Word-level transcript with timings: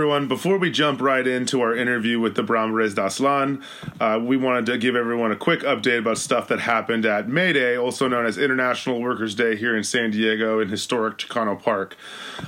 everyone. 0.00 0.28
Before 0.28 0.56
we 0.56 0.70
jump 0.70 1.02
right 1.02 1.26
into 1.26 1.60
our 1.60 1.76
interview 1.76 2.18
with 2.18 2.34
the 2.34 2.42
Berets 2.42 2.94
d'Aztlan, 2.94 3.62
uh, 4.00 4.18
we 4.18 4.34
wanted 4.34 4.64
to 4.64 4.78
give 4.78 4.96
everyone 4.96 5.30
a 5.30 5.36
quick 5.36 5.60
update 5.60 5.98
about 5.98 6.16
stuff 6.16 6.48
that 6.48 6.60
happened 6.60 7.04
at 7.04 7.28
May 7.28 7.52
Day, 7.52 7.76
also 7.76 8.08
known 8.08 8.24
as 8.24 8.38
International 8.38 8.98
Workers' 8.98 9.34
Day 9.34 9.56
here 9.56 9.76
in 9.76 9.84
San 9.84 10.10
Diego 10.10 10.58
in 10.58 10.70
historic 10.70 11.18
Chicano 11.18 11.62
Park. 11.62 11.98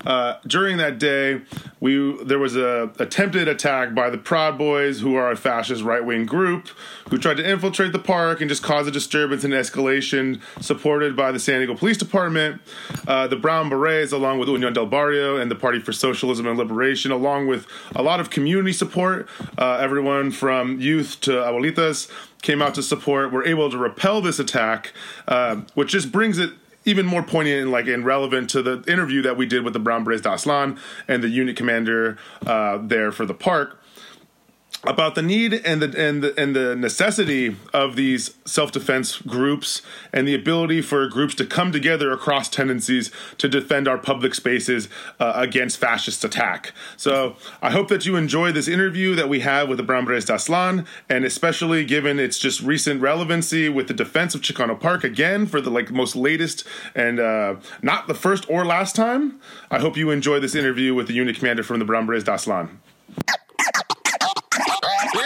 Uh, 0.06 0.38
during 0.46 0.78
that 0.78 0.98
day, 0.98 1.42
we 1.82 2.16
there 2.22 2.38
was 2.38 2.54
a 2.54 2.92
attempted 3.00 3.48
attack 3.48 3.92
by 3.92 4.08
the 4.08 4.16
Proud 4.16 4.56
Boys, 4.56 5.00
who 5.00 5.16
are 5.16 5.32
a 5.32 5.36
fascist 5.36 5.82
right 5.82 6.04
wing 6.04 6.24
group, 6.24 6.68
who 7.10 7.18
tried 7.18 7.38
to 7.38 7.50
infiltrate 7.50 7.90
the 7.90 7.98
park 7.98 8.40
and 8.40 8.48
just 8.48 8.62
cause 8.62 8.86
a 8.86 8.92
disturbance 8.92 9.42
and 9.42 9.52
escalation, 9.52 10.40
supported 10.60 11.16
by 11.16 11.32
the 11.32 11.40
San 11.40 11.58
Diego 11.58 11.74
Police 11.74 11.96
Department. 11.96 12.62
Uh, 13.08 13.26
the 13.26 13.34
Brown 13.34 13.68
Berets, 13.68 14.12
along 14.12 14.38
with 14.38 14.48
Union 14.48 14.72
del 14.72 14.86
Barrio 14.86 15.36
and 15.36 15.50
the 15.50 15.56
Party 15.56 15.80
for 15.80 15.92
Socialism 15.92 16.46
and 16.46 16.56
Liberation, 16.56 17.10
along 17.10 17.48
with 17.48 17.66
a 17.96 18.02
lot 18.04 18.20
of 18.20 18.30
community 18.30 18.72
support. 18.72 19.28
Uh, 19.58 19.78
everyone 19.80 20.30
from 20.30 20.80
youth 20.80 21.20
to 21.22 21.32
abuelitas 21.32 22.08
came 22.42 22.62
out 22.62 22.76
to 22.76 22.82
support. 22.84 23.32
Were 23.32 23.44
able 23.44 23.68
to 23.68 23.76
repel 23.76 24.20
this 24.20 24.38
attack, 24.38 24.92
uh, 25.26 25.56
which 25.74 25.90
just 25.90 26.12
brings 26.12 26.38
it 26.38 26.52
even 26.84 27.06
more 27.06 27.22
poignant 27.22 27.60
and 27.62 27.70
like 27.70 27.86
and 27.86 28.04
relevant 28.04 28.50
to 28.50 28.62
the 28.62 28.82
interview 28.86 29.22
that 29.22 29.36
we 29.36 29.46
did 29.46 29.64
with 29.64 29.72
the 29.72 29.78
Brown 29.78 30.04
Berets 30.04 30.22
d'Aztlan 30.22 30.78
and 31.08 31.22
the 31.22 31.28
unit 31.28 31.56
commander 31.56 32.18
uh, 32.46 32.78
there 32.80 33.12
for 33.12 33.26
the 33.26 33.34
park 33.34 33.81
about 34.84 35.14
the 35.14 35.22
need 35.22 35.54
and 35.54 35.80
the 35.80 36.08
and 36.08 36.22
the 36.22 36.40
and 36.40 36.56
the 36.56 36.74
necessity 36.74 37.56
of 37.72 37.94
these 37.94 38.34
self-defense 38.44 39.18
groups 39.18 39.80
and 40.12 40.26
the 40.26 40.34
ability 40.34 40.82
for 40.82 41.06
groups 41.08 41.34
to 41.36 41.46
come 41.46 41.70
together 41.70 42.10
across 42.10 42.48
tendencies 42.48 43.10
to 43.38 43.48
defend 43.48 43.86
our 43.86 43.98
public 43.98 44.34
spaces 44.34 44.88
uh, 45.20 45.32
against 45.36 45.78
fascist 45.78 46.24
attack. 46.24 46.72
So 46.96 47.36
I 47.60 47.70
hope 47.70 47.88
that 47.88 48.06
you 48.06 48.16
enjoy 48.16 48.50
this 48.50 48.66
interview 48.66 49.14
that 49.14 49.28
we 49.28 49.40
have 49.40 49.68
with 49.68 49.78
the 49.78 49.84
Brown 49.84 50.04
Berets 50.04 50.26
d'Aztlan, 50.26 50.86
and 51.08 51.24
especially 51.24 51.84
given 51.84 52.18
its 52.18 52.38
just 52.38 52.60
recent 52.60 53.00
relevancy 53.00 53.68
with 53.68 53.86
the 53.86 53.94
defense 53.94 54.34
of 54.34 54.40
Chicano 54.40 54.78
Park 54.78 55.04
again 55.04 55.46
for 55.46 55.60
the 55.60 55.70
like 55.70 55.90
most 55.90 56.16
latest 56.16 56.66
and 56.94 57.20
uh, 57.20 57.56
not 57.82 58.08
the 58.08 58.14
first 58.14 58.48
or 58.50 58.64
last 58.64 58.96
time. 58.96 59.40
I 59.70 59.78
hope 59.78 59.96
you 59.96 60.10
enjoy 60.10 60.40
this 60.40 60.54
interview 60.54 60.94
with 60.94 61.06
the 61.06 61.14
unit 61.14 61.36
commander 61.36 61.62
from 61.62 61.78
the 61.78 61.84
Brown 61.84 62.06
Berets 62.06 62.24
d'Aztlan. 62.24 62.78
The 65.14 65.20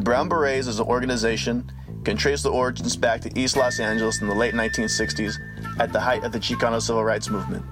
Brown 0.00 0.30
Berets 0.30 0.66
is 0.66 0.80
an 0.80 0.86
organization 0.86 1.70
can 2.04 2.16
trace 2.16 2.42
the 2.42 2.50
origins 2.50 2.96
back 2.96 3.20
to 3.22 3.38
East 3.38 3.56
Los 3.56 3.80
Angeles 3.80 4.20
in 4.20 4.28
the 4.28 4.34
late 4.34 4.54
1960s 4.54 5.36
at 5.80 5.92
the 5.92 6.00
height 6.00 6.22
of 6.22 6.32
the 6.32 6.38
Chicano 6.38 6.80
civil 6.80 7.02
rights 7.02 7.30
movement. 7.30 7.64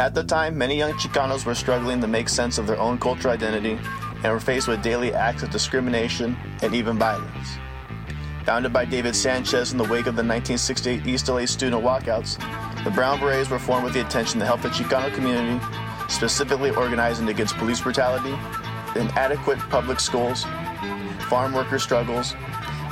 At 0.00 0.14
the 0.14 0.24
time, 0.24 0.58
many 0.58 0.76
young 0.76 0.92
Chicanos 0.94 1.46
were 1.46 1.54
struggling 1.54 2.00
to 2.00 2.08
make 2.08 2.28
sense 2.28 2.58
of 2.58 2.66
their 2.66 2.78
own 2.78 2.98
cultural 2.98 3.32
identity 3.32 3.78
and 4.24 4.32
were 4.32 4.40
faced 4.40 4.66
with 4.66 4.82
daily 4.82 5.12
acts 5.12 5.42
of 5.42 5.50
discrimination 5.50 6.36
and 6.62 6.74
even 6.74 6.98
violence. 6.98 7.58
Founded 8.44 8.72
by 8.72 8.84
David 8.84 9.14
Sanchez 9.14 9.72
in 9.72 9.78
the 9.78 9.84
wake 9.84 10.06
of 10.06 10.16
the 10.16 10.24
1968 10.24 11.06
East 11.06 11.28
LA 11.28 11.46
student 11.46 11.82
walkouts, 11.82 12.38
the 12.84 12.90
Brown 12.90 13.20
Berets 13.20 13.50
were 13.50 13.58
formed 13.58 13.84
with 13.84 13.94
the 13.94 14.00
intention 14.00 14.40
to 14.40 14.46
help 14.46 14.62
the 14.62 14.68
Chicano 14.68 15.14
community, 15.14 15.64
specifically 16.08 16.70
organizing 16.70 17.28
against 17.28 17.56
police 17.56 17.80
brutality, 17.80 18.34
inadequate 18.98 19.58
public 19.70 20.00
schools, 20.00 20.44
farm 21.28 21.52
worker 21.52 21.78
struggles, 21.78 22.34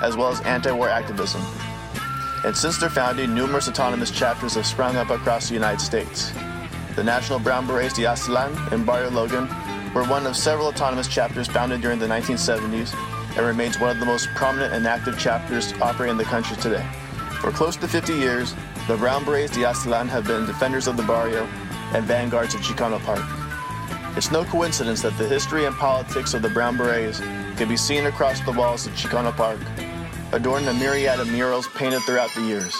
as 0.02 0.16
well 0.16 0.28
as 0.28 0.40
anti-war 0.42 0.88
activism. 0.88 1.40
And 2.44 2.56
since 2.56 2.76
their 2.78 2.90
founding, 2.90 3.34
numerous 3.34 3.68
autonomous 3.68 4.10
chapters 4.10 4.54
have 4.54 4.66
sprung 4.66 4.96
up 4.96 5.10
across 5.10 5.48
the 5.48 5.54
United 5.54 5.80
States. 5.80 6.32
The 6.96 7.04
National 7.04 7.38
Brown 7.38 7.66
Berets 7.66 7.94
d'Aztlan 7.94 8.72
in 8.72 8.84
Barrio 8.84 9.10
Logan 9.10 9.48
were 9.94 10.04
one 10.04 10.26
of 10.26 10.36
several 10.36 10.66
autonomous 10.66 11.06
chapters 11.06 11.46
founded 11.46 11.80
during 11.80 11.98
the 11.98 12.06
1970s 12.06 12.94
and 13.36 13.46
remains 13.46 13.78
one 13.78 13.90
of 13.90 14.00
the 14.00 14.06
most 14.06 14.28
prominent 14.34 14.74
and 14.74 14.86
active 14.86 15.18
chapters 15.18 15.72
operating 15.80 16.12
in 16.12 16.18
the 16.18 16.24
country 16.24 16.56
today. 16.56 16.86
For 17.40 17.50
close 17.50 17.76
to 17.76 17.88
50 17.88 18.12
years, 18.12 18.54
the 18.88 18.96
Brown 18.96 19.24
Berets 19.24 19.56
d'Aztlan 19.56 20.08
have 20.08 20.26
been 20.26 20.44
defenders 20.44 20.86
of 20.88 20.96
the 20.96 21.02
barrio 21.04 21.44
and 21.94 22.04
vanguards 22.04 22.54
of 22.54 22.60
Chicano 22.60 23.00
Park. 23.04 23.22
It's 24.16 24.30
no 24.30 24.44
coincidence 24.44 25.00
that 25.02 25.16
the 25.16 25.26
history 25.26 25.64
and 25.64 25.74
politics 25.76 26.34
of 26.34 26.42
the 26.42 26.50
Brown 26.50 26.76
Berets 26.76 27.20
can 27.56 27.68
be 27.68 27.76
seen 27.76 28.06
across 28.06 28.40
the 28.40 28.52
walls 28.52 28.86
of 28.86 28.92
Chicano 28.92 29.34
Park, 29.34 29.58
adorning 30.32 30.68
a 30.68 30.74
myriad 30.74 31.20
of 31.20 31.28
murals 31.28 31.68
painted 31.76 32.00
throughout 32.02 32.30
the 32.34 32.40
years. 32.42 32.74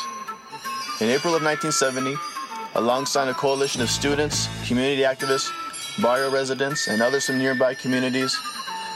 In 1.00 1.08
April 1.10 1.34
of 1.34 1.42
1970, 1.42 2.16
alongside 2.76 3.28
a 3.28 3.34
coalition 3.34 3.82
of 3.82 3.90
students, 3.90 4.48
community 4.66 5.02
activists, 5.02 5.50
barrio 6.00 6.30
residents, 6.30 6.88
and 6.88 7.02
others 7.02 7.26
from 7.26 7.38
nearby 7.38 7.74
communities, 7.74 8.34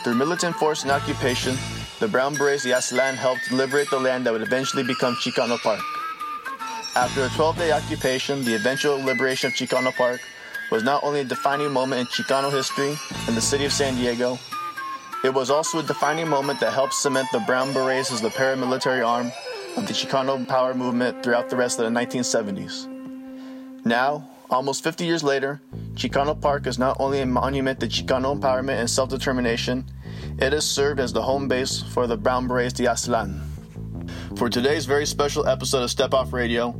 through 0.02 0.14
militant 0.14 0.56
force 0.56 0.84
and 0.84 0.90
occupation, 0.90 1.54
the 2.00 2.08
Brown 2.08 2.34
Berets 2.34 2.64
d'Aztlan 2.64 3.14
helped 3.14 3.52
liberate 3.52 3.90
the 3.90 4.00
land 4.00 4.24
that 4.24 4.32
would 4.32 4.42
eventually 4.42 4.82
become 4.82 5.14
Chicano 5.16 5.58
Park. 5.58 5.80
After 6.94 7.24
a 7.24 7.28
12-day 7.28 7.72
occupation, 7.72 8.42
the 8.44 8.54
eventual 8.54 8.96
liberation 9.04 9.48
of 9.48 9.54
Chicano 9.54 9.94
Park 9.94 10.20
was 10.70 10.82
not 10.82 11.04
only 11.04 11.20
a 11.20 11.24
defining 11.24 11.70
moment 11.70 12.00
in 12.00 12.06
Chicano 12.06 12.50
history 12.50 12.96
in 13.28 13.34
the 13.34 13.40
city 13.40 13.66
of 13.66 13.72
San 13.72 13.96
Diego, 13.96 14.38
it 15.24 15.32
was 15.32 15.50
also 15.50 15.78
a 15.78 15.82
defining 15.82 16.28
moment 16.28 16.60
that 16.60 16.72
helped 16.72 16.94
cement 16.94 17.28
the 17.32 17.40
Brown 17.40 17.72
Berets 17.72 18.12
as 18.12 18.20
the 18.20 18.28
paramilitary 18.28 19.06
arm 19.06 19.32
of 19.76 19.86
the 19.86 19.92
Chicano 19.92 20.46
power 20.46 20.74
movement 20.74 21.22
throughout 21.22 21.48
the 21.48 21.56
rest 21.56 21.78
of 21.78 21.84
the 21.84 22.00
1970s. 22.00 22.86
Now, 23.84 24.28
almost 24.50 24.84
50 24.84 25.04
years 25.04 25.22
later, 25.22 25.60
Chicano 25.94 26.38
Park 26.40 26.66
is 26.66 26.78
not 26.78 26.96
only 27.00 27.20
a 27.20 27.26
monument 27.26 27.80
to 27.80 27.86
Chicano 27.86 28.38
empowerment 28.38 28.78
and 28.78 28.90
self 28.90 29.08
determination, 29.08 29.84
it 30.38 30.52
has 30.52 30.64
served 30.64 31.00
as 31.00 31.12
the 31.12 31.22
home 31.22 31.48
base 31.48 31.82
for 31.82 32.06
the 32.06 32.16
Brown 32.16 32.46
Berets 32.46 32.74
d'Aztlan. 32.74 33.40
For 34.36 34.48
today's 34.48 34.86
very 34.86 35.06
special 35.06 35.46
episode 35.46 35.82
of 35.82 35.90
Step 35.90 36.14
Off 36.14 36.32
Radio, 36.32 36.70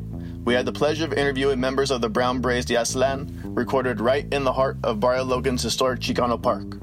we 0.45 0.55
had 0.55 0.67
the 0.67 0.73
pleasure 0.73 1.05
of 1.05 1.13
interviewing 1.13 1.59
members 1.59 1.91
of 1.91 2.01
the 2.01 2.09
Brown 2.09 2.41
Berets 2.41 2.67
d'Aztlan, 2.67 3.57
recorded 3.57 4.01
right 4.01 4.33
in 4.33 4.45
the 4.45 4.53
heart 4.53 4.77
of 4.85 5.01
Barrio 5.01 5.25
Logan's 5.25 5.63
historic 5.63 6.01
Chicano 6.01 6.41
Park. 6.41 6.77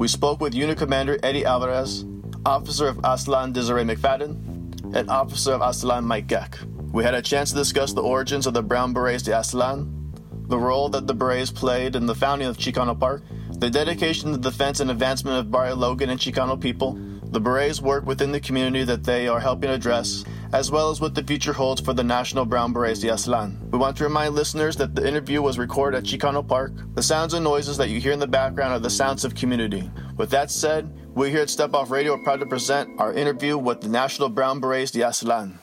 We 0.00 0.08
spoke 0.08 0.40
with 0.40 0.54
Unit 0.54 0.78
Commander 0.78 1.18
Eddie 1.22 1.44
Alvarez, 1.44 2.06
Officer 2.46 2.88
of 2.88 2.96
Aztlan 3.02 3.52
Desiree 3.52 3.84
McFadden, 3.84 4.96
and 4.96 5.10
Officer 5.10 5.52
of 5.52 5.60
Aztlan 5.60 6.04
Mike 6.04 6.26
Geck. 6.26 6.56
We 6.90 7.04
had 7.04 7.12
a 7.12 7.20
chance 7.20 7.50
to 7.50 7.56
discuss 7.56 7.92
the 7.92 8.00
origins 8.00 8.46
of 8.46 8.54
the 8.54 8.62
Brown 8.62 8.94
Berets 8.94 9.24
de 9.24 9.32
Aztlan, 9.32 9.92
the 10.48 10.56
role 10.56 10.88
that 10.88 11.06
the 11.06 11.12
Berets 11.12 11.50
played 11.50 11.96
in 11.96 12.06
the 12.06 12.14
founding 12.14 12.48
of 12.48 12.56
Chicano 12.56 12.98
Park, 12.98 13.24
the 13.58 13.68
dedication 13.68 14.32
to 14.32 14.38
the 14.38 14.50
defense 14.50 14.80
and 14.80 14.90
advancement 14.90 15.36
of 15.36 15.50
Barrio 15.50 15.76
Logan 15.76 16.08
and 16.08 16.18
Chicano 16.18 16.58
people, 16.58 16.98
the 17.30 17.40
Berets 17.40 17.80
work 17.80 18.04
within 18.06 18.32
the 18.32 18.40
community 18.40 18.84
that 18.84 19.04
they 19.04 19.28
are 19.28 19.38
helping 19.38 19.70
address, 19.70 20.24
as 20.52 20.70
well 20.70 20.90
as 20.90 21.00
what 21.00 21.14
the 21.14 21.22
future 21.22 21.52
holds 21.52 21.80
for 21.80 21.92
the 21.92 22.02
National 22.02 22.44
Brown 22.44 22.72
Berets 22.72 23.00
d'Aztlan. 23.00 23.70
We 23.70 23.78
want 23.78 23.96
to 23.98 24.04
remind 24.04 24.34
listeners 24.34 24.76
that 24.76 24.94
the 24.94 25.06
interview 25.06 25.40
was 25.40 25.58
recorded 25.58 25.98
at 25.98 26.04
Chicano 26.04 26.46
Park. 26.46 26.72
The 26.94 27.02
sounds 27.02 27.34
and 27.34 27.44
noises 27.44 27.76
that 27.76 27.88
you 27.88 28.00
hear 28.00 28.12
in 28.12 28.18
the 28.18 28.26
background 28.26 28.72
are 28.72 28.80
the 28.80 28.90
sounds 28.90 29.24
of 29.24 29.34
community. 29.34 29.88
With 30.16 30.30
that 30.30 30.50
said, 30.50 30.92
we 31.14 31.30
here 31.30 31.42
at 31.42 31.50
Step 31.50 31.74
Off 31.74 31.90
Radio 31.90 32.14
are 32.14 32.24
proud 32.24 32.40
to 32.40 32.46
present 32.46 33.00
our 33.00 33.12
interview 33.12 33.56
with 33.56 33.80
the 33.80 33.88
National 33.88 34.28
Brown 34.28 34.58
Berets 34.58 34.90
d'Aztlan. 34.90 35.58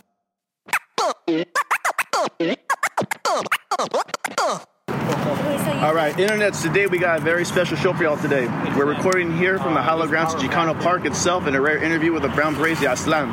All 5.77 5.93
right, 5.93 6.15
internets. 6.15 6.63
Today 6.63 6.87
we 6.87 6.97
got 6.97 7.19
a 7.19 7.21
very 7.21 7.45
special 7.45 7.77
show 7.77 7.93
for 7.93 8.01
y'all 8.01 8.17
today. 8.17 8.47
We're 8.75 8.87
recording 8.87 9.37
here 9.37 9.59
from 9.59 9.75
the 9.75 9.81
hallowed 9.81 10.09
grounds 10.09 10.33
of 10.33 10.39
Chicano 10.39 10.73
Park 10.81 11.05
itself 11.05 11.45
in 11.45 11.53
a 11.53 11.61
rare 11.61 11.77
interview 11.77 12.11
with 12.11 12.23
the 12.23 12.29
Brown 12.29 12.55
Berets 12.55 12.81
d'Aztlan. 12.81 13.29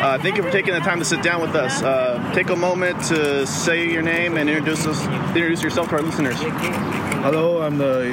Uh, 0.00 0.18
thank 0.18 0.38
you 0.38 0.42
for 0.42 0.50
taking 0.50 0.72
the 0.72 0.80
time 0.80 0.98
to 0.98 1.04
sit 1.04 1.22
down 1.22 1.42
with 1.42 1.54
us. 1.54 1.82
Uh, 1.82 2.32
take 2.34 2.48
a 2.48 2.56
moment 2.56 3.04
to 3.04 3.46
say 3.46 3.86
your 3.86 4.00
name 4.00 4.38
and 4.38 4.48
introduce 4.48 4.86
us, 4.86 5.04
introduce 5.36 5.62
yourself 5.62 5.90
to 5.90 5.96
our 5.96 6.02
listeners. 6.02 6.36
Hello, 6.38 7.60
I'm 7.60 7.76
the 7.76 8.06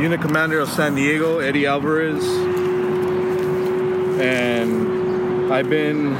unit 0.00 0.22
commander 0.22 0.60
of 0.60 0.70
San 0.70 0.94
Diego, 0.94 1.40
Eddie 1.40 1.66
Alvarez, 1.66 2.26
and 4.18 5.52
I've 5.52 5.68
been 5.68 6.14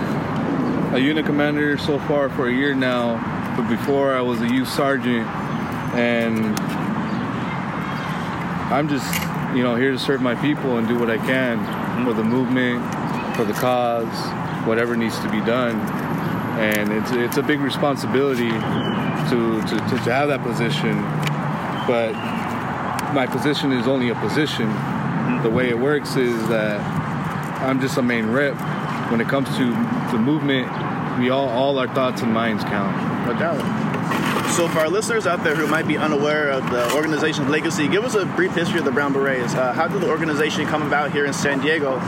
a 0.95 0.99
unit 0.99 1.25
commander 1.25 1.79
so 1.79 1.99
far 2.01 2.29
for 2.29 2.49
a 2.49 2.53
year 2.53 2.75
now. 2.75 3.57
But 3.57 3.67
before, 3.67 4.15
I 4.15 4.21
was 4.21 4.43
a 4.43 4.47
youth 4.53 4.69
sergeant, 4.69 5.27
and 5.97 6.55
I'm 8.71 8.87
just, 8.87 9.11
you 9.57 9.63
know, 9.63 9.77
here 9.77 9.93
to 9.93 9.99
serve 9.99 10.21
my 10.21 10.35
people 10.35 10.77
and 10.77 10.87
do 10.87 10.99
what 10.99 11.09
I 11.11 11.17
can 11.17 12.05
for 12.05 12.13
the 12.13 12.23
movement, 12.23 12.85
for 13.35 13.45
the 13.45 13.55
cause, 13.55 14.67
whatever 14.67 14.95
needs 14.95 15.19
to 15.21 15.31
be 15.31 15.41
done. 15.41 15.81
And 16.59 16.93
it's 16.93 17.11
it's 17.13 17.37
a 17.39 17.43
big 17.43 17.61
responsibility 17.61 18.51
to 18.51 19.63
to, 19.63 19.79
to, 19.79 20.05
to 20.05 20.13
have 20.13 20.29
that 20.29 20.43
position. 20.43 21.01
But 21.87 22.13
my 23.15 23.27
position 23.27 23.73
is 23.73 23.87
only 23.87 24.11
a 24.11 24.15
position. 24.17 24.69
The 25.43 25.51
way 25.51 25.71
it 25.71 25.79
works 25.79 26.17
is 26.17 26.47
that 26.49 26.81
I'm 27.63 27.81
just 27.81 27.97
a 27.97 28.03
main 28.03 28.27
rep. 28.27 28.55
When 29.11 29.23
it 29.23 29.29
comes 29.29 29.49
to 29.57 29.65
the 30.13 30.19
movement, 30.19 30.69
we 31.19 31.31
all 31.31 31.49
all 31.49 31.79
our 31.79 31.89
thoughts 31.95 32.21
and 32.21 32.35
minds 32.35 32.65
count. 32.65 32.95
No 33.27 33.33
doubt. 33.39 33.88
So, 34.57 34.67
for 34.67 34.81
our 34.81 34.89
listeners 34.89 35.27
out 35.27 35.45
there 35.45 35.55
who 35.55 35.69
might 35.69 35.87
be 35.87 35.97
unaware 35.97 36.51
of 36.51 36.69
the 36.71 36.93
organization's 36.95 37.49
legacy, 37.49 37.87
give 37.87 38.05
us 38.05 38.15
a 38.15 38.27
brief 38.27 38.53
history 38.55 38.81
of 38.81 38.85
the 38.85 38.91
Brown 38.91 39.13
Berets. 39.13 39.55
Uh, 39.55 39.73
how 39.73 39.87
did 39.87 40.01
the 40.01 40.09
organization 40.09 40.67
come 40.67 40.83
about 40.83 41.13
here 41.13 41.27
in 41.27 41.33
San 41.33 41.61
Diego? 41.61 41.99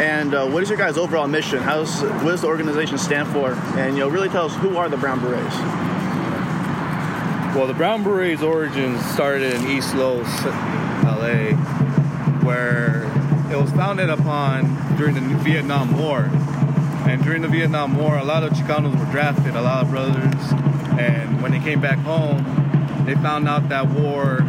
And 0.00 0.32
uh, 0.32 0.46
what 0.46 0.62
is 0.62 0.70
your 0.70 0.78
guys' 0.78 0.96
overall 0.96 1.26
mission? 1.28 1.58
How's, 1.58 2.00
what 2.00 2.30
does 2.30 2.40
the 2.40 2.46
organization 2.46 2.96
stand 2.96 3.28
for? 3.28 3.52
And 3.78 3.94
you 3.94 4.04
know, 4.04 4.08
really 4.08 4.30
tell 4.30 4.46
us 4.46 4.56
who 4.56 4.78
are 4.78 4.88
the 4.88 4.96
Brown 4.96 5.20
Berets. 5.20 5.54
Well, 7.54 7.66
the 7.66 7.74
Brown 7.74 8.02
Berets' 8.02 8.42
origins 8.42 9.04
started 9.04 9.52
in 9.52 9.66
East 9.66 9.94
Los, 9.94 10.44
LA, 11.04 11.52
where 12.42 13.04
it 13.52 13.60
was 13.60 13.70
founded 13.72 14.08
upon 14.08 14.96
during 14.96 15.14
the 15.14 15.20
Vietnam 15.38 15.98
War. 15.98 16.30
And 17.06 17.22
during 17.22 17.42
the 17.42 17.48
Vietnam 17.48 17.98
War, 17.98 18.16
a 18.16 18.24
lot 18.24 18.44
of 18.44 18.52
Chicanos 18.52 18.98
were 18.98 19.12
drafted, 19.12 19.56
a 19.56 19.62
lot 19.62 19.84
of 19.84 19.90
brothers 19.90 20.68
and 20.98 21.40
when 21.40 21.52
they 21.52 21.60
came 21.60 21.80
back 21.80 21.98
home, 21.98 22.44
they 23.06 23.14
found 23.14 23.48
out 23.48 23.68
that 23.68 23.86
war 23.88 24.40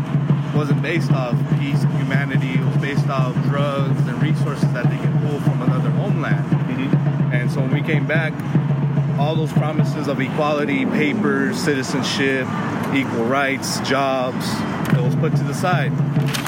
wasn't 0.56 0.82
based 0.82 1.12
off 1.12 1.38
peace 1.60 1.84
and 1.84 1.94
humanity. 1.94 2.56
It 2.56 2.66
was 2.66 2.78
based 2.78 3.08
off 3.08 3.34
drugs 3.44 4.00
and 4.08 4.22
resources 4.22 4.72
that 4.74 4.90
they 4.90 4.98
could 4.98 5.14
pull 5.22 5.40
from 5.42 5.62
another 5.62 5.90
homeland. 5.92 6.44
Mm-hmm. 6.46 7.34
And 7.34 7.52
so 7.52 7.62
when 7.62 7.72
we 7.72 7.82
came 7.82 8.08
back, 8.08 8.34
all 9.20 9.36
those 9.36 9.54
promises 9.54 10.08
of 10.08 10.20
equality, 10.20 10.86
papers, 10.86 11.58
citizenship, 11.58 12.48
equal 12.94 13.26
rights, 13.26 13.80
jobs, 13.82 14.46
it 14.98 15.02
was 15.02 15.16
put 15.16 15.36
to 15.36 15.44
the 15.44 15.54
side. 15.54 15.92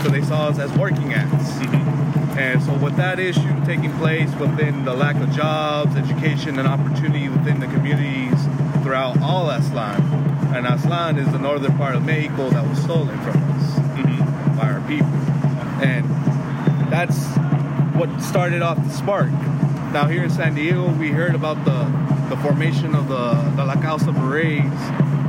So 0.02 0.10
they 0.10 0.22
saw 0.22 0.48
us 0.48 0.58
as 0.58 0.72
working 0.78 1.14
ants. 1.14 1.52
Mm-hmm. 1.52 2.40
And 2.40 2.64
so 2.64 2.74
with 2.78 2.96
that 2.96 3.20
issue 3.20 3.66
taking 3.66 3.94
place 4.00 4.34
within 4.36 4.84
the 4.84 4.94
lack 4.94 5.18
of 5.18 5.30
jobs, 5.32 5.96
education, 5.96 6.58
and 6.58 6.68
opportunity 6.68 7.30
within 7.30 7.60
the 7.60 7.68
communities 7.68 8.48
throughout 8.92 9.22
all 9.22 9.48
Aztlan. 9.48 10.02
And 10.54 10.66
Aztlan 10.66 11.18
is 11.18 11.32
the 11.32 11.40
northern 11.40 11.78
part 11.78 11.96
of 11.96 12.04
Mexico 12.04 12.50
that 12.50 12.68
was 12.68 12.78
stolen 12.84 13.18
from 13.20 13.42
us 13.42 13.80
mm-hmm. 13.80 14.58
by 14.58 14.70
our 14.70 14.82
people. 14.82 15.08
And 15.82 16.04
that's 16.92 17.24
what 17.96 18.10
started 18.22 18.62
off 18.62 18.76
the 18.84 18.90
spark. 18.90 19.32
Now 19.94 20.08
here 20.08 20.26
in 20.26 20.30
San 20.30 20.56
Diego, 20.56 20.92
we 20.96 21.08
heard 21.08 21.36
about 21.36 21.64
the, 21.64 21.86
the 22.36 22.36
formation 22.42 22.94
of 22.94 23.08
the, 23.08 23.36
the 23.56 23.64
La 23.64 23.76
Causa 23.76 24.12
Berets, 24.12 24.76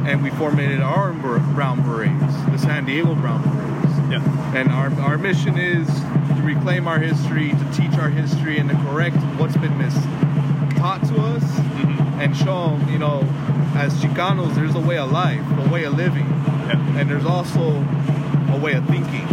and 0.08 0.25
we 0.25 0.31
formatted 0.31 0.81
our 0.81 1.12
Brown 1.12 1.82
Berets, 1.82 2.35
the 2.50 2.58
San 2.58 2.85
Diego 2.85 3.15
Brown 3.15 3.43
Berets. 3.44 4.11
Yeah. 4.11 4.56
And 4.56 4.70
our, 4.73 4.93
our 5.03 5.19
mission 5.19 5.56
is 5.56 5.87
to 5.87 6.43
reclaim 6.43 6.88
our 6.88 6.99
history, 6.99 7.50
to 7.50 7.73
teach 7.73 7.97
our 7.97 8.08
history, 8.08 8.58
and 8.58 8.69
to 8.70 8.75
correct 8.79 9.19
what's 9.38 9.56
been 9.56 9.79
mis- 9.79 9.94
taught 10.79 11.00
to 11.05 11.15
us, 11.23 11.44
mm-hmm. 11.44 11.92
And 12.23 12.37
show 12.37 12.69
them, 12.69 12.89
you 12.89 13.01
know, 13.01 13.19
as 13.75 13.93
Chicanos, 13.95 14.55
there's 14.55 14.77
a 14.77 14.81
way 14.81 14.97
of 14.97 15.11
life, 15.11 15.41
a 15.59 15.69
way 15.69 15.83
of 15.83 15.95
living, 15.95 16.25
yeah. 16.25 16.99
and 16.99 17.11
there's 17.11 17.27
also 17.27 17.61
a 17.61 18.61
way 18.63 18.75
of 18.75 18.87
thinking. 18.87 19.27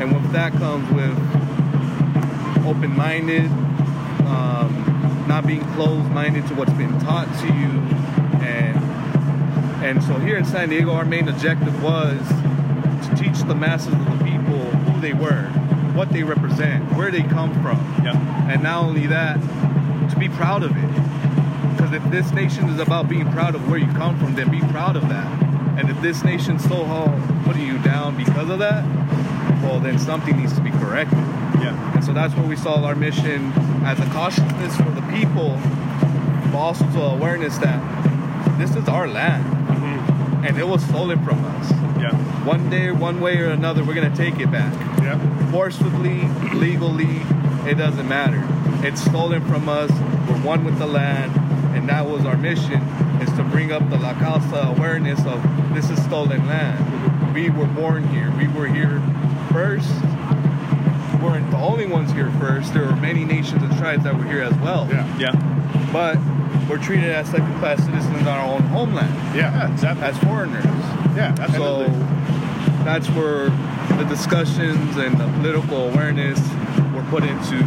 And 0.00 0.10
with 0.10 0.32
that 0.32 0.52
comes 0.54 0.90
with 0.90 1.12
open-minded, 2.66 3.44
um, 4.26 5.24
not 5.28 5.46
being 5.46 5.60
closed-minded 5.74 6.46
to 6.46 6.54
what's 6.54 6.72
been 6.72 6.98
taught 7.00 7.28
to 7.40 7.46
you, 7.46 7.70
and 8.42 8.78
and 9.84 10.02
so 10.02 10.14
here 10.14 10.38
in 10.38 10.46
San 10.46 10.70
Diego, 10.70 10.92
our 10.92 11.04
main 11.04 11.28
objective 11.28 11.82
was 11.82 12.26
to 13.06 13.14
teach 13.16 13.38
the 13.42 13.54
masses 13.54 13.92
of 13.92 14.18
the 14.18 14.24
people 14.24 14.60
who 14.60 15.00
they 15.02 15.12
were, 15.12 15.42
what 15.92 16.08
they 16.08 16.22
represent, 16.22 16.90
where 16.94 17.10
they 17.10 17.22
come 17.22 17.52
from, 17.62 17.76
yeah. 18.02 18.50
and 18.50 18.62
not 18.62 18.82
only 18.82 19.06
that, 19.08 19.38
to 20.08 20.18
be 20.18 20.30
proud 20.30 20.62
of 20.62 20.74
it 20.74 21.04
if 21.94 22.02
this 22.10 22.32
nation 22.32 22.68
is 22.68 22.80
about 22.80 23.08
being 23.08 23.30
proud 23.30 23.54
of 23.54 23.68
where 23.68 23.78
you 23.78 23.86
come 23.92 24.18
from, 24.18 24.34
then 24.34 24.50
be 24.50 24.60
proud 24.60 24.96
of 24.96 25.08
that. 25.08 25.42
And 25.78 25.88
if 25.88 26.00
this 26.00 26.24
nation's 26.24 26.62
so 26.64 26.84
hard 26.84 27.44
putting 27.44 27.66
you 27.66 27.78
down 27.78 28.16
because 28.16 28.50
of 28.50 28.58
that, 28.58 28.84
well, 29.62 29.80
then 29.80 29.98
something 29.98 30.36
needs 30.36 30.54
to 30.54 30.60
be 30.60 30.70
corrected. 30.70 31.18
Yeah. 31.60 31.94
And 31.94 32.04
so 32.04 32.12
that's 32.12 32.34
where 32.34 32.46
we 32.46 32.56
saw 32.56 32.82
our 32.84 32.94
mission 32.94 33.52
as 33.84 33.98
a 34.00 34.06
cautiousness 34.06 34.76
for 34.76 34.90
the 34.90 35.02
people, 35.12 35.58
but 36.50 36.58
also 36.58 36.84
to 36.92 37.02
awareness 37.02 37.58
that 37.58 38.58
this 38.58 38.74
is 38.76 38.88
our 38.88 39.08
land. 39.08 39.44
Mm-hmm. 39.44 40.46
And 40.46 40.58
it 40.58 40.66
was 40.66 40.84
stolen 40.84 41.24
from 41.24 41.44
us. 41.44 41.70
Yeah. 42.00 42.14
One 42.44 42.70
day, 42.70 42.90
one 42.90 43.20
way 43.20 43.38
or 43.38 43.50
another, 43.50 43.84
we're 43.84 43.94
gonna 43.94 44.14
take 44.14 44.40
it 44.40 44.50
back. 44.50 44.72
Yeah. 45.02 45.50
Forcibly, 45.50 46.22
legally, 46.54 47.22
it 47.68 47.78
doesn't 47.78 48.08
matter. 48.08 48.42
It's 48.86 49.00
stolen 49.00 49.44
from 49.46 49.68
us. 49.68 49.90
We're 50.28 50.42
one 50.42 50.64
with 50.64 50.78
the 50.78 50.86
land 50.86 51.43
and 51.74 51.88
that 51.88 52.06
was 52.06 52.24
our 52.24 52.36
mission 52.36 52.80
is 53.20 53.30
to 53.36 53.44
bring 53.44 53.72
up 53.72 53.88
the 53.90 53.98
La 53.98 54.14
Casa 54.14 54.72
awareness 54.76 55.18
of 55.26 55.42
this 55.74 55.90
is 55.90 56.02
stolen 56.04 56.46
land. 56.46 57.34
We 57.34 57.50
were 57.50 57.66
born 57.66 58.06
here. 58.08 58.30
We 58.38 58.48
were 58.48 58.66
here 58.66 59.02
first. 59.52 59.90
We 61.12 61.24
weren't 61.24 61.50
the 61.50 61.58
only 61.58 61.86
ones 61.86 62.12
here 62.12 62.30
first. 62.38 62.72
There 62.72 62.84
were 62.84 62.96
many 62.96 63.24
nations 63.24 63.62
and 63.62 63.76
tribes 63.76 64.04
that 64.04 64.16
were 64.16 64.24
here 64.24 64.42
as 64.42 64.54
well. 64.58 64.88
Yeah. 64.88 65.18
Yeah. 65.18 65.90
But 65.92 66.18
we're 66.68 66.78
treated 66.78 67.10
as 67.10 67.28
second 67.28 67.58
class 67.58 67.84
citizens 67.84 68.22
on 68.22 68.28
our 68.28 68.54
own 68.54 68.62
homeland. 68.62 69.14
Yeah, 69.36 69.70
exactly. 69.72 70.04
As 70.04 70.18
foreigners. 70.18 70.64
Yeah, 71.16 71.34
absolutely. 71.38 71.86
So 71.86 72.84
that's 72.84 73.08
where 73.10 73.50
the 73.98 74.04
discussions 74.08 74.96
and 74.96 75.18
the 75.18 75.26
political 75.38 75.88
awareness 75.88 76.38
were 76.94 77.04
put 77.10 77.24
into 77.24 77.58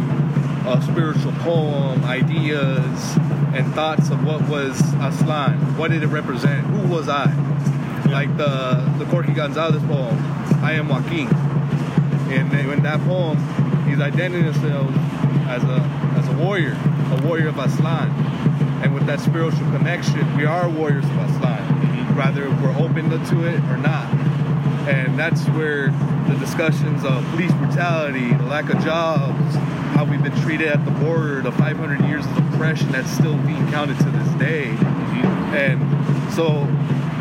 a 0.72 0.82
spiritual 0.82 1.32
poem, 1.40 2.04
ideas, 2.04 3.16
and 3.54 3.72
thoughts 3.74 4.10
of 4.10 4.24
what 4.24 4.46
was 4.48 4.80
Aztlan. 5.00 5.78
What 5.78 5.90
did 5.90 6.02
it 6.02 6.08
represent? 6.08 6.66
Who 6.66 6.88
was 6.88 7.08
I? 7.08 7.24
Like 8.10 8.36
the 8.36 8.84
the 8.98 9.04
Corky 9.06 9.32
Gonzalez 9.32 9.82
poem, 9.84 10.18
I 10.62 10.72
am 10.72 10.88
Joaquin. 10.88 11.28
And 12.30 12.52
in 12.52 12.82
that 12.82 13.00
poem, 13.00 13.38
he's 13.88 14.00
identifying 14.00 14.44
himself 14.44 14.90
as 15.48 15.64
a 15.64 15.80
as 16.18 16.28
a 16.28 16.32
warrior, 16.42 16.76
a 17.12 17.22
warrior 17.26 17.48
of 17.48 17.54
Aztlan. 17.56 18.10
And 18.82 18.94
with 18.94 19.06
that 19.06 19.20
spiritual 19.20 19.70
connection, 19.70 20.36
we 20.36 20.44
are 20.44 20.68
warriors 20.68 21.04
of 21.04 21.10
Aztlan, 21.10 22.16
whether 22.16 22.46
mm-hmm. 22.46 22.62
we're 22.62 22.84
open 22.84 23.10
to 23.10 23.46
it 23.46 23.60
or 23.70 23.78
not. 23.78 24.12
And 24.88 25.18
that's 25.18 25.44
where 25.48 25.88
the 26.28 26.36
discussions 26.38 27.04
of 27.04 27.24
police 27.30 27.52
brutality, 27.52 28.32
the 28.34 28.44
lack 28.44 28.70
of 28.70 28.82
jobs, 28.84 29.56
how 29.88 30.04
we've 30.04 30.22
been 30.22 30.40
treated 30.42 30.68
at 30.68 30.84
the 30.84 30.90
border, 30.92 31.40
the 31.42 31.52
500 31.52 32.00
years 32.08 32.24
of 32.24 32.54
oppression 32.54 32.90
that's 32.92 33.10
still 33.10 33.36
being 33.38 33.66
counted 33.70 33.98
to 33.98 34.10
this 34.10 34.28
day. 34.34 34.66
Mm-hmm. 34.66 35.54
And 35.54 36.34
so 36.34 36.66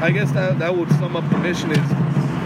I 0.03 0.11
guess 0.11 0.31
that, 0.31 0.59
that 0.59 0.75
would 0.75 0.89
sum 0.91 1.15
up 1.15 1.29
the 1.29 1.37
mission 1.39 1.71
is 1.71 1.91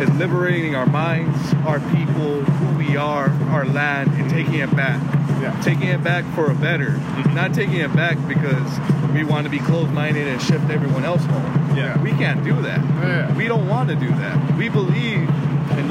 is 0.01 0.09
liberating 0.15 0.75
our 0.75 0.87
minds, 0.87 1.53
our 1.65 1.79
people, 1.95 2.41
who 2.41 2.77
we 2.77 2.97
are, 2.97 3.29
our 3.49 3.65
land, 3.65 4.11
and 4.13 4.29
taking 4.29 4.55
it 4.55 4.75
back. 4.75 4.99
Yeah. 5.39 5.59
Taking 5.61 5.89
it 5.89 6.03
back 6.03 6.25
for 6.33 6.49
a 6.51 6.55
better. 6.55 6.91
Mm-hmm. 6.91 7.35
Not 7.35 7.53
taking 7.53 7.77
it 7.77 7.93
back 7.95 8.17
because 8.27 8.79
we 9.13 9.23
want 9.23 9.45
to 9.45 9.49
be 9.49 9.59
closed-minded 9.59 10.27
and 10.27 10.41
shift 10.41 10.69
everyone 10.69 11.05
else 11.05 11.23
home. 11.25 11.77
Yeah. 11.77 12.01
We 12.01 12.11
can't 12.11 12.43
do 12.43 12.59
that. 12.61 12.79
Yeah. 12.79 13.35
We 13.35 13.47
don't 13.47 13.67
want 13.67 13.89
to 13.89 13.95
do 13.95 14.09
that. 14.09 14.57
We 14.57 14.69
believe 14.69 15.29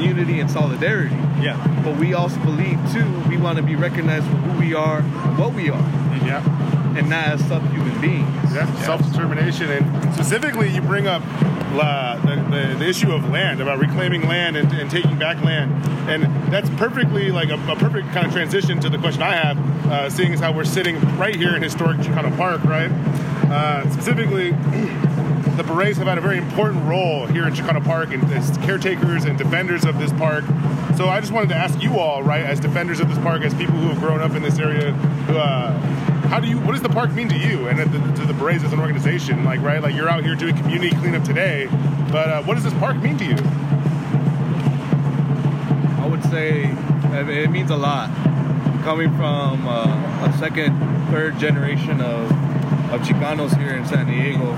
unity 0.01 0.39
and 0.39 0.49
solidarity. 0.49 1.15
Yeah. 1.41 1.57
But 1.83 1.97
we 1.97 2.13
also 2.13 2.39
believe 2.39 2.79
too 2.91 3.07
we 3.29 3.37
want 3.37 3.57
to 3.57 3.63
be 3.63 3.75
recognized 3.75 4.25
for 4.25 4.35
who 4.35 4.59
we 4.59 4.73
are, 4.73 5.01
what 5.01 5.53
we 5.53 5.69
are. 5.69 5.89
Yeah. 6.25 6.43
And 6.97 7.09
not 7.09 7.27
as 7.27 7.47
subhuman 7.47 8.01
beings. 8.01 8.27
Yeah. 8.53 8.67
yeah. 8.67 8.83
Self 8.83 9.11
determination, 9.11 9.69
and 9.69 10.13
specifically, 10.13 10.69
you 10.69 10.81
bring 10.81 11.07
up 11.07 11.21
uh, 11.73 12.17
the, 12.17 12.35
the, 12.35 12.75
the, 12.79 12.87
issue 12.87 13.11
of 13.11 13.29
land, 13.29 13.61
about 13.61 13.79
reclaiming 13.79 14.27
land 14.27 14.57
and, 14.57 14.71
and, 14.73 14.91
taking 14.91 15.17
back 15.17 15.41
land, 15.41 15.71
and 16.09 16.23
that's 16.51 16.69
perfectly 16.71 17.31
like 17.31 17.49
a, 17.49 17.55
a, 17.71 17.75
perfect 17.77 18.11
kind 18.11 18.27
of 18.27 18.33
transition 18.33 18.79
to 18.81 18.89
the 18.89 18.97
question 18.97 19.21
I 19.21 19.35
have, 19.35 19.87
uh, 19.87 20.09
seeing 20.09 20.33
as 20.33 20.41
how 20.41 20.51
we're 20.51 20.65
sitting 20.65 20.99
right 21.17 21.35
here 21.35 21.55
in 21.55 21.61
historic 21.63 21.99
Chicano 21.99 22.35
Park, 22.35 22.63
right? 22.65 22.91
Uh, 23.49 23.89
specifically. 23.89 24.51
The 25.61 25.73
Berets 25.73 25.99
have 25.99 26.07
had 26.07 26.17
a 26.17 26.21
very 26.21 26.39
important 26.39 26.83
role 26.85 27.27
here 27.27 27.47
in 27.47 27.53
Chicano 27.53 27.83
Park 27.83 28.11
and 28.11 28.23
as 28.33 28.57
caretakers 28.59 29.25
and 29.25 29.37
defenders 29.37 29.85
of 29.85 29.99
this 29.99 30.11
park. 30.13 30.43
So 30.97 31.07
I 31.07 31.19
just 31.19 31.31
wanted 31.31 31.49
to 31.49 31.55
ask 31.55 31.83
you 31.83 31.99
all, 31.99 32.23
right, 32.23 32.43
as 32.43 32.59
defenders 32.59 32.99
of 32.99 33.09
this 33.09 33.19
park, 33.19 33.43
as 33.43 33.53
people 33.53 33.75
who 33.75 33.89
have 33.89 33.99
grown 33.99 34.21
up 34.21 34.31
in 34.31 34.41
this 34.41 34.57
area, 34.57 34.91
uh, 35.29 35.71
how 36.29 36.39
do 36.39 36.47
you, 36.47 36.57
what 36.61 36.71
does 36.71 36.81
the 36.81 36.89
park 36.89 37.11
mean 37.11 37.29
to 37.29 37.37
you 37.37 37.67
and 37.67 37.77
to 37.77 38.25
the 38.25 38.33
Berets 38.33 38.63
as 38.63 38.73
an 38.73 38.79
organization? 38.79 39.43
Like, 39.43 39.61
right, 39.61 39.81
like 39.83 39.93
you're 39.93 40.09
out 40.09 40.23
here 40.23 40.33
doing 40.33 40.57
community 40.57 40.95
cleanup 40.95 41.23
today, 41.23 41.67
but 42.11 42.29
uh, 42.29 42.41
what 42.41 42.55
does 42.55 42.63
this 42.63 42.73
park 42.75 42.97
mean 42.97 43.19
to 43.19 43.25
you? 43.25 43.35
I 46.01 46.07
would 46.09 46.23
say 46.23 46.73
it 47.13 47.51
means 47.51 47.69
a 47.69 47.77
lot. 47.77 48.09
Coming 48.81 49.15
from 49.15 49.67
uh, 49.67 50.27
a 50.27 50.35
second, 50.39 50.75
third 51.11 51.37
generation 51.37 52.01
of 52.01 52.31
of 52.91 52.99
Chicanos 53.03 53.57
here 53.57 53.73
in 53.73 53.85
San 53.85 54.05
Diego. 54.05 54.51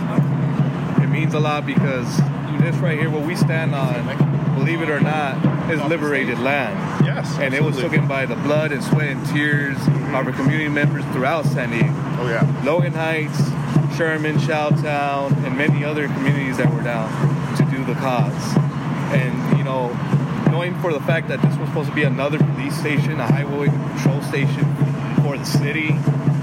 A 1.33 1.39
lot 1.39 1.65
because 1.65 2.17
this 2.61 2.75
right 2.75 2.99
here, 2.99 3.09
what 3.09 3.25
we 3.25 3.35
stand 3.35 3.73
on, 3.73 4.05
believe 4.53 4.83
it 4.83 4.89
or 4.89 4.99
not, 4.99 5.71
is 5.71 5.81
liberated 5.81 6.37
land. 6.37 7.03
Yes. 7.03 7.39
And 7.39 7.55
it 7.55 7.63
was 7.63 7.75
taken 7.75 8.07
by 8.07 8.27
the 8.27 8.35
blood 8.35 8.71
and 8.71 8.83
sweat 8.83 9.07
and 9.07 9.25
tears 9.25 9.75
of 9.87 10.13
our 10.13 10.31
community 10.31 10.69
members 10.69 11.03
throughout 11.05 11.45
San 11.45 11.71
Diego. 11.71 11.91
Oh 12.19 12.29
yeah. 12.29 12.61
Logan 12.63 12.93
Heights, 12.93 13.49
Sherman, 13.97 14.35
Chowtown, 14.35 15.35
and 15.43 15.57
many 15.57 15.83
other 15.83 16.07
communities 16.07 16.57
that 16.57 16.71
were 16.71 16.83
down 16.83 17.09
to 17.57 17.65
do 17.75 17.83
the 17.83 17.95
cause. 17.95 18.55
And, 19.11 19.57
you 19.57 19.63
know, 19.63 19.87
knowing 20.51 20.79
for 20.81 20.93
the 20.93 21.01
fact 21.01 21.29
that 21.29 21.41
this 21.41 21.57
was 21.57 21.67
supposed 21.67 21.89
to 21.89 21.95
be 21.95 22.03
another 22.03 22.37
police 22.37 22.77
station, 22.77 23.19
a 23.19 23.25
highway 23.25 23.69
patrol 23.95 24.21
station 24.21 24.75
for 25.23 25.35
the 25.35 25.45
city, 25.45 25.95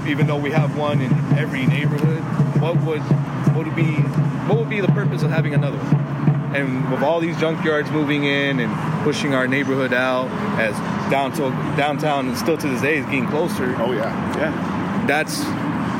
even 0.05 0.27
though 0.27 0.37
we 0.37 0.51
have 0.51 0.77
one 0.77 0.99
in 0.99 1.13
every 1.37 1.65
neighborhood, 1.65 2.21
what 2.61 2.75
would 2.81 3.01
what 3.55 3.65
would 3.65 3.75
be 3.75 4.03
what 4.51 4.59
would 4.59 4.69
be 4.69 4.81
the 4.81 4.87
purpose 4.89 5.23
of 5.23 5.31
having 5.31 5.53
another 5.53 5.77
one? 5.77 6.55
And 6.55 6.91
with 6.91 7.01
all 7.01 7.21
these 7.21 7.37
junkyards 7.37 7.89
moving 7.89 8.25
in 8.25 8.59
and 8.59 9.03
pushing 9.05 9.33
our 9.33 9.47
neighborhood 9.47 9.93
out 9.93 10.27
as 10.59 10.75
down 11.09 11.31
to 11.33 11.49
downtown 11.77 12.27
and 12.27 12.37
still 12.37 12.57
to 12.57 12.67
this 12.67 12.81
day 12.81 12.97
is 12.97 13.05
getting 13.05 13.27
closer 13.27 13.73
Oh 13.77 13.93
yeah. 13.93 14.37
Yeah. 14.37 15.05
that's 15.07 15.39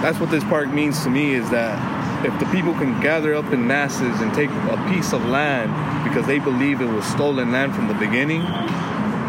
that's 0.04 0.20
what 0.20 0.32
this 0.32 0.44
park 0.44 0.68
means 0.68 1.02
to 1.04 1.10
me 1.10 1.34
is 1.34 1.50
that 1.52 2.26
if 2.26 2.38
the 2.40 2.46
people 2.48 2.74
can 2.74 3.00
gather 3.00 3.34
up 3.34 3.54
in 3.54 3.66
masses 3.66 4.20
and 4.20 4.34
take 4.34 4.50
a 4.50 4.90
piece 4.94 5.14
of 5.14 5.26
land 5.26 5.72
because 6.04 6.28
they 6.28 6.40
believe 6.40 6.82
it 6.82 6.86
was 6.86 7.06
stolen 7.06 7.54
land 7.54 7.74
from 7.74 7.88
the 7.88 7.94
beginning, 7.94 8.42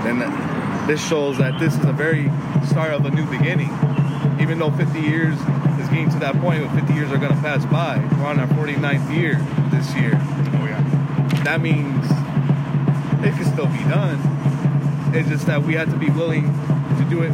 then 0.03 0.19
that, 0.19 0.87
this 0.89 1.07
shows 1.07 1.39
that 1.39 1.59
this 1.61 1.75
is 1.79 1.85
a 1.85 1.93
very 1.93 2.31
start 2.67 2.93
of 2.93 3.07
a 3.07 3.11
new 3.11 3.25
beginning. 3.27 3.71
Even 4.41 4.59
though 4.59 4.71
50 4.71 5.01
years 5.01 5.39
getting 5.93 6.11
to 6.11 6.19
that 6.21 6.35
point, 6.41 6.65
where 6.65 6.75
50 6.81 6.95
years 6.95 7.13
are 7.13 7.19
going 7.19 7.35
to 7.35 7.41
pass 7.41 7.65
by. 7.67 7.99
We're 8.17 8.27
on 8.27 8.41
our 8.41 8.49
49th 8.49 9.15
year 9.15 9.37
this 9.71 9.95
year. 9.95 10.13
Oh 10.15 10.65
yeah. 10.65 11.43
That 11.45 11.61
means 11.61 12.05
it 13.25 13.35
can 13.35 13.45
still 13.53 13.67
be 13.67 13.85
done. 13.85 14.19
It's 15.15 15.29
just 15.29 15.47
that 15.47 15.63
we 15.63 15.75
have 15.75 15.91
to 15.91 15.97
be 15.97 16.11
willing 16.11 16.45
to 16.45 17.07
do 17.11 17.23
it 17.23 17.33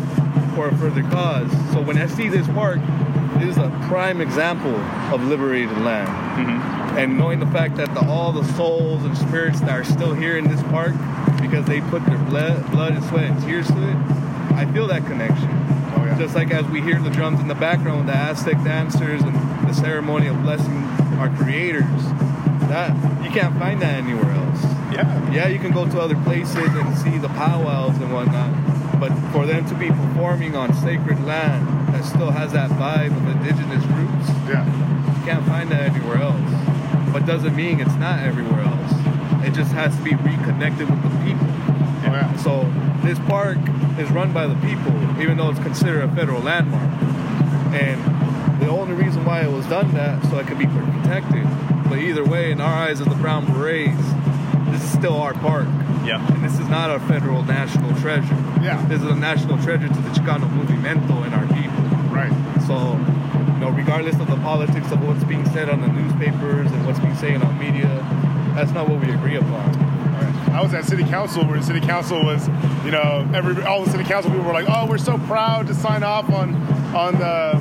for 0.55 0.69
a 0.69 0.77
further 0.77 1.03
cause. 1.05 1.51
So 1.73 1.81
when 1.81 1.97
I 1.99 2.07
see 2.07 2.29
this 2.29 2.47
park, 2.49 2.81
it 3.37 3.49
is 3.49 3.57
a 3.57 3.69
prime 3.87 4.21
example 4.21 4.75
of 5.15 5.23
liberated 5.23 5.79
land. 5.79 6.09
Mm-hmm. 6.09 6.99
And 6.99 7.17
knowing 7.17 7.39
the 7.39 7.47
fact 7.47 7.77
that 7.77 7.95
the, 7.95 8.05
all 8.09 8.33
the 8.33 8.45
souls 8.55 9.05
and 9.05 9.17
spirits 9.17 9.61
that 9.61 9.71
are 9.71 9.85
still 9.85 10.15
here 10.15 10.37
in 10.37 10.49
this 10.49 10.63
park, 10.65 10.95
because 11.41 11.65
they 11.67 11.81
put 11.83 12.05
their 12.07 12.19
blood, 12.19 12.69
blood 12.73 12.95
and 12.95 13.05
sweat 13.05 13.25
and 13.25 13.41
tears 13.45 13.69
to 13.69 13.91
it, 13.91 13.97
I 14.57 14.69
feel 14.73 14.89
that 14.89 15.07
connection. 15.07 15.58
Just 16.19 16.35
like 16.35 16.51
as 16.51 16.67
we 16.67 16.81
hear 16.83 17.01
the 17.01 17.11
drums 17.11 17.39
in 17.41 17.47
the 17.49 17.55
background, 17.55 18.09
the 18.09 18.13
Aztec 18.17 18.63
dancers 18.65 19.23
and 19.23 19.35
the 19.69 19.73
ceremony 19.73 20.27
of 20.27 20.43
blessing 20.43 20.77
our 21.19 21.29
creators, 21.37 21.85
that 22.69 22.91
you 23.23 23.31
can't 23.31 23.57
find 23.59 23.81
that 23.83 23.95
anywhere 23.95 24.31
else. 24.33 24.63
yeah. 24.93 25.31
Yeah, 25.31 25.47
you 25.49 25.59
can 25.61 25.71
go 25.73 25.89
to 25.89 26.01
other 26.01 26.17
places 26.25 26.57
and 26.57 26.99
see 26.99 27.19
the 27.19 27.29
powwows 27.29 27.97
and 27.99 28.13
whatnot, 28.13 28.51
but 28.99 29.11
for 29.33 29.47
them 29.47 29.65
to 29.67 29.75
be 29.77 29.89
performing 29.89 30.57
on 30.57 30.75
sacred 30.75 31.23
land 31.25 31.67
that 31.95 32.05
still 32.05 32.31
has 32.31 32.53
that 32.53 32.71
vibe 32.73 33.17
of 33.17 33.29
indigenous 33.37 33.85
roots, 33.87 34.29
Yeah. 34.49 34.65
you 34.67 35.25
can't 35.25 35.47
find 35.47 35.71
that 35.71 35.95
anywhere 35.95 36.17
else. 36.19 36.41
But 37.13 37.27
doesn't 37.27 37.55
mean 37.55 37.81
it's 37.81 37.95
not 37.95 38.19
everywhere 38.21 38.63
else. 38.63 38.93
It 39.47 39.53
just 39.55 39.73
has 39.73 39.97
to 39.97 40.03
be 40.03 40.15
reconnected 40.17 40.91
with 40.91 41.03
the 41.03 41.25
people. 41.25 41.48
Oh 42.09 42.13
yeah. 42.13 42.37
So 42.37 42.71
this 43.07 43.19
park 43.29 43.59
is 43.99 44.11
run 44.11 44.33
by 44.33 44.47
the 44.47 44.55
people, 44.67 44.93
even 45.21 45.37
though 45.37 45.51
it's 45.51 45.61
considered 45.61 46.03
a 46.03 46.15
federal 46.15 46.41
landmark. 46.41 46.91
And 47.75 48.61
the 48.61 48.69
only 48.69 48.95
reason 48.95 49.25
why 49.25 49.43
it 49.43 49.51
was 49.51 49.67
done 49.67 49.93
that 49.95 50.23
so 50.31 50.39
it 50.39 50.47
could 50.47 50.59
be 50.59 50.67
protected. 50.67 51.45
But 51.89 51.99
either 51.99 52.25
way, 52.25 52.51
in 52.51 52.61
our 52.61 52.75
eyes 52.75 53.01
of 53.01 53.09
the 53.09 53.15
Brown 53.17 53.47
Berets, 53.47 53.97
this 54.71 54.83
is 54.83 54.91
still 54.91 55.17
our 55.17 55.35
park. 55.35 55.69
Yeah. 56.05 56.25
And 56.33 56.43
this 56.43 56.59
is 56.59 56.69
not 56.69 56.91
a 56.91 57.01
federal 57.01 57.45
national 57.45 57.95
treasure. 58.01 58.35
Yeah. 58.63 58.85
This 58.89 59.03
is 59.03 59.09
a 59.09 59.17
national 59.17 59.59
treasure 59.63 59.89
to 59.89 59.95
the 59.95 60.11
Chicano 60.11 60.49
movimiento 60.51 61.25
and 61.25 61.35
our 61.35 61.47
people. 61.49 61.85
Right. 62.09 62.33
So, 62.67 62.97
you 63.55 63.61
know, 63.61 63.71
regardless 63.71 64.17
of 64.21 64.29
the 64.29 64.37
politics 64.37 64.91
of 64.93 65.07
what's 65.07 65.25
being 65.25 65.45
said 65.51 65.69
on 65.69 65.81
the 65.81 65.89
newspapers 65.89 66.71
and 66.73 66.87
what's 66.87 67.01
being 67.01 67.17
said 67.17 67.43
on 67.43 67.59
media, 67.59 67.89
that's 68.55 68.73
not 68.73 68.89
what 68.89 69.01
we 69.01 69.13
agree 69.13 69.37
upon. 69.37 69.88
I 70.59 70.61
was 70.61 70.75
at 70.75 70.87
city 70.87 71.05
council 71.05 71.45
where 71.45 71.63
city 71.63 71.81
council 71.81 72.21
was, 72.25 72.49
you 72.85 72.91
know, 72.91 73.31
every 73.33 73.63
all 73.63 73.85
the 73.85 73.91
city 73.93 74.03
council 74.03 74.33
people 74.33 74.45
were 74.45 74.53
like, 74.53 74.67
"Oh, 74.69 74.89
we're 74.89 74.99
so 74.99 75.17
proud 75.17 75.69
to 75.69 75.75
sign 75.75 76.03
off 76.03 76.29
on 76.31 76.53
on 76.97 77.17
the 77.17 77.55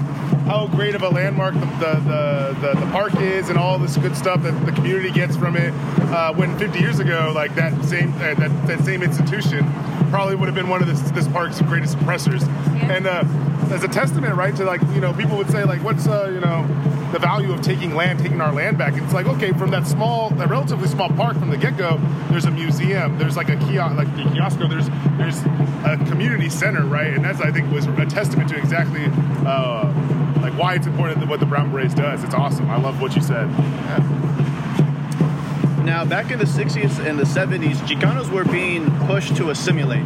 how 0.50 0.66
great 0.66 0.96
of 0.96 1.04
a 1.04 1.10
landmark 1.10 1.54
the 1.54 1.60
the, 1.60 1.94
the, 2.00 2.74
the, 2.74 2.80
the 2.80 2.92
park 2.92 3.14
is 3.18 3.50
and 3.50 3.60
all 3.60 3.78
this 3.78 3.98
good 3.98 4.18
stuff 4.18 4.42
that 4.42 4.66
the 4.66 4.72
community 4.72 5.12
gets 5.12 5.38
from 5.38 5.56
it." 5.56 5.72
Uh, 6.10 6.34
when 6.34 6.58
50 6.58 6.80
years 6.80 6.98
ago, 6.98 7.32
like 7.36 7.54
that 7.54 7.72
same 7.86 8.12
uh, 8.14 8.34
that, 8.34 8.66
that 8.66 8.84
same 8.84 9.04
institution 9.04 9.72
probably 10.10 10.34
would 10.34 10.48
have 10.48 10.56
been 10.56 10.68
one 10.68 10.82
of 10.82 10.88
this 10.88 11.12
this 11.12 11.28
park's 11.28 11.62
greatest 11.62 11.94
oppressors, 12.02 12.42
and 12.82 13.06
uh, 13.06 13.24
as 13.72 13.84
a 13.84 13.88
testament, 13.88 14.36
right, 14.36 14.56
to 14.56 14.64
like 14.64 14.82
you 14.94 15.02
know 15.02 15.14
people 15.14 15.38
would 15.38 15.50
say 15.50 15.64
like, 15.64 15.84
"What's 15.84 16.08
uh, 16.08 16.30
you 16.34 16.40
know." 16.40 16.66
the 17.12 17.20
value 17.20 17.54
of 17.54 17.62
taking 17.62 17.96
land, 17.96 18.20
taking 18.20 18.42
our 18.42 18.54
land 18.54 18.78
back. 18.78 18.94
It's 18.96 19.14
like 19.14 19.28
okay, 19.28 19.54
from 19.54 19.72
that 19.72 19.88
small, 19.88 20.30
that 20.32 20.50
relatively 20.50 20.88
small 20.90 21.10
park 21.10 21.38
from 21.38 21.50
the 21.50 21.58
get 21.58 21.78
go, 21.78 21.98
there's 22.30 22.44
a 22.46 22.52
museum, 22.52 23.18
there's 23.18 23.38
like 23.38 23.48
a 23.48 23.56
kiosk, 23.56 23.96
like 23.96 24.14
the 24.16 24.24
kiosco, 24.24 24.68
there's 24.68 24.90
there's 25.18 25.42
a 25.86 25.98
community 26.10 26.50
center, 26.50 26.86
right? 26.86 27.14
And 27.14 27.24
that's 27.24 27.40
I 27.40 27.52
think 27.52 27.72
was 27.72 27.86
a 27.86 28.06
testament 28.06 28.50
to 28.50 28.58
exactly 28.58 29.06
uh, 29.46 29.86
like 30.42 30.54
why 30.58 30.76
it's 30.76 30.88
important 30.88 31.26
what 31.28 31.40
the 31.40 31.46
Brown 31.46 31.72
Berets 31.72 31.94
does. 31.94 32.24
It's 32.24 32.34
awesome. 32.34 32.70
I 32.70 32.78
love 32.78 33.02
what 33.02 33.16
you 33.16 33.22
said. 33.22 33.48
Now, 35.84 36.04
back 36.04 36.32
in 36.32 36.40
the 36.40 36.46
60s 36.46 37.00
and 37.06 37.18
the 37.18 37.24
70s, 37.24 37.76
Chicanos 37.88 38.30
were 38.30 38.44
being 38.44 38.92
pushed 39.08 39.38
to 39.38 39.52
assimilate. 39.52 40.06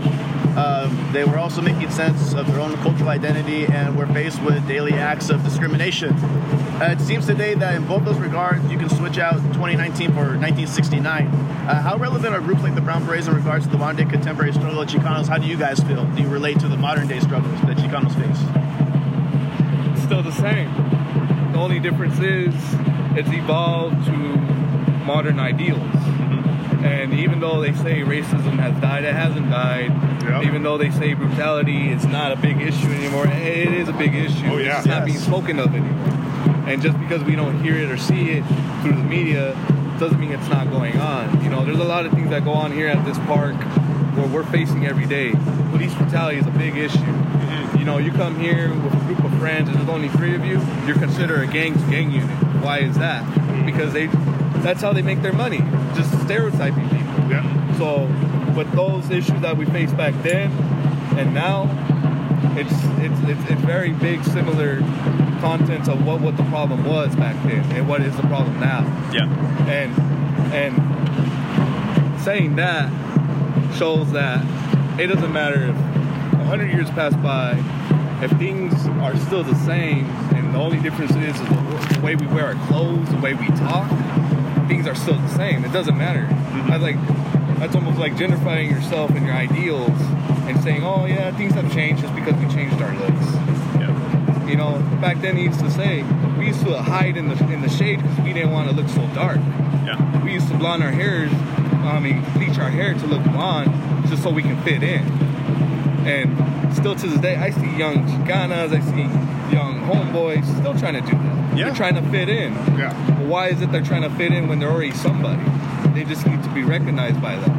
Um, 0.57 1.09
they 1.13 1.23
were 1.23 1.37
also 1.37 1.61
making 1.61 1.89
sense 1.91 2.33
of 2.33 2.45
their 2.47 2.59
own 2.59 2.75
cultural 2.77 3.09
identity 3.09 3.65
and 3.65 3.97
were 3.97 4.07
faced 4.07 4.41
with 4.43 4.67
daily 4.67 4.93
acts 4.93 5.29
of 5.29 5.43
discrimination. 5.43 6.13
Uh, 6.13 6.95
it 6.97 6.99
seems 6.99 7.25
today 7.25 7.53
that 7.53 7.75
in 7.75 7.87
both 7.87 8.03
those 8.03 8.17
regards, 8.17 8.69
you 8.69 8.77
can 8.77 8.89
switch 8.89 9.17
out 9.17 9.35
2019 9.53 10.09
for 10.09 10.35
1969. 10.37 11.27
Uh, 11.27 11.81
how 11.81 11.95
relevant 11.95 12.35
are 12.35 12.41
groups 12.41 12.63
like 12.63 12.75
the 12.75 12.81
Brown 12.81 13.05
Berets 13.05 13.27
in 13.27 13.33
regards 13.35 13.65
to 13.65 13.71
the 13.71 13.77
modern 13.77 14.05
day 14.05 14.11
contemporary 14.11 14.51
struggle 14.51 14.81
of 14.81 14.89
Chicanos? 14.89 15.27
How 15.27 15.37
do 15.37 15.47
you 15.47 15.57
guys 15.57 15.79
feel? 15.79 16.05
Do 16.05 16.21
you 16.21 16.27
relate 16.27 16.59
to 16.59 16.67
the 16.67 16.77
modern 16.77 17.07
day 17.07 17.19
struggles 17.21 17.61
that 17.61 17.77
Chicanos 17.77 18.13
face? 18.15 19.93
It's 19.93 20.03
still 20.03 20.21
the 20.21 20.31
same. 20.31 20.73
The 21.53 21.59
only 21.59 21.79
difference 21.79 22.19
is 22.19 22.53
it's 23.15 23.29
evolved 23.29 24.05
to 24.05 24.11
modern 25.05 25.39
ideals. 25.39 25.79
And 26.83 27.13
even 27.13 27.39
though 27.39 27.61
they 27.61 27.73
say 27.73 28.01
racism 28.01 28.57
has 28.59 28.79
died, 28.81 29.03
it 29.03 29.13
hasn't 29.13 29.49
died. 29.49 29.91
Yeah. 30.21 30.43
Even 30.43 30.63
though 30.63 30.77
they 30.77 30.91
say 30.91 31.13
brutality 31.13 31.89
is 31.89 32.05
not 32.05 32.31
a 32.31 32.35
big 32.35 32.61
issue 32.61 32.87
anymore, 32.87 33.27
it 33.27 33.73
is 33.73 33.89
a 33.89 33.93
big 33.93 34.15
issue. 34.15 34.47
Oh, 34.47 34.57
yeah. 34.57 34.77
It's 34.77 34.87
not 34.87 35.05
being 35.05 35.17
spoken 35.17 35.59
of 35.59 35.73
anymore. 35.73 36.11
And 36.67 36.81
just 36.81 36.99
because 36.99 37.23
we 37.23 37.35
don't 37.35 37.61
hear 37.63 37.75
it 37.75 37.89
or 37.91 37.97
see 37.97 38.31
it 38.31 38.43
through 38.81 38.93
the 38.93 39.03
media 39.03 39.53
doesn't 39.99 40.19
mean 40.19 40.31
it's 40.31 40.49
not 40.49 40.69
going 40.69 40.97
on. 40.97 41.43
You 41.43 41.49
know, 41.49 41.65
there's 41.65 41.79
a 41.79 41.83
lot 41.83 42.05
of 42.05 42.11
things 42.13 42.29
that 42.29 42.43
go 42.43 42.51
on 42.51 42.71
here 42.71 42.87
at 42.87 43.03
this 43.05 43.17
park 43.19 43.55
where 44.15 44.27
we're 44.27 44.43
facing 44.43 44.85
every 44.85 45.05
day. 45.05 45.31
Police 45.71 45.93
brutality 45.95 46.37
is 46.37 46.47
a 46.47 46.51
big 46.51 46.77
issue. 46.77 46.97
Mm-hmm. 46.97 47.77
You 47.77 47.85
know, 47.85 47.97
you 47.97 48.11
come 48.11 48.39
here 48.39 48.69
with 48.69 48.93
a 48.93 49.05
group 49.05 49.23
of 49.23 49.37
friends 49.39 49.69
and 49.69 49.77
there's 49.77 49.89
only 49.89 50.09
three 50.09 50.35
of 50.35 50.45
you, 50.45 50.61
you're 50.85 50.97
considered 50.97 51.47
a 51.47 51.51
gang 51.51 51.73
gang 51.89 52.11
unit. 52.11 52.29
Why 52.63 52.79
is 52.79 52.97
that? 52.97 53.23
Because 53.65 53.93
they 53.93 54.07
that's 54.61 54.81
how 54.81 54.93
they 54.93 55.01
make 55.01 55.21
their 55.21 55.33
money. 55.33 55.59
Just 55.95 56.11
stereotyping 56.21 56.89
people. 56.89 57.29
Yeah. 57.29 57.77
So, 57.77 58.07
with 58.55 58.71
those 58.73 59.09
issues 59.09 59.41
that 59.41 59.57
we 59.57 59.65
faced 59.65 59.95
back 59.97 60.13
then 60.23 60.51
and 61.17 61.33
now, 61.33 61.63
it's 62.57 62.71
it's 62.99 63.19
it's, 63.29 63.51
it's 63.51 63.61
very 63.61 63.91
big 63.91 64.23
similar 64.23 64.79
contents 65.41 65.89
of 65.89 66.05
what 66.05 66.21
what 66.21 66.37
the 66.37 66.43
problem 66.43 66.85
was 66.85 67.13
back 67.15 67.35
then 67.43 67.63
and 67.73 67.87
what 67.87 68.01
is 68.01 68.15
the 68.15 68.23
problem 68.23 68.59
now. 68.59 68.81
Yeah. 69.13 69.27
And 69.67 69.93
and 70.53 72.21
saying 72.21 72.55
that 72.55 72.89
shows 73.75 74.11
that 74.13 74.45
it 74.99 75.07
doesn't 75.07 75.33
matter 75.33 75.67
if 75.67 75.75
a 75.75 76.45
hundred 76.45 76.71
years 76.71 76.89
pass 76.91 77.13
by, 77.17 77.61
if 78.23 78.31
things 78.39 78.73
are 79.01 79.17
still 79.17 79.43
the 79.43 79.55
same, 79.55 80.05
and 80.33 80.53
the 80.53 80.59
only 80.59 80.79
difference 80.79 81.11
is, 81.11 81.37
the, 81.39 81.95
the 81.95 82.01
way 82.01 82.15
we 82.15 82.27
wear 82.27 82.45
our 82.45 82.67
clothes, 82.67 83.09
the 83.09 83.17
way 83.17 83.33
we 83.33 83.47
talk, 83.47 83.89
things 84.67 84.87
are 84.87 84.95
still 84.95 85.17
the 85.17 85.35
same. 85.35 85.65
It 85.65 85.73
doesn't 85.73 85.97
matter. 85.97 86.23
Mm-hmm. 86.23 86.71
I 86.71 86.77
like 86.77 86.95
that's 87.61 87.75
almost 87.75 87.99
like 87.99 88.15
gentrifying 88.15 88.71
yourself 88.71 89.11
and 89.11 89.23
your 89.23 89.35
ideals 89.35 90.01
and 90.47 90.59
saying, 90.63 90.83
"Oh 90.83 91.05
yeah, 91.05 91.29
things 91.37 91.53
have 91.53 91.71
changed 91.71 92.01
just 92.01 92.15
because 92.15 92.33
we 92.33 92.47
changed 92.51 92.81
our 92.81 92.91
looks." 92.95 93.27
Yeah. 93.79 94.47
You 94.47 94.55
know, 94.57 94.79
back 94.99 95.21
then 95.21 95.37
he 95.37 95.43
used 95.43 95.59
to 95.59 95.69
say 95.69 96.01
we 96.39 96.47
used 96.47 96.65
to 96.65 96.81
hide 96.81 97.17
in 97.17 97.29
the 97.29 97.37
in 97.53 97.61
the 97.61 97.69
shade 97.69 98.01
because 98.01 98.17
we 98.21 98.33
didn't 98.33 98.51
want 98.51 98.67
to 98.67 98.75
look 98.75 98.89
so 98.89 99.05
dark. 99.13 99.37
Yeah. 99.85 100.23
We 100.23 100.33
used 100.33 100.47
to 100.47 100.57
blonde 100.57 100.81
our 100.81 100.89
hair, 100.89 101.29
I 101.85 101.99
mean, 101.99 102.25
bleach 102.33 102.57
our 102.57 102.71
hair 102.71 102.95
to 102.95 103.05
look 103.05 103.23
blonde 103.25 103.71
just 104.09 104.23
so 104.23 104.31
we 104.31 104.41
can 104.41 104.59
fit 104.63 104.81
in. 104.81 105.03
And 106.07 106.73
still 106.73 106.95
to 106.95 107.07
this 107.07 107.19
day, 107.19 107.35
I 107.35 107.51
see 107.51 107.77
young 107.77 108.07
Chicanas, 108.07 108.73
I 108.73 108.79
see 108.79 109.55
young 109.55 109.81
homeboys 109.81 110.43
still 110.57 110.73
trying 110.79 110.95
to 110.95 111.01
do 111.01 111.15
that. 111.15 111.57
Yeah. 111.57 111.65
They're 111.65 111.75
trying 111.75 111.95
to 111.95 112.01
fit 112.09 112.27
in. 112.27 112.53
Yeah. 112.75 112.93
But 113.07 113.27
why 113.27 113.49
is 113.49 113.61
it 113.61 113.71
they're 113.71 113.83
trying 113.83 114.01
to 114.01 114.09
fit 114.09 114.31
in 114.33 114.47
when 114.47 114.57
they're 114.57 114.71
already 114.71 114.93
somebody? 114.93 115.50
They 115.93 116.03
just 116.03 116.25
need 116.25 116.41
to 116.43 116.49
be 116.53 116.63
recognized 116.63 117.21
by 117.21 117.35
them. 117.35 117.51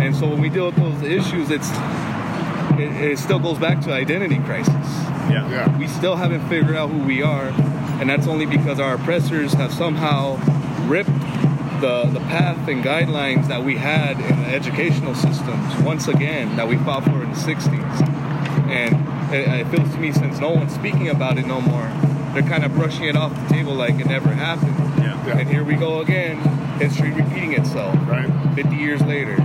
And 0.00 0.14
so 0.14 0.28
when 0.28 0.40
we 0.40 0.48
deal 0.48 0.66
with 0.66 0.76
those 0.76 1.02
issues, 1.02 1.50
it's 1.50 1.70
it, 2.78 3.12
it 3.12 3.18
still 3.18 3.38
goes 3.38 3.58
back 3.58 3.80
to 3.82 3.92
identity 3.92 4.38
crisis. 4.38 4.74
Yeah. 5.30 5.48
Yeah. 5.50 5.78
We 5.78 5.86
still 5.86 6.16
haven't 6.16 6.46
figured 6.48 6.76
out 6.76 6.90
who 6.90 7.02
we 7.04 7.22
are, 7.22 7.48
and 8.00 8.10
that's 8.10 8.26
only 8.26 8.46
because 8.46 8.80
our 8.80 8.94
oppressors 8.94 9.52
have 9.54 9.72
somehow 9.72 10.36
ripped 10.86 11.10
the 11.80 12.04
the 12.12 12.20
path 12.20 12.68
and 12.68 12.84
guidelines 12.84 13.48
that 13.48 13.64
we 13.64 13.76
had 13.76 14.18
in 14.18 14.42
the 14.42 14.48
educational 14.48 15.14
systems 15.14 15.76
once 15.82 16.08
again 16.08 16.56
that 16.56 16.68
we 16.68 16.76
fought 16.78 17.04
for 17.04 17.22
in 17.22 17.30
the 17.30 17.36
60s. 17.36 18.08
And 18.68 19.34
it, 19.34 19.66
it 19.66 19.68
feels 19.68 19.90
to 19.92 19.98
me 19.98 20.12
since 20.12 20.38
no 20.40 20.50
one's 20.50 20.74
speaking 20.74 21.08
about 21.08 21.38
it 21.38 21.46
no 21.46 21.60
more, 21.60 21.86
they're 22.32 22.42
kind 22.42 22.64
of 22.64 22.74
brushing 22.74 23.04
it 23.04 23.16
off 23.16 23.34
the 23.34 23.54
table 23.54 23.74
like 23.74 23.94
it 24.00 24.06
never 24.06 24.30
happened. 24.30 24.76
Yeah. 24.98 25.26
Yeah. 25.26 25.38
And 25.38 25.48
here 25.48 25.64
we 25.64 25.74
go 25.74 26.00
again, 26.00 26.38
history 26.78 27.10
repeating 27.12 27.52
itself. 27.54 27.94
Right. 28.08 28.30
50 28.54 28.76
years 28.76 29.00
later. 29.02 29.36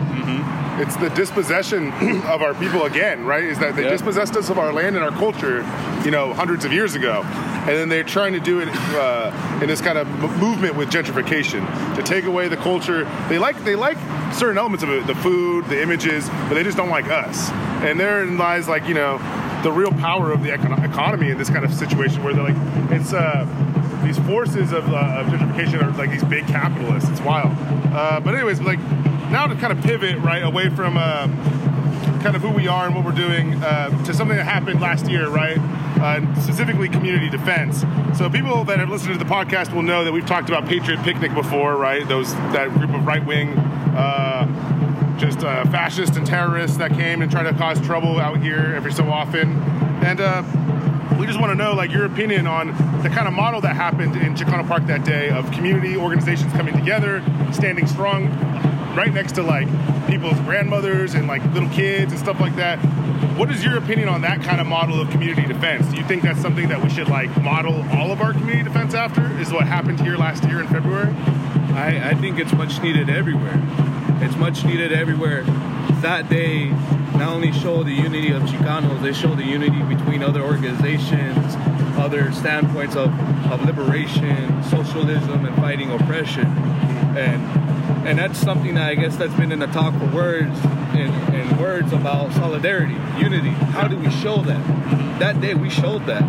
It's 0.81 0.95
the 0.95 1.09
dispossession 1.09 1.91
of 2.25 2.41
our 2.41 2.53
people 2.53 2.85
again, 2.85 3.25
right? 3.25 3.43
Is 3.43 3.59
that 3.59 3.75
they 3.75 3.83
Yeah. 3.83 3.89
dispossessed 3.89 4.35
us 4.37 4.49
of 4.49 4.57
our 4.57 4.71
land 4.71 4.95
and 4.95 5.03
our 5.03 5.11
culture, 5.11 5.57
you 6.05 6.11
know, 6.11 6.33
hundreds 6.33 6.63
of 6.63 6.71
years 6.71 6.95
ago, 6.95 7.23
and 7.25 7.67
then 7.69 7.89
they're 7.89 8.03
trying 8.03 8.31
to 8.33 8.39
do 8.39 8.59
it 8.61 8.69
uh, 8.95 9.59
in 9.61 9.67
this 9.67 9.81
kind 9.81 9.97
of 9.97 10.07
m- 10.23 10.39
movement 10.39 10.75
with 10.75 10.89
gentrification 10.89 11.65
to 11.95 12.01
take 12.03 12.23
away 12.25 12.47
the 12.47 12.55
culture. 12.57 13.03
They 13.27 13.37
like 13.39 13.61
they 13.65 13.75
like 13.75 13.97
certain 14.33 14.57
elements 14.57 14.83
of 14.83 14.89
it, 14.89 15.05
the 15.05 15.15
food, 15.15 15.65
the 15.65 15.81
images, 15.81 16.29
but 16.47 16.53
they 16.53 16.63
just 16.63 16.77
don't 16.77 16.89
like 16.89 17.09
us. 17.09 17.49
And 17.83 17.99
therein 17.99 18.37
lies 18.37 18.69
like 18.69 18.87
you 18.87 18.93
know 18.93 19.17
the 19.63 19.71
real 19.73 19.91
power 19.91 20.31
of 20.31 20.43
the 20.43 20.49
econ- 20.51 20.81
economy 20.89 21.29
in 21.29 21.37
this 21.37 21.49
kind 21.49 21.65
of 21.65 21.73
situation 21.73 22.23
where 22.23 22.33
they're 22.33 22.43
like 22.53 22.91
it's. 22.91 23.11
Uh, 23.11 23.45
these 24.03 24.19
forces 24.19 24.71
of, 24.71 24.87
uh, 24.89 25.19
of 25.19 25.27
gentrification 25.27 25.83
are 25.83 25.91
like 25.97 26.11
these 26.11 26.23
big 26.23 26.47
capitalists. 26.47 27.09
It's 27.09 27.21
wild. 27.21 27.55
Uh, 27.93 28.19
but 28.19 28.35
anyways, 28.35 28.61
like 28.61 28.79
now 29.29 29.47
to 29.47 29.55
kind 29.55 29.71
of 29.71 29.83
pivot 29.83 30.17
right 30.19 30.43
away 30.43 30.69
from 30.69 30.97
uh, 30.97 31.27
kind 32.21 32.35
of 32.35 32.41
who 32.41 32.49
we 32.49 32.67
are 32.67 32.85
and 32.85 32.95
what 32.95 33.05
we're 33.05 33.11
doing 33.11 33.53
uh, 33.63 33.89
to 34.05 34.13
something 34.13 34.37
that 34.37 34.45
happened 34.45 34.81
last 34.81 35.07
year, 35.07 35.29
right? 35.29 35.57
Uh, 35.99 36.41
specifically, 36.41 36.87
community 36.89 37.29
defense. 37.29 37.83
So 38.17 38.29
people 38.29 38.63
that 38.65 38.79
have 38.79 38.89
listened 38.89 39.13
to 39.13 39.19
the 39.19 39.29
podcast 39.29 39.73
will 39.73 39.83
know 39.83 40.03
that 40.03 40.11
we've 40.11 40.25
talked 40.25 40.49
about 40.49 40.65
Patriot 40.65 41.01
Picnic 41.03 41.33
before, 41.33 41.75
right? 41.75 42.07
Those 42.07 42.33
that 42.53 42.69
group 42.73 42.93
of 42.93 43.05
right 43.05 43.25
wing. 43.25 43.57
Uh, 43.57 44.45
just 45.17 45.43
uh, 45.43 45.65
fascists 45.65 46.15
and 46.15 46.25
terrorists 46.25 46.77
that 46.77 46.91
came 46.91 47.21
and 47.21 47.29
tried 47.29 47.43
to 47.43 47.53
cause 47.57 47.79
trouble 47.81 48.19
out 48.19 48.41
here 48.41 48.73
every 48.75 48.93
so 48.93 49.03
often, 49.09 49.51
and 50.01 50.21
uh, 50.21 50.41
we 51.19 51.25
just 51.25 51.39
want 51.39 51.51
to 51.51 51.55
know 51.55 51.73
like 51.73 51.91
your 51.91 52.05
opinion 52.05 52.47
on 52.47 52.67
the 53.03 53.09
kind 53.09 53.27
of 53.27 53.33
model 53.33 53.59
that 53.59 53.75
happened 53.75 54.15
in 54.15 54.35
Chicano 54.35 54.65
Park 54.65 54.85
that 54.85 55.03
day 55.03 55.29
of 55.29 55.51
community 55.51 55.97
organizations 55.97 56.53
coming 56.53 56.73
together, 56.73 57.21
standing 57.51 57.85
strong, 57.87 58.29
right 58.95 59.13
next 59.13 59.33
to 59.33 59.43
like 59.43 59.67
people's 60.07 60.39
grandmothers 60.41 61.15
and 61.15 61.27
like 61.27 61.43
little 61.53 61.69
kids 61.69 62.13
and 62.13 62.19
stuff 62.19 62.39
like 62.39 62.55
that. 62.55 62.77
What 63.37 63.51
is 63.51 63.65
your 63.65 63.77
opinion 63.77 64.07
on 64.07 64.21
that 64.21 64.41
kind 64.43 64.61
of 64.61 64.67
model 64.67 65.01
of 65.01 65.09
community 65.09 65.45
defense? 65.45 65.87
Do 65.87 65.97
you 65.97 66.05
think 66.05 66.23
that's 66.23 66.41
something 66.41 66.69
that 66.69 66.81
we 66.81 66.89
should 66.89 67.09
like 67.09 67.35
model 67.41 67.85
all 67.91 68.11
of 68.11 68.21
our 68.21 68.31
community 68.31 68.63
defense 68.63 68.93
after? 68.93 69.37
Is 69.39 69.51
what 69.51 69.67
happened 69.67 69.99
here 69.99 70.15
last 70.15 70.45
year 70.45 70.61
in 70.61 70.67
February? 70.69 71.13
I, 71.75 72.11
I 72.11 72.13
think 72.15 72.39
it's 72.39 72.53
much 72.53 72.81
needed 72.81 73.09
everywhere. 73.09 73.61
It's 74.21 74.37
much 74.37 74.63
needed 74.63 74.93
everywhere. 74.93 75.43
That 76.01 76.29
day 76.29 76.69
not 77.19 77.33
only 77.33 77.51
show 77.51 77.83
the 77.83 77.91
unity 77.91 78.31
of 78.31 78.43
Chicanos, 78.43 79.01
they 79.01 79.11
show 79.11 79.35
the 79.35 79.43
unity 79.43 79.81
between 79.83 80.23
other 80.23 80.41
organizations, 80.41 81.55
other 81.97 82.31
standpoints 82.31 82.95
of, 82.95 83.11
of 83.51 83.65
liberation, 83.65 84.63
socialism, 84.63 85.45
and 85.45 85.55
fighting 85.57 85.91
oppression. 85.91 86.47
And 87.17 87.43
and 88.07 88.17
that's 88.17 88.39
something 88.39 88.75
that 88.75 88.89
I 88.89 88.95
guess 88.95 89.17
that's 89.17 89.33
been 89.33 89.51
in 89.51 89.59
the 89.59 89.67
talk 89.67 89.93
for 89.99 90.05
words 90.15 90.57
and, 90.93 91.13
and 91.35 91.59
words 91.59 91.91
about 91.91 92.31
solidarity, 92.31 92.95
unity. 93.17 93.49
How 93.49 93.89
do 93.89 93.97
we 93.97 94.09
show 94.09 94.41
that? 94.43 95.19
That 95.19 95.41
day 95.41 95.53
we 95.53 95.69
showed 95.69 96.05
that. 96.05 96.23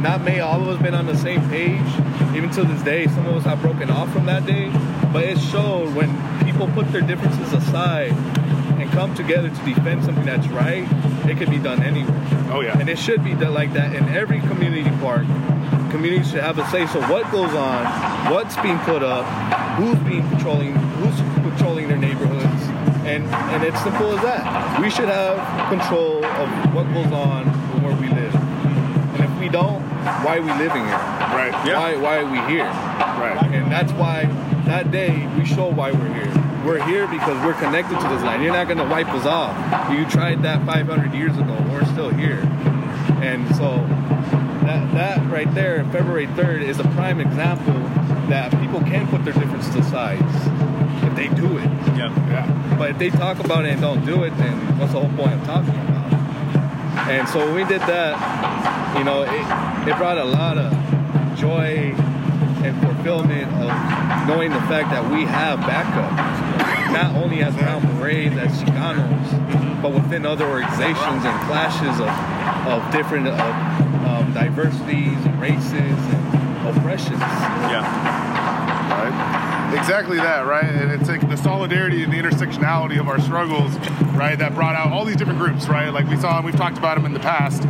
Not 0.00 0.22
may 0.22 0.40
all 0.40 0.62
of 0.62 0.68
us 0.68 0.82
been 0.82 0.94
on 0.94 1.04
the 1.04 1.16
same 1.16 1.46
page. 1.50 1.86
Even 2.34 2.50
to 2.52 2.64
this 2.64 2.82
day, 2.82 3.06
some 3.06 3.26
of 3.26 3.36
us 3.36 3.44
have 3.44 3.60
broken 3.60 3.90
off 3.90 4.10
from 4.14 4.24
that 4.26 4.46
day. 4.46 4.70
But 5.12 5.24
it 5.24 5.38
showed 5.38 5.94
when 5.94 6.10
people 6.42 6.68
put 6.68 6.90
their 6.90 7.02
differences 7.02 7.52
aside 7.52 8.12
come 8.94 9.12
together 9.14 9.50
to 9.50 9.64
defend 9.64 10.04
something 10.04 10.24
that's 10.24 10.46
right, 10.48 10.86
it 11.28 11.36
can 11.36 11.50
be 11.50 11.58
done 11.58 11.82
anywhere. 11.82 12.22
Oh 12.52 12.60
yeah. 12.60 12.78
And 12.78 12.88
it 12.88 12.96
should 12.96 13.24
be 13.24 13.34
done 13.34 13.52
like 13.52 13.72
that 13.72 13.94
in 13.94 14.08
every 14.10 14.38
community 14.40 14.88
park. 15.00 15.26
Communities 15.90 16.30
should 16.30 16.42
have 16.42 16.58
a 16.58 16.66
say 16.68 16.86
so 16.86 17.00
what 17.10 17.30
goes 17.32 17.52
on, 17.54 18.32
what's 18.32 18.56
being 18.58 18.78
put 18.80 19.02
up, 19.02 19.26
who's 19.76 19.98
being 20.08 20.26
patrolling, 20.30 20.74
who's 20.74 21.52
patrolling 21.52 21.88
their 21.88 21.98
neighborhoods, 21.98 22.62
and 23.04 23.24
and 23.26 23.64
it's 23.64 23.82
simple 23.82 24.16
as 24.16 24.22
that. 24.22 24.80
We 24.80 24.90
should 24.90 25.08
have 25.08 25.38
control 25.68 26.24
of 26.24 26.74
what 26.74 26.84
goes 26.94 27.12
on 27.12 27.46
where 27.82 27.96
we 27.96 28.08
live. 28.08 28.34
And 28.34 29.24
if 29.24 29.40
we 29.40 29.48
don't, 29.48 29.82
why 30.24 30.38
are 30.38 30.42
we 30.42 30.52
living 30.52 30.84
here? 30.84 31.24
right. 31.34 31.52
Why 31.66 31.96
why 31.96 32.18
are 32.18 32.30
we 32.30 32.38
here? 32.52 32.66
Right. 32.66 33.38
And 33.52 33.70
that's 33.72 33.92
why 33.92 34.26
that 34.66 34.90
day 34.92 35.26
we 35.36 35.44
show 35.44 35.68
why 35.68 35.90
we're 35.90 36.14
here. 36.14 36.43
We're 36.64 36.82
here 36.86 37.06
because 37.06 37.44
we're 37.44 37.54
connected 37.54 38.00
to 38.00 38.08
this 38.08 38.22
land. 38.22 38.42
You're 38.42 38.54
not 38.54 38.66
going 38.66 38.78
to 38.78 38.84
wipe 38.84 39.08
us 39.08 39.26
off. 39.26 39.54
You 39.92 40.06
tried 40.06 40.42
that 40.44 40.64
500 40.64 41.12
years 41.12 41.36
ago. 41.36 41.54
We're 41.70 41.84
still 41.84 42.08
here. 42.08 42.40
And 43.20 43.46
so 43.54 43.76
that, 44.64 44.90
that 44.94 45.30
right 45.30 45.52
there, 45.54 45.84
February 45.92 46.26
3rd, 46.28 46.62
is 46.62 46.78
a 46.78 46.84
prime 46.84 47.20
example 47.20 47.74
that 48.28 48.50
people 48.60 48.80
can 48.80 49.06
put 49.08 49.26
their 49.26 49.34
differences 49.34 49.74
aside 49.76 50.24
if 51.04 51.14
they 51.14 51.28
do 51.28 51.58
it. 51.58 51.68
Yeah. 51.96 52.14
Yeah. 52.30 52.76
But 52.78 52.90
if 52.92 52.98
they 52.98 53.10
talk 53.10 53.40
about 53.40 53.66
it 53.66 53.72
and 53.72 53.82
don't 53.82 54.04
do 54.06 54.24
it, 54.24 54.34
then 54.38 54.78
what's 54.78 54.92
the 54.94 55.00
whole 55.00 55.16
point 55.16 55.34
of 55.38 55.44
talking 55.44 55.68
about 55.68 56.12
it? 56.12 56.18
And 57.12 57.28
so 57.28 57.44
when 57.44 57.54
we 57.56 57.64
did 57.64 57.82
that, 57.82 58.96
you 58.96 59.04
know, 59.04 59.22
it, 59.22 59.88
it 59.88 59.98
brought 59.98 60.16
a 60.16 60.24
lot 60.24 60.56
of 60.56 60.72
joy 61.36 61.94
and 62.64 62.80
fulfillment 62.80 63.46
of 63.62 64.26
knowing 64.26 64.50
the 64.50 64.60
fact 64.62 64.90
that 64.90 65.04
we 65.12 65.24
have 65.24 65.60
backup. 65.60 66.10
Not 66.92 67.14
only 67.22 67.42
as 67.42 67.54
Brown 67.56 67.82
Berets, 67.98 68.36
as 68.36 68.62
Chicanos, 68.62 69.82
but 69.82 69.92
within 69.92 70.24
other 70.24 70.46
organizations 70.46 71.24
and 71.24 71.46
clashes 71.46 72.00
of, 72.00 72.08
of 72.66 72.92
different 72.92 73.28
uh, 73.28 73.34
um, 74.08 74.32
diversities 74.32 75.18
and 75.26 75.40
races 75.40 75.72
and 75.72 76.68
oppressions. 76.76 77.20
Yeah. 77.20 77.82
Right? 78.88 79.74
Exactly 79.76 80.16
that, 80.18 80.46
right? 80.46 80.64
And 80.64 80.92
it's 80.92 81.08
like 81.08 81.28
the 81.28 81.36
solidarity 81.36 82.04
and 82.04 82.12
the 82.12 82.16
intersectionality 82.16 82.98
of 82.98 83.08
our 83.08 83.20
struggles, 83.20 83.76
right? 84.14 84.38
That 84.38 84.54
brought 84.54 84.76
out 84.76 84.92
all 84.92 85.04
these 85.04 85.16
different 85.16 85.40
groups, 85.40 85.68
right? 85.68 85.90
Like 85.90 86.08
we 86.08 86.16
saw, 86.16 86.36
and 86.36 86.46
we've 86.46 86.56
talked 86.56 86.78
about 86.78 86.96
them 86.96 87.04
in 87.04 87.12
the 87.12 87.20
past. 87.20 87.64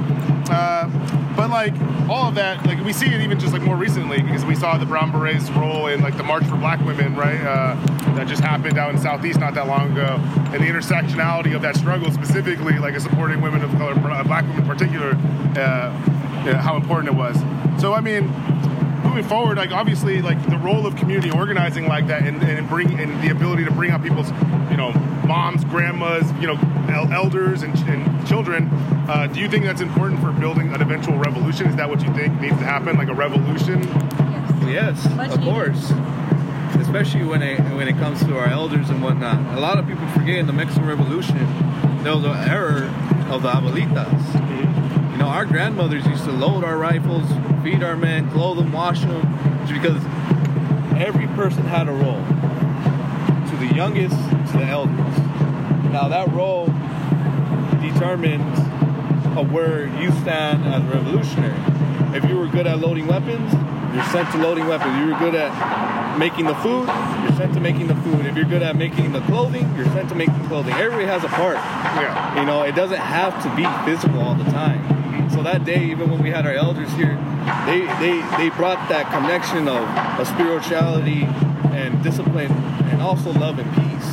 Uh, 0.50 0.88
but 1.36 1.50
like 1.50 1.74
all 2.08 2.28
of 2.28 2.34
that, 2.34 2.64
like 2.66 2.82
we 2.84 2.92
see 2.92 3.06
it 3.06 3.20
even 3.20 3.38
just 3.38 3.52
like 3.52 3.62
more 3.62 3.76
recently 3.76 4.22
because 4.22 4.44
we 4.44 4.54
saw 4.54 4.76
the 4.76 4.86
Brown 4.86 5.10
Berets 5.10 5.50
role 5.50 5.86
in 5.88 6.00
like 6.00 6.16
the 6.16 6.22
March 6.22 6.44
for 6.44 6.56
Black 6.56 6.80
Women, 6.84 7.14
right? 7.16 7.40
Uh, 7.40 7.74
that 8.14 8.26
just 8.26 8.42
happened 8.42 8.78
out 8.78 8.90
in 8.90 8.98
Southeast 8.98 9.40
not 9.40 9.54
that 9.54 9.66
long 9.66 9.92
ago, 9.92 10.16
and 10.52 10.62
the 10.62 10.66
intersectionality 10.66 11.54
of 11.54 11.62
that 11.62 11.76
struggle, 11.76 12.10
specifically 12.12 12.78
like 12.78 12.98
supporting 13.00 13.40
women 13.40 13.62
of 13.62 13.70
color, 13.72 13.94
Black 13.94 14.44
women 14.44 14.62
in 14.62 14.66
particular, 14.66 15.10
uh, 15.56 15.90
how 16.60 16.76
important 16.76 17.08
it 17.08 17.16
was. 17.16 17.36
So 17.80 17.92
I 17.94 18.00
mean, 18.00 18.28
moving 19.14 19.28
forward, 19.28 19.56
like 19.56 19.70
obviously, 19.70 20.20
like 20.20 20.44
the 20.50 20.58
role 20.58 20.86
of 20.86 20.96
community 20.96 21.30
organizing 21.30 21.86
like 21.86 22.08
that, 22.08 22.26
and, 22.26 22.42
and 22.42 22.68
bring 22.68 22.98
and 22.98 23.22
the 23.22 23.30
ability 23.30 23.64
to 23.64 23.70
bring 23.70 23.92
out 23.92 24.02
people's, 24.02 24.30
you 24.72 24.76
know, 24.76 24.90
moms, 25.24 25.64
grandmas, 25.66 26.28
you 26.40 26.48
know, 26.48 26.58
el- 26.88 27.12
elders 27.12 27.62
and, 27.62 27.76
and 27.88 28.26
children. 28.26 28.68
Uh, 29.08 29.28
do 29.32 29.38
you 29.38 29.48
think 29.48 29.64
that's 29.64 29.80
important 29.80 30.20
for 30.20 30.32
building 30.32 30.74
an 30.74 30.82
eventual 30.82 31.16
revolution? 31.16 31.68
Is 31.68 31.76
that 31.76 31.88
what 31.88 32.02
you 32.02 32.12
think 32.14 32.40
needs 32.40 32.56
to 32.58 32.64
happen, 32.64 32.96
like 32.96 33.06
a 33.06 33.14
revolution? 33.14 33.82
Yes, 34.66 35.08
Much 35.14 35.30
of 35.30 35.40
course. 35.42 35.92
Especially 36.80 37.22
when 37.22 37.40
it 37.40 37.60
when 37.76 37.86
it 37.86 37.96
comes 37.98 38.18
to 38.24 38.36
our 38.36 38.48
elders 38.48 38.90
and 38.90 39.00
whatnot. 39.00 39.56
A 39.56 39.60
lot 39.60 39.78
of 39.78 39.86
people 39.86 40.08
forget 40.08 40.38
in 40.38 40.48
the 40.48 40.52
Mexican 40.52 40.86
Revolution 40.86 41.38
there 42.02 42.16
was 42.16 42.24
an 42.24 42.36
error 42.50 42.92
of 43.30 43.42
the 43.42 43.50
abuelitas. 43.50 45.12
You 45.12 45.18
know, 45.18 45.26
our 45.26 45.44
grandmothers 45.44 46.04
used 46.06 46.24
to 46.24 46.32
load 46.32 46.64
our 46.64 46.76
rifles, 46.76 47.24
feed 47.64 47.82
our 47.82 47.96
men, 47.96 48.30
clothe 48.30 48.58
them, 48.58 48.70
wash 48.72 49.00
them, 49.00 49.22
just 49.66 49.72
because 49.72 49.96
every 51.00 51.26
person 51.28 51.62
had 51.64 51.88
a 51.88 51.92
role. 51.92 52.22
To 53.48 53.56
the 53.56 53.74
youngest, 53.74 54.14
to 54.52 54.58
the 54.58 54.66
elders. 54.66 55.18
Now 55.90 56.08
that 56.08 56.30
role 56.32 56.66
determines 57.80 58.58
of 59.38 59.50
where 59.50 59.86
you 59.98 60.12
stand 60.20 60.66
as 60.66 60.82
a 60.82 60.94
revolutionary. 60.94 61.58
If 62.14 62.28
you 62.28 62.36
were 62.36 62.48
good 62.48 62.66
at 62.66 62.80
loading 62.80 63.06
weapons, 63.06 63.50
you're 63.94 64.04
sent 64.04 64.30
to 64.32 64.38
loading 64.38 64.66
weapons. 64.66 64.92
If 64.92 65.00
you 65.00 65.14
were 65.14 65.18
good 65.18 65.34
at 65.34 66.18
making 66.18 66.44
the 66.44 66.54
food, 66.56 66.86
you're 67.22 67.36
sent 67.38 67.54
to 67.54 67.60
making 67.60 67.86
the 67.86 67.96
food. 67.96 68.26
If 68.26 68.36
you're 68.36 68.44
good 68.44 68.62
at 68.62 68.76
making 68.76 69.12
the 69.12 69.22
clothing, 69.22 69.74
you're 69.74 69.86
sent 69.86 70.10
to 70.10 70.14
making 70.14 70.48
clothing. 70.48 70.74
Everybody 70.74 71.06
has 71.06 71.24
a 71.24 71.28
part. 71.28 71.56
Yeah. 71.56 72.38
You 72.38 72.44
know, 72.44 72.62
it 72.62 72.74
doesn't 72.74 73.00
have 73.00 73.42
to 73.42 73.56
be 73.56 73.64
physical 73.90 74.20
all 74.20 74.34
the 74.34 74.50
time. 74.50 75.30
So 75.30 75.42
that 75.42 75.64
day, 75.64 75.86
even 75.86 76.10
when 76.10 76.22
we 76.22 76.30
had 76.30 76.44
our 76.46 76.52
elders 76.52 76.92
here, 76.92 77.18
they 77.66 77.80
they, 78.00 78.20
they 78.36 78.48
brought 78.56 78.88
that 78.88 79.10
connection 79.12 79.68
of, 79.68 79.84
of 80.18 80.26
spirituality 80.26 81.24
and 81.74 82.02
discipline 82.02 82.52
and 82.90 83.02
also 83.02 83.32
love 83.32 83.58
and 83.58 83.68
peace. 83.74 84.08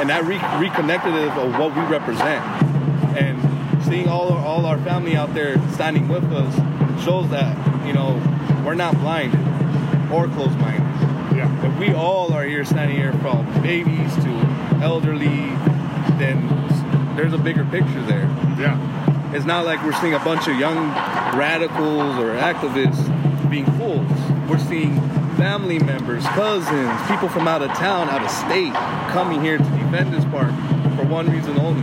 And 0.00 0.08
that 0.08 0.24
re- 0.24 0.40
reconnected 0.66 1.12
us 1.12 1.36
of 1.38 1.58
what 1.58 1.74
we 1.76 1.82
represent. 1.82 2.44
And 3.16 3.84
seeing 3.84 4.08
all 4.08 4.32
our, 4.32 4.38
all 4.44 4.66
our 4.66 4.78
family 4.78 5.16
out 5.16 5.34
there 5.34 5.56
standing 5.72 6.08
with 6.08 6.24
us 6.32 6.54
shows 7.04 7.28
that, 7.30 7.56
you 7.86 7.92
know, 7.92 8.14
we're 8.64 8.74
not 8.74 8.94
blinded 8.98 9.40
or 10.10 10.26
closed-minded. 10.28 11.36
Yeah. 11.36 11.66
If 11.66 11.78
we 11.78 11.92
all 11.94 12.32
are 12.32 12.44
here 12.44 12.64
standing 12.64 12.96
here 12.96 13.12
from 13.14 13.46
babies 13.62 14.14
to 14.16 14.30
elderly, 14.82 15.54
then 16.18 16.46
there's 17.16 17.32
a 17.32 17.38
bigger 17.38 17.64
picture 17.64 18.02
there. 18.02 18.24
Yeah. 18.58 18.78
It's 19.32 19.46
not 19.46 19.64
like 19.64 19.82
we're 19.84 19.92
seeing 20.00 20.14
a 20.14 20.18
bunch 20.18 20.48
of 20.48 20.58
young 20.58 20.90
radicals 21.38 22.18
or 22.18 22.34
activists 22.34 23.00
being 23.48 23.64
fools. 23.78 24.10
We're 24.48 24.58
seeing 24.58 25.00
family 25.36 25.78
members, 25.78 26.24
cousins, 26.26 27.00
people 27.08 27.28
from 27.28 27.46
out 27.46 27.62
of 27.62 27.70
town, 27.70 28.08
out 28.08 28.22
of 28.22 28.30
state, 28.30 28.72
coming 29.12 29.40
here 29.40 29.56
to 29.56 29.64
defend 29.64 30.12
this 30.12 30.24
park 30.26 30.50
for 30.96 31.06
one 31.06 31.30
reason 31.30 31.58
only 31.60 31.82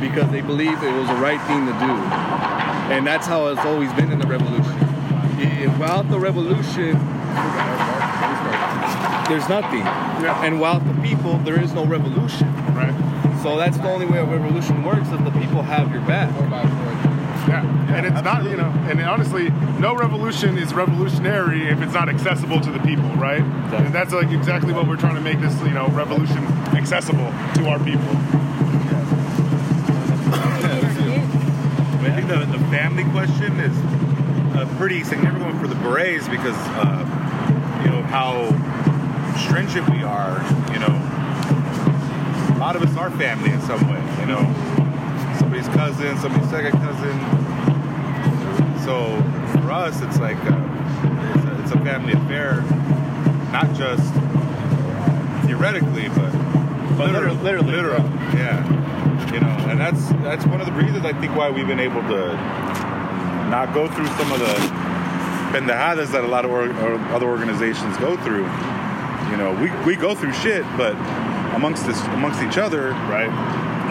because 0.00 0.30
they 0.30 0.40
believe 0.40 0.82
it 0.82 0.92
was 0.92 1.08
the 1.08 1.16
right 1.16 1.40
thing 1.42 1.66
to 1.66 1.72
do. 1.72 1.92
And 2.92 3.06
that's 3.06 3.26
how 3.26 3.46
it's 3.48 3.60
always 3.60 3.92
been 3.92 4.10
in 4.10 4.18
the 4.18 4.26
revolution. 4.26 4.78
Without 5.78 6.08
the 6.08 6.18
revolution, 6.18 6.92
there's 9.28 9.48
nothing. 9.48 9.80
Yeah. 10.24 10.42
And 10.42 10.60
without 10.60 10.86
the 10.86 10.94
people, 11.02 11.36
there 11.38 11.60
is 11.62 11.74
no 11.74 11.84
revolution. 11.84 12.50
Right. 12.74 12.94
So 13.42 13.56
that's 13.56 13.76
the 13.76 13.88
only 13.88 14.06
way 14.06 14.18
a 14.18 14.24
revolution 14.24 14.82
works 14.82 15.08
if 15.10 15.22
the 15.24 15.30
people 15.32 15.62
have 15.62 15.92
your 15.92 16.00
back. 16.02 16.30
Yeah. 17.48 17.94
And 17.94 18.06
it's 18.06 18.22
not, 18.22 18.44
you 18.44 18.56
know, 18.56 18.70
and 18.88 19.00
honestly, 19.00 19.50
no 19.78 19.94
revolution 19.94 20.58
is 20.58 20.74
revolutionary 20.74 21.68
if 21.68 21.80
it's 21.80 21.94
not 21.94 22.08
accessible 22.08 22.60
to 22.60 22.70
the 22.70 22.80
people, 22.80 23.08
right? 23.10 23.40
And 23.40 23.94
that's 23.94 24.12
like 24.12 24.30
exactly 24.30 24.72
what 24.72 24.88
we're 24.88 24.96
trying 24.96 25.14
to 25.14 25.20
make 25.20 25.40
this, 25.40 25.58
you 25.62 25.70
know, 25.70 25.86
revolution 25.88 26.44
accessible 26.74 27.32
to 27.54 27.68
our 27.68 27.78
people. 27.78 28.16
I 32.06 32.12
think 32.14 32.28
the, 32.28 32.38
the 32.46 32.64
family 32.70 33.04
question 33.10 33.58
is 33.60 33.76
a 34.56 34.66
pretty 34.76 35.04
significant 35.04 35.44
one 35.44 35.58
for 35.58 35.68
the 35.68 35.74
Berets 35.76 36.28
because, 36.28 36.56
uh, 36.56 37.82
you 37.84 37.90
know, 37.90 38.02
how 38.02 38.48
stringent 39.46 39.88
we 39.90 40.02
are. 40.02 40.42
You 40.72 40.80
know, 40.80 40.94
a 42.54 42.58
lot 42.58 42.74
of 42.76 42.82
us 42.82 42.96
are 42.96 43.10
family 43.12 43.50
in 43.50 43.60
some 43.62 43.80
way. 43.90 44.00
You 44.20 44.26
know, 44.26 44.65
cousin, 45.76 46.16
somebody's 46.18 46.50
second 46.50 46.72
cousin. 46.80 47.14
So 48.84 49.16
for 49.60 49.72
us, 49.72 50.00
it's 50.02 50.18
like 50.18 50.36
uh, 50.44 50.56
it's, 51.34 51.44
a, 51.44 51.62
it's 51.62 51.72
a 51.72 51.78
family 51.84 52.12
affair, 52.12 52.62
not 53.52 53.72
just 53.74 54.12
theoretically, 55.46 56.08
but 56.10 56.32
But 56.96 57.12
literally, 57.12 57.36
literally, 57.42 57.72
literally, 57.72 58.10
yeah. 58.34 59.32
You 59.32 59.40
know, 59.40 59.56
and 59.70 59.78
that's 59.80 60.08
that's 60.22 60.46
one 60.46 60.60
of 60.60 60.66
the 60.66 60.72
reasons 60.72 61.04
I 61.04 61.12
think 61.20 61.34
why 61.36 61.50
we've 61.50 61.66
been 61.66 61.80
able 61.80 62.00
to 62.02 62.32
not 63.50 63.72
go 63.74 63.86
through 63.88 64.06
some 64.18 64.32
of 64.32 64.38
the 64.40 64.54
pendejadas 65.52 66.10
that 66.12 66.24
a 66.24 66.26
lot 66.26 66.44
of 66.44 66.50
or, 66.50 66.70
or 66.70 66.98
other 67.14 67.26
organizations 67.26 67.96
go 67.98 68.16
through. 68.24 68.46
You 69.30 69.36
know, 69.36 69.52
we, 69.60 69.70
we 69.84 69.96
go 69.96 70.14
through 70.14 70.32
shit, 70.32 70.62
but 70.76 70.94
amongst 71.54 71.86
this 71.86 72.00
amongst 72.16 72.42
each 72.42 72.58
other, 72.58 72.90
Right. 73.10 73.30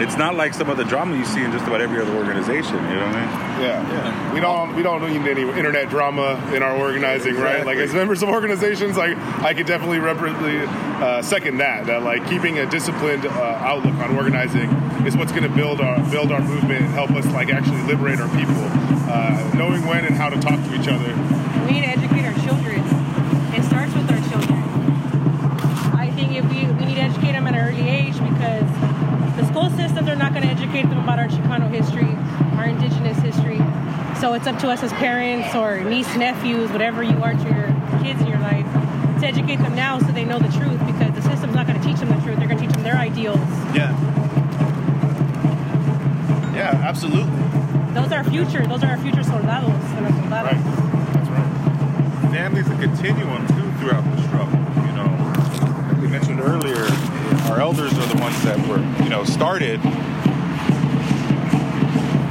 It's 0.00 0.16
not 0.16 0.34
like 0.34 0.54
some 0.54 0.68
of 0.68 0.76
the 0.76 0.84
drama 0.84 1.16
you 1.16 1.24
see 1.24 1.42
in 1.42 1.52
just 1.52 1.66
about 1.66 1.80
every 1.80 2.00
other 2.00 2.14
organization. 2.14 2.76
You 2.76 2.96
know 2.96 3.06
what 3.06 3.16
I 3.16 3.20
mean? 3.20 3.62
Yeah. 3.62 3.92
yeah. 3.92 4.34
We 4.34 4.40
don't 4.40 4.74
we 4.74 4.82
don't 4.82 5.02
need 5.02 5.28
any 5.28 5.42
internet 5.42 5.88
drama 5.88 6.40
in 6.54 6.62
our 6.62 6.76
organizing, 6.76 7.36
right? 7.36 7.64
Like 7.64 7.78
as 7.78 7.94
members 7.94 8.22
of 8.22 8.28
organizations, 8.28 8.96
like 8.96 9.16
I 9.42 9.54
could 9.54 9.66
definitely 9.66 9.98
reverently 9.98 10.60
uh, 10.60 11.22
second 11.22 11.58
that. 11.58 11.86
That 11.86 12.02
like 12.02 12.28
keeping 12.28 12.58
a 12.58 12.66
disciplined 12.66 13.26
uh, 13.26 13.30
outlook 13.30 13.94
on 13.94 14.16
organizing 14.16 14.70
is 15.06 15.16
what's 15.16 15.32
going 15.32 15.44
to 15.44 15.54
build 15.54 15.80
our 15.80 15.98
build 16.10 16.32
our 16.32 16.40
movement 16.40 16.84
and 16.84 16.94
help 16.94 17.10
us 17.12 17.26
like 17.26 17.48
actually 17.48 17.82
liberate 17.82 18.20
our 18.20 18.28
people. 18.36 18.54
Uh, 19.08 19.52
knowing 19.54 19.86
when 19.86 20.04
and 20.04 20.14
how 20.16 20.28
to 20.28 20.38
talk 20.40 20.62
to 20.64 20.74
each 20.74 20.88
other. 20.88 21.14
We 21.66 21.72
need 21.72 21.82
to 21.82 21.88
educate 21.88 22.26
our 22.26 22.34
children. 22.44 22.95
School 29.56 29.70
systems 29.70 30.06
are 30.06 30.16
not 30.16 30.34
going 30.34 30.42
to 30.42 30.50
educate 30.50 30.82
them 30.82 30.98
about 30.98 31.18
our 31.18 31.28
Chicano 31.28 31.70
history, 31.70 32.12
our 32.58 32.66
indigenous 32.66 33.16
history. 33.20 33.56
So 34.20 34.34
it's 34.34 34.46
up 34.46 34.58
to 34.58 34.68
us 34.68 34.82
as 34.82 34.92
parents 34.92 35.54
or 35.54 35.82
niece, 35.82 36.14
nephews, 36.14 36.70
whatever 36.72 37.02
you 37.02 37.16
are 37.22 37.32
to 37.32 37.42
your 37.42 38.02
kids 38.02 38.20
in 38.20 38.26
your 38.26 38.38
life, 38.40 38.66
to 39.20 39.26
educate 39.26 39.56
them 39.56 39.74
now 39.74 39.98
so 39.98 40.08
they 40.08 40.26
know 40.26 40.38
the 40.38 40.52
truth 40.52 40.78
because 40.84 41.10
the 41.14 41.22
system's 41.22 41.54
not 41.54 41.66
going 41.66 41.80
to 41.80 41.86
teach 41.86 41.96
them 41.96 42.10
the 42.10 42.22
truth. 42.22 42.36
They're 42.36 42.48
going 42.48 42.58
to 42.58 42.66
teach 42.66 42.74
them 42.74 42.82
their 42.82 42.96
ideals. 42.96 43.38
Yeah. 43.72 43.96
Yeah, 46.54 46.72
absolutely. 46.84 47.32
Those 47.94 48.12
are 48.12 48.18
our 48.18 48.24
future. 48.24 48.66
Those 48.66 48.84
are 48.84 48.90
our 48.90 48.98
future 48.98 49.22
soldados. 49.22 49.70
and 49.72 50.04
our 50.04 50.12
soldadas. 50.12 50.60
That's 51.14 51.28
right. 51.30 52.30
Family's 52.30 52.68
a 52.68 52.76
continuum 52.76 53.46
too 53.48 53.72
throughout 53.80 54.04
the 54.04 54.22
struggle. 54.28 54.58
You 54.84 54.92
know, 54.92 55.88
like 55.88 56.02
we 56.02 56.08
mentioned 56.08 56.40
earlier, 56.40 56.84
our 57.46 57.60
elders 57.60 57.92
are 57.92 58.06
the 58.06 58.20
ones 58.20 58.40
that 58.42 58.58
were, 58.68 58.80
you 59.02 59.08
know, 59.10 59.24
started, 59.24 59.80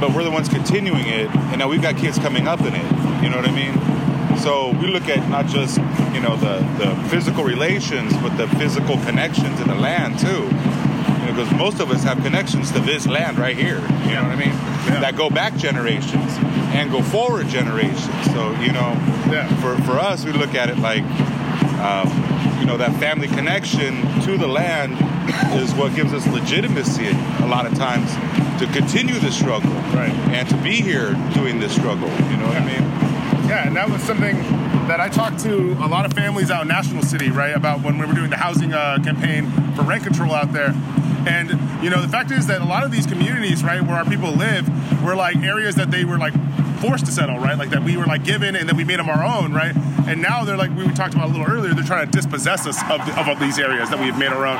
but 0.00 0.12
we're 0.14 0.24
the 0.24 0.30
ones 0.30 0.48
continuing 0.48 1.06
it, 1.06 1.28
and 1.34 1.58
now 1.58 1.68
we've 1.68 1.82
got 1.82 1.96
kids 1.96 2.18
coming 2.18 2.46
up 2.46 2.60
in 2.60 2.74
it. 2.74 3.22
You 3.22 3.30
know 3.30 3.36
what 3.36 3.48
I 3.48 3.52
mean? 3.52 4.38
So 4.38 4.70
we 4.78 4.88
look 4.88 5.08
at 5.08 5.26
not 5.30 5.46
just, 5.46 5.78
you 6.12 6.20
know, 6.20 6.36
the 6.36 6.58
the 6.78 6.94
physical 7.08 7.44
relations, 7.44 8.12
but 8.18 8.36
the 8.36 8.46
physical 8.56 8.98
connection 8.98 9.56
to 9.56 9.64
the 9.64 9.74
land 9.74 10.18
too. 10.18 10.26
You 10.26 11.32
know, 11.32 11.34
because 11.34 11.50
most 11.54 11.80
of 11.80 11.90
us 11.90 12.02
have 12.04 12.22
connections 12.22 12.70
to 12.72 12.80
this 12.80 13.06
land 13.06 13.38
right 13.38 13.56
here. 13.56 13.80
You 14.04 14.14
know 14.14 14.22
what 14.22 14.32
I 14.32 14.36
mean? 14.36 14.54
That 15.00 15.16
go 15.16 15.30
back 15.30 15.56
generations 15.56 16.36
and 16.76 16.90
go 16.90 17.02
forward 17.02 17.48
generations. 17.48 18.24
So 18.32 18.52
you 18.60 18.72
know, 18.72 18.92
Yeah. 19.30 19.48
for 19.62 19.76
for 19.82 19.98
us, 19.98 20.24
we 20.24 20.32
look 20.32 20.54
at 20.54 20.68
it 20.68 20.78
like, 20.78 21.02
um, 21.80 22.08
you 22.60 22.66
know, 22.66 22.76
that 22.76 22.94
family 23.00 23.28
connection 23.28 24.02
to 24.22 24.36
the 24.36 24.46
land 24.46 24.98
is 25.54 25.74
what 25.74 25.94
gives 25.94 26.12
us 26.12 26.26
legitimacy 26.26 27.08
a 27.08 27.46
lot 27.46 27.66
of 27.66 27.74
times 27.74 28.12
to 28.60 28.66
continue 28.72 29.18
the 29.18 29.30
struggle, 29.30 29.70
Right. 29.92 30.12
And 30.32 30.48
to 30.48 30.56
be 30.58 30.76
here 30.76 31.12
doing 31.34 31.58
this 31.60 31.74
struggle. 31.74 32.08
You 32.08 32.36
know 32.36 32.46
what 32.46 32.56
I 32.56 32.64
mean? 32.64 32.82
Yeah, 33.48 33.66
and 33.66 33.76
that 33.76 33.88
was 33.88 34.02
something 34.02 34.36
that 34.88 35.00
I 35.00 35.08
talked 35.08 35.38
to 35.40 35.72
a 35.74 35.88
lot 35.88 36.04
of 36.04 36.12
families 36.12 36.50
out 36.50 36.62
in 36.62 36.68
National 36.68 37.02
City, 37.02 37.30
right, 37.30 37.54
about 37.54 37.82
when 37.82 37.98
we 37.98 38.06
were 38.06 38.14
doing 38.14 38.30
the 38.30 38.36
housing 38.36 38.72
uh, 38.72 38.98
campaign 39.02 39.50
for 39.74 39.82
rent 39.82 40.04
control 40.04 40.32
out 40.32 40.52
there. 40.52 40.74
And, 41.26 41.50
you 41.82 41.90
know, 41.90 42.00
the 42.00 42.08
fact 42.08 42.30
is 42.30 42.46
that 42.46 42.60
a 42.60 42.64
lot 42.64 42.84
of 42.84 42.92
these 42.92 43.06
communities, 43.06 43.64
right, 43.64 43.82
where 43.82 43.96
our 43.96 44.04
people 44.04 44.32
live, 44.32 44.68
were 45.02 45.16
like 45.16 45.36
areas 45.36 45.74
that 45.74 45.90
they 45.90 46.04
were 46.04 46.18
like 46.18 46.34
forced 46.76 47.06
to 47.06 47.12
settle, 47.12 47.38
right? 47.38 47.58
Like 47.58 47.70
that 47.70 47.82
we 47.82 47.96
were 47.96 48.06
like 48.06 48.24
given 48.24 48.56
and 48.56 48.68
then 48.68 48.76
we 48.76 48.84
made 48.84 48.98
them 48.98 49.08
our 49.08 49.24
own, 49.24 49.52
right? 49.52 49.74
And 50.06 50.22
now 50.22 50.44
they're 50.44 50.56
like, 50.56 50.74
we 50.76 50.86
talked 50.92 51.14
about 51.14 51.30
a 51.30 51.32
little 51.32 51.46
earlier, 51.46 51.74
they're 51.74 51.84
trying 51.84 52.06
to 52.06 52.12
dispossess 52.12 52.66
us 52.66 52.78
of, 52.90 53.04
the, 53.06 53.30
of 53.30 53.40
these 53.40 53.58
areas 53.58 53.90
that 53.90 53.98
we've 53.98 54.16
made 54.16 54.28
our 54.28 54.46
own. 54.46 54.56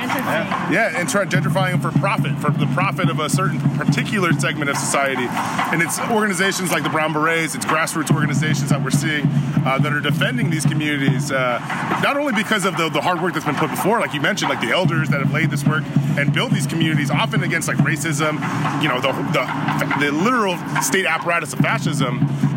Yeah, 0.73 0.93
and 0.97 1.09
try 1.09 1.25
gentrifying 1.25 1.73
them 1.73 1.81
for 1.81 1.97
profit, 1.99 2.37
for 2.39 2.51
the 2.51 2.67
profit 2.75 3.11
of 3.11 3.21
a 3.21 3.29
certain 3.31 3.61
particular 3.77 4.33
segment 4.33 4.71
of 4.71 4.77
society. 4.77 5.27
And 5.73 5.83
it's 5.83 5.99
organizations 6.11 6.73
like 6.73 6.83
the 6.83 6.91
Brown 6.91 7.13
Berets, 7.13 7.55
it's 7.55 7.65
grassroots 7.65 8.15
organizations 8.15 8.71
that 8.71 8.83
we're 8.83 8.91
seeing 8.91 9.27
uh, 9.67 9.79
that 9.79 9.93
are 9.93 10.01
defending 10.01 10.51
these 10.51 10.65
communities, 10.65 11.31
uh, 11.31 11.59
not 12.03 12.17
only 12.17 12.33
because 12.33 12.65
of 12.65 12.77
the, 12.77 12.89
the 12.89 13.01
hard 13.01 13.21
work 13.23 13.35
that's 13.35 13.45
been 13.45 13.55
put 13.55 13.71
before, 13.71 14.01
like 14.01 14.15
you 14.15 14.21
mentioned, 14.21 14.49
like 14.49 14.61
the 14.61 14.71
elders 14.71 15.09
that 15.09 15.21
have 15.21 15.33
laid 15.33 15.51
this 15.51 15.65
work 15.65 15.85
and 16.19 16.33
built 16.33 16.53
these 16.53 16.67
communities, 16.67 17.11
often 17.11 17.43
against 17.43 17.69
like 17.69 17.77
racism, 17.79 18.35
you 18.83 18.89
know, 18.89 19.01
the, 19.01 19.13
the, 19.33 20.07
the 20.07 20.13
literal 20.13 20.57
state 20.83 21.07
apparatus 21.07 21.53
of 21.53 21.59
fascism, 21.61 22.06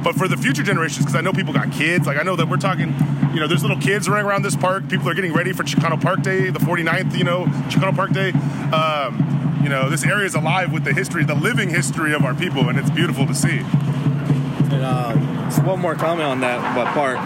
but 0.03 0.15
for 0.15 0.27
the 0.27 0.37
future 0.37 0.63
generations, 0.63 1.05
because 1.05 1.15
I 1.15 1.21
know 1.21 1.33
people 1.33 1.53
got 1.53 1.71
kids, 1.71 2.07
like 2.07 2.17
I 2.17 2.23
know 2.23 2.35
that 2.35 2.47
we're 2.47 2.57
talking, 2.57 2.93
you 3.33 3.39
know, 3.39 3.47
there's 3.47 3.61
little 3.61 3.79
kids 3.79 4.09
running 4.09 4.25
around 4.25 4.43
this 4.43 4.55
park, 4.55 4.87
people 4.89 5.09
are 5.09 5.13
getting 5.13 5.33
ready 5.33 5.53
for 5.53 5.63
Chicano 5.63 6.01
Park 6.01 6.21
Day, 6.21 6.49
the 6.49 6.59
49th, 6.59 7.17
you 7.17 7.23
know, 7.23 7.45
Chicano 7.69 7.95
Park 7.95 8.11
Day. 8.11 8.31
Um, 8.71 9.59
you 9.63 9.69
know, 9.69 9.89
this 9.89 10.05
area 10.05 10.25
is 10.25 10.35
alive 10.35 10.71
with 10.71 10.83
the 10.85 10.93
history, 10.93 11.23
the 11.25 11.35
living 11.35 11.69
history 11.69 12.13
of 12.13 12.23
our 12.23 12.33
people, 12.33 12.69
and 12.69 12.79
it's 12.79 12.89
beautiful 12.89 13.25
to 13.27 13.35
see. 13.35 13.59
And 13.59 14.83
uh, 14.83 15.13
just 15.45 15.63
one 15.63 15.79
more 15.79 15.95
comment 15.95 16.29
on 16.29 16.41
that, 16.41 16.93
part. 16.93 17.17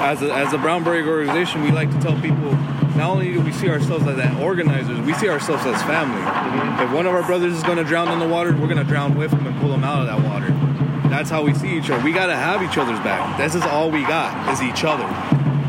As 0.00 0.22
a, 0.22 0.32
as 0.32 0.52
a 0.52 0.58
Brown 0.58 0.84
Beret 0.84 1.06
organization, 1.06 1.62
we 1.62 1.72
like 1.72 1.90
to 1.90 2.00
tell 2.00 2.18
people 2.20 2.52
not 2.96 3.10
only 3.10 3.32
do 3.32 3.40
we 3.40 3.52
see 3.52 3.68
ourselves 3.68 4.06
as 4.06 4.16
that 4.16 4.38
organizers, 4.40 5.00
we 5.00 5.14
see 5.14 5.28
ourselves 5.28 5.64
as 5.64 5.82
family. 5.82 6.20
If 6.84 6.92
one 6.92 7.06
of 7.06 7.14
our 7.14 7.22
brothers 7.22 7.54
is 7.54 7.62
going 7.62 7.78
to 7.78 7.84
drown 7.84 8.08
in 8.08 8.18
the 8.18 8.28
water, 8.28 8.52
we're 8.52 8.66
going 8.66 8.76
to 8.76 8.84
drown 8.84 9.16
with 9.16 9.32
him 9.32 9.46
and 9.46 9.58
pull 9.60 9.72
him 9.72 9.84
out 9.84 10.02
of 10.02 10.06
that 10.06 10.28
water. 10.28 10.48
That's 11.10 11.28
how 11.28 11.42
we 11.42 11.52
see 11.54 11.76
each 11.76 11.90
other. 11.90 12.02
We 12.04 12.12
got 12.12 12.26
to 12.26 12.36
have 12.36 12.62
each 12.62 12.78
other's 12.78 13.00
back. 13.00 13.36
This 13.36 13.54
is 13.54 13.62
all 13.62 13.90
we 13.90 14.02
got 14.02 14.52
is 14.52 14.62
each 14.62 14.84
other. 14.84 15.04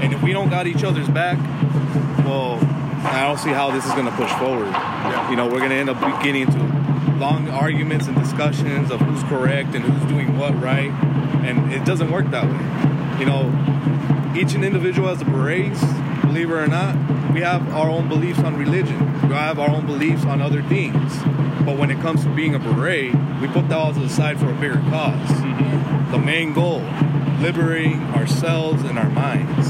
And 0.02 0.14
if 0.14 0.22
we 0.22 0.34
don't 0.34 0.50
got 0.50 0.68
each 0.68 0.84
other's 0.84 1.10
back, 1.10 1.38
well, 2.24 2.60
I 3.04 3.24
don't 3.26 3.40
see 3.40 3.50
how 3.50 3.72
this 3.72 3.86
is 3.86 3.94
to 4.06 4.12
push 4.12 4.32
forward. 4.34 4.74
You 5.30 5.36
know, 5.36 5.48
we're 5.52 5.60
to 5.72 5.76
end 5.76 5.90
up 5.90 6.00
getting 6.24 6.44
into 6.44 6.60
long 7.18 7.50
arguments 7.50 8.08
and 8.08 8.16
discussions 8.16 8.92
of 8.92 9.00
who's 9.02 9.24
correct 9.24 9.76
and 9.76 9.84
who's 9.84 10.10
doing 10.10 10.38
what 10.38 10.60
right, 10.62 10.92
and 11.44 11.72
it 11.74 11.86
doesn't 11.86 12.12
work 12.12 12.30
that 12.32 12.46
way. 12.46 13.20
You 13.20 13.26
know, 13.26 14.34
each 14.36 14.54
individual 14.64 15.10
as 15.10 15.22
a 15.22 15.26
berets, 15.26 15.82
believe 16.22 16.50
it 16.50 16.54
or 16.54 16.68
not, 16.68 16.96
we 17.34 17.42
have 17.42 17.68
our 17.74 17.90
own 17.90 18.08
beliefs 18.08 18.40
on 18.40 18.58
religion. 18.58 19.00
We 19.28 19.36
have 19.36 19.60
our 19.60 19.70
own 19.70 19.86
beliefs 19.86 20.26
on 20.26 20.42
other 20.42 20.62
things. 20.64 21.18
But 21.66 21.78
when 21.78 21.92
it 21.92 22.00
comes 22.02 22.24
to 22.24 22.30
being 22.30 22.56
a 22.56 22.60
beret, 22.60 23.14
we 23.40 23.48
put 23.48 23.70
that 23.70 23.78
all 23.78 23.94
to 23.94 24.00
the 24.00 24.10
side 24.10 24.40
for 24.40 24.50
a 24.50 24.54
bigger 24.54 24.78
because 24.78 25.42
The 26.12 26.20
main 26.20 26.54
goal, 26.54 26.82
liberating 27.40 28.02
ourselves 28.16 28.84
and 28.84 28.98
our 28.98 29.10
minds. 29.10 29.68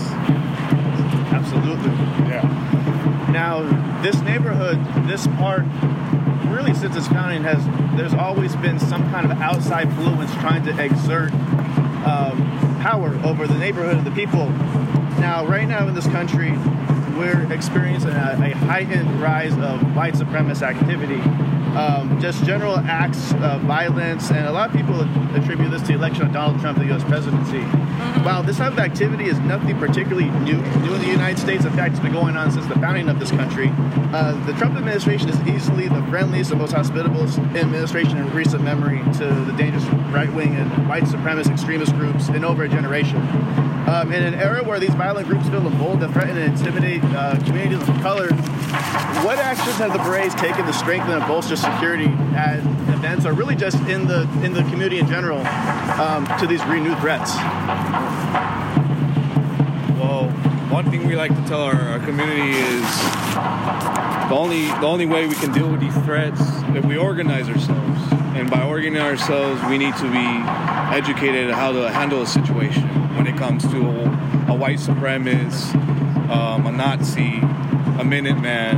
Absolutely. 1.31 1.91
Yeah. 2.29 3.27
Now, 3.31 4.01
this 4.01 4.19
neighborhood, 4.21 4.79
this 5.07 5.27
part, 5.27 5.63
really 6.47 6.73
since 6.73 6.95
its 6.95 7.07
founding, 7.07 7.43
has 7.43 7.63
there's 7.97 8.13
always 8.13 8.55
been 8.55 8.79
some 8.79 9.09
kind 9.11 9.31
of 9.31 9.39
outside 9.39 9.87
influence 9.87 10.33
trying 10.35 10.63
to 10.63 10.83
exert 10.83 11.31
um, 12.05 12.79
power 12.81 13.19
over 13.23 13.47
the 13.47 13.57
neighborhood 13.57 13.97
and 13.97 14.07
the 14.07 14.11
people. 14.11 14.47
Now, 15.19 15.45
right 15.45 15.67
now 15.67 15.87
in 15.87 15.93
this 15.93 16.07
country, 16.07 16.51
we're 17.17 17.51
experiencing 17.51 18.11
a, 18.11 18.37
a 18.39 18.55
heightened 18.65 19.21
rise 19.21 19.53
of 19.53 19.95
white 19.95 20.13
supremacist 20.15 20.61
activity. 20.61 21.21
Um, 21.77 22.19
just 22.19 22.43
general 22.43 22.77
acts 22.77 23.31
of 23.35 23.61
violence, 23.61 24.29
and 24.29 24.45
a 24.45 24.51
lot 24.51 24.69
of 24.69 24.75
people 24.75 25.01
attribute 25.35 25.71
this 25.71 25.81
to 25.83 25.87
the 25.89 25.93
election 25.93 26.25
of 26.25 26.33
Donald 26.33 26.59
Trump 26.59 26.77
to 26.77 26.83
the 26.83 26.89
U.S. 26.89 27.03
presidency. 27.05 27.61
While 28.23 28.43
this 28.43 28.57
type 28.57 28.73
of 28.73 28.79
activity 28.79 29.25
is 29.25 29.39
nothing 29.39 29.77
particularly 29.77 30.29
new, 30.41 30.57
new 30.57 30.93
in 30.93 31.01
the 31.01 31.07
United 31.07 31.39
States, 31.39 31.63
in 31.63 31.71
fact, 31.71 31.91
it's 31.93 32.01
been 32.01 32.11
going 32.11 32.35
on 32.35 32.51
since 32.51 32.65
the 32.65 32.75
founding 32.75 33.07
of 33.07 33.19
this 33.19 33.31
country. 33.31 33.71
Uh, 34.13 34.33
the 34.45 34.53
Trump 34.53 34.75
administration 34.75 35.29
is 35.29 35.39
easily 35.47 35.87
the 35.87 36.03
friendliest 36.09 36.51
and 36.51 36.59
most 36.59 36.73
hospitable 36.73 37.23
administration 37.55 38.17
in 38.17 38.29
recent 38.33 38.63
memory 38.63 38.99
to 39.13 39.25
the 39.45 39.53
dangerous 39.57 39.85
right-wing 40.11 40.55
and 40.55 40.89
white 40.89 41.03
supremacist 41.03 41.51
extremist 41.51 41.93
groups 41.93 42.27
in 42.29 42.43
over 42.43 42.63
a 42.63 42.69
generation. 42.69 43.21
Um, 43.87 44.13
in 44.13 44.23
an 44.23 44.35
era 44.35 44.63
where 44.63 44.79
these 44.79 44.93
violent 44.93 45.27
groups 45.27 45.49
feel 45.49 45.65
emboldened 45.65 46.01
to 46.01 46.07
threaten 46.13 46.37
and 46.37 46.57
intimidate 46.57 47.03
uh, 47.03 47.37
communities 47.43 47.81
of 47.87 47.95
color, 48.01 48.29
what 49.23 49.37
actions 49.39 49.75
have 49.77 49.91
the 49.91 49.99
Berets 49.99 50.35
taken 50.35 50.65
to 50.65 50.73
strengthen 50.73 51.11
and 51.11 51.25
bolster 51.27 51.55
security 51.55 52.07
at 52.35 52.59
events, 52.93 53.25
or 53.25 53.33
really 53.33 53.55
just 53.55 53.77
in 53.87 54.07
the 54.07 54.21
in 54.43 54.53
the 54.53 54.61
community 54.63 54.99
in 54.99 55.07
general, 55.07 55.39
um, 55.99 56.25
to 56.39 56.47
these 56.47 56.63
renewed 56.65 56.97
threats? 56.99 57.35
Well, 59.99 60.29
one 60.69 60.89
thing 60.89 61.07
we 61.07 61.15
like 61.15 61.35
to 61.35 61.43
tell 61.47 61.61
our, 61.61 61.75
our 61.75 61.99
community 61.99 62.51
is 62.51 62.81
the 64.29 64.35
only 64.35 64.67
the 64.67 64.85
only 64.85 65.05
way 65.05 65.27
we 65.27 65.35
can 65.35 65.51
deal 65.51 65.69
with 65.69 65.81
these 65.81 65.95
threats 66.05 66.39
if 66.75 66.85
we 66.85 66.97
organize 66.97 67.49
ourselves. 67.49 68.20
By 68.51 68.63
organizing 68.63 69.01
ourselves, 69.01 69.63
we 69.69 69.77
need 69.77 69.95
to 69.95 70.11
be 70.11 70.27
educated 70.93 71.51
how 71.51 71.71
to 71.71 71.89
handle 71.89 72.21
a 72.21 72.27
situation 72.27 72.83
when 73.15 73.25
it 73.25 73.37
comes 73.37 73.63
to 73.71 73.77
a, 73.77 74.51
a 74.51 74.53
white 74.53 74.77
supremacist, 74.77 75.73
um, 76.29 76.67
a 76.67 76.71
Nazi, 76.73 77.37
a 77.37 78.03
Minuteman, 78.03 78.75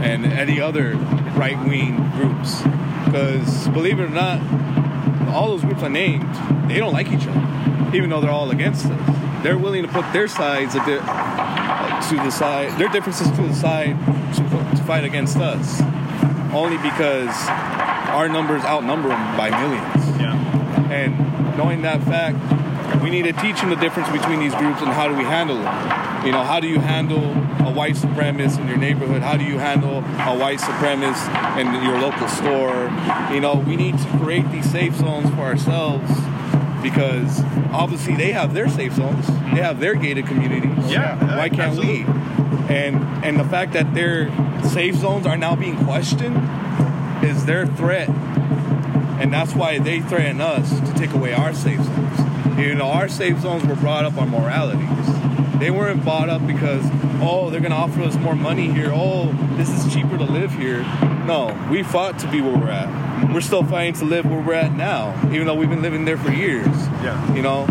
and 0.00 0.24
any 0.24 0.60
other 0.60 0.94
right 1.34 1.58
wing 1.66 1.96
groups. 2.12 2.62
Because 3.04 3.66
believe 3.70 3.98
it 3.98 4.04
or 4.04 4.08
not, 4.08 4.40
all 5.34 5.48
those 5.48 5.62
groups 5.62 5.82
I 5.82 5.88
named, 5.88 6.32
they 6.70 6.78
don't 6.78 6.92
like 6.92 7.10
each 7.10 7.26
other, 7.26 7.96
even 7.96 8.08
though 8.08 8.20
they're 8.20 8.30
all 8.30 8.52
against 8.52 8.86
us. 8.86 9.42
They're 9.42 9.58
willing 9.58 9.82
to 9.82 9.88
put 9.88 10.12
their 10.12 10.28
sides 10.28 10.74
the, 10.74 10.80
to 10.80 12.16
the 12.22 12.30
side, 12.30 12.78
their 12.78 12.88
differences 12.88 13.28
to 13.32 13.42
the 13.42 13.54
side 13.54 13.98
to, 14.36 14.76
to 14.76 14.84
fight 14.84 15.02
against 15.02 15.38
us, 15.38 15.82
only 16.52 16.76
because 16.76 17.34
our 18.12 18.28
numbers 18.28 18.62
outnumber 18.62 19.08
them 19.08 19.36
by 19.36 19.50
millions. 19.50 20.20
Yeah. 20.20 20.92
And 20.92 21.56
knowing 21.56 21.82
that 21.82 22.02
fact, 22.04 22.38
we 23.02 23.10
need 23.10 23.22
to 23.22 23.32
teach 23.32 23.60
them 23.60 23.70
the 23.70 23.76
difference 23.76 24.08
between 24.10 24.38
these 24.38 24.54
groups 24.54 24.80
and 24.80 24.90
how 24.90 25.08
do 25.08 25.14
we 25.14 25.24
handle 25.24 25.56
them. 25.56 26.26
You 26.26 26.32
know, 26.32 26.44
how 26.44 26.60
do 26.60 26.68
you 26.68 26.78
handle 26.78 27.32
a 27.66 27.72
white 27.72 27.94
supremacist 27.94 28.60
in 28.60 28.68
your 28.68 28.76
neighborhood? 28.76 29.22
How 29.22 29.36
do 29.36 29.44
you 29.44 29.58
handle 29.58 29.98
a 29.98 30.38
white 30.38 30.60
supremacist 30.60 31.58
in 31.58 31.82
your 31.82 31.98
local 31.98 32.28
store? 32.28 32.90
You 33.34 33.40
know, 33.40 33.62
we 33.66 33.76
need 33.76 33.98
to 33.98 34.08
create 34.18 34.48
these 34.52 34.70
safe 34.70 34.94
zones 34.94 35.30
for 35.30 35.40
ourselves 35.40 36.08
because 36.82 37.40
obviously 37.72 38.14
they 38.14 38.32
have 38.32 38.54
their 38.54 38.68
safe 38.68 38.92
zones. 38.92 39.26
They 39.26 39.62
have 39.62 39.80
their 39.80 39.94
gated 39.94 40.26
communities. 40.26 40.90
Yeah, 40.90 41.36
Why 41.36 41.48
can't 41.48 41.78
we? 41.78 42.04
And 42.72 42.96
and 43.24 43.38
the 43.38 43.44
fact 43.44 43.72
that 43.72 43.94
their 43.94 44.30
safe 44.64 44.94
zones 44.94 45.26
are 45.26 45.36
now 45.36 45.56
being 45.56 45.76
questioned 45.84 46.36
is 47.22 47.44
their 47.44 47.66
threat 47.66 48.08
and 49.22 49.32
that's 49.32 49.54
why 49.54 49.78
they 49.78 50.00
threaten 50.00 50.40
us 50.40 50.68
to 50.80 50.94
take 50.94 51.12
away 51.12 51.32
our 51.32 51.54
safe 51.54 51.80
zones. 51.80 52.58
You 52.58 52.74
know, 52.74 52.88
our 52.88 53.08
safe 53.08 53.38
zones 53.38 53.64
were 53.64 53.76
brought 53.76 54.04
up 54.04 54.18
on 54.18 54.30
moralities. 54.30 55.58
They 55.60 55.70
weren't 55.70 56.04
bought 56.04 56.28
up 56.28 56.44
because, 56.44 56.82
oh, 57.22 57.48
they're 57.48 57.60
gonna 57.60 57.76
offer 57.76 58.02
us 58.02 58.16
more 58.16 58.34
money 58.34 58.72
here. 58.72 58.90
Oh, 58.92 59.32
this 59.52 59.68
is 59.70 59.94
cheaper 59.94 60.18
to 60.18 60.24
live 60.24 60.52
here. 60.52 60.82
No, 61.24 61.56
we 61.70 61.84
fought 61.84 62.18
to 62.18 62.28
be 62.32 62.40
where 62.40 62.56
we're 62.56 62.70
at. 62.70 63.32
We're 63.32 63.40
still 63.40 63.62
fighting 63.62 63.94
to 64.00 64.04
live 64.04 64.26
where 64.26 64.40
we're 64.40 64.54
at 64.54 64.72
now, 64.72 65.16
even 65.32 65.46
though 65.46 65.54
we've 65.54 65.70
been 65.70 65.82
living 65.82 66.04
there 66.04 66.18
for 66.18 66.32
years. 66.32 66.66
Yeah. 67.00 67.34
You 67.34 67.42
know, 67.42 67.66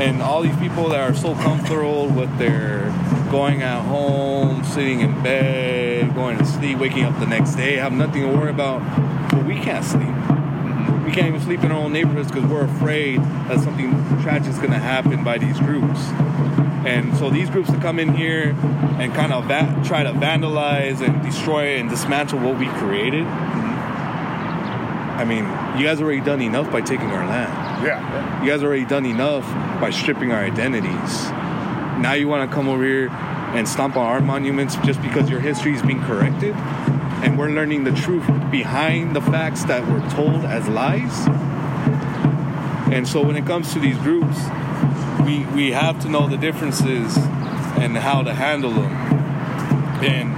and 0.00 0.20
all 0.20 0.42
these 0.42 0.56
people 0.56 0.88
that 0.88 1.00
are 1.00 1.14
so 1.14 1.34
comfortable 1.34 2.08
with 2.08 2.36
their 2.38 2.92
going 3.30 3.62
at 3.62 3.82
home, 3.84 4.64
sitting 4.64 5.00
in 5.00 5.22
bed, 5.22 5.77
going 6.18 6.36
to 6.36 6.44
sleep, 6.44 6.78
waking 6.78 7.04
up 7.04 7.18
the 7.20 7.26
next 7.26 7.54
day, 7.54 7.76
have 7.76 7.92
nothing 7.92 8.22
to 8.22 8.28
worry 8.36 8.50
about. 8.50 8.80
But 9.30 9.44
we 9.46 9.54
can't 9.54 9.84
sleep 9.84 10.02
mm-hmm. 10.02 11.04
we 11.04 11.12
can't 11.12 11.28
even 11.28 11.40
sleep 11.40 11.62
in 11.62 11.70
our 11.70 11.78
own 11.78 11.92
neighborhoods 11.92 12.28
because 12.28 12.44
we're 12.50 12.64
afraid 12.64 13.20
that 13.20 13.60
something 13.60 13.92
tragic 14.20 14.50
is 14.50 14.58
going 14.58 14.72
to 14.72 14.78
happen 14.78 15.22
by 15.22 15.38
these 15.38 15.58
groups. 15.60 16.00
And 16.84 17.16
so 17.16 17.30
these 17.30 17.48
groups 17.50 17.70
to 17.70 17.78
come 17.78 18.00
in 18.00 18.14
here 18.14 18.56
and 18.98 19.14
kind 19.14 19.32
of 19.32 19.44
va- 19.44 19.80
try 19.84 20.02
to 20.02 20.12
vandalize 20.12 21.06
and 21.06 21.22
destroy 21.22 21.78
and 21.78 21.88
dismantle 21.88 22.40
what 22.40 22.58
we 22.58 22.66
created. 22.66 23.24
Mm-hmm. 23.24 23.68
I 25.20 25.24
mean, 25.24 25.44
you 25.78 25.86
guys 25.86 26.00
already 26.00 26.20
done 26.20 26.42
enough 26.42 26.70
by 26.72 26.80
taking 26.80 27.10
our 27.10 27.26
land. 27.26 27.86
Yeah. 27.86 28.42
You 28.42 28.50
guys 28.50 28.64
already 28.64 28.84
done 28.84 29.06
enough 29.06 29.44
by 29.80 29.90
stripping 29.90 30.32
our 30.32 30.40
identities. 30.40 31.30
Now 32.00 32.14
you 32.14 32.26
want 32.26 32.48
to 32.48 32.54
come 32.54 32.68
over 32.68 32.82
here 32.84 33.08
and 33.54 33.68
stomp 33.68 33.96
on 33.96 34.06
our 34.06 34.20
monuments 34.20 34.76
just 34.76 35.00
because 35.02 35.28
your 35.30 35.40
history 35.40 35.74
is 35.74 35.82
being 35.82 36.02
corrected? 36.02 36.54
And 37.22 37.38
we're 37.38 37.50
learning 37.50 37.84
the 37.84 37.92
truth 37.92 38.26
behind 38.50 39.16
the 39.16 39.20
facts 39.20 39.64
that 39.64 39.86
were 39.86 40.00
told 40.10 40.44
as 40.44 40.68
lies. 40.68 41.26
And 42.92 43.06
so 43.06 43.22
when 43.22 43.36
it 43.36 43.46
comes 43.46 43.72
to 43.74 43.80
these 43.80 43.98
groups, 43.98 44.38
we, 45.24 45.44
we 45.54 45.72
have 45.72 46.00
to 46.02 46.08
know 46.08 46.28
the 46.28 46.36
differences 46.36 47.16
and 47.16 47.96
how 47.96 48.22
to 48.22 48.34
handle 48.34 48.70
them. 48.70 48.92
And 50.02 50.32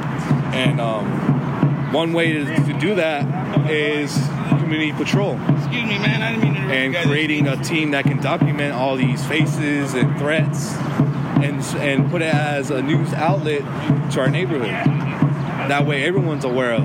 and 0.54 0.80
um, 0.80 1.92
one 1.92 2.12
way 2.12 2.32
to, 2.32 2.44
to 2.44 2.72
do 2.78 2.94
that 2.96 3.70
is 3.70 4.12
community 4.58 4.92
patrol 4.92 5.38
Excuse 5.56 5.84
me, 5.84 5.98
man. 5.98 6.22
I 6.22 6.32
didn't 6.32 6.42
mean 6.42 6.54
to 6.54 6.60
and 6.74 6.96
creating 7.08 7.46
a 7.46 7.56
team 7.62 7.92
that 7.92 8.04
can 8.04 8.20
document 8.20 8.74
all 8.74 8.96
these 8.96 9.24
faces 9.26 9.94
and 9.94 10.18
threats 10.18 10.74
and 11.42 11.62
and 11.80 12.10
put 12.10 12.22
it 12.22 12.34
as 12.34 12.70
a 12.70 12.82
news 12.82 13.12
outlet 13.12 13.60
to 14.12 14.20
our 14.20 14.30
neighborhood. 14.30 14.70
That 15.68 15.86
way 15.86 16.04
everyone's 16.04 16.44
aware 16.44 16.72
of 16.72 16.84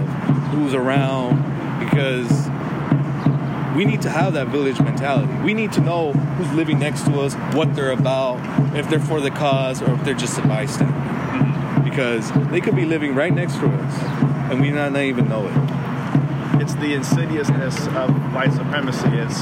who's 0.50 0.74
around 0.74 1.38
because 1.80 2.30
we 3.76 3.84
need 3.84 4.02
to 4.04 4.10
have 4.10 4.34
that 4.34 4.48
village 4.48 4.80
mentality. 4.80 5.34
We 5.44 5.54
need 5.54 5.74
to 5.74 5.82
know 5.82 6.14
who's 6.14 6.52
living 6.54 6.80
next 6.80 7.06
to 7.06 7.20
us, 7.22 7.34
what 7.56 7.76
they're 7.76 7.92
about, 7.92 8.40
if 8.76 8.90
they're 8.90 9.00
for 9.00 9.20
the 9.20 9.32
cause 9.32 9.82
or 9.82 9.94
if 9.94 10.04
they're 10.06 10.14
just 10.14 10.38
a 10.38 10.48
bystander. 10.48 11.82
Because 11.84 12.32
they 12.52 12.62
could 12.62 12.76
be 12.76 12.86
living 12.86 13.16
right 13.16 13.34
next 13.34 13.56
to 13.56 13.68
us 13.68 14.26
and 14.52 14.62
we 14.62 14.70
not, 14.70 14.92
not 14.92 15.02
even 15.02 15.28
know 15.28 15.48
it. 15.48 16.62
It's 16.62 16.76
the 16.76 16.94
insidiousness 16.94 17.88
of 17.88 18.10
white 18.34 18.54
supremacy. 18.54 19.10
It's 19.10 19.42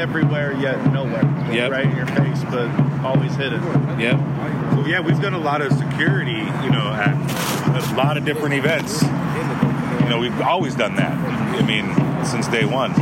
everywhere 0.00 0.52
yet 0.54 0.84
nowhere. 0.92 1.22
Yep. 1.52 1.70
Right 1.70 1.84
in 1.84 1.94
your 1.96 2.06
face, 2.06 2.42
but 2.44 2.68
always 3.04 3.34
hidden. 3.36 3.62
Yep. 4.00 4.16
Well, 4.16 4.88
yeah, 4.88 5.00
we've 5.00 5.20
done 5.20 5.34
a 5.34 5.38
lot 5.38 5.60
of 5.60 5.72
security, 5.72 6.32
you 6.32 6.70
know, 6.70 6.90
at 6.92 7.14
a 7.92 7.94
lot 7.94 8.16
of 8.16 8.24
different 8.24 8.54
events. 8.54 9.02
You 9.02 10.08
know, 10.08 10.18
we've 10.18 10.40
always 10.40 10.74
done 10.74 10.96
that. 10.96 11.12
I 11.12 11.62
mean, 11.62 12.24
since 12.24 12.48
day 12.48 12.64
one. 12.64 12.92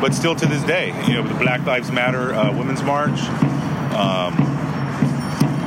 But 0.00 0.14
still 0.14 0.34
to 0.34 0.46
this 0.46 0.62
day, 0.64 0.88
you 1.06 1.14
know, 1.14 1.22
the 1.22 1.34
Black 1.34 1.64
Lives 1.64 1.92
Matter 1.92 2.34
uh, 2.34 2.52
Women's 2.56 2.82
March, 2.82 3.20
um, 3.94 4.34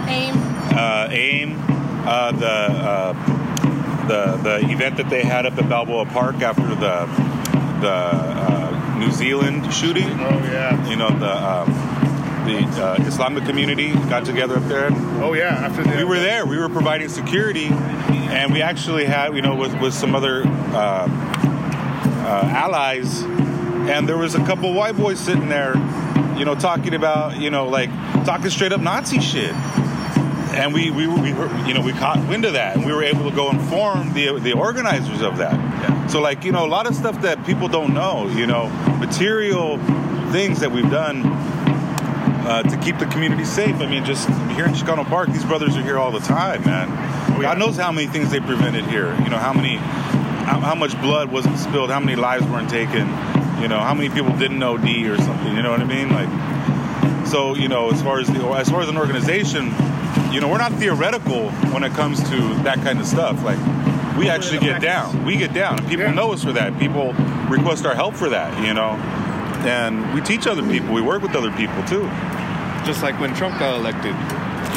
Aim. 0.07 0.33
uh, 0.75 1.07
AIM, 1.11 1.59
uh, 2.05 2.31
the 2.31 2.47
uh, 2.47 3.13
the 4.07 4.37
the 4.37 4.71
event 4.71 4.97
that 4.97 5.09
they 5.09 5.23
had 5.23 5.45
up 5.45 5.57
at 5.57 5.69
Balboa 5.69 6.05
Park 6.07 6.41
after 6.41 6.67
the 6.67 7.05
the 7.79 7.91
uh, 7.91 8.42
New 8.97 9.11
Zealand 9.11 9.73
shooting. 9.73 10.09
Oh 10.19 10.39
yeah. 10.45 10.89
You 10.89 10.95
know 10.95 11.09
the 11.09 11.35
um, 11.35 11.93
the 12.45 12.59
uh, 12.83 12.95
Islamic 13.07 13.45
community 13.45 13.93
got 14.09 14.25
together 14.25 14.57
up 14.57 14.63
there. 14.63 14.89
Oh 15.21 15.33
yeah, 15.33 15.47
after 15.47 15.83
the, 15.83 15.95
We 15.95 16.03
were 16.03 16.19
there. 16.19 16.45
We 16.45 16.57
were 16.57 16.69
providing 16.69 17.09
security, 17.09 17.67
and 17.67 18.51
we 18.51 18.61
actually 18.61 19.05
had, 19.05 19.33
you 19.33 19.41
know, 19.41 19.55
with, 19.55 19.79
with 19.79 19.93
some 19.93 20.13
other 20.13 20.43
uh, 20.45 21.07
uh, 21.07 22.49
allies, 22.53 23.21
and 23.23 24.07
there 24.07 24.17
was 24.17 24.35
a 24.35 24.45
couple 24.45 24.73
white 24.73 24.97
boys 24.97 25.19
sitting 25.19 25.47
there, 25.47 25.75
you 26.37 26.45
know, 26.45 26.55
talking 26.55 26.93
about, 26.93 27.37
you 27.37 27.49
know, 27.49 27.67
like 27.67 27.89
talking 28.25 28.49
straight 28.49 28.73
up 28.73 28.81
Nazi 28.81 29.19
shit. 29.21 29.53
And 30.53 30.73
we, 30.73 30.91
we, 30.91 31.07
we 31.07 31.29
you 31.67 31.73
know, 31.73 31.81
we 31.81 31.93
caught 31.93 32.17
wind 32.27 32.45
of 32.45 32.53
that, 32.53 32.75
and 32.75 32.85
we 32.85 32.93
were 32.93 33.03
able 33.03 33.29
to 33.29 33.35
go 33.35 33.49
inform 33.49 34.13
the 34.13 34.39
the 34.39 34.53
organizers 34.53 35.21
of 35.21 35.37
that. 35.37 36.11
So, 36.11 36.21
like, 36.21 36.43
you 36.43 36.51
know, 36.51 36.65
a 36.65 36.67
lot 36.67 36.85
of 36.85 36.95
stuff 36.95 37.21
that 37.23 37.43
people 37.45 37.67
don't 37.67 37.93
know, 37.93 38.27
you 38.27 38.45
know, 38.45 38.69
material 38.99 39.77
things 40.31 40.59
that 40.59 40.71
we've 40.71 40.89
done 40.89 41.23
uh, 42.45 42.63
to 42.63 42.77
keep 42.77 42.99
the 42.99 43.05
community 43.07 43.45
safe. 43.45 43.75
I 43.77 43.87
mean, 43.87 44.05
just 44.05 44.27
here 44.51 44.65
in 44.65 44.73
Chicano 44.73 45.05
Park, 45.05 45.29
these 45.29 45.45
brothers 45.45 45.75
are 45.77 45.81
here 45.81 45.97
all 45.97 46.11
the 46.11 46.19
time, 46.19 46.63
man. 46.65 46.89
God 47.41 47.57
knows 47.57 47.77
how 47.77 47.91
many 47.91 48.07
things 48.07 48.31
they 48.31 48.39
prevented 48.39 48.85
here. 48.85 49.15
You 49.23 49.29
know, 49.29 49.37
how 49.37 49.53
many, 49.53 49.77
how, 49.77 50.59
how 50.59 50.75
much 50.75 50.99
blood 51.01 51.31
wasn't 51.31 51.57
spilled, 51.57 51.89
how 51.89 51.99
many 51.99 52.15
lives 52.15 52.45
weren't 52.45 52.69
taken. 52.69 53.07
You 53.61 53.69
know, 53.69 53.79
how 53.79 53.93
many 53.93 54.09
people 54.09 54.35
didn't 54.37 54.61
OD 54.61 54.87
or 55.07 55.17
something. 55.17 55.55
You 55.55 55.63
know 55.63 55.71
what 55.71 55.79
I 55.79 55.85
mean? 55.85 56.09
Like, 56.09 57.27
so 57.27 57.55
you 57.55 57.69
know, 57.69 57.89
as 57.91 58.01
far 58.01 58.19
as 58.19 58.27
the, 58.27 58.45
as 58.49 58.69
far 58.69 58.81
as 58.81 58.89
an 58.89 58.97
organization, 58.97 59.71
you 60.33 60.41
know, 60.41 60.49
we're 60.49 60.57
not 60.57 60.73
theoretical 60.73 61.49
when 61.71 61.83
it 61.83 61.91
comes 61.93 62.19
to 62.29 62.37
that 62.63 62.77
kind 62.83 62.99
of 62.99 63.05
stuff. 63.05 63.41
Like, 63.43 63.59
we 64.17 64.29
actually 64.29 64.59
get 64.59 64.81
down. 64.81 65.25
We 65.25 65.37
get 65.37 65.53
down. 65.53 65.87
People 65.87 66.11
know 66.11 66.33
us 66.33 66.43
for 66.43 66.51
that. 66.53 66.77
People 66.79 67.13
request 67.49 67.85
our 67.85 67.95
help 67.95 68.15
for 68.15 68.29
that. 68.29 68.65
You 68.65 68.73
know, 68.73 68.91
and 69.67 70.13
we 70.13 70.21
teach 70.21 70.47
other 70.47 70.63
people. 70.63 70.93
We 70.93 71.01
work 71.01 71.21
with 71.21 71.35
other 71.35 71.51
people 71.51 71.83
too. 71.85 72.09
just 72.85 73.01
like 73.01 73.17
when 73.21 73.33
Trump 73.33 73.57
got 73.59 73.75
elected. 73.79 74.13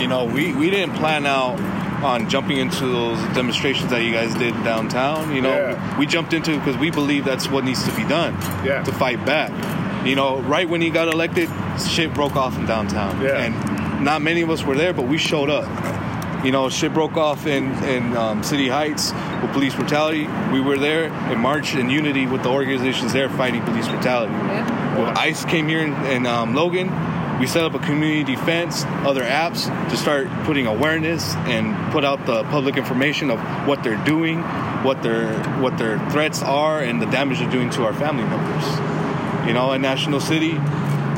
You 0.01 0.07
know, 0.09 0.25
we, 0.27 0.55
we 0.55 0.71
didn't 0.71 0.95
plan 0.95 1.27
out 1.27 1.59
on 2.05 2.29
jumping 2.29 2.59
into 2.59 2.87
those 2.87 3.19
demonstrations 3.35 3.90
that 3.90 4.03
you 4.05 4.12
guys 4.12 4.33
did 4.35 4.53
downtown. 4.62 5.35
You 5.35 5.40
know, 5.40 5.51
Yeah. 5.51 5.99
we 5.99 6.07
jumped 6.07 6.33
into 6.33 6.57
because 6.57 6.77
we 6.77 6.90
believe 6.90 7.25
that's 7.25 7.49
what 7.49 7.64
needs 7.64 7.83
to 7.85 7.90
be 7.97 8.05
done 8.05 8.35
Yeah. 8.64 8.83
to 8.85 8.92
fight 8.92 9.25
back. 9.27 9.51
You 10.07 10.14
know, 10.14 10.38
right 10.42 10.69
when 10.69 10.81
he 10.83 10.90
got 10.90 11.09
elected, 11.09 11.49
shit 11.88 12.14
broke 12.14 12.37
off 12.37 12.57
in 12.59 12.66
downtown. 12.66 13.21
Yeah. 13.21 13.38
And 13.42 13.55
not 14.01 14.23
many 14.23 14.43
of 14.43 14.51
us 14.51 14.65
were 14.65 14.77
there, 14.77 14.93
but 14.93 15.07
we 15.07 15.19
showed 15.19 15.51
up. 15.51 15.67
You 16.45 16.53
know, 16.53 16.69
shit 16.69 16.95
broke 16.95 17.17
off 17.17 17.47
in, 17.47 17.73
in 17.85 18.17
um, 18.17 18.43
City 18.43 18.69
Heights 18.69 19.13
with 19.43 19.53
police 19.53 19.75
brutality. 19.75 20.29
We 20.53 20.61
were 20.61 20.79
there 20.79 21.07
in 21.33 21.41
march 21.41 21.75
in 21.75 21.91
unity 21.91 22.27
with 22.27 22.43
the 22.43 22.51
organizations 22.51 23.13
there 23.13 23.29
fighting 23.29 23.63
police 23.63 23.89
brutality. 23.89 24.33
Yeah. 24.33 24.99
When 24.99 25.17
ICE 25.17 25.45
came 25.47 25.67
here 25.67 25.81
in, 25.81 25.95
in 26.07 26.27
um, 26.27 26.55
Logan, 26.55 26.89
we 27.41 27.47
set 27.47 27.65
up 27.65 27.75
a 27.75 27.79
community 27.79 28.35
defense, 28.35 28.85
other 29.05 29.23
apps 29.23 29.67
to 29.91 29.97
start 29.97 30.29
putting 30.45 30.67
awareness 30.67 31.35
and 31.35 31.93
put 31.93 32.05
out 32.05 32.25
the 32.25 32.45
public 32.45 32.77
information 32.77 33.31
of 33.31 33.39
what 33.67 33.83
they're 33.83 34.03
doing, 34.05 34.41
what 34.83 35.03
their 35.03 35.39
what 35.61 35.77
their 35.77 35.99
threats 36.11 36.43
are, 36.43 36.81
and 36.81 37.01
the 37.03 37.07
damage 37.07 37.41
they're 37.41 37.51
doing 37.51 37.69
to 37.71 37.85
our 37.85 37.93
family 37.93 38.25
members. 38.25 39.47
You 39.47 39.53
know, 39.53 39.73
in 39.73 39.83
National 39.83 40.19
City, 40.19 40.53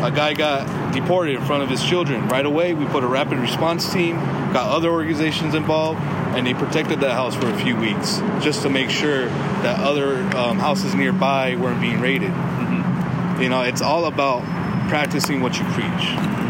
a 0.03 0.11
guy 0.11 0.35
got 0.35 0.93
deported 0.93 1.35
in 1.35 1.45
front 1.45 1.63
of 1.63 1.69
his 1.69 1.83
children. 1.83 2.29
Right 2.29 2.47
away, 2.47 2.75
we 2.75 2.87
put 2.87 3.05
a 3.05 3.07
rapid 3.07 3.39
response 3.39 3.93
team, 3.93 4.17
got 4.53 4.71
other 4.71 4.91
organizations 4.91 5.55
involved, 5.55 6.01
and 6.37 6.47
they 6.47 6.55
protected 6.55 7.01
that 7.01 7.13
house 7.13 7.35
for 7.35 7.49
a 7.49 7.57
few 7.59 7.77
weeks 7.77 8.19
just 8.41 8.63
to 8.63 8.71
make 8.71 8.91
sure 8.91 9.27
that 9.27 9.81
other 9.81 10.23
um, 10.37 10.59
houses 10.59 10.95
nearby 10.95 11.57
weren't 11.57 11.81
being 11.81 12.01
raided. 12.01 12.33
You 13.41 13.49
know, 13.49 13.63
it's 13.63 13.83
all 13.83 14.07
about 14.07 14.43
practicing 14.89 15.41
what 15.41 15.59
you 15.59 15.65
preach. 15.67 15.85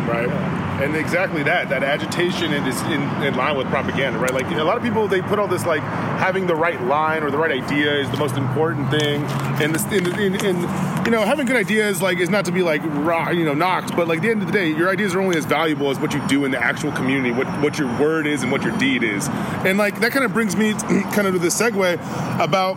right? 0.09 0.58
And 0.81 0.95
exactly 0.95 1.43
that, 1.43 1.69
that 1.71 1.83
agitation 1.83 2.53
is 2.53 2.81
in, 2.83 3.03
in 3.23 3.35
line 3.35 3.57
with 3.57 3.67
propaganda, 3.67 4.19
right? 4.19 4.33
Like 4.33 4.47
a 4.47 4.62
lot 4.62 4.77
of 4.77 4.83
people, 4.83 5.09
they 5.09 5.21
put 5.21 5.38
all 5.38 5.49
this 5.49 5.67
like 5.67 5.83
having 5.83 6.47
the 6.47 6.55
right 6.55 6.81
line 6.83 7.23
or 7.23 7.31
the 7.31 7.38
right 7.38 7.51
idea 7.51 7.95
is 7.97 8.09
the 8.11 8.17
most 8.17 8.37
important 8.37 8.91
thing, 8.91 9.25
and 9.61 9.75
this, 9.75 9.85
in, 9.87 10.07
in, 10.21 10.35
in 10.45 10.57
you 11.05 11.11
know, 11.11 11.23
having 11.23 11.47
good 11.47 11.57
ideas 11.57 12.01
like 12.01 12.19
is 12.19 12.29
not 12.29 12.45
to 12.45 12.53
be 12.53 12.62
like 12.62 12.81
raw, 12.85 13.31
you 13.31 13.45
know, 13.45 13.55
knocked, 13.55 13.97
but 13.97 14.07
like 14.07 14.21
the 14.21 14.31
end 14.31 14.41
of 14.41 14.47
the 14.47 14.53
day, 14.53 14.69
your 14.69 14.88
ideas 14.88 15.14
are 15.14 15.21
only 15.21 15.37
as 15.37 15.47
valuable 15.47 15.91
as 15.91 15.99
what 15.99 16.14
you 16.14 16.27
do 16.29 16.45
in 16.45 16.51
the 16.51 16.62
actual 16.62 16.93
community, 16.93 17.33
what 17.33 17.47
what 17.61 17.79
your 17.79 17.88
word 17.99 18.27
is 18.27 18.43
and 18.43 18.53
what 18.53 18.62
your 18.62 18.77
deed 18.79 19.03
is, 19.03 19.29
and 19.64 19.79
like 19.79 19.99
that 20.01 20.12
kind 20.12 20.25
of 20.25 20.33
brings 20.33 20.55
me 20.55 20.73
kind 21.12 21.27
of 21.27 21.33
to 21.33 21.38
this 21.38 21.61
segue 21.61 21.95
about 22.41 22.77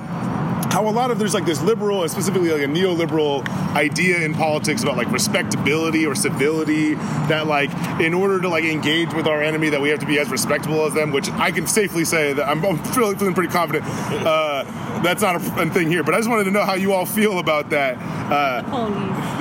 how 0.71 0.87
a 0.87 0.89
lot 0.89 1.11
of 1.11 1.19
there's 1.19 1.33
like 1.33 1.45
this 1.45 1.61
liberal 1.61 2.07
specifically 2.07 2.49
like 2.49 2.61
a 2.61 2.65
neoliberal 2.65 3.45
idea 3.75 4.21
in 4.21 4.33
politics 4.33 4.81
about 4.83 4.95
like 4.95 5.11
respectability 5.11 6.05
or 6.05 6.15
civility 6.15 6.93
that 7.27 7.45
like 7.45 7.69
in 7.99 8.13
order 8.13 8.39
to 8.39 8.47
like 8.47 8.63
engage 8.63 9.13
with 9.13 9.27
our 9.27 9.41
enemy 9.43 9.67
that 9.69 9.81
we 9.81 9.89
have 9.89 9.99
to 9.99 10.05
be 10.05 10.17
as 10.17 10.29
respectable 10.29 10.85
as 10.85 10.93
them 10.93 11.11
which 11.11 11.29
i 11.31 11.51
can 11.51 11.67
safely 11.67 12.05
say 12.05 12.31
that 12.31 12.47
i'm, 12.47 12.63
I'm 12.65 12.77
feeling, 12.85 13.17
feeling 13.17 13.33
pretty 13.33 13.51
confident 13.51 13.83
uh, 14.25 14.63
that's 15.03 15.21
not 15.21 15.35
a, 15.35 15.61
a 15.61 15.69
thing 15.69 15.89
here 15.89 16.03
but 16.03 16.13
i 16.13 16.17
just 16.17 16.29
wanted 16.29 16.45
to 16.45 16.51
know 16.51 16.63
how 16.63 16.75
you 16.75 16.93
all 16.93 17.05
feel 17.05 17.39
about 17.39 17.69
that 17.71 17.97
uh, 18.31 18.63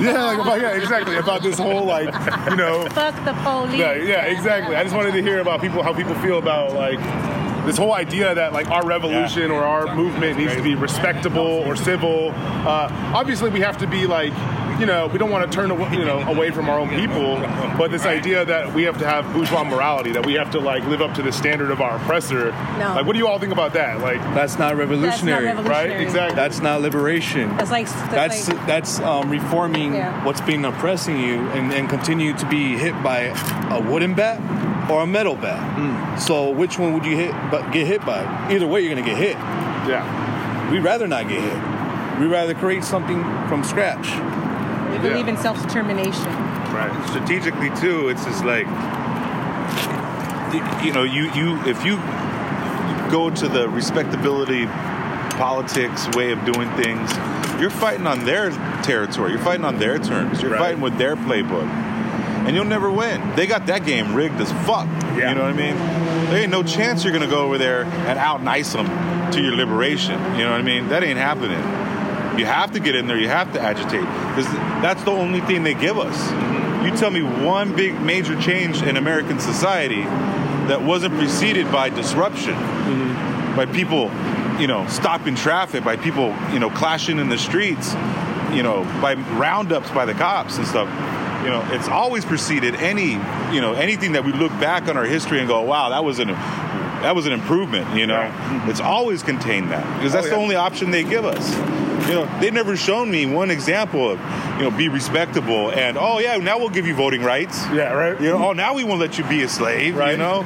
yeah 0.01 0.23
like 0.25 0.39
about, 0.39 0.59
yeah 0.59 0.75
exactly 0.75 1.15
about 1.15 1.41
this 1.43 1.57
whole 1.57 1.85
like 1.85 2.13
you 2.49 2.57
know 2.57 2.85
Fuck 2.89 3.15
the 3.23 3.33
police. 3.43 3.79
yeah, 3.79 3.93
yeah, 3.93 4.25
exactly. 4.25 4.75
I 4.75 4.83
just 4.83 4.95
wanted 4.95 5.13
to 5.13 5.21
hear 5.21 5.39
about 5.39 5.61
people 5.61 5.81
how 5.81 5.93
people 5.93 6.13
feel 6.15 6.39
about 6.39 6.73
like 6.73 6.99
this 7.65 7.77
whole 7.77 7.93
idea 7.93 8.33
that 8.35 8.53
like 8.53 8.67
our 8.69 8.85
revolution 8.85 9.51
or 9.51 9.63
our 9.63 9.95
movement 9.95 10.37
needs 10.37 10.55
to 10.55 10.61
be 10.63 10.75
respectable 10.75 11.41
or 11.41 11.75
civil. 11.75 12.31
Uh, 12.31 12.89
obviously, 13.13 13.49
we 13.49 13.59
have 13.61 13.77
to 13.79 13.87
be 13.87 14.05
like. 14.07 14.33
You 14.79 14.87
know, 14.87 15.05
we 15.05 15.19
don't 15.19 15.29
want 15.29 15.45
to 15.51 15.55
turn 15.55 15.69
away, 15.69 15.91
you 15.91 16.03
know 16.05 16.21
away 16.21 16.49
from 16.49 16.67
our 16.67 16.79
own 16.79 16.89
people, 16.89 17.35
but 17.77 17.91
this 17.91 18.03
idea 18.03 18.43
that 18.45 18.73
we 18.73 18.81
have 18.83 18.97
to 18.97 19.05
have 19.05 19.31
bourgeois 19.31 19.63
morality, 19.63 20.11
that 20.13 20.25
we 20.25 20.33
have 20.33 20.49
to 20.51 20.59
like 20.59 20.83
live 20.85 21.03
up 21.03 21.13
to 21.15 21.21
the 21.21 21.31
standard 21.31 21.69
of 21.69 21.81
our 21.81 21.97
oppressor. 21.97 22.49
No. 22.79 22.95
Like, 22.95 23.05
what 23.05 23.13
do 23.13 23.19
you 23.19 23.27
all 23.27 23.37
think 23.37 23.51
about 23.51 23.73
that? 23.73 23.99
Like, 23.99 24.19
That's 24.33 24.57
not 24.57 24.75
revolutionary. 24.77 25.45
That's 25.45 25.57
not 25.57 25.67
right? 25.67 25.91
Exactly. 25.91 26.35
That's 26.35 26.61
not 26.61 26.81
liberation. 26.81 27.49
That's 27.57 27.69
like 27.69 27.85
That's 27.89 28.47
that's, 28.47 28.49
like, 28.49 28.65
that's 28.65 28.99
um, 29.01 29.29
reforming 29.29 29.93
Yeah. 29.93 30.25
what's 30.25 30.41
been 30.41 30.65
oppressing 30.65 31.19
you 31.19 31.47
and, 31.49 31.71
and 31.71 31.87
continue 31.87 32.33
to 32.37 32.45
be 32.49 32.75
hit 32.75 32.93
by 33.03 33.33
a 33.69 33.79
wooden 33.79 34.15
bat 34.15 34.39
or 34.91 35.03
a 35.03 35.07
metal 35.07 35.35
bat. 35.35 35.59
Hmm. 35.77 36.17
So 36.19 36.49
which 36.51 36.77
one 36.77 36.93
would 36.93 37.05
you 37.05 37.15
hit 37.15 37.31
but 37.49 37.71
get 37.71 37.87
hit 37.87 38.05
by? 38.05 38.23
Either 38.51 38.67
way, 38.67 38.81
you're 38.81 38.93
gonna 38.93 39.05
get 39.07 39.17
hit. 39.17 39.35
yeah, 39.87 40.69
We'd 40.71 40.83
rather 40.83 41.07
not 41.07 41.27
get 41.27 41.41
hit. 41.41 42.19
We'd 42.19 42.27
rather 42.27 42.53
create 42.53 42.83
something 42.83 43.23
from 43.47 43.63
scratch. 43.63 44.07
we 44.91 44.97
believe 45.09 45.27
in 45.27 45.37
self 45.37 45.61
determination. 45.61 46.25
Right. 46.73 46.91
Strategically 47.09 47.69
too, 47.81 48.09
it's 48.09 48.23
just 48.25 48.43
like 48.45 48.67
you 50.83 50.91
know, 50.91 51.03
you 51.03 51.31
you 51.33 51.57
if 51.65 51.83
you 51.85 51.95
go 53.11 53.29
to 53.29 53.47
the 53.47 53.67
respectability 53.69 54.65
politics 55.37 56.07
way 56.15 56.31
of 56.31 56.43
doing 56.45 56.69
things, 56.75 57.11
you're 57.59 57.69
fighting 57.69 58.05
on 58.07 58.25
their 58.25 58.51
territory. 58.83 59.31
You're 59.31 59.41
fighting 59.41 59.65
on 59.65 59.79
their 59.79 59.97
terms. 59.99 60.41
You're 60.41 60.51
Right. 60.51 60.59
fighting 60.59 60.81
with 60.81 60.97
their 60.97 61.15
playbook. 61.15 61.67
And 62.45 62.55
you'll 62.55 62.65
never 62.65 62.91
win. 62.91 63.35
They 63.35 63.47
got 63.47 63.67
that 63.67 63.85
game 63.85 64.15
rigged 64.15 64.39
as 64.41 64.51
fuck. 64.65 64.87
Yeah. 64.87 65.29
You 65.29 65.35
know 65.35 65.43
what 65.43 65.53
I 65.53 65.53
mean? 65.53 65.75
There 66.29 66.39
ain't 66.39 66.51
no 66.51 66.63
chance 66.63 67.03
you're 67.03 67.13
gonna 67.13 67.27
go 67.27 67.45
over 67.45 67.57
there 67.57 67.83
and 67.83 68.17
out 68.17 68.41
nice 68.41 68.73
them 68.73 68.87
to 69.31 69.41
your 69.41 69.55
liberation. 69.55 70.19
You 70.35 70.43
know 70.43 70.51
what 70.51 70.59
I 70.59 70.63
mean? 70.63 70.89
That 70.89 71.03
ain't 71.03 71.19
happening. 71.19 71.59
You 72.39 72.45
have 72.45 72.71
to 72.71 72.79
get 72.79 72.95
in 72.95 73.07
there. 73.07 73.17
You 73.17 73.27
have 73.27 73.53
to 73.53 73.61
agitate 73.61 74.01
because 74.01 74.45
that's 74.81 75.03
the 75.03 75.11
only 75.11 75.41
thing 75.41 75.63
they 75.63 75.73
give 75.73 75.99
us. 75.99 76.17
Mm-hmm. 76.17 76.85
You 76.85 76.97
tell 76.97 77.11
me 77.11 77.21
one 77.21 77.75
big 77.75 78.01
major 78.01 78.39
change 78.41 78.81
in 78.81 78.97
American 78.97 79.39
society 79.39 80.03
that 80.67 80.81
wasn't 80.81 81.13
preceded 81.15 81.71
by 81.71 81.89
disruption, 81.89 82.53
mm-hmm. 82.53 83.55
by 83.55 83.65
people, 83.65 84.09
you 84.59 84.67
know, 84.67 84.87
stopping 84.87 85.35
traffic, 85.35 85.83
by 85.83 85.97
people, 85.97 86.35
you 86.53 86.59
know, 86.59 86.69
clashing 86.69 87.19
in 87.19 87.29
the 87.29 87.37
streets, 87.37 87.93
you 88.53 88.63
know, 88.63 88.83
by 89.01 89.13
roundups 89.37 89.91
by 89.91 90.05
the 90.05 90.13
cops 90.13 90.57
and 90.57 90.65
stuff. 90.65 90.87
You 91.43 91.49
know, 91.49 91.67
it's 91.71 91.87
always 91.87 92.23
preceded 92.25 92.75
any, 92.75 93.11
you 93.53 93.61
know, 93.61 93.73
anything 93.73 94.11
that 94.13 94.23
we 94.23 94.31
look 94.31 94.51
back 94.59 94.87
on 94.87 94.97
our 94.97 95.05
history 95.05 95.39
and 95.39 95.47
go, 95.47 95.61
wow, 95.61 95.89
that 95.89 96.03
was 96.03 96.19
an 96.19 96.27
that 96.27 97.15
was 97.15 97.25
an 97.25 97.33
improvement. 97.33 97.95
You 97.97 98.05
know, 98.07 98.19
mm-hmm. 98.19 98.69
it's 98.69 98.79
always 98.79 99.23
contained 99.23 99.71
that 99.71 99.83
because 99.97 100.13
that's 100.13 100.27
Oh, 100.27 100.29
yeah. 100.29 100.35
the 100.35 100.41
only 100.41 100.55
option 100.55 100.91
they 100.91 101.03
give 101.03 101.25
us. 101.25 101.51
You 102.07 102.15
know, 102.15 102.39
they've 102.39 102.53
never 102.53 102.75
shown 102.75 103.09
me 103.11 103.25
one 103.27 103.51
example 103.51 104.09
of, 104.11 104.19
you 104.57 104.63
know, 104.63 104.71
be 104.75 104.89
respectable 104.89 105.71
and 105.71 105.97
oh 105.97 106.19
yeah, 106.19 106.37
now 106.37 106.57
we'll 106.59 106.69
give 106.69 106.85
you 106.87 106.95
voting 106.95 107.23
rights. 107.23 107.63
yeah, 107.71 107.91
right. 107.93 108.19
You 108.19 108.29
know, 108.29 108.49
oh 108.49 108.53
now 108.53 108.73
we 108.73 108.83
won't 108.83 108.99
let 108.99 109.17
you 109.17 109.23
be 109.25 109.41
a 109.43 109.47
slave. 109.49 109.95
Right. 109.95 110.11
You 110.11 110.17
know, 110.17 110.41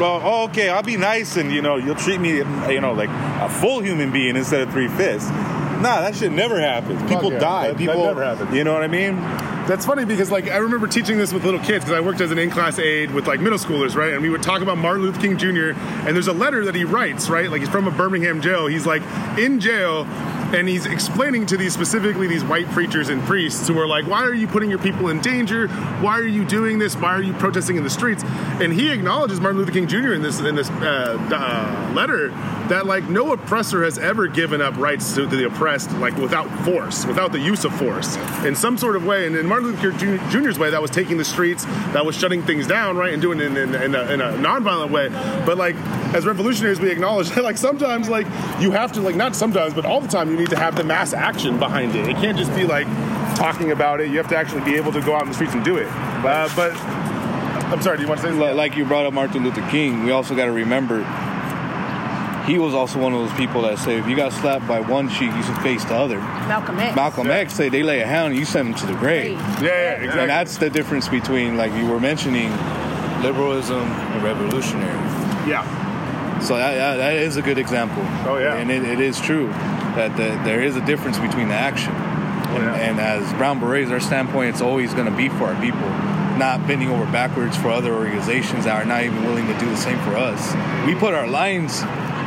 well, 0.00 0.20
oh, 0.22 0.44
okay, 0.44 0.68
I'll 0.68 0.82
be 0.82 0.96
nice 0.96 1.36
and 1.36 1.52
you 1.52 1.60
know 1.62 1.76
you'll 1.76 1.94
treat 1.96 2.20
me, 2.20 2.36
you 2.38 2.80
know, 2.80 2.92
like 2.92 3.10
a 3.10 3.48
full 3.48 3.80
human 3.80 4.10
being 4.12 4.36
instead 4.36 4.60
of 4.62 4.70
three 4.72 4.88
fifths. 4.88 5.28
Nah, 5.28 6.02
that 6.02 6.14
shit 6.14 6.30
never 6.32 6.60
happens. 6.60 7.00
People 7.10 7.32
yeah, 7.32 7.38
die. 7.38 7.66
that- 7.68 7.72
that 7.72 7.78
People 7.78 8.04
never 8.04 8.22
happens. 8.22 8.54
You 8.54 8.64
know 8.64 8.74
what 8.74 8.82
I 8.82 8.88
mean? 8.88 9.16
That's 9.66 9.86
funny 9.86 10.04
because 10.04 10.30
like 10.30 10.50
I 10.50 10.56
remember 10.56 10.88
teaching 10.88 11.16
this 11.16 11.32
with 11.32 11.44
little 11.44 11.60
kids 11.60 11.84
because 11.84 11.92
I 11.92 12.00
worked 12.00 12.20
as 12.20 12.30
an 12.32 12.38
in-class 12.38 12.78
aide 12.78 13.12
with 13.12 13.26
like 13.28 13.40
middle 13.40 13.58
schoolers, 13.58 13.94
right? 13.94 14.12
And 14.12 14.22
we 14.22 14.28
would 14.28 14.42
talk 14.42 14.62
about 14.62 14.78
Martin 14.78 15.02
Luther 15.02 15.20
King 15.20 15.38
Jr. 15.38 15.78
And 16.06 16.16
there's 16.16 16.26
a 16.26 16.32
letter 16.32 16.64
that 16.64 16.74
he 16.74 16.84
writes, 16.84 17.28
right? 17.30 17.48
Like 17.50 17.60
he's 17.60 17.68
from 17.68 17.86
a 17.86 17.90
Birmingham 17.92 18.40
jail. 18.40 18.66
He's 18.66 18.86
like 18.86 19.02
in 19.38 19.60
jail, 19.60 20.04
and 20.52 20.68
he's 20.68 20.86
explaining 20.86 21.46
to 21.46 21.56
these 21.56 21.72
specifically 21.72 22.26
these 22.26 22.44
white 22.44 22.66
preachers 22.70 23.08
and 23.08 23.22
priests 23.22 23.68
who 23.68 23.78
are 23.78 23.86
like, 23.86 24.06
"Why 24.06 24.22
are 24.22 24.34
you 24.34 24.46
putting 24.46 24.70
your 24.70 24.78
people 24.78 25.08
in 25.08 25.20
danger? 25.20 25.68
Why 26.00 26.18
are 26.18 26.26
you 26.26 26.44
doing 26.44 26.78
this? 26.78 26.96
Why 26.96 27.10
are 27.10 27.22
you 27.22 27.32
protesting 27.34 27.76
in 27.76 27.84
the 27.84 27.90
streets?" 27.90 28.24
And 28.60 28.72
he 28.72 28.90
acknowledges 28.90 29.40
Martin 29.40 29.58
Luther 29.58 29.72
King 29.72 29.86
Jr. 29.86 30.12
in 30.12 30.22
this 30.22 30.40
in 30.40 30.54
this 30.54 30.70
uh, 30.70 31.18
uh, 31.30 31.92
letter 31.94 32.28
that 32.68 32.86
like 32.86 33.04
no 33.08 33.32
oppressor 33.32 33.84
has 33.84 33.98
ever 33.98 34.26
given 34.26 34.60
up 34.60 34.76
rights 34.76 35.14
to, 35.14 35.26
the 35.26 35.46
oppressed 35.46 35.90
like 35.98 36.16
without 36.16 36.48
force, 36.64 37.04
without 37.04 37.32
the 37.32 37.38
use 37.38 37.64
of 37.64 37.74
force, 37.76 38.16
in 38.44 38.54
some 38.54 38.78
sort 38.78 38.96
of 38.96 39.04
way. 39.04 39.26
And 39.26 39.36
in 39.36 39.46
Martin 39.46 39.68
Luther 39.68 39.92
King 39.92 40.18
Jr.'s 40.30 40.58
way, 40.58 40.70
that 40.70 40.82
was 40.82 40.90
taking 40.90 41.16
the 41.16 41.24
streets, 41.24 41.64
that 41.92 42.04
was 42.04 42.16
shutting 42.16 42.42
things 42.42 42.66
down, 42.66 42.96
right, 42.96 43.12
and 43.12 43.20
doing 43.20 43.40
it 43.40 43.46
in, 43.46 43.56
in, 43.56 43.74
in, 43.74 43.94
a, 43.94 44.02
in 44.12 44.20
a 44.20 44.32
nonviolent 44.32 44.90
way. 44.90 45.08
But 45.44 45.58
like 45.58 45.76
as 46.14 46.26
revolutionaries, 46.26 46.80
we 46.80 46.90
acknowledge 46.90 47.30
that 47.34 47.44
like 47.44 47.58
sometimes 47.58 48.08
like 48.08 48.26
you 48.60 48.70
have 48.70 48.92
to 48.92 49.00
like 49.00 49.16
not 49.16 49.36
sometimes, 49.36 49.74
but 49.74 49.84
all 49.84 50.00
the 50.00 50.08
time 50.08 50.30
you 50.30 50.39
need 50.40 50.50
to 50.50 50.56
have 50.58 50.74
the 50.76 50.84
mass 50.84 51.12
action 51.12 51.58
behind 51.58 51.94
it. 51.94 52.08
It 52.08 52.16
can't 52.16 52.36
just 52.36 52.54
be 52.54 52.64
like 52.64 52.86
talking 53.36 53.70
about 53.70 54.00
it. 54.00 54.10
You 54.10 54.16
have 54.16 54.28
to 54.28 54.36
actually 54.36 54.62
be 54.62 54.74
able 54.76 54.92
to 54.92 55.00
go 55.00 55.14
out 55.14 55.22
in 55.22 55.28
the 55.28 55.34
streets 55.34 55.54
and 55.54 55.64
do 55.64 55.76
it. 55.76 55.86
Uh, 55.88 56.48
but 56.56 56.72
I'm 57.72 57.80
sorry. 57.82 57.98
Do 57.98 58.02
you 58.02 58.08
want 58.08 58.20
to 58.22 58.26
say 58.26 58.32
Li- 58.32 58.52
Like 58.52 58.76
you 58.76 58.84
brought 58.84 59.06
up 59.06 59.12
Martin 59.12 59.44
Luther 59.44 59.66
King, 59.70 60.04
we 60.04 60.10
also 60.10 60.34
got 60.34 60.46
to 60.46 60.52
remember 60.52 61.04
he 62.46 62.58
was 62.58 62.74
also 62.74 62.98
one 62.98 63.12
of 63.12 63.20
those 63.20 63.36
people 63.36 63.62
that 63.62 63.78
say 63.78 63.98
if 63.98 64.08
you 64.08 64.16
got 64.16 64.32
slapped 64.32 64.66
by 64.66 64.80
one 64.80 65.08
cheek, 65.08 65.30
you 65.32 65.42
should 65.42 65.58
face 65.58 65.84
the 65.84 65.94
other. 65.94 66.18
Malcolm 66.18 66.78
X. 66.80 66.96
Malcolm 66.96 67.30
X 67.30 67.54
say 67.54 67.68
they 67.68 67.82
lay 67.82 68.00
a 68.00 68.06
hand, 68.06 68.34
you 68.34 68.44
send 68.44 68.68
him 68.68 68.74
to 68.74 68.86
the 68.86 68.94
grave. 68.94 69.38
Yeah, 69.38 69.62
yeah, 69.62 69.90
exactly. 69.92 70.20
And 70.22 70.30
that's 70.30 70.56
the 70.56 70.70
difference 70.70 71.06
between, 71.06 71.56
like 71.56 71.72
you 71.74 71.86
were 71.86 72.00
mentioning, 72.00 72.50
liberalism 73.22 73.78
and 73.82 74.22
revolutionary. 74.24 74.98
yeah. 75.48 75.62
So 76.40 76.56
that, 76.56 76.74
that, 76.74 76.96
that 76.96 77.12
is 77.16 77.36
a 77.36 77.42
good 77.42 77.58
example. 77.58 78.02
Oh, 78.26 78.38
yeah. 78.38 78.56
and 78.56 78.70
it, 78.70 78.82
it 78.82 78.98
is 78.98 79.20
true 79.20 79.48
that 80.00 80.16
the, 80.16 80.42
there 80.48 80.62
is 80.62 80.76
a 80.76 80.84
difference 80.86 81.18
between 81.18 81.48
the 81.48 81.54
action. 81.54 81.92
Oh, 81.92 82.56
and, 82.56 82.64
yeah. 82.64 82.74
and 82.76 83.00
as 83.00 83.30
Brown 83.34 83.60
Berets, 83.60 83.90
our 83.90 84.00
standpoint 84.00 84.50
it's 84.50 84.62
always 84.62 84.94
going 84.94 85.10
to 85.10 85.16
be 85.16 85.28
for 85.28 85.44
our 85.44 85.60
people, 85.60 85.88
not 86.38 86.66
bending 86.66 86.88
over 86.88 87.04
backwards 87.12 87.56
for 87.56 87.68
other 87.68 87.92
organizations 87.92 88.64
that 88.64 88.80
are 88.80 88.86
not 88.86 89.04
even 89.04 89.24
willing 89.24 89.46
to 89.46 89.58
do 89.58 89.66
the 89.66 89.76
same 89.76 89.98
for 89.98 90.16
us. 90.16 90.40
We 90.86 90.94
put 90.94 91.12
our 91.12 91.26
lines, 91.26 91.82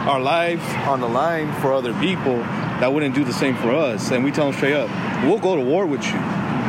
our 0.05 0.21
lives 0.21 0.63
on 0.87 1.01
the 1.01 1.09
line 1.09 1.51
for 1.61 1.73
other 1.73 1.93
people 1.99 2.37
that 2.79 2.93
wouldn't 2.93 3.15
do 3.15 3.23
the 3.23 3.33
same 3.33 3.55
for 3.55 3.73
us, 3.73 4.11
and 4.11 4.23
we 4.23 4.31
tell 4.31 4.45
them 4.45 4.53
straight 4.53 4.75
up, 4.75 4.89
we'll 5.25 5.39
go 5.39 5.55
to 5.55 5.61
war 5.61 5.85
with 5.87 6.05
you, 6.05 6.19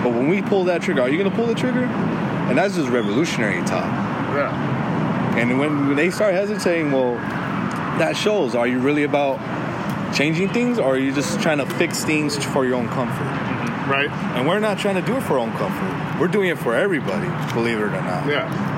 but 0.02 0.12
when 0.12 0.28
we 0.28 0.40
pull 0.40 0.64
that 0.64 0.80
trigger, 0.80 1.02
are 1.02 1.08
you 1.10 1.18
going 1.18 1.30
to 1.30 1.36
pull 1.36 1.46
the 1.46 1.54
trigger? 1.54 1.84
And 1.84 2.56
that's 2.56 2.76
just 2.76 2.88
revolutionary 2.88 3.62
talk. 3.64 3.90
Yeah. 4.34 5.38
And 5.38 5.58
when, 5.58 5.88
when 5.88 5.96
they 5.96 6.10
start 6.10 6.34
hesitating, 6.34 6.92
well, 6.92 7.14
that 7.98 8.16
shows. 8.16 8.54
Are 8.54 8.66
you 8.66 8.78
really 8.78 9.04
about 9.04 9.38
changing 10.14 10.48
things, 10.50 10.78
or 10.78 10.94
are 10.94 10.98
you 10.98 11.12
just 11.12 11.40
trying 11.40 11.58
to 11.58 11.66
fix 11.66 12.04
things 12.04 12.42
for 12.44 12.64
your 12.64 12.76
own 12.76 12.88
comfort? 12.88 13.24
Mm-hmm. 13.24 13.90
Right. 13.90 14.10
And 14.36 14.46
we're 14.48 14.60
not 14.60 14.78
trying 14.78 14.94
to 14.94 15.02
do 15.02 15.16
it 15.16 15.22
for 15.22 15.34
our 15.34 15.40
own 15.40 15.52
comfort. 15.52 16.20
We're 16.20 16.28
doing 16.28 16.48
it 16.48 16.58
for 16.58 16.74
everybody, 16.74 17.28
believe 17.52 17.78
it 17.78 17.82
or 17.82 17.90
not. 17.90 18.26
Yeah. 18.26 18.73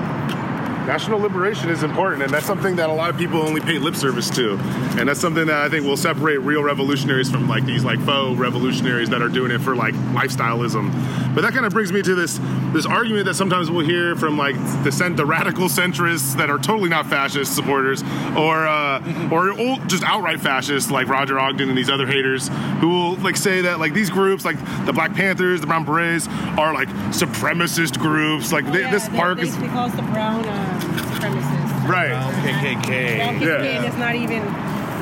National 0.86 1.18
liberation 1.18 1.68
is 1.68 1.82
important, 1.82 2.22
and 2.22 2.32
that's 2.32 2.46
something 2.46 2.76
that 2.76 2.88
a 2.88 2.92
lot 2.92 3.10
of 3.10 3.18
people 3.18 3.42
only 3.42 3.60
pay 3.60 3.78
lip 3.78 3.96
service 3.96 4.30
to. 4.30 4.56
And 4.98 5.08
that's 5.08 5.20
something 5.20 5.46
that 5.46 5.62
I 5.62 5.68
think 5.68 5.84
will 5.84 5.96
separate 5.96 6.38
real 6.38 6.62
revolutionaries 6.62 7.28
from 7.30 7.48
like 7.48 7.64
these 7.66 7.84
like 7.84 8.00
faux 8.00 8.38
revolutionaries 8.38 9.10
that 9.10 9.20
are 9.20 9.28
doing 9.28 9.50
it 9.50 9.60
for 9.60 9.74
like 9.74 9.94
lifestyleism. 10.14 11.34
But 11.34 11.42
that 11.42 11.52
kind 11.52 11.66
of 11.66 11.72
brings 11.72 11.92
me 11.92 12.02
to 12.02 12.14
this 12.14 12.38
this 12.72 12.86
argument 12.86 13.26
that 13.26 13.34
sometimes 13.34 13.70
we'll 13.70 13.84
hear 13.84 14.14
from 14.16 14.38
like 14.38 14.54
the 14.84 14.92
cent- 14.92 15.16
the 15.16 15.26
radical 15.26 15.66
centrists 15.66 16.36
that 16.36 16.50
are 16.50 16.58
totally 16.58 16.88
not 16.88 17.06
fascist 17.06 17.54
supporters, 17.54 18.02
or 18.36 18.66
uh, 18.66 19.28
or 19.30 19.58
old, 19.58 19.88
just 19.88 20.04
outright 20.04 20.40
fascists 20.40 20.90
like 20.90 21.08
Roger 21.08 21.38
Ogden 21.38 21.68
and 21.68 21.76
these 21.76 21.90
other 21.90 22.06
haters 22.06 22.48
who 22.80 22.88
will 22.88 23.16
like 23.16 23.36
say 23.36 23.60
that 23.62 23.80
like 23.80 23.92
these 23.92 24.08
groups 24.08 24.44
like 24.44 24.56
the 24.86 24.92
Black 24.92 25.14
Panthers, 25.14 25.60
the 25.60 25.66
Brown 25.66 25.84
Berets 25.84 26.28
are 26.56 26.72
like 26.72 26.88
supremacist 27.10 27.98
groups. 27.98 28.52
Like 28.52 28.64
they, 28.72 28.82
Yeah, 28.82 28.90
this 28.92 29.08
they 29.08 29.16
park 29.16 29.38
is 29.40 29.48
basically 29.48 29.68
calls 29.68 29.94
the 29.96 30.02
brown 30.02 30.46
um, 30.48 30.75
supremacists. 31.86 31.88
right. 31.88 32.44
KKK. 32.44 33.16
Brown 33.16 33.40
Yeah. 33.40 33.62
yeah. 33.62 33.82
it's 33.86 33.96
not 33.96 34.14
even 34.14 34.42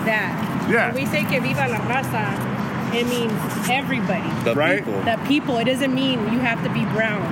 that. 0.05 0.67
Yeah. 0.71 0.93
When 0.93 1.05
we 1.05 1.07
say 1.11 1.25
que 1.25 1.41
viva 1.41 1.69
la 1.69 1.79
raza, 1.79 2.95
it 2.95 3.07
means 3.07 3.33
everybody. 3.69 4.29
The 4.45 4.55
Right? 4.55 4.85
people. 4.85 5.03
The 5.03 5.19
people. 5.27 5.59
It 5.59 5.65
doesn't 5.65 5.95
mean 5.95 6.21
you 6.33 6.39
have 6.41 6.63
to 6.65 6.71
be 6.71 6.85
brown. 6.87 7.23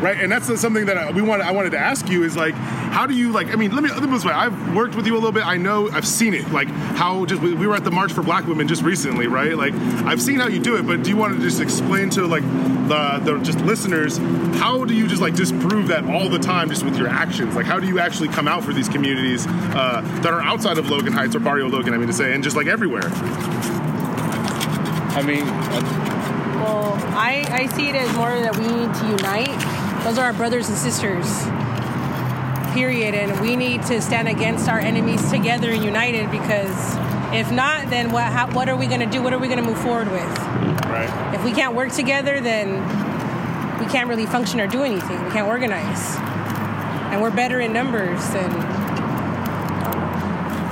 Right 0.00 0.16
and 0.20 0.30
that's 0.30 0.46
something 0.60 0.86
that 0.86 0.96
I- 0.96 1.10
we 1.10 1.22
wanted 1.22 1.46
i 1.46 1.50
wanted 1.50 1.70
to 1.70 1.78
ask 1.78 2.08
you 2.08 2.22
is 2.22 2.36
like 2.36 2.54
how 2.54 3.04
do 3.06 3.14
you 3.14 3.32
like 3.32 3.48
i 3.52 3.56
mean 3.56 3.72
let 3.72 3.82
me 3.82 3.90
let 3.90 4.00
me 4.00 4.06
put 4.08 4.14
this 4.14 4.24
way. 4.24 4.32
I've 4.32 4.74
worked 4.74 4.94
with 4.94 5.06
you 5.06 5.14
a 5.14 5.18
little 5.18 5.32
bit. 5.32 5.44
I 5.44 5.56
know 5.56 5.90
i've 5.90 6.06
seen 6.06 6.34
it 6.34 6.50
like 6.52 6.68
how 6.68 7.24
just 7.26 7.42
we 7.42 7.52
we 7.54 7.66
were 7.66 7.74
at 7.74 7.84
the 7.84 7.90
march 7.90 8.12
for 8.12 8.22
black 8.22 8.46
women 8.46 8.68
just 8.68 8.82
recently 8.82 9.26
right? 9.26 9.56
Like 9.56 9.74
i've 10.06 10.22
seen 10.22 10.38
how 10.38 10.46
you 10.48 10.60
do 10.60 10.76
it 10.76 10.86
but 10.86 11.02
do 11.02 11.10
you 11.10 11.16
want 11.16 11.34
to 11.36 11.40
just 11.40 11.60
explain 11.60 12.10
to 12.10 12.26
like 12.26 12.42
the, 12.88 13.20
the 13.24 13.38
just 13.40 13.58
listeners 13.60 14.18
how 14.58 14.84
do 14.84 14.94
you 14.94 15.06
just 15.06 15.20
like 15.20 15.34
disprove 15.34 15.88
that 15.88 16.04
all 16.04 16.28
the 16.28 16.38
time 16.38 16.68
just 16.70 16.84
with 16.84 16.96
your 16.96 17.08
actions? 17.08 17.54
Like 17.54 17.66
how 17.66 17.78
do 17.80 17.86
you 17.86 17.98
actually 17.98 18.28
come 18.28 18.48
out 18.48 18.64
for 18.64 18.72
these 18.72 18.88
communities 18.88 19.46
uh, 19.46 20.00
that 20.22 20.32
are 20.32 20.40
outside 20.42 20.78
of 20.78 20.88
logan 20.90 21.12
heights 21.12 21.34
or 21.36 21.40
barrio 21.40 21.68
logan 21.68 21.92
i 21.92 21.98
mean 21.98 22.06
to 22.06 22.12
say 22.14 22.34
and 22.34 22.42
just 22.44 22.56
like 22.56 22.66
everywhere? 22.66 23.10
I 25.18 25.22
mean, 25.22 25.42
uh, 25.42 26.62
Well, 26.64 26.92
I, 27.16 27.44
I 27.50 27.66
see 27.74 27.88
it 27.88 27.96
as 27.96 28.14
more 28.16 28.28
that 28.38 28.56
we 28.56 28.66
need 28.68 28.94
to 28.94 29.06
unite. 29.06 29.77
Those 30.04 30.18
are 30.18 30.24
our 30.26 30.32
brothers 30.32 30.68
and 30.68 30.78
sisters. 30.78 31.26
Period. 32.72 33.14
And 33.14 33.40
we 33.40 33.56
need 33.56 33.82
to 33.84 34.00
stand 34.00 34.28
against 34.28 34.68
our 34.68 34.78
enemies 34.78 35.30
together 35.30 35.70
and 35.70 35.84
united 35.84 36.30
because 36.30 36.96
if 37.32 37.50
not, 37.50 37.90
then 37.90 38.10
what, 38.10 38.24
how, 38.24 38.50
what 38.52 38.68
are 38.68 38.76
we 38.76 38.86
going 38.86 39.00
to 39.00 39.06
do? 39.06 39.22
What 39.22 39.32
are 39.32 39.38
we 39.38 39.48
going 39.48 39.58
to 39.58 39.64
move 39.64 39.78
forward 39.80 40.10
with? 40.10 40.38
right 40.88 41.34
If 41.34 41.44
we 41.44 41.52
can't 41.52 41.74
work 41.74 41.92
together, 41.92 42.40
then 42.40 42.80
we 43.78 43.86
can't 43.86 44.08
really 44.08 44.26
function 44.26 44.60
or 44.60 44.66
do 44.66 44.82
anything. 44.82 45.22
We 45.24 45.30
can't 45.30 45.46
organize. 45.46 46.16
And 47.12 47.20
we're 47.20 47.30
better 47.30 47.60
in 47.60 47.72
numbers 47.72 48.26
than 48.30 48.50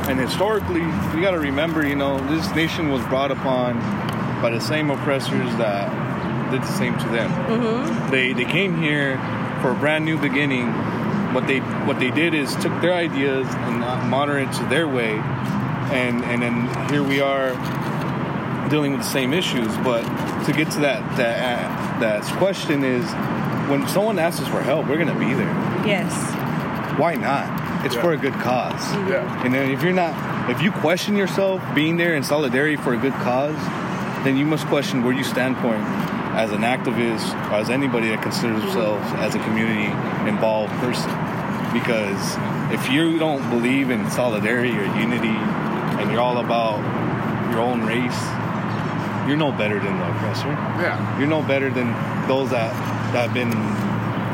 and 0.09 0.20
historically, 0.20 0.83
we 1.14 1.20
got 1.20 1.33
to 1.33 1.41
remember, 1.41 1.85
you 1.85 1.97
know, 1.97 2.20
this 2.29 2.49
nation 2.55 2.91
was 2.91 3.05
brought 3.07 3.33
upon 3.33 3.81
by 4.41 4.51
the 4.51 4.61
same 4.61 4.89
oppressors 4.91 5.49
that 5.57 6.06
did 6.51 6.63
the 6.63 6.73
same 6.73 6.97
to 6.99 7.09
them. 7.09 7.31
Mm-hmm. 7.31 8.11
They 8.11 8.33
they 8.33 8.45
came 8.45 8.81
here 8.81 9.19
for 9.63 9.71
a 9.73 9.75
brand 9.75 10.05
new 10.05 10.19
beginning. 10.19 10.69
What 11.35 11.47
they 11.47 11.59
what 11.61 11.99
they 11.99 12.11
did 12.11 12.35
is 12.35 12.55
took 12.57 12.81
their 12.81 12.95
ideas 12.95 13.47
and 13.49 13.83
uh, 13.85 14.05
modern 14.07 14.49
it 14.49 14.53
to 14.55 14.65
their 14.65 14.89
way, 14.89 15.13
and 15.93 16.25
and 16.25 16.41
then 16.43 16.89
here 16.91 17.03
we 17.03 17.21
are 17.21 17.51
dealing 18.69 18.93
with 18.93 19.01
the 19.03 19.09
same 19.09 19.33
issues. 19.33 19.75
But 19.79 20.03
to 20.47 20.53
get 20.53 20.71
to 20.73 20.81
that 20.81 21.17
that 21.17 21.37
uh, 21.39 22.01
that 22.01 22.23
question 22.39 22.85
is, 22.85 23.05
when 23.71 23.87
someone 23.89 24.19
asks 24.19 24.41
us 24.43 24.49
for 24.49 24.61
help, 24.63 24.87
we're 24.89 24.99
gonna 24.99 25.19
be 25.19 25.35
there. 25.35 25.55
yes. 25.87 26.13
Why 26.99 27.15
not? 27.15 27.85
It's 27.85 27.95
Yeah. 27.95 28.01
for 28.01 28.13
a 28.13 28.17
good 28.17 28.33
cause. 28.35 28.81
Mm-hmm. 28.81 29.09
Yeah. 29.11 29.45
And 29.45 29.53
then 29.53 29.71
if 29.71 29.83
you're 29.83 29.93
not, 29.93 30.15
if 30.51 30.63
you 30.63 30.73
question 30.73 31.15
yourself 31.15 31.61
being 31.75 31.99
there 31.99 32.15
in 32.15 32.23
solidarity 32.23 32.77
for 32.77 32.95
a 32.95 32.97
good 32.97 33.13
cause, 33.15 33.55
then 34.25 34.39
you 34.39 34.47
must 34.47 34.67
question 34.69 35.05
where 35.05 35.13
you 35.13 35.23
standpoint 35.23 35.85
as 36.37 36.53
an 36.53 36.61
activist 36.61 37.24
or 37.51 37.55
as 37.55 37.70
anybody 37.70 38.09
that 38.11 38.22
considers 38.22 38.61
themselves 38.61 39.05
as 39.14 39.34
a 39.34 39.39
community 39.41 39.89
involved 40.28 40.72
person. 40.74 41.11
Because 41.72 42.37
if 42.72 42.91
you 42.91 43.18
don't 43.18 43.49
believe 43.51 43.91
in 43.91 44.09
solidarity 44.11 44.76
or 44.76 44.84
unity 45.01 45.37
and 45.99 46.11
you're 46.11 46.20
all 46.20 46.39
about 46.39 46.78
your 47.51 47.61
own 47.61 47.82
race, 47.84 48.20
you're 49.26 49.37
no 49.37 49.51
better 49.51 49.80
than 49.80 49.99
the 49.99 50.11
oppressor. 50.11 50.49
yeah 50.80 51.18
You're 51.18 51.28
no 51.28 51.43
better 51.43 51.70
than 51.70 51.89
those 52.28 52.51
that, 52.51 52.72
that 53.12 53.30
have 53.30 53.34
been 53.34 53.51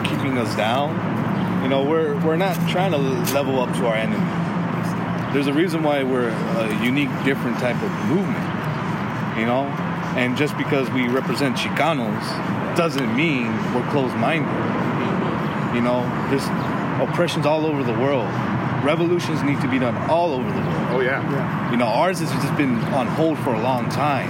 keeping 0.05 0.38
us 0.38 0.55
down. 0.57 0.90
You 1.62 1.68
know, 1.68 1.84
we're 1.84 2.18
we're 2.26 2.36
not 2.36 2.57
trying 2.68 2.90
to 2.90 2.98
level 3.32 3.61
up 3.61 3.72
to 3.76 3.86
our 3.86 3.94
enemy. 3.94 4.26
There's 5.32 5.46
a 5.46 5.53
reason 5.53 5.82
why 5.82 6.03
we're 6.03 6.28
a 6.28 6.84
unique, 6.84 7.09
different 7.24 7.59
type 7.59 7.80
of 7.80 7.90
movement. 8.07 8.44
You 9.38 9.46
know, 9.46 9.64
and 10.17 10.37
just 10.37 10.57
because 10.59 10.89
we 10.91 11.09
represent 11.09 11.57
Chicanos 11.57 12.23
doesn't 12.77 13.15
mean 13.17 13.47
we're 13.75 13.89
closed-minded. 13.91 14.49
You 15.75 15.81
know, 15.81 16.03
there's 16.31 16.45
oppressions 17.09 17.47
all 17.47 17.65
over 17.67 17.83
the 17.83 17.95
world. 17.99 18.29
Revolutions 18.85 19.43
need 19.43 19.61
to 19.61 19.69
be 19.69 19.79
done 19.79 19.97
all 20.11 20.33
over 20.35 20.49
the 20.51 20.59
world. 20.61 20.87
oh 20.91 21.01
yeah 21.01 21.23
yeah. 21.33 21.71
You 21.71 21.77
know, 21.77 21.87
ours 21.87 22.19
has 22.21 22.31
just 22.31 22.57
been 22.57 22.77
on 22.93 23.07
hold 23.07 23.39
for 23.39 23.55
a 23.55 23.61
long 23.63 23.89
time, 23.89 24.29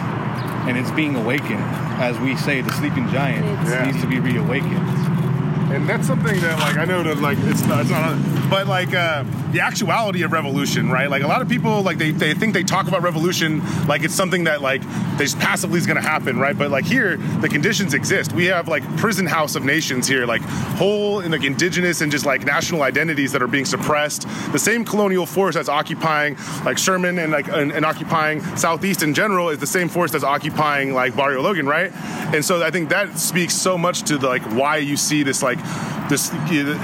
and 0.68 0.76
it's 0.78 0.90
being 0.92 1.16
awakened. 1.16 1.62
As 2.02 2.18
we 2.18 2.36
say, 2.36 2.60
the 2.60 2.72
sleeping 2.72 3.08
giant 3.10 3.44
Yeah. 3.68 3.84
needs 3.86 4.00
to 4.02 4.06
be 4.06 4.18
reawakened. 4.20 4.88
and 5.72 5.88
that's 5.88 6.06
something 6.06 6.38
that 6.40 6.58
like 6.58 6.76
I 6.76 6.84
know 6.84 7.02
that 7.02 7.18
like 7.20 7.38
it's 7.40 7.64
not, 7.66 7.80
it's 7.80 7.90
not 7.90 8.16
but 8.52 8.66
like 8.66 8.92
uh, 8.92 9.24
the 9.52 9.60
actuality 9.60 10.24
of 10.24 10.30
revolution, 10.30 10.90
right? 10.90 11.08
Like 11.08 11.22
a 11.22 11.26
lot 11.26 11.40
of 11.40 11.48
people, 11.48 11.80
like 11.80 11.96
they, 11.96 12.10
they 12.10 12.34
think 12.34 12.52
they 12.52 12.62
talk 12.62 12.86
about 12.86 13.02
revolution 13.02 13.62
like 13.86 14.02
it's 14.02 14.14
something 14.14 14.44
that 14.44 14.60
like 14.60 14.82
just 15.16 15.38
passively 15.38 15.78
is 15.78 15.86
going 15.86 15.96
to 15.96 16.06
happen, 16.06 16.38
right? 16.38 16.56
But 16.56 16.70
like 16.70 16.84
here, 16.84 17.16
the 17.16 17.48
conditions 17.48 17.94
exist. 17.94 18.34
We 18.34 18.44
have 18.46 18.68
like 18.68 18.82
prison 18.98 19.24
house 19.24 19.54
of 19.54 19.64
nations 19.64 20.06
here, 20.06 20.26
like 20.26 20.42
whole 20.76 21.20
and 21.20 21.32
like 21.32 21.44
indigenous 21.44 22.02
and 22.02 22.12
just 22.12 22.26
like 22.26 22.44
national 22.44 22.82
identities 22.82 23.32
that 23.32 23.40
are 23.40 23.48
being 23.48 23.64
suppressed. 23.64 24.28
The 24.52 24.58
same 24.58 24.84
colonial 24.84 25.24
force 25.24 25.54
that's 25.54 25.70
occupying 25.70 26.36
like 26.62 26.76
Sherman 26.76 27.18
and 27.18 27.32
like 27.32 27.48
and, 27.48 27.72
and 27.72 27.86
occupying 27.86 28.44
Southeast 28.58 29.02
in 29.02 29.14
general 29.14 29.48
is 29.48 29.60
the 29.60 29.66
same 29.66 29.88
force 29.88 30.10
that's 30.12 30.24
occupying 30.24 30.92
like 30.92 31.16
Barrio 31.16 31.40
Logan, 31.40 31.66
right? 31.66 31.90
And 32.34 32.44
so 32.44 32.62
I 32.62 32.70
think 32.70 32.90
that 32.90 33.18
speaks 33.18 33.54
so 33.54 33.78
much 33.78 34.02
to 34.02 34.18
the 34.18 34.28
like 34.28 34.42
why 34.42 34.76
you 34.76 34.98
see 34.98 35.22
this 35.22 35.42
like 35.42 35.58
this, 36.12 36.30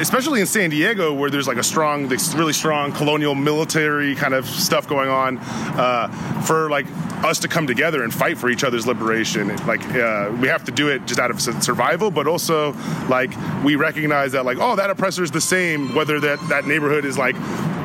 especially 0.00 0.40
in 0.40 0.46
San 0.46 0.70
Diego, 0.70 1.12
where 1.12 1.30
there's 1.30 1.46
like 1.46 1.58
a 1.58 1.62
strong, 1.62 2.08
this 2.08 2.34
really 2.34 2.52
strong 2.52 2.92
colonial 2.92 3.34
military 3.34 4.14
kind 4.14 4.32
of 4.32 4.46
stuff 4.46 4.88
going 4.88 5.10
on, 5.10 5.38
uh, 5.38 6.08
for 6.46 6.70
like 6.70 6.86
us 7.24 7.38
to 7.40 7.48
come 7.48 7.66
together 7.66 8.02
and 8.02 8.12
fight 8.12 8.38
for 8.38 8.48
each 8.48 8.64
other's 8.64 8.86
liberation. 8.86 9.54
Like 9.66 9.84
uh, 9.94 10.34
we 10.40 10.48
have 10.48 10.64
to 10.64 10.72
do 10.72 10.88
it 10.88 11.04
just 11.06 11.20
out 11.20 11.30
of 11.30 11.40
survival, 11.40 12.10
but 12.10 12.26
also 12.26 12.72
like 13.08 13.30
we 13.62 13.76
recognize 13.76 14.32
that 14.32 14.44
like 14.44 14.58
oh 14.60 14.76
that 14.76 14.90
oppressor 14.90 15.22
is 15.22 15.30
the 15.30 15.40
same 15.40 15.94
whether 15.94 16.18
that 16.20 16.40
that 16.48 16.66
neighborhood 16.66 17.04
is 17.04 17.18
like 17.18 17.36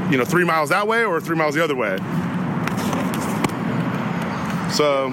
you 0.09 0.17
know 0.17 0.25
three 0.25 0.45
miles 0.45 0.69
that 0.69 0.87
way 0.87 1.03
or 1.03 1.19
three 1.19 1.35
miles 1.35 1.55
the 1.55 1.63
other 1.63 1.75
way. 1.75 1.97
So, 4.71 5.11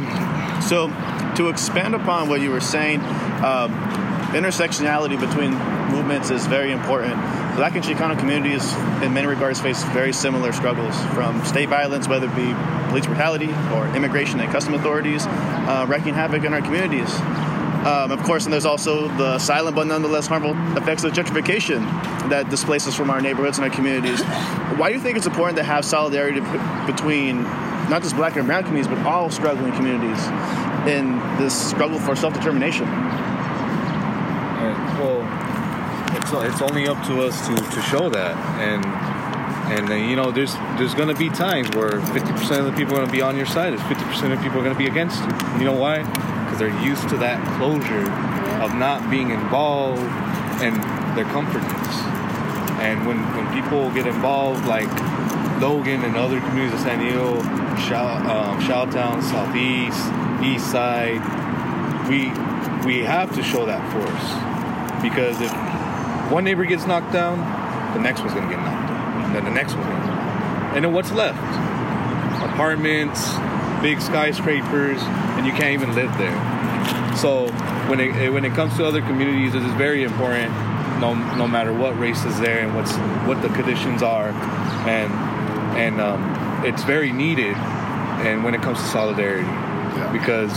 so 0.63 0.89
to 1.37 1.49
expand 1.51 1.95
upon 1.95 2.29
what 2.29 2.41
you 2.41 2.51
were 2.51 2.61
saying. 2.61 3.01
Um, 3.45 4.01
intersectionality 4.31 5.19
between 5.19 5.55
movements 6.11 6.31
is 6.31 6.45
very 6.49 6.73
important. 6.73 7.15
Black 7.55 7.77
and 7.77 7.85
Chicano 7.85 8.19
communities, 8.19 8.75
in 9.01 9.15
many 9.15 9.29
regards, 9.29 9.61
face 9.61 9.85
very 9.93 10.13
similar 10.13 10.51
struggles 10.51 10.97
from 11.15 11.45
state 11.45 11.69
violence, 11.69 12.09
whether 12.09 12.27
it 12.27 12.35
be 12.35 12.53
police 12.89 13.07
brutality 13.07 13.51
or 13.75 13.87
immigration 13.95 14.41
and 14.41 14.51
custom 14.51 14.75
authorities, 14.75 15.25
uh, 15.27 15.87
wreaking 15.89 16.15
havoc 16.15 16.43
in 16.43 16.53
our 16.53 16.61
communities. 16.61 17.15
Um, 17.87 18.11
of 18.11 18.21
course, 18.25 18.45
and 18.45 18.53
there's 18.53 18.67
also 18.67 19.07
the 19.17 19.39
silent 19.39 19.77
but 19.77 19.87
nonetheless 19.87 20.27
harmful 20.27 20.51
effects 20.77 21.05
of 21.05 21.13
gentrification 21.13 21.81
that 22.29 22.51
displaces 22.51 22.97
from 22.97 23.09
our 23.09 23.21
neighborhoods 23.21 23.59
and 23.59 23.65
our 23.65 23.75
communities. 23.75 24.21
Why 24.79 24.89
do 24.89 24.97
you 24.97 25.01
think 25.01 25.17
it's 25.17 25.27
important 25.27 25.59
to 25.59 25.65
have 25.65 25.85
solidarity 25.85 26.41
between 26.87 27.45
not 27.89 28.03
just 28.03 28.17
black 28.17 28.35
and 28.35 28.47
brown 28.49 28.65
communities, 28.65 28.93
but 28.93 29.07
all 29.07 29.31
struggling 29.31 29.73
communities 29.75 30.27
in 30.89 31.21
this 31.39 31.55
struggle 31.71 32.01
for 32.01 32.17
self 32.17 32.35
determination? 32.35 32.89
well, 35.01 35.25
it's 36.33 36.53
it's 36.53 36.63
only 36.63 36.87
up 36.87 37.05
to 37.07 37.23
us 37.23 37.47
to, 37.49 37.55
to 37.55 37.83
show 37.83 38.09
that, 38.11 38.37
and 38.61 38.85
and 39.73 39.91
uh, 39.91 39.95
you 39.95 40.17
know, 40.17 40.31
there's 40.31 40.55
there's 40.79 40.95
gonna 40.95 41.15
be 41.15 41.29
times 41.29 41.69
where 41.71 42.01
50% 42.01 42.59
of 42.59 42.65
the 42.67 42.73
people 42.73 42.95
are 42.95 43.01
gonna 43.01 43.13
be 43.13 43.23
on 43.23 43.37
your 43.37 43.47
side, 43.47 43.73
there's 43.73 43.83
50% 43.83 44.33
of 44.33 44.43
people 44.43 44.61
are 44.61 44.63
gonna 44.63 44.75
be 44.75 44.87
against 44.87 45.21
you. 45.23 45.59
You 45.59 45.65
know 45.65 45.77
why? 45.77 46.03
Because 46.03 46.59
they're 46.59 46.83
used 46.83 47.09
to 47.09 47.17
that 47.19 47.41
closure 47.57 48.11
of 48.63 48.75
not 48.75 49.11
being 49.11 49.31
involved 49.31 50.03
and 50.63 50.77
their 51.17 51.25
comfortness. 51.27 51.97
And 52.81 53.07
when 53.07 53.19
when 53.37 53.53
people 53.55 53.91
get 53.91 54.07
involved, 54.07 54.67
like 54.67 54.91
Logan 55.61 56.05
and 56.05 56.17
other 56.17 56.41
communities 56.41 56.75
of 56.75 56.81
San 56.81 56.99
Diego, 56.99 57.43
Shout, 57.77 58.27
um, 58.27 58.61
Southeast, 59.23 60.07
East 60.43 60.71
Side, 60.71 61.23
we 62.09 62.31
we 62.85 63.05
have 63.05 63.35
to 63.35 63.43
show 63.43 63.67
that 63.67 63.83
force 63.93 64.51
because 65.03 65.41
if 65.41 65.70
one 66.31 66.45
neighbor 66.45 66.65
gets 66.65 66.87
knocked 66.87 67.13
down, 67.13 67.39
the 67.95 68.01
next 68.01 68.21
one's 68.21 68.35
gonna 68.35 68.49
get 68.49 68.61
knocked 68.61 68.89
down, 68.89 69.25
and 69.25 69.35
then 69.35 69.45
the 69.45 69.51
next 69.51 69.75
one's 69.75 69.87
gonna. 69.87 70.07
Get 70.07 70.77
and 70.77 70.85
then 70.85 70.93
what's 70.93 71.11
left? 71.11 71.39
Apartments, 72.53 73.35
big 73.83 74.01
skyscrapers, 74.01 75.03
and 75.03 75.47
you 75.47 75.53
can't 75.53 75.75
even 75.75 75.95
live 75.95 76.17
there. 76.17 76.37
So 77.17 77.51
when 77.89 77.99
it 77.99 78.33
when 78.33 78.45
it 78.45 78.55
comes 78.55 78.77
to 78.77 78.87
other 78.87 79.01
communities, 79.01 79.55
it 79.55 79.63
is 79.63 79.73
very 79.73 80.05
important. 80.05 80.53
No, 81.01 81.15
no 81.37 81.49
matter 81.49 81.73
what 81.73 81.99
race 81.99 82.25
is 82.25 82.39
there 82.39 82.61
and 82.61 82.77
what's 82.77 82.93
what 83.27 83.43
the 83.43 83.49
conditions 83.49 84.03
are, 84.03 84.29
and 84.89 85.13
and 85.77 86.01
um, 86.01 86.65
it's 86.65 86.85
very 86.85 87.11
needed. 87.11 87.57
And 88.21 88.45
when 88.45 88.55
it 88.55 88.61
comes 88.61 88.79
to 88.79 88.85
solidarity, 88.85 89.45
yeah. 89.45 90.13
because 90.13 90.53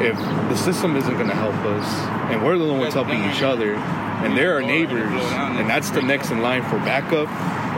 if 0.00 0.16
the 0.48 0.56
system 0.56 0.96
isn't 0.96 1.14
going 1.14 1.28
to 1.28 1.34
help 1.34 1.56
us 1.56 1.84
and 2.30 2.44
we're 2.44 2.56
the 2.56 2.72
ones 2.72 2.94
helping 2.94 3.18
each 3.24 3.42
other 3.42 3.74
and 4.24 4.36
they're 4.36 4.54
our 4.54 4.62
neighbors 4.62 5.12
and 5.12 5.68
that's 5.68 5.90
the 5.90 6.02
next 6.02 6.30
in 6.30 6.40
line 6.40 6.62
for 6.64 6.78
backup 6.78 7.28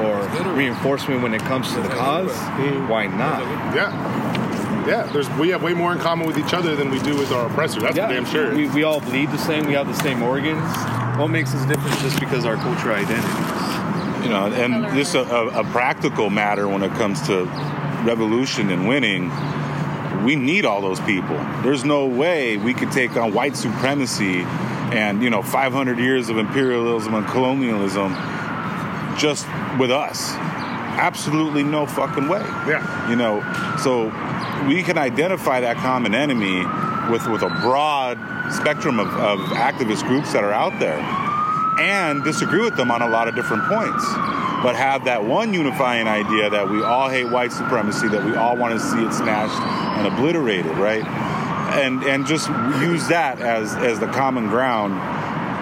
or 0.00 0.54
reinforcement 0.54 1.22
when 1.22 1.34
it 1.34 1.42
comes 1.42 1.72
to 1.74 1.80
the 1.80 1.88
cause. 1.88 2.34
Why 2.88 3.06
not? 3.06 3.42
Yeah. 3.74 4.86
Yeah 4.86 5.12
there's 5.12 5.28
we 5.30 5.50
have 5.50 5.62
way 5.62 5.74
more 5.74 5.92
in 5.92 5.98
common 5.98 6.26
with 6.26 6.38
each 6.38 6.54
other 6.54 6.74
than 6.76 6.90
we 6.90 6.98
do 7.00 7.16
with 7.16 7.32
our 7.32 7.46
oppressors. 7.46 7.82
that's 7.82 7.96
yeah, 7.96 8.08
for 8.08 8.14
damn 8.14 8.24
sure. 8.24 8.54
we, 8.54 8.68
we 8.68 8.82
all 8.82 9.00
bleed 9.00 9.30
the 9.30 9.38
same 9.38 9.66
we 9.66 9.74
have 9.74 9.86
the 9.86 9.94
same 9.94 10.22
organs. 10.22 10.64
What 11.18 11.28
makes 11.28 11.54
us 11.54 11.64
different 11.66 11.94
is 11.96 12.02
just 12.02 12.20
because 12.20 12.44
our 12.44 12.56
cultural 12.56 12.96
identities 12.96 14.24
you 14.24 14.30
know 14.30 14.46
and 14.46 14.94
just 14.96 15.14
uh, 15.14 15.20
a, 15.20 15.46
uh, 15.46 15.60
a 15.60 15.64
practical 15.72 16.30
matter 16.30 16.68
when 16.68 16.82
it 16.82 16.92
comes 16.92 17.20
to 17.26 17.44
revolution 18.04 18.70
and 18.70 18.88
winning 18.88 19.30
we 20.24 20.36
need 20.36 20.66
all 20.66 20.82
those 20.82 21.00
people. 21.00 21.36
There's 21.62 21.84
no 21.84 22.06
way 22.06 22.58
we 22.58 22.74
could 22.74 22.92
take 22.92 23.16
on 23.16 23.32
white 23.32 23.56
supremacy 23.56 24.42
and, 24.92 25.22
you 25.22 25.30
know, 25.30 25.42
500 25.42 25.98
years 25.98 26.28
of 26.28 26.38
imperialism 26.38 27.14
and 27.14 27.26
colonialism 27.26 28.14
just 29.16 29.46
with 29.78 29.90
us. 29.90 30.34
Absolutely 30.98 31.62
no 31.62 31.86
fucking 31.86 32.28
way. 32.28 32.42
Yeah. 32.66 33.10
You 33.10 33.16
know, 33.16 33.40
so 33.82 34.06
we 34.66 34.82
can 34.82 34.98
identify 34.98 35.60
that 35.60 35.76
common 35.76 36.14
enemy 36.14 36.64
with, 37.10 37.26
with 37.28 37.42
a 37.42 37.50
broad 37.62 38.18
spectrum 38.52 38.98
of, 38.98 39.08
of 39.08 39.38
activist 39.50 40.06
groups 40.06 40.32
that 40.32 40.44
are 40.44 40.52
out 40.52 40.78
there 40.80 40.98
and 41.80 42.22
disagree 42.24 42.62
with 42.62 42.76
them 42.76 42.90
on 42.90 43.00
a 43.00 43.08
lot 43.08 43.28
of 43.28 43.34
different 43.34 43.64
points 43.64 44.04
but 44.62 44.76
have 44.76 45.04
that 45.06 45.24
one 45.24 45.54
unifying 45.54 46.06
idea 46.06 46.50
that 46.50 46.68
we 46.68 46.82
all 46.82 47.08
hate 47.08 47.24
white 47.24 47.52
supremacy, 47.52 48.08
that 48.08 48.24
we 48.24 48.36
all 48.36 48.56
want 48.56 48.78
to 48.78 48.80
see 48.80 49.02
it 49.02 49.12
smashed 49.12 49.58
and 49.98 50.06
obliterated, 50.06 50.76
right? 50.76 51.02
And 51.72 52.02
and 52.04 52.26
just 52.26 52.48
use 52.80 53.08
that 53.08 53.40
as 53.40 53.74
as 53.76 54.00
the 54.00 54.08
common 54.08 54.48
ground 54.48 54.94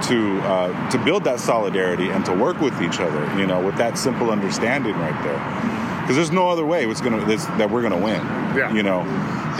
to 0.05 0.39
uh, 0.41 0.91
to 0.91 0.99
build 0.99 1.25
that 1.25 1.41
solidarity 1.41 2.09
and 2.11 2.25
to 2.25 2.33
work 2.33 2.61
with 2.61 2.81
each 2.83 3.01
other, 3.01 3.39
you 3.39 3.47
know, 3.47 3.65
with 3.65 3.77
that 3.77 3.99
simple 3.99 4.31
understanding 4.31 4.95
right 4.95 5.23
there. 5.25 6.01
Because 6.01 6.17
there's 6.17 6.31
no 6.31 6.49
other 6.49 6.65
way 6.65 6.87
it's 6.87 7.01
gonna 7.01 7.25
this, 7.27 7.45
that 7.45 7.71
we're 7.71 7.83
gonna 7.83 8.03
win. 8.03 8.21
Yeah. 8.57 8.73
You 8.73 8.83
know, 8.83 9.01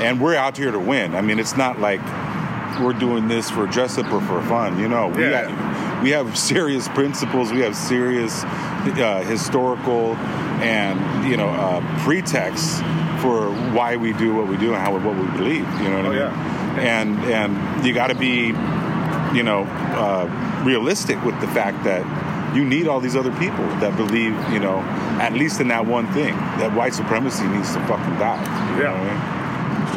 and 0.01 0.21
we're 0.21 0.37
out 0.37 0.57
here 0.57 0.71
to 0.71 0.79
win. 0.79 1.15
I 1.15 1.21
mean, 1.21 1.39
it's 1.39 1.57
not 1.57 1.79
like 1.79 2.01
we're 2.81 2.93
doing 2.93 3.29
this 3.29 3.51
for 3.51 3.67
dress 3.67 3.99
up 3.99 4.11
or 4.13 4.21
for 4.23 4.41
fun. 4.43 4.79
You 4.79 4.89
know, 4.89 5.09
we 5.09 5.25
yeah. 5.25 5.49
got, 5.49 6.03
we 6.03 6.11
have 6.11 6.39
serious 6.39 6.89
principles. 6.89 7.53
We 7.53 7.61
have 7.61 7.77
serious 7.77 8.45
uh, 8.45 9.25
historical 9.27 10.15
and 10.63 11.29
you 11.29 11.37
know 11.37 11.49
uh, 11.49 11.81
pretexts 12.05 12.81
for 13.21 13.51
why 13.73 13.97
we 13.97 14.13
do 14.13 14.35
what 14.35 14.47
we 14.47 14.57
do 14.57 14.75
and 14.75 14.83
how 14.83 14.93
what 14.93 15.17
we 15.17 15.27
believe. 15.37 15.67
You 15.81 15.89
know 15.91 16.03
what 16.03 16.07
oh, 16.07 16.11
I 16.11 16.11
mean? 16.11 16.19
Yeah. 16.19 16.81
And 16.81 17.19
and 17.25 17.87
you 17.87 17.95
got 17.95 18.09
to 18.09 18.15
be 18.15 18.49
you 19.37 19.43
know 19.43 19.65
uh, 19.95 20.63
realistic 20.65 21.23
with 21.25 21.39
the 21.41 21.49
fact 21.49 21.85
that 21.85 22.05
you 22.55 22.65
need 22.65 22.89
all 22.89 23.01
these 23.01 23.15
other 23.15 23.33
people 23.33 23.67
that 23.81 23.95
believe, 23.97 24.33
you 24.51 24.59
know, 24.59 24.79
at 25.21 25.35
least 25.35 25.61
in 25.61 25.69
that 25.69 25.85
one 25.85 26.11
thing, 26.13 26.35
that 26.59 26.75
white 26.75 26.95
supremacy 26.95 27.47
needs 27.47 27.75
to 27.75 27.81
fucking 27.87 28.15
die. 28.19 28.43
yeah 28.81 29.38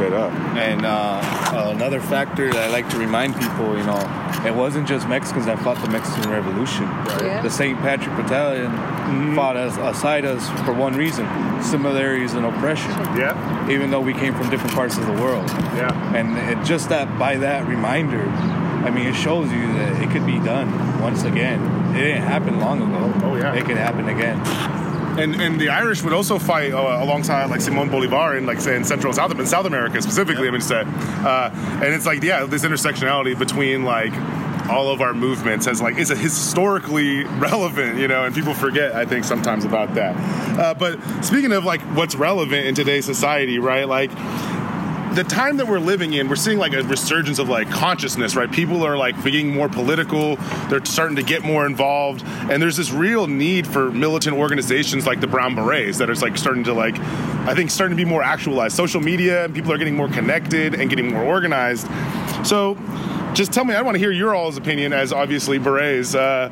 straight 0.02 0.14
up. 0.14 0.32
And 0.58 0.84
uh, 0.84 1.70
another 1.70 2.02
factor 2.02 2.52
that 2.52 2.70
I 2.70 2.72
like 2.72 2.90
to 2.90 2.98
remind 2.98 3.36
people, 3.36 3.78
you 3.78 3.84
know, 3.84 4.00
it 4.46 4.56
wasn't 4.56 4.88
just 4.88 5.08
Mexicans 5.08 5.46
that 5.46 5.60
fought 5.60 5.80
the 5.84 5.90
Mexican 5.90 6.32
Revolution. 6.32 6.86
Right. 6.86 7.22
Yeah. 7.24 7.42
The 7.44 7.52
St. 7.52 7.78
Patrick 7.80 8.16
Battalion 8.16 8.72
mm-hmm. 8.72 9.36
fought 9.36 9.58
us, 9.58 9.78
aside 9.78 10.26
us 10.26 10.50
for 10.66 10.74
one 10.74 10.96
reason: 10.96 11.28
similarities 11.62 12.34
in 12.34 12.46
oppression. 12.46 12.90
Yeah. 13.16 13.70
Even 13.70 13.92
though 13.92 14.02
we 14.02 14.14
came 14.14 14.34
from 14.34 14.50
different 14.50 14.74
parts 14.74 14.98
of 14.98 15.06
the 15.06 15.14
world. 15.14 15.48
Yeah. 15.76 16.16
And 16.16 16.36
it, 16.38 16.66
just 16.66 16.90
that 16.90 17.20
by 17.20 17.38
that 17.38 17.68
reminder, 17.68 18.28
I 18.28 18.90
mean, 18.90 19.06
it 19.06 19.16
shows 19.16 19.52
you 19.52 19.68
that 19.74 20.02
it 20.02 20.10
could 20.10 20.26
be 20.26 20.40
done 20.40 21.00
once 21.00 21.24
again. 21.24 21.62
It 21.96 22.02
didn't 22.02 22.24
happen 22.24 22.60
long 22.60 22.82
ago. 22.82 23.28
Oh 23.28 23.36
yeah. 23.36 23.54
It 23.54 23.66
could 23.66 23.78
happen 23.78 24.10
again 24.10 24.40
and 25.20 25.36
and 25.42 25.60
the 25.60 25.70
Irish 25.70 26.04
would 26.04 26.14
also 26.14 26.40
fight 26.40 26.74
uh, 26.74 27.04
alongside 27.04 27.50
like 27.50 27.62
Simon 27.62 27.90
Bolivar 27.90 28.38
in 28.38 28.46
like 28.46 28.62
say 28.62 28.76
in 28.76 28.84
Central 28.84 29.14
South 29.14 29.32
in 29.38 29.46
South 29.46 29.66
America 29.66 30.02
specifically. 30.02 30.48
I 30.48 30.52
mean, 30.52 30.62
say, 30.62 30.84
uh, 30.86 31.50
and 31.54 31.94
it's 31.94 32.06
like 32.06 32.24
yeah, 32.24 32.46
this 32.46 32.64
intersectionality 32.64 33.38
between 33.38 33.84
like 33.84 34.14
all 34.70 34.90
of 34.90 35.02
our 35.02 35.14
movements 35.14 35.66
has 35.66 35.82
like 35.82 35.98
is 35.98 36.12
it 36.12 36.18
historically 36.18 37.24
relevant, 37.40 37.98
you 37.98 38.08
know, 38.08 38.26
and 38.26 38.34
people 38.34 38.54
forget 38.54 38.94
I 38.94 39.06
think 39.06 39.26
sometimes 39.26 39.66
about 39.66 39.96
that. 39.96 40.16
Uh, 40.58 40.74
but 40.74 41.00
speaking 41.24 41.52
of 41.52 41.64
like 41.66 41.82
what's 41.96 42.16
relevant 42.16 42.68
in 42.68 42.76
today's 42.76 43.06
society, 43.06 43.60
right? 43.60 43.88
Like 43.88 44.12
the 45.14 45.24
time 45.26 45.58
that 45.58 45.68
we're 45.68 45.80
living 45.80 46.14
in, 46.14 46.30
we're 46.30 46.36
seeing 46.36 46.58
like 46.58 46.74
a 46.74 46.84
resurgence 46.84 47.38
of 47.38 47.50
like 47.50 47.70
consciousness, 47.70 48.36
right? 48.36 48.50
People 48.52 48.84
are 48.86 48.98
like 48.98 49.22
being 49.24 49.54
more 49.54 49.68
political. 49.68 50.38
They're 50.70 50.84
starting 50.86 51.18
to 51.18 51.24
get 51.24 51.44
more 51.44 51.66
involved, 51.66 52.24
and 52.26 52.62
there's 52.62 52.78
this 52.78 52.92
real 52.92 53.28
need 53.28 53.68
for 53.68 53.92
militant 53.92 54.38
organizations 54.38 55.06
like 55.06 55.20
the 55.20 55.28
Brown 55.28 55.56
Berets 55.56 55.98
that 55.98 56.10
are 56.10 56.16
like 56.16 56.38
starting 56.38 56.64
to 56.66 56.74
like, 56.74 56.98
I 57.00 57.54
think, 57.56 57.72
starting 57.72 57.98
to 57.98 58.04
be 58.04 58.10
more 58.10 58.24
actualized. 58.24 58.76
Social 58.76 59.02
media 59.02 59.46
and 59.46 59.54
people 59.54 59.72
are 59.72 59.78
getting 59.78 59.96
more 59.96 60.10
connected 60.10 60.76
and 60.76 60.90
getting 60.90 61.12
more 61.12 61.24
organized. 61.24 61.88
So, 62.44 62.76
just 63.34 63.54
tell 63.54 63.64
me, 63.64 63.74
I 63.74 63.82
want 63.82 63.96
to 63.96 64.00
hear 64.00 64.12
your 64.12 64.36
all's 64.36 64.58
opinion 64.58 64.94
as 64.94 65.14
obviously 65.14 65.58
berets. 65.58 66.16
Uh, 66.16 66.50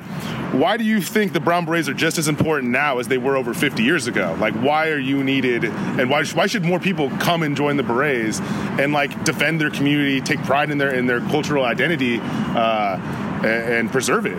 why 0.53 0.77
do 0.77 0.83
you 0.83 1.01
think 1.01 1.33
the 1.33 1.39
brown 1.39 1.65
berets 1.65 1.87
are 1.87 1.93
just 1.93 2.17
as 2.17 2.27
important 2.27 2.71
now 2.71 2.99
as 2.99 3.07
they 3.07 3.17
were 3.17 3.35
over 3.35 3.53
50 3.53 3.83
years 3.83 4.07
ago? 4.07 4.35
Like, 4.39 4.53
why 4.55 4.89
are 4.89 4.97
you 4.97 5.23
needed, 5.23 5.65
and 5.65 6.09
why, 6.09 6.25
why 6.25 6.47
should 6.47 6.63
more 6.63 6.79
people 6.79 7.09
come 7.19 7.43
and 7.43 7.55
join 7.55 7.77
the 7.77 7.83
berets 7.83 8.39
and 8.79 8.93
like 8.93 9.23
defend 9.23 9.61
their 9.61 9.69
community, 9.69 10.21
take 10.21 10.41
pride 10.43 10.71
in 10.71 10.77
their 10.77 10.93
in 10.93 11.05
their 11.05 11.21
cultural 11.21 11.65
identity, 11.65 12.19
uh, 12.21 12.97
and, 13.43 13.73
and 13.73 13.91
preserve 13.91 14.25
it? 14.25 14.37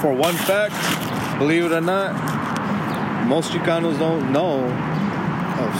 For 0.00 0.12
one 0.12 0.34
fact, 0.34 0.74
believe 1.38 1.64
it 1.64 1.72
or 1.72 1.80
not, 1.80 3.26
most 3.26 3.52
Chicanos 3.52 3.98
don't 3.98 4.32
know 4.32 4.66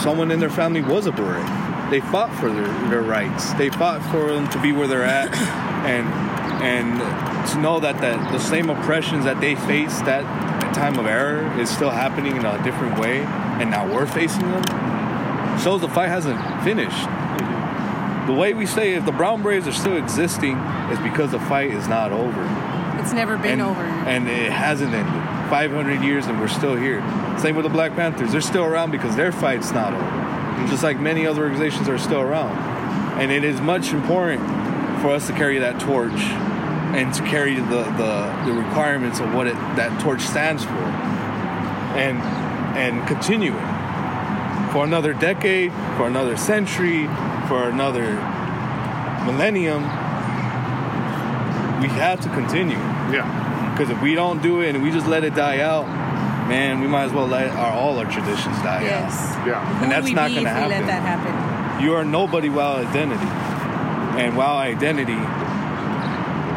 someone 0.01 0.30
in 0.30 0.40
their 0.40 0.51
family 0.51 0.82
was 0.82 1.07
a 1.07 1.12
beret. 1.12 1.67
They 1.91 2.01
fought 2.01 2.34
for 2.34 2.51
their, 2.51 2.91
their 2.91 3.03
rights. 3.03 3.53
They 3.55 3.70
fought 3.70 4.03
for 4.11 4.32
them 4.32 4.49
to 4.51 4.61
be 4.61 4.72
where 4.72 4.86
they're 4.86 5.05
at, 5.05 5.34
and 5.86 6.07
and 6.62 7.49
to 7.51 7.61
know 7.61 7.80
that 7.80 8.01
the, 8.01 8.16
the 8.32 8.39
same 8.39 8.68
oppressions 8.68 9.24
that 9.24 9.41
they 9.41 9.55
faced 9.55 10.05
that 10.05 10.24
time 10.74 10.99
of 10.99 11.07
error 11.07 11.51
is 11.61 11.70
still 11.70 11.91
happening 11.91 12.36
in 12.36 12.45
a 12.45 12.62
different 12.62 12.99
way, 12.99 13.20
and 13.20 13.70
now 13.70 13.91
we're 13.93 14.07
facing 14.07 14.43
them, 14.43 14.62
shows 15.59 15.80
the 15.80 15.89
fight 15.89 16.09
hasn't 16.09 16.39
finished. 16.64 16.97
Mm-hmm. 16.97 18.26
The 18.26 18.32
way 18.34 18.55
we 18.55 18.66
say 18.66 18.95
if 18.95 19.05
the 19.05 19.12
Brown 19.12 19.43
Berets 19.43 19.66
are 19.66 19.72
still 19.72 19.97
existing 19.97 20.57
is 20.91 20.99
because 20.99 21.30
the 21.30 21.41
fight 21.41 21.70
is 21.70 21.89
not 21.89 22.12
over. 22.12 22.43
It's 23.01 23.12
never 23.12 23.39
been 23.39 23.61
and, 23.61 23.62
over. 23.62 23.82
And 23.82 24.28
it 24.28 24.53
hasn't 24.53 24.93
ended. 24.93 25.28
500 25.49 26.03
years 26.03 26.26
and 26.26 26.39
we're 26.39 26.49
still 26.49 26.76
here. 26.76 27.01
Same 27.39 27.57
with 27.57 27.64
the 27.64 27.70
Black 27.70 27.95
Panthers. 27.95 28.32
They're 28.32 28.43
still 28.43 28.64
around 28.64 28.91
because 28.91 29.16
their 29.16 29.32
fight's 29.32 29.72
not 29.72 29.95
over. 29.95 30.28
Just 30.66 30.82
like 30.82 30.98
many 30.98 31.26
other 31.26 31.42
organizations 31.42 31.88
are 31.88 31.98
still 31.98 32.20
around. 32.20 32.56
And 33.20 33.30
it 33.30 33.44
is 33.44 33.61
much 33.61 33.92
important 33.92 34.42
for 35.00 35.11
us 35.11 35.26
to 35.28 35.32
carry 35.32 35.59
that 35.59 35.80
torch 35.80 36.12
and 36.12 37.12
to 37.14 37.22
carry 37.22 37.54
the, 37.54 37.62
the, 37.62 38.42
the 38.46 38.52
requirements 38.52 39.20
of 39.20 39.32
what 39.34 39.46
it, 39.46 39.54
that 39.76 40.00
torch 40.00 40.22
stands 40.22 40.64
for. 40.64 40.72
And 41.98 42.18
and 42.78 43.06
continue 43.09 43.52
it 43.56 44.72
for 44.72 44.84
another 44.84 45.12
decade, 45.12 45.72
for 45.96 46.06
another 46.06 46.36
century, 46.36 47.06
for 47.48 47.68
another 47.68 48.14
millennium. 49.24 49.82
We 51.82 51.88
have 51.88 52.20
to 52.20 52.28
continue. 52.28 52.76
Yeah. 52.76 53.72
Because 53.72 53.90
if 53.90 54.00
we 54.02 54.14
don't 54.14 54.42
do 54.42 54.61
it 54.61 54.74
and 54.74 54.82
we 54.82 54.90
just 54.90 55.06
let 55.06 55.24
it 55.24 55.34
die 55.34 55.61
out, 55.61 55.86
man, 56.49 56.80
we 56.80 56.86
might 56.88 57.05
as 57.05 57.12
well 57.12 57.26
let 57.26 57.51
our, 57.51 57.72
all 57.72 57.99
our 57.99 58.07
traditions 58.07 58.57
die 58.62 58.82
yes. 58.82 59.12
out. 59.12 59.46
Yeah. 59.46 59.64
Who 59.64 59.84
And 59.84 59.92
that's 59.92 60.09
not 60.09 60.30
gonna 60.30 60.30
if 60.30 60.36
we 60.36 60.44
let 60.44 60.82
happen. 60.82 60.86
that 60.86 61.03
happen? 61.03 61.84
You 61.84 61.94
are 61.94 62.05
nobody 62.05 62.49
without 62.49 62.84
identity. 62.86 63.26
And 64.18 64.36
without 64.36 64.57
identity, 64.57 65.20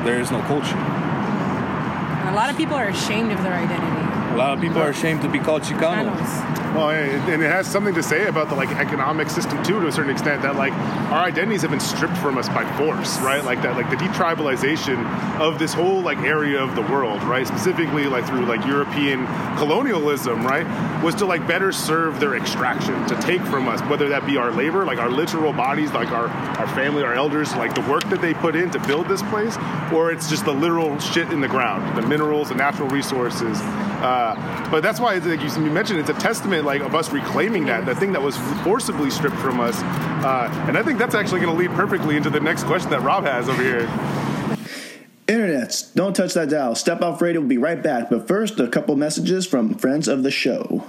there 0.03 0.19
is 0.19 0.31
no 0.31 0.41
culture. 0.43 0.77
And 0.77 2.29
a 2.29 2.33
lot 2.33 2.49
of 2.49 2.57
people 2.57 2.75
are 2.75 2.87
ashamed 2.87 3.31
of 3.31 3.43
their 3.43 3.53
identity. 3.53 4.33
A 4.33 4.37
lot 4.37 4.53
of 4.53 4.61
people 4.61 4.81
are 4.81 4.89
ashamed 4.89 5.21
to 5.21 5.29
be 5.29 5.39
called 5.39 5.63
Chicanos. 5.63 6.15
Chicanos. 6.15 6.60
Well, 6.73 6.89
and 6.89 7.43
it 7.43 7.51
has 7.51 7.67
something 7.67 7.93
to 7.95 8.03
say 8.03 8.27
about 8.27 8.47
the 8.47 8.55
like 8.55 8.69
economic 8.69 9.29
system 9.29 9.61
too, 9.61 9.81
to 9.81 9.87
a 9.87 9.91
certain 9.91 10.09
extent. 10.09 10.41
That 10.41 10.55
like 10.55 10.71
our 11.11 11.25
identities 11.25 11.63
have 11.63 11.71
been 11.71 11.81
stripped 11.81 12.17
from 12.19 12.37
us 12.37 12.47
by 12.47 12.63
force, 12.77 13.19
right? 13.19 13.43
Like 13.43 13.61
that, 13.63 13.75
like 13.75 13.89
the 13.89 13.97
detribalization 13.97 15.05
of 15.37 15.59
this 15.59 15.73
whole 15.73 15.99
like 15.99 16.19
area 16.19 16.63
of 16.63 16.75
the 16.75 16.81
world, 16.83 17.21
right? 17.23 17.45
Specifically, 17.45 18.05
like 18.05 18.25
through 18.25 18.45
like 18.45 18.65
European 18.65 19.27
colonialism, 19.57 20.47
right? 20.47 20.65
Was 21.03 21.13
to 21.15 21.25
like 21.25 21.45
better 21.45 21.73
serve 21.73 22.21
their 22.21 22.35
extraction, 22.35 23.05
to 23.07 23.15
take 23.19 23.41
from 23.41 23.67
us, 23.67 23.81
whether 23.89 24.07
that 24.07 24.25
be 24.25 24.37
our 24.37 24.51
labor, 24.51 24.85
like 24.85 24.97
our 24.97 25.09
literal 25.09 25.51
bodies, 25.51 25.91
like 25.91 26.11
our 26.11 26.29
our 26.57 26.67
family, 26.69 27.03
our 27.03 27.13
elders, 27.13 27.53
like 27.57 27.75
the 27.75 27.81
work 27.81 28.07
that 28.09 28.21
they 28.21 28.33
put 28.33 28.55
in 28.55 28.71
to 28.71 28.79
build 28.87 29.09
this 29.09 29.21
place, 29.23 29.57
or 29.91 30.09
it's 30.09 30.29
just 30.29 30.45
the 30.45 30.53
literal 30.53 30.97
shit 30.99 31.33
in 31.33 31.41
the 31.41 31.49
ground, 31.49 31.97
the 31.97 32.07
minerals, 32.07 32.47
the 32.47 32.55
natural 32.55 32.87
resources. 32.87 33.59
Uh, 34.01 34.69
but 34.71 34.81
that's 34.81 34.99
why, 34.99 35.15
like 35.15 35.41
you 35.41 35.71
mentioned, 35.71 35.99
it's 35.99 36.09
a 36.09 36.13
testament 36.13 36.65
like 36.65 36.81
of 36.81 36.95
us 36.95 37.11
reclaiming 37.11 37.65
that, 37.65 37.85
the 37.85 37.95
thing 37.95 38.11
that 38.13 38.21
was 38.21 38.37
forcibly 38.63 39.09
stripped 39.09 39.37
from 39.37 39.59
us. 39.59 39.81
Uh, 39.81 40.49
and 40.67 40.77
I 40.77 40.83
think 40.83 40.99
that's 40.99 41.15
actually 41.15 41.41
going 41.41 41.55
to 41.55 41.59
lead 41.59 41.71
perfectly 41.71 42.17
into 42.17 42.29
the 42.29 42.39
next 42.39 42.63
question 42.63 42.89
that 42.91 43.01
Rob 43.01 43.23
has 43.25 43.47
over 43.47 43.61
here. 43.61 43.87
Internets, 45.27 45.93
don't 45.93 46.15
touch 46.15 46.33
that 46.33 46.49
dial. 46.49 46.75
Step 46.75 47.01
Off 47.01 47.21
Radio 47.21 47.41
will 47.41 47.47
be 47.47 47.57
right 47.57 47.81
back. 47.81 48.09
But 48.09 48.27
first, 48.27 48.59
a 48.59 48.67
couple 48.67 48.95
messages 48.95 49.47
from 49.47 49.75
friends 49.75 50.07
of 50.07 50.23
the 50.23 50.31
show. 50.31 50.83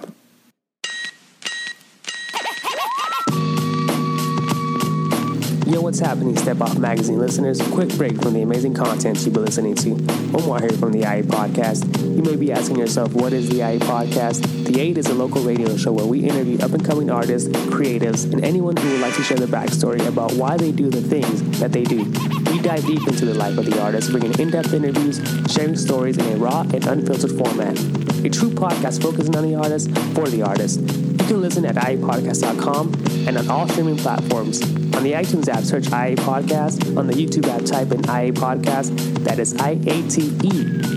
What's 5.83 5.99
happening, 5.99 6.37
Step 6.37 6.61
Off 6.61 6.79
Magazine 6.79 7.19
listeners? 7.19 7.59
A 7.59 7.65
Quick 7.73 7.89
break 7.97 8.21
from 8.23 8.35
the 8.35 8.43
amazing 8.43 8.73
content 8.73 9.21
you've 9.25 9.35
been 9.35 9.45
listening 9.45 9.75
to. 9.75 9.91
Omar 10.39 10.61
here 10.61 10.71
from 10.71 10.93
the 10.93 11.01
IE 11.01 11.23
Podcast. 11.23 11.85
You 12.17 12.23
may 12.23 12.37
be 12.37 12.53
asking 12.53 12.77
yourself, 12.77 13.13
what 13.15 13.33
is 13.33 13.49
the 13.49 13.57
IE 13.57 13.79
Podcast? 13.81 14.43
The 14.65 14.81
8 14.81 14.99
is 14.99 15.07
a 15.07 15.15
local 15.15 15.43
radio 15.43 15.77
show 15.77 15.91
where 15.91 16.07
we 16.07 16.21
interview 16.21 16.59
up 16.61 16.71
and 16.73 16.85
coming 16.85 17.11
artists, 17.11 17.49
creatives, 17.49 18.33
and 18.33 18.45
anyone 18.45 18.77
who 18.77 18.93
would 18.93 19.01
like 19.01 19.15
to 19.17 19.25
share 19.25 19.37
their 19.39 19.49
backstory 19.49 20.07
about 20.07 20.33
why 20.35 20.57
they 20.57 20.71
do 20.71 20.89
the 20.89 21.03
things 21.03 21.59
that 21.59 21.73
they 21.73 21.83
do. 21.83 22.05
We 22.53 22.61
dive 22.61 22.87
deep 22.87 23.07
into 23.09 23.25
the 23.25 23.35
life 23.35 23.59
of 23.59 23.67
the 23.67 23.83
artist, 23.83 24.13
bringing 24.13 24.39
in 24.39 24.51
depth 24.51 24.73
interviews, 24.73 25.21
sharing 25.53 25.77
stories 25.77 26.17
in 26.17 26.33
a 26.33 26.37
raw 26.37 26.61
and 26.61 26.87
unfiltered 26.87 27.33
format. 27.33 27.77
A 28.25 28.31
true 28.31 28.51
podcast 28.51 29.03
focusing 29.03 29.35
on 29.35 29.43
the 29.43 29.57
artist 29.57 29.91
for 30.15 30.29
the 30.29 30.43
artist. 30.43 31.12
Can 31.33 31.41
listen 31.41 31.65
at 31.65 31.77
iepodcast.com 31.77 32.93
and 33.27 33.39
on 33.39 33.49
all 33.49 33.67
streaming 33.67 33.97
platforms. 33.97 34.61
On 34.95 35.03
the 35.03 35.13
iTunes 35.13 35.49
app, 35.49 35.65
search 35.65 35.87
IA 35.87 36.15
Podcast. 36.15 36.95
On 36.95 37.07
the 37.07 37.15
YouTube 37.15 37.49
app, 37.49 37.65
type 37.65 37.91
in 37.91 38.01
IA 38.01 38.35
Podcast. 38.35 38.95
That 39.25 39.39
is 39.39 39.57
I 39.57 39.71
A 39.71 40.09
T 40.11 40.27
E 40.27 40.51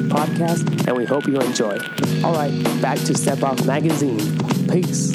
Podcast, 0.10 0.88
and 0.88 0.98
we 0.98 1.06
hope 1.06 1.26
you 1.26 1.38
enjoy. 1.38 1.78
All 2.26 2.34
right, 2.34 2.52
back 2.82 2.98
to 3.06 3.18
Step 3.18 3.44
Off 3.44 3.66
Magazine. 3.66 4.20
Peace. 4.68 5.14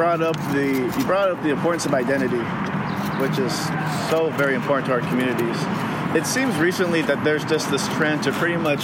Brought 0.00 0.22
up 0.22 0.36
the 0.54 0.94
you 0.98 1.04
brought 1.04 1.30
up 1.30 1.42
the 1.42 1.50
importance 1.50 1.84
of 1.84 1.92
identity, 1.92 2.38
which 3.20 3.38
is 3.38 3.54
so 4.08 4.30
very 4.34 4.54
important 4.54 4.86
to 4.86 4.92
our 4.94 5.00
communities. 5.00 5.56
It 6.16 6.24
seems 6.26 6.56
recently 6.56 7.02
that 7.02 7.22
there's 7.22 7.44
just 7.44 7.70
this 7.70 7.86
trend 7.88 8.22
to 8.22 8.32
pretty 8.32 8.56
much 8.56 8.80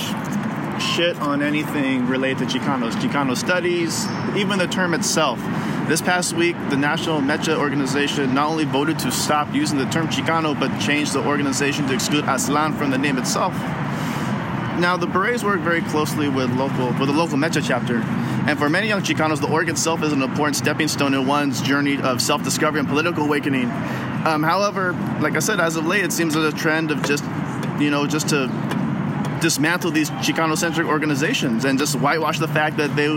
shit 0.79 1.19
on 1.21 1.41
anything 1.41 2.07
related 2.07 2.51
to 2.51 2.59
Chicanos, 2.59 2.93
Chicano 2.97 3.35
studies, 3.35 4.07
even 4.37 4.59
the 4.59 4.67
term 4.67 4.93
itself. 4.93 5.41
This 5.89 6.03
past 6.03 6.35
week, 6.35 6.55
the 6.69 6.77
National 6.77 7.23
Mecha 7.23 7.57
organization 7.57 8.35
not 8.35 8.51
only 8.51 8.67
voted 8.67 8.99
to 8.99 9.11
stop 9.11 9.55
using 9.55 9.79
the 9.79 9.87
term 9.87 10.09
Chicano, 10.09 10.55
but 10.61 10.69
changed 10.81 11.15
the 11.15 11.25
organization 11.25 11.87
to 11.87 11.95
exclude 11.95 12.25
Aztlan 12.27 12.77
from 12.77 12.91
the 12.91 12.99
name 12.99 13.17
itself. 13.17 13.55
Now, 14.79 14.99
the 14.99 15.07
Berets 15.07 15.43
work 15.43 15.61
very 15.61 15.81
closely 15.81 16.29
with 16.29 16.51
local 16.51 16.89
with 16.89 17.09
the 17.09 17.15
local 17.15 17.39
Mecha 17.39 17.67
chapter, 17.67 18.05
and 18.47 18.59
for 18.59 18.69
many 18.69 18.89
young 18.89 19.03
Chicanos, 19.03 19.41
the 19.41 19.51
org 19.51 19.69
itself 19.69 20.03
is 20.03 20.13
an 20.13 20.23
important 20.23 20.57
stepping 20.57 20.89
stone 20.89 21.15
in 21.15 21.27
one's 21.27 21.61
journey 21.61 22.01
of 22.01 22.23
self-discovery 22.23 22.81
and 22.81 22.89
political 22.89 23.25
awakening. 23.25 23.71
Um, 24.25 24.43
however, 24.43 24.93
like 25.21 25.37
I 25.37 25.41
said, 25.41 25.61
as 25.61 25.77
of 25.77 25.87
late, 25.87 26.05
it 26.05 26.13
seems 26.13 26.35
there's 26.35 26.53
a 26.53 26.57
trend 26.57 26.91
of 26.91 27.03
just, 27.03 27.25
you 27.79 27.91
know, 27.91 28.07
just 28.07 28.29
to 28.31 28.49
dismantle 29.41 29.91
these 29.91 30.11
Chicano-centric 30.11 30.87
organizations 30.87 31.65
and 31.65 31.79
just 31.79 31.95
whitewash 31.97 32.39
the 32.39 32.49
fact 32.49 32.77
that 32.79 32.95
they 32.97 33.09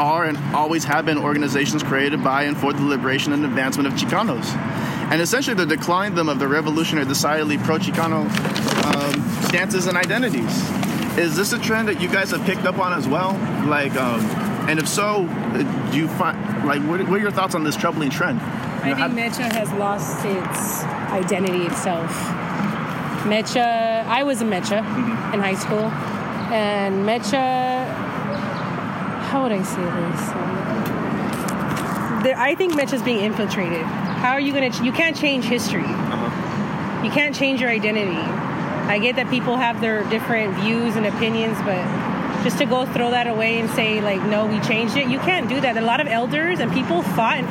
are 0.00 0.24
and 0.24 0.36
always 0.54 0.84
have 0.84 1.06
been 1.06 1.18
organizations 1.18 1.82
created 1.82 2.22
by 2.24 2.44
and 2.44 2.56
for 2.56 2.72
the 2.72 2.82
liberation 2.82 3.32
and 3.32 3.44
advancement 3.44 3.86
of 3.86 3.92
Chicanos. 3.94 4.44
And 5.10 5.22
essentially, 5.22 5.54
they're 5.54 5.64
declining 5.64 6.14
them 6.14 6.28
of 6.28 6.38
the 6.38 6.48
revolutionary, 6.48 7.06
decidedly 7.06 7.58
pro-Chicano 7.58 8.28
um, 8.94 9.44
stances 9.48 9.86
and 9.86 9.96
identities. 9.96 10.70
Is 11.16 11.36
this 11.36 11.52
a 11.52 11.58
trend 11.58 11.88
that 11.88 12.00
you 12.00 12.08
guys 12.08 12.30
have 12.30 12.44
picked 12.44 12.64
up 12.64 12.78
on 12.78 12.92
as 12.92 13.08
well? 13.08 13.32
Like, 13.66 13.94
um, 13.96 14.47
and 14.68 14.78
if 14.78 14.86
so, 14.86 15.26
uh, 15.26 15.90
do 15.90 15.96
you 15.98 16.06
find 16.08 16.36
like 16.66 16.82
what, 16.82 17.00
what 17.08 17.18
are 17.18 17.22
your 17.22 17.30
thoughts 17.30 17.54
on 17.54 17.64
this 17.64 17.76
troubling 17.76 18.10
trend? 18.10 18.40
I 18.40 18.88
You 18.90 18.94
know, 18.94 19.08
think 19.08 19.34
Mecha 19.34 19.52
has 19.52 19.72
lost 19.72 20.24
its 20.24 20.84
identity 21.12 21.64
itself. 21.66 22.10
Mecha, 23.24 24.04
I 24.06 24.22
was 24.22 24.40
a 24.40 24.44
Mecha 24.44 24.80
Mm-hmm. 24.82 25.34
in 25.34 25.40
high 25.40 25.54
school, 25.56 25.84
and 26.52 27.04
Mecha 27.06 27.86
how 29.28 29.42
would 29.42 29.52
I 29.52 29.62
say 29.62 29.82
this? 29.82 30.20
There, 32.24 32.36
I 32.38 32.54
think 32.56 32.72
Mecha 32.74 32.94
is 32.94 33.02
being 33.02 33.20
infiltrated. 33.24 33.82
How 33.84 34.32
are 34.32 34.40
you 34.40 34.52
gonna? 34.52 34.70
Ch- 34.70 34.80
you 34.80 34.92
can't 34.92 35.16
change 35.16 35.44
history. 35.44 35.86
You 37.04 37.10
can't 37.10 37.34
change 37.34 37.60
your 37.60 37.70
identity. 37.70 38.16
I 38.88 38.98
get 38.98 39.16
that 39.16 39.28
people 39.30 39.56
have 39.56 39.80
their 39.80 40.02
different 40.08 40.54
views 40.56 40.96
and 40.96 41.06
opinions, 41.06 41.56
but 41.58 41.78
just 42.42 42.58
to 42.58 42.66
go 42.66 42.86
throw 42.86 43.10
that 43.10 43.26
away 43.26 43.58
and 43.58 43.68
say 43.70 44.00
like, 44.00 44.22
no, 44.22 44.46
we 44.46 44.60
changed 44.60 44.96
it. 44.96 45.08
You 45.08 45.18
can't 45.18 45.48
do 45.48 45.60
that. 45.60 45.76
A 45.76 45.80
lot 45.80 46.00
of 46.00 46.06
elders 46.06 46.60
and 46.60 46.72
people 46.72 47.02
fought 47.02 47.42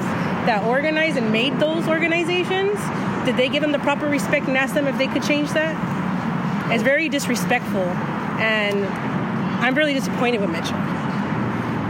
that 0.45 0.63
organized 0.65 1.17
and 1.17 1.31
made 1.31 1.59
those 1.59 1.87
organizations. 1.87 2.79
Did 3.25 3.35
they 3.35 3.49
give 3.49 3.61
them 3.61 3.73
the 3.73 3.79
proper 3.79 4.07
respect 4.07 4.47
and 4.47 4.57
ask 4.57 4.73
them 4.73 4.87
if 4.87 4.97
they 4.97 5.07
could 5.07 5.23
change 5.23 5.51
that? 5.51 5.75
It's 6.71 6.83
very 6.83 7.09
disrespectful, 7.09 7.81
and 8.39 8.85
I'm 9.63 9.75
really 9.75 9.93
disappointed 9.93 10.41
with 10.41 10.49
Mitchell 10.49 10.77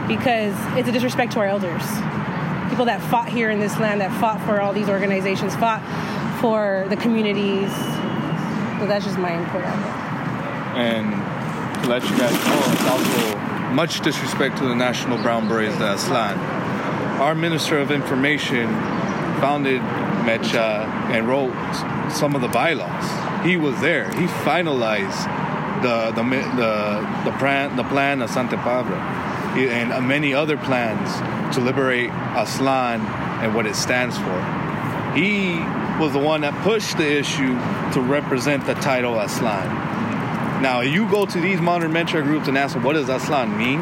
because 0.08 0.56
it's 0.78 0.88
a 0.88 0.92
disrespect 0.92 1.34
to 1.34 1.40
our 1.40 1.48
elders. 1.48 1.84
People 2.70 2.86
that 2.86 3.02
fought 3.10 3.28
here 3.28 3.50
in 3.50 3.60
this 3.60 3.78
land, 3.80 4.02
that 4.02 4.12
fought 4.20 4.40
for 4.42 4.62
all 4.62 4.74
these 4.74 4.90
organizations, 4.90 5.56
fought 5.56 5.82
for 6.42 6.86
the 6.90 6.96
communities. 6.96 7.72
So 8.80 8.86
that's 8.86 9.06
just 9.06 9.18
my 9.18 9.34
input 9.36 9.64
on 9.64 9.80
it. 9.80 10.08
And 10.78 11.27
to 11.84 11.90
let 11.90 12.04
you 12.04 12.18
guys 12.18 12.32
know, 12.46 12.62
it's 12.74 12.84
also 12.86 13.38
much 13.74 14.02
disrespect 14.02 14.58
to 14.58 14.64
the 14.68 14.76
National 14.76 15.18
Brown 15.22 15.48
Berets 15.48 15.78
de 15.78 15.84
Aztlan. 15.84 16.38
Our 17.20 17.36
Minister 17.36 17.80
of 17.80 17.92
Information 17.92 18.68
founded 19.40 19.82
Mecha 20.26 20.86
and 21.12 21.28
wrote 21.28 21.54
some 22.12 22.36
of 22.36 22.42
the 22.42 22.48
bylaws. 22.48 23.46
He 23.46 23.58
was 23.58 23.80
there. 23.82 24.10
He 24.14 24.26
finalized 24.26 25.24
the 25.82 26.12
the 26.12 26.24
the 26.24 27.32
the 27.32 27.38
plan 27.38 27.76
the 27.76 27.84
plan 27.84 28.22
of 28.22 28.30
Santa 28.30 28.58
He- 29.56 29.70
and 29.70 29.94
uh, 29.94 30.02
many 30.02 30.34
other 30.34 30.58
plans 30.58 31.56
to 31.56 31.62
liberate 31.62 32.10
Aztlan 32.10 33.00
and 33.42 33.56
what 33.56 33.66
it 33.66 33.76
stands 33.76 34.18
for. 34.18 34.38
He 35.16 35.60
was 36.00 36.14
the 36.14 36.20
one 36.20 36.42
that 36.42 36.54
pushed 36.64 36.98
the 36.98 37.18
issue 37.18 37.58
to 37.94 38.02
represent 38.02 38.66
the 38.66 38.76
title 38.76 39.14
Aztlan. 39.14 39.87
Now, 40.62 40.82
you 40.82 41.10
go 41.10 41.26
to 41.26 41.40
these 41.40 41.62
modern 41.62 41.92
Mecha 41.92 42.24
groups 42.24 42.48
and 42.48 42.58
ask 42.58 42.74
them, 42.74 42.84
what 42.84 42.94
does 42.94 43.08
Aztlan 43.08 43.58
mean? 43.58 43.80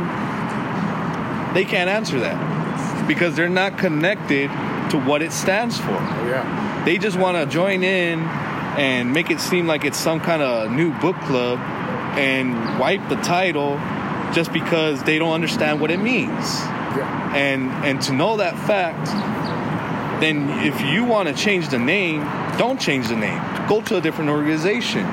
They 1.54 1.64
can't 1.64 1.90
answer 1.90 2.20
that 2.20 3.08
because 3.08 3.36
they're 3.36 3.48
not 3.48 3.78
connected 3.78 4.50
to 4.90 5.00
what 5.00 5.22
it 5.22 5.32
stands 5.32 5.78
for. 5.78 5.92
Oh, 5.92 6.28
yeah. 6.28 6.84
They 6.86 6.98
just 6.98 7.18
want 7.18 7.38
to 7.38 7.46
join 7.46 7.84
in 7.84 8.20
and 8.20 9.14
make 9.14 9.32
it 9.32 9.40
seem 9.40 9.68
like 9.68 9.86
it's 9.86 9.98
some 9.98 10.20
kind 10.20 10.42
of 10.42 10.72
new 10.72 10.92
book 11.00 11.16
club 11.22 11.60
and 12.18 12.80
wipe 12.80 13.08
the 13.10 13.16
title 13.18 13.78
just 14.34 14.52
because 14.52 15.02
they 15.04 15.18
don't 15.18 15.34
understand 15.34 15.80
what 15.80 15.92
it 15.92 16.00
means. 16.00 16.62
And 17.34 17.72
and 17.86 18.02
to 18.04 18.14
know 18.14 18.38
that 18.38 18.58
fact, 18.68 19.08
then 20.22 20.50
if 20.66 20.80
you 20.82 21.04
want 21.04 21.30
to 21.30 21.36
change 21.36 21.70
the 21.70 21.80
name, 21.80 22.22
don't 22.58 22.80
change 22.80 23.08
the 23.08 23.16
name. 23.16 23.42
Go 23.68 23.82
to 23.82 23.98
a 23.98 24.02
different 24.02 24.30
organization. 24.30 25.06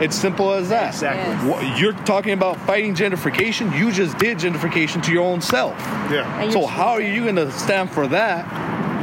It's 0.00 0.16
simple 0.16 0.52
as 0.52 0.68
that. 0.68 0.94
Exactly. 0.94 1.48
Yes. 1.50 1.80
You're 1.80 1.92
talking 1.92 2.32
about 2.32 2.56
fighting 2.66 2.94
gentrification. 2.94 3.76
You 3.76 3.90
just 3.92 4.16
did 4.18 4.38
gentrification 4.38 5.02
to 5.04 5.12
your 5.12 5.24
own 5.24 5.40
self. 5.40 5.76
Yeah. 6.10 6.50
So 6.50 6.66
how 6.66 6.88
are 6.90 7.00
you 7.00 7.24
going 7.24 7.36
to 7.36 7.50
stand 7.52 7.90
for 7.90 8.06
that 8.08 8.46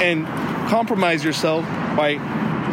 and 0.02 0.26
compromise 0.70 1.24
yourself 1.24 1.66
by 1.96 2.16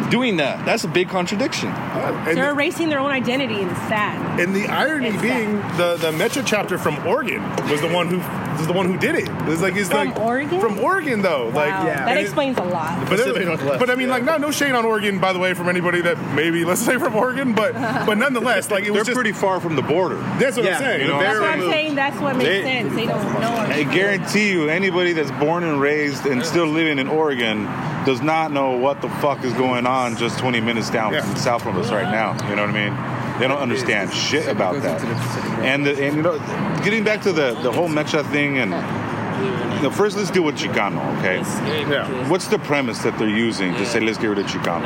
doing 0.09 0.37
that? 0.37 0.65
That's 0.65 0.83
a 0.83 0.87
big 0.87 1.09
contradiction. 1.09 1.69
Uh, 1.69 2.25
and 2.27 2.37
They're 2.37 2.45
the, 2.45 2.51
erasing 2.51 2.89
their 2.89 2.99
own 2.99 3.11
identity, 3.11 3.61
and 3.61 3.69
it's 3.71 3.79
sad. 3.81 4.39
and 4.39 4.55
the 4.55 4.67
irony 4.67 5.09
It's 5.09 5.21
being, 5.21 5.57
the 5.77 5.97
the 5.99 6.11
Metro 6.11 6.41
chapter 6.43 6.77
from 6.77 7.05
Oregon 7.07 7.41
was 7.69 7.81
the 7.81 7.87
one 7.89 8.07
who 8.07 8.19
was 8.57 8.67
the 8.67 8.73
one 8.73 8.85
who 8.87 8.97
did 8.97 9.15
it. 9.15 9.27
It's 9.49 9.61
like 9.61 9.75
it's 9.75 9.89
From 9.89 10.09
like 10.09 10.19
Oregon? 10.19 10.59
From 10.59 10.79
Oregon, 10.79 11.21
though. 11.21 11.45
Wow, 11.49 11.53
Like 11.83 11.85
that 11.95 12.17
explains 12.17 12.57
a 12.57 12.63
lot. 12.63 13.09
But, 13.09 13.19
it- 13.19 13.79
but 13.79 13.89
I 13.89 13.95
mean, 13.95 14.07
yeah. 14.07 14.13
like, 14.13 14.23
no, 14.23 14.37
no 14.37 14.51
shade 14.51 14.71
on 14.73 14.85
Oregon, 14.85 15.19
by 15.19 15.33
the 15.33 15.39
way, 15.39 15.53
from 15.53 15.69
anybody 15.69 16.01
that 16.01 16.17
maybe 16.35 16.63
let's 16.65 16.81
say 16.85 16.97
from 16.97 17.15
Oregon, 17.15 17.53
but 17.53 17.73
but 17.73 18.17
nonetheless, 18.17 18.69
like 18.71 18.83
it 18.83 18.85
They're 18.87 18.93
was 18.93 19.07
just 19.07 19.15
pretty 19.15 19.31
far 19.33 19.59
from 19.59 19.75
the 19.75 19.81
border. 19.81 20.15
that's 20.39 20.55
what 20.57 20.65
Yeah, 20.65 20.73
I'm 20.77 20.79
saying. 20.81 21.01
you 21.01 21.07
know, 21.07 21.19
That's 21.19 21.39
what 21.39 21.49
I'm 21.49 21.59
removed. 21.59 21.73
saying. 21.73 21.95
That's 21.95 22.19
what 22.19 22.35
makes 22.37 22.49
They- 22.49 22.63
sense. 22.63 22.95
They 22.95 23.05
don't 23.05 23.41
know. 23.41 23.53
I 23.53 23.83
guarantee 23.83 24.51
you, 24.51 24.69
anybody 24.69 25.13
that's 25.13 25.31
born 25.31 25.63
and 25.63 25.79
raised 25.81 26.25
and 26.25 26.45
still 26.45 26.67
living 26.67 26.99
in 26.99 27.07
Oregon 27.07 27.65
does 28.05 28.21
not 28.21 28.51
know 28.51 28.71
what 28.77 29.01
the 29.01 29.09
fuck 29.09 29.43
is 29.43 29.53
going 29.53 29.85
on 29.87 30.17
just 30.17 30.37
20 30.39 30.59
minutes 30.61 30.89
down 30.89 31.13
Yeah. 31.13 31.21
south 31.35 31.63
from 31.63 31.77
us 31.79 31.89
right 31.91 32.11
now. 32.11 32.33
You 32.49 32.55
know 32.55 32.65
what 32.65 32.75
I 32.75 32.89
mean? 32.89 32.93
They 33.39 33.47
don't 33.47 33.59
understand 33.59 34.13
shit 34.13 34.47
about 34.47 34.81
that. 34.83 35.01
And 35.63 35.85
the, 35.85 35.91
and 36.03 36.17
you 36.17 36.21
know, 36.21 36.37
getting 36.83 37.03
back 37.03 37.21
to 37.21 37.31
the 37.31 37.53
the 37.61 37.71
whole 37.71 37.89
Mecha 37.89 38.29
thing, 38.31 38.59
and 38.59 38.71
you 39.75 39.81
know, 39.83 39.89
first 39.89 40.15
let's 40.15 40.31
deal 40.31 40.43
with 40.43 40.55
Chicano, 40.55 41.17
okay? 41.17 41.37
Yeah. 41.89 42.29
What's 42.29 42.47
the 42.47 42.59
premise 42.59 42.99
that 42.99 43.17
they're 43.17 43.27
using 43.27 43.73
to 43.73 43.85
say 43.85 43.99
let's 43.99 44.17
get 44.17 44.27
rid 44.27 44.39
of 44.39 44.45
Chicano? 44.45 44.83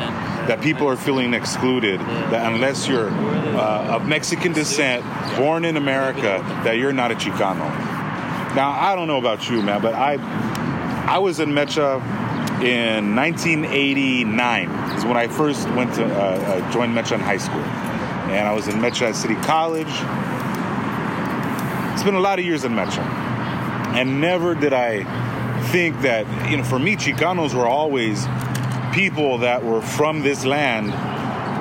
That 0.48 0.60
people 0.60 0.88
are 0.88 0.96
feeling 0.96 1.34
excluded. 1.34 2.00
That 2.00 2.52
unless 2.52 2.88
you're 2.88 3.10
uh, 3.10 3.96
of 3.96 4.08
Mexican 4.08 4.52
descent, 4.52 5.04
born 5.36 5.64
in 5.64 5.76
America, 5.76 6.42
that 6.64 6.78
you're 6.78 6.92
not 6.92 7.12
a 7.12 7.14
Chicano. 7.14 7.68
Now 8.54 8.70
I 8.70 8.94
don't 8.94 9.08
know 9.08 9.18
about 9.18 9.48
you, 9.50 9.62
man, 9.62 9.82
but 9.82 9.94
I 9.94 10.14
I 11.06 11.18
was 11.18 11.38
in 11.38 11.50
Mecha 11.50 12.02
in 12.62 13.14
1989. 13.14 14.70
Is 14.96 15.04
when 15.04 15.16
I 15.16 15.28
first 15.28 15.68
went 15.70 15.94
to 15.94 16.04
uh, 16.04 16.08
uh, 16.08 16.72
join 16.72 16.94
Mecha 16.94 17.12
in 17.12 17.20
high 17.20 17.36
school, 17.36 17.62
and 18.30 18.46
I 18.46 18.52
was 18.52 18.68
in 18.68 18.84
at 18.84 19.16
City 19.16 19.34
College. 19.36 19.86
It's 21.94 22.02
been 22.02 22.14
a 22.14 22.20
lot 22.20 22.38
of 22.38 22.44
years 22.44 22.64
in 22.64 22.72
Mecha, 22.72 23.02
and 23.94 24.20
never 24.20 24.54
did 24.54 24.72
I 24.72 25.04
think 25.70 26.00
that 26.02 26.50
you 26.50 26.56
know 26.56 26.64
for 26.64 26.78
me 26.78 26.96
Chicanos 26.96 27.54
were 27.54 27.66
always 27.66 28.26
people 28.92 29.38
that 29.38 29.64
were 29.64 29.82
from 29.82 30.22
this 30.22 30.44
land 30.44 30.92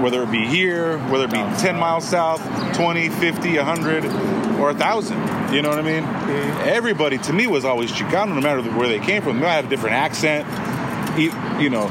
whether 0.02 0.24
it 0.24 0.32
be 0.32 0.46
here 0.46 0.98
whether 1.10 1.26
it 1.26 1.32
be 1.32 1.38
10 1.38 1.76
miles 1.76 2.08
south 2.08 2.42
20 2.76 3.10
50 3.10 3.58
100 3.58 4.06
or 4.60 4.68
1000 4.68 5.54
you 5.54 5.62
know 5.62 5.70
what 5.70 5.80
I 5.80 5.82
mean? 5.82 6.04
Mm-hmm. 6.04 6.70
Everybody 6.70 7.18
to 7.20 7.34
me 7.34 7.48
was 7.48 7.66
always 7.66 7.92
Chicano 7.92 8.36
no 8.36 8.42
matter 8.42 8.62
where 8.62 8.90
they 8.90 9.00
came 9.00 9.22
from. 9.22 9.38
They 9.38 9.44
might 9.44 9.54
have 9.54 9.66
a 9.66 9.70
different 9.70 9.96
accent 9.96 10.48
you 11.62 11.70
know 11.70 11.88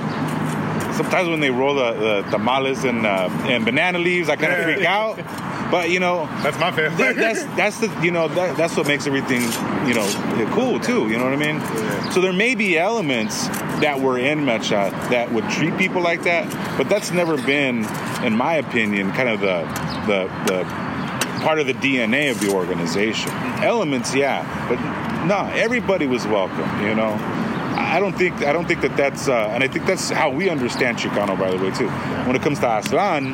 sometimes 0.97 1.29
when 1.29 1.41
they 1.41 1.51
roll 1.51 1.75
the, 1.75 1.93
the 1.93 2.23
tamales 2.31 2.85
and 2.85 3.07
uh, 3.07 3.29
and 3.45 3.65
banana 3.65 3.99
leaves 3.99 4.29
I 4.29 4.37
kind 4.37 4.53
of 4.53 4.63
freak 4.65 4.85
out 4.85 5.17
but 5.71 5.91
you 5.91 6.01
know 6.01 6.27
That's 6.43 6.59
my 6.59 6.71
family. 6.71 6.97
that, 6.97 7.17
that's 7.17 7.45
that's 7.57 7.81
the 7.81 7.89
you 8.03 8.11
know 8.11 8.29
that, 8.29 8.57
that's 8.57 8.77
what 8.77 8.87
makes 8.87 9.07
everything 9.07 9.43
you 9.87 9.95
know 9.95 10.07
cool 10.53 10.81
too. 10.81 11.09
You 11.09 11.19
know 11.19 11.25
what 11.25 11.33
I 11.33 11.37
mean? 11.37 12.13
So 12.13 12.21
there 12.21 12.33
may 12.33 12.55
be 12.55 12.79
elements 12.79 13.49
that 13.81 14.01
were 14.01 14.19
in 14.19 14.41
Mecha 14.41 14.91
that 15.11 15.33
would 15.33 15.49
treat 15.51 15.77
people 15.77 16.01
like 16.01 16.23
that, 16.23 16.49
but 16.79 16.89
that's 16.89 17.11
never 17.11 17.37
been, 17.37 17.85
in 18.25 18.37
my 18.37 18.55
opinion, 18.55 19.13
kind 19.13 19.29
of 19.29 19.41
the 19.41 19.63
the 20.07 20.25
the 20.47 20.65
part 21.43 21.59
of 21.59 21.67
the 21.67 21.75
DNA 21.75 22.31
of 22.31 22.41
the 22.41 22.53
organization. 22.53 23.31
Elements, 23.63 24.15
yeah, 24.15 24.45
but 24.69 24.79
no, 25.27 25.51
everybody 25.55 26.07
was 26.07 26.27
welcome. 26.27 26.87
You 26.87 26.95
know. 26.95 27.46
I 27.87 28.01
don't 28.01 28.17
think 28.19 28.43
I 28.43 28.53
don't 28.53 28.67
think 28.67 28.81
that 28.81 28.97
that's 28.97 29.29
uh, 29.29 29.51
and 29.53 29.63
I 29.63 29.69
think 29.69 29.87
that's 29.87 30.11
how 30.11 30.29
we 30.29 30.51
understand 30.51 30.99
Chicano 30.99 31.39
by 31.39 31.51
the 31.51 31.57
way 31.57 31.71
too. 31.71 31.89
When 32.27 32.35
it 32.35 32.43
comes 32.43 32.59
to 32.59 32.67
Aztlan, 32.67 33.33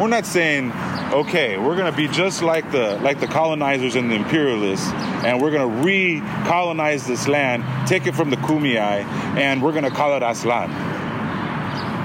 we're 0.00 0.08
not 0.08 0.24
saying 0.24 0.72
okay 1.12 1.58
we're 1.58 1.74
going 1.74 1.90
to 1.90 1.96
be 1.96 2.06
just 2.08 2.42
like 2.42 2.70
the 2.70 2.96
like 3.02 3.18
the 3.18 3.26
colonizers 3.26 3.96
and 3.96 4.10
the 4.10 4.14
imperialists 4.14 4.86
and 5.24 5.42
we're 5.42 5.50
going 5.50 5.68
to 5.68 5.88
recolonize 5.88 7.06
this 7.06 7.26
land 7.26 7.64
take 7.88 8.06
it 8.06 8.14
from 8.14 8.30
the 8.30 8.36
kumeyaay 8.36 9.04
and 9.36 9.60
we're 9.60 9.72
going 9.72 9.84
to 9.84 9.90
call 9.90 10.16
it 10.16 10.22
aztlan. 10.22 10.68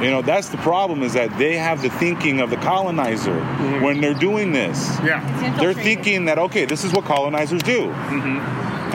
You 0.03 0.09
know 0.11 0.21
that's 0.21 0.49
the 0.49 0.57
problem 0.57 1.03
is 1.03 1.13
that 1.13 1.37
they 1.37 1.55
have 1.55 1.81
the 1.81 1.89
thinking 1.89 2.41
of 2.41 2.49
the 2.49 2.57
colonizer 2.57 3.39
when 3.81 4.01
they're 4.01 4.13
doing 4.13 4.51
this. 4.51 4.89
Yeah. 5.03 5.57
they're 5.59 5.73
thinking 5.73 6.25
that 6.25 6.37
okay 6.37 6.65
this 6.65 6.83
is 6.83 6.91
what 6.91 7.05
colonizers 7.05 7.61
do 7.61 7.93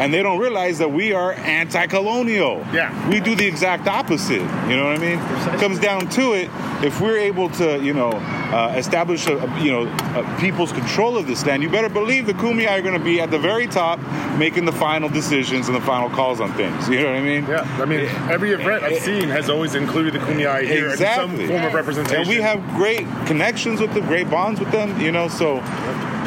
and 0.01 0.15
they 0.15 0.23
don't 0.23 0.39
realize 0.39 0.79
that 0.79 0.91
we 0.91 1.13
are 1.13 1.35
anti-colonial. 1.35 2.65
Yeah. 2.73 2.91
we 3.11 3.21
do 3.21 3.35
the 3.35 3.47
exact 3.47 3.87
opposite. 3.87 4.41
You 4.41 4.77
know 4.77 4.87
what 4.87 4.97
i 4.97 4.99
mean? 4.99 5.19
Comes 5.59 5.79
down 5.79 6.09
to 6.11 6.33
it 6.33 6.49
if 6.83 7.01
we're 7.03 7.19
able 7.19 7.51
to 7.51 7.79
you 7.83 7.93
know 7.93 8.11
uh, 8.11 8.75
establish 8.77 9.27
a, 9.27 9.33
you 9.61 9.71
know 9.71 9.87
a 10.17 10.41
people's 10.41 10.73
control 10.73 11.19
of 11.19 11.27
this 11.27 11.45
land 11.45 11.63
you 11.63 11.69
better 11.69 11.91
believe 11.91 12.27
the 12.27 12.33
kumeyaay 12.33 12.79
are 12.79 12.83
going 12.83 12.99
to 12.99 13.05
be 13.05 13.21
at 13.21 13.31
the 13.31 13.39
very 13.39 13.67
top 13.67 14.01
making 14.39 14.65
the 14.65 14.73
final 14.73 15.09
decisions 15.09 15.69
and 15.69 15.77
the 15.77 15.81
final 15.83 16.09
calls 16.09 16.41
on 16.41 16.51
things. 16.55 16.89
You 16.89 17.03
know 17.03 17.11
what 17.11 17.17
i 17.17 17.21
mean? 17.21 17.47
Yeah, 17.47 17.79
I 17.79 17.85
mean, 17.85 18.07
every 18.31 18.53
event 18.53 18.83
I've 18.83 19.03
seen 19.03 19.29
has 19.29 19.51
always 19.51 19.75
included 19.75 20.15
the 20.15 20.19
Kumeyaay 20.21 20.67
here 20.67 20.89
exactly 20.89 21.45
in 21.45 21.49
some 21.49 21.49
form 21.49 21.65
of 21.65 21.75
representation. 21.75 22.21
and 22.21 22.29
we 22.29 22.37
have 22.37 22.67
great 22.75 23.07
connections 23.27 23.81
with 23.81 23.93
them 23.93 24.07
great 24.07 24.31
bonds 24.31 24.59
with 24.59 24.71
them 24.73 24.99
you 24.99 25.13
know 25.13 25.29
so 25.29 25.57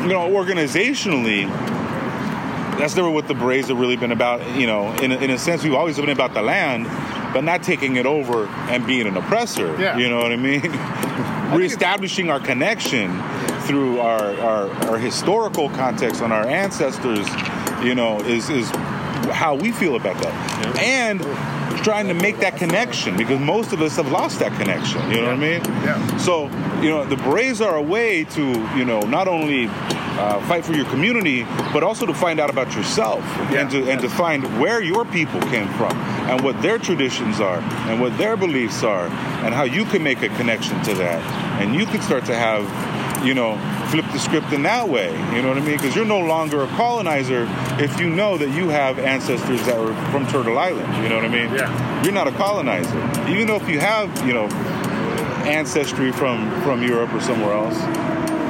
you 0.04 0.10
know 0.10 0.30
organizationally 0.30 1.50
that's 2.78 2.96
never 2.96 3.10
what 3.10 3.28
the 3.28 3.34
Braves 3.34 3.68
have 3.70 3.80
really 3.80 3.96
been 3.98 4.12
about 4.12 4.40
you 4.60 4.68
know 4.68 4.92
in 4.96 5.12
a, 5.12 5.16
in 5.18 5.30
a 5.30 5.38
sense 5.38 5.64
we've 5.64 5.74
always 5.74 5.96
been 5.98 6.10
about 6.10 6.34
the 6.34 6.42
land 6.42 6.86
but 7.34 7.44
not 7.44 7.64
taking 7.64 7.96
it 7.96 8.06
over 8.06 8.46
and 8.70 8.86
being 8.86 9.08
an 9.08 9.18
oppressor 9.18 9.76
Yeah. 9.80 9.98
you 9.98 10.10
know 10.10 10.18
what 10.18 10.32
i 10.32 10.36
mean 10.36 10.62
reestablishing 11.58 12.30
our 12.30 12.40
connection 12.40 13.22
through 13.62 14.00
our, 14.00 14.34
our, 14.40 14.70
our 14.90 14.98
historical 14.98 15.70
context 15.70 16.22
on 16.22 16.32
our 16.32 16.46
ancestors 16.48 17.28
you 17.84 17.96
know, 17.96 18.20
is 18.22 18.50
is 18.50 18.70
how 19.32 19.56
we 19.56 19.72
feel 19.74 19.96
about 19.98 20.16
that, 20.24 20.78
and 20.80 21.20
trying 21.84 22.08
to 22.08 22.14
make 22.14 22.40
that 22.40 22.56
connection 22.56 23.18
because 23.18 23.40
most 23.42 23.74
of 23.74 23.82
us 23.82 23.98
have 23.98 24.10
lost 24.10 24.40
that 24.40 24.58
connection. 24.58 25.02
You 25.12 25.18
know 25.18 25.24
what 25.26 25.34
I 25.34 25.38
mean? 25.38 25.62
Yeah. 25.84 26.18
So 26.18 26.46
you 26.82 26.90
know, 26.90 27.04
the 27.06 27.18
Braves 27.18 27.60
are 27.60 27.76
a 27.76 27.82
way 27.82 28.24
to 28.24 28.42
you 28.78 28.86
know 28.86 29.02
not 29.02 29.28
only 29.28 29.66
uh, 30.18 30.40
fight 30.48 30.66
for 30.66 30.74
your 30.74 30.86
community, 30.86 31.44
but 31.74 31.84
also 31.84 32.06
to 32.06 32.14
find 32.14 32.40
out 32.40 32.50
about 32.50 32.76
yourself 32.76 33.24
and 33.52 33.70
to 33.72 33.90
and 33.90 34.02
to 34.02 34.10
find 34.10 34.44
where 34.60 34.82
your 34.82 35.06
people 35.06 35.40
came 35.42 35.68
from 35.74 35.92
and 36.30 36.42
what 36.42 36.60
their 36.62 36.78
traditions 36.78 37.40
are 37.40 37.60
and 37.90 38.00
what 38.00 38.16
their 38.18 38.38
beliefs 38.38 38.84
are 38.84 39.08
and 39.44 39.54
how 39.54 39.64
you 39.64 39.86
can 39.86 40.04
make 40.04 40.22
a 40.22 40.30
connection 40.30 40.82
to 40.84 40.94
that. 40.96 41.22
And 41.62 41.76
you 41.76 41.86
can 41.86 42.02
start 42.02 42.26
to 42.26 42.36
have 42.36 42.64
you 43.26 43.34
know 43.34 43.58
flip 43.90 44.06
the 44.12 44.20
script 44.20 44.52
in 44.52 44.64
that 44.64 44.88
way 44.90 45.10
you 45.34 45.42
know 45.42 45.48
what 45.48 45.58
i 45.58 45.62
mean? 45.62 45.78
Because 45.78 45.96
you're 45.96 46.04
no 46.04 46.20
longer 46.20 46.64
a 46.64 46.68
colonizer 46.68 47.48
if 47.82 47.98
you 48.00 48.10
know 48.10 48.38
that 48.38 48.50
you 48.50 48.68
have 48.68 49.00
ancestors 49.00 49.66
that 49.66 49.80
were 49.80 49.94
from 50.12 50.28
turtle 50.28 50.58
island 50.58 50.92
you 51.02 51.08
know 51.10 51.16
what 51.16 51.26
i 51.26 51.30
mean? 51.30 51.54
Yeah. 51.54 52.04
you're 52.04 52.12
not 52.12 52.28
a 52.28 52.34
colonizer. 52.34 53.00
Even 53.30 53.48
though 53.48 53.56
if 53.56 53.70
you 53.70 53.80
have 53.80 54.10
you 54.28 54.34
know 54.34 54.48
ancestry 55.46 56.12
from 56.12 56.50
from 56.64 56.84
europe 56.84 57.14
or 57.14 57.22
somewhere 57.22 57.54
else 57.54 57.78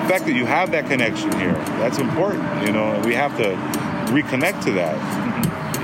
the 0.03 0.09
fact 0.09 0.25
that 0.25 0.33
you 0.33 0.45
have 0.45 0.71
that 0.71 0.85
connection 0.87 1.31
here 1.39 1.53
that's 1.79 1.97
important 1.97 2.43
you 2.65 2.71
know 2.71 3.01
we 3.05 3.13
have 3.13 3.35
to 3.37 3.55
reconnect 4.13 4.63
to 4.63 4.71
that 4.71 4.95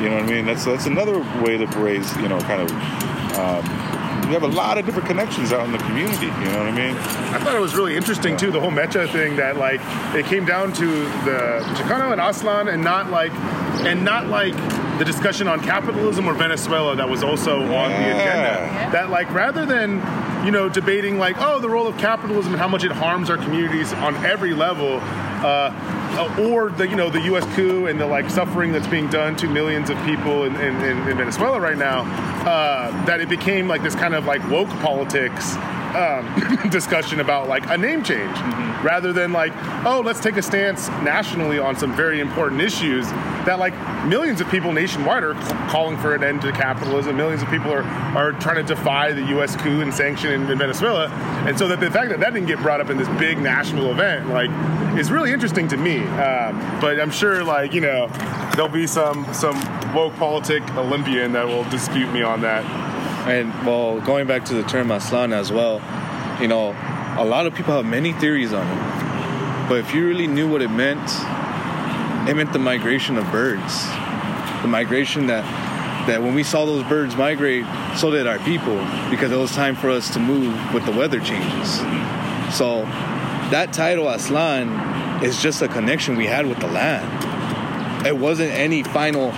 you 0.02 0.10
know 0.10 0.16
what 0.16 0.24
i 0.24 0.28
mean 0.28 0.46
that's 0.46 0.66
that's 0.66 0.86
another 0.86 1.20
way 1.42 1.58
that 1.58 1.70
berets 1.72 2.16
you 2.18 2.28
know 2.28 2.40
kind 2.42 2.62
of 2.62 2.70
um, 3.40 3.64
we 4.28 4.34
have 4.34 4.44
a 4.44 4.48
lot 4.48 4.78
of 4.78 4.86
different 4.86 5.08
connections 5.08 5.52
out 5.54 5.66
in 5.66 5.72
the 5.72 5.78
community 5.80 6.26
you 6.28 6.52
know 6.52 6.58
what 6.60 6.68
i 6.68 6.72
mean 6.72 6.96
I 7.34 7.40
thought 7.44 7.56
it 7.56 7.60
was 7.62 7.76
really 7.76 7.96
interesting 7.96 8.36
too, 8.38 8.52
the 8.52 8.60
whole 8.60 8.72
Mecha 8.72 9.10
thing 9.12 9.36
that 9.38 9.56
like 9.58 9.80
it 10.16 10.26
came 10.26 10.46
down 10.46 10.74
to 10.74 10.86
the 11.26 11.62
Chicano 11.78 12.12
and 12.12 12.20
Aztlan 12.20 12.74
and 12.74 12.84
not 12.84 13.10
like 13.12 13.32
and 13.86 14.04
not 14.04 14.28
like 14.28 14.56
the 14.98 15.06
discussion 15.06 15.48
on 15.48 15.62
capitalism 15.62 16.28
or 16.28 16.34
Venezuela 16.34 16.96
that 16.96 17.08
was 17.08 17.24
also 17.24 17.62
on 17.62 17.68
the 17.92 17.98
Yeah. 18.08 18.18
agenda. 18.18 18.92
That 18.92 19.10
like 19.12 19.32
rather 19.32 19.66
than 19.66 20.00
you 20.44 20.52
know 20.52 20.70
debating 20.70 21.18
like 21.18 21.36
oh 21.40 21.60
the 21.60 21.70
role 21.70 21.88
of 21.88 21.98
capitalism 21.98 22.54
and 22.54 22.62
how 22.62 22.68
much 22.68 22.84
it 22.84 22.92
harms 22.92 23.30
our 23.30 23.38
communities 23.38 23.94
on 23.94 24.16
every 24.26 24.54
level. 24.54 25.00
Uh, 25.42 25.96
or 26.38 26.70
the 26.72 26.88
you 26.88 26.96
know 26.96 27.10
the 27.10 27.22
U.S. 27.22 27.46
coup 27.56 27.86
and 27.86 28.00
the 28.00 28.06
like 28.06 28.30
suffering 28.30 28.72
that's 28.72 28.88
being 28.88 29.08
done 29.10 29.36
to 29.38 29.48
millions 29.48 29.90
of 29.90 29.98
people 30.04 30.44
in, 30.44 30.56
in, 30.56 30.76
in 30.82 31.08
in 31.08 31.18
Venezuela 31.18 31.62
right 31.62 31.78
now, 31.78 32.02
uh, 32.46 33.06
that 33.06 33.22
it 33.22 33.30
became 33.30 33.68
like 33.68 33.84
this 33.84 33.96
kind 33.96 34.14
of 34.14 34.26
like 34.26 34.46
woke 34.50 34.70
politics 34.82 35.56
um, 35.96 36.70
discussion 36.70 37.20
about 37.20 37.48
like 37.48 37.68
a 37.70 37.78
name 37.78 38.04
change. 38.04 38.38
Rather 38.84 39.12
than 39.12 39.34
like 39.34 39.52
oh 39.86 40.02
let's 40.04 40.20
take 40.20 40.38
a 40.38 40.42
stance 40.42 40.88
nationally 41.04 41.60
on 41.60 41.76
some 41.76 41.94
very 41.96 42.20
important 42.20 42.62
issues 42.62 43.10
that 43.46 43.60
like 43.60 43.74
millions 44.06 44.40
of 44.42 44.50
people 44.50 44.72
nationwide 44.72 45.24
are 45.24 45.36
c- 45.42 45.54
calling 45.70 45.98
for 45.98 46.16
an 46.16 46.24
end 46.24 46.42
to 46.42 46.52
capitalism. 46.52 47.18
Millions 47.18 47.42
of 47.42 47.50
people 47.50 47.72
are 47.72 47.84
are 48.16 48.32
trying 48.34 48.56
to 48.56 48.76
defy 48.76 49.12
the 49.12 49.24
US 49.40 49.56
coup 49.58 49.82
and 49.82 49.94
sanction 49.94 50.32
in, 50.32 50.50
in 50.50 50.58
Venezuela. 50.58 51.08
And 51.46 51.58
so 51.58 51.68
that 51.68 51.80
the 51.80 51.92
fact 51.92 52.10
that 52.10 52.20
that 52.20 52.34
didn't 52.34 52.48
get 52.48 52.60
brought 52.60 52.82
up 52.82 52.90
in 52.90 52.98
this 52.98 53.10
big 53.20 53.40
national 53.40 53.92
event 53.92 54.30
like 54.30 54.50
is 54.98 55.12
really 55.12 55.32
interesting 55.34 55.68
to 55.70 55.78
me. 55.78 56.00
Um, 56.00 56.60
but 56.80 57.00
I'm 57.00 57.12
sure 57.12 57.44
like 57.44 57.74
you 57.74 57.82
know 57.82 58.08
there'll 58.56 58.70
be 58.70 58.88
some 58.88 59.26
some 59.34 59.56
woke 59.94 60.16
politic 60.16 60.64
Olympian 60.76 61.32
that 61.34 61.46
will 61.46 61.64
dispute 61.66 62.12
me 62.14 62.22
on 62.22 62.42
that 62.42 62.64
And 63.30 63.54
well, 63.66 64.02
going 64.02 64.26
back 64.26 64.46
to 64.46 64.56
the 64.56 64.64
term 64.64 64.88
Aztlan 64.88 65.34
as 65.34 65.52
well, 65.52 65.82
you 66.42 66.48
know, 66.48 66.76
a 67.18 67.24
lot 67.24 67.46
of 67.46 67.54
people 67.54 67.76
have 67.76 67.86
many 67.86 68.12
theories 68.14 68.54
on 68.54 68.66
it. 68.66 69.70
But 69.70 69.78
if 69.78 69.94
you 69.94 70.08
really 70.08 70.26
knew 70.26 70.50
what 70.50 70.64
it 70.64 70.70
meant, 70.70 71.08
it 72.28 72.36
meant 72.36 72.54
the 72.54 72.60
migration 72.60 73.18
of 73.18 73.32
birds. 73.32 73.86
The 74.64 74.68
migration 74.68 75.28
that 75.28 75.46
that 76.08 76.24
when 76.24 76.34
we 76.34 76.44
saw 76.44 76.66
those 76.66 76.84
birds 76.86 77.16
migrate, 77.16 77.66
so 77.96 78.10
did 78.10 78.26
our 78.26 78.40
people, 78.40 78.78
because 79.12 79.32
it 79.32 79.38
was 79.38 79.52
time 79.52 79.76
for 79.76 79.92
us 79.92 80.12
to 80.14 80.20
move 80.20 80.74
with 80.74 80.84
the 80.86 80.92
weather 80.92 81.20
changes. 81.20 81.78
So 82.58 82.82
that 83.52 83.74
title 83.74 84.06
Aztlan 84.06 85.22
is 85.22 85.40
just 85.40 85.62
a 85.62 85.68
connection 85.68 86.16
we 86.16 86.26
had 86.26 86.48
with 86.48 86.60
the 86.60 86.68
land. 86.68 88.08
It 88.08 88.18
wasn't 88.18 88.52
any 88.54 88.82
final 88.82 89.30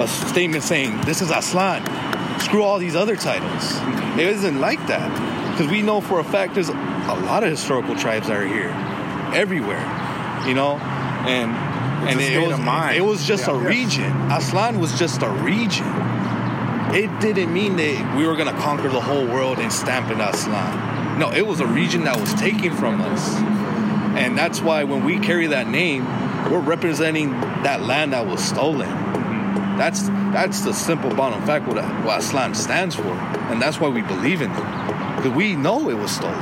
a 0.00 0.06
statement 0.06 0.62
saying 0.62 1.00
this 1.00 1.20
is 1.20 1.30
Aztlan. 1.30 2.09
Screw 2.40 2.62
all 2.62 2.78
these 2.78 2.96
other 2.96 3.16
titles. 3.16 3.76
It 4.18 4.26
isn't 4.26 4.60
like 4.60 4.84
that 4.88 5.10
because 5.52 5.70
we 5.70 5.82
know 5.82 6.00
for 6.00 6.20
a 6.20 6.24
fact 6.24 6.54
there's 6.54 6.68
a 6.68 6.72
lot 6.72 7.42
of 7.44 7.50
historical 7.50 7.94
tribes 7.96 8.28
that 8.28 8.36
are 8.36 8.46
here, 8.46 8.70
everywhere, 9.34 9.80
you 10.46 10.54
know, 10.54 10.76
and 11.28 11.50
and 12.08 12.18
it 12.20 12.46
was 12.48 12.58
mind. 12.58 12.96
it 12.96 13.02
was 13.02 13.26
just 13.26 13.46
Yeah, 13.46 13.54
a 13.58 13.62
yeah. 13.62 13.68
region. 13.68 14.12
Aztlan 14.30 14.78
was 14.80 14.98
just 14.98 15.22
a 15.22 15.28
region. 15.28 15.86
It 16.94 17.10
didn't 17.20 17.52
mean 17.52 17.76
that 17.76 18.16
we 18.16 18.26
were 18.26 18.36
gonna 18.36 18.58
conquer 18.58 18.88
the 18.88 19.00
whole 19.00 19.26
world 19.26 19.58
and 19.58 19.70
stamp 19.72 20.10
in 20.10 20.18
Aztlan. 20.18 21.18
No, 21.18 21.30
it 21.30 21.46
was 21.46 21.60
a 21.60 21.66
region 21.66 22.04
that 22.04 22.18
was 22.18 22.32
taken 22.34 22.74
from 22.74 23.00
us. 23.02 23.36
And 24.16 24.36
that's 24.36 24.60
why 24.60 24.84
when 24.84 25.04
we 25.04 25.18
carry 25.18 25.46
that 25.48 25.68
name, 25.68 26.04
we're 26.50 26.58
representing 26.60 27.32
that 27.62 27.82
land 27.82 28.12
that 28.14 28.26
was 28.26 28.42
stolen. 28.42 28.88
That's 29.80 30.02
that's 30.36 30.60
the 30.60 30.74
simple 30.74 31.08
bottom 31.14 31.42
fact 31.46 31.66
what, 31.66 31.76
what 32.04 32.20
Aztlan 32.20 32.54
stands 32.54 32.94
for. 32.94 33.14
And 33.48 33.62
that's 33.62 33.80
why 33.80 33.88
we 33.88 34.02
believe 34.02 34.42
in 34.42 34.50
it. 34.50 34.56
Because 35.16 35.32
we 35.34 35.56
know 35.56 35.88
it 35.88 35.96
was 35.96 36.10
stolen. 36.10 36.38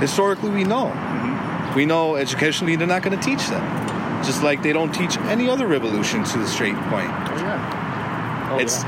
Historically, 0.00 0.48
we 0.48 0.64
know. 0.64 0.86
Mm-hmm. 0.86 1.74
We 1.76 1.84
know 1.84 2.16
educationally 2.16 2.74
they're 2.76 2.86
not 2.86 3.02
going 3.02 3.18
to 3.18 3.22
teach 3.22 3.46
that. 3.48 4.24
Just 4.24 4.42
like 4.42 4.62
they 4.62 4.72
don't 4.72 4.94
teach 4.94 5.18
any 5.28 5.50
other 5.50 5.66
revolution 5.66 6.24
to 6.24 6.38
the 6.38 6.46
straight 6.46 6.74
point. 6.88 7.10
Oh, 7.12 7.36
yeah. 7.36 8.48
Oh, 8.52 8.58
it's 8.58 8.82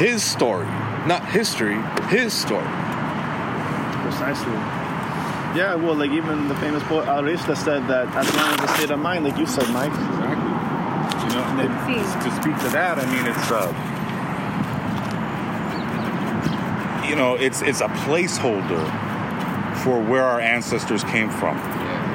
his 0.00 0.24
story, 0.24 0.66
not 1.06 1.24
history, 1.28 1.80
his 2.08 2.32
story. 2.32 2.66
Precisely. 4.02 4.50
Yeah, 5.54 5.76
well, 5.76 5.94
like 5.94 6.10
even 6.10 6.48
the 6.48 6.56
famous 6.56 6.82
poet 6.82 7.06
Alurista 7.06 7.56
said 7.56 7.86
that 7.86 8.08
as 8.16 8.34
long 8.34 8.48
as 8.50 8.60
the 8.62 8.74
state 8.74 8.90
of 8.90 8.98
mind, 8.98 9.24
like 9.24 9.38
you 9.38 9.46
said, 9.46 9.68
Mike. 9.70 9.92
Know, 11.36 11.44
and 11.44 11.58
then 11.58 11.68
to 11.68 12.30
speak 12.40 12.56
to 12.64 12.68
that, 12.70 12.98
I 12.98 13.04
mean, 13.12 13.26
it's 13.26 13.50
uh, 13.52 13.68
you 17.06 17.14
know, 17.14 17.34
it's 17.34 17.60
it's 17.60 17.82
a 17.82 17.88
placeholder 17.88 18.82
for 19.82 20.00
where 20.02 20.24
our 20.24 20.40
ancestors 20.40 21.04
came 21.04 21.28
from. 21.28 21.58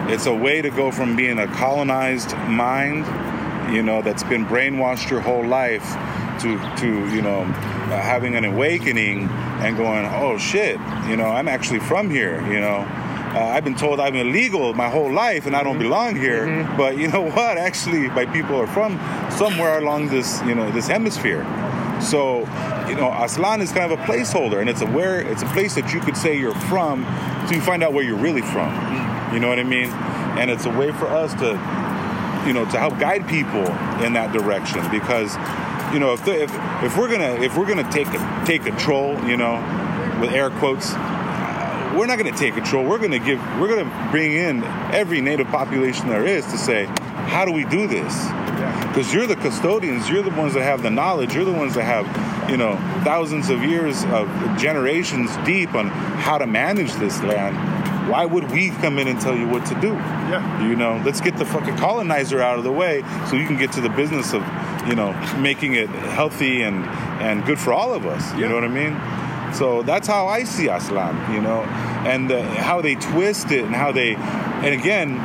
It's 0.10 0.26
a 0.26 0.34
way 0.34 0.64
to 0.64 0.72
go 0.72 0.90
from 0.90 1.16
being 1.16 1.38
a 1.38 1.46
colonized 1.48 2.36
mind, 2.48 3.06
you 3.72 3.84
know, 3.84 4.02
that's 4.02 4.24
been 4.24 4.44
brainwashed 4.46 5.12
your 5.12 5.22
whole 5.22 5.46
life, 5.46 5.86
to 6.42 6.58
to 6.78 6.88
you 7.16 7.22
know, 7.22 7.44
having 7.94 8.36
an 8.36 8.44
awakening 8.44 9.30
and 9.62 9.78
going, 9.78 10.06
oh 10.06 10.40
shit, 10.40 10.80
you 11.08 11.16
know, 11.16 11.28
I'm 11.28 11.48
actually 11.48 11.80
from 11.80 12.10
here, 12.10 12.42
you 12.52 12.60
know. 12.60 12.88
Uh, 13.34 13.46
I've 13.46 13.64
been 13.64 13.76
told 13.76 14.02
I'm 14.02 14.16
illegal 14.16 14.74
my 14.74 14.90
whole 14.90 15.12
life 15.12 15.46
and 15.46 15.56
I 15.56 15.64
don't 15.64 15.76
mm-hmm. 15.76 15.84
belong 15.84 16.16
here, 16.18 16.48
mm-hmm. 16.48 16.78
but 16.78 16.98
you 16.98 17.08
know 17.08 17.22
what? 17.32 17.58
Actually, 17.58 18.10
my 18.10 18.26
people 18.26 18.58
are 18.58 18.68
from 18.68 19.00
somewhere 19.32 19.80
along 19.80 20.10
this, 20.10 20.42
you 20.44 20.54
know, 20.54 20.70
this 20.72 20.88
hemisphere. 20.88 21.44
So, 22.02 22.40
you 22.90 22.96
know, 22.96 23.10
Aztlan 23.10 23.62
is 23.62 23.72
kind 23.72 23.92
of 23.92 23.98
a 23.98 24.04
placeholder, 24.04 24.60
and 24.60 24.70
it's 24.70 24.82
a 24.82 24.86
where 24.88 25.22
it's 25.22 25.44
a 25.44 25.46
place 25.48 25.76
that 25.76 25.94
you 25.94 26.02
could 26.02 26.18
say 26.18 26.38
you're 26.38 26.56
from, 26.56 27.06
so 27.48 27.56
you 27.56 27.62
find 27.62 27.84
out 27.84 27.94
where 27.94 28.04
you're 28.04 28.18
really 28.18 28.42
from. 28.42 28.70
Mm-hmm. 28.70 29.36
You 29.36 29.40
know 29.40 29.48
what 29.48 29.60
I 29.60 29.64
mean? 29.64 29.90
And 30.38 30.52
it's 30.52 30.66
a 30.66 30.78
way 30.78 30.92
for 30.92 31.08
us 31.08 31.34
to, 31.36 31.52
you 32.46 32.54
know, 32.54 32.66
to 32.72 32.80
help 32.80 33.00
guide 33.00 33.30
people 33.30 33.66
in 34.04 34.14
that 34.14 34.34
direction 34.34 34.82
because, 34.92 35.36
you 35.94 36.00
know, 36.00 36.12
if 36.14 36.26
the, 36.26 36.42
if, 36.42 36.52
if 36.84 36.98
we're 36.98 37.10
gonna 37.10 37.36
if 37.42 37.56
we're 37.56 37.68
gonna 37.68 37.90
take 37.92 38.08
take 38.46 38.64
control, 38.66 39.18
you 39.24 39.38
know, 39.38 39.56
with 40.20 40.32
air 40.32 40.50
quotes, 40.50 40.94
we're 41.98 42.06
not 42.06 42.18
gonna 42.18 42.36
take 42.36 42.54
control. 42.54 42.86
We're 42.86 43.00
gonna 43.00 43.20
give 43.20 43.39
we're 43.60 43.70
gonna 43.70 44.10
bring 44.12 44.34
in 44.34 44.64
every 44.92 45.22
native 45.22 45.48
population 45.48 46.08
there 46.08 46.26
is 46.26 46.46
to 46.48 46.58
say, 46.58 46.86
how 46.86 47.46
do 47.46 47.52
we 47.52 47.66
do 47.66 47.88
this? 47.88 48.14
because 48.92 49.14
you're 49.14 49.28
the 49.28 49.38
custodians. 49.38 50.10
You're 50.10 50.22
the 50.24 50.32
ones 50.32 50.54
that 50.54 50.64
have 50.64 50.84
the 50.84 50.89
knowledge. 50.89 51.34
You're 51.34 51.46
the 51.46 51.54
ones 51.54 51.76
that 51.76 51.84
have 51.84 52.50
you 52.50 52.58
know 52.58 52.76
thousands 53.04 53.50
of 53.50 53.64
years 53.64 54.04
of 54.06 54.28
generations 54.58 55.36
deep 55.46 55.74
on 55.74 55.88
how 55.88 56.38
to 56.38 56.46
manage 56.46 56.94
this 56.96 57.22
land. 57.24 57.56
Why 58.10 58.26
would 58.26 58.52
we 58.52 58.72
come 58.72 59.00
in 59.00 59.08
and 59.08 59.22
tell 59.22 59.36
you 59.36 59.48
what 59.48 59.66
to 59.68 59.80
do? 59.80 59.94
Yeah. 59.94 60.68
you 60.68 60.76
know 60.76 61.02
let's 61.06 61.22
get 61.22 61.38
the 61.38 61.46
fucking 61.46 61.78
colonizer 61.78 62.42
out 62.42 62.58
of 62.58 62.64
the 62.64 62.72
way 62.72 63.04
so 63.30 63.36
you 63.36 63.46
can 63.46 63.58
get 63.58 63.72
to 63.74 63.82
the 63.82 63.89
business 63.89 64.34
of 64.34 64.42
you 64.88 64.96
know 64.96 65.14
making 65.39 65.76
it 65.76 65.89
healthy 65.89 66.62
and 66.64 66.86
and 67.22 67.46
good 67.46 67.60
for 67.60 67.74
all 67.74 67.94
of 67.94 68.06
us. 68.06 68.34
You 68.36 68.48
know 68.48 68.56
what 68.56 68.64
i 68.64 68.68
mean 68.68 68.94
so 69.54 69.82
that's 69.84 70.08
how 70.08 70.28
i 70.28 70.43
see 70.43 70.68
aztlan 70.68 71.16
you 71.34 71.41
know 71.41 71.62
and 72.08 72.32
uh, 72.32 72.41
how 72.56 72.82
they 72.82 72.95
twist 72.95 73.52
it 73.52 73.64
and 73.66 73.76
how 73.76 73.91
they 73.91 74.16
and 74.16 74.74
again 74.74 75.18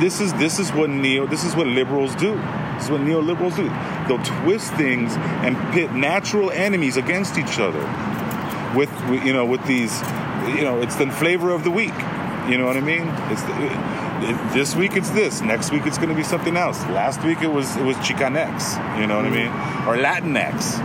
this 0.00 0.20
is 0.20 0.32
this 0.34 0.58
is 0.58 0.70
what 0.72 0.90
neo 0.90 1.26
this 1.26 1.44
is 1.44 1.54
what 1.56 1.66
liberals 1.66 2.14
do. 2.16 2.34
This 2.74 2.84
is 2.84 2.90
what 2.90 3.00
neoliberals 3.00 3.56
do. 3.56 3.70
They'll 4.06 4.22
twist 4.42 4.74
things 4.74 5.14
and 5.16 5.56
pit 5.72 5.92
natural 5.92 6.50
enemies 6.50 6.98
against 6.98 7.38
each 7.38 7.58
other 7.58 7.80
with 8.76 8.90
you 9.24 9.32
know 9.32 9.46
with 9.46 9.64
these 9.66 9.98
you 10.48 10.60
know 10.62 10.80
it's 10.82 10.96
the 10.96 11.10
flavor 11.10 11.50
of 11.50 11.64
the 11.64 11.70
week. 11.70 11.94
You 12.48 12.58
know 12.58 12.66
what 12.66 12.76
i 12.76 12.80
mean? 12.80 13.08
It's 13.32 13.42
the, 13.42 13.54
it- 13.66 14.52
this 14.54 14.74
week 14.74 14.96
it's 14.96 15.10
this, 15.10 15.40
next 15.42 15.70
week 15.72 15.86
it's 15.86 15.98
going 15.98 16.08
to 16.08 16.14
be 16.14 16.22
something 16.22 16.56
else. 16.56 16.80
Last 16.86 17.22
week 17.22 17.42
it 17.42 17.48
was 17.52 17.76
it 17.76 17.84
was 17.84 17.96
Chicanx, 17.98 18.76
you 19.00 19.06
know 19.06 19.16
what 19.16 19.26
I 19.26 19.30
mean, 19.30 19.48
or 19.86 19.96
Latinx. 20.02 20.78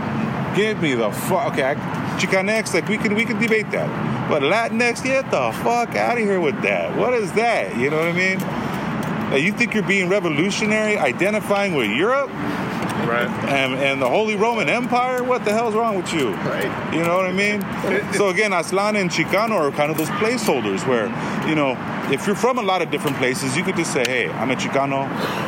Give 0.54 0.80
me 0.82 0.94
the 0.94 1.10
fuck, 1.10 1.52
okay, 1.52 1.62
I- 1.64 2.02
Chicanx, 2.18 2.74
like 2.74 2.88
we 2.88 2.98
can 2.98 3.14
we 3.14 3.24
can 3.24 3.40
debate 3.40 3.70
that, 3.70 3.88
but 4.28 4.42
Latinx, 4.42 5.02
get 5.02 5.30
the 5.30 5.50
fuck 5.64 5.96
out 5.96 6.18
of 6.18 6.24
here 6.24 6.40
with 6.40 6.60
that. 6.62 6.94
What 6.96 7.14
is 7.14 7.32
that? 7.32 7.74
You 7.76 7.88
know 7.90 7.98
what 7.98 8.08
I 8.08 8.12
mean? 8.12 8.42
Uh, 9.32 9.36
You 9.36 9.50
think 9.52 9.72
you're 9.72 9.82
being 9.82 10.08
revolutionary, 10.10 10.98
identifying 10.98 11.74
with 11.74 11.90
Europe? 11.90 12.30
Right. 13.12 13.28
and, 13.48 13.74
and 13.74 14.00
the 14.02 14.08
Holy 14.08 14.34
Roman 14.36 14.68
Empire. 14.68 15.22
What 15.22 15.44
the 15.44 15.52
hell's 15.52 15.74
wrong 15.74 15.96
with 15.96 16.12
you? 16.12 16.30
Right. 16.34 16.94
You 16.94 17.02
know 17.02 17.16
what 17.16 17.26
I 17.26 17.32
mean? 17.32 17.60
so 18.14 18.28
again, 18.28 18.52
Aztlan 18.52 19.00
and 19.00 19.10
Chicano 19.10 19.52
are 19.60 19.70
kind 19.70 19.90
of 19.90 19.98
those 19.98 20.08
placeholders 20.10 20.86
where, 20.86 21.06
you 21.48 21.54
know, 21.54 21.76
if 22.10 22.26
you're 22.26 22.36
from 22.36 22.58
a 22.58 22.62
lot 22.62 22.82
of 22.82 22.90
different 22.90 23.16
places, 23.18 23.56
you 23.56 23.62
could 23.62 23.76
just 23.76 23.92
say, 23.92 24.02
"Hey, 24.06 24.28
I'm 24.28 24.50
a 24.50 24.54
Chicano, 24.56 25.06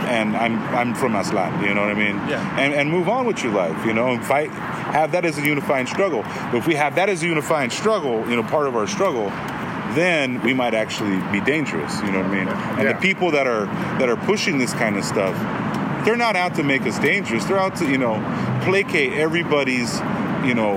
and 0.09 0.37
I'm 0.37 0.59
I'm 0.75 0.95
from 0.95 1.13
Aztlan." 1.15 1.67
You 1.67 1.75
know 1.75 1.81
what 1.83 1.91
I 1.91 1.95
mean? 1.95 2.17
Yeah. 2.29 2.61
And 2.61 2.73
and 2.73 2.91
move 2.91 3.09
on 3.09 3.27
with 3.27 3.43
your 3.43 3.53
life. 3.53 3.85
You 3.85 3.93
know, 3.93 4.13
and 4.13 4.25
fight. 4.25 4.51
Have 4.51 5.11
that 5.13 5.25
as 5.25 5.37
a 5.39 5.43
unifying 5.45 5.87
struggle. 5.89 6.23
But 6.23 6.55
if 6.59 6.67
we 6.67 6.75
have 6.77 6.95
that 6.95 7.09
as 7.09 7.23
a 7.23 7.27
unifying 7.27 7.71
struggle, 7.71 8.29
you 8.31 8.37
know, 8.37 8.45
part 8.45 8.69
of 8.69 8.77
our 8.77 8.87
struggle, 8.87 9.31
then 9.95 10.41
we 10.43 10.55
might 10.55 10.75
actually 10.75 11.21
be 11.33 11.41
dangerous. 11.45 12.01
You 12.03 12.13
know 12.13 12.19
what 12.23 12.27
I 12.31 12.35
mean? 12.35 12.49
And 12.49 12.83
Yeah. 12.83 12.93
the 12.93 12.99
people 13.01 13.31
that 13.33 13.47
are 13.47 13.67
that 13.99 14.09
are 14.09 14.17
pushing 14.17 14.59
this 14.59 14.73
kind 14.73 14.97
of 14.97 15.05
stuff, 15.05 15.35
they're 16.05 16.17
not 16.17 16.37
out 16.37 16.55
to 16.57 16.63
make 16.63 16.83
us 16.83 16.99
dangerous. 16.99 17.45
They're 17.45 17.59
out 17.59 17.77
to 17.77 17.91
you 17.91 17.99
know 17.99 18.15
placate 18.65 19.13
everybody's 19.15 19.99
you 20.45 20.55
know 20.55 20.77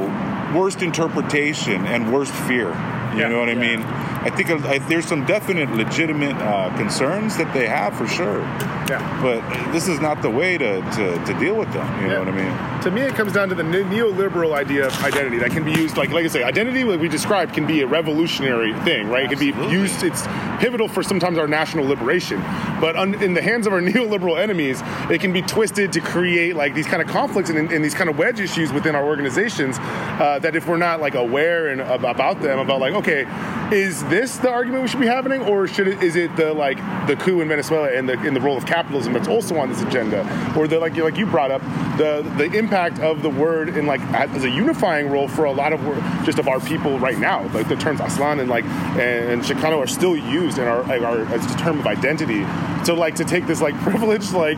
worst 0.56 0.82
interpretation 0.82 1.86
and 1.86 2.12
worst 2.14 2.34
fear. 2.34 2.70
You 3.14 3.20
Yeah. 3.24 3.30
know 3.30 3.40
what 3.40 3.50
I 3.50 3.56
mean? 3.56 3.82
I 4.28 4.30
think 4.30 4.50
I, 4.50 4.78
there's 4.90 5.06
some 5.06 5.26
definite 5.26 5.72
legitimate 5.72 6.36
uh, 6.36 6.76
concerns 6.76 7.38
that 7.38 7.54
they 7.54 7.66
have 7.66 7.98
for 7.98 8.06
sure. 8.08 8.42
Yeah. 8.90 9.20
But 9.22 9.72
this 9.72 9.88
is 9.88 10.02
not 10.02 10.22
the 10.22 10.30
way 10.30 10.58
to, 10.58 10.82
to, 10.82 11.26
to 11.26 11.40
deal 11.40 11.56
with 11.56 11.72
them. 11.72 12.02
You 12.02 12.10
know 12.10 12.20
what 12.20 12.28
I 12.28 12.32
mean? 12.32 12.82
To 12.84 12.92
me, 12.92 13.02
it 13.04 13.16
comes 13.16 13.32
down 13.32 13.48
to 13.50 13.56
the 13.56 13.64
ne- 13.64 13.84
neoliberal 13.84 14.54
idea 14.54 14.88
of 14.88 15.04
identity 15.04 15.38
that 15.38 15.52
can 15.52 15.64
be 15.64 15.72
used, 15.72 15.96
like 15.96 16.10
like 16.10 16.26
I 16.26 16.28
say, 16.28 16.44
identity, 16.44 16.84
like 16.84 17.00
we 17.00 17.08
described, 17.08 17.54
can 17.54 17.66
be 17.66 17.82
a 17.84 17.88
revolutionary 17.88 18.74
thing, 18.82 19.08
right? 19.08 19.32
Absolutely. 19.32 19.50
It 19.50 19.54
can 19.54 19.70
be 19.70 19.74
used. 19.74 20.04
It's 20.04 20.28
pivotal 20.60 20.90
for 20.90 21.04
sometimes 21.04 21.38
our 21.38 21.48
national 21.48 21.86
liberation, 21.86 22.42
but 22.82 22.98
un, 22.98 23.14
in 23.24 23.34
the 23.34 23.42
hands 23.42 23.66
of 23.66 23.72
our 23.72 23.82
neoliberal 23.94 24.38
enemies, 24.38 24.82
it 25.10 25.22
can 25.22 25.32
be 25.32 25.42
twisted 25.42 25.94
to 25.94 26.02
create 26.02 26.58
like 26.58 26.74
these 26.74 26.88
kind 26.88 27.02
of 27.02 27.08
conflicts 27.08 27.50
and, 27.50 27.72
and 27.72 27.84
these 27.84 27.96
kind 27.96 28.10
of 28.10 28.18
wedge 28.18 28.42
issues 28.42 28.74
within 28.74 28.94
our 28.94 29.06
organizations. 29.06 29.78
Uh, 29.80 30.40
that 30.42 30.56
if 30.56 30.68
we're 30.68 30.76
not 30.78 31.00
like 31.00 31.16
aware 31.16 31.70
and 31.70 31.80
about 31.80 32.42
them, 32.42 32.60
about 32.60 32.80
like, 32.82 32.94
okay, 32.94 33.26
is 33.72 34.04
this 34.06 34.17
the 34.18 34.50
argument 34.50 34.82
we 34.82 34.88
should 34.88 35.00
be 35.00 35.06
having, 35.06 35.42
or 35.42 35.68
should 35.68 35.88
it, 35.88 36.02
is 36.02 36.16
it 36.16 36.36
the 36.36 36.54
like 36.54 36.78
the 37.08 37.16
coup 37.16 37.42
in 37.42 37.48
Venezuela 37.48 37.92
and 37.92 38.10
the 38.10 38.14
in 38.26 38.34
the 38.34 38.42
role 38.42 38.58
of 38.58 38.66
capitalism 38.66 39.14
that's 39.14 39.28
also 39.28 39.58
on 39.58 39.70
this 39.70 39.82
agenda, 39.82 40.22
or 40.58 40.68
the 40.68 40.80
like 40.80 40.96
you 40.96 41.04
like 41.04 41.18
you 41.18 41.26
brought 41.26 41.52
up 41.52 41.62
the 41.98 42.24
the 42.38 42.46
impact 42.58 43.00
of 43.00 43.22
the 43.22 43.30
word 43.30 43.70
in 43.70 43.86
like 43.86 44.02
as 44.14 44.44
a 44.44 44.50
unifying 44.50 45.10
role 45.10 45.28
for 45.28 45.46
a 45.46 45.52
lot 45.52 45.72
of 45.72 45.80
just 46.26 46.40
of 46.40 46.48
our 46.48 46.60
people 46.60 46.98
right 47.00 47.20
now. 47.20 47.48
Like 47.54 47.68
the 47.68 47.76
terms 47.76 48.00
Aztlan 48.00 48.40
and 48.40 48.50
like 48.50 48.66
and 48.66 49.42
Chicano 49.44 49.78
are 49.78 49.88
still 49.88 50.16
used 50.16 50.58
in 50.58 50.68
our 50.68 50.84
like 50.84 51.02
our 51.02 51.20
as 51.34 51.54
a 51.54 51.58
term 51.58 51.80
of 51.80 51.86
identity. 51.86 52.46
So 52.86 52.96
like 52.96 53.16
to 53.16 53.26
take 53.26 53.46
this 53.46 53.62
like 53.62 53.76
privileged 53.82 54.34
like 54.34 54.58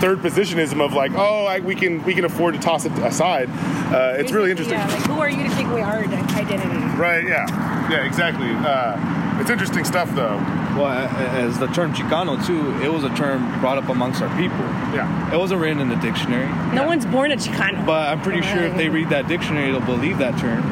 third 0.00 0.20
positionism 0.20 0.80
of 0.80 0.92
like 0.92 1.12
oh 1.14 1.46
I, 1.46 1.60
we 1.60 1.74
can 1.74 2.02
we 2.04 2.14
can 2.14 2.24
afford 2.24 2.54
to 2.54 2.60
toss 2.60 2.84
it 2.84 2.92
aside. 2.98 3.48
Uh, 3.92 4.14
it's 4.18 4.32
really 4.32 4.50
interesting. 4.50 4.78
Yeah, 4.78 4.86
like 4.88 5.02
who 5.02 5.20
are 5.20 5.30
you 5.30 5.42
to 5.48 5.54
take 5.54 5.66
away 5.66 5.82
our 5.82 5.98
ide- 6.04 6.12
identity? 6.12 6.76
Right? 7.00 7.24
Yeah. 7.26 7.46
Yeah. 7.90 8.04
Exactly. 8.04 8.48
Uh, 8.50 9.40
it's 9.40 9.50
interesting 9.50 9.84
stuff 9.84 10.10
though. 10.14 10.36
Well, 10.76 10.86
a- 10.86 11.04
a- 11.06 11.46
as 11.46 11.58
the 11.58 11.66
term 11.68 11.92
Chicano 11.94 12.44
too, 12.46 12.78
it 12.82 12.92
was 12.92 13.04
a 13.04 13.14
term 13.16 13.58
brought 13.60 13.78
up 13.78 13.88
amongst 13.88 14.20
our 14.22 14.28
people. 14.36 14.58
Yeah. 14.94 15.32
It 15.32 15.38
wasn't 15.38 15.60
written 15.60 15.80
in 15.80 15.88
the 15.88 15.96
dictionary, 15.96 16.48
No 16.74 16.84
one's 16.86 17.06
born 17.06 17.32
a 17.32 17.36
Chicano. 17.36 17.84
but 17.86 18.08
I'm 18.08 18.20
pretty 18.20 18.42
sure 18.42 18.62
if 18.64 18.76
they 18.76 18.88
read 18.98 19.08
that 19.10 19.28
dictionary, 19.28 19.70
they'll 19.72 19.80
believe 19.80 20.18
that 20.18 20.38
term, 20.38 20.62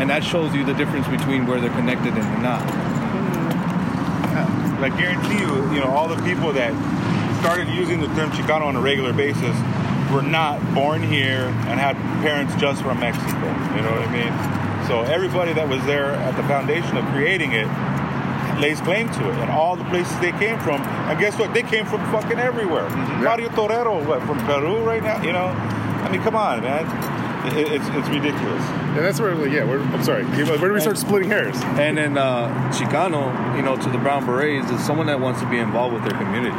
and 0.00 0.08
that 0.10 0.22
shows 0.24 0.54
you 0.54 0.64
the 0.64 0.74
difference 0.74 1.06
between 1.08 1.46
where 1.46 1.60
they're 1.60 1.70
connected 1.70 2.14
and 2.14 2.22
they're 2.22 2.38
not. 2.42 2.62
I 4.78 4.90
guarantee 4.90 5.38
you, 5.40 5.72
you 5.74 5.80
know, 5.80 5.88
all 5.88 6.06
the 6.06 6.22
people 6.22 6.52
that 6.52 6.70
started 7.46 7.68
using 7.68 8.00
the 8.00 8.08
term 8.08 8.28
Chicano 8.32 8.62
on 8.62 8.74
a 8.74 8.80
regular 8.80 9.12
basis 9.12 9.56
were 10.10 10.20
not 10.20 10.58
born 10.74 11.00
here 11.00 11.46
and 11.70 11.78
had 11.78 11.94
parents 12.20 12.52
just 12.56 12.82
from 12.82 12.98
Mexico. 12.98 13.46
You 13.76 13.82
know 13.86 13.92
what 13.94 14.02
I 14.02 14.10
mean? 14.10 14.88
So 14.88 15.02
everybody 15.02 15.52
that 15.52 15.68
was 15.68 15.80
there 15.86 16.10
at 16.26 16.34
the 16.36 16.42
foundation 16.48 16.96
of 16.96 17.04
creating 17.14 17.52
it 17.52 17.68
lays 18.58 18.80
claim 18.80 19.06
to 19.12 19.30
it, 19.30 19.36
and 19.36 19.50
all 19.50 19.76
the 19.76 19.84
places 19.84 20.18
they 20.18 20.32
came 20.32 20.58
from. 20.58 20.82
And 20.82 21.20
guess 21.20 21.38
what? 21.38 21.54
They 21.54 21.62
came 21.62 21.86
from 21.86 22.00
fucking 22.10 22.38
everywhere. 22.38 22.88
Mario 23.22 23.48
Torero, 23.50 24.02
what, 24.04 24.22
from 24.22 24.38
Peru 24.40 24.82
right 24.82 25.02
now? 25.02 25.22
You 25.22 25.32
know? 25.32 25.46
I 25.46 26.10
mean, 26.10 26.22
come 26.22 26.34
on, 26.34 26.62
man. 26.62 26.84
It, 27.46 27.70
it's 27.70 27.86
it's 27.94 28.08
ridiculous. 28.08 28.62
And 28.96 29.04
that's 29.04 29.20
where 29.20 29.34
like, 29.36 29.52
yeah. 29.52 29.64
We're, 29.64 29.78
I'm 29.78 30.02
sorry. 30.02 30.24
Where 30.24 30.68
do 30.68 30.72
we 30.72 30.80
start 30.80 30.98
splitting 30.98 31.30
hairs? 31.30 31.54
And 31.78 31.96
then 31.96 32.18
uh, 32.18 32.48
Chicano, 32.72 33.56
you 33.56 33.62
know, 33.62 33.76
to 33.76 33.88
the 33.90 33.98
Brown 33.98 34.26
Berets, 34.26 34.68
is 34.70 34.84
someone 34.84 35.06
that 35.06 35.20
wants 35.20 35.40
to 35.42 35.48
be 35.48 35.58
involved 35.58 35.94
with 35.94 36.02
their 36.02 36.18
community, 36.18 36.56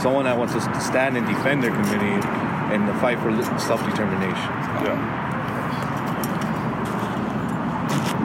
someone 0.00 0.24
that 0.24 0.36
wants 0.36 0.54
to 0.54 0.60
stand 0.80 1.16
and 1.16 1.26
defend 1.26 1.62
their 1.62 1.70
community 1.70 2.26
and 2.72 2.86
to 2.86 2.94
fight 3.00 3.18
for 3.20 3.30
self-determination. 3.58 4.50
Yeah. 4.84 5.20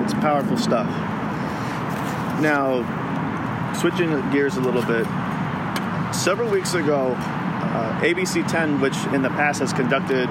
It's 0.03 0.13
powerful 0.13 0.57
stuff. 0.57 0.87
Now, 2.41 2.85
switching 3.73 4.09
gears 4.31 4.57
a 4.57 4.61
little 4.61 4.83
bit. 4.83 5.05
Several 6.13 6.49
weeks 6.49 6.73
ago, 6.75 7.13
uh, 7.17 7.99
ABC 8.01 8.47
10, 8.47 8.79
which 8.79 8.95
in 9.13 9.21
the 9.21 9.29
past 9.29 9.59
has 9.59 9.73
conducted 9.73 10.29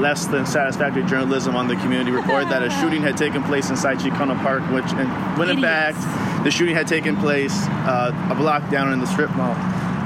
less 0.00 0.26
than 0.26 0.46
satisfactory 0.46 1.02
journalism 1.04 1.56
on 1.56 1.66
the 1.66 1.76
community, 1.76 2.10
reported 2.10 2.48
that 2.50 2.62
a 2.62 2.70
shooting 2.70 3.02
had 3.02 3.16
taken 3.16 3.42
place 3.42 3.70
inside 3.70 3.98
Chicano 3.98 4.36
Park, 4.42 4.62
which, 4.70 4.84
and 4.92 5.38
when 5.38 5.48
in 5.50 5.60
fact, 5.60 5.98
the 6.44 6.50
shooting 6.50 6.74
had 6.74 6.86
taken 6.86 7.16
place 7.16 7.66
uh, 7.86 8.28
a 8.30 8.34
block 8.34 8.68
down 8.70 8.92
in 8.92 9.00
the 9.00 9.06
strip 9.06 9.30
mall. 9.34 9.54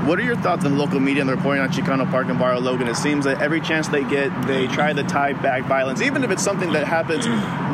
What 0.07 0.18
are 0.18 0.22
your 0.24 0.34
thoughts 0.34 0.64
on 0.64 0.76
local 0.76 0.98
media 0.98 1.20
and 1.20 1.28
the 1.28 1.36
reporting 1.36 1.62
on 1.62 1.70
Chicano 1.70 2.11
Park 2.11 2.26
and 2.28 2.36
Barrio 2.36 2.61
Logan? 2.61 2.88
It 2.88 2.96
seems 2.96 3.24
that 3.24 3.40
every 3.40 3.61
chance 3.61 3.86
they 3.86 4.03
get, 4.03 4.30
they 4.48 4.66
try 4.66 4.92
to 4.92 5.05
tie 5.05 5.32
back 5.32 5.62
violence, 5.66 6.03
even 6.03 6.24
if 6.24 6.30
it's 6.32 6.42
something 6.42 6.72
that 6.72 6.88
happens 6.88 7.24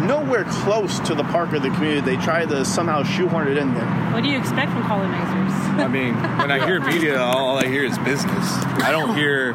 nowhere 0.07 0.45
close 0.45 1.01
to 1.01 1.15
the 1.15 1.25
park 1.25 1.55
or 1.55 1.59
the 1.59 1.71
community. 1.71 2.03
They 2.03 2.23
try 2.23 2.45
to 2.45 2.67
somehow 2.67 3.03
shoehorn 3.03 3.49
it 3.49 3.57
in 3.57 3.73
there. 3.73 3.87
What 4.13 4.23
do 4.25 4.29
you 4.29 4.39
expect 4.39 4.73
from 4.73 4.83
colonizers? 4.83 5.53
I 5.81 5.89
mean, 5.89 6.15
when 6.37 6.51
I 6.51 6.65
hear 6.67 6.81
media, 6.81 7.19
all 7.19 7.57
I 7.57 7.67
hear 7.67 7.85
is 7.85 7.97
business. 8.01 8.45
I 8.83 8.91
don't 8.93 9.17
hear 9.17 9.55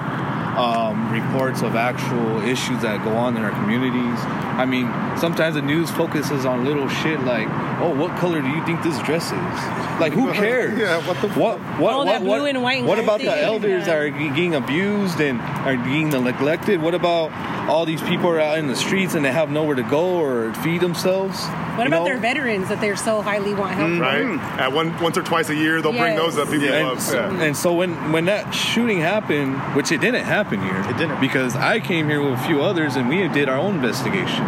um, 0.57 1.11
reports 1.11 1.61
of 1.61 1.75
actual 1.75 2.41
issues 2.41 2.81
that 2.81 3.03
go 3.03 3.15
on 3.15 3.35
in 3.37 3.43
our 3.43 3.51
communities. 3.51 4.19
I 4.55 4.65
mean, 4.65 4.85
sometimes 5.17 5.55
the 5.55 5.61
news 5.61 5.89
focuses 5.91 6.45
on 6.45 6.63
little 6.65 6.87
shit 6.87 7.19
like, 7.21 7.47
"Oh, 7.81 7.93
what 7.95 8.15
color 8.17 8.41
do 8.41 8.49
you 8.49 8.63
think 8.65 8.83
this 8.83 8.97
dress 9.01 9.25
is?" 9.31 9.99
Like, 9.99 10.13
who 10.13 10.31
cares? 10.43 10.77
Yeah, 10.79 11.05
what 11.07 11.19
the 11.21 11.27
what 11.29 11.59
what 11.79 11.93
Oh, 11.93 11.97
what, 11.99 12.05
that 12.05 12.21
blue 12.21 12.41
what, 12.41 12.49
and 12.49 12.61
white 12.63 12.83
what 12.83 12.99
about 12.99 13.19
the 13.19 13.35
elders 13.35 13.81
yeah. 13.81 13.85
that 13.85 13.97
are 13.97 14.09
ge- 14.11 14.35
getting 14.35 14.55
abused 14.55 15.19
and 15.19 15.41
are 15.41 15.77
being 15.77 16.09
neglected? 16.09 16.81
What 16.81 16.93
about 16.93 17.31
all 17.67 17.85
these 17.85 18.01
people 18.01 18.29
are 18.29 18.39
out 18.39 18.57
in 18.59 18.67
the 18.67 18.75
streets 18.75 19.15
and 19.15 19.23
they 19.25 19.31
have 19.31 19.49
nowhere 19.49 19.75
to 19.75 19.83
go 19.83 20.19
or 20.19 20.53
feed 20.55 20.81
themselves? 20.81 21.43
What 21.77 21.87
about 21.87 21.99
know? 21.99 22.05
their 22.05 22.17
veterans 22.19 22.69
that 22.69 22.79
they're 22.81 22.95
so 22.95 23.23
highly 23.23 23.55
want 23.55 23.73
help 23.73 23.89
from? 23.89 23.99
Right. 23.99 24.59
At 24.59 24.71
one 24.73 24.99
once 25.01 25.17
or 25.17 25.23
twice 25.23 25.49
a 25.49 25.55
year, 25.55 25.81
they'll 25.81 25.91
bring 25.91 26.15
those 26.15 26.37
up. 26.37 26.49
People 26.51 26.67
and, 26.67 26.87
love. 26.89 27.01
so, 27.01 27.15
Yeah. 27.15 27.41
and 27.41 27.57
so 27.57 27.73
when 27.73 28.11
when 28.11 28.25
that 28.25 28.51
shooting 28.53 28.99
happened, 28.99 29.57
which 29.75 29.91
it 29.91 29.99
didn't 29.99 30.25
happen 30.25 30.42
here, 30.49 30.77
It 30.89 30.97
didn't. 30.97 31.19
because 31.21 31.55
I 31.55 31.79
came 31.79 32.07
here 32.09 32.21
with 32.21 32.33
a 32.39 32.43
few 32.43 32.61
others 32.61 32.95
and 32.95 33.07
we 33.09 33.27
did 33.29 33.49
our 33.49 33.57
own 33.57 33.75
investigation, 33.75 34.43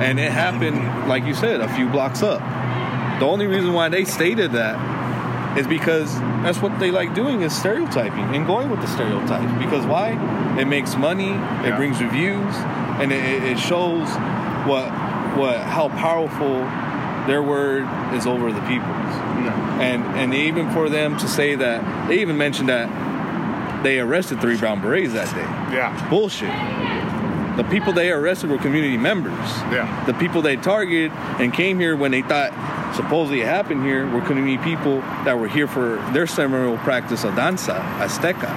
and 0.00 0.18
it 0.18 0.30
happened 0.32 1.08
like 1.08 1.24
you 1.24 1.34
said, 1.34 1.60
a 1.60 1.68
few 1.74 1.88
blocks 1.88 2.22
up. 2.22 2.40
The 3.20 3.26
only 3.26 3.46
reason 3.46 3.72
why 3.72 3.88
they 3.88 4.04
stated 4.04 4.52
that 4.52 4.78
is 5.58 5.66
because 5.66 6.14
that's 6.42 6.62
what 6.62 6.78
they 6.78 6.90
like 6.90 7.12
doing 7.14 7.42
is 7.42 7.52
stereotyping 7.54 8.34
and 8.34 8.46
going 8.46 8.70
with 8.70 8.80
the 8.80 8.86
stereotypes. 8.86 9.52
Because 9.62 9.84
why? 9.84 10.10
It 10.58 10.66
makes 10.66 10.96
money, 10.96 11.30
it 11.30 11.34
Yeah. 11.70 11.76
brings 11.76 12.00
reviews, 12.00 12.54
and 13.00 13.12
it, 13.12 13.42
it 13.42 13.58
shows 13.58 14.08
what 14.66 14.90
what 15.36 15.58
how 15.60 15.88
powerful 15.88 16.58
their 17.26 17.42
word 17.42 17.86
is 18.14 18.26
over 18.26 18.52
the 18.52 18.60
people's. 18.62 19.14
And 19.80 20.04
and 20.16 20.34
even 20.34 20.70
for 20.70 20.88
them 20.88 21.16
to 21.18 21.26
say 21.28 21.54
that 21.56 22.08
they 22.08 22.20
even 22.20 22.36
mentioned 22.38 22.68
that 22.68 22.88
they 23.82 24.00
arrested 24.00 24.40
three 24.40 24.56
brown 24.56 24.80
berets 24.80 25.12
that 25.12 25.34
day. 25.34 25.76
Yeah. 25.76 26.08
Bullshit. 26.08 26.50
The 27.56 27.64
people 27.64 27.92
they 27.92 28.10
arrested 28.10 28.50
were 28.50 28.58
community 28.58 28.96
members. 28.96 29.32
Yeah. 29.70 30.04
The 30.06 30.14
people 30.14 30.40
they 30.40 30.56
targeted 30.56 31.12
and 31.12 31.52
came 31.52 31.78
here 31.78 31.96
when 31.96 32.10
they 32.10 32.22
thought 32.22 32.52
supposedly 32.94 33.40
it 33.42 33.46
happened 33.46 33.84
here 33.84 34.08
were 34.08 34.20
community 34.22 34.58
people 34.62 35.00
that 35.24 35.38
were 35.38 35.48
here 35.48 35.66
for 35.66 35.96
their 36.12 36.26
ceremonial 36.26 36.78
practice 36.78 37.24
of 37.24 37.34
danza, 37.36 37.74
azteca. 37.98 38.48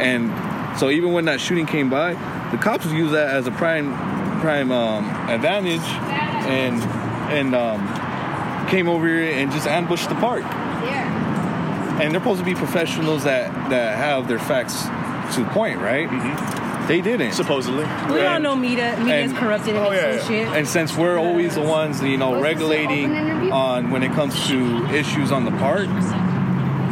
And 0.00 0.78
so 0.78 0.90
even 0.90 1.12
when 1.12 1.24
that 1.26 1.40
shooting 1.40 1.66
came 1.66 1.90
by, 1.90 2.14
the 2.50 2.58
cops 2.58 2.86
used 2.86 3.14
that 3.14 3.28
as 3.28 3.46
a 3.46 3.50
prime 3.50 3.92
prime 4.40 4.72
um, 4.72 5.08
advantage 5.28 5.80
and 6.48 6.82
and 7.32 7.54
um, 7.54 8.68
came 8.68 8.88
over 8.88 9.06
here 9.06 9.32
and 9.32 9.50
just 9.52 9.66
ambushed 9.66 10.08
the 10.08 10.14
park. 10.16 10.44
And 12.00 12.12
they're 12.12 12.20
supposed 12.20 12.40
to 12.40 12.44
be 12.44 12.54
professionals 12.54 13.24
that 13.24 13.50
that 13.70 13.96
have 13.96 14.28
their 14.28 14.38
facts 14.38 14.82
to 15.34 15.42
the 15.44 15.50
point, 15.50 15.78
right? 15.80 16.08
Mm-hmm. 16.08 16.88
They 16.88 17.00
didn't. 17.00 17.32
Supposedly. 17.32 17.84
We 17.84 18.20
all 18.20 18.34
And- 18.34 18.42
know 18.42 18.56
media 18.56 18.96
media's 18.98 19.30
and- 19.30 19.38
corrupted 19.38 19.76
and 19.76 19.86
Oh, 19.86 19.92
yeah, 19.92 20.00
yeah. 20.12 20.16
bullshit. 20.18 20.48
And 20.48 20.66
since 20.66 20.96
we're 20.96 21.16
always 21.18 21.54
the 21.54 21.62
ones, 21.62 22.02
you 22.02 22.16
know, 22.16 22.40
regulating 22.40 23.52
on 23.52 23.90
when 23.92 24.02
it 24.02 24.12
comes 24.12 24.48
to 24.48 24.84
issues 24.92 25.30
on 25.30 25.44
the 25.44 25.52
park, 25.52 25.86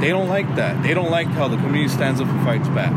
they 0.01 0.09
don't 0.09 0.29
like 0.29 0.55
that. 0.55 0.83
They 0.83 0.95
don't 0.95 1.11
like 1.11 1.27
how 1.27 1.49
the 1.49 1.57
community 1.57 1.89
stands 1.89 2.21
up 2.21 2.29
and 2.29 2.45
fights 2.45 2.69
back. 2.69 2.93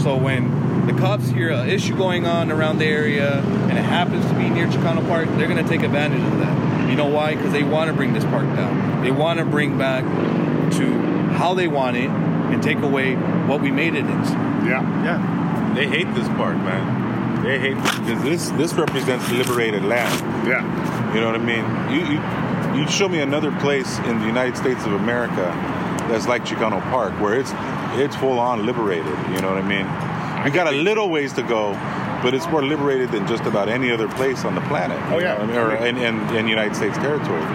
So 0.00 0.16
when 0.16 0.86
the 0.86 0.92
cops 0.92 1.28
hear 1.30 1.50
an 1.50 1.68
issue 1.68 1.96
going 1.96 2.26
on 2.26 2.50
around 2.52 2.78
the 2.78 2.86
area 2.86 3.38
and 3.40 3.72
it 3.78 3.82
happens 3.84 4.24
to 4.26 4.34
be 4.34 4.48
near 4.50 4.66
Chicano 4.66 5.06
Park, 5.08 5.28
they're 5.36 5.48
going 5.48 5.62
to 5.62 5.68
take 5.68 5.82
advantage 5.82 6.22
of 6.22 6.38
that. 6.40 6.90
You 6.90 6.96
know 6.96 7.06
why? 7.06 7.34
Because 7.34 7.52
they 7.52 7.62
want 7.62 7.88
to 7.88 7.94
bring 7.94 8.12
this 8.12 8.24
park 8.24 8.44
down. 8.54 9.02
They 9.02 9.10
want 9.10 9.38
to 9.38 9.44
bring 9.46 9.78
back 9.78 10.04
to 10.04 11.11
how 11.42 11.54
they 11.54 11.66
want 11.66 11.96
it 11.96 12.08
and 12.52 12.62
take 12.62 12.78
away 12.78 13.16
what 13.50 13.60
we 13.60 13.70
made 13.72 13.94
it 13.94 14.06
into. 14.14 14.34
Yeah. 14.70 14.82
Yeah, 15.08 15.18
they 15.74 15.88
hate 15.88 16.06
this 16.14 16.28
park, 16.40 16.56
man. 16.56 17.42
They 17.42 17.58
hate 17.58 17.78
this 17.82 17.98
Because 17.98 18.22
this 18.22 18.50
this 18.50 18.72
represents 18.74 19.28
liberated 19.32 19.84
land. 19.84 20.14
Yeah. 20.46 20.62
You 21.12 21.20
know 21.20 21.26
what 21.32 21.40
I 21.40 21.44
mean? 21.52 21.64
You, 21.94 22.00
you 22.12 22.18
you 22.78 22.88
show 22.88 23.08
me 23.08 23.18
another 23.20 23.50
place 23.58 23.98
in 24.10 24.20
the 24.20 24.26
United 24.26 24.56
States 24.56 24.86
of 24.86 24.92
America 24.92 25.46
that's 26.08 26.28
like 26.28 26.44
Chicano 26.44 26.80
Park, 26.94 27.12
where 27.20 27.34
it's 27.40 27.52
it's 28.04 28.14
full 28.14 28.38
on 28.38 28.64
liberated. 28.64 29.18
You 29.34 29.40
know 29.42 29.50
what 29.52 29.60
I 29.64 29.68
mean? 29.74 29.86
We 30.44 30.50
got 30.50 30.68
a 30.72 30.76
little 30.88 31.08
ways 31.10 31.32
to 31.34 31.42
go, 31.42 31.72
but 32.22 32.34
it's 32.34 32.48
more 32.54 32.64
liberated 32.64 33.10
than 33.10 33.26
just 33.26 33.44
about 33.52 33.68
any 33.68 33.90
other 33.90 34.08
place 34.08 34.44
on 34.44 34.54
the 34.54 34.64
planet. 34.72 34.98
Oh, 35.12 35.18
yeah. 35.18 35.42
I 35.42 35.46
mean? 35.46 35.56
or 35.56 35.74
in, 35.88 35.96
in, 35.96 36.14
in 36.36 36.48
United 36.48 36.74
States 36.76 36.96
territory. 36.98 37.46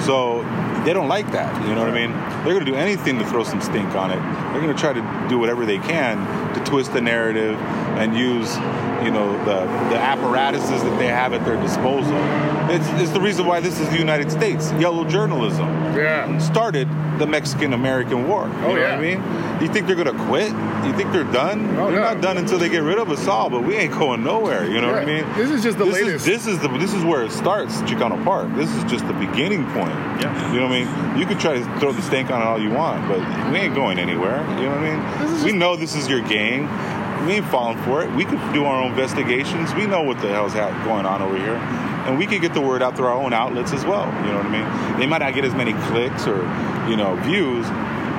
So 0.00 0.42
they 0.84 0.92
don't 0.92 1.08
like 1.08 1.30
that. 1.32 1.50
You 1.66 1.74
know 1.74 1.80
what 1.80 1.90
I 1.90 2.06
mean? 2.06 2.12
They're 2.44 2.54
going 2.54 2.64
to 2.64 2.70
do 2.70 2.76
anything 2.76 3.18
to 3.18 3.26
throw 3.26 3.44
some 3.44 3.60
stink 3.60 3.94
on 3.94 4.10
it. 4.10 4.20
They're 4.52 4.60
going 4.60 4.74
to 4.74 4.80
try 4.80 4.92
to 4.92 5.26
do 5.28 5.38
whatever 5.38 5.64
they 5.66 5.78
can 5.78 6.18
to 6.54 6.60
twist 6.64 6.92
the 6.92 7.00
narrative 7.00 7.58
and 7.98 8.16
use, 8.16 8.54
you 9.04 9.10
know, 9.10 9.32
the 9.44 9.66
the 9.90 9.98
apparatuses 9.98 10.82
that 10.82 10.98
they 10.98 11.06
have 11.06 11.32
at 11.32 11.44
their 11.44 11.60
disposal. 11.60 12.16
It's, 12.70 12.88
it's 13.02 13.10
the 13.10 13.20
reason 13.20 13.46
why 13.46 13.60
this 13.60 13.78
is 13.78 13.88
the 13.90 13.98
United 13.98 14.30
States. 14.32 14.72
Yellow 14.72 15.04
journalism 15.04 15.68
Yeah. 15.94 16.38
started 16.38 16.88
the 17.18 17.26
Mexican 17.26 17.74
American 17.74 18.26
War. 18.26 18.46
You 18.48 18.52
Oh, 18.54 18.68
know 18.68 18.76
yeah. 18.76 18.96
what 18.96 18.98
I 18.98 19.00
mean? 19.00 19.60
You 19.62 19.68
think 19.72 19.86
they're 19.86 19.94
going 20.02 20.16
to 20.16 20.24
quit? 20.24 20.48
You 20.84 20.92
think 20.94 21.12
they're 21.12 21.30
done? 21.30 21.76
Oh, 21.78 21.90
they're 21.90 22.00
no. 22.00 22.12
not 22.14 22.20
done 22.22 22.38
until 22.38 22.58
they 22.58 22.68
get 22.68 22.82
rid 22.82 22.98
of 22.98 23.10
us 23.10 23.26
all. 23.28 23.50
But 23.50 23.64
we 23.64 23.76
ain't 23.76 23.92
going 23.92 24.24
nowhere. 24.24 24.64
You 24.68 24.80
know 24.80 24.90
what 24.92 25.02
I 25.02 25.04
mean? 25.04 25.24
This 25.36 25.50
is 25.50 25.62
just 25.62 25.78
the 25.78 25.84
this 25.84 25.94
latest. 25.94 26.26
Is, 26.26 26.44
this 26.44 26.46
is 26.46 26.58
the 26.60 26.68
this 26.78 26.92
is 26.94 27.04
where 27.04 27.22
it 27.22 27.30
starts, 27.32 27.76
Chicano 27.82 28.22
Park. 28.24 28.48
This 28.56 28.70
is 28.74 28.82
just 28.84 29.06
the 29.06 29.12
beginning 29.14 29.64
point. 29.72 29.94
Yeah. 30.20 30.52
You 30.52 30.60
know 30.60 30.68
what 30.68 30.76
I 30.76 30.84
mean? 30.84 31.18
You 31.20 31.26
can 31.26 31.38
try 31.38 31.54
to 31.58 31.78
throw 31.78 31.92
the 31.92 32.02
stank 32.02 32.30
on 32.30 32.40
it 32.40 32.44
all 32.46 32.60
you 32.60 32.70
want, 32.70 33.06
but 33.08 33.20
we 33.52 33.58
ain't 33.58 33.74
going 33.74 33.98
anywhere. 33.98 34.40
You 34.58 34.64
know 34.68 34.70
what 34.70 34.78
I 34.78 35.34
mean? 35.34 35.44
We 35.44 35.52
know 35.52 35.76
this 35.76 35.94
is 35.94 36.08
your 36.08 36.20
game. 36.22 36.66
We 37.26 37.32
ain't 37.32 37.46
falling 37.46 37.78
for 37.84 38.02
it. 38.02 38.10
We 38.14 38.24
could 38.24 38.40
do 38.52 38.64
our 38.64 38.82
own 38.82 38.90
investigations. 38.90 39.72
We 39.74 39.86
know 39.86 40.02
what 40.02 40.20
the 40.20 40.28
hell's 40.28 40.52
going 40.52 41.06
on 41.06 41.22
over 41.22 41.36
here. 41.38 41.56
And 42.06 42.18
we 42.18 42.26
could 42.26 42.42
get 42.42 42.52
the 42.52 42.60
word 42.60 42.82
out 42.82 42.96
through 42.96 43.06
our 43.06 43.14
own 43.14 43.32
outlets 43.32 43.72
as 43.72 43.84
well. 43.84 44.06
You 44.24 44.32
know 44.32 44.36
what 44.36 44.46
I 44.46 44.90
mean? 44.90 45.00
They 45.00 45.06
might 45.06 45.18
not 45.18 45.32
get 45.32 45.44
as 45.44 45.54
many 45.54 45.72
clicks 45.88 46.26
or, 46.26 46.42
you 46.88 46.96
know, 46.96 47.16
views, 47.22 47.66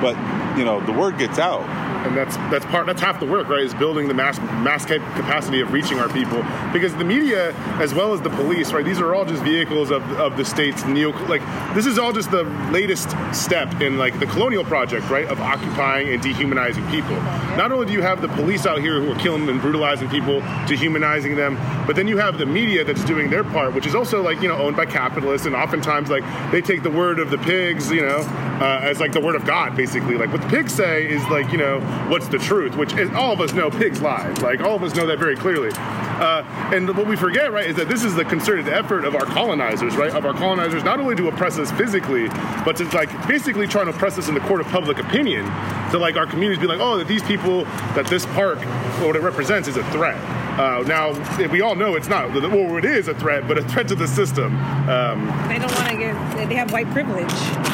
but, 0.02 0.16
you 0.58 0.64
know, 0.64 0.84
the 0.84 0.92
word 0.92 1.18
gets 1.18 1.38
out. 1.38 1.62
And 2.06 2.16
that's 2.16 2.36
that's 2.50 2.64
part 2.66 2.86
that's 2.86 3.00
half 3.00 3.20
the 3.20 3.26
work 3.26 3.48
right 3.48 3.62
is 3.62 3.74
building 3.74 4.08
the 4.08 4.14
mass 4.14 4.38
mass 4.38 4.84
cap- 4.84 5.00
capacity 5.16 5.60
of 5.60 5.72
reaching 5.72 5.98
our 5.98 6.08
people. 6.08 6.44
Because 6.72 6.94
the 6.94 7.04
media 7.04 7.52
as 7.80 7.94
well 7.94 8.12
as 8.12 8.20
the 8.20 8.30
police 8.30 8.72
right 8.72 8.84
these 8.84 9.00
are 9.00 9.14
all 9.14 9.24
just 9.24 9.42
vehicles 9.42 9.90
of, 9.90 10.02
of 10.12 10.36
the 10.36 10.44
state's 10.44 10.84
neo 10.84 11.10
like 11.26 11.42
this 11.74 11.86
is 11.86 11.98
all 11.98 12.12
just 12.12 12.30
the 12.30 12.44
latest 12.70 13.10
step 13.32 13.80
in 13.80 13.98
like 13.98 14.18
the 14.18 14.26
colonial 14.26 14.64
project 14.64 15.08
right 15.10 15.26
of 15.26 15.40
occupying 15.40 16.08
and 16.08 16.22
dehumanizing 16.22 16.86
people. 16.90 17.16
Not 17.56 17.72
only 17.72 17.86
do 17.86 17.92
you 17.92 18.02
have 18.02 18.22
the 18.22 18.28
police 18.28 18.66
out 18.66 18.80
here 18.80 19.00
who 19.00 19.12
are 19.12 19.18
killing 19.18 19.48
and 19.48 19.60
brutalizing 19.60 20.08
people 20.08 20.40
dehumanizing 20.66 21.36
them 21.36 21.56
but 21.86 21.96
then 21.96 22.08
you 22.08 22.16
have 22.16 22.38
the 22.38 22.46
media 22.46 22.84
that's 22.84 23.04
doing 23.04 23.30
their 23.30 23.44
part 23.44 23.74
which 23.74 23.86
is 23.86 23.94
also 23.94 24.22
like 24.22 24.40
you 24.40 24.48
know 24.48 24.56
owned 24.56 24.76
by 24.76 24.86
capitalists 24.86 25.46
and 25.46 25.54
oftentimes 25.54 26.10
like 26.10 26.24
they 26.50 26.60
take 26.60 26.82
the 26.82 26.90
word 26.90 27.18
of 27.18 27.30
the 27.30 27.38
pigs 27.38 27.90
you 27.90 28.02
know 28.02 28.18
uh, 28.60 28.80
as 28.82 29.00
like 29.00 29.12
the 29.12 29.20
word 29.20 29.34
of 29.34 29.44
god 29.44 29.76
basically. 29.76 30.16
Like 30.16 30.32
what 30.32 30.42
the 30.42 30.48
pigs 30.48 30.72
say 30.72 31.08
is 31.08 31.22
like 31.28 31.50
you 31.52 31.58
know 31.58 31.78
what's 32.08 32.28
the 32.28 32.38
truth 32.38 32.76
which 32.76 32.92
is 32.94 33.10
all 33.12 33.32
of 33.32 33.40
us 33.40 33.52
know 33.52 33.70
pigs 33.70 34.00
lie 34.00 34.28
like 34.42 34.60
all 34.60 34.76
of 34.76 34.82
us 34.82 34.94
know 34.94 35.06
that 35.06 35.18
very 35.18 35.36
clearly 35.36 35.70
uh, 35.74 36.42
and 36.72 36.88
what 36.96 37.06
we 37.06 37.16
forget 37.16 37.52
right 37.52 37.68
is 37.68 37.76
that 37.76 37.88
this 37.88 38.04
is 38.04 38.14
the 38.14 38.24
concerted 38.24 38.68
effort 38.68 39.04
of 39.04 39.14
our 39.14 39.24
colonizers 39.26 39.96
right 39.96 40.12
of 40.12 40.24
our 40.24 40.32
colonizers 40.34 40.82
not 40.84 41.00
only 41.00 41.14
to 41.14 41.28
oppress 41.28 41.58
us 41.58 41.70
physically 41.72 42.28
but 42.64 42.76
to 42.76 42.84
like 42.96 43.10
basically 43.28 43.66
trying 43.66 43.86
to 43.86 43.92
oppress 43.92 44.18
us 44.18 44.28
in 44.28 44.34
the 44.34 44.40
court 44.40 44.60
of 44.60 44.66
public 44.68 44.98
opinion 44.98 45.44
to 45.90 45.98
like 45.98 46.16
our 46.16 46.26
communities 46.26 46.60
be 46.60 46.66
like 46.66 46.80
oh 46.80 46.96
that 46.96 47.08
these 47.08 47.22
people 47.22 47.64
that 47.94 48.06
this 48.06 48.24
park 48.26 48.58
or 49.00 49.06
what 49.08 49.16
it 49.16 49.22
represents 49.22 49.68
is 49.68 49.76
a 49.76 49.84
threat 49.90 50.16
uh, 50.58 50.82
now 50.86 51.12
we 51.48 51.60
all 51.60 51.74
know 51.74 51.96
it's 51.96 52.08
not 52.08 52.32
well 52.32 52.76
it 52.76 52.84
is 52.84 53.08
a 53.08 53.14
threat 53.14 53.46
but 53.46 53.58
a 53.58 53.62
threat 53.64 53.86
to 53.88 53.94
the 53.94 54.06
system 54.06 54.56
um, 54.88 55.26
They 55.48 55.58
don't 55.58 55.72
want 55.74 55.88
to 55.88 55.96
get. 55.96 56.48
They 56.48 56.54
have 56.54 56.72
white 56.72 56.88
privilege. 56.90 57.32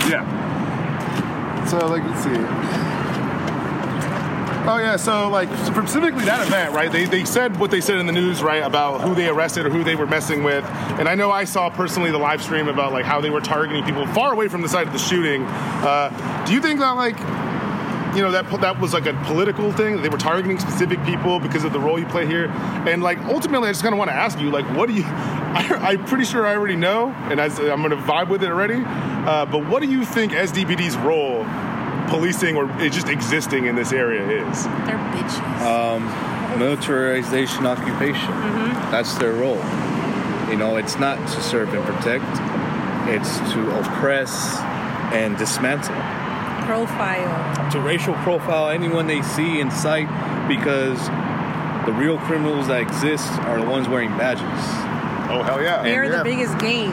yeah. 0.08 0.24
So 1.66 1.78
like, 1.86 2.02
let's 2.04 2.24
see. 2.24 3.01
Oh 4.64 4.78
yeah, 4.78 4.94
so 4.94 5.28
like 5.28 5.48
specifically 5.66 6.24
that 6.24 6.46
event, 6.46 6.72
right? 6.72 6.90
They, 6.90 7.04
they 7.04 7.24
said 7.24 7.58
what 7.58 7.72
they 7.72 7.80
said 7.80 7.98
in 7.98 8.06
the 8.06 8.12
news, 8.12 8.44
right, 8.44 8.62
about 8.62 9.00
who 9.00 9.12
they 9.12 9.28
arrested 9.28 9.66
or 9.66 9.70
who 9.70 9.82
they 9.82 9.96
were 9.96 10.06
messing 10.06 10.44
with. 10.44 10.64
And 10.98 11.08
I 11.08 11.16
know 11.16 11.32
I 11.32 11.44
saw 11.44 11.68
personally 11.68 12.12
the 12.12 12.18
live 12.18 12.40
stream 12.40 12.68
about 12.68 12.92
like 12.92 13.04
how 13.04 13.20
they 13.20 13.30
were 13.30 13.40
targeting 13.40 13.84
people 13.84 14.06
far 14.08 14.32
away 14.32 14.46
from 14.46 14.62
the 14.62 14.68
site 14.68 14.86
of 14.86 14.92
the 14.92 15.00
shooting. 15.00 15.42
Uh, 15.44 16.44
do 16.46 16.52
you 16.54 16.60
think 16.60 16.78
that 16.78 16.92
like 16.92 17.18
you 18.14 18.22
know 18.22 18.30
that 18.30 18.48
that 18.60 18.78
was 18.78 18.92
like 18.92 19.06
a 19.06 19.14
political 19.24 19.72
thing. 19.72 20.00
They 20.02 20.08
were 20.08 20.18
targeting 20.18 20.58
specific 20.58 21.02
people 21.04 21.40
because 21.40 21.64
of 21.64 21.72
the 21.72 21.80
role 21.80 21.98
you 21.98 22.06
play 22.06 22.26
here, 22.26 22.48
and 22.86 23.02
like 23.02 23.18
ultimately, 23.20 23.68
I 23.68 23.72
just 23.72 23.82
kind 23.82 23.94
of 23.94 23.98
want 23.98 24.10
to 24.10 24.14
ask 24.14 24.38
you, 24.38 24.50
like, 24.50 24.66
what 24.76 24.88
do 24.88 24.94
you? 24.94 25.04
I, 25.06 25.92
I'm 25.92 26.04
pretty 26.04 26.24
sure 26.24 26.46
I 26.46 26.54
already 26.54 26.76
know, 26.76 27.08
and 27.30 27.40
I, 27.40 27.46
I'm 27.46 27.82
going 27.82 27.90
to 27.90 27.96
vibe 27.96 28.28
with 28.28 28.42
it 28.42 28.50
already. 28.50 28.82
Uh, 28.86 29.46
but 29.46 29.66
what 29.66 29.82
do 29.82 29.90
you 29.90 30.04
think 30.04 30.32
SDPD's 30.32 30.96
role, 30.98 31.44
policing 32.12 32.56
or 32.56 32.70
it 32.78 32.92
just 32.92 33.08
existing 33.08 33.64
in 33.64 33.74
this 33.74 33.90
area, 33.90 34.22
is? 34.22 34.64
They're 34.64 34.98
bitches. 34.98 35.60
Um, 35.62 36.58
militarization 36.58 37.64
occupation. 37.64 38.28
Mm-hmm. 38.28 38.90
That's 38.90 39.16
their 39.16 39.32
role. 39.32 39.62
You 40.50 40.58
know, 40.58 40.76
it's 40.76 40.98
not 40.98 41.16
to 41.16 41.42
serve 41.42 41.72
and 41.72 41.82
protect, 41.84 42.24
it's 43.08 43.38
to 43.54 43.80
oppress 43.80 44.58
and 45.12 45.38
dismantle. 45.38 45.96
Profile. 46.66 47.70
To 47.70 47.80
racial 47.80 48.14
profile 48.16 48.68
anyone 48.68 49.06
they 49.06 49.22
see 49.22 49.60
in 49.60 49.70
sight 49.70 50.08
because 50.46 50.98
the 51.86 51.92
real 51.92 52.18
criminals 52.18 52.68
that 52.68 52.82
exist 52.82 53.26
are 53.48 53.58
the 53.58 53.68
ones 53.68 53.88
wearing 53.88 54.10
badges. 54.10 54.44
Oh 55.30 55.42
hell 55.42 55.62
yeah! 55.62 55.82
They're 55.82 56.04
yeah. 56.04 56.18
the 56.18 56.24
biggest 56.24 56.58
gang 56.58 56.92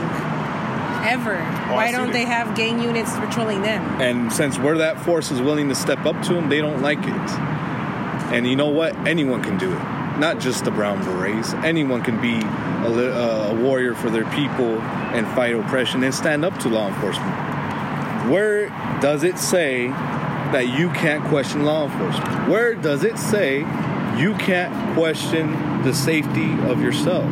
ever. 1.10 1.36
I 1.36 1.74
Why 1.74 1.92
don't 1.92 2.12
they 2.12 2.26
have 2.26 2.56
gang 2.56 2.82
units 2.82 3.12
patrolling 3.18 3.62
them? 3.62 3.84
And 4.02 4.32
since 4.32 4.58
we're 4.58 4.78
that 4.78 5.02
force 5.02 5.32
is 5.32 5.42
willing 5.42 5.70
to 5.70 5.76
step 5.76 6.06
up 6.06 6.22
to 6.28 6.34
them, 6.34 6.50
they 6.50 6.60
don't 6.60 6.82
like 6.82 7.00
it. 7.00 7.30
And 8.32 8.48
you 8.48 8.56
know 8.56 8.70
what? 8.70 8.96
Anyone 9.08 9.42
can 9.42 9.58
do 9.58 9.72
it. 9.72 9.84
Not 10.20 10.40
just 10.40 10.66
the 10.66 10.72
brown 10.72 11.04
berets. 11.04 11.54
Anyone 11.54 12.04
can 12.04 12.22
be 12.22 12.36
a, 12.36 12.92
uh, 12.92 13.50
a 13.52 13.56
warrior 13.56 13.96
for 13.96 14.10
their 14.10 14.30
people 14.32 14.80
and 15.16 15.26
fight 15.30 15.56
oppression 15.56 16.04
and 16.04 16.14
stand 16.14 16.46
up 16.46 16.58
to 16.60 16.70
law 16.70 16.88
enforcement. 16.90 17.36
Where 18.30 18.70
does 19.02 19.24
it 19.24 19.40
say 19.40 19.88
that 19.88 20.78
you 20.78 20.90
can't 20.90 21.24
question 21.26 21.64
law 21.64 21.86
enforcement? 21.86 22.50
Where 22.50 22.76
does 22.76 23.04
it 23.04 23.18
say 23.18 23.60
you 24.18 24.36
can't 24.36 24.94
question 24.96 25.84
the 25.84 25.94
safety 25.94 26.52
of 26.70 26.82
yourself? 26.82 27.26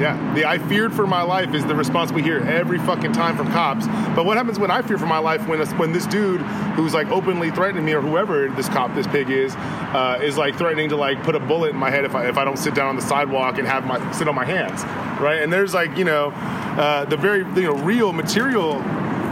Yeah, 0.00 0.34
the 0.34 0.44
I 0.44 0.58
feared 0.58 0.92
for 0.92 1.06
my 1.06 1.22
life 1.22 1.54
is 1.54 1.64
the 1.64 1.74
response 1.74 2.10
we 2.10 2.22
hear 2.22 2.40
every 2.40 2.78
fucking 2.78 3.12
time 3.12 3.36
from 3.36 3.50
cops. 3.52 3.86
But 4.16 4.26
what 4.26 4.36
happens 4.36 4.58
when 4.58 4.70
I 4.70 4.82
fear 4.82 4.98
for 4.98 5.06
my 5.06 5.18
life 5.18 5.46
when 5.46 5.60
this, 5.60 5.70
when 5.72 5.92
this 5.92 6.06
dude 6.06 6.40
who's 6.74 6.94
like 6.94 7.06
openly 7.08 7.52
threatening 7.52 7.84
me 7.84 7.92
or 7.92 8.00
whoever 8.00 8.48
this 8.48 8.68
cop 8.68 8.92
this 8.94 9.06
pig 9.06 9.30
is 9.30 9.54
uh, 9.54 10.18
is 10.20 10.36
like 10.36 10.56
threatening 10.56 10.88
to 10.88 10.96
like 10.96 11.22
put 11.22 11.36
a 11.36 11.40
bullet 11.40 11.70
in 11.70 11.76
my 11.76 11.90
head 11.90 12.04
if 12.04 12.16
I 12.16 12.28
if 12.28 12.36
I 12.36 12.44
don't 12.44 12.58
sit 12.58 12.74
down 12.74 12.88
on 12.88 12.96
the 12.96 13.02
sidewalk 13.02 13.58
and 13.58 13.68
have 13.68 13.86
my 13.86 14.12
sit 14.12 14.26
on 14.26 14.34
my 14.34 14.44
hands, 14.44 14.82
right? 15.20 15.40
And 15.42 15.52
there's 15.52 15.74
like 15.74 15.96
you 15.96 16.04
know 16.04 16.32
uh, 16.34 17.04
the 17.04 17.16
very 17.16 17.40
you 17.60 17.62
know 17.62 17.76
real 17.76 18.12
material 18.12 18.82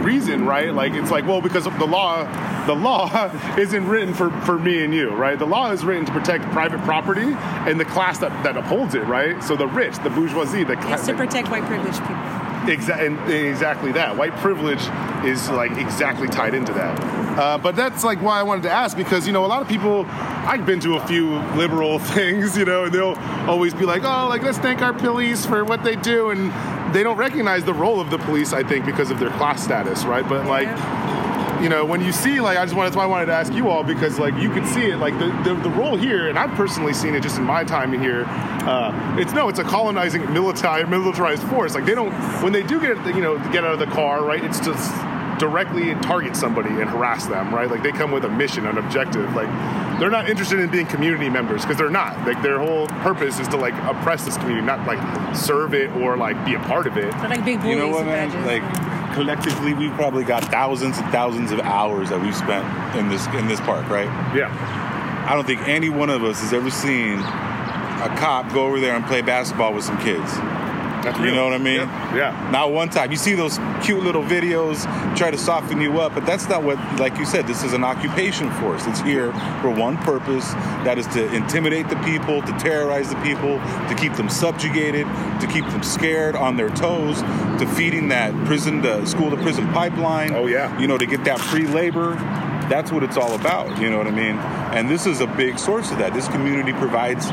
reason, 0.03 0.45
right? 0.45 0.73
Like 0.73 0.93
it's 0.93 1.11
like, 1.11 1.25
well, 1.25 1.41
because 1.41 1.65
of 1.65 1.77
the 1.79 1.85
law, 1.85 2.23
the 2.65 2.75
law 2.75 3.31
isn't 3.57 3.87
written 3.87 4.13
for, 4.13 4.29
for 4.41 4.57
me 4.57 4.83
and 4.83 4.93
you, 4.93 5.09
right? 5.15 5.37
The 5.37 5.45
law 5.47 5.71
is 5.71 5.83
written 5.83 6.05
to 6.05 6.11
protect 6.11 6.43
private 6.51 6.81
property 6.81 7.33
and 7.69 7.79
the 7.79 7.85
class 7.85 8.17
that, 8.19 8.31
that 8.43 8.57
upholds 8.57 8.95
it, 8.95 9.03
right? 9.05 9.43
So 9.43 9.55
the 9.55 9.67
rich, 9.67 9.97
the 9.99 10.09
bourgeoisie, 10.09 10.63
the 10.63 10.73
It's 10.73 10.85
class. 10.85 11.05
to 11.07 11.13
protect 11.13 11.49
white 11.49 11.63
privileged 11.63 11.99
people. 12.01 12.15
Exa- 12.63 13.05
and 13.05 13.19
exactly 13.29 13.91
that. 13.91 14.15
White 14.15 14.31
privilege 14.37 14.79
is 15.25 15.49
like 15.49 15.71
exactly 15.71 16.29
tied 16.29 16.53
into 16.53 16.71
that. 16.71 16.97
Uh, 17.37 17.57
but 17.57 17.75
that's 17.75 18.05
like 18.05 18.21
why 18.21 18.39
I 18.39 18.43
wanted 18.43 18.63
to 18.63 18.71
ask 18.71 18.95
because 18.95 19.27
you 19.27 19.33
know 19.33 19.43
a 19.43 19.47
lot 19.47 19.61
of 19.61 19.67
people. 19.67 20.05
I've 20.45 20.65
been 20.65 20.79
to 20.81 20.95
a 20.95 21.05
few 21.07 21.39
liberal 21.57 21.99
things, 22.15 22.57
you 22.57 22.63
know, 22.63 22.85
and 22.85 22.93
they'll 22.93 23.17
always 23.49 23.73
be 23.73 23.83
like, 23.85 24.03
"Oh, 24.05 24.27
like 24.29 24.43
let's 24.43 24.59
thank 24.59 24.81
our 24.81 24.93
police 24.93 25.45
for 25.45 25.65
what 25.65 25.83
they 25.83 25.97
do," 25.97 26.29
and 26.29 26.53
they 26.95 27.03
don't 27.03 27.17
recognize 27.17 27.65
the 27.65 27.73
role 27.73 27.99
of 27.99 28.09
the 28.11 28.17
police. 28.19 28.53
I 28.53 28.63
think 28.63 28.85
because 28.85 29.11
of 29.11 29.19
their 29.19 29.31
class 29.31 29.61
status, 29.61 30.05
right? 30.05 30.27
But 30.29 30.45
like, 30.45 30.69
you 31.63 31.69
know, 31.69 31.85
when 31.85 32.01
you 32.01 32.11
see 32.11 32.41
like, 32.41 32.57
I 32.57 32.65
just 32.65 32.75
wanted, 32.75 32.89
that's 32.89 32.97
why 32.97 33.03
I 33.03 33.07
wanted 33.07 33.27
to 33.27 33.33
ask 33.33 33.53
you 33.53 33.69
all 33.69 33.83
because 33.83 34.19
like 34.19 34.35
you 34.35 34.51
could 34.51 34.67
see 34.67 34.81
it, 34.87 34.97
like 34.97 35.17
the, 35.17 35.27
the, 35.45 35.55
the 35.61 35.69
role 35.69 35.95
here, 35.95 36.27
and 36.27 36.37
I've 36.37 36.51
personally 36.51 36.93
seen 36.93 37.15
it 37.15 37.23
just 37.23 37.37
in 37.37 37.43
my 37.45 37.63
time 37.63 37.93
in 37.93 38.01
here. 38.01 38.25
Uh, 38.27 39.17
it's 39.17 39.31
no, 39.33 39.47
it's 39.47 39.59
a 39.59 39.63
colonizing 39.63 40.31
military 40.33 40.85
militarized 40.85 41.43
force. 41.43 41.73
Like 41.73 41.85
they 41.85 41.95
don't 41.95 42.11
when 42.43 42.51
they 42.51 42.63
do 42.63 42.81
get 42.81 42.97
you 43.15 43.21
know 43.21 43.37
get 43.51 43.63
out 43.63 43.73
of 43.73 43.79
the 43.79 43.87
car, 43.87 44.25
right? 44.25 44.43
It's 44.43 44.59
just 44.59 44.93
directly 45.39 45.95
target 45.95 46.35
somebody 46.35 46.69
and 46.69 46.89
harass 46.89 47.25
them, 47.27 47.53
right? 47.53 47.69
Like 47.69 47.81
they 47.81 47.91
come 47.91 48.11
with 48.11 48.25
a 48.25 48.29
mission, 48.29 48.67
an 48.67 48.77
objective. 48.77 49.33
Like 49.33 49.47
they're 49.99 50.11
not 50.11 50.29
interested 50.29 50.59
in 50.59 50.69
being 50.69 50.85
community 50.85 51.29
members 51.29 51.61
because 51.61 51.77
they're 51.77 51.89
not. 51.89 52.17
Like 52.27 52.41
their 52.41 52.59
whole 52.59 52.87
purpose 52.87 53.39
is 53.39 53.47
to 53.49 53.57
like 53.57 53.73
oppress 53.83 54.25
this 54.25 54.35
community, 54.37 54.65
not 54.65 54.85
like 54.85 55.35
serve 55.35 55.73
it 55.73 55.89
or 55.91 56.17
like 56.17 56.43
be 56.45 56.55
a 56.55 56.59
part 56.59 56.87
of 56.87 56.97
it. 56.97 57.11
They're 57.11 57.29
like 57.29 57.45
big 57.45 57.63
You 57.63 57.75
know 57.77 57.87
what, 57.87 58.05
and 58.05 58.07
man? 58.07 58.29
badges. 58.29 58.45
Like 58.45 59.02
collectively, 59.13 59.73
we've 59.73 59.93
probably 59.93 60.23
got 60.23 60.43
thousands 60.45 60.97
and 60.97 61.09
thousands 61.11 61.51
of 61.51 61.59
hours 61.61 62.09
that 62.09 62.21
we've 62.21 62.35
spent 62.35 62.65
in 62.97 63.09
this 63.09 63.25
in 63.27 63.47
this 63.47 63.59
park, 63.61 63.87
right? 63.89 64.07
Yeah. 64.35 64.49
I 65.27 65.35
don't 65.35 65.45
think 65.45 65.61
any 65.67 65.89
one 65.89 66.09
of 66.09 66.23
us 66.23 66.41
has 66.41 66.53
ever 66.53 66.69
seen 66.69 67.19
a 67.19 68.13
cop 68.17 68.51
go 68.51 68.65
over 68.65 68.79
there 68.79 68.95
and 68.95 69.05
play 69.05 69.21
basketball 69.21 69.73
with 69.73 69.85
some 69.85 69.97
kids. 69.99 70.31
That's 71.03 71.17
You 71.19 71.25
real. 71.25 71.35
know 71.35 71.45
what 71.45 71.53
I 71.53 71.57
mean? 71.57 71.75
Yeah. 71.75 72.15
yeah. 72.15 72.49
Not 72.51 72.71
one 72.71 72.89
time. 72.89 73.11
You 73.11 73.17
see 73.17 73.33
those 73.33 73.59
cute 73.81 74.03
little 74.03 74.23
videos 74.23 74.83
try 75.17 75.31
to 75.31 75.37
soften 75.37 75.81
you 75.81 75.99
up, 75.99 76.13
but 76.13 76.25
that's 76.25 76.47
not 76.47 76.63
what, 76.63 76.77
like 76.99 77.17
you 77.17 77.25
said, 77.25 77.45
this 77.45 77.63
is 77.63 77.73
an 77.73 77.83
occupation 77.83 78.49
force. 78.53 78.85
It's 78.87 79.01
here 79.01 79.31
for 79.61 79.69
one 79.69 79.97
purpose 79.97 80.51
that 80.85 80.97
is 80.97 81.07
to 81.07 81.31
intimidate 81.33 81.89
the 81.89 81.97
people, 81.97 82.41
to 82.41 82.51
terrorize 82.59 83.09
the 83.09 83.21
people, 83.21 83.57
to 83.89 83.95
keep 83.97 84.13
them 84.13 84.29
subjugated, 84.29 85.05
to 85.41 85.47
keep 85.51 85.65
them 85.65 85.83
scared 85.83 86.35
on 86.35 86.55
their 86.57 86.69
toes, 86.69 87.21
to 87.59 87.67
feeding 87.75 88.07
that 88.09 88.33
prison, 88.45 88.81
the 88.81 89.05
school 89.05 89.29
to 89.29 89.37
prison 89.37 89.67
pipeline. 89.73 90.33
Oh, 90.33 90.47
yeah. 90.47 90.77
You 90.79 90.87
know, 90.87 90.97
to 90.97 91.05
get 91.05 91.23
that 91.25 91.39
free 91.39 91.67
labor. 91.67 92.15
That's 92.69 92.93
what 92.93 93.03
it's 93.03 93.17
all 93.17 93.35
about. 93.35 93.77
You 93.77 93.89
know 93.89 93.97
what 93.97 94.07
I 94.07 94.11
mean? 94.11 94.37
And 94.37 94.89
this 94.89 95.05
is 95.05 95.19
a 95.19 95.27
big 95.27 95.59
source 95.59 95.91
of 95.91 95.97
that. 95.97 96.13
This 96.13 96.29
community 96.29 96.71
provides, 96.71 97.27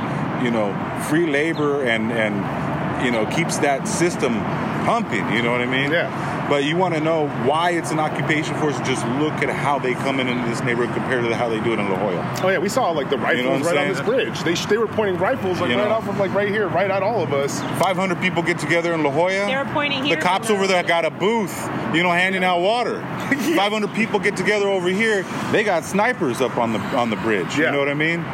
you 0.45 0.51
know, 0.51 0.75
free 1.09 1.27
labor 1.31 1.85
and, 1.85 2.11
and, 2.11 2.45
you 3.05 3.11
know, 3.11 3.27
keeps 3.27 3.59
that 3.59 3.87
system 3.89 4.35
pumping. 4.85 5.31
You 5.33 5.43
know 5.43 5.53
what 5.53 5.61
I 5.61 5.67
mean? 5.67 5.91
Yeah. 5.91 6.47
But 6.49 6.65
you 6.65 6.77
want 6.77 6.95
to 6.95 7.01
know 7.01 7.29
why 7.47 7.71
it's 7.71 7.93
an 7.93 8.01
occupation 8.01 8.57
force? 8.57 8.77
Just 8.81 9.07
look 9.19 9.35
at 9.35 9.51
how 9.51 9.79
they 9.79 9.95
come 9.95 10.19
in 10.19 10.27
into 10.27 10.49
this 10.49 10.63
neighborhood 10.65 10.93
compared 10.97 11.23
to 11.25 11.37
how 11.37 11.49
they 11.49 11.61
do 11.61 11.73
it 11.73 11.79
in 11.79 11.89
La 11.89 11.97
Jolla. 11.97 12.41
Oh 12.43 12.49
yeah, 12.49 12.59
we 12.59 12.69
saw 12.69 12.91
like 12.91 13.09
the 13.09 13.19
rifles 13.19 13.39
You 13.39 13.45
know 13.45 13.51
what 13.53 13.61
I'm 13.61 13.67
right 13.67 13.77
on 13.77 13.89
this 13.89 14.01
bridge. 14.01 14.41
They 14.43 14.57
sh- 14.57 14.67
they 14.67 14.77
were 14.77 14.89
pointing 14.89 15.17
rifles 15.19 15.61
like 15.61 15.71
You 15.71 15.77
right 15.77 15.89
know. 15.89 15.95
off 15.95 16.09
of 16.09 16.19
like 16.19 16.35
right 16.35 16.49
here, 16.49 16.67
right 16.69 16.91
at 16.91 17.05
all 17.05 17.23
of 17.23 17.33
us. 17.33 17.61
500 17.61 18.21
people 18.21 18.43
get 18.43 18.59
together 18.59 18.93
in 18.95 19.05
La 19.05 19.11
Jolla. 19.11 19.47
They 19.47 19.57
were 19.57 19.65
pointing 19.73 20.03
here. 20.05 20.17
The 20.17 20.23
cops 20.23 20.51
over 20.51 20.67
there 20.67 20.83
got 20.83 21.05
a 21.05 21.11
booth, 21.11 21.57
you 21.95 22.03
know, 22.03 22.11
handing 22.11 22.43
out 22.43 22.61
water. 22.61 23.01
500 23.31 23.95
people 23.95 24.19
get 24.19 24.37
together 24.37 24.67
over 24.67 24.89
here. 24.89 25.23
They 25.53 25.63
got 25.63 25.85
snipers 25.85 26.41
up 26.41 26.57
on 26.59 26.73
the 26.73 26.81
on 26.97 27.11
the 27.11 27.17
bridge. 27.17 27.57
Yeah. 27.57 27.67
You 27.67 27.73
know 27.73 27.79
what 27.79 27.89
I 27.89 27.95
mean? 27.95 28.25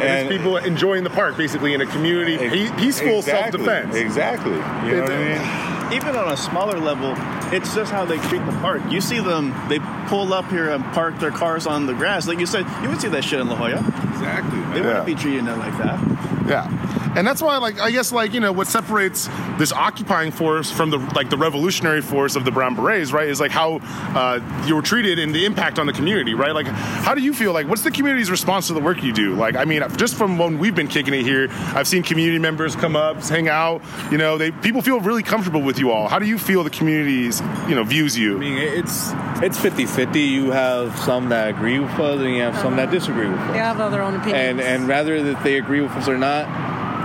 And, 0.00 0.28
it's 0.28 0.36
people 0.36 0.56
enjoying 0.56 1.04
the 1.04 1.10
park 1.10 1.36
basically 1.36 1.74
in 1.74 1.80
a 1.80 1.86
community, 1.86 2.34
Ex- 2.36 2.80
peaceful 2.80 3.18
exactly, 3.18 3.64
self-defense. 3.64 3.96
Exactly. 3.96 4.52
You 4.52 4.96
know 4.96 5.02
what 5.02 5.12
I 5.12 5.38
mean? 5.38 5.68
even 5.92 6.16
on 6.16 6.32
a 6.32 6.36
smaller 6.36 6.78
level, 6.78 7.14
it's 7.52 7.74
just 7.74 7.90
how 7.90 8.04
they 8.04 8.18
treat 8.28 8.44
the 8.44 8.52
park. 8.60 8.82
You 8.90 9.00
see 9.00 9.20
them, 9.20 9.54
they 9.68 9.78
pull 10.06 10.32
up 10.32 10.50
here 10.50 10.70
and 10.70 10.84
park 10.92 11.18
their 11.18 11.30
cars 11.30 11.66
on 11.66 11.86
the 11.86 11.94
grass. 11.94 12.26
Like 12.26 12.38
you 12.38 12.46
said, 12.46 12.66
you 12.82 12.88
would 12.88 13.00
see 13.00 13.08
that 13.08 13.24
shit 13.24 13.40
in 13.40 13.48
La 13.48 13.56
Jolla. 13.56 13.78
Exactly. 14.10 14.60
They 14.60 14.80
man. 14.80 14.84
wouldn't 14.84 15.06
be 15.06 15.14
treating 15.14 15.46
it 15.46 15.56
like 15.56 15.76
that. 15.78 15.98
Yeah. 16.46 16.87
And 17.18 17.26
that's 17.26 17.42
why, 17.42 17.56
like, 17.56 17.80
I 17.80 17.90
guess, 17.90 18.12
like, 18.12 18.32
you 18.32 18.38
know, 18.38 18.52
what 18.52 18.68
separates 18.68 19.28
this 19.58 19.72
occupying 19.72 20.30
force 20.30 20.70
from 20.70 20.90
the, 20.90 20.98
like, 21.16 21.30
the 21.30 21.36
revolutionary 21.36 22.00
force 22.00 22.36
of 22.36 22.44
the 22.44 22.52
Brown 22.52 22.76
Berets, 22.76 23.10
right, 23.10 23.26
is, 23.26 23.40
like, 23.40 23.50
how 23.50 23.80
uh, 23.82 24.38
you 24.66 24.76
were 24.76 24.82
treated 24.82 25.18
and 25.18 25.34
the 25.34 25.44
impact 25.44 25.80
on 25.80 25.86
the 25.86 25.92
community, 25.92 26.34
right? 26.34 26.54
Like, 26.54 26.68
how 26.68 27.16
do 27.16 27.20
you 27.20 27.34
feel? 27.34 27.52
Like, 27.52 27.66
what's 27.66 27.82
the 27.82 27.90
community's 27.90 28.30
response 28.30 28.68
to 28.68 28.72
the 28.72 28.80
work 28.80 29.02
you 29.02 29.12
do? 29.12 29.34
Like, 29.34 29.56
I 29.56 29.64
mean, 29.64 29.82
just 29.96 30.14
from 30.14 30.38
when 30.38 30.58
we've 30.60 30.76
been 30.76 30.86
kicking 30.86 31.12
it 31.12 31.24
here, 31.24 31.48
I've 31.50 31.88
seen 31.88 32.04
community 32.04 32.38
members 32.38 32.76
come 32.76 32.94
up, 32.94 33.20
hang 33.24 33.48
out, 33.48 33.82
you 34.12 34.18
know, 34.18 34.38
they 34.38 34.52
people 34.52 34.80
feel 34.80 35.00
really 35.00 35.24
comfortable 35.24 35.62
with 35.62 35.80
you 35.80 35.90
all. 35.90 36.06
How 36.06 36.20
do 36.20 36.26
you 36.26 36.38
feel 36.38 36.62
the 36.62 36.70
community's, 36.70 37.40
you 37.68 37.74
know, 37.74 37.82
views 37.82 38.16
you? 38.16 38.36
I 38.36 38.38
mean, 38.38 38.58
it's 38.58 39.10
it's 39.42 39.58
50-50. 39.58 40.24
You 40.24 40.52
have 40.52 40.96
some 41.00 41.30
that 41.30 41.48
agree 41.48 41.80
with 41.80 41.90
us, 41.98 42.20
and 42.20 42.34
you 42.34 42.42
have 42.42 42.56
some 42.58 42.76
that 42.76 42.92
disagree 42.92 43.28
with 43.28 43.38
us. 43.38 43.52
They 43.52 43.58
have 43.58 43.78
their 43.90 44.02
own 44.02 44.14
opinions. 44.14 44.38
and 44.38 44.60
and 44.60 44.88
rather 44.88 45.20
that 45.22 45.42
they 45.42 45.58
agree 45.58 45.80
with 45.80 45.92
us 45.92 46.08
or 46.08 46.16
not, 46.16 46.46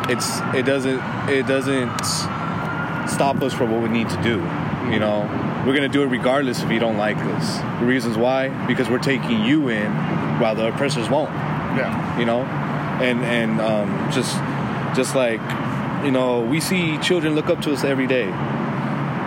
it's 0.10 0.40
it 0.54 0.66
doesn't 0.66 1.00
it 1.30 1.48
doesn't 1.48 2.00
stop 3.10 3.42
us 3.42 3.54
from 3.54 3.72
what 3.72 3.82
we 3.82 3.90
need 3.90 4.10
to 4.10 4.22
do. 4.22 4.38
You 4.92 5.00
know, 5.00 5.22
we're 5.66 5.74
gonna 5.74 5.88
do 5.90 6.04
it 6.04 6.08
regardless 6.08 6.62
if 6.62 6.72
you 6.72 6.80
don't 6.80 6.98
like 6.98 7.18
us. 7.18 7.60
The 7.80 7.86
reasons 7.86 8.18
why, 8.18 8.50
because 8.68 8.90
we're 8.90 9.00
taking 9.00 9.44
you 9.46 9.70
in 9.70 9.92
while 10.40 10.56
the 10.56 10.68
oppressors 10.68 11.10
won't. 11.10 11.30
Yeah. 11.32 12.20
You 12.20 12.26
know, 12.26 12.42
and 12.42 13.24
and 13.24 13.62
um, 13.62 14.12
just 14.12 14.36
just 14.96 15.16
like 15.16 15.42
you 16.04 16.12
know, 16.12 16.42
we 16.42 16.60
see 16.60 16.98
children 16.98 17.34
look 17.34 17.48
up 17.48 17.62
to 17.62 17.72
us 17.72 17.84
every 17.84 18.08
day, 18.08 18.30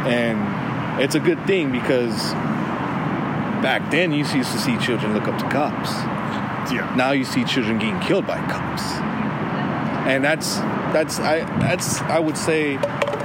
and 0.07 1.01
it's 1.03 1.15
a 1.15 1.20
good 1.20 1.44
thing 1.47 1.73
because 1.73 2.32
back 3.62 3.90
then 3.90 4.12
you 4.12 4.19
used 4.19 4.53
to 4.53 4.59
see 4.59 4.77
children 4.78 5.15
look 5.15 5.27
up 5.27 5.39
to 5.39 5.48
cops 5.48 5.90
Yeah. 6.70 6.93
now 6.94 7.12
you 7.12 7.24
see 7.24 7.43
children 7.44 7.78
getting 7.78 7.98
killed 8.01 8.27
by 8.27 8.36
cops 8.48 8.82
and 10.07 10.24
that's 10.24 10.57
that's 10.93 11.19
i 11.19 11.41
that's 11.61 12.01
i 12.03 12.19
would 12.19 12.37
say 12.37 12.78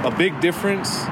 a 0.04 0.10
big 0.10 0.40
difference. 0.40 1.04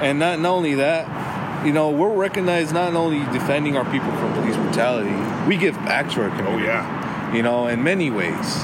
And 0.00 0.20
not, 0.20 0.38
not 0.38 0.50
only 0.50 0.74
that 0.74 1.66
you 1.66 1.72
know 1.72 1.90
we're 1.90 2.14
recognized 2.14 2.72
not 2.72 2.94
only 2.94 3.18
defending 3.32 3.76
our 3.76 3.84
people 3.90 4.12
from 4.12 4.32
police 4.34 4.56
brutality 4.56 5.10
we 5.48 5.56
give 5.56 5.74
back 5.78 6.08
to 6.12 6.22
our 6.22 6.28
community. 6.30 6.62
Oh, 6.62 6.66
yeah. 6.66 7.34
you 7.34 7.42
know 7.42 7.66
in 7.66 7.82
many 7.82 8.10
ways. 8.10 8.56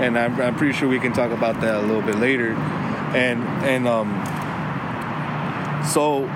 And 0.00 0.18
i'm, 0.18 0.40
I'm 0.40 0.56
pretty 0.56 0.72
sure 0.76 0.88
we 0.88 0.98
can 0.98 1.12
talk 1.12 1.30
about 1.30 1.60
that 1.60 1.76
a 1.76 1.80
little 1.80 2.02
bit 2.02 2.16
later. 2.16 2.54
And 3.14 3.42
and 3.64 3.86
um 3.86 4.10
so 5.86 6.28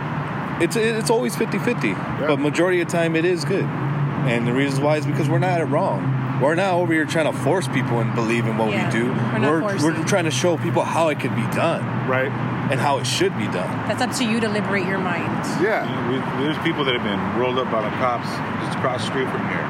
it's 0.60 0.76
it's 0.76 1.10
always 1.10 1.34
50-50 1.34 2.28
but 2.28 2.38
majority 2.38 2.80
of 2.80 2.86
the 2.86 2.92
time 2.92 3.16
it 3.16 3.24
is 3.24 3.44
good. 3.44 3.64
And 3.64 4.46
the 4.46 4.52
reasons 4.52 4.80
why 4.80 4.96
is 4.98 5.06
because 5.06 5.28
we're 5.28 5.40
not 5.40 5.60
at 5.60 5.68
wrong 5.68 6.13
we're 6.40 6.54
not 6.54 6.74
over 6.74 6.92
here 6.92 7.04
trying 7.04 7.30
to 7.30 7.38
force 7.38 7.68
people 7.68 8.00
and 8.00 8.14
believe 8.14 8.46
in 8.46 8.56
what 8.58 8.70
Yeah, 8.70 8.86
we 8.86 8.92
do 9.00 9.06
we're 9.06 9.38
not 9.38 9.50
we're, 9.52 9.60
forcing. 9.60 9.82
we're 10.00 10.04
trying 10.04 10.24
to 10.24 10.30
show 10.30 10.56
people 10.58 10.82
how 10.82 11.08
it 11.08 11.20
could 11.20 11.34
be 11.34 11.42
done 11.54 11.82
Right? 12.08 12.30
and 12.70 12.80
how 12.80 12.98
it 12.98 13.06
should 13.06 13.36
be 13.38 13.44
done 13.44 13.70
That's 13.88 14.00
up 14.02 14.12
to 14.16 14.24
you 14.24 14.40
to 14.40 14.48
liberate 14.48 14.86
your 14.86 14.98
mind. 14.98 15.28
Yeah. 15.62 15.84
We, 16.08 16.16
there's 16.44 16.58
people 16.64 16.84
that 16.86 16.94
have 16.94 17.04
been 17.04 17.40
rolled 17.40 17.58
up 17.58 17.70
by 17.70 17.82
the 17.82 17.94
cops 17.96 18.26
just 18.64 18.78
across 18.78 19.00
the 19.04 19.10
street 19.10 19.28
from 19.28 19.40
here, 19.48 19.68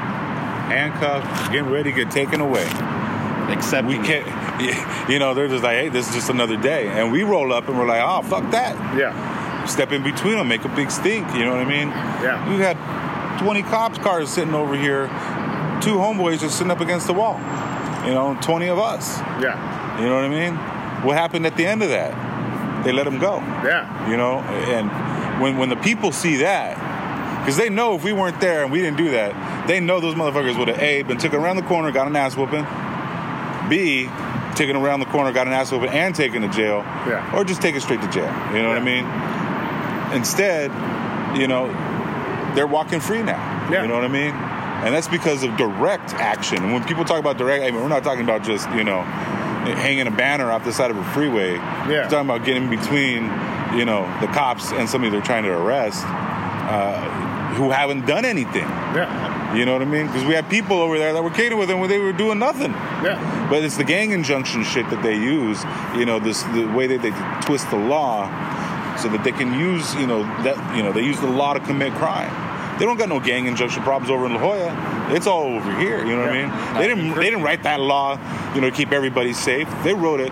handcuffed, 0.71 1.51
getting 1.51 1.69
ready 1.69 1.91
to 1.91 1.95
get 1.95 2.09
taken 2.11 2.41
away. 2.41 2.65
except 3.51 3.87
We 3.87 3.95
can't, 3.97 4.25
you 5.09 5.19
know, 5.19 5.33
they're 5.33 5.47
just 5.47 5.63
like, 5.63 5.75
hey, 5.77 5.89
this 5.89 6.07
is 6.09 6.15
just 6.15 6.29
another 6.29 6.57
day, 6.57 6.87
and 6.87 7.11
we 7.11 7.23
roll 7.23 7.53
up 7.53 7.67
and 7.67 7.77
we're 7.77 7.85
like, 7.87 8.01
oh, 8.03 8.21
fuck 8.23 8.49
that. 8.51 8.75
Yeah. 8.97 9.65
Step 9.65 9.91
in 9.91 10.01
between 10.03 10.37
them, 10.37 10.47
make 10.47 10.63
a 10.65 10.69
big 10.69 10.89
stink. 10.91 11.27
You 11.35 11.43
know 11.45 11.51
what 11.51 11.59
I 11.61 11.65
mean? 11.69 11.89
Yeah. 12.23 12.49
We've 12.49 12.59
had 12.59 12.77
20 13.39 13.61
cops 13.63 13.97
cars 13.97 14.29
sitting 14.29 14.53
over 14.53 14.75
here, 14.75 15.07
two 15.85 15.95
homeboys 15.95 16.39
just 16.39 16.57
sitting 16.57 16.71
up 16.71 16.81
against 16.81 17.05
the 17.05 17.13
wall. 17.13 17.37
You 18.05 18.13
know, 18.13 18.37
20 18.41 18.67
of 18.67 18.79
us. 18.79 19.19
Yeah. 19.39 20.01
You 20.01 20.07
know 20.07 20.15
what 20.15 20.25
I 20.25 20.29
mean? 20.29 20.55
What 21.05 21.15
happened 21.15 21.45
at 21.45 21.55
the 21.55 21.65
end 21.65 21.83
of 21.83 21.89
that? 21.89 22.83
They 22.83 22.91
let 22.91 23.03
them 23.03 23.19
go. 23.19 23.37
Yeah. 23.63 24.09
You 24.09 24.17
know, 24.17 24.39
and 24.39 24.89
when 25.41 25.57
when 25.57 25.69
the 25.69 25.75
people 25.75 26.11
see 26.11 26.37
that, 26.37 26.77
because 27.39 27.57
they 27.57 27.69
know 27.69 27.95
if 27.95 28.03
we 28.03 28.13
weren't 28.13 28.41
there 28.41 28.63
and 28.63 28.71
we 28.71 28.79
didn't 28.81 28.97
do 28.97 29.11
that, 29.11 29.67
they 29.67 29.79
know 29.79 29.99
those 29.99 30.15
motherfuckers 30.15 30.57
would 30.57 30.67
have 30.67 30.79
a 30.79 31.03
been 31.03 31.17
taken 31.17 31.39
around 31.39 31.57
the 31.57 31.63
corner, 31.63 31.91
got 31.91 32.07
an 32.07 32.15
ass 32.15 32.35
whooping. 32.35 32.65
B, 33.69 34.09
taken 34.55 34.75
around 34.75 34.99
the 34.99 35.07
corner, 35.07 35.31
got 35.31 35.47
an 35.47 35.53
ass 35.53 35.71
whooping, 35.71 35.89
and 35.89 36.13
taken 36.15 36.41
to 36.41 36.49
jail. 36.49 36.83
Yeah. 37.07 37.35
Or 37.35 37.43
just 37.43 37.61
take 37.61 37.75
it 37.75 37.81
straight 37.81 38.01
to 38.01 38.09
jail. 38.09 38.31
You 38.53 38.61
know 38.61 38.69
what 38.69 38.77
I 38.77 38.83
mean? 38.83 39.05
Instead, 40.15 40.71
you 41.39 41.47
know, 41.47 41.67
they're 42.55 42.67
walking 42.67 42.99
free 42.99 43.21
now. 43.21 43.41
Yeah. 43.71 43.81
You 43.81 43.87
know 43.87 43.95
what 43.95 44.05
I 44.05 44.09
mean? 44.09 44.33
And 44.85 44.93
that's 44.93 45.07
because 45.07 45.43
of 45.43 45.57
direct 45.57 46.13
action. 46.13 46.63
And 46.63 46.71
when 46.71 46.83
people 46.83 47.03
talk 47.05 47.19
about 47.19 47.37
direct, 47.37 47.63
I 47.63 47.71
mean, 47.71 47.81
we're 47.81 47.89
not 47.89 48.03
talking 48.03 48.23
about 48.23 48.43
just, 48.43 48.69
you 48.71 48.83
know, 48.83 49.01
hanging 49.01 50.05
a 50.05 50.11
banner 50.11 50.51
off 50.51 50.63
the 50.63 50.71
side 50.71 50.91
of 50.91 50.97
a 50.97 51.03
freeway. 51.05 51.53
Yeah. 51.53 51.87
We're 51.87 52.03
talking 52.03 52.29
about 52.29 52.45
getting 52.45 52.69
between, 52.69 53.23
you 53.75 53.83
know, 53.83 54.05
the 54.21 54.27
cops 54.27 54.71
and 54.71 54.87
somebody 54.87 55.11
they're 55.11 55.21
trying 55.21 55.43
to 55.43 55.57
arrest 55.57 56.03
uh, 56.05 57.01
who 57.55 57.71
haven't 57.71 58.05
done 58.05 58.25
anything. 58.25 58.67
Yeah. 58.93 59.55
You 59.55 59.65
know 59.65 59.73
what 59.73 59.81
I 59.81 59.85
mean? 59.85 60.05
Because 60.07 60.23
we 60.23 60.33
had 60.33 60.49
people 60.49 60.79
over 60.79 60.99
there 60.99 61.13
that 61.13 61.23
were 61.23 61.31
catered 61.31 61.57
with 61.57 61.69
them 61.69 61.79
when 61.79 61.89
they 61.89 61.97
were 61.97 62.13
doing 62.13 62.37
nothing. 62.37 62.71
Yeah. 62.71 63.47
But 63.49 63.63
it's 63.63 63.77
the 63.77 63.83
gang 63.83 64.11
injunction 64.11 64.63
shit 64.63 64.87
that 64.89 65.01
they 65.01 65.15
use. 65.15 65.63
You 65.95 66.05
know, 66.05 66.19
this 66.19 66.43
the 66.43 66.65
way 66.65 66.87
that 66.87 67.01
they 67.01 67.11
twist 67.45 67.69
the 67.71 67.77
law 67.77 68.27
so 68.97 69.09
that 69.09 69.23
they 69.23 69.31
can 69.31 69.59
use, 69.59 69.95
you 69.95 70.05
know, 70.05 70.23
that 70.43 70.75
you 70.75 70.83
know, 70.83 70.91
they 70.91 71.03
use 71.03 71.19
the 71.19 71.27
law 71.27 71.53
to 71.53 71.59
commit 71.59 71.93
crime. 71.93 72.29
They 72.79 72.85
don't 72.85 72.97
got 72.97 73.09
no 73.09 73.19
gang 73.19 73.47
injunction 73.47 73.83
problems 73.83 74.11
over 74.11 74.25
in 74.25 74.33
La 74.33 74.39
Jolla. 74.39 75.13
It's 75.15 75.27
all 75.27 75.43
over 75.43 75.77
here. 75.77 76.05
You 76.05 76.15
know 76.15 76.21
what 76.21 76.29
I 76.29 76.41
mean? 76.43 76.77
They 76.77 76.87
didn't. 76.87 77.15
They 77.15 77.29
didn't 77.29 77.43
write 77.43 77.63
that 77.63 77.79
law, 77.79 78.19
you 78.53 78.61
know, 78.61 78.69
to 78.69 78.75
keep 78.75 78.91
everybody 78.91 79.33
safe. 79.33 79.69
They 79.83 79.93
wrote 79.93 80.19
it 80.19 80.31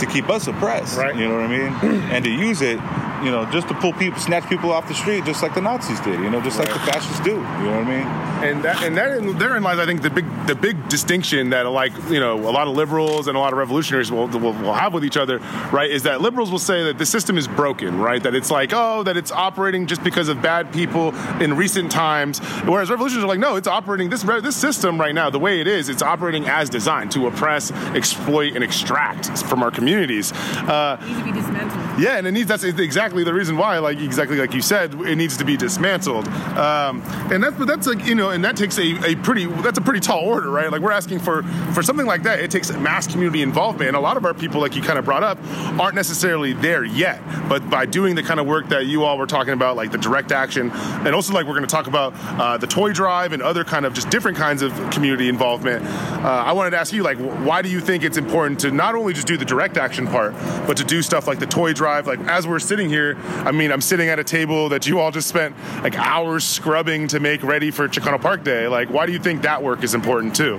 to 0.00 0.06
keep 0.06 0.28
us 0.28 0.46
oppressed. 0.46 0.98
Right. 0.98 1.16
You 1.16 1.28
know 1.28 1.34
what 1.34 1.44
I 1.44 1.48
mean? 1.48 2.02
and 2.12 2.24
to 2.24 2.30
use 2.30 2.62
it 2.62 2.78
you 3.24 3.30
know, 3.30 3.44
just 3.50 3.68
to 3.68 3.74
pull 3.74 3.92
people, 3.92 4.18
snatch 4.20 4.48
people 4.48 4.72
off 4.72 4.88
the 4.88 4.94
street, 4.94 5.24
just 5.24 5.42
like 5.42 5.54
the 5.54 5.60
Nazis 5.60 6.00
did, 6.00 6.20
you 6.20 6.30
know, 6.30 6.40
just 6.40 6.58
like 6.58 6.68
the 6.68 6.78
fascists 6.80 7.20
do. 7.20 7.30
You 7.30 7.36
know 7.36 7.78
what 7.78 7.86
I 7.86 8.04
mean? 8.04 8.28
and 8.42 8.62
that 8.62 8.82
and 8.82 8.96
that 8.96 9.38
therein 9.38 9.62
lies, 9.62 9.78
I 9.78 9.86
think, 9.86 10.02
the 10.02 10.10
big 10.10 10.26
the 10.46 10.54
big 10.54 10.88
distinction 10.88 11.50
that 11.50 11.62
like 11.62 11.92
you 12.08 12.20
know 12.20 12.34
a 12.48 12.52
lot 12.52 12.68
of 12.68 12.74
liberals 12.74 13.26
and 13.28 13.36
a 13.36 13.40
lot 13.40 13.52
of 13.52 13.58
revolutionaries 13.58 14.10
will, 14.10 14.28
will, 14.28 14.52
will 14.52 14.74
have 14.74 14.92
with 14.92 15.04
each 15.04 15.16
other, 15.16 15.38
right? 15.72 15.90
Is 15.90 16.04
that 16.04 16.20
liberals 16.20 16.50
will 16.50 16.58
say 16.58 16.84
that 16.84 16.98
the 16.98 17.06
system 17.06 17.36
is 17.36 17.48
broken, 17.48 17.98
right? 17.98 18.22
That 18.22 18.34
it's 18.34 18.50
like 18.50 18.72
oh 18.72 19.02
that 19.02 19.16
it's 19.16 19.32
operating 19.32 19.86
just 19.86 20.04
because 20.04 20.28
of 20.28 20.40
bad 20.40 20.72
people 20.72 21.14
in 21.40 21.56
recent 21.56 21.90
times, 21.90 22.38
whereas 22.64 22.90
revolutionaries 22.90 23.24
are 23.24 23.28
like 23.28 23.40
no, 23.40 23.56
it's 23.56 23.68
operating 23.68 24.08
this 24.08 24.22
this 24.22 24.56
system 24.56 25.00
right 25.00 25.14
now 25.14 25.30
the 25.30 25.38
way 25.38 25.60
it 25.60 25.66
is, 25.66 25.88
it's 25.88 26.02
operating 26.02 26.46
as 26.46 26.70
designed 26.70 27.10
to 27.12 27.26
oppress, 27.26 27.72
exploit, 27.94 28.54
and 28.54 28.62
extract 28.62 29.26
from 29.44 29.62
our 29.62 29.70
communities. 29.70 30.32
Uh, 30.32 30.98
needs 31.04 31.18
to 31.18 31.24
be 31.24 31.32
dismantled. 31.32 32.00
yeah, 32.00 32.18
and 32.18 32.26
it 32.26 32.32
needs 32.32 32.48
that's 32.48 32.64
exactly 32.64 33.07
the 33.12 33.34
reason 33.34 33.56
why, 33.56 33.78
like 33.78 33.98
exactly 34.00 34.38
like 34.38 34.54
you 34.54 34.62
said, 34.62 34.94
it 34.94 35.16
needs 35.16 35.36
to 35.38 35.44
be 35.44 35.56
dismantled. 35.56 36.28
Um, 36.28 37.02
and 37.32 37.42
that's 37.42 37.56
but 37.56 37.66
that's 37.66 37.86
like 37.86 38.04
you 38.06 38.14
know, 38.14 38.30
and 38.30 38.44
that 38.44 38.56
takes 38.56 38.78
a, 38.78 39.04
a 39.04 39.16
pretty 39.16 39.46
that's 39.46 39.78
a 39.78 39.82
pretty 39.82 40.00
tall 40.00 40.24
order, 40.24 40.50
right? 40.50 40.70
Like 40.70 40.80
we're 40.80 40.92
asking 40.92 41.20
for 41.20 41.42
for 41.72 41.82
something 41.82 42.06
like 42.06 42.22
that. 42.24 42.40
It 42.40 42.50
takes 42.50 42.70
mass 42.72 43.06
community 43.06 43.42
involvement, 43.42 43.88
and 43.88 43.96
a 43.96 44.00
lot 44.00 44.16
of 44.16 44.24
our 44.24 44.34
people, 44.34 44.60
like 44.60 44.76
you 44.76 44.82
kind 44.82 44.98
of 44.98 45.04
brought 45.04 45.22
up, 45.22 45.38
aren't 45.80 45.94
necessarily 45.94 46.52
there 46.52 46.84
yet. 46.84 47.20
But 47.48 47.68
by 47.70 47.86
doing 47.86 48.14
the 48.14 48.22
kind 48.22 48.40
of 48.40 48.46
work 48.46 48.68
that 48.68 48.86
you 48.86 49.04
all 49.04 49.18
were 49.18 49.26
talking 49.26 49.52
about, 49.52 49.76
like 49.76 49.92
the 49.92 49.98
direct 49.98 50.32
action, 50.32 50.70
and 50.72 51.14
also 51.14 51.32
like 51.32 51.46
we're 51.46 51.54
going 51.54 51.66
to 51.66 51.74
talk 51.74 51.86
about 51.86 52.14
uh, 52.40 52.56
the 52.58 52.66
toy 52.66 52.92
drive 52.92 53.32
and 53.32 53.42
other 53.42 53.64
kind 53.64 53.86
of 53.86 53.94
just 53.94 54.10
different 54.10 54.36
kinds 54.36 54.62
of 54.62 54.72
community 54.90 55.28
involvement. 55.28 55.84
Uh, 55.84 56.44
I 56.46 56.52
wanted 56.52 56.70
to 56.70 56.78
ask 56.78 56.92
you, 56.92 57.02
like, 57.02 57.18
why 57.18 57.62
do 57.62 57.68
you 57.68 57.80
think 57.80 58.04
it's 58.04 58.16
important 58.16 58.60
to 58.60 58.70
not 58.70 58.94
only 58.94 59.12
just 59.12 59.26
do 59.26 59.36
the 59.36 59.44
direct 59.44 59.76
action 59.76 60.06
part, 60.06 60.32
but 60.66 60.76
to 60.76 60.84
do 60.84 61.02
stuff 61.02 61.26
like 61.26 61.38
the 61.38 61.46
toy 61.46 61.72
drive? 61.72 62.06
Like, 62.06 62.20
as 62.20 62.46
we're 62.46 62.58
sitting 62.58 62.88
here, 62.88 62.97
I 63.00 63.52
mean, 63.52 63.72
I'm 63.72 63.80
sitting 63.80 64.08
at 64.08 64.18
a 64.18 64.24
table 64.24 64.68
that 64.70 64.86
you 64.86 65.00
all 65.00 65.10
just 65.10 65.28
spent 65.28 65.56
like 65.82 65.98
hours 65.98 66.44
scrubbing 66.44 67.08
to 67.08 67.20
make 67.20 67.42
ready 67.42 67.70
for 67.70 67.88
Chicano 67.88 68.20
Park 68.20 68.44
Day. 68.44 68.68
Like, 68.68 68.90
why 68.90 69.06
do 69.06 69.12
you 69.12 69.18
think 69.18 69.42
that 69.42 69.62
work 69.62 69.82
is 69.84 69.94
important 69.94 70.34
too? 70.34 70.56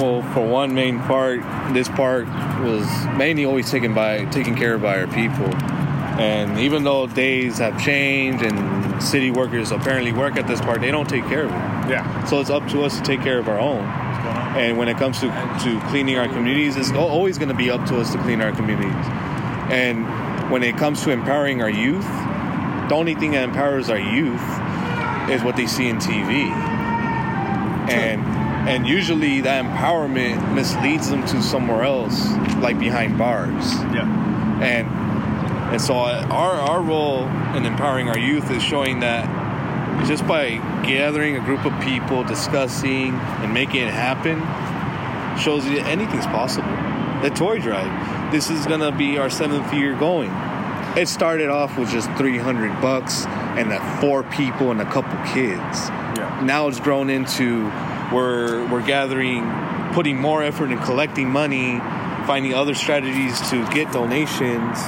Well, 0.00 0.22
for 0.34 0.46
one 0.46 0.74
main 0.74 0.98
part, 1.00 1.40
this 1.72 1.88
park 1.88 2.26
was 2.64 2.86
mainly 3.16 3.44
always 3.44 3.70
taken 3.70 3.94
by 3.94 4.24
taken 4.26 4.56
care 4.56 4.74
of 4.74 4.82
by 4.82 5.00
our 5.00 5.06
people. 5.06 5.54
And 6.18 6.58
even 6.58 6.84
though 6.84 7.06
days 7.06 7.58
have 7.58 7.80
changed 7.82 8.44
and 8.44 9.02
city 9.02 9.30
workers 9.30 9.72
apparently 9.72 10.12
work 10.12 10.36
at 10.36 10.46
this 10.46 10.60
park, 10.60 10.80
they 10.80 10.90
don't 10.90 11.08
take 11.08 11.24
care 11.26 11.44
of 11.44 11.50
it. 11.50 11.90
Yeah. 11.90 12.24
So 12.24 12.40
it's 12.40 12.50
up 12.50 12.66
to 12.68 12.82
us 12.82 12.96
to 12.98 13.02
take 13.04 13.20
care 13.20 13.38
of 13.38 13.48
our 13.48 13.58
own. 13.58 13.82
And 14.56 14.78
when 14.78 14.88
it 14.88 14.96
comes 14.96 15.18
to, 15.20 15.26
to 15.26 15.80
cleaning 15.88 16.16
our 16.16 16.28
communities, 16.28 16.76
it's 16.76 16.92
always 16.92 17.36
going 17.38 17.48
to 17.48 17.54
be 17.54 17.70
up 17.70 17.84
to 17.88 18.00
us 18.00 18.12
to 18.12 18.18
clean 18.18 18.40
our 18.40 18.52
communities. 18.52 19.06
And 19.70 20.50
when 20.50 20.62
it 20.62 20.76
comes 20.76 21.02
to 21.04 21.10
empowering 21.10 21.62
our 21.62 21.70
youth, 21.70 22.06
the 22.88 22.94
only 22.94 23.14
thing 23.14 23.32
that 23.32 23.44
empowers 23.44 23.88
our 23.88 23.98
youth 23.98 24.42
is 25.30 25.42
what 25.42 25.56
they 25.56 25.66
see 25.66 25.88
in 25.88 25.96
TV. 25.96 26.50
And 27.90 28.22
and 28.68 28.86
usually 28.86 29.42
that 29.42 29.64
empowerment 29.64 30.54
misleads 30.54 31.10
them 31.10 31.26
to 31.26 31.42
somewhere 31.42 31.82
else, 31.82 32.32
like 32.60 32.78
behind 32.78 33.18
bars. 33.18 33.74
Yeah. 33.92 34.60
And 34.62 34.88
and 35.72 35.80
so 35.80 35.94
our 35.94 36.54
our 36.54 36.82
role 36.82 37.26
in 37.56 37.66
empowering 37.66 38.08
our 38.08 38.18
youth 38.18 38.50
is 38.50 38.62
showing 38.62 39.00
that 39.00 39.26
just 40.06 40.26
by 40.26 40.56
gathering 40.84 41.36
a 41.36 41.40
group 41.40 41.64
of 41.64 41.78
people, 41.80 42.24
discussing 42.24 43.14
and 43.14 43.52
making 43.52 43.82
it 43.82 43.92
happen, 43.92 44.38
shows 45.38 45.64
you 45.66 45.76
that 45.76 45.86
anything's 45.86 46.26
possible. 46.26 46.68
The 47.22 47.30
toy 47.30 47.58
drive. 47.58 48.23
This 48.34 48.50
is 48.50 48.66
gonna 48.66 48.90
be 48.90 49.16
our 49.16 49.30
seventh 49.30 49.72
year 49.72 49.94
going. 49.94 50.32
It 50.96 51.06
started 51.06 51.50
off 51.50 51.78
with 51.78 51.88
just 51.88 52.10
300 52.14 52.80
bucks 52.82 53.26
and 53.56 53.70
that 53.70 54.00
four 54.00 54.24
people 54.24 54.72
and 54.72 54.80
a 54.80 54.84
couple 54.84 55.16
kids. 55.32 55.88
Yeah. 56.18 56.40
Now 56.42 56.66
it's 56.66 56.80
grown 56.80 57.10
into 57.10 57.70
we're 58.12 58.66
we're 58.66 58.82
gathering, 58.84 59.48
putting 59.92 60.20
more 60.20 60.42
effort 60.42 60.72
in 60.72 60.78
collecting 60.78 61.30
money, 61.30 61.78
finding 62.26 62.54
other 62.54 62.74
strategies 62.74 63.40
to 63.50 63.64
get 63.70 63.92
donations, 63.92 64.78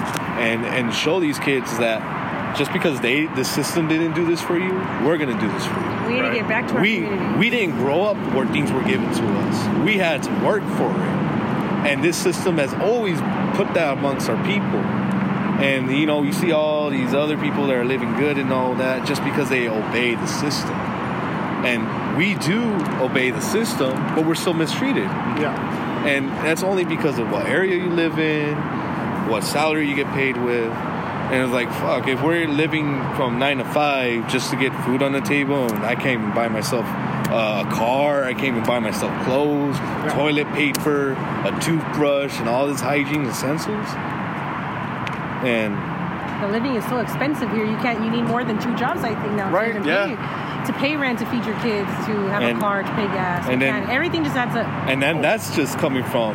and 0.42 0.66
and 0.66 0.92
show 0.92 1.20
these 1.20 1.38
kids 1.38 1.78
that 1.78 2.56
just 2.58 2.72
because 2.72 3.00
they 3.00 3.26
the 3.26 3.44
system 3.44 3.86
didn't 3.86 4.14
do 4.14 4.26
this 4.26 4.40
for 4.42 4.58
you, 4.58 4.72
we're 5.06 5.18
gonna 5.18 5.38
do 5.40 5.48
this 5.52 5.64
for 5.64 5.78
you 5.78 5.86
We 6.08 6.14
need 6.14 6.20
Right. 6.22 6.28
to 6.30 6.34
get 6.40 6.48
back 6.48 6.66
to 6.66 6.74
our 6.74 6.80
we 6.80 6.96
community. 6.96 7.38
we 7.38 7.50
didn't 7.50 7.76
grow 7.78 8.02
up 8.06 8.16
where 8.34 8.46
things 8.46 8.72
were 8.72 8.82
given 8.82 9.08
to 9.14 9.24
us. 9.38 9.68
We 9.84 9.98
had 9.98 10.24
to 10.24 10.32
work 10.44 10.64
for 10.76 10.90
it, 10.90 11.86
and 11.86 12.02
this 12.02 12.16
system 12.16 12.58
has 12.58 12.74
always 12.74 13.20
put 13.54 13.72
that 13.74 13.98
amongst 13.98 14.28
our 14.28 14.36
people. 14.44 14.80
And 15.60 15.90
you 15.90 16.06
know, 16.06 16.22
you 16.22 16.32
see 16.32 16.52
all 16.52 16.90
these 16.90 17.14
other 17.14 17.38
people 17.38 17.66
that 17.68 17.76
are 17.76 17.84
living 17.84 18.14
good 18.16 18.38
and 18.38 18.52
all 18.52 18.74
that 18.76 19.06
just 19.06 19.24
because 19.24 19.48
they 19.48 19.68
obey 19.68 20.14
the 20.14 20.26
system. 20.26 20.74
And 21.64 22.16
we 22.16 22.34
do 22.34 22.62
obey 23.02 23.30
the 23.30 23.40
system, 23.40 23.92
but 24.14 24.26
we're 24.26 24.34
still 24.34 24.54
mistreated. 24.54 25.04
Yeah. 25.04 26.06
And 26.06 26.28
that's 26.46 26.62
only 26.62 26.84
because 26.84 27.18
of 27.18 27.30
what 27.30 27.46
area 27.46 27.76
you 27.76 27.90
live 27.90 28.18
in, 28.18 28.56
what 29.28 29.42
salary 29.42 29.88
you 29.88 29.96
get 29.96 30.06
paid 30.12 30.36
with. 30.36 30.70
And 30.70 31.42
it's 31.42 31.52
like, 31.52 31.68
fuck, 31.70 32.06
if 32.06 32.22
we're 32.22 32.46
living 32.46 33.00
from 33.16 33.38
nine 33.38 33.58
to 33.58 33.64
five 33.64 34.30
just 34.30 34.50
to 34.50 34.56
get 34.56 34.72
food 34.84 35.02
on 35.02 35.12
the 35.12 35.20
table, 35.20 35.64
and 35.66 35.84
I 35.84 35.94
can't 35.94 36.20
even 36.20 36.34
buy 36.34 36.48
myself 36.48 36.86
uh, 37.30 37.64
a 37.66 37.70
car, 37.74 38.24
I 38.24 38.32
can't 38.34 38.46
even 38.56 38.64
buy 38.64 38.78
myself 38.78 39.12
clothes, 39.24 39.76
toilet 40.12 40.46
paper, 40.54 41.12
a 41.44 41.58
toothbrush, 41.60 42.38
and 42.38 42.48
all 42.48 42.66
this 42.66 42.80
hygiene 42.80 43.24
essentials. 43.26 43.86
And 45.44 45.74
The 46.42 46.48
living 46.48 46.74
is 46.76 46.84
so 46.86 46.98
expensive 46.98 47.50
here. 47.50 47.64
You 47.64 47.76
can't. 47.78 48.02
You 48.04 48.10
need 48.10 48.24
more 48.24 48.44
than 48.44 48.58
two 48.60 48.74
jobs. 48.76 49.02
I 49.04 49.14
think 49.20 49.32
now. 49.34 49.48
to 49.48 49.54
Right, 49.54 49.68
even 49.70 49.84
yeah. 49.84 50.06
Pay, 50.06 50.66
to 50.66 50.78
pay 50.78 50.96
rent, 50.96 51.18
to 51.20 51.26
feed 51.26 51.44
your 51.44 51.54
kids, 51.60 51.88
to 52.06 52.12
have 52.28 52.42
And- 52.42 52.58
a 52.58 52.60
car, 52.60 52.82
to 52.82 52.90
pay 52.92 53.06
gas. 53.06 53.46
and 53.48 53.60
then- 53.62 53.72
can't- 53.84 53.90
everything 53.90 54.24
just 54.24 54.36
adds 54.36 54.54
up. 54.56 54.66
and 54.88 55.00
then 55.02 55.20
that's 55.22 55.54
just 55.54 55.78
coming 55.78 56.02
from 56.04 56.34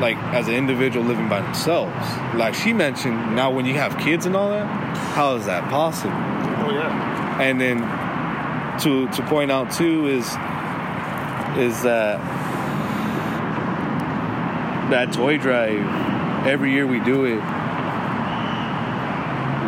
like 0.00 0.16
as 0.32 0.48
an 0.48 0.54
individual 0.54 1.04
living 1.06 1.28
by 1.28 1.40
themselves. 1.40 1.92
Like 2.34 2.54
she 2.54 2.72
mentioned, 2.72 3.36
now 3.36 3.50
when 3.50 3.66
you 3.66 3.74
have 3.74 3.96
kids 3.98 4.26
and 4.26 4.34
all 4.36 4.50
that, 4.50 4.66
how 5.14 5.34
is 5.36 5.46
that 5.46 5.68
possible? 5.68 6.14
Oh 6.14 6.70
yeah. 6.72 7.40
And 7.40 7.60
then 7.60 7.78
to 8.80 9.08
to 9.08 9.22
point 9.26 9.50
out 9.50 9.70
too 9.70 10.06
is 10.06 10.26
is 11.58 11.82
that 11.82 12.18
that 14.90 15.12
toy 15.12 15.38
drive 15.38 16.46
every 16.46 16.72
year 16.72 16.86
we 16.86 17.00
do 17.00 17.24
it 17.24 17.40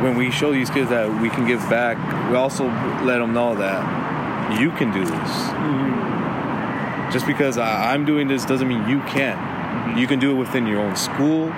when 0.03 0.17
we 0.17 0.31
show 0.31 0.53
these 0.53 0.71
kids 0.71 0.91
that 0.91 1.09
we 1.21 1.31
can 1.31 1.47
give 1.47 1.61
back 1.71 1.97
we 2.31 2.37
also 2.37 2.65
let 3.05 3.19
them 3.19 3.33
know 3.33 3.55
that 3.55 4.61
you 4.61 4.71
can 4.73 4.93
do 4.93 5.05
this. 5.05 5.11
Mm-hmm. 5.11 7.13
Just 7.13 7.27
because 7.27 7.59
I, 7.59 7.93
i'm 7.93 8.05
doing 8.05 8.29
this 8.29 8.45
doesn't 8.45 8.69
mean 8.69 8.89
you 8.89 9.01
can't. 9.03 9.39
Mm-hmm. 9.39 9.99
you 9.99 10.07
can 10.07 10.19
do 10.19 10.31
it 10.31 10.35
within 10.35 10.67
your 10.67 10.81
own 10.81 10.97
school 10.97 11.53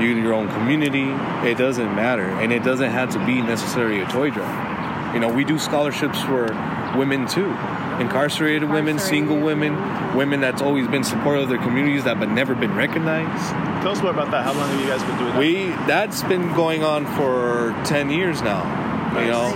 you 0.00 0.16
your 0.16 0.32
own 0.32 0.48
community 0.48 1.10
it 1.48 1.58
doesn't 1.58 1.94
matter. 1.94 2.24
And 2.24 2.52
it 2.52 2.62
doesn't 2.62 2.90
have 2.90 3.10
to 3.10 3.26
be 3.26 3.42
necessarily 3.42 4.00
a 4.00 4.06
toy 4.06 4.30
drive. 4.30 5.14
You 5.14 5.20
know 5.20 5.32
we 5.32 5.44
do 5.44 5.58
scholarships 5.58 6.20
for 6.22 6.46
women 6.96 7.26
too 7.26 7.50
incarcerated 8.00 8.68
women 8.70 8.98
single 8.98 9.38
women 9.38 9.74
women 10.16 10.40
that's 10.40 10.62
always 10.62 10.86
been 10.88 11.04
supportive 11.04 11.42
of 11.44 11.48
their 11.48 11.58
communities 11.58 12.04
that 12.04 12.18
but 12.18 12.28
never 12.30 12.54
been 12.54 12.74
recognized 12.74 13.54
Tell 13.82 13.92
us 13.92 14.02
more 14.02 14.10
about 14.10 14.30
that. 14.30 14.44
How 14.44 14.52
long 14.52 14.68
have 14.68 14.80
you 14.80 14.86
guys 14.88 15.02
been 15.02 15.16
doing 15.18 15.30
that? 15.32 15.38
we 15.38 15.66
that's 15.86 16.22
been 16.24 16.52
going 16.54 16.82
on 16.84 17.06
for 17.16 17.74
10 17.84 18.10
years 18.10 18.42
now 18.42 18.62
you 19.20 19.26
know 19.28 19.46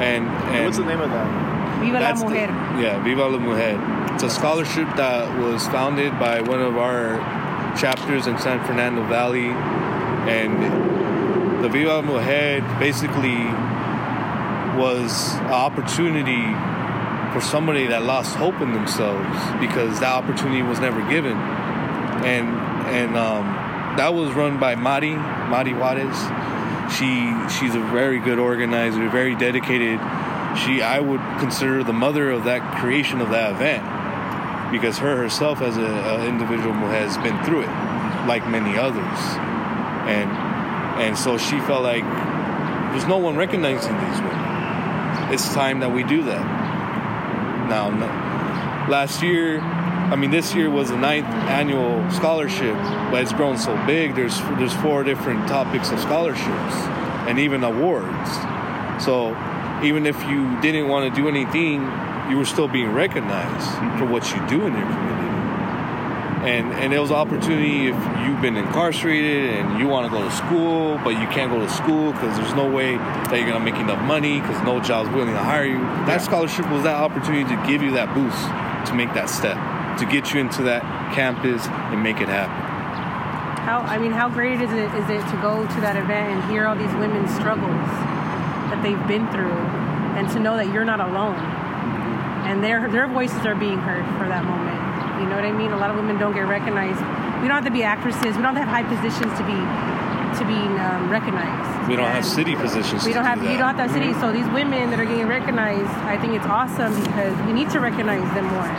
and, 0.00 0.26
and 0.54 0.64
What's 0.64 0.78
the 0.78 0.84
name 0.84 1.00
of 1.00 1.10
that? 1.10 1.80
Viva 1.80 1.94
la 1.94 2.00
that's 2.00 2.20
the- 2.22 2.28
mujer. 2.28 2.46
yeah, 2.80 3.02
Viva 3.02 3.26
la 3.28 3.38
Mujer. 3.38 4.14
It's 4.14 4.22
a 4.22 4.30
scholarship 4.30 4.86
that 4.96 5.36
was 5.38 5.66
founded 5.68 6.16
by 6.18 6.40
one 6.40 6.60
of 6.60 6.76
our 6.76 7.18
chapters 7.76 8.26
in 8.26 8.38
San 8.38 8.64
Fernando 8.66 9.04
Valley. 9.06 9.48
And 10.30 11.62
the 11.64 11.68
Viva 11.68 11.94
la 11.96 12.02
Mujer 12.02 12.60
basically 12.78 13.34
was 14.76 15.34
an 15.34 15.52
opportunity 15.52 16.42
for 17.32 17.40
somebody 17.40 17.86
that 17.86 18.02
lost 18.02 18.36
hope 18.36 18.60
in 18.60 18.72
themselves 18.72 19.38
because 19.60 20.00
that 20.00 20.12
opportunity 20.12 20.62
was 20.62 20.80
never 20.80 21.00
given. 21.08 21.36
And 22.24 22.48
and 22.88 23.16
um, 23.16 23.44
that 23.96 24.14
was 24.14 24.32
run 24.34 24.58
by 24.58 24.74
Mari, 24.74 25.14
Mari 25.14 25.72
Juarez. 25.72 26.16
She 26.96 27.32
she's 27.58 27.74
a 27.74 27.80
very 27.80 28.18
good 28.20 28.38
organizer, 28.38 29.08
very 29.08 29.34
dedicated. 29.34 29.98
She 30.58 30.82
I 30.82 31.00
would 31.00 31.20
consider 31.38 31.82
the 31.82 31.92
mother 31.92 32.30
of 32.30 32.44
that 32.44 32.78
creation 32.78 33.20
of 33.20 33.30
that 33.30 33.52
event 33.52 33.82
because 34.70 34.98
her 34.98 35.16
herself 35.16 35.60
as 35.62 35.76
a, 35.76 35.82
a 35.82 36.26
individual 36.26 36.74
has 36.74 37.16
been 37.18 37.42
through 37.44 37.62
it, 37.62 38.26
like 38.26 38.46
many 38.48 38.76
others, 38.76 39.18
and 40.08 40.30
and 41.00 41.16
so 41.16 41.38
she 41.38 41.58
felt 41.60 41.82
like 41.82 42.04
there's 42.92 43.06
no 43.06 43.18
one 43.18 43.36
recognizing 43.36 43.94
these 43.98 44.20
women. 44.20 44.51
It's 45.32 45.52
time 45.54 45.80
that 45.80 45.90
we 45.90 46.04
do 46.04 46.22
that. 46.24 47.68
Now, 47.68 47.90
no, 47.90 48.06
last 48.90 49.22
year 49.22 49.60
I 50.12 50.16
mean, 50.16 50.30
this 50.30 50.54
year 50.54 50.68
was 50.68 50.90
the 50.90 50.98
ninth 50.98 51.24
annual 51.24 52.10
scholarship, 52.10 52.74
but 53.10 53.22
it's 53.22 53.32
grown 53.32 53.56
so 53.56 53.74
big. 53.86 54.14
There's 54.14 54.38
there's 54.58 54.74
four 54.74 55.04
different 55.04 55.48
topics 55.48 55.90
of 55.90 56.00
scholarships 56.00 56.74
and 57.26 57.38
even 57.38 57.64
awards. 57.64 58.30
So 59.02 59.30
even 59.82 60.04
if 60.04 60.22
you 60.24 60.60
didn't 60.60 60.88
want 60.88 61.08
to 61.08 61.18
do 61.18 61.28
anything, 61.28 61.80
you 62.28 62.36
were 62.36 62.44
still 62.44 62.68
being 62.68 62.92
recognized 62.92 63.70
mm-hmm. 63.70 63.98
for 63.98 64.04
what 64.04 64.30
you 64.32 64.46
do 64.48 64.66
in 64.66 64.74
your 64.74 64.84
community. 64.84 65.21
And 66.42 66.72
and 66.72 66.92
it 66.92 66.98
was 66.98 67.10
an 67.10 67.16
opportunity 67.16 67.86
if 67.86 67.94
you've 68.26 68.40
been 68.42 68.56
incarcerated 68.56 69.50
and 69.50 69.78
you 69.78 69.86
want 69.86 70.10
to 70.10 70.18
go 70.18 70.24
to 70.24 70.30
school, 70.34 70.98
but 71.04 71.10
you 71.10 71.26
can't 71.28 71.52
go 71.52 71.60
to 71.60 71.70
school 71.70 72.10
because 72.12 72.36
there's 72.36 72.54
no 72.54 72.68
way 72.68 72.96
that 72.96 73.38
you're 73.38 73.46
gonna 73.46 73.64
make 73.64 73.76
enough 73.76 74.02
money 74.02 74.40
because 74.40 74.60
no 74.64 74.80
job's 74.80 75.08
willing 75.10 75.34
to 75.34 75.38
hire 75.38 75.64
you. 75.64 75.78
That 76.06 76.20
scholarship 76.20 76.68
was 76.68 76.82
that 76.82 76.96
opportunity 76.96 77.44
to 77.54 77.66
give 77.66 77.80
you 77.80 77.92
that 77.92 78.12
boost 78.12 78.42
to 78.90 78.94
make 78.94 79.14
that 79.14 79.30
step, 79.30 79.56
to 79.98 80.04
get 80.04 80.34
you 80.34 80.40
into 80.40 80.64
that 80.64 80.82
campus 81.14 81.64
and 81.66 82.02
make 82.02 82.20
it 82.20 82.28
happen. 82.28 82.58
How 83.62 83.78
I 83.86 83.98
mean, 83.98 84.10
how 84.10 84.28
great 84.28 84.60
is 84.60 84.72
it 84.72 84.90
is 84.98 85.08
it 85.08 85.22
to 85.30 85.38
go 85.40 85.62
to 85.62 85.80
that 85.80 85.94
event 85.94 86.42
and 86.42 86.50
hear 86.50 86.66
all 86.66 86.74
these 86.74 86.92
women's 86.94 87.32
struggles 87.34 87.86
that 88.74 88.82
they've 88.82 89.06
been 89.06 89.30
through, 89.30 89.62
and 90.18 90.28
to 90.30 90.40
know 90.40 90.56
that 90.56 90.72
you're 90.72 90.84
not 90.84 90.98
alone, 90.98 91.38
mm-hmm. 91.38 92.50
and 92.50 92.64
their 92.64 92.90
their 92.90 93.06
voices 93.06 93.46
are 93.46 93.54
being 93.54 93.78
heard 93.78 94.04
for 94.18 94.26
that 94.26 94.42
moment. 94.44 94.71
You 95.20 95.26
know 95.28 95.36
what 95.36 95.44
I 95.44 95.52
mean? 95.52 95.72
A 95.72 95.76
lot 95.76 95.90
of 95.90 95.96
women 95.96 96.18
don't 96.18 96.34
get 96.34 96.46
recognized. 96.46 97.00
We 97.42 97.48
don't 97.48 97.56
have 97.58 97.64
to 97.64 97.70
be 97.70 97.82
actresses. 97.82 98.36
We 98.36 98.42
don't 98.42 98.56
have 98.56 98.68
high 98.68 98.84
positions 98.84 99.32
to 99.38 99.44
be 99.44 99.58
to 100.38 100.44
be 100.48 100.56
um, 100.80 101.10
recognized. 101.10 101.88
We 101.88 101.94
don't 101.96 102.10
have 102.10 102.24
city 102.24 102.56
positions. 102.56 103.04
We 103.04 103.12
don't 103.12 103.22
do 103.24 103.28
have 103.28 103.40
that. 103.42 103.52
you 103.52 103.58
don't 103.58 103.76
have 103.76 103.76
that 103.76 103.90
city. 103.90 104.14
So 104.14 104.32
these 104.32 104.48
women 104.48 104.88
that 104.90 104.98
are 104.98 105.04
getting 105.04 105.28
recognized, 105.28 105.90
I 106.08 106.16
think 106.16 106.32
it's 106.32 106.46
awesome 106.46 106.94
because 107.04 107.36
we 107.46 107.52
need 107.52 107.68
to 107.70 107.80
recognize 107.80 108.22
them 108.34 108.46
more. 108.46 108.70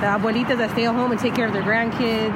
The 0.00 0.06
abuelitas 0.16 0.56
that 0.58 0.70
stay 0.72 0.86
at 0.86 0.94
home 0.94 1.10
and 1.10 1.20
take 1.20 1.34
care 1.34 1.46
of 1.46 1.52
their 1.52 1.62
grandkids. 1.62 2.32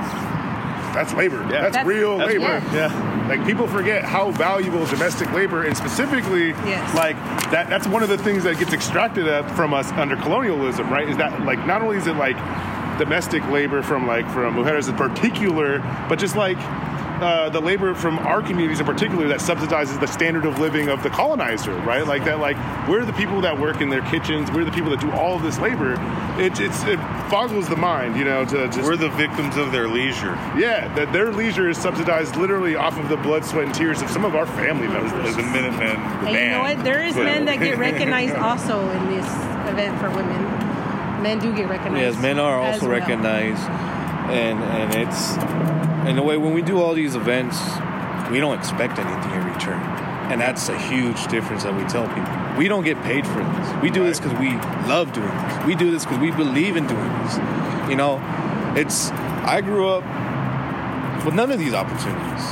That's 0.92 1.14
labor. 1.14 1.38
That's, 1.48 1.72
That's- 1.76 1.86
real 1.86 2.18
that's- 2.18 2.38
labor. 2.38 2.60
yes. 2.76 2.92
Like 3.28 3.46
people 3.46 3.66
forget 3.66 4.04
how 4.04 4.32
valuable 4.32 4.84
domestic 4.84 5.32
labor 5.32 5.62
and 5.62 5.74
specifically 5.74 6.48
Yes. 6.68 6.94
like 6.94 7.16
that 7.50 7.70
that's 7.70 7.86
one 7.86 8.02
of 8.02 8.10
the 8.10 8.18
things 8.18 8.42
that 8.44 8.58
gets 8.58 8.74
extracted 8.74 9.24
from 9.52 9.72
us 9.72 9.90
under 9.92 10.16
colonialism, 10.16 10.90
right? 10.90 11.08
Is 11.08 11.16
that 11.16 11.40
like 11.46 11.64
not 11.66 11.80
only 11.80 11.96
is 11.96 12.06
it 12.08 12.16
like 12.16 12.36
domestic 12.98 13.46
labor 13.48 13.82
from 13.82 14.06
like 14.06 14.28
from 14.30 14.54
mujeres 14.54 14.88
in 14.88 14.96
particular, 14.96 15.78
but 16.08 16.18
just 16.18 16.36
like 16.36 16.58
uh, 17.22 17.48
the 17.50 17.60
labor 17.60 17.94
from 17.94 18.18
our 18.18 18.42
communities 18.42 18.80
in 18.80 18.86
particular 18.86 19.28
that 19.28 19.38
subsidizes 19.38 19.98
the 20.00 20.06
standard 20.06 20.44
of 20.44 20.58
living 20.58 20.88
of 20.88 21.02
the 21.04 21.10
colonizer, 21.10 21.72
right? 21.80 22.04
Like 22.04 22.24
that, 22.24 22.40
like 22.40 22.56
we're 22.88 23.04
the 23.04 23.12
people 23.12 23.40
that 23.42 23.58
work 23.58 23.80
in 23.80 23.90
their 23.90 24.02
kitchens, 24.02 24.50
we're 24.50 24.64
the 24.64 24.72
people 24.72 24.90
that 24.90 25.00
do 25.00 25.10
all 25.12 25.36
of 25.36 25.42
this 25.42 25.58
labor. 25.60 25.92
It, 26.40 26.58
it's, 26.58 26.82
it 26.82 26.98
boggles 27.30 27.68
the 27.68 27.76
mind, 27.76 28.16
you 28.16 28.24
know, 28.24 28.44
to 28.46 28.66
just 28.66 28.82
We're 28.82 28.96
the 28.96 29.10
victims 29.10 29.56
of 29.56 29.70
their 29.70 29.86
leisure. 29.86 30.34
yeah, 30.58 30.92
that 30.94 31.12
their 31.12 31.30
leisure 31.30 31.68
is 31.68 31.78
subsidized 31.78 32.34
literally 32.36 32.74
off 32.74 32.98
of 32.98 33.08
the 33.08 33.16
blood, 33.16 33.44
sweat, 33.44 33.66
and 33.66 33.74
tears 33.74 34.02
of 34.02 34.10
some 34.10 34.24
of 34.24 34.34
our 34.34 34.46
family 34.46 34.88
members. 34.88 35.12
As 35.12 35.36
the 35.36 35.42
Minutemen, 35.42 35.78
the 35.78 36.28
And 36.28 36.30
you 36.30 36.50
know 36.50 36.62
what? 36.62 36.82
There 36.82 37.04
is 37.04 37.14
put 37.14 37.24
men 37.24 37.44
that 37.44 37.60
get 37.60 37.78
recognized 37.88 38.34
also 38.34 38.80
in 38.90 39.10
this 39.10 39.26
event 39.70 39.98
for 40.00 40.10
women. 40.10 40.61
Men 41.22 41.38
do 41.38 41.54
get 41.54 41.68
recognized. 41.68 42.16
Yes, 42.16 42.22
men 42.22 42.38
are 42.38 42.58
also 42.58 42.88
well. 42.88 42.98
recognized, 42.98 43.62
and 44.30 44.58
and 44.58 44.94
it's 44.94 45.34
in 46.08 46.18
a 46.18 46.22
way 46.22 46.36
when 46.36 46.52
we 46.52 46.62
do 46.62 46.80
all 46.80 46.94
these 46.94 47.14
events, 47.14 47.58
we 48.30 48.40
don't 48.40 48.58
expect 48.58 48.98
anything 48.98 49.32
in 49.32 49.46
return, 49.52 49.80
and 50.30 50.40
that's 50.40 50.68
a 50.68 50.78
huge 50.78 51.26
difference 51.28 51.62
that 51.62 51.74
we 51.74 51.84
tell 51.84 52.08
people. 52.08 52.58
We 52.58 52.66
don't 52.68 52.84
get 52.84 53.00
paid 53.04 53.26
for 53.26 53.38
this. 53.38 53.82
We 53.82 53.90
do 53.90 54.04
this 54.04 54.18
because 54.18 54.36
we 54.38 54.50
love 54.88 55.12
doing 55.12 55.28
this. 55.28 55.66
We 55.66 55.74
do 55.76 55.90
this 55.90 56.04
because 56.04 56.18
we 56.18 56.32
believe 56.32 56.76
in 56.76 56.86
doing 56.86 57.12
this. 57.22 57.36
You 57.88 57.96
know, 57.96 58.20
it's. 58.76 59.10
I 59.44 59.60
grew 59.60 59.88
up 59.88 60.04
with 61.24 61.34
none 61.34 61.50
of 61.50 61.58
these 61.58 61.74
opportunities. 61.74 62.44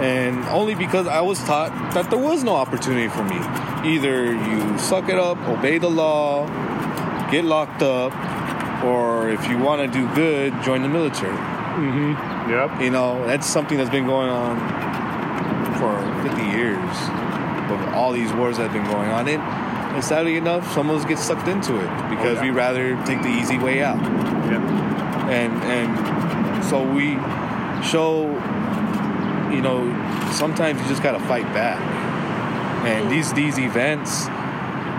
And 0.00 0.44
only 0.46 0.74
because 0.74 1.06
I 1.06 1.20
was 1.20 1.38
taught 1.44 1.70
that 1.94 2.10
there 2.10 2.18
was 2.18 2.42
no 2.42 2.56
opportunity 2.56 3.08
for 3.08 3.22
me. 3.24 3.38
Either 3.88 4.32
you 4.32 4.78
suck 4.78 5.08
it 5.08 5.18
up, 5.18 5.38
obey 5.46 5.78
the 5.78 5.88
law, 5.88 6.46
get 7.30 7.44
locked 7.44 7.82
up, 7.82 8.12
or 8.84 9.30
if 9.30 9.48
you 9.48 9.58
want 9.58 9.80
to 9.80 9.98
do 9.98 10.12
good, 10.14 10.52
join 10.62 10.82
the 10.82 10.88
military. 10.88 11.32
Mm-hmm. 11.32 12.50
Yep. 12.50 12.82
You 12.82 12.90
know, 12.90 13.26
that's 13.26 13.46
something 13.46 13.78
that's 13.78 13.90
been 13.90 14.06
going 14.06 14.28
on 14.28 14.58
for 15.78 16.28
50 16.28 16.42
years. 16.56 16.78
But 17.68 17.94
all 17.94 18.12
these 18.12 18.32
wars 18.32 18.58
that 18.58 18.70
have 18.70 18.72
been 18.72 18.90
going 18.90 19.10
on, 19.10 19.26
and, 19.28 19.42
and 19.42 20.04
sadly 20.04 20.36
enough, 20.36 20.70
some 20.72 20.90
of 20.90 21.00
us 21.00 21.04
get 21.06 21.18
sucked 21.18 21.48
into 21.48 21.74
it 21.74 22.10
because 22.10 22.38
oh, 22.38 22.42
yeah. 22.42 22.42
we 22.42 22.50
rather 22.50 22.96
take 23.04 23.22
the 23.22 23.28
easy 23.28 23.58
way 23.58 23.82
out 23.82 24.00
Yeah. 24.00 25.30
and 25.30 25.52
and 25.64 26.64
so 26.64 26.82
we 26.82 27.16
show 27.82 28.30
you 29.50 29.60
know 29.60 29.88
sometimes 30.32 30.80
you 30.80 30.88
just 30.88 31.02
got 31.02 31.12
to 31.12 31.20
fight 31.20 31.44
back 31.54 31.80
and 32.86 33.06
mm. 33.06 33.10
these 33.10 33.32
these 33.34 33.58
events 33.58 34.26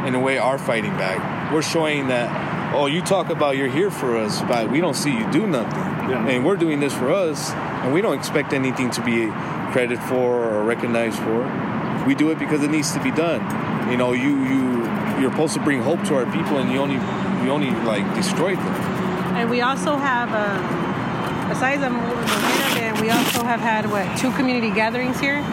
in 0.07 0.15
a 0.15 0.19
way 0.19 0.37
are 0.37 0.57
fighting 0.57 0.95
back 0.97 1.34
we're 1.51 1.61
showing 1.61 2.07
that 2.07 2.73
oh 2.73 2.85
you 2.85 3.01
talk 3.01 3.29
about 3.29 3.57
you're 3.57 3.69
here 3.69 3.91
for 3.91 4.17
us 4.17 4.41
but 4.43 4.69
we 4.69 4.79
don't 4.81 4.95
see 4.95 5.11
you 5.15 5.31
do 5.31 5.47
nothing. 5.47 5.79
Yeah. 6.09 6.27
and 6.27 6.45
we're 6.45 6.55
doing 6.55 6.79
this 6.79 6.93
for 6.93 7.11
us 7.11 7.51
and 7.51 7.93
we 7.93 8.01
don't 8.01 8.17
expect 8.17 8.53
anything 8.53 8.91
to 8.91 9.01
be 9.03 9.27
credited 9.71 9.99
for 10.03 10.43
or 10.45 10.63
recognized 10.63 11.17
for. 11.19 12.05
We 12.05 12.13
do 12.13 12.29
it 12.29 12.37
because 12.37 12.61
it 12.61 12.69
needs 12.69 12.93
to 12.93 13.01
be 13.01 13.11
done. 13.11 13.41
You 13.89 13.97
know 13.97 14.13
you 14.13 14.43
you 14.45 14.83
you're 15.19 15.31
supposed 15.31 15.53
to 15.55 15.59
bring 15.61 15.81
hope 15.81 16.03
to 16.05 16.15
our 16.15 16.25
people 16.25 16.57
and 16.57 16.71
you 16.71 16.79
only 16.79 16.95
you 17.43 17.51
only 17.51 17.71
like 17.85 18.05
destroy 18.15 18.55
them. 18.55 18.95
And 19.35 19.49
we 19.49 19.61
also 19.61 19.97
have, 19.97 20.31
um, 20.33 21.49
besides 21.49 21.81
the, 21.81 21.89
the 21.89 22.75
Band, 22.79 22.99
we 23.01 23.09
also 23.09 23.43
have 23.43 23.59
had, 23.59 23.85
what, 23.91 24.17
two 24.17 24.31
community 24.31 24.71
gatherings 24.71 25.19
here 25.19 25.43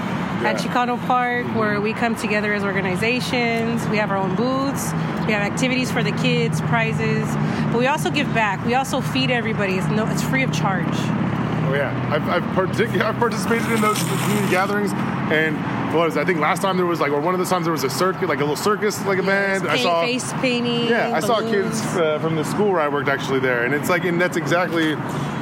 at 0.45 0.57
Chicano 0.57 0.99
Park 1.07 1.47
where 1.55 1.81
we 1.81 1.93
come 1.93 2.17
together 2.17 2.53
as 2.53 2.65
organizations. 2.65 3.87
We 3.89 3.97
have 3.97 4.11
our 4.11 4.17
own 4.17 4.35
booths. 4.35 4.93
We 5.27 5.33
have 5.33 5.43
activities 5.43 5.91
for 5.91 6.03
the 6.03 6.13
kids, 6.13 6.61
prizes. 6.63 7.29
But 7.71 7.79
we 7.79 7.87
also 7.87 8.11
give 8.11 8.33
back. 8.35 8.65
We 8.67 8.75
also 8.75 9.01
feed 9.01 9.31
everybody. 9.31 9.75
It's, 9.75 9.87
no, 9.89 10.07
it's 10.09 10.23
free 10.23 10.43
of 10.43 10.53
charge. 10.53 10.87
Oh 11.65 11.75
yeah, 11.75 11.95
I've 12.13 12.29
I've, 12.29 12.43
partic- 12.57 13.01
I've 13.01 13.17
participated 13.17 13.71
in 13.71 13.81
those 13.81 13.99
community 14.03 14.51
gatherings, 14.51 14.91
and 15.33 15.57
what 15.93 16.07
was 16.07 16.17
it? 16.17 16.21
I 16.21 16.25
think 16.25 16.41
last 16.41 16.63
time 16.63 16.77
there 16.77 16.87
was 16.87 17.01
like, 17.01 17.13
or 17.13 17.21
one 17.21 17.35
of 17.35 17.41
the 17.41 17.47
times 17.47 17.65
there 17.65 17.73
was 17.73 17.85
a 17.85 17.91
circuit, 17.91 18.29
like 18.29 18.39
a 18.39 18.43
little 18.43 18.57
circus, 18.57 19.05
like 19.05 19.19
a 19.19 19.23
band. 19.23 19.69
I 19.69 19.77
saw 19.77 20.03
face 20.05 20.33
painting. 20.35 20.89
Yeah, 20.89 21.13
I 21.15 21.21
saw 21.21 21.41
kids 21.41 21.81
uh, 21.97 22.19
from 22.21 22.37
the 22.37 22.45
school 22.45 22.71
where 22.73 22.81
I 22.81 22.89
worked 22.89 23.09
actually 23.09 23.41
there, 23.41 23.65
and 23.65 23.75
it's 23.75 23.89
like, 23.91 24.05
and 24.05 24.21
that's 24.21 24.37
exactly, 24.37 24.95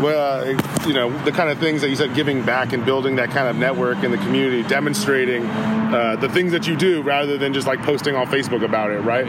well, 0.02 0.42
uh, 0.42 0.86
you 0.86 0.92
know, 0.92 1.10
the 1.24 1.32
kind 1.32 1.50
of 1.50 1.58
things 1.58 1.80
that 1.82 1.88
you 1.90 1.96
said, 1.96 2.14
giving 2.14 2.42
back 2.42 2.72
and 2.72 2.84
building 2.84 3.16
that 3.16 3.30
kind 3.30 3.48
of 3.48 3.56
network 3.56 4.02
in 4.02 4.10
the 4.10 4.18
community, 4.18 4.62
demonstrating 4.68 5.46
uh, 5.46 6.16
the 6.20 6.28
things 6.28 6.52
that 6.52 6.66
you 6.66 6.76
do 6.76 7.02
rather 7.02 7.38
than 7.38 7.52
just 7.52 7.66
like 7.66 7.82
posting 7.82 8.14
on 8.14 8.26
Facebook 8.26 8.64
about 8.64 8.90
it, 8.90 9.00
right? 9.00 9.26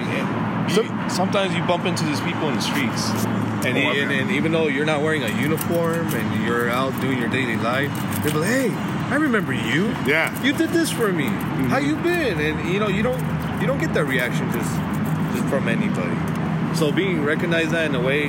So, 0.72 0.84
sometimes 1.10 1.53
you 1.53 1.61
bump 1.64 1.85
into 1.85 2.03
these 2.06 2.22
people 2.22 2.48
in 2.49 2.56
the 2.56 2.61
streets, 2.61 3.10
and, 3.65 3.77
Oh, 3.77 3.91
and, 3.91 4.11
and 4.11 4.31
even 4.31 4.52
though 4.52 4.68
you're 4.68 4.85
not 4.85 5.02
wearing 5.02 5.23
a 5.23 5.41
uniform 5.41 6.07
and 6.15 6.43
you're 6.45 6.69
out 6.69 6.99
doing 7.02 7.19
your 7.19 7.30
daily 7.30 7.57
life, 7.57 7.91
they're 8.23 8.34
like, 8.34 8.49
"Hey, 8.49 8.69
I 9.11 9.15
remember 9.15 9.51
you. 9.51 9.88
Yeah. 10.07 10.31
You 10.41 10.53
did 10.53 10.69
this 10.69 10.89
for 10.89 11.11
me. 11.11 11.25
How 11.25 11.79
mm-hmm. 11.79 11.85
you 11.85 11.95
been?" 11.97 12.39
And 12.39 12.73
you 12.73 12.79
know, 12.79 12.88
you 12.88 13.03
don't 13.03 13.19
you 13.59 13.67
don't 13.67 13.79
get 13.79 13.93
that 13.93 14.05
reaction 14.05 14.49
just 14.51 14.71
just 15.35 15.47
from 15.49 15.67
anybody. 15.67 16.15
So 16.75 16.91
being 16.93 17.23
recognized 17.23 17.71
that 17.71 17.88
in 17.88 17.95
a 17.95 18.01
way 18.01 18.27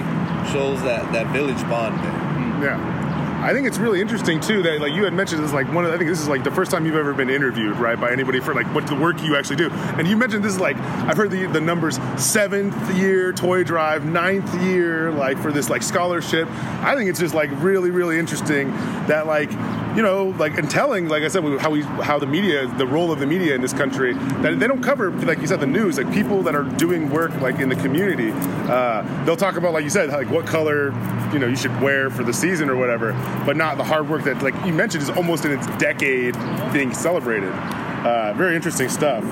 shows 0.52 0.82
that 0.82 1.12
that 1.12 1.28
village 1.28 1.60
bond 1.68 2.02
there. 2.02 2.12
Mm-hmm. 2.12 2.62
Yeah. 2.64 3.02
I 3.42 3.52
think 3.52 3.66
it's 3.66 3.78
really 3.78 4.00
interesting 4.00 4.40
too 4.40 4.62
that 4.62 4.80
like 4.80 4.92
you 4.92 5.02
had 5.02 5.14
mentioned 5.14 5.40
this 5.40 5.48
is 5.48 5.52
like 5.52 5.66
one 5.72 5.84
of 5.84 5.90
the, 5.90 5.96
I 5.96 5.98
think 5.98 6.08
this 6.08 6.20
is 6.20 6.28
like 6.28 6.44
the 6.44 6.50
first 6.52 6.70
time 6.70 6.86
you've 6.86 6.94
ever 6.94 7.12
been 7.12 7.28
interviewed 7.28 7.76
right 7.76 8.00
by 8.00 8.12
anybody 8.12 8.38
for 8.38 8.54
like 8.54 8.72
what 8.72 8.86
the 8.86 8.94
work 8.94 9.20
you 9.20 9.34
actually 9.34 9.56
do 9.56 9.68
and 9.98 10.06
you 10.06 10.16
mentioned 10.16 10.44
this 10.44 10.52
is 10.52 10.60
like 10.60 10.76
I've 10.76 11.16
heard 11.16 11.32
the 11.32 11.46
the 11.46 11.60
numbers 11.60 11.98
seventh 12.16 12.94
year 12.94 13.32
toy 13.32 13.64
drive 13.64 14.04
ninth 14.04 14.54
year 14.62 15.10
like 15.10 15.38
for 15.38 15.50
this 15.50 15.68
like 15.68 15.82
scholarship 15.82 16.48
I 16.84 16.94
think 16.94 17.10
it's 17.10 17.18
just 17.18 17.34
like 17.34 17.50
really 17.54 17.90
really 17.90 18.16
interesting 18.16 18.70
that 19.08 19.26
like 19.26 19.50
you 19.96 20.02
know 20.02 20.34
like 20.38 20.56
and 20.58 20.70
telling 20.70 21.08
like 21.08 21.22
I 21.22 21.28
said 21.28 21.42
how 21.60 21.70
we 21.70 21.82
how 21.82 22.18
the 22.18 22.26
media 22.26 22.66
the 22.66 22.86
role 22.86 23.12
of 23.12 23.18
the 23.18 23.26
media 23.26 23.54
in 23.54 23.60
this 23.60 23.72
country 23.72 24.14
that 24.14 24.58
they 24.58 24.66
don't 24.66 24.82
cover 24.82 25.10
like 25.10 25.40
you 25.40 25.46
said 25.46 25.60
the 25.60 25.66
news. 25.66 25.98
Like 25.98 26.12
people 26.12 26.42
that 26.42 26.54
are 26.54 26.64
doing 26.64 27.10
work 27.10 27.32
like 27.40 27.58
in 27.58 27.68
the 27.68 27.76
community 27.76 28.32
uh, 28.70 29.02
they'll 29.24 29.36
talk 29.36 29.56
about 29.56 29.72
like 29.72 29.84
you 29.84 29.90
said 29.90 30.10
like 30.10 30.30
what 30.30 30.46
color 30.46 30.92
you 31.32 31.38
know 31.38 31.46
you 31.46 31.56
should 31.56 31.78
wear 31.80 32.10
for 32.10 32.24
the 32.24 32.32
season 32.32 32.70
or 32.70 32.76
whatever 32.76 33.12
but 33.44 33.56
not 33.56 33.76
the 33.76 33.84
hard 33.84 34.08
work 34.08 34.24
that 34.24 34.42
like 34.42 34.54
you 34.64 34.72
mentioned 34.72 35.02
is 35.02 35.10
almost 35.10 35.44
in 35.44 35.52
its 35.52 35.66
decade 35.78 36.34
being 36.72 36.92
celebrated. 36.94 37.52
Uh, 37.52 38.32
very 38.34 38.56
interesting 38.56 38.88
stuff. 38.88 39.22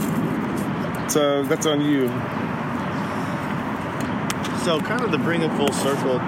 So 1.11 1.43
that's 1.45 1.66
on 1.66 1.81
you. 1.81 2.09
So, 4.65 4.78
kind 4.81 5.03
of 5.03 5.11
to 5.11 5.19
bring 5.19 5.43
it 5.43 5.51
full 5.57 5.73
circle, 5.73 6.19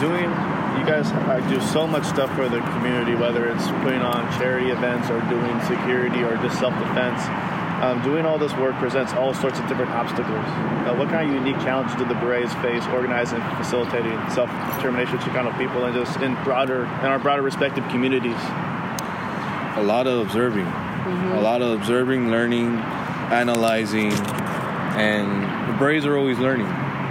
doing 0.00 0.30
you 0.78 0.86
guys 0.86 1.10
do 1.48 1.60
so 1.60 1.86
much 1.86 2.04
stuff 2.04 2.34
for 2.34 2.48
the 2.48 2.60
community, 2.76 3.14
whether 3.14 3.48
it's 3.48 3.66
putting 3.82 4.02
on 4.02 4.26
charity 4.38 4.70
events 4.70 5.10
or 5.10 5.20
doing 5.28 5.60
security 5.62 6.22
or 6.22 6.36
just 6.36 6.58
self 6.58 6.74
defense. 6.78 7.20
Um, 7.80 8.02
doing 8.02 8.26
all 8.26 8.36
this 8.38 8.52
work 8.56 8.74
presents 8.76 9.14
all 9.14 9.32
sorts 9.32 9.58
of 9.58 9.66
different 9.66 9.90
obstacles. 9.92 10.44
Uh, 10.84 10.94
what 10.98 11.08
kind 11.08 11.30
of 11.30 11.34
unique 11.34 11.56
challenges 11.62 11.96
did 11.96 12.10
the 12.10 12.14
Berets 12.14 12.52
face 12.60 12.84
organizing 12.88 13.40
and 13.40 13.56
facilitating 13.56 14.12
self-determination 14.28 15.14
of 15.14 15.20
Chicano 15.22 15.56
people 15.56 15.86
and 15.86 15.94
just 15.94 16.20
in 16.20 16.34
broader, 16.44 16.84
in 16.84 17.06
our 17.06 17.18
broader 17.18 17.40
respective 17.40 17.82
communities? 17.88 18.36
a 19.76 19.82
lot 19.82 20.06
of 20.06 20.18
observing, 20.18 20.66
a 20.66 21.40
lot 21.40 21.62
of 21.62 21.80
observing, 21.80 22.30
learning, 22.30 22.76
analyzing, 23.30 24.12
and 24.12 25.68
the 25.68 25.78
Braves 25.78 26.04
are 26.04 26.16
always 26.16 26.38
learning. 26.38 26.66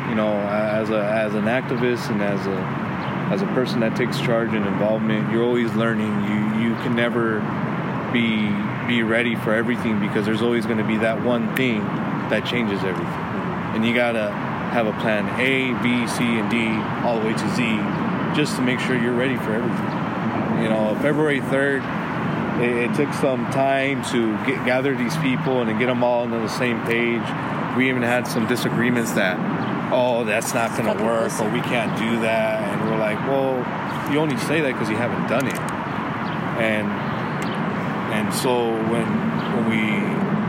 You 0.10 0.16
know, 0.16 0.34
as 0.40 0.90
a 0.90 1.04
as 1.04 1.36
an 1.36 1.46
activist 1.46 2.10
and 2.10 2.22
as 2.22 2.46
a 2.46 2.89
as 3.30 3.42
a 3.42 3.48
person 3.48 3.80
that 3.82 3.96
takes 3.96 4.20
charge 4.20 4.54
and 4.54 4.66
involvement, 4.66 5.32
you're 5.32 5.44
always 5.44 5.74
learning. 5.74 6.12
You 6.24 6.70
you 6.70 6.76
can 6.84 6.96
never 6.96 7.40
be 8.12 8.50
be 8.88 9.04
ready 9.04 9.36
for 9.36 9.54
everything 9.54 10.00
because 10.00 10.26
there's 10.26 10.42
always 10.42 10.66
going 10.66 10.80
to 10.80 10.84
be 10.84 10.98
that 10.98 11.24
one 11.24 11.56
thing 11.56 11.80
that 12.30 12.46
changes 12.46 12.80
everything, 12.84 13.06
mm-hmm. 13.06 13.76
and 13.76 13.86
you 13.86 13.94
gotta 13.94 14.32
have 14.70 14.88
a 14.88 14.94
plan 15.02 15.28
A, 15.40 15.74
B, 15.82 16.08
C, 16.08 16.24
and 16.24 16.50
D 16.50 16.70
all 17.06 17.20
the 17.20 17.26
way 17.26 17.34
to 17.34 17.50
Z, 17.56 17.64
just 18.36 18.56
to 18.56 18.62
make 18.62 18.80
sure 18.80 18.96
you're 18.96 19.14
ready 19.14 19.38
for 19.38 19.54
everything. 19.54 20.64
You 20.64 20.70
know, 20.70 20.98
February 21.02 21.42
third, 21.42 21.82
it, 22.62 22.90
it 22.90 22.96
took 22.96 23.14
some 23.14 23.46
time 23.52 24.04
to 24.12 24.36
get, 24.46 24.66
gather 24.66 24.96
these 24.96 25.16
people 25.18 25.62
and 25.62 25.70
to 25.70 25.78
get 25.78 25.88
them 25.88 26.04
all 26.04 26.24
on 26.24 26.32
the 26.32 26.48
same 26.48 26.84
page. 26.86 27.24
We 27.78 27.90
even 27.90 28.02
had 28.02 28.28
some 28.28 28.48
disagreements 28.48 29.14
that, 29.14 29.38
oh, 29.92 30.24
that's 30.24 30.54
not 30.54 30.78
going 30.78 30.98
to 30.98 31.04
work, 31.04 31.32
or 31.40 31.50
we 31.50 31.62
can't 31.62 31.98
do 31.98 32.22
that, 32.22 32.62
and 32.62 32.90
we're 32.90 32.98
like, 32.98 33.20
well, 33.28 33.58
you 34.12 34.20
only 34.20 34.38
say 34.38 34.62
that 34.62 34.74
because 34.74 34.90
you 34.90 34.98
haven't 34.98 35.28
done 35.28 35.48
it, 35.48 35.60
and 36.60 36.88
and 38.14 38.34
so 38.34 38.72
when 38.92 39.06
when 39.56 39.70
we 39.70 39.82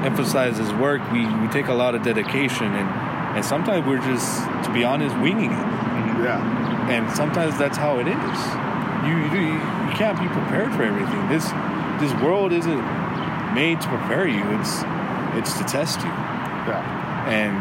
emphasize 0.07 0.57
his 0.57 0.73
work, 0.75 1.01
we, 1.13 1.27
we 1.27 1.49
take 1.49 1.69
a 1.69 1.75
lot 1.75 1.95
of 1.95 2.03
dedication, 2.03 2.67
and 2.67 2.89
and 3.37 3.45
sometimes 3.45 3.87
we're 3.87 4.01
just, 4.03 4.43
to 4.65 4.73
be 4.73 4.83
honest, 4.83 5.17
winging 5.19 5.53
it. 5.53 5.57
Mm-hmm. 5.57 6.25
Yeah. 6.25 6.91
And 6.91 7.11
sometimes 7.15 7.57
that's 7.57 7.77
how 7.77 8.01
it 8.01 8.09
is. 8.09 8.41
You, 9.07 9.17
you 9.31 9.55
you 9.55 9.93
can't 9.95 10.19
be 10.19 10.27
prepared 10.27 10.73
for 10.75 10.83
everything. 10.83 11.29
This 11.29 11.49
this 12.01 12.13
world 12.23 12.53
isn't 12.53 12.83
made 13.55 13.81
to 13.81 13.89
prepare 13.89 14.27
you. 14.27 14.43
It's 14.59 14.83
it's 15.39 15.57
to 15.59 15.65
test 15.65 16.01
you. 16.01 16.09
Yeah. 16.09 17.27
And 17.29 17.55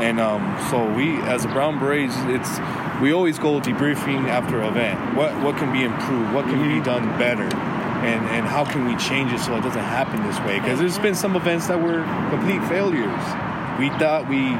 and 0.00 0.20
um, 0.20 0.56
so 0.70 0.92
we 0.94 1.16
as 1.22 1.44
a 1.44 1.48
Brown 1.48 1.78
Berets, 1.78 2.14
it's 2.26 2.58
we 3.00 3.12
always 3.12 3.38
go 3.38 3.60
debriefing 3.60 4.28
after 4.28 4.60
an 4.60 4.68
event. 4.68 5.16
What 5.16 5.32
what 5.42 5.56
can 5.56 5.72
be 5.72 5.84
improved? 5.84 6.32
What 6.34 6.44
can 6.46 6.60
be 6.68 6.84
done 6.84 7.06
better? 7.18 7.44
And 7.44 8.26
and 8.26 8.46
how 8.46 8.64
can 8.64 8.84
we 8.86 8.96
change 8.96 9.32
it 9.32 9.40
so 9.40 9.56
it 9.56 9.62
doesn't 9.62 9.82
happen 9.82 10.22
this 10.24 10.38
way? 10.40 10.58
Because 10.60 10.78
there's 10.78 10.98
been 10.98 11.14
some 11.14 11.36
events 11.36 11.68
that 11.68 11.80
were 11.80 12.02
complete 12.30 12.62
failures. 12.68 13.22
We 13.78 13.90
thought 13.98 14.28
we 14.28 14.52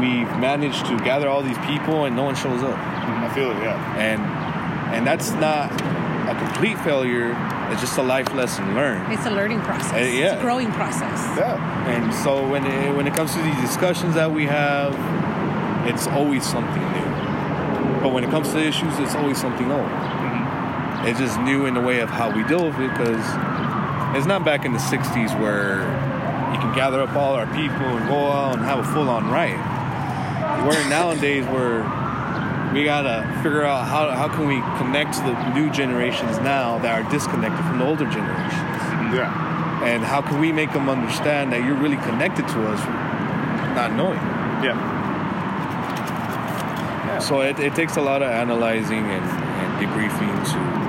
we've 0.00 0.28
managed 0.38 0.86
to 0.86 0.98
gather 0.98 1.28
all 1.28 1.42
these 1.42 1.58
people 1.58 2.04
and 2.04 2.14
no 2.14 2.24
one 2.24 2.34
shows 2.34 2.62
up 2.62 2.76
I 2.78 3.32
feel 3.34 3.50
it. 3.50 3.58
Yeah. 3.62 3.96
and 3.96 4.20
and 4.94 5.06
that's 5.06 5.30
not 5.32 5.72
a 6.28 6.34
complete 6.38 6.78
failure. 6.80 7.32
It's 7.70 7.80
just 7.80 7.98
a 7.98 8.02
life 8.02 8.32
lesson 8.32 8.74
learned. 8.74 9.12
It's 9.12 9.26
a 9.26 9.30
learning 9.30 9.60
process. 9.60 9.92
Uh, 9.92 9.96
yeah. 9.96 10.32
It's 10.32 10.38
a 10.38 10.40
growing 10.40 10.70
process. 10.72 11.18
Yeah. 11.36 11.88
And 11.88 12.14
so 12.14 12.48
when 12.48 12.64
it, 12.64 12.94
when 12.96 13.06
it 13.06 13.14
comes 13.14 13.34
to 13.34 13.42
these 13.42 13.60
discussions 13.60 14.14
that 14.14 14.30
we 14.30 14.46
have, 14.46 14.94
it's 15.88 16.06
always 16.06 16.44
something 16.44 16.82
new. 16.92 18.00
But 18.00 18.12
when 18.12 18.22
it 18.22 18.30
comes 18.30 18.52
to 18.52 18.58
issues, 18.58 18.98
it's 18.98 19.14
always 19.14 19.40
something 19.40 19.70
old. 19.70 19.90
It's 21.06 21.18
just 21.18 21.40
new 21.40 21.66
in 21.66 21.74
the 21.74 21.80
way 21.80 22.00
of 22.00 22.10
how 22.10 22.30
we 22.34 22.42
deal 22.44 22.66
with 22.66 22.78
it 22.78 22.90
because 22.90 23.24
it's 24.16 24.26
not 24.26 24.44
back 24.44 24.64
in 24.64 24.72
the 24.72 24.78
'60s 24.78 25.38
where 25.40 25.82
you 26.52 26.58
can 26.58 26.74
gather 26.74 27.00
up 27.02 27.14
all 27.14 27.34
our 27.34 27.46
people 27.46 27.86
and 27.86 28.08
go 28.08 28.30
out 28.30 28.56
and 28.56 28.64
have 28.64 28.78
a 28.78 28.84
full-on 28.92 29.30
riot. 29.30 29.58
We're 30.66 30.88
nowadays 30.88 31.44
where 31.46 31.82
we 32.76 32.84
gotta 32.84 33.24
figure 33.42 33.64
out 33.64 33.88
how, 33.88 34.10
how 34.10 34.28
can 34.28 34.46
we 34.46 34.60
connect 34.76 35.14
to 35.14 35.20
the 35.22 35.54
new 35.54 35.70
generations 35.70 36.38
now 36.40 36.76
that 36.80 36.92
are 37.00 37.10
disconnected 37.10 37.64
from 37.64 37.78
the 37.78 37.84
older 37.86 38.04
generations 38.04 39.16
Yeah. 39.16 39.82
and 39.82 40.04
how 40.04 40.20
can 40.20 40.38
we 40.38 40.52
make 40.52 40.74
them 40.74 40.90
understand 40.90 41.50
that 41.54 41.64
you're 41.64 41.74
really 41.74 41.96
connected 41.96 42.46
to 42.48 42.66
us 42.68 42.80
not 43.74 43.92
knowing 43.92 44.18
Yeah. 44.62 44.76
so 47.18 47.40
it, 47.40 47.58
it 47.60 47.74
takes 47.74 47.96
a 47.96 48.02
lot 48.02 48.20
of 48.20 48.28
analyzing 48.28 49.06
and, 49.06 49.24
and 49.24 49.68
debriefing 49.80 50.36
to 50.52 50.85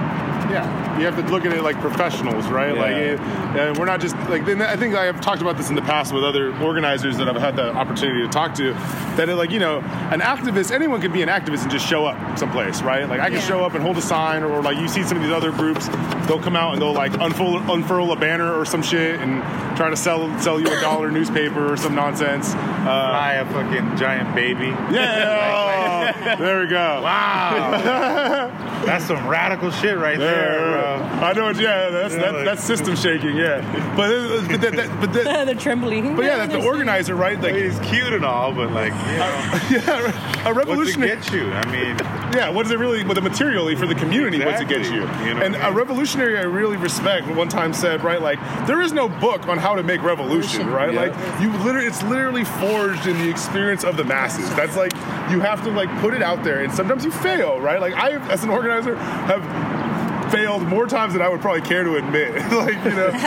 Yeah, 0.50 0.98
you 1.00 1.06
have 1.06 1.16
to 1.18 1.32
look 1.32 1.46
at 1.46 1.52
it 1.54 1.62
like 1.62 1.80
professionals, 1.82 2.48
right? 2.48 2.74
Yeah. 2.76 2.82
Like, 2.82 2.96
it, 2.96 3.20
and 3.60 3.78
we're 3.78 3.86
not 3.86 4.00
just 4.00 4.16
like. 4.30 4.46
then 4.46 4.62
I 4.62 4.76
think 4.78 4.96
I 4.96 5.06
have 5.06 5.20
talked 5.20 5.42
about 5.42 5.58
this 5.58 5.70
in 5.70 5.76
the 5.76 5.82
past 5.82 6.14
with 6.14 6.24
other 6.24 6.56
organizers 6.62 7.18
that 7.18 7.28
I've 7.28 7.36
had 7.42 7.56
the 7.56 7.74
opportunity 7.74 8.22
to 8.22 8.30
talk 8.30 8.54
to. 8.56 8.74
That 9.18 9.28
it, 9.30 9.36
like 9.36 9.52
you 9.52 9.60
know, 9.60 9.80
an 10.12 10.22
activist, 10.22 10.72
anyone 10.72 11.02
can 11.02 11.12
be 11.12 11.22
an 11.22 11.30
activist 11.30 11.64
and 11.64 11.72
just 11.72 11.86
show 11.88 12.06
up 12.06 12.38
someplace, 12.40 12.82
right? 12.82 13.08
Like 13.10 13.20
I 13.20 13.26
can 13.26 13.34
Yeah. 13.40 13.40
show 13.42 13.64
up 13.66 13.74
and 13.74 13.84
hold 13.84 13.98
a 13.98 14.02
sign, 14.02 14.44
or 14.44 14.62
like 14.62 14.78
you 14.78 14.88
see 14.88 15.04
some 15.04 15.18
of 15.18 15.24
these 15.24 15.32
other 15.34 15.52
groups, 15.52 15.88
they'll 16.28 16.42
come 16.42 16.56
out 16.56 16.74
and 16.74 16.82
they'll 16.82 16.94
like 16.94 17.14
unfurl, 17.20 17.58
unfurl 17.72 18.12
a 18.12 18.16
banner 18.16 18.54
or 18.54 18.64
some 18.66 18.82
shit 18.82 19.20
and 19.20 19.42
try 19.78 19.90
to 19.90 19.96
sell 19.98 20.30
sell 20.40 20.60
you 20.60 20.68
a 20.68 20.80
dollar 20.82 21.12
newspaper 21.12 21.72
or 21.74 21.78
some 21.78 21.94
nonsense. 21.96 22.54
Uh, 22.54 22.86
Buy 22.86 23.34
a 23.34 23.46
fucking 23.46 23.98
giant 23.98 24.34
baby. 24.34 24.68
yeah, 24.94 26.36
there 26.40 26.62
we 26.62 26.68
go. 26.68 27.02
Wow. 27.02 28.64
That's 28.88 29.06
some 29.06 29.28
radical 29.28 29.70
shit 29.72 29.98
right 29.98 30.18
there, 30.18 30.58
bro. 30.58 31.20
I 31.28 31.34
know. 31.34 31.50
it- 31.50 31.58
Yeah, 31.60 31.90
that's 31.90 32.14
Yeah, 32.16 32.22
that, 32.22 32.34
like- 32.36 32.46
that's 32.46 32.64
system 32.64 32.96
shaking. 32.96 33.36
Yeah, 33.36 33.62
but 33.96 34.48
but 34.50 34.62
that, 34.62 34.76
that, 34.76 35.02
but 35.02 35.14
that, 35.14 35.46
They're 35.46 35.56
trembling. 35.56 36.16
but 36.16 36.26
yeah, 36.26 36.38
that 36.38 36.50
the 36.52 36.62
organizer, 36.64 37.16
right? 37.16 37.38
I 37.38 37.42
Like, 37.42 37.54
mean, 37.56 37.66
it's 37.66 37.80
cute 37.80 38.14
and 38.14 38.24
all, 38.26 38.54
but 38.54 38.72
like, 38.72 38.94
you 38.94 39.18
know, 39.18 39.28
yeah, 39.72 40.00
a 40.00 40.04
what's 40.04 40.48
it 40.48 40.54
revolutionary. 40.56 41.16
get 41.16 41.32
you? 41.34 41.52
I 41.52 41.66
mean, 41.72 41.98
Yeah, 42.34 42.50
what 42.50 42.66
is 42.66 42.72
it 42.72 42.80
really? 42.80 43.04
With 43.04 43.16
the 43.16 43.22
materially 43.22 43.76
for 43.76 43.86
the 43.88 43.96
community, 43.96 44.44
what's 44.44 44.62
it 44.62 44.68
get 44.68 44.86
you? 44.86 45.02
You 45.26 45.34
know 45.34 45.42
and 45.42 45.54
what 45.54 45.62
I 45.62 45.68
a 45.68 45.70
mean? 45.70 45.78
revolutionary 45.78 46.38
I 46.38 46.44
really 46.44 46.78
respect. 46.78 47.28
One 47.28 47.50
time 47.50 47.74
said, 47.74 48.04
right, 48.04 48.22
like 48.22 48.40
there 48.68 48.82
is 48.82 48.92
no 48.94 49.08
book 49.10 49.48
on 49.48 49.58
how 49.58 49.76
to 49.76 49.84
make 49.84 50.02
revolution, 50.04 50.68
right? 50.70 50.94
Yeah. 50.94 51.02
Like 51.02 51.42
you 51.42 51.50
literally, 51.64 51.88
it's 51.88 52.04
literally 52.04 52.44
forged 52.46 53.08
in 53.08 53.18
the 53.20 53.30
experience 53.30 53.84
of 53.84 53.98
the 53.98 54.04
masses. 54.04 54.50
That's 54.56 54.76
like 54.78 54.94
you 55.32 55.40
have 55.42 55.64
to 55.64 55.72
like 55.72 55.90
put 56.00 56.14
it 56.14 56.22
out 56.22 56.44
there, 56.44 56.60
and 56.64 56.72
sometimes 56.74 57.04
you 57.06 57.12
fail, 57.12 57.60
right? 57.60 57.80
Like 57.82 57.94
I, 57.96 58.12
as 58.32 58.44
an 58.44 58.50
organizer, 58.50 58.77
have 58.86 60.32
failed 60.32 60.64
more 60.64 60.88
times 60.88 61.14
than 61.14 61.22
I 61.22 61.30
would 61.30 61.42
probably 61.42 61.62
care 61.62 61.84
to 61.84 61.96
admit. 61.96 62.36
like 62.52 62.84
you 62.84 62.92
know, 62.92 63.08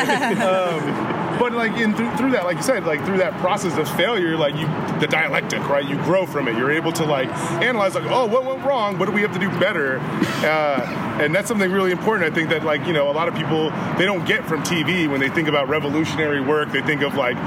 um, 0.47 1.20
but 1.41 1.55
like 1.55 1.73
in 1.79 1.95
through, 1.95 2.15
through 2.17 2.33
that, 2.33 2.45
like 2.45 2.59
you 2.59 2.63
said, 2.63 2.85
like 2.85 3.03
through 3.07 3.17
that 3.17 3.33
process 3.41 3.79
of 3.79 3.89
failure, 3.97 4.37
like 4.37 4.55
you 4.55 4.67
the 5.01 5.07
dialectic, 5.09 5.67
right? 5.71 5.89
You 5.89 5.97
grow 6.05 6.27
from 6.27 6.49
it. 6.49 6.57
You're 6.57 6.71
able 6.71 6.93
to 6.93 7.05
like 7.05 7.31
analyze, 7.63 7.95
like, 7.95 8.05
oh, 8.09 8.27
what 8.27 8.45
went 8.45 8.63
wrong? 8.63 8.99
What 8.99 9.07
do 9.07 9.13
we 9.13 9.23
have 9.23 9.33
to 9.33 9.39
do 9.39 9.49
better? 9.59 10.01
Uh, 10.45 11.19
and 11.19 11.35
that's 11.35 11.49
something 11.49 11.73
really 11.73 11.93
important. 11.93 12.31
I 12.31 12.35
think 12.35 12.51
that 12.51 12.63
like 12.63 12.87
you 12.87 12.93
know 12.93 13.11
a 13.11 13.13
lot 13.13 13.27
of 13.27 13.35
people 13.35 13.71
they 13.97 14.05
don't 14.05 14.27
get 14.27 14.45
from 14.45 14.63
TV 14.63 15.11
when 15.11 15.19
they 15.19 15.31
think 15.31 15.49
about 15.49 15.69
revolutionary 15.69 16.43
work. 16.43 16.71
They 16.73 16.83
think 16.83 17.01
of 17.01 17.15
like. 17.15 17.39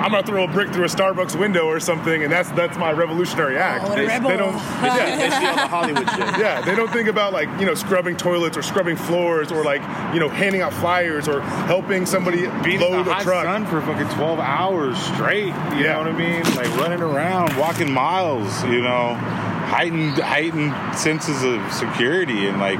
I'm 0.00 0.12
gonna 0.12 0.26
throw 0.26 0.44
a 0.44 0.48
brick 0.48 0.72
through 0.72 0.84
a 0.84 0.88
Starbucks 0.88 1.38
window 1.38 1.66
or 1.66 1.78
something, 1.78 2.22
and 2.22 2.32
that's 2.32 2.48
that's 2.52 2.78
my 2.78 2.90
revolutionary 2.90 3.58
act. 3.58 3.84
Oh, 3.86 3.92
a 3.92 3.96
they, 3.96 4.06
rebel. 4.06 4.30
they 4.30 4.36
don't, 4.38 4.54
yeah, 4.82 5.16
They 5.16 5.28
see 5.28 5.44
all 5.44 5.56
the 5.56 5.66
Hollywood 5.66 6.08
shit. 6.08 6.18
yeah, 6.40 6.62
they 6.62 6.74
don't 6.74 6.90
think 6.90 7.06
about 7.06 7.34
like 7.34 7.50
you 7.60 7.66
know 7.66 7.74
scrubbing 7.74 8.16
toilets 8.16 8.56
or 8.56 8.62
scrubbing 8.62 8.96
floors 8.96 9.52
or 9.52 9.62
like 9.62 9.82
you 10.14 10.20
know 10.20 10.30
handing 10.30 10.62
out 10.62 10.72
flyers 10.72 11.28
or 11.28 11.42
helping 11.42 12.06
somebody 12.06 12.46
being 12.64 12.80
in 12.80 12.90
load 12.90 13.06
the 13.08 13.18
a 13.18 13.22
truck. 13.22 13.39
Sun 13.44 13.66
for 13.66 13.80
fucking 13.82 14.08
12 14.16 14.38
hours 14.40 14.98
straight. 14.98 15.46
You 15.46 15.84
Yeah. 15.84 15.92
know 15.94 15.98
what 16.00 16.08
I 16.08 16.12
mean? 16.12 16.42
Like 16.54 16.76
running 16.76 17.00
around, 17.02 17.56
walking 17.56 17.92
miles. 17.92 18.62
You 18.64 18.82
know, 18.82 19.14
heightened 19.14 20.18
heightened 20.18 20.74
senses 20.96 21.42
of 21.44 21.72
security 21.72 22.48
and 22.48 22.58
like 22.60 22.78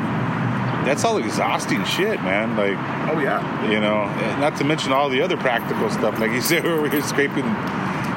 that's 0.85 1.05
all 1.05 1.19
exhausting 1.19 1.85
shit, 1.85 2.23
man. 2.23 2.57
Like, 2.57 2.77
Oh 3.11 3.19
yeah, 3.21 3.71
you 3.71 3.81
know, 3.81 4.05
not 4.41 4.57
to 4.59 4.65
mention 4.65 4.93
all 4.93 5.09
the 5.09 5.21
other 5.23 5.37
practical 5.37 5.91
stuff, 5.91 6.19
like 6.19 6.33
you 6.33 6.41
said, 6.41 6.65
where 6.65 6.81
we're 6.81 7.03
scraping, 7.03 7.45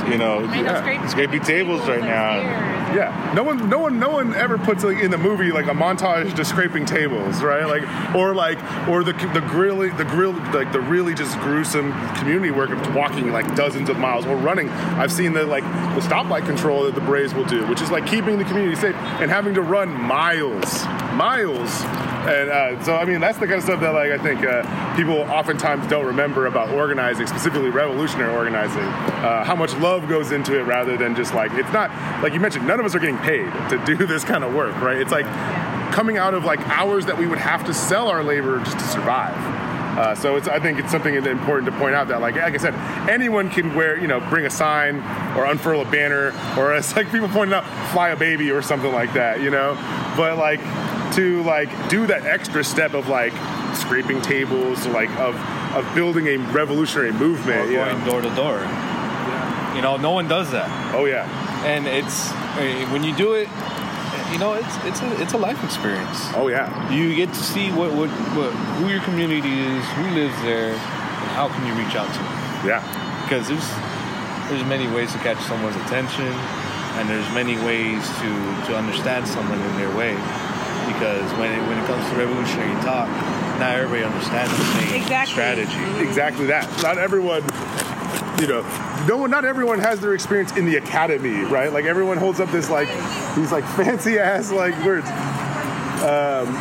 you 0.10 0.18
know, 0.18 0.46
I 0.48 0.62
know, 0.62 1.08
scraping 1.08 1.42
tables 1.42 1.82
right 1.88 2.02
now. 2.02 2.40
stairs. 2.40 2.83
Yeah. 2.94 3.34
No 3.36 3.44
one, 3.44 3.70
no 3.70 3.80
one, 3.80 4.00
no 4.00 4.10
one 4.10 4.34
ever 4.36 4.58
puts 4.58 4.84
like 4.84 5.00
in 5.00 5.12
the 5.12 5.18
movie 5.18 5.52
like 5.52 5.66
a 5.66 5.72
montage 5.72 6.36
to 6.36 6.46
scraping 6.46 6.86
tables, 6.86 7.42
right? 7.42 7.66
Like 7.66 7.84
or 8.16 8.34
like 8.36 8.60
or 8.88 9.04
the 9.04 9.14
the 9.34 9.42
grilly 9.42 9.90
the 9.90 10.06
grill 10.06 10.34
like 10.54 10.72
the 10.72 10.82
really 10.82 11.14
just 11.14 11.38
gruesome 11.40 11.92
community 12.16 12.52
work 12.52 12.70
of 12.70 12.96
walking 12.96 13.32
like 13.32 13.56
dozens 13.56 13.90
of 13.90 13.98
miles 13.98 14.26
or 14.26 14.36
running. 14.36 14.70
I've 14.70 15.12
seen 15.12 15.34
the 15.34 15.46
like 15.46 15.64
the 15.64 16.02
stoplight 16.02 16.46
control 16.46 16.84
that 16.84 16.96
the 16.96 17.02
Braves 17.02 17.34
will 17.34 17.46
do, 17.46 17.66
which 17.68 17.82
is 17.82 17.92
like 17.92 18.06
keeping 18.06 18.38
the 18.38 18.46
community 18.46 18.76
safe 18.76 18.96
and 18.96 19.30
having 19.30 19.54
to 19.56 19.62
run 19.62 19.90
miles, 19.90 20.86
miles. 21.14 21.84
And 22.24 22.50
uh, 22.50 22.84
so, 22.86 22.96
I 22.96 23.04
mean, 23.04 23.20
that's 23.20 23.38
the 23.38 23.48
kind 23.48 23.58
of 23.58 23.64
stuff 23.64 23.82
that, 23.82 23.94
like, 23.94 24.12
I 24.12 24.18
think 24.18 24.46
uh, 24.46 24.96
people 24.96 25.20
oftentimes 25.24 25.86
don't 25.88 26.06
remember 26.06 26.46
about 26.46 26.70
organizing, 26.70 27.28
specifically 27.28 27.70
revolutionary 27.70 28.34
organizing. 28.34 28.80
Uh, 28.80 29.44
how 29.44 29.56
much 29.56 29.76
love 29.76 30.08
goes 30.08 30.32
into 30.32 30.58
it, 30.58 30.64
rather 30.64 30.96
than 30.96 31.18
just 31.18 31.34
like 31.34 31.52
it's 31.54 31.74
not 31.74 31.92
like 32.24 32.34
you 32.34 32.40
mentioned. 32.40 32.66
None 32.66 32.80
of 32.80 32.83
us 32.86 32.96
are 32.96 33.00
getting 33.00 33.18
paid 33.20 33.46
to 33.70 33.82
do 33.86 33.96
this 34.08 34.24
kind 34.24 34.44
of 34.44 34.54
work, 34.54 34.76
right? 34.82 34.98
It's 34.98 35.12
like 35.12 35.26
coming 35.94 36.18
out 36.18 36.34
of 36.34 36.44
like 36.44 36.60
hours 36.70 37.06
that 37.06 37.18
we 37.18 37.28
would 37.28 37.38
have 37.40 37.66
to 37.66 37.74
sell 37.74 38.08
our 38.08 38.24
labor 38.24 38.60
just 38.60 38.80
to 38.80 38.86
survive. 38.86 39.36
Uh, 39.94 40.16
so 40.16 40.36
it's 40.38 40.48
I 40.48 40.60
think 40.60 40.80
it's 40.80 40.90
something 40.90 41.14
important 41.14 41.72
to 41.72 41.78
point 41.78 41.94
out 41.94 42.08
that 42.08 42.20
like 42.20 42.36
like 42.36 42.56
I 42.56 42.58
said, 42.58 42.74
anyone 43.08 43.50
can 43.52 43.76
wear 43.76 44.00
you 44.00 44.08
know 44.08 44.20
bring 44.22 44.46
a 44.46 44.50
sign 44.50 44.98
or 45.38 45.46
unfurl 45.46 45.82
a 45.82 45.86
banner 45.92 46.30
or 46.58 46.74
as 46.80 46.96
like 46.96 47.12
people 47.12 47.28
pointed 47.28 47.54
out, 47.54 47.64
fly 47.92 48.10
a 48.10 48.16
baby 48.16 48.50
or 48.50 48.64
something 48.64 48.92
like 48.92 49.14
that, 49.14 49.42
you 49.42 49.52
know. 49.52 49.76
But 50.18 50.38
like 50.40 50.60
to 51.14 51.44
like 51.44 51.70
do 51.90 52.08
that 52.08 52.26
extra 52.26 52.64
step 52.64 52.96
of 52.96 53.08
like 53.08 53.34
scraping 53.76 54.20
tables, 54.22 54.88
like 54.88 55.12
of 55.20 55.36
of 55.76 55.86
building 55.94 56.26
a 56.28 56.38
revolutionary 56.38 57.12
movement, 57.12 57.60
Or 57.62 57.66
you 57.72 57.78
going 57.78 58.00
know? 58.00 58.06
door 58.12 58.22
to 58.22 58.36
door. 58.36 58.58
Yeah. 58.62 59.76
You 59.76 59.82
know, 59.84 59.98
no 59.98 60.10
one 60.10 60.28
does 60.28 60.50
that. 60.54 60.96
Oh 60.96 61.06
yeah, 61.06 61.28
and 61.66 61.86
it's 61.86 62.32
when 62.92 63.04
you 63.04 63.16
do 63.16 63.34
it 63.34 63.48
you 64.32 64.40
know 64.40 64.54
it's 64.54 64.76
it's 64.84 65.02
a, 65.02 65.22
it's 65.22 65.34
a 65.34 65.38
life 65.38 65.64
experience. 65.64 66.34
Oh 66.34 66.48
yeah. 66.48 66.66
You 66.92 67.16
get 67.16 67.30
to 67.30 67.44
see 67.44 67.70
what, 67.72 67.94
what 67.94 68.10
what 68.34 68.50
who 68.82 68.90
your 68.90 69.02
community 69.02 69.62
is 69.62 69.86
who 69.94 70.10
lives 70.18 70.36
there 70.42 70.74
and 70.74 71.30
how 71.38 71.50
can 71.50 71.66
you 71.68 71.74
reach 71.78 71.96
out 71.96 72.10
to 72.10 72.18
them? 72.18 72.34
Yeah. 72.66 72.82
Because 73.24 73.48
there's 73.48 73.70
there's 74.50 74.66
many 74.66 74.88
ways 74.94 75.12
to 75.14 75.20
catch 75.20 75.38
someone's 75.46 75.76
attention 75.86 76.26
and 76.98 77.10
there's 77.10 77.30
many 77.34 77.58
ways 77.62 78.02
to 78.26 78.30
to 78.70 78.76
understand 78.76 79.28
someone 79.28 79.62
in 79.62 79.76
their 79.78 79.94
way. 79.96 80.18
Because 80.90 81.30
when 81.38 81.54
it, 81.54 81.62
when 81.70 81.78
it 81.78 81.86
comes 81.86 82.04
to 82.10 82.16
revolutionary 82.18 82.74
talk 82.82 83.08
not 83.60 83.78
everybody 83.78 84.04
understands 84.04 84.52
the 84.52 84.66
same 84.82 85.02
Exactly. 85.02 85.32
strategy. 85.32 85.84
Exactly 86.02 86.46
that. 86.48 86.66
Not 86.82 86.98
everyone, 86.98 87.44
you 88.44 88.50
know, 88.50 88.62
no 89.08 89.16
one, 89.16 89.32
not 89.32 89.46
everyone 89.46 89.80
has 89.80 90.02
their 90.02 90.14
experience 90.14 90.58
in 90.58 90.66
the 90.66 90.76
academy, 90.76 91.46
right? 91.46 91.72
Like 91.72 91.86
everyone 91.86 92.18
holds 92.18 92.42
up 92.42 92.52
this 92.52 92.70
like 92.70 92.90
these 93.38 93.54
like 93.54 93.64
fancy 93.78 94.20
ass 94.20 94.52
like 94.52 94.76
words. 94.84 95.08
Um, 96.04 96.54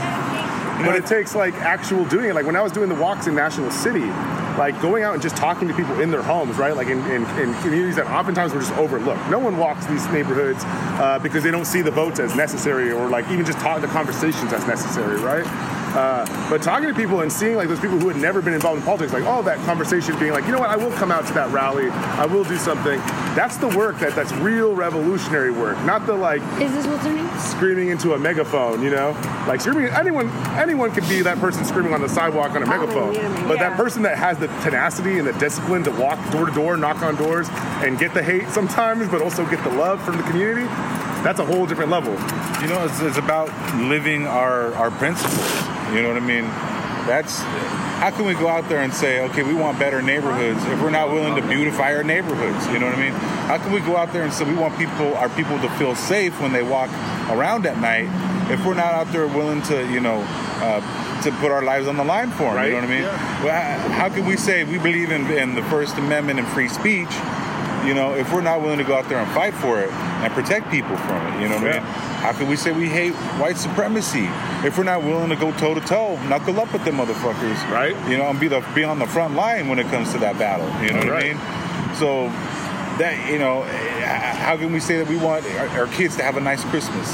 but 0.86 0.94
it 0.94 1.06
takes 1.06 1.34
like 1.34 1.54
actual 1.54 2.04
doing 2.04 2.30
it. 2.30 2.34
Like 2.36 2.46
when 2.46 2.54
I 2.54 2.62
was 2.62 2.70
doing 2.70 2.88
the 2.88 2.94
walks 2.94 3.26
in 3.26 3.34
National 3.34 3.68
City, 3.72 4.06
like 4.56 4.80
going 4.80 5.02
out 5.02 5.14
and 5.14 5.20
just 5.20 5.36
talking 5.36 5.66
to 5.66 5.74
people 5.74 6.00
in 6.00 6.12
their 6.12 6.22
homes, 6.22 6.56
right? 6.56 6.76
Like 6.76 6.86
in, 6.86 6.98
in, 7.10 7.24
in 7.38 7.52
communities 7.62 7.96
that 7.96 8.06
oftentimes 8.06 8.52
were 8.52 8.60
just 8.60 8.74
overlooked. 8.74 9.28
No 9.28 9.40
one 9.40 9.58
walks 9.58 9.84
these 9.86 10.06
neighborhoods 10.08 10.62
uh, 10.64 11.18
because 11.20 11.42
they 11.42 11.50
don't 11.50 11.64
see 11.64 11.82
the 11.82 11.90
votes 11.90 12.20
as 12.20 12.36
necessary 12.36 12.92
or 12.92 13.08
like 13.08 13.28
even 13.28 13.44
just 13.44 13.58
talk 13.58 13.80
the 13.80 13.88
conversations 13.88 14.52
as 14.52 14.64
necessary, 14.68 15.18
right? 15.20 15.46
Uh, 15.94 16.24
but 16.48 16.62
talking 16.62 16.88
to 16.88 16.94
people 16.94 17.20
and 17.20 17.30
seeing 17.30 17.54
like 17.56 17.68
those 17.68 17.80
people 17.80 17.98
who 17.98 18.08
had 18.08 18.16
never 18.16 18.40
been 18.40 18.54
involved 18.54 18.78
in 18.78 18.84
politics, 18.84 19.12
like 19.12 19.24
oh 19.26 19.42
that 19.42 19.58
conversation 19.66 20.18
being 20.18 20.32
like, 20.32 20.46
you 20.46 20.52
know 20.52 20.58
what, 20.58 20.70
I 20.70 20.76
will 20.76 20.90
come 20.92 21.10
out 21.12 21.26
to 21.26 21.34
that 21.34 21.50
rally, 21.52 21.90
I 21.90 22.24
will 22.26 22.44
do 22.44 22.56
something. 22.56 22.98
That's 23.36 23.56
the 23.58 23.68
work 23.68 23.98
that 23.98 24.14
that's 24.14 24.32
real 24.34 24.74
revolutionary 24.74 25.50
work, 25.50 25.76
not 25.84 26.06
the 26.06 26.14
like 26.14 26.40
Is 26.60 26.72
this 26.72 26.86
what's 26.86 27.04
her 27.04 27.12
name? 27.12 27.28
screaming 27.38 27.88
into 27.88 28.14
a 28.14 28.18
megaphone, 28.18 28.82
you 28.82 28.90
know? 28.90 29.10
Like 29.46 29.60
screaming 29.60 29.88
anyone 29.92 30.28
anyone 30.56 30.92
could 30.92 31.06
be 31.08 31.20
that 31.22 31.38
person 31.38 31.64
screaming 31.64 31.92
on 31.92 32.00
the 32.00 32.08
sidewalk 32.08 32.52
on 32.52 32.62
a 32.62 32.66
megaphone. 32.66 33.14
yeah, 33.14 33.46
But 33.46 33.58
yeah. 33.58 33.68
that 33.68 33.76
person 33.76 34.02
that 34.02 34.16
has 34.16 34.38
the 34.38 34.46
tenacity 34.62 35.18
and 35.18 35.26
the 35.28 35.32
discipline 35.34 35.82
to 35.84 35.90
walk 35.92 36.18
door 36.30 36.46
to 36.46 36.52
door, 36.52 36.76
knock 36.78 37.02
on 37.02 37.16
doors, 37.16 37.48
and 37.84 37.98
get 37.98 38.14
the 38.14 38.22
hate 38.22 38.48
sometimes, 38.48 39.08
but 39.08 39.20
also 39.20 39.44
get 39.50 39.62
the 39.62 39.70
love 39.70 40.02
from 40.02 40.16
the 40.16 40.22
community, 40.24 40.64
that's 41.22 41.38
a 41.38 41.44
whole 41.44 41.66
different 41.66 41.90
level. 41.90 42.12
You 42.62 42.68
know, 42.68 42.84
it's, 42.84 43.00
it's 43.00 43.18
about 43.18 43.48
living 43.76 44.26
our, 44.26 44.72
our 44.74 44.90
principles. 44.92 45.38
You 45.94 46.02
know 46.02 46.08
what 46.08 46.16
I 46.16 46.26
mean? 46.26 46.44
That's 47.06 47.40
how 48.02 48.10
can 48.10 48.26
we 48.26 48.34
go 48.34 48.48
out 48.48 48.68
there 48.68 48.82
and 48.82 48.92
say, 48.92 49.20
okay, 49.20 49.42
we 49.42 49.54
want 49.54 49.78
better 49.78 50.00
neighborhoods 50.02 50.64
if 50.64 50.82
we're 50.82 50.90
not 50.90 51.10
willing 51.10 51.36
to 51.36 51.42
beautify 51.46 51.94
our 51.94 52.02
neighborhoods? 52.02 52.66
You 52.68 52.78
know 52.78 52.86
what 52.86 52.96
I 52.96 53.02
mean? 53.02 53.12
How 53.12 53.58
can 53.58 53.72
we 53.72 53.80
go 53.80 53.96
out 53.96 54.12
there 54.12 54.22
and 54.22 54.32
say 54.32 54.44
we 54.44 54.54
want 54.54 54.76
people, 54.78 55.14
our 55.14 55.28
people, 55.28 55.58
to 55.60 55.68
feel 55.70 55.94
safe 55.94 56.40
when 56.40 56.52
they 56.52 56.62
walk 56.62 56.90
around 57.30 57.66
at 57.66 57.78
night 57.78 58.08
if 58.50 58.64
we're 58.64 58.74
not 58.74 58.92
out 58.94 59.12
there 59.12 59.26
willing 59.26 59.62
to, 59.62 59.88
you 59.92 60.00
know, 60.00 60.24
uh, 60.62 60.80
to 61.22 61.30
put 61.32 61.50
our 61.52 61.62
lives 61.62 61.86
on 61.86 61.96
the 61.96 62.04
line 62.04 62.30
for 62.30 62.44
them? 62.44 62.56
Right. 62.56 62.66
You 62.66 62.72
know 62.72 62.80
what 62.80 62.90
I 62.90 62.94
mean? 62.94 63.44
Well, 63.44 63.90
how 63.90 64.08
can 64.08 64.26
we 64.26 64.36
say 64.36 64.64
we 64.64 64.78
believe 64.78 65.12
in, 65.12 65.30
in 65.30 65.54
the 65.54 65.62
First 65.64 65.96
Amendment 65.96 66.38
and 66.40 66.48
free 66.48 66.68
speech? 66.68 67.10
You 67.86 67.94
know, 67.94 68.14
if 68.14 68.32
we're 68.32 68.42
not 68.42 68.60
willing 68.62 68.78
to 68.78 68.84
go 68.84 68.94
out 68.94 69.08
there 69.08 69.18
and 69.18 69.30
fight 69.32 69.54
for 69.54 69.80
it 69.80 69.90
and 69.90 70.32
protect 70.32 70.70
people 70.70 70.96
from 70.98 71.26
it, 71.34 71.42
you 71.42 71.48
know 71.48 71.56
what 71.56 71.68
I 71.68 71.78
mean? 71.80 71.82
How 72.22 72.32
can 72.32 72.46
we 72.48 72.54
say 72.56 72.70
we 72.70 72.88
hate 72.88 73.12
white 73.40 73.56
supremacy 73.56 74.28
if 74.64 74.78
we're 74.78 74.84
not 74.84 75.02
willing 75.02 75.30
to 75.30 75.36
go 75.36 75.50
toe 75.52 75.74
to 75.74 75.80
toe, 75.80 76.16
knuckle 76.28 76.60
up 76.60 76.72
with 76.72 76.84
them 76.84 76.96
motherfuckers, 76.98 77.58
Right. 77.70 77.96
You 78.08 78.18
know, 78.18 78.26
and 78.30 78.38
be 78.38 78.46
the 78.48 78.60
be 78.74 78.84
on 78.84 78.98
the 79.00 79.06
front 79.06 79.34
line 79.34 79.68
when 79.68 79.78
it 79.80 79.86
comes 79.88 80.12
to 80.12 80.18
that 80.18 80.38
battle. 80.38 80.68
You 80.84 80.92
know 80.92 80.98
what 80.98 81.08
Right. 81.08 81.34
I 81.36 81.88
mean? 81.88 81.94
So 81.96 82.28
that 83.02 83.28
you 83.30 83.38
know, 83.38 83.62
how 83.62 84.56
can 84.56 84.72
we 84.72 84.78
say 84.78 84.98
that 84.98 85.08
we 85.08 85.16
want 85.16 85.44
our, 85.58 85.68
our 85.80 85.86
kids 85.88 86.14
to 86.16 86.22
have 86.22 86.36
a 86.36 86.40
nice 86.40 86.62
Christmas 86.66 87.08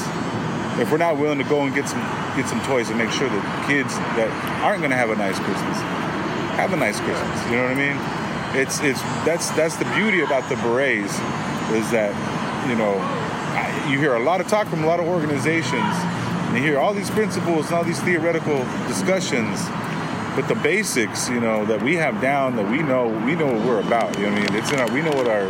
if 0.79 0.91
we're 0.93 0.99
not 0.99 1.17
willing 1.17 1.39
to 1.39 1.45
go 1.45 1.63
and 1.63 1.75
get 1.75 1.89
some 1.89 2.01
get 2.37 2.47
some 2.47 2.61
toys 2.65 2.91
and 2.91 2.99
make 2.99 3.11
sure 3.11 3.29
that 3.29 3.67
kids 3.67 3.97
that 4.21 4.29
aren't 4.63 4.81
going 4.81 4.91
to 4.91 4.97
have 4.97 5.09
a 5.11 5.17
nice 5.17 5.39
Christmas 5.39 5.77
have 6.61 6.73
a 6.73 6.77
nice 6.77 7.01
Christmas? 7.01 7.39
You 7.49 7.57
know 7.57 7.63
what 7.65 7.73
I 7.73 7.81
mean? 7.81 7.97
It's 8.55 8.81
it's 8.81 9.01
that's 9.25 9.51
that's 9.51 9.77
the 9.77 9.85
beauty 9.97 10.21
about 10.21 10.49
the 10.49 10.57
berets 10.57 11.13
is 11.73 11.91
that 11.91 12.13
you 12.69 12.77
know 12.77 12.95
I- 12.99 13.89
you 13.91 13.99
hear 13.99 14.15
a 14.15 14.23
lot 14.23 14.41
of 14.41 14.49
talk 14.49 14.67
from 14.69 14.85
a 14.85 14.87
lot 14.87 15.01
of 15.01 15.07
organizations 15.07 15.95
and 16.49 16.57
you 16.57 16.63
hear 16.63 16.79
all 16.79 16.95
these 16.95 17.11
principles 17.11 17.67
and 17.67 17.75
all 17.75 17.85
these 17.85 18.01
theoretical 18.01 18.59
discussions 18.87 19.61
but 20.35 20.47
the 20.49 20.55
basics 20.57 21.29
you 21.29 21.41
know 21.41 21.65
that 21.67 21.83
we 21.83 21.95
have 21.97 22.21
down 22.23 22.57
that 22.57 22.71
we 22.71 22.79
know 22.83 23.09
we 23.27 23.35
know 23.35 23.47
what 23.47 23.67
we're 23.67 23.81
about 23.81 24.17
you 24.19 24.25
know 24.25 24.33
what 24.33 24.39
i 24.41 24.47
mean? 24.53 24.55
It's 24.63 24.73
in 24.73 24.79
our 24.81 24.91
we 24.93 25.03
know 25.03 25.13
what 25.13 25.29
our 25.29 25.47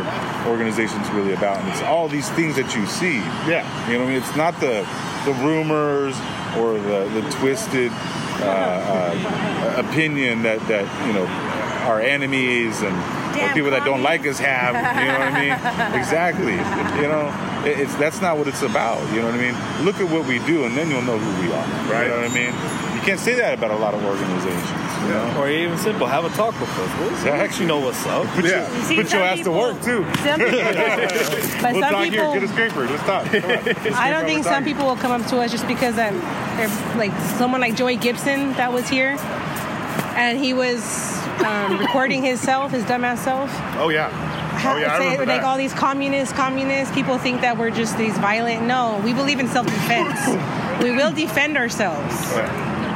organization's 0.47 1.09
really 1.11 1.33
about 1.33 1.57
and 1.57 1.69
it's 1.69 1.81
all 1.83 2.07
these 2.09 2.29
things 2.31 2.55
that 2.57 2.75
you 2.75 2.85
see. 2.85 3.17
Yeah. 3.47 3.63
you 3.87 3.93
know 3.93 3.99
what 4.03 4.09
i 4.09 4.13
mean? 4.13 4.21
It's 4.21 4.35
not 4.35 4.59
the 4.59 4.85
the 5.25 5.33
rumors 5.45 6.15
or 6.57 6.73
the 6.79 7.07
the 7.15 7.21
twisted 7.39 7.91
uh, 8.41 8.45
uh, 8.45 9.83
opinion 9.87 10.41
that 10.43 10.59
that 10.67 10.85
you 11.07 11.13
know 11.13 11.27
our 11.89 11.99
enemies 12.01 12.81
and 12.81 12.95
or 12.95 13.33
Damn 13.35 13.53
people 13.53 13.71
that 13.71 13.85
don't 13.85 14.01
like 14.03 14.25
us 14.25 14.39
have 14.39 14.73
you 14.73 15.05
know 15.07 15.19
what 15.19 15.27
i 15.33 15.33
mean 15.41 15.53
exactly 16.01 16.53
you 17.01 17.07
know 17.07 17.29
it, 17.65 17.79
it's 17.79 17.93
that's 17.95 18.21
not 18.21 18.37
what 18.37 18.47
it's 18.47 18.61
about 18.63 18.97
you 19.13 19.19
know 19.21 19.25
what 19.25 19.35
i 19.35 19.41
mean 19.41 19.55
look 19.85 19.99
at 19.99 20.09
what 20.09 20.25
we 20.27 20.39
do 20.45 20.65
and 20.65 20.75
then 20.77 20.89
you'll 20.89 21.01
know 21.03 21.17
who 21.17 21.31
we 21.45 21.51
are 21.53 21.65
Right. 21.91 22.03
you 22.03 22.09
know 22.09 22.21
what 22.21 22.29
i 22.29 22.33
mean 22.33 22.53
you 22.95 23.01
can't 23.05 23.19
say 23.19 23.33
that 23.35 23.57
about 23.57 23.71
a 23.71 23.77
lot 23.77 23.93
of 23.93 24.03
organizations 24.03 24.79
you 25.05 25.09
know 25.13 25.35
or 25.39 25.49
even 25.49 25.77
simple 25.77 26.05
have 26.07 26.25
a 26.25 26.29
talk 26.29 26.59
with 26.59 26.69
us 26.69 26.91
we'll, 26.99 27.09
we'll 27.23 27.37
let 27.41 27.59
you 27.59 27.65
know 27.65 27.79
what's 27.79 28.05
up 28.07 28.25
Put, 28.35 28.45
Yeah. 28.45 28.65
your, 28.71 28.81
See, 28.83 28.95
put 28.97 29.11
your 29.13 29.21
ass 29.21 29.41
to 29.45 29.51
work 29.51 29.81
too. 29.81 30.03
Some 30.25 30.39
people, 30.41 30.59
but 30.59 31.73
We'll 31.73 31.81
some 31.81 31.93
talk 31.93 32.03
people, 32.09 32.31
here. 32.33 32.39
Get 32.41 32.43
a 32.43 32.47
scraper. 32.49 32.85
Let's 32.87 33.03
talk. 33.03 33.25
Come 33.31 33.43
on. 33.45 33.93
I 34.05 34.09
don't 34.11 34.25
think 34.25 34.43
some 34.43 34.63
people 34.63 34.85
will 34.85 34.97
come 34.97 35.11
up 35.11 35.25
to 35.29 35.37
us 35.39 35.51
just 35.51 35.67
because 35.67 35.97
um, 35.97 36.19
they're 36.57 36.67
like 36.97 37.13
someone 37.37 37.61
like 37.61 37.75
Joey 37.75 37.95
Gibson 37.95 38.53
that 38.53 38.73
was 38.73 38.87
here, 38.89 39.15
and 40.15 40.37
he 40.37 40.53
was 40.53 40.81
um, 41.45 41.79
recording 41.79 42.23
himself, 42.23 42.71
his 42.71 42.83
dumbass 42.83 43.19
self. 43.19 43.49
Oh 43.77 43.89
yeah. 43.89 44.09
How, 44.09 44.73
Oh 44.73 44.77
yeah, 44.77 44.97
say, 44.97 45.03
remember 45.05 45.25
like 45.25 45.41
that. 45.41 45.43
all 45.47 45.57
these 45.57 45.73
communists, 45.73 46.33
communists. 46.35 46.93
People 46.93 47.17
think 47.17 47.41
that 47.41 47.57
we're 47.57 47.69
just 47.71 47.97
these 47.97 48.17
violent. 48.17 48.65
No, 48.65 48.99
we 49.05 49.13
believe 49.13 49.39
in 49.39 49.47
self-defense. 49.47 50.19
we 50.83 50.91
will 50.91 51.11
defend 51.13 51.55
ourselves. 51.57 52.13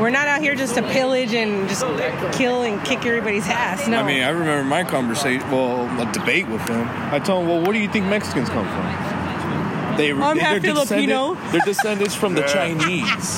We're 0.02 0.10
not 0.10 0.28
out 0.28 0.42
here 0.42 0.56
just 0.56 0.76
to 0.76 0.82
pillage 0.82 1.34
and 1.34 1.70
just 1.70 1.86
kill 2.38 2.64
and 2.64 2.84
kick 2.84 3.06
everybody's 3.06 3.48
ass. 3.48 3.88
No. 3.88 4.00
I 4.00 4.04
mean, 4.04 4.24
I 4.24 4.30
remember 4.30 4.64
my 4.66 4.84
conversation, 4.84 5.50
well, 5.52 5.86
a 6.02 6.12
debate 6.12 6.48
with 6.50 6.68
him. 6.68 6.86
I 6.90 7.20
told 7.20 7.44
him, 7.44 7.50
well, 7.50 7.62
where 7.62 7.72
do 7.74 7.80
you 7.80 7.88
think 7.88 8.08
Mexicans 8.08 8.50
come 8.50 8.66
from? 8.66 9.98
They, 9.98 10.12
I'm 10.12 10.38
half 10.38 10.62
they're 10.62 10.74
Filipino. 10.74 11.36
descendant- 11.36 11.52
They're 11.52 11.62
descendants 11.66 12.16
from 12.16 12.34
the 12.34 12.42
Chinese. 12.42 13.38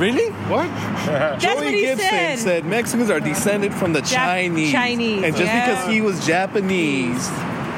Really? 0.00 0.30
what? 0.48 0.66
Joey 1.38 1.54
what 1.54 1.70
Gibson 1.70 1.98
said. 1.98 2.38
said 2.38 2.64
Mexicans 2.64 3.10
are 3.10 3.20
descended 3.20 3.74
from 3.74 3.92
the 3.92 4.00
Jap- 4.00 4.14
Chinese. 4.14 4.72
Chinese, 4.72 5.22
And 5.24 5.36
just 5.36 5.52
yeah. 5.52 5.68
because 5.68 5.86
he 5.92 6.00
was 6.00 6.26
Japanese, 6.26 7.28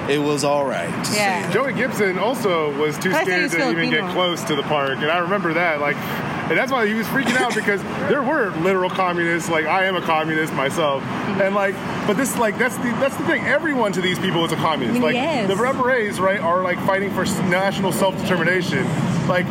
it 0.09 0.19
was 0.19 0.45
all 0.45 0.65
right. 0.65 0.89
Yeah. 1.13 1.51
Joey 1.51 1.73
Gibson 1.73 2.19
also 2.19 2.77
was 2.79 2.97
too 2.99 3.13
I 3.13 3.23
scared 3.25 3.43
he's 3.43 3.53
to 3.53 3.71
even 3.71 3.91
get 3.91 4.09
close 4.13 4.43
to 4.45 4.55
the 4.55 4.63
park, 4.63 4.99
and 4.99 5.11
I 5.11 5.19
remember 5.19 5.53
that. 5.55 5.81
Like, 5.81 5.97
and 5.97 6.59
that's 6.59 6.71
why 6.73 6.87
he 6.87 6.95
was 6.95 7.07
freaking 7.09 7.37
out 7.37 7.55
because 7.55 7.83
there 8.09 8.23
were 8.23 8.51
literal 8.63 8.91
communists. 8.91 9.49
Like, 9.49 9.65
I 9.67 9.85
am 9.87 9.97
a 9.97 10.03
communist 10.03 10.53
myself, 10.55 11.03
and 11.03 11.41
mhm. 11.41 11.55
like, 11.55 11.75
but 12.07 12.17
this, 12.17 12.37
like, 12.37 12.59
that's 12.59 12.77
the 12.77 12.91
that's 13.01 13.17
the 13.17 13.25
thing. 13.25 13.45
Everyone 13.47 13.93
to 13.93 14.01
these 14.01 14.19
people 14.19 14.45
is 14.45 14.53
a 14.53 14.57
communist. 14.57 15.01
Like, 15.01 15.15
Yes. 15.15 15.49
the 15.49 15.57
Red 15.57 15.77
Berets, 15.77 16.19
right, 16.19 16.41
are 16.41 16.63
like 16.63 16.79
fighting 16.81 17.11
for 17.13 17.25
national 17.49 17.91
self 17.93 18.17
determination. 18.21 18.87
Like. 19.27 19.47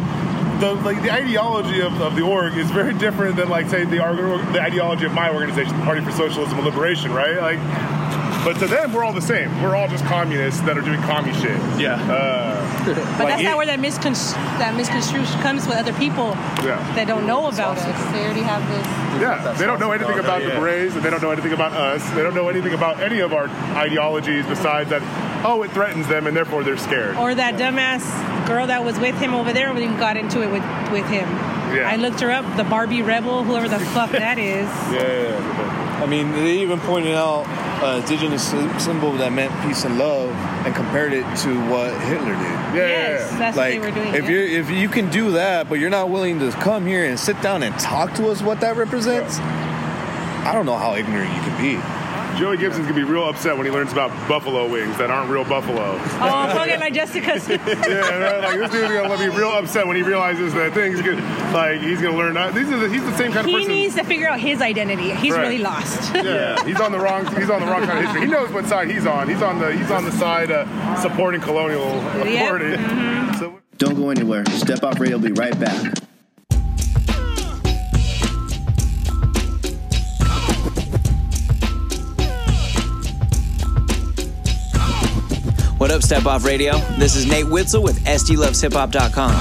The, 0.62 0.74
like 0.76 1.02
the 1.02 1.12
ideology 1.12 1.82
of, 1.82 2.00
of 2.02 2.16
the 2.16 2.22
org 2.22 2.56
is 2.56 2.70
very 2.70 2.94
different 2.94 3.36
than 3.36 3.50
like 3.50 3.68
say 3.68 3.84
the, 3.84 4.00
org- 4.06 4.46
the 4.54 4.62
ideology 4.62 5.06
of 5.06 5.14
my 5.14 5.34
organization, 5.34 5.76
the 5.80 5.84
Party 5.86 6.02
for 6.02 6.12
Socialism 6.12 6.56
and 6.56 6.66
Liberation, 6.68 7.12
right? 7.12 7.36
Like, 7.38 7.60
but 8.46 8.58
to 8.60 8.68
them 8.68 8.94
we're 8.94 9.04
all 9.04 9.12
the 9.14 9.22
same. 9.22 9.50
We're 9.64 9.76
all 9.76 9.88
just 9.88 10.06
communists 10.06 10.62
that 10.62 10.78
are 10.78 10.82
doing 10.82 11.02
commie 11.02 11.34
shit. 11.34 11.58
Yeah. 11.80 11.96
Uh, 12.12 12.86
But 12.86 12.98
Like 12.98 13.18
that's 13.30 13.42
it- 13.42 13.46
not 13.46 13.58
where 13.58 13.66
that 13.66 13.80
miscon- 13.80 14.34
that 14.60 14.76
misconstruction 14.76 15.40
comes 15.42 15.68
with 15.68 15.78
other 15.78 15.94
people 15.94 16.30
Yeah. 16.64 16.78
that 16.96 17.08
don't 17.08 17.26
know 17.26 17.48
about 17.48 17.78
us. 17.78 18.12
They 18.12 18.24
already 18.26 18.42
have 18.42 18.62
this. 18.70 18.86
Yeah, 19.22 19.54
they 19.58 19.66
don't 19.66 19.80
know 19.80 19.92
anything 19.92 20.20
about 20.20 20.42
the 20.44 20.50
Berets, 20.50 20.96
and 20.96 21.04
they 21.04 21.10
don't 21.10 21.22
know 21.22 21.32
anything 21.32 21.54
about 21.54 21.74
us. 21.74 22.08
They 22.12 22.24
don't 22.24 22.34
know 22.36 22.50
anything 22.50 22.74
about 22.74 23.00
any 23.02 23.20
of 23.20 23.34
our 23.34 23.48
ideologies 23.76 24.46
besides 24.48 24.90
that, 24.90 25.02
oh, 25.44 25.64
it 25.64 25.72
threatens 25.72 26.08
them, 26.08 26.28
and 26.28 26.36
therefore 26.36 26.64
they're 26.64 26.78
scared. 26.78 27.18
Or 27.18 27.34
that 27.34 27.56
dumbass 27.56 28.48
girl 28.48 28.68
that 28.68 28.84
was 28.84 29.00
with 29.00 29.16
him 29.20 29.34
over 29.34 29.54
there 29.54 29.74
when 29.74 29.92
we 29.92 29.98
got 29.98 30.18
into 30.18 30.42
it 30.42 30.52
with, 30.52 30.64
with 30.92 31.06
him. 31.08 31.28
Yeah. 31.76 31.90
I 31.90 31.96
looked 31.96 32.20
her 32.20 32.32
up, 32.32 32.58
the 32.58 32.64
Barbie 32.64 33.02
Rebel, 33.02 33.44
whoever 33.44 33.70
the 33.70 33.80
fuck 33.80 34.12
that 34.12 34.38
is. 34.38 34.68
Yeah. 34.92 36.00
I 36.02 36.06
mean, 36.08 36.32
they 36.32 36.60
even 36.60 36.80
pointed 36.80 37.16
out 37.16 37.46
uh, 37.84 38.00
indigenous 38.02 38.44
symbol 38.84 39.14
that 39.14 39.32
meant 39.32 39.54
peace 39.62 39.86
and 39.86 39.98
love, 39.98 40.30
and 40.66 40.76
compared 40.76 41.14
it 41.14 41.24
to 41.38 41.70
what 41.70 41.92
Hitler 42.02 42.34
did. 42.34 42.42
Yeah. 42.42 42.76
Yes, 42.76 43.32
that's 43.38 43.58
like, 43.58 43.80
what 43.80 43.84
they 43.84 43.90
were 43.90 43.96
doing. 43.96 44.16
if 44.16 44.24
yeah. 44.24 44.30
you 44.30 44.60
if 44.60 44.70
you 44.70 44.90
can 44.90 45.10
do 45.10 45.32
that, 45.32 45.70
but 45.70 45.80
you're 45.80 45.90
not 45.90 46.10
willing 46.10 46.40
to 46.40 46.52
come 46.52 46.86
here 46.86 47.06
and 47.06 47.20
sit 47.20 47.40
down 47.42 47.64
and 47.64 47.78
talk 47.80 48.14
to 48.16 48.30
us 48.30 48.42
what 48.42 48.60
that 48.62 48.78
represents, 48.78 49.40
I 49.40 50.54
don't 50.54 50.66
know 50.66 50.78
how 50.78 50.96
ignorant 50.96 51.34
you 51.34 51.42
can 51.42 51.62
be. 51.62 52.01
Joey 52.38 52.58
Gibson's 52.58 52.86
gonna 52.88 52.96
be 52.96 53.04
real 53.04 53.28
upset 53.28 53.56
when 53.56 53.66
he 53.66 53.72
learns 53.72 53.92
about 53.92 54.10
buffalo 54.28 54.68
wings 54.70 54.98
that 54.98 55.10
aren't 55.12 55.30
real 55.30 55.44
buffalo. 55.44 55.94
Oh, 55.94 56.50
fucking 56.54 56.80
like 56.80 56.94
Jessica's. 56.94 57.48
yeah, 57.50 57.58
right? 57.58 58.42
like 58.44 58.60
this 58.60 58.72
dude's 58.72 58.92
gonna 58.92 59.18
be 59.18 59.30
real 59.30 59.52
upset 59.52 59.86
when 59.86 59.96
he 59.96 60.02
realizes 60.02 60.54
that 60.54 60.74
things 60.74 61.02
gonna 61.02 61.22
like 61.54 61.82
he's 61.82 62.02
gonna 62.02 62.18
learn. 62.18 62.34
That. 62.34 62.54
These 62.56 62.70
are 62.72 62.78
the, 62.80 62.90
he's 62.90 63.04
the 63.04 63.16
same 63.18 63.32
kind 63.32 63.40
of 63.42 63.46
he 63.48 63.54
person. 63.58 63.72
needs 63.72 63.96
to 63.96 64.04
figure 64.04 64.28
out 64.28 64.40
his 64.40 64.62
identity. 64.62 65.12
He's 65.16 65.34
Right. 65.34 65.42
really 65.42 65.58
lost. 65.60 66.14
yeah, 66.16 66.64
he's 66.66 66.80
on 66.80 66.92
the 66.92 67.00
wrong. 67.00 67.26
He's 67.36 67.50
on 67.50 67.60
the 67.62 67.68
wrong 67.68 67.86
kind 67.86 68.00
of 68.00 68.06
history. 68.06 68.22
He 68.22 68.28
knows 68.28 68.52
what 68.52 68.66
side 68.66 68.90
he's 68.90 69.06
on. 69.06 69.30
He's 69.30 69.42
on 69.42 69.60
the. 69.60 69.72
He's 69.76 69.92
on 69.92 70.06
the 70.06 70.12
side 70.14 70.52
uh, 70.52 70.66
supporting 71.02 71.42
colonial 71.42 71.86
Yep. 71.88 72.26
authority. 72.28 72.66
Mm-hmm. 72.78 73.38
So, 73.38 73.60
Don't 73.78 73.96
go 73.96 74.10
anywhere. 74.10 74.46
Step 74.52 74.84
Off 74.84 75.00
Radio 75.00 75.18
will 75.18 75.26
be 75.28 75.32
right 75.34 75.58
back. 75.60 75.94
What 85.82 85.90
up, 85.90 86.04
Step 86.04 86.28
Off 86.28 86.46
Radio? 86.46 86.78
This 87.00 87.16
is 87.16 87.26
Nate 87.26 87.48
Witzel 87.48 87.82
with 87.82 88.04
SDLovesHipHop.com. 88.04 89.32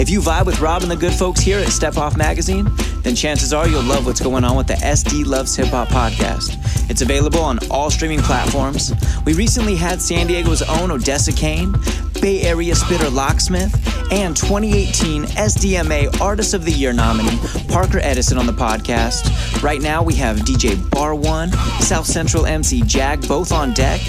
If 0.00 0.08
you 0.08 0.20
vibe 0.20 0.46
with 0.46 0.58
Rob 0.58 0.80
and 0.80 0.90
the 0.90 0.96
good 0.96 1.12
folks 1.12 1.40
here 1.40 1.58
at 1.58 1.68
Step 1.68 1.98
Off 1.98 2.16
Magazine, 2.16 2.66
then 3.02 3.14
chances 3.14 3.52
are 3.52 3.68
you'll 3.68 3.82
love 3.82 4.06
what's 4.06 4.18
going 4.18 4.42
on 4.42 4.56
with 4.56 4.66
the 4.66 4.72
SD 4.72 5.26
Loves 5.26 5.54
Hip 5.54 5.66
Hop 5.66 5.88
podcast. 5.88 6.56
It's 6.88 7.02
available 7.02 7.40
on 7.40 7.58
all 7.70 7.90
streaming 7.90 8.20
platforms. 8.20 8.94
We 9.26 9.34
recently 9.34 9.76
had 9.76 10.00
San 10.00 10.28
Diego's 10.28 10.62
own 10.62 10.90
Odessa 10.90 11.30
Kane, 11.30 11.74
Bay 12.22 12.40
Area 12.40 12.74
spitter 12.74 13.10
Locksmith, 13.10 13.74
and 14.10 14.34
2018 14.34 15.24
SDMA 15.24 16.22
Artist 16.22 16.54
of 16.54 16.64
the 16.64 16.72
Year 16.72 16.94
nominee 16.94 17.38
Parker 17.68 17.98
Edison 17.98 18.38
on 18.38 18.46
the 18.46 18.52
podcast. 18.54 19.62
Right 19.62 19.82
now 19.82 20.02
we 20.02 20.14
have 20.14 20.38
DJ 20.38 20.88
Bar 20.90 21.14
One, 21.14 21.52
South 21.80 22.06
Central 22.06 22.46
MC 22.46 22.80
Jag 22.80 23.28
both 23.28 23.52
on 23.52 23.74
deck. 23.74 24.00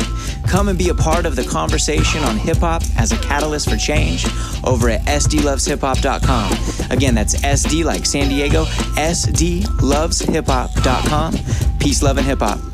Come 0.48 0.70
and 0.70 0.78
be 0.78 0.90
a 0.90 0.94
part 0.94 1.26
of 1.26 1.36
the 1.36 1.44
conversation 1.44 2.24
on 2.24 2.38
hip 2.38 2.58
hop 2.58 2.84
as 2.98 3.12
a 3.12 3.18
catalyst 3.18 3.68
for 3.70 3.78
change 3.78 4.26
over 4.64 4.90
at 4.90 5.02
SDLovesHipHop.com. 5.02 6.92
Again, 6.92 7.16
that's 7.16 7.36
SD 7.36 7.84
like 7.84 8.06
San 8.06 8.30
Diego, 8.30 8.66
SDLovesHipHop.com. 8.66 11.34
Peace, 11.80 12.04
love, 12.04 12.18
and 12.18 12.26
hip 12.26 12.40
hop. 12.40 12.73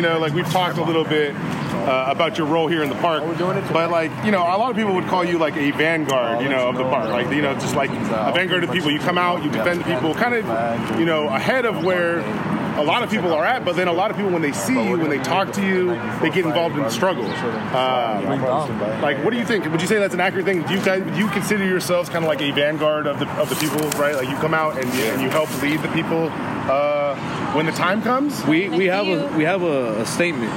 You 0.00 0.06
know, 0.08 0.18
like 0.18 0.32
we've 0.32 0.50
talked 0.50 0.78
a 0.78 0.82
little 0.82 1.04
bit 1.04 1.36
uh, 1.36 2.06
about 2.08 2.38
your 2.38 2.46
role 2.46 2.68
here 2.68 2.82
in 2.82 2.88
the 2.88 2.94
park. 2.96 3.22
But 3.70 3.90
like, 3.90 4.10
you 4.24 4.30
know, 4.30 4.40
a 4.40 4.56
lot 4.56 4.70
of 4.70 4.76
people 4.76 4.94
would 4.94 5.04
call 5.08 5.26
you 5.26 5.36
like 5.36 5.58
a 5.58 5.72
vanguard, 5.72 6.40
you 6.42 6.48
know, 6.48 6.70
of 6.70 6.76
the 6.76 6.84
park. 6.84 7.10
Like, 7.10 7.30
you 7.30 7.42
know, 7.42 7.52
just 7.52 7.76
like 7.76 7.90
a 7.90 8.32
vanguard 8.34 8.64
of 8.64 8.72
people. 8.72 8.90
You 8.90 8.98
come 8.98 9.18
out, 9.18 9.44
you 9.44 9.50
defend 9.50 9.80
the 9.80 9.84
people, 9.84 10.14
kind 10.14 10.34
of, 10.34 10.98
you 10.98 11.04
know, 11.04 11.28
ahead 11.28 11.66
of 11.66 11.84
where 11.84 12.22
a 12.80 12.84
lot 12.84 13.02
of 13.02 13.10
people 13.10 13.32
are 13.32 13.44
at. 13.44 13.64
But 13.64 13.76
then 13.76 13.88
a 13.88 13.92
lot 13.92 14.10
of 14.10 14.16
people, 14.16 14.32
when 14.32 14.42
they 14.42 14.52
see 14.52 14.72
you, 14.72 14.98
when 14.98 15.10
they 15.10 15.18
talk 15.18 15.52
to 15.52 15.66
you, 15.66 15.88
they 16.20 16.30
get 16.30 16.44
involved 16.46 16.76
in 16.76 16.82
the 16.82 16.90
struggle. 16.90 17.26
Uh, 17.26 18.98
like, 19.02 19.22
what 19.24 19.30
do 19.30 19.38
you 19.38 19.44
think? 19.44 19.64
Would 19.70 19.80
you 19.80 19.88
say 19.88 19.98
that's 19.98 20.14
an 20.14 20.20
accurate 20.20 20.44
thing? 20.44 20.62
Do 20.62 20.74
you 20.74 20.82
guys, 20.82 21.02
do 21.02 21.16
you 21.16 21.28
consider 21.28 21.64
yourselves 21.64 22.08
kind 22.08 22.24
of 22.24 22.28
like 22.28 22.40
a 22.40 22.50
vanguard 22.52 23.06
of 23.06 23.18
the 23.18 23.28
of 23.40 23.48
the 23.48 23.56
people, 23.56 23.88
right? 24.00 24.14
Like 24.14 24.28
you 24.28 24.36
come 24.36 24.54
out 24.54 24.78
and 24.78 24.92
you, 24.94 25.04
and 25.04 25.22
you 25.22 25.30
help 25.30 25.50
lead 25.62 25.80
the 25.80 25.88
people 25.88 26.28
uh, 26.32 27.16
when 27.54 27.66
the 27.66 27.72
time 27.72 28.02
comes. 28.02 28.44
We 28.46 28.68
we 28.68 28.86
have 28.86 29.06
a 29.06 29.26
we 29.36 29.44
have 29.44 29.62
a, 29.62 30.00
a 30.00 30.06
statement. 30.06 30.52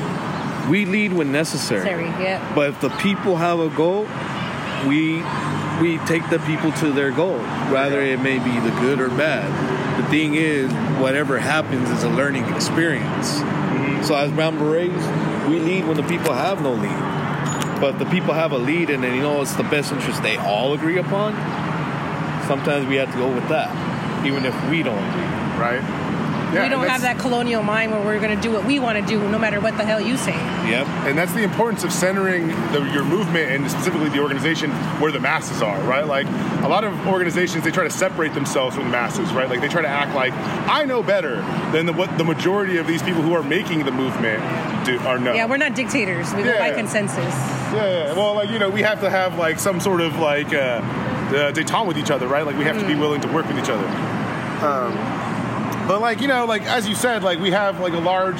We 0.69 0.85
lead 0.85 1.11
when 1.11 1.31
necessary. 1.31 1.85
Sorry, 1.85 2.05
yeah. 2.23 2.53
But 2.55 2.69
if 2.69 2.81
the 2.81 2.89
people 2.89 3.35
have 3.35 3.59
a 3.59 3.69
goal, 3.69 4.07
we 4.87 5.21
we 5.81 5.97
take 6.05 6.29
the 6.29 6.39
people 6.45 6.71
to 6.73 6.91
their 6.91 7.11
goal, 7.11 7.39
whether 7.69 8.01
it 8.01 8.19
may 8.19 8.39
be 8.39 8.59
the 8.59 8.71
good 8.79 9.01
or 9.01 9.09
bad. 9.09 9.82
Thing 10.14 10.35
is, 10.35 10.72
whatever 11.02 11.40
happens 11.40 11.90
is 11.90 12.03
a 12.03 12.07
learning 12.07 12.44
experience. 12.53 13.38
So 14.07 14.14
as 14.14 14.31
Brown 14.31 14.60
Berets, 14.60 14.94
we 15.49 15.57
lead 15.57 15.88
when 15.88 15.98
the 15.98 16.03
people 16.03 16.34
have 16.34 16.61
no 16.61 16.72
lead. 16.72 17.81
But 17.81 17.98
the 17.98 18.06
people 18.06 18.35
have 18.35 18.52
a 18.52 18.60
lead, 18.60 18.91
and 18.91 19.03
then 19.03 19.15
you 19.15 19.23
know 19.23 19.41
it's 19.41 19.56
the 19.56 19.64
best 19.64 19.91
interest 19.91 20.22
they 20.22 20.38
all 20.38 20.76
agree 20.76 20.99
upon. 20.99 21.34
Sometimes 22.45 22.85
we 22.85 22.98
have 22.98 23.11
to 23.11 23.18
go 23.18 23.34
with 23.34 23.49
that, 23.49 23.73
even 24.23 24.45
if 24.45 24.53
we 24.69 24.84
don't 24.84 24.99
agree. 24.99 25.60
right? 25.60 26.02
We 26.61 26.69
don't 26.69 26.88
have 26.88 27.01
that 27.01 27.17
colonial 27.19 27.63
mind 27.63 27.91
where 27.91 28.01
we're 28.01 28.19
going 28.19 28.35
to 28.35 28.41
do 28.41 28.51
what 28.51 28.65
we 28.65 28.80
want 28.80 28.97
to 28.97 29.05
do 29.05 29.19
no 29.30 29.39
matter 29.39 29.59
what 29.59 29.75
the 29.77 29.84
hell 29.84 29.99
you 29.99 30.17
say. 30.17 30.34
Yep. 30.34 30.88
And 31.07 31.17
that's 31.17 31.34
the 31.34 31.43
importance 31.43 31.84
of 31.84 31.91
centering 31.91 32.47
the, 32.71 32.89
your 32.93 33.03
movement 33.03 33.51
and 33.51 33.69
specifically 33.69 34.09
the 34.09 34.19
organization 34.19 34.71
where 34.99 35.11
the 35.11 35.19
masses 35.19 35.61
are, 35.61 35.80
right? 35.81 36.05
Like 36.05 36.27
a 36.63 36.67
lot 36.67 36.84
of 36.84 37.07
organizations, 37.07 37.63
they 37.63 37.71
try 37.71 37.84
to 37.84 37.89
separate 37.89 38.34
themselves 38.34 38.75
from 38.75 38.85
the 38.85 38.91
masses, 38.91 39.31
right? 39.34 39.49
Like 39.49 39.61
they 39.61 39.67
try 39.69 39.81
to 39.81 39.88
act 39.88 40.13
like 40.15 40.34
I 40.34 40.85
know 40.85 41.01
better 41.03 41.38
than 41.71 41.85
the, 41.85 41.93
what 41.93 42.17
the 42.17 42.23
majority 42.23 42.77
of 42.77 42.88
these 42.88 43.01
people 43.01 43.21
who 43.21 43.34
are 43.34 43.43
making 43.43 43.85
the 43.85 43.91
movement 43.91 44.41
do 44.85 44.99
are 44.99 45.17
know. 45.17 45.34
Yeah, 45.34 45.45
we're 45.45 45.57
not 45.57 45.75
dictators. 45.75 46.34
We 46.34 46.43
go 46.43 46.57
by 46.59 46.69
Yeah. 46.69 46.75
consensus. 46.75 47.17
Yeah, 47.73 48.07
yeah. 48.07 48.13
Well, 48.13 48.35
like 48.35 48.49
you 48.49 48.59
know, 48.59 48.69
we 48.69 48.81
have 48.81 48.99
to 49.01 49.09
have 49.09 49.38
like 49.38 49.59
some 49.59 49.80
sort 49.80 50.01
of 50.01 50.17
like 50.19 50.53
uh, 50.53 50.57
uh, 50.84 51.51
detente 51.51 51.88
with 51.88 51.97
each 51.97 52.11
other, 52.11 52.27
right? 52.27 52.45
Like 52.45 52.57
we 52.57 52.65
have 52.65 52.80
to 52.80 52.85
be 52.85 52.95
willing 52.95 53.21
to 53.21 53.27
work 53.31 53.47
with 53.47 53.57
each 53.57 53.69
other. 53.69 53.88
Um, 54.65 54.93
but 55.88 56.01
like 56.01 56.22
you 56.22 56.27
know, 56.27 56.45
like 56.45 56.64
as 56.64 56.88
you 56.88 56.95
said, 56.95 57.23
like 57.23 57.39
we 57.39 57.51
have 57.51 57.80
like 57.80 57.93
a 57.93 57.99
large 57.99 58.39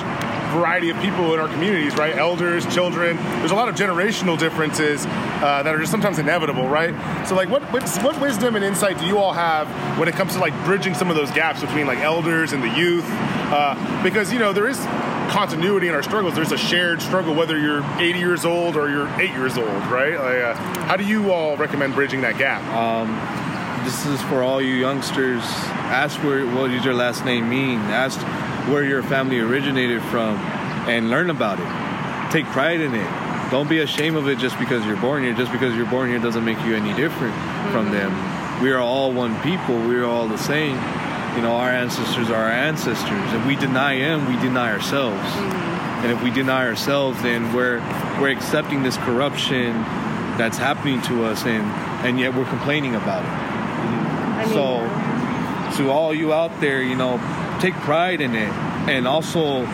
variety 0.54 0.90
of 0.92 1.00
people 1.02 1.34
in 1.34 1.40
our 1.40 1.48
communities, 1.48 1.96
right? 1.96 2.16
Elders, 2.16 2.66
children. 2.74 3.18
There's 3.18 3.52
a 3.52 3.56
lot 3.56 3.70
of 3.70 3.76
generational 3.76 4.38
differences 4.38 5.06
uh, 5.08 5.62
that 5.64 5.74
are 5.74 5.80
just 5.80 5.92
sometimes 5.92 6.20
inevitable, 6.20 6.70
right? 6.70 6.94
So 7.28 7.36
like, 7.36 7.50
what 7.50 7.64
what 7.74 7.88
what 8.04 8.20
wisdom 8.22 8.56
and 8.56 8.64
insight 8.64 9.00
do 9.00 9.06
you 9.06 9.18
all 9.18 9.34
have 9.34 9.68
when 9.98 10.08
it 10.08 10.16
comes 10.16 10.34
to 10.34 10.40
like 10.40 10.54
bridging 10.64 10.94
some 10.94 11.10
of 11.10 11.16
those 11.16 11.32
gaps 11.32 11.62
between 11.62 11.88
like 11.88 12.00
elders 12.00 12.54
and 12.54 12.64
the 12.64 12.70
youth? 12.70 13.06
Uh, 13.08 14.04
because 14.04 14.32
you 14.32 14.40
know 14.40 14.54
there 14.54 14.68
is 14.68 14.78
continuity 15.30 15.88
in 15.88 15.96
our 15.96 16.04
struggles. 16.04 16.36
There's 16.36 16.52
a 16.52 16.58
shared 16.58 17.02
struggle, 17.02 17.34
whether 17.34 17.58
you're 17.58 17.84
80 18.00 18.20
years 18.20 18.46
old 18.46 18.76
or 18.76 18.90
you're 18.90 19.08
eight 19.20 19.32
years 19.32 19.58
old, 19.58 19.68
right? 19.88 20.14
Like, 20.14 20.44
uh, 20.44 20.54
how 20.86 20.96
do 20.96 21.04
you 21.04 21.32
all 21.32 21.58
recommend 21.58 21.96
bridging 21.96 22.22
that 22.22 22.38
gap? 22.38 22.62
This 23.84 24.06
is 24.06 24.22
for 24.24 24.44
all 24.44 24.62
you 24.62 24.76
youngsters. 24.76 25.44
Ask 25.92 26.24
where 26.24 26.46
what 26.46 26.70
does 26.70 26.86
your 26.86 26.94
last 26.94 27.26
name 27.26 27.50
mean. 27.50 27.80
Ask 27.80 28.18
where 28.70 28.86
your 28.86 29.04
family 29.04 29.40
originated 29.40 30.02
from, 30.04 30.38
and 30.88 31.10
learn 31.10 31.30
about 31.30 31.60
it. 31.60 32.32
Take 32.32 32.46
pride 32.46 32.80
in 32.80 32.96
it. 32.96 33.52
Don't 33.52 33.70
be 33.70 33.80
ashamed 33.80 34.16
of 34.16 34.30
it 34.30 34.38
just 34.38 34.58
because 34.58 34.86
you're 34.86 34.96
born 34.96 35.24
here. 35.24 35.34
Just 35.34 35.52
because 35.52 35.76
you're 35.76 35.86
born 35.86 36.10
here 36.10 36.20
doesn't 36.20 36.46
make 36.46 36.60
you 36.66 36.76
any 36.76 36.94
different 36.94 37.36
from 37.72 37.88
mm-hmm. 37.88 37.94
them. 37.94 38.64
We 38.64 38.72
are 38.72 38.80
all 38.80 39.12
one 39.12 39.40
people. 39.42 39.78
We 39.82 39.98
are 39.98 40.06
all 40.06 40.30
the 40.30 40.38
same. 40.38 40.76
You 41.36 41.42
know, 41.42 41.56
our 41.58 41.70
ancestors 41.70 42.30
are 42.30 42.36
our 42.36 42.52
ancestors. 42.52 43.34
If 43.34 43.46
we 43.46 43.56
deny 43.56 44.00
them, 44.00 44.28
we 44.28 44.40
deny 44.42 44.72
ourselves. 44.72 45.20
Mm-hmm. 45.20 46.06
And 46.06 46.12
if 46.12 46.24
we 46.24 46.32
deny 46.32 46.68
ourselves, 46.68 47.22
then 47.22 47.54
we're 47.54 47.80
we're 48.22 48.30
accepting 48.30 48.82
this 48.82 48.98
corruption 48.98 49.74
that's 50.38 50.58
happening 50.58 51.02
to 51.04 51.26
us, 51.26 51.46
and 51.46 51.64
and 52.06 52.20
yet 52.20 52.34
we're 52.34 52.50
complaining 52.50 52.96
about 52.96 53.24
it. 53.24 53.53
I 54.44 54.46
mean, 54.46 55.78
So, 55.78 55.84
to 55.84 55.92
all 55.92 56.14
you 56.14 56.34
out 56.34 56.60
there, 56.62 56.82
you 56.82 56.96
know, 56.96 57.18
take 57.60 57.74
pride 57.76 58.22
in 58.22 58.36
it, 58.36 58.50
and 58.88 59.08
also, 59.08 59.66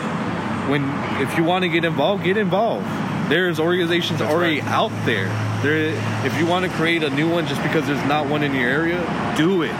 when 0.70 0.84
if 1.20 1.36
you 1.36 1.44
want 1.44 1.62
to 1.64 1.68
get 1.68 1.84
involved, 1.84 2.24
get 2.24 2.36
involved. 2.36 2.86
There's 3.28 3.60
organizations 3.60 4.20
already 4.20 4.60
out 4.62 4.90
there. 5.04 5.28
There, 5.62 5.94
if 6.26 6.36
you 6.38 6.46
want 6.46 6.64
to 6.64 6.70
create 6.72 7.04
a 7.04 7.10
new 7.10 7.30
one, 7.30 7.46
just 7.46 7.62
because 7.62 7.86
there's 7.86 8.04
not 8.08 8.26
one 8.26 8.42
in 8.42 8.54
your 8.54 8.68
area, 8.68 9.34
do 9.36 9.62
it. 9.62 9.72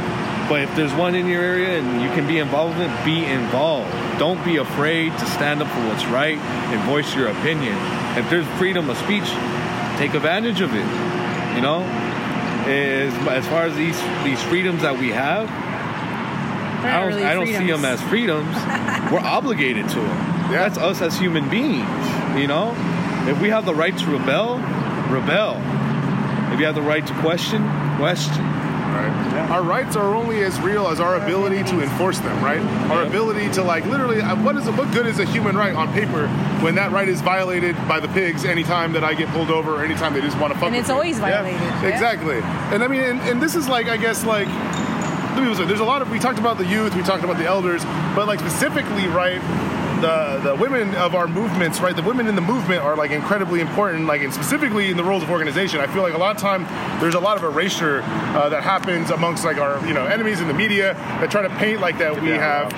But 0.49 0.63
if 0.63 0.77
there's 0.77 0.93
one 0.95 1.15
in 1.15 1.27
your 1.27 1.43
area 1.43 1.79
and 1.79 2.03
you 2.03 2.09
can 2.11 2.27
be 2.27 2.39
involved 2.39 2.77
in 2.79 2.91
it, 2.91 3.05
be 3.05 3.25
involved. 3.25 3.91
Don't 4.19 4.45
be 4.45 4.57
afraid 4.57 5.13
to 5.19 5.27
stand 5.27 5.63
up 5.63 5.69
for 5.69 5.81
what's 5.87 6.05
right 6.07 6.39
and 6.39 6.81
voice 6.91 7.15
your 7.15 7.29
opinion. 7.29 7.77
If 8.19 8.29
there's 8.31 8.47
freedom 8.59 8.91
of 8.91 8.97
speech, 8.99 9.27
take 9.99 10.15
advantage 10.15 10.61
of 10.61 10.75
it. 10.75 10.87
You 11.55 11.63
know, 11.63 11.83
is 12.71 13.13
as 13.27 13.47
far 13.47 13.65
as 13.65 13.75
these 13.77 14.01
these 14.25 14.43
freedoms 14.45 14.83
that 14.83 14.99
we 14.99 15.11
have, 15.11 15.51
I 16.85 17.01
don't 17.01 17.09
really 17.09 17.25
I 17.25 17.35
don't 17.35 17.47
see 17.47 17.67
them 17.67 17.85
as 17.85 18.01
freedoms. 18.03 18.55
We're 19.13 19.19
obligated 19.21 19.89
to 19.89 19.97
them. 19.97 20.51
That's 20.51 20.79
us 20.79 21.03
as 21.03 21.19
human 21.19 21.49
beings. 21.49 21.89
You 22.39 22.47
know, 22.47 22.75
if 23.29 23.41
we 23.41 23.49
have 23.51 23.67
the 23.67 23.75
right 23.75 23.97
to 23.97 24.07
rebel, 24.07 24.59
rebel. 25.09 25.57
If 26.53 26.59
you 26.59 26.67
have 26.67 26.75
the 26.75 26.83
right 26.83 27.07
to 27.07 27.15
question, 27.21 27.63
question. 27.97 28.45
Right. 28.91 29.51
Our 29.51 29.63
rights 29.63 29.97
are 29.97 30.15
only 30.15 30.43
as 30.43 30.59
real 30.61 30.89
as 30.89 31.01
our 31.01 31.17
ability 31.17 31.63
to 31.65 31.81
enforce 31.83 32.19
them, 32.19 32.43
right? 32.45 32.61
Our 32.91 33.03
ability 33.05 33.51
to 33.53 33.63
like 33.63 33.85
literally, 33.87 34.21
uh, 34.21 34.37
what 34.43 34.57
is 34.57 34.69
what 34.71 34.93
good 34.93 35.07
is 35.07 35.19
a 35.19 35.25
human 35.25 35.57
right 35.57 35.75
on 35.75 35.93
paper 35.93 36.29
when 36.63 36.75
that 36.75 36.91
right 36.93 37.09
is 37.09 37.21
violated 37.21 37.77
by 37.89 38.01
the 38.01 38.09
pigs 38.09 38.45
anytime 38.45 38.93
that 38.93 39.05
I 39.05 39.15
get 39.15 39.29
pulled 39.29 39.51
over 39.51 39.77
or 39.77 39.85
anytime 39.85 40.13
they 40.15 40.21
just 40.21 40.39
want 40.39 40.53
to 40.53 40.59
fuck 40.59 40.67
And 40.69 40.75
with 40.75 40.81
it's 40.81 40.89
me? 40.89 40.95
always 40.95 41.19
violated, 41.19 41.61
yeah. 41.61 41.87
Exactly. 41.87 42.39
And 42.75 42.83
I 42.85 42.89
mean, 42.89 43.01
and, 43.01 43.21
and 43.23 43.43
this 43.43 43.55
is 43.55 43.69
like, 43.69 43.87
I 43.89 43.97
guess, 43.97 44.25
like, 44.25 44.49
let 44.49 45.45
me 45.45 45.55
say, 45.55 45.65
there's 45.65 45.81
a 45.81 45.85
lot 45.85 46.03
of 46.03 46.11
we 46.11 46.19
talked 46.19 46.39
about 46.39 46.59
the 46.59 46.67
youth, 46.67 46.95
we 46.95 47.03
talked 47.03 47.25
about 47.25 47.39
the 47.39 47.47
elders, 47.47 47.85
but 48.15 48.27
like 48.27 48.41
specifically, 48.41 49.07
right? 49.09 49.41
The, 50.01 50.41
the 50.43 50.55
women 50.57 50.95
of 50.97 51.15
our 51.15 51.29
movements, 51.29 51.81
right? 51.81 51.95
The 51.95 52.03
women 52.03 52.27
in 52.27 52.35
the 52.35 52.41
movement 52.41 52.83
are 52.83 52.97
like 52.97 53.11
incredibly 53.11 53.61
important, 53.61 54.07
like 54.07 54.23
and 54.23 54.33
specifically 54.33 54.91
in 54.91 54.97
the 54.97 55.05
roles 55.05 55.23
of 55.23 55.31
organization. 55.31 55.81
I 55.81 55.87
feel 55.87 56.03
like 56.03 56.15
a 56.15 56.19
lot 56.19 56.35
of 56.35 56.41
time 56.41 56.65
there's 57.01 57.15
a 57.15 57.21
lot 57.21 57.37
of 57.37 57.45
erasure 57.45 58.03
uh, 58.03 58.49
that 58.49 58.63
happens 58.63 59.11
amongst 59.11 59.45
like 59.45 59.59
our 59.59 59.85
you 59.87 59.93
know 59.93 60.07
enemies 60.07 60.41
in 60.41 60.49
the 60.49 60.55
media 60.55 60.95
that 61.21 61.31
try 61.31 61.43
to 61.43 61.51
paint 61.57 61.81
like 61.81 61.99
that 61.99 62.21
we 62.21 62.31
have 62.31 62.73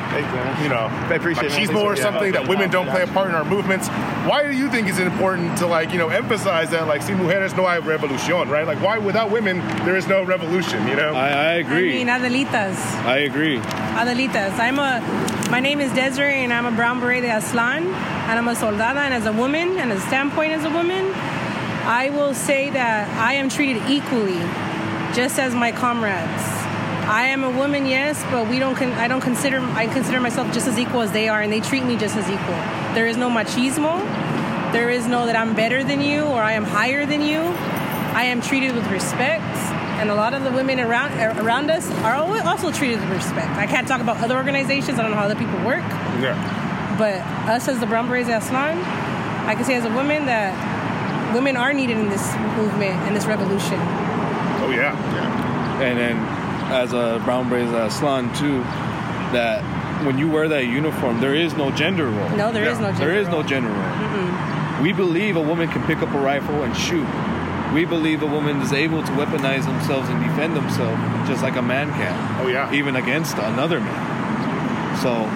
you 0.62 0.68
know 0.68 0.86
I 1.10 1.14
appreciate 1.14 1.52
it. 1.52 1.52
machismo 1.52 1.82
or 1.82 1.96
Yeah. 1.96 2.02
something 2.02 2.32
that 2.32 2.48
women 2.48 2.70
don't 2.70 2.88
play 2.88 3.02
a 3.02 3.06
part 3.06 3.28
in 3.28 3.34
our 3.34 3.44
movements. 3.44 3.88
Why 4.26 4.42
do 4.42 4.52
you 4.52 4.68
think 4.70 4.88
it's 4.88 4.98
important 4.98 5.56
to 5.58 5.66
like 5.66 5.92
you 5.92 5.98
know 5.98 6.08
emphasize 6.08 6.70
that 6.70 6.86
like 6.88 7.02
sin 7.02 7.18
mujeres 7.18 7.56
no 7.56 7.66
hay 7.68 7.78
revolución, 7.80 8.48
right? 8.50 8.66
Like 8.66 8.80
why 8.82 8.98
without 8.98 9.30
women 9.30 9.58
there 9.84 9.96
is 9.96 10.06
no 10.08 10.24
revolution, 10.24 10.86
you 10.88 10.96
know? 10.96 11.14
I, 11.14 11.28
I 11.28 11.52
agree. 11.64 11.92
I 11.92 12.04
mean, 12.04 12.08
Adelitas. 12.08 12.76
I 13.04 13.18
agree. 13.18 13.58
Adelitas. 13.58 14.58
I'm 14.58 14.78
a. 14.78 15.41
My 15.52 15.60
name 15.60 15.82
is 15.82 15.92
Desiree, 15.92 16.44
and 16.44 16.50
I'm 16.50 16.64
a 16.64 16.70
brown 16.70 16.98
beret 16.98 17.20
de 17.20 17.28
Aztlan, 17.28 17.84
and 17.84 18.38
I'm 18.38 18.48
a 18.48 18.54
soldada. 18.54 19.00
And 19.00 19.12
as 19.12 19.26
a 19.26 19.32
woman, 19.34 19.76
and 19.76 19.92
a 19.92 20.00
standpoint 20.00 20.52
as 20.52 20.64
a 20.64 20.70
woman, 20.70 21.12
I 21.84 22.08
will 22.08 22.32
say 22.32 22.70
that 22.70 23.06
I 23.18 23.34
am 23.34 23.50
treated 23.50 23.82
equally, 23.86 24.40
just 25.14 25.38
as 25.38 25.54
my 25.54 25.70
comrades. 25.70 26.42
I 27.04 27.24
am 27.24 27.44
a 27.44 27.50
woman, 27.50 27.84
yes, 27.84 28.24
but 28.30 28.48
we 28.48 28.58
don't. 28.58 28.76
Con- 28.76 28.94
I 28.94 29.08
don't 29.08 29.20
consider. 29.20 29.60
I 29.60 29.88
consider 29.88 30.22
myself 30.22 30.50
just 30.54 30.66
as 30.68 30.78
equal 30.78 31.02
as 31.02 31.12
they 31.12 31.28
are, 31.28 31.42
and 31.42 31.52
they 31.52 31.60
treat 31.60 31.84
me 31.84 31.98
just 31.98 32.16
as 32.16 32.30
equal. 32.30 32.56
There 32.94 33.06
is 33.06 33.18
no 33.18 33.28
machismo. 33.28 34.00
There 34.72 34.88
is 34.88 35.06
no 35.06 35.26
that 35.26 35.36
I'm 35.36 35.54
better 35.54 35.84
than 35.84 36.00
you 36.00 36.24
or 36.24 36.40
I 36.40 36.52
am 36.52 36.64
higher 36.64 37.04
than 37.04 37.20
you. 37.20 37.40
I 38.16 38.24
am 38.24 38.40
treated 38.40 38.74
with 38.74 38.86
respect, 38.86 39.44
and 40.02 40.10
a 40.10 40.14
lot 40.16 40.34
of 40.34 40.42
the 40.42 40.50
women 40.50 40.80
around 40.80 41.12
around 41.38 41.70
us 41.70 41.88
are 42.02 42.16
also 42.44 42.72
treated 42.72 42.98
with 43.00 43.10
respect. 43.10 43.48
I 43.56 43.66
can't 43.68 43.86
talk 43.86 44.00
about 44.00 44.16
other 44.16 44.36
organizations. 44.36 44.98
I 44.98 45.02
don't 45.02 45.12
know 45.12 45.16
how 45.16 45.26
other 45.26 45.36
people 45.36 45.58
work, 45.64 45.84
Yeah. 46.20 46.34
but 46.98 47.14
us 47.48 47.68
as 47.68 47.78
the 47.78 47.86
Brown 47.86 48.08
Berets 48.08 48.28
of 48.28 48.42
Aztlan, 48.42 48.82
I 49.46 49.54
can 49.54 49.64
say 49.64 49.74
as 49.76 49.84
a 49.84 49.90
woman 49.90 50.26
that 50.26 50.52
women 51.34 51.56
are 51.56 51.72
needed 51.72 51.96
in 51.98 52.08
this 52.08 52.34
movement 52.56 52.96
and 53.06 53.14
this 53.14 53.26
revolution. 53.26 53.78
Oh 54.64 54.72
yeah. 54.74 54.92
And 55.80 55.96
then 55.98 56.16
as 56.72 56.92
a 56.92 57.20
brown 57.24 57.48
brazen 57.48 57.74
Aztlan 57.74 58.36
too, 58.36 58.58
that 59.32 59.62
when 60.04 60.18
you 60.18 60.28
wear 60.28 60.48
that 60.48 60.66
uniform, 60.66 61.20
there 61.20 61.34
is 61.34 61.54
no 61.54 61.70
gender 61.70 62.06
role. 62.08 62.28
No, 62.30 62.50
there 62.50 62.64
is 62.64 62.78
no 62.80 62.86
There 62.90 62.94
gender 62.98 63.14
is 63.14 63.28
no 63.28 63.34
role. 63.34 63.42
gender 63.44 63.70
role. 63.70 64.82
We 64.82 64.92
believe 64.92 65.36
a 65.36 65.40
woman 65.40 65.68
can 65.68 65.82
pick 65.84 65.98
up 66.02 66.12
a 66.12 66.18
rifle 66.18 66.64
and 66.64 66.76
shoot. 66.76 67.06
We 67.72 67.84
believe 67.84 68.22
a 68.22 68.26
woman 68.26 68.60
is 68.60 68.72
able 68.72 69.02
to 69.02 69.12
weaponize 69.12 69.64
themselves 69.64 70.08
and 70.08 70.22
defend 70.22 70.54
themselves 70.56 71.00
just 71.28 71.42
like 71.42 71.56
a 71.56 71.62
man 71.62 71.90
can. 71.92 72.44
Oh 72.44 72.48
yeah. 72.48 72.72
Even 72.72 72.96
against 72.96 73.36
another 73.38 73.80
man. 73.80 74.98
So 75.00 75.26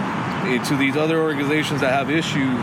eh, 0.48 0.62
to 0.64 0.76
these 0.76 0.96
other 0.96 1.18
organizations 1.20 1.80
that 1.80 1.92
have 1.92 2.10
issues, 2.10 2.60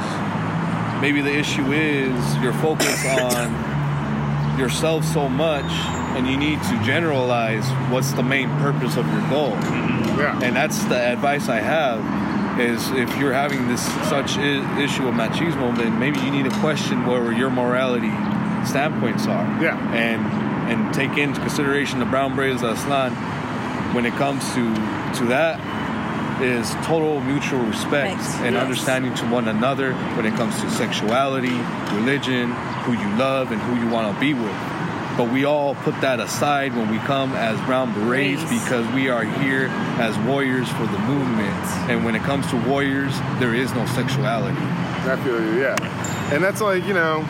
maybe 1.01 1.21
the 1.21 1.35
issue 1.35 1.71
is 1.71 2.37
your 2.37 2.53
focus 2.53 3.05
on 3.05 4.59
yourself 4.59 5.03
so 5.03 5.27
much 5.27 5.65
and 6.15 6.27
you 6.27 6.37
need 6.37 6.61
to 6.61 6.83
generalize 6.83 7.67
what's 7.91 8.11
the 8.11 8.21
main 8.21 8.49
purpose 8.59 8.95
of 8.97 9.07
your 9.11 9.27
goal. 9.29 9.49
Yeah. 10.17 10.39
And 10.43 10.55
that's 10.55 10.83
the 10.83 10.95
advice 10.97 11.49
I 11.49 11.59
have 11.59 12.59
is 12.59 12.91
if 12.91 13.17
you're 13.17 13.33
having 13.33 13.67
this 13.67 13.81
such 14.07 14.37
I- 14.37 14.81
issue 14.83 15.07
of 15.07 15.15
machismo, 15.15 15.75
then 15.75 15.97
maybe 15.97 16.19
you 16.19 16.29
need 16.29 16.43
to 16.45 16.55
question 16.59 17.07
where 17.07 17.31
your 17.31 17.49
morality 17.49 18.11
standpoints 18.67 19.27
are. 19.27 19.45
Yeah. 19.61 19.77
And 19.93 20.21
and 20.71 20.93
take 20.93 21.17
into 21.17 21.39
consideration 21.41 21.99
the 21.99 22.05
brown 22.05 22.35
berets 22.35 22.63
of 22.63 22.77
Aztlan 22.77 23.11
when 23.93 24.05
it 24.05 24.13
comes 24.13 24.43
to 24.53 24.73
to 25.19 25.25
that 25.27 25.59
is 26.41 26.71
total 26.85 27.21
mutual 27.21 27.59
respect 27.59 28.17
Respect, 28.17 28.43
and 28.45 28.55
yes. 28.55 28.63
understanding 28.63 29.13
to 29.15 29.25
one 29.29 29.47
another 29.47 29.93
when 30.15 30.25
it 30.25 30.33
comes 30.35 30.59
to 30.61 30.69
sexuality, 30.71 31.55
religion, 31.93 32.51
who 32.83 32.93
you 32.93 33.15
love 33.17 33.51
and 33.51 33.61
who 33.61 33.79
you 33.79 33.87
want 33.91 34.13
to 34.13 34.19
be 34.19 34.33
with. 34.33 34.55
But 35.15 35.31
we 35.31 35.45
all 35.45 35.75
put 35.75 36.01
that 36.01 36.19
aside 36.19 36.75
when 36.75 36.89
we 36.89 36.97
come 36.99 37.33
as 37.33 37.59
brown 37.67 37.93
berets 37.93 38.41
Berets. 38.43 38.63
because 38.63 38.91
we 38.95 39.09
are 39.09 39.23
here 39.23 39.67
as 40.01 40.17
warriors 40.19 40.67
for 40.69 40.87
the 40.87 40.97
movement. 40.99 41.63
And 41.87 42.03
when 42.03 42.15
it 42.15 42.23
comes 42.23 42.47
to 42.49 42.57
warriors, 42.67 43.13
there 43.37 43.53
is 43.53 43.71
no 43.75 43.85
sexuality. 43.85 44.57
I 44.57 45.15
feel 45.23 45.39
you, 45.39 45.61
yeah. 45.61 46.33
And 46.33 46.43
that's 46.43 46.61
like, 46.61 46.83
you 46.85 46.95
know, 46.95 47.23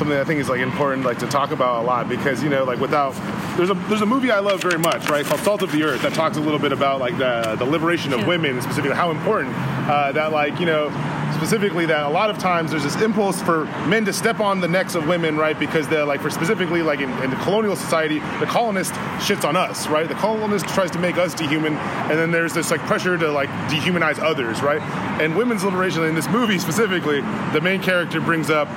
something 0.00 0.16
I 0.16 0.24
think 0.24 0.40
is 0.40 0.48
like 0.48 0.60
important 0.60 1.04
like 1.04 1.18
to 1.18 1.26
talk 1.26 1.50
about 1.50 1.82
a 1.82 1.86
lot 1.86 2.08
because, 2.08 2.42
you 2.42 2.48
know, 2.48 2.64
like 2.64 2.80
without 2.80 3.12
there's 3.56 3.68
a 3.68 3.74
there's 3.88 4.00
a 4.00 4.06
movie 4.06 4.30
I 4.30 4.40
love 4.40 4.62
very 4.62 4.78
much, 4.78 5.08
right, 5.10 5.24
called 5.24 5.40
Salt 5.40 5.62
of 5.62 5.70
the 5.72 5.82
Earth 5.82 6.02
that 6.02 6.14
talks 6.14 6.38
a 6.38 6.40
little 6.40 6.58
bit 6.58 6.72
about 6.72 7.00
like 7.00 7.18
the 7.18 7.54
the 7.58 7.66
liberation 7.66 8.14
of 8.14 8.26
women 8.26 8.60
specifically 8.62 8.96
how 8.96 9.10
important 9.10 9.54
uh, 9.54 10.10
that 10.12 10.32
like, 10.32 10.58
you 10.58 10.64
know, 10.64 10.88
specifically 11.36 11.84
that 11.86 12.06
a 12.06 12.08
lot 12.08 12.30
of 12.30 12.38
times 12.38 12.70
there's 12.70 12.82
this 12.82 13.00
impulse 13.02 13.42
for 13.42 13.66
men 13.86 14.06
to 14.06 14.12
step 14.12 14.40
on 14.40 14.60
the 14.60 14.68
necks 14.68 14.94
of 14.94 15.06
women, 15.06 15.36
right? 15.36 15.58
Because 15.58 15.86
they're 15.86 16.06
like 16.06 16.22
for 16.22 16.30
specifically 16.30 16.80
like 16.80 17.00
in, 17.00 17.10
in 17.22 17.28
the 17.28 17.36
colonial 17.36 17.76
society, 17.76 18.20
the 18.40 18.46
colonist 18.46 18.92
shits 19.20 19.46
on 19.46 19.54
us, 19.54 19.86
right? 19.86 20.08
The 20.08 20.14
colonist 20.14 20.66
tries 20.68 20.90
to 20.92 20.98
make 20.98 21.18
us 21.18 21.34
dehuman, 21.34 21.76
and 22.08 22.18
then 22.18 22.30
there's 22.30 22.54
this 22.54 22.70
like 22.70 22.80
pressure 22.80 23.18
to 23.18 23.30
like 23.30 23.50
dehumanize 23.68 24.18
others, 24.18 24.62
right? 24.62 24.80
And 25.20 25.36
women's 25.36 25.62
liberation 25.62 26.04
in 26.04 26.14
this 26.14 26.28
movie 26.28 26.58
specifically, 26.58 27.20
the 27.52 27.60
main 27.60 27.82
character 27.82 28.20
brings 28.22 28.48
up 28.48 28.68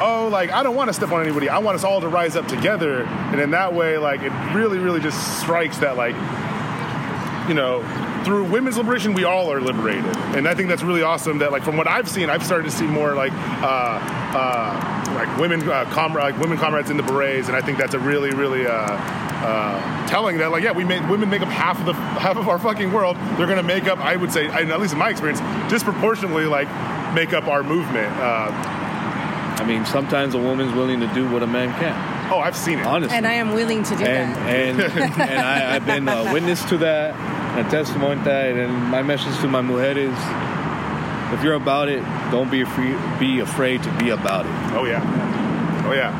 oh, 0.00 0.28
like 0.30 0.50
I 0.50 0.62
don't 0.62 0.74
want 0.74 0.88
to 0.88 0.94
step 0.94 1.12
on 1.12 1.22
anybody. 1.22 1.48
I 1.48 1.58
want 1.58 1.76
us 1.76 1.84
all 1.84 2.00
to 2.00 2.08
rise 2.08 2.36
up 2.36 2.46
together, 2.48 3.02
and 3.04 3.40
in 3.40 3.50
that 3.52 3.74
way, 3.74 3.98
like 3.98 4.22
it 4.22 4.32
really, 4.54 4.78
really 4.78 5.00
just 5.00 5.40
strikes 5.40 5.78
that 5.78 5.96
like, 5.96 6.14
you 7.48 7.54
know, 7.54 7.82
through 8.24 8.44
women's 8.44 8.76
liberation, 8.76 9.14
we 9.14 9.24
all 9.24 9.52
are 9.52 9.60
liberated, 9.60 10.16
and 10.36 10.48
I 10.48 10.54
think 10.54 10.68
that's 10.68 10.82
really 10.82 11.02
awesome. 11.02 11.38
That 11.38 11.52
like 11.52 11.62
from 11.62 11.76
what 11.76 11.86
I've 11.86 12.08
seen, 12.08 12.30
I've 12.30 12.44
started 12.44 12.64
to 12.64 12.70
see 12.70 12.86
more 12.86 13.14
like, 13.14 13.32
uh, 13.32 14.00
uh, 14.36 15.14
like 15.14 15.38
women, 15.38 15.68
uh, 15.68 16.10
like 16.14 16.38
women 16.38 16.58
comrades 16.58 16.90
in 16.90 16.96
the 16.96 17.02
berets, 17.02 17.48
and 17.48 17.56
I 17.56 17.60
think 17.60 17.78
that's 17.78 17.94
a 17.94 17.98
really, 17.98 18.30
really. 18.30 18.66
Uh, 18.66 18.98
uh, 19.36 20.08
telling 20.08 20.38
that 20.38 20.50
like 20.50 20.64
yeah 20.64 20.72
we 20.72 20.82
make 20.82 21.06
women 21.08 21.28
make 21.28 21.42
up 21.42 21.48
half 21.48 21.78
of 21.78 21.86
the 21.86 21.92
half 21.92 22.36
of 22.36 22.48
our 22.48 22.58
fucking 22.58 22.90
world 22.92 23.16
they're 23.36 23.46
gonna 23.46 23.62
make 23.62 23.86
up 23.86 23.98
I 23.98 24.16
would 24.16 24.32
say 24.32 24.46
at 24.46 24.80
least 24.80 24.94
in 24.94 24.98
my 24.98 25.10
experience 25.10 25.40
disproportionately 25.70 26.46
like 26.46 26.68
make 27.14 27.32
up 27.32 27.46
our 27.46 27.62
movement 27.62 28.12
uh, 28.16 28.85
I 29.66 29.68
mean, 29.68 29.84
sometimes 29.84 30.34
a 30.34 30.38
woman's 30.38 30.72
willing 30.74 31.00
to 31.00 31.12
do 31.12 31.28
what 31.28 31.42
a 31.42 31.46
man 31.48 31.76
can't. 31.80 32.32
oh 32.32 32.38
I've 32.38 32.56
seen 32.56 32.78
it 32.78 32.86
Honestly. 32.86 33.16
And 33.16 33.26
I 33.26 33.32
am 33.32 33.52
willing 33.52 33.82
to 33.82 33.96
do 33.96 34.04
and 34.04 34.36
that. 34.36 34.48
and 34.48 34.80
and 35.20 35.40
I, 35.40 35.74
I've 35.74 35.84
been 35.84 36.06
a 36.06 36.32
witness 36.32 36.64
to 36.66 36.78
that, 36.78 37.14
a 37.58 37.68
testimony 37.68 38.18
to 38.18 38.24
that, 38.26 38.54
and 38.56 38.72
my 38.72 39.02
message 39.02 39.36
to 39.40 39.48
my 39.48 39.62
mujeres: 39.62 40.14
if 41.34 41.42
you're 41.42 41.54
about 41.54 41.88
it, 41.88 42.00
don't 42.30 42.48
be 42.48 42.60
afraid. 42.60 42.96
Be 43.18 43.40
afraid 43.40 43.82
to 43.82 43.90
be 43.98 44.10
about 44.10 44.46
it. 44.46 44.52
Oh 44.78 44.84
yeah, 44.84 45.02
oh 45.88 45.92
yeah. 45.92 46.12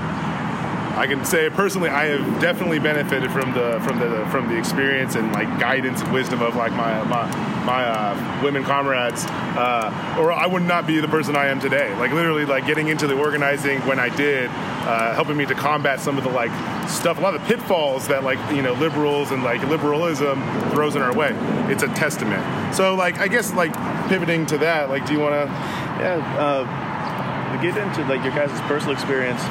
I 0.97 1.07
can 1.07 1.27
say 1.27 1.51
personally, 1.51 1.91
I 1.91 2.07
have 2.07 2.41
definitely 2.41 2.79
benefited 2.79 3.31
from 3.31 3.53
the 3.53 3.79
from 3.85 3.99
the 3.99 4.27
from 4.31 4.49
the 4.49 4.57
experience 4.57 5.15
and 5.15 5.31
like 5.33 5.47
guidance 5.61 6.01
and 6.01 6.11
wisdom 6.11 6.41
of 6.41 6.57
like 6.57 6.73
my 6.73 7.03
my 7.05 7.27
my 7.67 7.85
uh, 7.85 8.43
women 8.43 8.65
comrades, 8.65 9.27
uh, 9.27 10.17
or 10.19 10.33
I 10.33 10.47
would 10.47 10.63
not 10.63 10.87
be 10.87 10.99
the 10.99 11.09
person 11.09 11.37
I 11.37 11.49
am 11.49 11.61
today. 11.61 11.95
Like 11.97 12.13
literally, 12.13 12.47
like 12.47 12.67
getting 12.67 12.89
into 12.89 13.07
the 13.07 13.15
organizing 13.15 13.81
when 13.81 13.99
I 13.99 14.09
did, 14.09 14.49
uh, 14.49 15.15
helping 15.15 15.37
me 15.37 15.45
to 15.47 15.55
combat 15.55 16.01
some 16.01 16.17
of 16.17 16.25
the 16.25 16.31
like 16.31 16.51
stuff, 16.89 17.19
a 17.19 17.21
lot 17.21 17.35
of 17.35 17.43
the 17.43 17.47
pitfalls 17.47 18.09
that 18.09 18.25
like 18.25 18.39
you 18.51 18.63
know 18.63 18.73
liberals 18.73 19.33
and 19.33 19.45
like 19.45 19.63
liberalism 19.69 20.41
throws 20.71 20.97
in 20.97 21.03
our 21.03 21.15
way. 21.15 21.33
It's 21.71 21.83
a 21.83 21.89
testament. 21.89 22.43
So 22.75 22.95
like 22.95 23.19
I 23.19 23.29
guess 23.29 23.53
like 23.53 23.75
pivoting 24.09 24.47
to 24.47 24.59
that, 24.59 24.89
like 24.89 25.05
do 25.05 25.13
you 25.13 25.21
want 25.21 25.35
to? 25.35 25.87
Yeah, 25.97 26.37
uh, 26.39 27.63
get 27.63 27.77
into 27.77 28.05
like 28.05 28.23
your 28.23 28.35
guys' 28.35 28.59
personal 28.63 28.95
experience. 28.95 29.43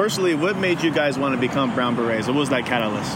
Personally, 0.00 0.34
what 0.34 0.56
made 0.56 0.80
you 0.80 0.90
guys 0.90 1.18
want 1.18 1.34
to 1.34 1.38
become 1.38 1.74
brown 1.74 1.94
berets? 1.94 2.26
What 2.26 2.34
was 2.34 2.48
that 2.48 2.64
catalyst? 2.64 3.14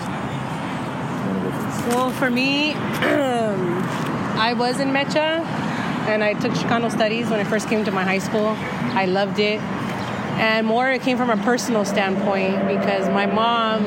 Well, 1.88 2.10
for 2.10 2.28
me, 2.28 2.74
I 2.74 4.52
was 4.54 4.80
in 4.80 4.88
Mecha 4.88 5.16
and 5.16 6.22
I 6.22 6.34
took 6.34 6.52
Chicano 6.52 6.92
studies 6.92 7.30
when 7.30 7.40
I 7.40 7.44
first 7.44 7.70
came 7.70 7.86
to 7.86 7.90
my 7.90 8.04
high 8.04 8.18
school. 8.18 8.48
I 8.48 9.06
loved 9.06 9.38
it. 9.38 9.62
And 9.62 10.66
more, 10.66 10.90
it 10.90 11.00
came 11.00 11.16
from 11.16 11.30
a 11.30 11.38
personal 11.38 11.86
standpoint 11.86 12.68
because 12.68 13.08
my 13.08 13.24
mom 13.24 13.86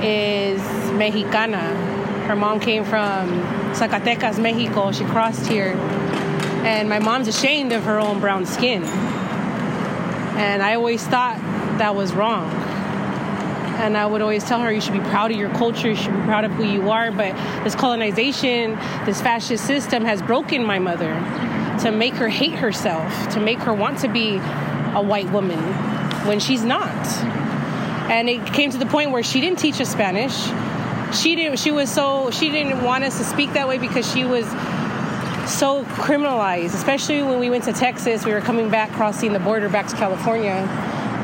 is 0.00 0.62
Mexicana. 0.92 1.74
Her 2.28 2.36
mom 2.36 2.60
came 2.60 2.84
from 2.84 3.42
Zacatecas, 3.74 4.40
Mexico. 4.40 4.92
She 4.92 5.04
crossed 5.06 5.48
here. 5.48 5.72
And 6.62 6.88
my 6.88 7.00
mom's 7.00 7.26
ashamed 7.26 7.72
of 7.72 7.82
her 7.82 7.98
own 7.98 8.20
brown 8.20 8.46
skin. 8.46 8.84
And 8.84 10.62
I 10.62 10.76
always 10.76 11.04
thought 11.04 11.40
that 11.78 11.94
was 11.94 12.12
wrong. 12.12 12.50
And 13.80 13.96
I 13.96 14.06
would 14.06 14.22
always 14.22 14.44
tell 14.44 14.60
her, 14.60 14.72
you 14.72 14.80
should 14.80 14.92
be 14.92 15.00
proud 15.00 15.30
of 15.30 15.36
your 15.36 15.50
culture, 15.50 15.90
you 15.90 15.96
should 15.96 16.14
be 16.14 16.22
proud 16.22 16.44
of 16.44 16.52
who 16.52 16.64
you 16.64 16.90
are. 16.90 17.10
But 17.10 17.34
this 17.64 17.74
colonization, 17.74 18.78
this 19.04 19.20
fascist 19.20 19.66
system 19.66 20.04
has 20.04 20.22
broken 20.22 20.64
my 20.64 20.78
mother 20.78 21.12
to 21.80 21.90
make 21.90 22.14
her 22.14 22.28
hate 22.28 22.52
herself, 22.52 23.28
to 23.30 23.40
make 23.40 23.58
her 23.58 23.74
want 23.74 23.98
to 24.00 24.08
be 24.08 24.36
a 24.94 25.02
white 25.02 25.30
woman 25.32 25.58
when 26.26 26.38
she's 26.40 26.64
not. 26.64 27.06
And 28.10 28.28
it 28.28 28.46
came 28.46 28.70
to 28.70 28.78
the 28.78 28.86
point 28.86 29.10
where 29.10 29.22
she 29.22 29.40
didn't 29.40 29.58
teach 29.58 29.80
us 29.80 29.90
Spanish. 29.90 30.46
She 31.14 31.34
didn't 31.36 31.58
she 31.58 31.70
was 31.70 31.90
so 31.90 32.30
she 32.30 32.50
didn't 32.50 32.82
want 32.82 33.04
us 33.04 33.18
to 33.18 33.24
speak 33.24 33.52
that 33.54 33.68
way 33.68 33.78
because 33.78 34.10
she 34.10 34.24
was 34.24 34.46
so 35.50 35.84
criminalized, 35.84 36.74
especially 36.74 37.22
when 37.22 37.38
we 37.38 37.50
went 37.50 37.64
to 37.64 37.72
Texas. 37.72 38.24
We 38.24 38.32
were 38.32 38.40
coming 38.40 38.70
back, 38.70 38.90
crossing 38.92 39.32
the 39.32 39.38
border 39.40 39.68
back 39.68 39.88
to 39.88 39.96
California. 39.96 40.66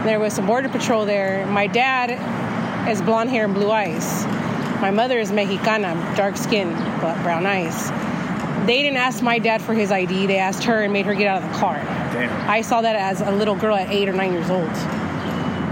There 0.04 0.18
was 0.18 0.32
some 0.32 0.46
border 0.46 0.68
patrol 0.68 1.04
there. 1.04 1.46
My 1.46 1.66
dad 1.66 2.10
has 2.10 3.02
blonde 3.02 3.28
hair 3.28 3.44
and 3.44 3.54
blue 3.54 3.70
eyes. 3.70 4.24
My 4.80 4.90
mother 4.90 5.18
is 5.18 5.30
Mexicana, 5.30 5.94
dark 6.16 6.38
skin, 6.38 6.72
but 7.02 7.22
brown 7.22 7.44
eyes. 7.44 7.90
They 8.66 8.82
didn't 8.82 8.96
ask 8.96 9.22
my 9.22 9.38
dad 9.38 9.60
for 9.60 9.74
his 9.74 9.92
ID. 9.92 10.26
They 10.26 10.38
asked 10.38 10.64
her 10.64 10.82
and 10.82 10.92
made 10.92 11.04
her 11.04 11.14
get 11.14 11.26
out 11.26 11.42
of 11.42 11.52
the 11.52 11.58
car. 11.58 11.76
Damn. 12.12 12.48
I 12.48 12.62
saw 12.62 12.80
that 12.80 12.96
as 12.96 13.20
a 13.20 13.30
little 13.30 13.54
girl 13.54 13.76
at 13.76 13.90
eight 13.90 14.08
or 14.08 14.12
nine 14.12 14.32
years 14.32 14.48
old. 14.48 14.74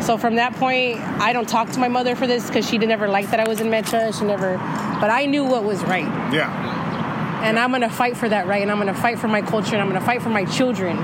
So 0.03 0.19
from 0.19 0.37
that 0.37 0.55
point, 0.55 1.01
I 1.21 1.33
don't 1.33 1.49
talk 1.49 1.71
to 1.71 1.79
my 1.79 1.89
mother 1.89 2.15
for 2.15 2.27
this 2.27 2.47
because 2.47 2.69
she 2.69 2.77
never 2.79 3.09
like 3.09 3.31
that 3.31 3.41
I 3.41 3.49
was 3.49 3.61
in 3.61 3.69
Mecha. 3.69 4.19
She 4.19 4.25
never, 4.25 4.59
but 5.01 5.11
I 5.11 5.25
knew 5.25 5.45
what 5.45 5.65
was 5.65 5.83
right. 5.85 6.07
Yeah. 6.33 7.43
And 7.43 7.59
I'm 7.59 7.71
gonna 7.73 7.91
fight 7.91 8.17
for 8.17 8.29
that 8.29 8.47
right, 8.47 8.61
and 8.63 8.71
I'm 8.71 8.79
gonna 8.79 8.95
fight 8.95 9.19
for 9.19 9.29
my 9.29 9.43
culture, 9.43 9.75
and 9.75 9.83
I'm 9.83 9.89
gonna 9.89 10.05
fight 10.05 10.21
for 10.21 10.31
my 10.31 10.45
children. 10.45 10.97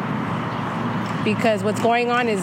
Because 1.25 1.65
what's 1.65 1.81
going 1.81 2.11
on 2.11 2.29
is 2.29 2.43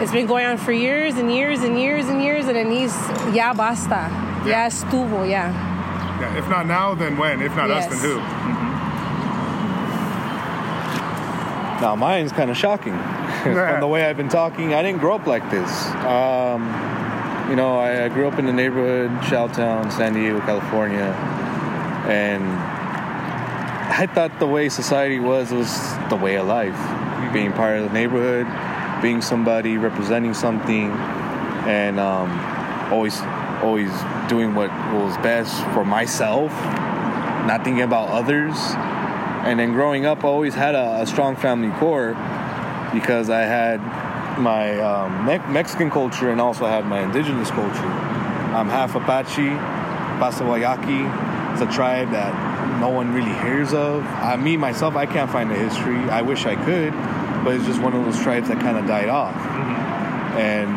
it's 0.00 0.12
been 0.12 0.26
going 0.26 0.46
on 0.46 0.56
for 0.56 0.72
years 0.72 1.16
and 1.16 1.30
years 1.32 1.60
and 1.62 1.78
years 1.78 2.06
and 2.08 2.22
years, 2.22 2.46
and 2.46 2.56
it 2.56 2.66
needs 2.66 2.94
ya 3.34 3.52
basta, 3.54 4.08
ya 4.46 4.66
estuvo, 4.68 5.28
ya. 5.28 5.50
Yeah. 6.20 6.38
If 6.38 6.48
not 6.48 6.66
now, 6.66 6.94
then 6.94 7.16
when? 7.16 7.40
If 7.42 7.54
not 7.56 7.70
us, 7.70 7.86
then 7.86 7.98
Yes. 7.98 8.02
who? 8.02 8.20
Now 11.80 11.96
mine's 11.96 12.32
kind 12.32 12.50
of 12.50 12.56
shocking. 12.56 12.96
From 13.42 13.80
the 13.80 13.86
way 13.86 14.04
I've 14.04 14.16
been 14.18 14.28
talking, 14.28 14.74
I 14.74 14.82
didn't 14.82 15.00
grow 15.00 15.14
up 15.14 15.26
like 15.26 15.50
this. 15.50 15.86
Um, 16.04 16.68
you 17.48 17.56
know, 17.56 17.78
I, 17.78 18.04
I 18.04 18.08
grew 18.08 18.28
up 18.28 18.38
in 18.38 18.44
the 18.44 18.52
neighborhood, 18.52 19.10
Shelltown, 19.22 19.90
San 19.90 20.12
Diego, 20.12 20.40
California, 20.40 21.08
and 22.06 22.44
I 22.44 24.06
thought 24.06 24.38
the 24.38 24.46
way 24.46 24.68
society 24.68 25.18
was 25.18 25.50
was 25.52 25.70
the 26.10 26.16
way 26.16 26.36
of 26.36 26.46
life. 26.46 26.76
Being 27.32 27.52
part 27.52 27.78
of 27.78 27.84
the 27.84 27.92
neighborhood, 27.92 28.46
being 29.02 29.22
somebody 29.22 29.78
representing 29.78 30.34
something, 30.34 30.90
and 31.66 31.98
um, 31.98 32.30
always, 32.92 33.20
always 33.62 33.90
doing 34.28 34.54
what 34.54 34.70
was 34.92 35.16
best 35.18 35.62
for 35.72 35.84
myself, 35.84 36.50
not 37.46 37.62
thinking 37.64 37.82
about 37.82 38.08
others. 38.08 38.54
And 39.46 39.58
then 39.58 39.72
growing 39.72 40.04
up, 40.04 40.24
I 40.24 40.28
always 40.28 40.54
had 40.54 40.74
a, 40.74 41.02
a 41.02 41.06
strong 41.06 41.36
family 41.36 41.70
core 41.78 42.14
because 42.92 43.30
I 43.30 43.42
had 43.42 43.80
my 44.38 44.78
um, 44.80 45.26
Me- 45.26 45.52
Mexican 45.52 45.90
culture 45.90 46.30
and 46.30 46.40
also 46.40 46.66
had 46.66 46.86
my 46.86 47.00
indigenous 47.00 47.50
culture. 47.50 47.92
I'm 48.52 48.68
half 48.68 48.94
Apache, 48.94 49.50
Pasawayaki. 50.20 51.52
It's 51.52 51.62
a 51.62 51.72
tribe 51.72 52.10
that 52.10 52.80
no 52.80 52.88
one 52.88 53.12
really 53.12 53.32
hears 53.40 53.72
of. 53.72 54.04
I, 54.04 54.36
me 54.36 54.56
myself, 54.56 54.96
I 54.96 55.06
can't 55.06 55.30
find 55.30 55.50
the 55.50 55.54
history. 55.54 55.98
I 56.10 56.22
wish 56.22 56.46
I 56.46 56.56
could, 56.56 56.92
but 57.44 57.54
it's 57.54 57.66
just 57.66 57.80
one 57.80 57.94
of 57.94 58.04
those 58.04 58.20
tribes 58.22 58.48
that 58.48 58.60
kind 58.60 58.76
of 58.76 58.86
died 58.86 59.08
off. 59.08 59.36
And 60.36 60.70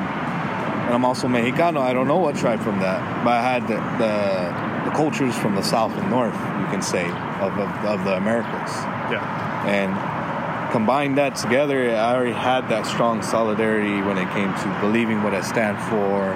and 0.83 0.93
I'm 0.93 1.05
also 1.05 1.27
Mexicano. 1.27 1.79
I 1.79 1.93
don't 1.93 2.07
know 2.07 2.17
what 2.17 2.35
tribe 2.35 2.59
from 2.59 2.79
that, 2.79 3.23
but 3.23 3.31
I 3.31 3.41
had 3.41 3.63
the, 3.63 3.79
the, 4.03 4.89
the 4.89 4.95
cultures 4.95 5.33
from 5.33 5.55
the 5.55 5.61
south 5.61 5.93
and 5.97 6.09
north, 6.09 6.33
you 6.33 6.67
can 6.67 6.81
say, 6.81 7.05
of, 7.39 7.57
of, 7.57 7.69
of 7.85 8.03
the 8.03 8.17
Americas. 8.17 8.69
Yeah. 9.09 9.63
And 9.65 10.71
combine 10.73 11.15
that 11.15 11.37
together, 11.37 11.89
I 11.95 12.13
already 12.13 12.33
had 12.33 12.67
that 12.67 12.85
strong 12.85 13.21
solidarity 13.21 14.01
when 14.01 14.17
it 14.17 14.29
came 14.33 14.53
to 14.53 14.77
believing 14.81 15.23
what 15.23 15.33
I 15.33 15.39
stand 15.39 15.79
for 15.87 16.33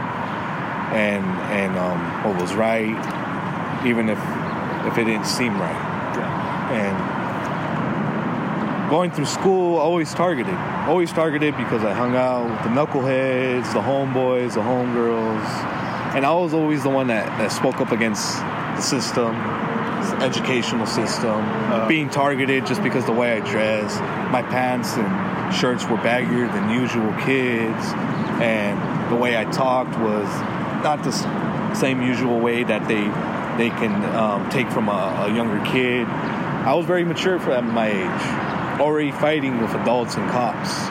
and 0.96 1.26
and 1.52 1.78
um, 1.78 2.24
what 2.24 2.42
was 2.42 2.54
right, 2.54 2.96
even 3.86 4.08
if 4.08 4.20
if 4.88 4.98
it 4.98 5.04
didn't 5.04 5.26
seem 5.26 5.60
right. 5.60 6.16
Yeah. 6.16 6.72
And 6.72 7.17
going 8.90 9.12
through 9.12 9.26
school, 9.26 9.78
always 9.78 10.14
targeted, 10.14 10.54
always 10.88 11.12
targeted 11.12 11.56
because 11.58 11.84
I 11.84 11.94
hung 11.94 12.16
out 12.16 12.50
with 12.50 12.64
the 12.64 12.70
knuckleheads, 12.70 13.74
the 13.74 13.82
homeboys, 13.82 14.54
the 14.54 14.62
homegirls, 14.62 15.44
and 16.16 16.26
I 16.26 16.34
was 16.34 16.54
always 16.54 16.84
the 16.84 16.90
one 16.90 17.08
that, 17.08 17.26
that 17.38 17.52
spoke 17.52 17.82
up 17.82 17.92
against 17.92 18.38
the 18.38 18.82
system, 18.82 19.36
the 19.36 20.18
educational 20.24 20.86
system, 20.86 21.44
being 21.88 22.10
targeted 22.10 22.66
just 22.66 22.82
because 22.82 23.06
the 23.06 23.12
way 23.12 23.34
I 23.34 23.40
dress, 23.42 24.00
my 24.32 24.42
pants 24.42 24.96
and 24.96 25.56
shirts 25.56 25.84
were 25.86 25.98
baggier 25.98 26.52
than 26.52 26.70
usual 26.70 27.12
kids, 27.26 27.84
and 28.42 29.12
the 29.12 29.16
way 29.16 29.38
I 29.38 29.46
talked 29.46 29.98
was 30.00 30.28
not 30.84 31.04
the 31.04 31.76
same 31.76 32.02
usual 32.02 32.40
way 32.40 32.64
that 32.64 32.88
they 32.88 33.08
they 33.58 33.70
can 33.72 34.04
um, 34.16 34.48
take 34.52 34.70
from 34.70 34.88
a, 34.88 35.26
a 35.28 35.34
younger 35.36 35.64
kid. 35.66 36.08
I 36.08 36.74
was 36.76 36.86
very 36.86 37.04
mature 37.04 37.40
for 37.40 37.52
at 37.52 37.64
my 37.64 37.88
age, 37.88 38.47
already 38.80 39.12
fighting 39.12 39.62
with 39.62 39.74
adults 39.76 40.16
and 40.16 40.30
cops, 40.30 40.90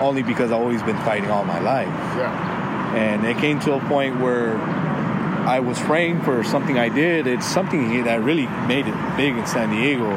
only 0.00 0.22
because 0.22 0.50
I've 0.50 0.60
always 0.60 0.82
been 0.82 0.98
fighting 0.98 1.30
all 1.30 1.44
my 1.44 1.60
life. 1.60 1.88
Yeah. 2.16 2.94
And 2.94 3.24
it 3.24 3.36
came 3.38 3.58
to 3.60 3.74
a 3.74 3.80
point 3.80 4.20
where 4.20 4.56
I 4.56 5.60
was 5.60 5.78
framed 5.78 6.24
for 6.24 6.42
something 6.42 6.78
I 6.78 6.88
did. 6.88 7.26
It's 7.26 7.46
something 7.46 8.04
that 8.04 8.22
really 8.22 8.46
made 8.66 8.86
it 8.86 9.16
big 9.16 9.36
in 9.36 9.46
San 9.46 9.70
Diego. 9.70 10.10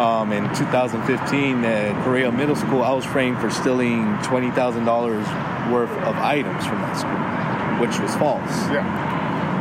Um, 0.00 0.32
in 0.32 0.44
2015 0.54 1.64
at 1.64 2.04
Correia 2.04 2.30
Middle 2.30 2.54
School, 2.54 2.82
I 2.82 2.92
was 2.92 3.04
framed 3.04 3.38
for 3.40 3.50
stealing 3.50 4.04
$20,000 4.18 5.72
worth 5.72 5.90
of 5.90 6.16
items 6.16 6.64
from 6.64 6.78
that 6.78 6.96
school, 6.96 7.86
which 7.86 7.98
was 7.98 8.14
false. 8.14 8.70
Yeah. 8.70 8.86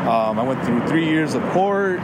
Um, 0.08 0.40
I 0.40 0.44
went 0.44 0.64
through 0.64 0.88
three 0.88 1.06
years 1.10 1.34
of 1.34 1.44
court, 1.50 2.00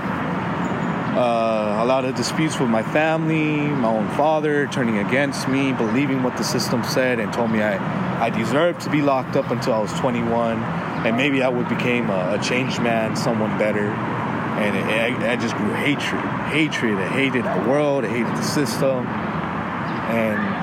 uh, 1.15 1.79
a 1.81 1.85
lot 1.85 2.03
of 2.03 2.13
disputes 2.15 2.59
with 2.59 2.69
my 2.69 2.83
family, 2.83 3.57
my 3.57 3.87
own 3.87 4.09
father 4.17 4.67
turning 4.67 4.97
against 4.97 5.47
me, 5.47 5.71
believing 5.71 6.23
what 6.23 6.35
the 6.35 6.43
system 6.43 6.83
said, 6.83 7.19
and 7.19 7.31
told 7.31 7.51
me 7.51 7.61
I, 7.61 8.25
I 8.25 8.29
deserved 8.29 8.81
to 8.81 8.89
be 8.89 9.01
locked 9.01 9.37
up 9.37 9.49
until 9.49 9.73
I 9.73 9.79
was 9.79 9.93
21, 9.93 10.61
and 10.61 11.15
maybe 11.15 11.41
I 11.41 11.47
would 11.47 11.69
become 11.69 12.09
a, 12.09 12.37
a 12.37 12.43
changed 12.43 12.81
man, 12.81 13.15
someone 13.15 13.57
better. 13.57 13.87
And 13.87 14.75
it, 14.75 14.83
I, 14.83 15.33
I 15.33 15.35
just 15.37 15.55
grew 15.55 15.73
hatred, 15.73 16.21
hatred. 16.49 16.97
I 16.97 17.07
hated 17.07 17.45
the 17.45 17.69
world, 17.69 18.03
I 18.03 18.09
hated 18.09 18.35
the 18.35 18.43
system, 18.43 19.07
and 19.07 20.54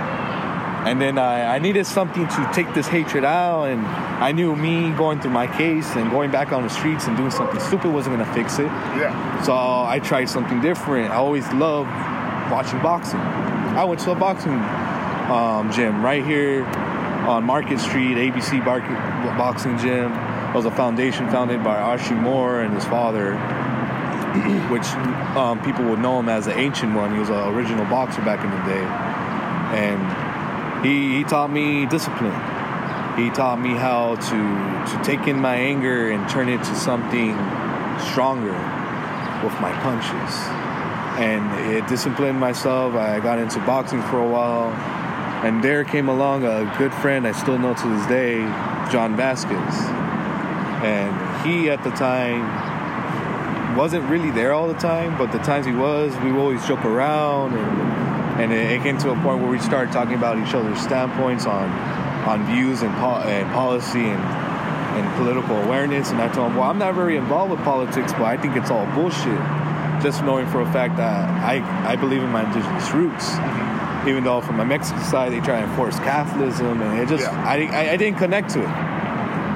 and 0.85 1.01
then 1.01 1.17
I, 1.17 1.57
I 1.57 1.59
needed 1.59 1.87
something 1.87 2.27
to 2.27 2.51
take 2.53 2.73
this 2.75 2.89
hatred 2.89 3.25
out, 3.25 3.65
and 3.65 3.87
I 3.87 4.33
knew 4.33 4.57
me 4.57 4.91
going 4.93 5.21
through 5.21 5.31
my 5.31 5.47
case 5.47 5.95
and 5.95 6.11
going 6.11 6.31
back 6.31 6.53
on 6.53 6.63
the 6.63 6.69
streets 6.69 7.07
and 7.07 7.17
doing 7.17 7.31
something 7.31 7.61
stupid 7.61 7.93
wasn't 7.93 8.17
gonna 8.17 8.35
fix 8.35 8.59
it. 8.59 8.67
Yeah. 8.67 9.43
So 9.43 9.55
I 9.55 10.01
tried 10.03 10.29
something 10.29 10.61
different. 10.61 11.11
I 11.11 11.17
always 11.17 11.51
loved 11.53 11.89
watching 12.51 12.81
boxing. 12.81 13.21
I 13.21 13.85
went 13.85 14.01
to 14.01 14.11
a 14.11 14.15
boxing 14.15 14.59
um, 15.31 15.73
gym 15.73 16.05
right 16.05 16.25
here 16.25 16.65
on 17.27 17.45
Market 17.45 17.79
Street, 17.79 18.17
ABC 18.17 18.65
Bar- 18.65 18.81
Boxing 19.39 19.79
Gym. 19.79 20.13
It 20.13 20.55
was 20.55 20.65
a 20.65 20.71
foundation 20.71 21.29
founded 21.31 21.63
by 21.63 21.79
Archie 21.79 22.15
Moore 22.15 22.61
and 22.61 22.75
his 22.75 22.85
father, 22.85 23.37
which 24.71 24.87
um, 25.37 25.63
people 25.63 25.85
would 25.85 26.01
know 26.01 26.19
him 26.19 26.29
as 26.29 26.47
the 26.47 26.59
Ancient 26.59 26.95
One. 26.95 27.13
He 27.13 27.21
was 27.21 27.31
an 27.31 27.55
original 27.55 27.85
boxer 27.87 28.21
back 28.23 28.45
in 28.45 28.51
the 28.51 28.57
day. 28.67 28.85
And 29.73 30.03
he, 30.83 31.17
he 31.17 31.25
taught 31.25 31.51
me 31.51 31.87
discipline. 31.87 32.35
He 33.17 33.31
taught 33.31 33.61
me 33.61 33.75
how 33.75 34.17
to, 34.17 34.97
to 34.97 35.05
take 35.05 35.29
in 35.29 35.39
my 35.39 35.55
anger 35.55 36.11
and 36.11 36.29
turn 36.29 36.49
it 36.49 36.59
to 36.59 36.75
something 36.75 37.35
stronger 38.11 38.57
with 39.45 39.53
my 39.61 39.73
punches. 39.83 40.35
And 41.21 41.75
it 41.75 41.87
disciplined 41.89 42.41
myself. 42.41 42.95
I 42.95 43.21
got 43.21 43.39
into 43.39 43.59
boxing 43.61 44.03
for 44.03 44.19
a 44.19 44.29
while. 44.29 44.71
And 45.45 45.63
there 45.63 45.85
came 45.85 46.09
along 46.09 46.45
a 46.45 46.73
good 46.79 46.95
friend 46.95 47.27
I 47.27 47.33
still 47.33 47.59
know 47.59 47.75
to 47.75 47.89
this 47.89 48.07
day, 48.07 48.39
John 48.91 49.17
Vasquez. 49.17 49.75
And 50.83 51.47
he 51.47 51.69
at 51.71 51.85
the 51.85 51.91
time 51.91 53.77
wasn't 53.77 54.09
really 54.09 54.31
there 54.31 54.53
all 54.53 54.69
the 54.69 54.79
time, 54.79 55.17
but 55.19 55.33
the 55.33 55.39
times 55.39 55.67
he 55.67 55.73
was, 55.73 56.17
we 56.19 56.33
would 56.33 56.41
always 56.41 56.67
joke 56.67 56.85
around 56.85 57.55
and 57.55 58.22
and 58.39 58.53
it, 58.53 58.73
it 58.73 58.83
came 58.83 58.99
to 58.99 59.11
a 59.11 59.15
point 59.17 59.41
where 59.41 59.51
we 59.51 59.59
started 59.59 59.93
talking 59.93 60.15
about 60.15 60.39
each 60.39 60.55
other's 60.55 60.81
standpoints 60.81 61.47
on 61.47 61.69
on 62.27 62.47
views 62.47 62.83
and, 62.83 62.95
po- 62.95 63.23
and 63.27 63.51
policy 63.53 64.05
and 64.05 64.23
and 64.93 65.17
political 65.17 65.57
awareness. 65.57 66.11
And 66.11 66.21
I 66.21 66.29
told 66.33 66.51
him, 66.51 66.57
well, 66.59 66.71
I'm 66.71 66.79
not 66.79 66.95
very 66.95 67.17
involved 67.17 67.51
with 67.51 67.61
politics, 67.61 68.13
but 68.13 68.23
I 68.23 68.37
think 68.37 68.57
it's 68.57 68.71
all 68.71 68.87
bullshit. 68.95 69.41
Just 70.03 70.23
knowing 70.25 70.47
for 70.49 70.61
a 70.61 70.73
fact 70.73 70.97
that 70.97 71.29
I 71.43 71.63
I 71.91 71.97
believe 71.97 72.23
in 72.23 72.31
my 72.31 72.45
indigenous 72.45 72.91
roots. 72.93 73.31
Mm-hmm. 73.31 74.09
Even 74.09 74.25
though 74.25 74.41
from 74.41 74.57
my 74.57 74.65
Mexican 74.65 75.03
side 75.05 75.33
they 75.33 75.41
try 75.41 75.61
to 75.61 75.67
enforce 75.69 75.97
Catholicism, 76.01 76.83
and 76.83 76.99
it 76.99 77.09
just 77.09 77.29
I, 77.29 77.67
I 77.67 77.93
I 77.93 77.97
didn't 77.97 78.19
connect 78.19 78.51
to 78.51 78.61
it. 78.61 78.73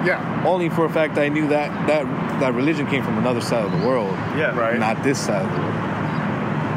Yeah. 0.06 0.44
Only 0.46 0.68
for 0.68 0.84
a 0.84 0.88
fact 0.90 1.18
I 1.18 1.28
knew 1.28 1.48
that 1.48 1.70
that 1.88 2.04
that 2.40 2.54
religion 2.54 2.86
came 2.86 3.02
from 3.02 3.18
another 3.18 3.40
side 3.40 3.64
of 3.64 3.72
the 3.72 3.86
world. 3.86 4.12
Yeah. 4.36 4.56
Right. 4.56 4.78
Not 4.78 5.02
this 5.02 5.18
side 5.18 5.44
of 5.44 5.52
the 5.52 5.60
world. 5.60 5.85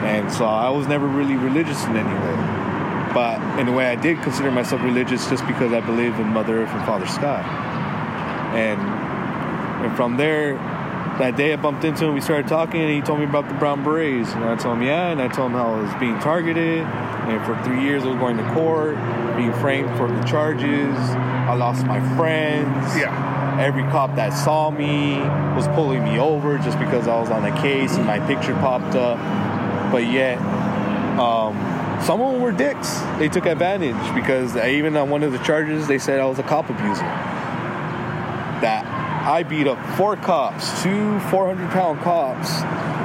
And 0.06 0.32
so 0.32 0.46
I 0.46 0.70
was 0.70 0.88
never 0.88 1.08
really 1.08 1.36
religious 1.36 1.84
in 1.86 1.96
any 1.96 2.08
way. 2.08 3.14
But 3.14 3.60
in 3.60 3.68
a 3.68 3.72
way 3.72 3.88
I 3.88 3.96
did 3.96 4.22
consider 4.22 4.52
myself 4.52 4.82
religious 4.82 5.28
just 5.30 5.46
because 5.48 5.74
I 5.74 5.80
believe 5.82 6.18
in 6.20 6.28
Mother 6.28 6.64
Earth 6.64 6.70
and 6.70 6.86
Father 6.86 7.08
Sky. 7.08 7.42
And 8.56 8.80
and 9.86 9.96
from 9.96 10.18
there 10.18 10.56
that 11.20 11.36
day 11.36 11.52
I 11.52 11.58
bumped 11.58 11.84
into 11.84 12.06
him, 12.06 12.14
we 12.14 12.22
started 12.22 12.48
talking, 12.48 12.82
and 12.82 12.90
he 12.90 13.02
told 13.02 13.20
me 13.20 13.26
about 13.26 13.48
the 13.48 13.54
Brown 13.56 13.84
Berets. 13.84 14.32
And 14.32 14.44
I 14.44 14.56
told 14.56 14.78
him, 14.78 14.84
yeah, 14.84 15.12
and 15.12 15.22
I 15.22 15.28
told 15.28 15.52
him 15.52 15.58
how 15.58 15.76
I 15.76 15.82
was 15.82 15.94
being 16.00 16.18
targeted. 16.20 16.80
And 16.80 17.46
for 17.46 17.62
three 17.64 17.84
years, 17.84 18.04
I 18.04 18.08
was 18.08 18.18
going 18.18 18.38
to 18.38 18.54
court, 18.54 18.96
being 19.36 19.54
framed 19.54 19.96
for 19.98 20.08
the 20.08 20.22
charges. 20.24 20.98
I 20.98 21.54
lost 21.56 21.86
my 21.86 22.00
friends. 22.16 22.96
Yeah. 22.96 23.58
Every 23.60 23.84
cop 23.84 24.16
that 24.16 24.30
saw 24.30 24.72
me 24.72 25.20
was 25.56 25.68
pulling 25.70 26.06
me 26.06 26.18
over 26.18 26.58
just 26.58 26.80
because 26.80 27.08
I 27.08 27.20
was 27.20 27.30
on 27.30 27.44
a 27.44 27.62
case 27.62 27.96
and 27.98 28.06
my 28.06 28.20
picture 28.26 28.54
popped 28.54 28.96
up. 28.96 29.18
But 29.92 30.08
yet, 30.08 30.38
um, 31.20 31.56
some 32.04 32.22
of 32.22 32.34
them 32.34 32.42
were 32.42 32.52
dicks. 32.52 33.00
They 33.18 33.30
took 33.30 33.46
advantage 33.46 34.16
because 34.16 34.56
I, 34.56 34.72
even 34.72 34.96
on 34.96 35.10
one 35.10 35.24
of 35.24 35.32
the 35.32 35.40
charges, 35.40 35.88
they 35.88 36.00
said 36.00 36.20
I 36.20 36.26
was 36.26 36.40
a 36.40 36.44
cop 36.44 36.70
abuser. 36.70 37.04
That 38.62 38.86
I 39.26 39.44
beat 39.44 39.68
up 39.68 39.84
four 39.96 40.16
cops, 40.16 40.84
two 40.84 41.20
400 41.20 41.70
pound 41.72 42.02
cops 42.02 42.50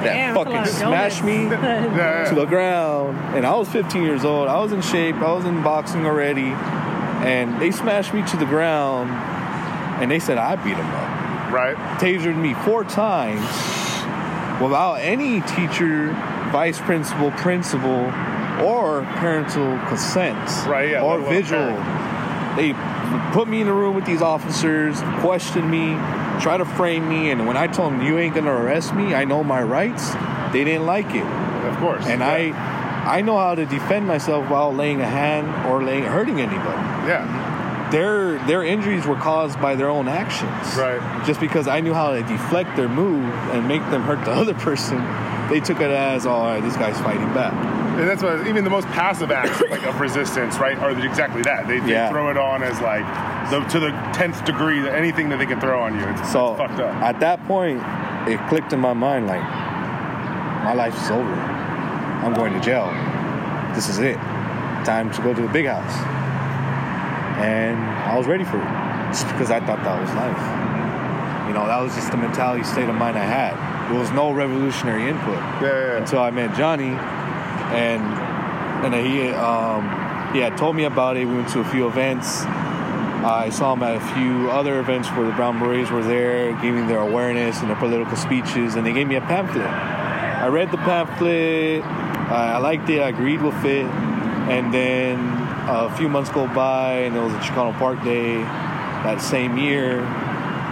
that 0.04 0.14
Damn, 0.14 0.34
that's 0.34 0.46
a 0.46 0.50
lot 0.50 0.66
fucking 0.66 0.72
smashed 0.74 1.24
me 1.24 1.48
to 2.28 2.34
the 2.34 2.46
ground. 2.46 3.18
And 3.36 3.46
I 3.46 3.54
was 3.54 3.68
15 3.68 4.02
years 4.02 4.24
old. 4.24 4.48
I 4.48 4.58
was 4.60 4.72
in 4.72 4.82
shape. 4.82 5.16
I 5.16 5.32
was 5.32 5.44
in 5.44 5.62
boxing 5.62 6.06
already. 6.06 6.52
And 7.24 7.60
they 7.60 7.70
smashed 7.70 8.12
me 8.12 8.22
to 8.28 8.36
the 8.36 8.44
ground. 8.44 9.10
And 10.00 10.10
they 10.10 10.18
said 10.18 10.38
I 10.38 10.56
beat 10.56 10.76
them 10.76 10.90
up. 10.90 11.52
Right. 11.52 11.76
Tasered 11.98 12.36
me 12.36 12.54
four 12.64 12.84
times 12.84 13.40
without 14.60 14.96
any 14.96 15.40
teacher, 15.42 16.12
vice 16.54 16.78
principal, 16.80 17.32
principal, 17.32 18.06
or 18.62 19.02
parental 19.18 19.76
consent 19.88 20.38
Right, 20.68 20.90
yeah, 20.90 21.02
or 21.02 21.18
visual. 21.18 21.66
They 22.54 22.72
put 23.32 23.48
me 23.48 23.60
in 23.60 23.66
a 23.66 23.74
room 23.74 23.96
with 23.96 24.06
these 24.06 24.22
officers, 24.22 25.00
questioned 25.18 25.68
me, 25.68 25.94
try 26.40 26.56
to 26.56 26.64
frame 26.64 27.08
me, 27.08 27.32
and 27.32 27.48
when 27.48 27.56
I 27.56 27.66
told 27.66 27.92
them 27.92 28.02
you 28.02 28.18
ain't 28.18 28.36
gonna 28.36 28.52
arrest 28.52 28.94
me, 28.94 29.16
I 29.16 29.24
know 29.24 29.42
my 29.42 29.62
rights. 29.64 30.12
They 30.52 30.62
didn't 30.62 30.86
like 30.86 31.10
it, 31.12 31.26
Of 31.66 31.76
course. 31.78 32.06
and 32.06 32.20
yeah. 32.20 32.30
I, 33.08 33.16
I 33.18 33.20
know 33.22 33.36
how 33.36 33.56
to 33.56 33.66
defend 33.66 34.06
myself 34.06 34.48
while 34.48 34.72
laying 34.72 35.00
a 35.00 35.08
hand 35.20 35.48
or 35.66 35.82
laying 35.82 36.04
hurting 36.04 36.40
anybody. 36.40 36.82
Yeah. 37.10 37.88
Their 37.90 38.38
their 38.46 38.62
injuries 38.64 39.04
were 39.06 39.16
caused 39.16 39.60
by 39.60 39.74
their 39.74 39.88
own 39.88 40.06
actions. 40.08 40.76
Right. 40.76 41.02
Just 41.26 41.40
because 41.40 41.66
I 41.66 41.80
knew 41.80 41.92
how 41.94 42.12
to 42.12 42.22
deflect 42.22 42.76
their 42.76 42.88
move 42.88 43.28
and 43.52 43.66
make 43.68 43.82
them 43.90 44.02
hurt 44.02 44.24
the 44.24 44.32
other 44.42 44.54
person, 44.54 44.98
they 45.50 45.60
took 45.60 45.78
it 45.80 45.90
as, 45.90 46.26
oh, 46.26 46.30
all 46.30 46.46
right, 46.46 46.62
this 46.62 46.76
guy's 46.76 46.98
fighting 47.00 47.32
back. 47.34 47.52
And 47.98 48.08
that's 48.08 48.22
what 48.22 48.46
even 48.46 48.64
the 48.64 48.70
most 48.70 48.86
passive 48.88 49.30
acts 49.30 49.60
like 49.70 49.84
of 49.84 50.00
resistance, 50.00 50.58
right, 50.58 50.76
are 50.78 50.90
exactly 51.04 51.42
that. 51.42 51.68
They, 51.68 51.78
they 51.80 51.92
Yeah. 51.92 52.10
throw 52.10 52.30
it 52.30 52.36
on 52.36 52.62
as 52.62 52.80
like 52.80 53.04
the, 53.50 53.60
to 53.72 53.78
the 53.80 53.90
tenth 54.12 54.44
degree, 54.44 54.80
that 54.80 54.94
anything 54.94 55.28
that 55.28 55.38
they 55.38 55.46
can 55.46 55.60
throw 55.60 55.80
on 55.82 55.94
you. 55.98 56.04
It's, 56.08 56.32
So 56.32 56.52
it's 56.52 56.58
fucked 56.58 56.80
up. 56.80 56.94
at 57.02 57.20
that 57.20 57.44
point, 57.46 57.78
it 58.28 58.40
clicked 58.48 58.72
in 58.72 58.80
my 58.80 58.94
mind 58.94 59.26
like, 59.26 59.42
my 60.64 60.72
life 60.72 60.94
is 61.00 61.10
over. 61.10 61.34
I'm 61.34 62.32
going 62.32 62.52
to 62.54 62.60
jail. 62.60 62.86
This 63.74 63.88
is 63.88 63.98
it. 63.98 64.16
Time 64.84 65.10
to 65.12 65.22
go 65.22 65.34
to 65.34 65.42
the 65.42 65.48
big 65.48 65.66
house. 65.66 65.94
And 67.44 67.76
I 67.76 68.16
was 68.16 68.26
ready 68.26 68.44
for 68.44 68.56
it, 68.56 68.68
just 69.12 69.26
because 69.28 69.50
I 69.50 69.60
thought 69.60 69.82
that 69.84 70.00
was 70.00 70.10
life. 70.14 70.40
You 71.48 71.52
know, 71.52 71.66
that 71.66 71.80
was 71.82 71.94
just 71.94 72.10
the 72.10 72.16
mentality 72.16 72.64
state 72.64 72.88
of 72.88 72.94
mind 72.94 73.18
I 73.18 73.24
had. 73.24 73.52
There 73.88 73.98
was 73.98 74.10
no 74.12 74.32
revolutionary 74.32 75.08
input 75.08 75.38
Yeah, 75.60 75.62
yeah, 75.62 75.96
until 75.98 76.20
I 76.20 76.30
met 76.30 76.56
Johnny, 76.56 76.96
and 77.74 78.02
and 78.84 78.94
he 78.94 79.28
um, 79.30 80.32
he 80.32 80.40
had 80.40 80.56
told 80.56 80.76
me 80.76 80.84
about 80.84 81.16
it. 81.16 81.26
We 81.26 81.34
went 81.34 81.48
to 81.50 81.60
a 81.60 81.64
few 81.64 81.86
events. 81.86 82.44
I 83.24 83.48
saw 83.50 83.72
him 83.72 83.82
at 83.82 83.96
a 83.96 84.14
few 84.14 84.50
other 84.50 84.80
events 84.80 85.08
where 85.08 85.26
the 85.26 85.32
Brown 85.32 85.58
Berets 85.58 85.90
were 85.90 86.02
there, 86.02 86.52
giving 86.60 86.86
their 86.88 86.98
awareness 86.98 87.60
and 87.60 87.70
their 87.70 87.76
political 87.76 88.16
speeches, 88.16 88.74
and 88.74 88.84
they 88.86 88.92
gave 88.92 89.06
me 89.06 89.16
a 89.16 89.22
pamphlet. 89.22 89.66
I 89.66 90.48
read 90.48 90.70
the 90.70 90.76
pamphlet. 90.78 91.82
I 91.84 92.52
I 92.54 92.58
liked 92.58 92.88
it. 92.90 93.00
I 93.00 93.08
agreed 93.08 93.42
with 93.42 93.64
it, 93.64 93.86
and 93.86 94.72
then 94.72 95.18
a 95.68 95.94
few 95.96 96.08
months 96.08 96.30
go 96.30 96.46
by, 96.46 97.04
and 97.04 97.16
it 97.16 97.20
was 97.20 97.32
a 97.32 97.38
Chicano 97.38 97.76
Park 97.78 98.02
Day 98.04 98.36
that 99.04 99.20
same 99.20 99.56
year, 99.56 100.00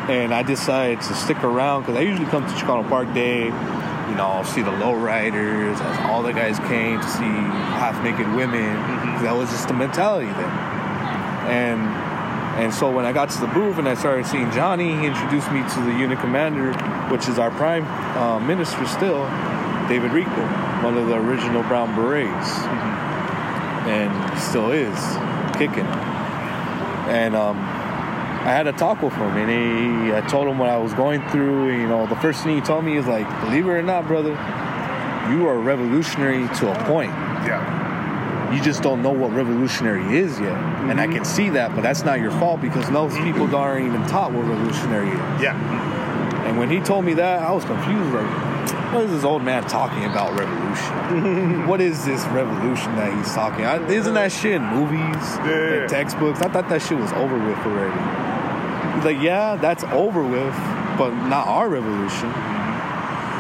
and 0.09 0.35
I 0.35 0.43
decided 0.43 1.01
to 1.03 1.15
stick 1.15 1.43
around 1.45 1.83
because 1.83 1.97
I 1.97 2.01
usually 2.01 2.27
come 2.27 2.45
to 2.45 2.53
Chicano 2.53 2.87
Park 2.89 3.13
Day, 3.15 3.45
you 3.47 4.15
know, 4.17 4.43
see 4.45 4.63
the 4.63 4.71
lowriders, 4.73 5.81
all 6.07 6.23
the 6.23 6.33
guys 6.33 6.59
came 6.61 7.01
to 7.01 7.09
see 7.09 7.23
half 7.79 8.03
naked 8.03 8.27
women. 8.35 8.77
'cause 8.77 9.23
That 9.23 9.37
was 9.37 9.51
just 9.51 9.69
the 9.69 9.75
mentality 9.75 10.27
then. 10.27 10.51
And 11.49 11.81
and 12.59 12.73
so 12.75 12.91
when 12.91 13.07
I 13.07 13.13
got 13.13 13.31
to 13.31 13.41
the 13.41 13.47
booth 13.47 13.79
and 13.79 13.89
I 13.89 13.95
started 13.95 14.27
seeing 14.27 14.51
Johnny, 14.51 14.95
he 14.99 15.07
introduced 15.07 15.51
me 15.51 15.63
to 15.75 15.81
the 15.81 15.93
unit 15.93 16.21
commander, 16.21 16.75
which 17.09 17.27
is 17.27 17.39
our 17.39 17.51
prime 17.51 17.87
uh, 18.19 18.39
minister 18.41 18.85
still, 18.87 19.25
David 19.89 20.13
Rico, 20.13 20.31
one 20.83 20.97
of 20.99 21.07
the 21.09 21.15
original 21.17 21.63
Brown 21.63 21.95
Berets, 21.95 22.59
and 23.89 24.39
still 24.39 24.71
is 24.71 24.99
kicking. 25.57 25.87
And 27.09 27.35
um, 27.35 27.57
I 28.43 28.47
had 28.47 28.67
a 28.67 28.73
talk 28.73 29.03
with 29.03 29.13
him, 29.13 29.37
and 29.37 29.49
he, 29.49 30.13
I 30.13 30.21
told 30.23 30.49
him 30.49 30.59
what 30.59 30.69
I 30.69 30.77
was 30.77 30.93
going 30.95 31.27
through. 31.29 31.71
And, 31.71 31.81
you 31.81 31.87
know, 31.87 32.09
the 32.09 32.17
first 32.17 32.43
thing 32.43 32.57
he 32.57 32.61
told 32.61 32.85
me 32.85 32.97
is 32.97 33.07
like, 33.07 33.29
believe 33.41 33.67
it 33.67 33.71
or 33.71 33.83
not, 33.83 34.09
brother, 34.09 34.31
you 35.31 35.47
are 35.47 35.61
revolutionary 35.61 36.49
to 36.57 36.73
a 36.73 36.85
point. 36.85 37.13
Yeah. 37.47 38.53
You 38.53 38.61
just 38.61 38.83
don't 38.83 39.01
know 39.01 39.13
what 39.13 39.33
revolutionary 39.33 40.19
is 40.19 40.41
yet, 40.41 40.57
and 40.91 41.01
I 41.01 41.05
mm-hmm. 41.05 41.15
can 41.15 41.25
see 41.25 41.51
that. 41.51 41.75
But 41.77 41.83
that's 41.83 42.03
not 42.03 42.19
your 42.19 42.33
fault 42.33 42.61
because 42.61 42.91
most 42.91 43.17
people 43.19 43.55
aren't 43.55 43.87
even 43.87 44.05
taught 44.09 44.33
what 44.33 44.45
revolutionary 44.45 45.09
is. 45.09 45.43
Yeah. 45.43 45.57
And 46.45 46.59
when 46.59 46.69
he 46.69 46.81
told 46.81 47.05
me 47.05 47.15
that, 47.15 47.43
I 47.43 47.53
was 47.53 47.65
confused. 47.65 48.13
Like, 48.13 48.53
what 48.93 49.05
is 49.05 49.11
this 49.13 49.25
old 49.25 49.43
man 49.43 49.63
talking 49.65 50.05
about 50.05 50.39
revolution? 50.39 51.67
what 51.69 51.81
is 51.81 52.05
this 52.05 52.27
revolution 52.27 52.95
that 52.97 53.17
he's 53.17 53.33
talking? 53.33 53.65
I, 53.65 53.83
isn't 53.87 54.15
that 54.15 54.33
shit 54.33 54.57
in 54.57 54.63
movies 54.67 55.01
Yeah. 55.47 55.83
and 55.83 55.89
textbooks? 55.89 56.43
I 56.43 56.49
thought 56.49 56.69
that 56.69 56.83
shit 56.83 56.99
was 56.99 57.13
over 57.13 57.39
with 57.39 57.57
already. 57.59 58.22
Like, 59.05 59.21
yeah, 59.21 59.57
that's 59.57 59.85
over 59.85 60.23
with, 60.23 60.55
but 60.99 61.11
not 61.27 61.47
our 61.49 61.69
revolution. 61.69 62.29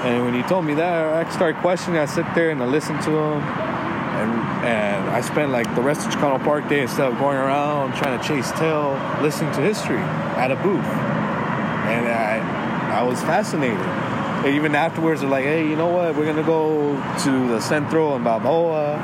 And 0.02 0.24
when 0.24 0.34
he 0.34 0.42
told 0.42 0.64
me 0.64 0.74
that, 0.74 1.26
I 1.26 1.30
started 1.30 1.60
questioning. 1.60 2.00
I 2.00 2.06
sit 2.06 2.26
there 2.34 2.50
and 2.50 2.60
I 2.62 2.66
listened 2.66 3.02
to 3.02 3.10
him. 3.10 3.42
And, 3.42 4.32
and 4.64 5.10
I 5.10 5.20
spent 5.20 5.52
like 5.52 5.72
the 5.74 5.80
rest 5.80 6.06
of 6.06 6.12
Chicano 6.12 6.42
Park 6.42 6.68
Day 6.68 6.82
instead 6.82 7.10
of 7.10 7.18
going 7.18 7.36
around 7.36 7.94
trying 7.94 8.20
to 8.20 8.26
chase 8.26 8.50
tail, 8.52 8.94
listening 9.22 9.52
to 9.52 9.60
history 9.60 9.98
at 9.98 10.50
a 10.50 10.56
booth. 10.56 10.84
And 10.84 12.08
I, 12.08 13.00
I 13.00 13.02
was 13.02 13.20
fascinated. 13.22 13.78
And 13.78 14.56
even 14.56 14.74
afterwards, 14.74 15.20
they're 15.20 15.30
like, 15.30 15.44
hey, 15.44 15.68
you 15.68 15.76
know 15.76 15.88
what? 15.88 16.16
We're 16.16 16.26
gonna 16.26 16.42
go 16.42 16.94
to 17.22 17.48
the 17.48 17.60
Centro 17.60 18.16
and 18.16 18.24
Balboa 18.24 18.96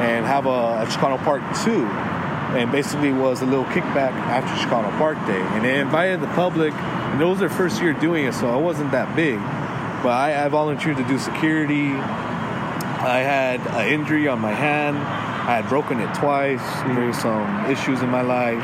and 0.00 0.26
have 0.26 0.44
a, 0.44 0.82
a 0.82 0.86
Chicano 0.86 1.18
Park 1.24 1.42
2. 1.64 2.15
And 2.56 2.72
basically 2.72 3.12
was 3.12 3.42
a 3.42 3.46
little 3.46 3.66
kickback 3.66 4.12
after 4.12 4.48
Chicano 4.54 4.90
Park 4.96 5.18
Day. 5.26 5.40
And 5.40 5.64
they 5.64 5.78
invited 5.78 6.22
the 6.22 6.28
public, 6.28 6.72
and 6.72 7.20
it 7.20 7.24
was 7.24 7.38
their 7.38 7.50
first 7.50 7.82
year 7.82 7.92
doing 7.92 8.24
it, 8.24 8.32
so 8.32 8.58
it 8.58 8.62
wasn't 8.62 8.92
that 8.92 9.14
big. 9.14 9.38
But 10.02 10.12
I, 10.12 10.44
I 10.44 10.48
volunteered 10.48 10.96
to 10.96 11.04
do 11.04 11.18
security. 11.18 11.88
I 11.92 13.18
had 13.18 13.60
an 13.60 13.92
injury 13.92 14.26
on 14.26 14.40
my 14.40 14.52
hand. 14.52 14.96
I 14.96 15.56
had 15.60 15.68
broken 15.68 16.00
it 16.00 16.12
twice 16.14 16.62
during 16.82 17.12
mm. 17.12 17.22
some 17.22 17.70
issues 17.70 18.02
in 18.02 18.08
my 18.08 18.22
life. 18.22 18.62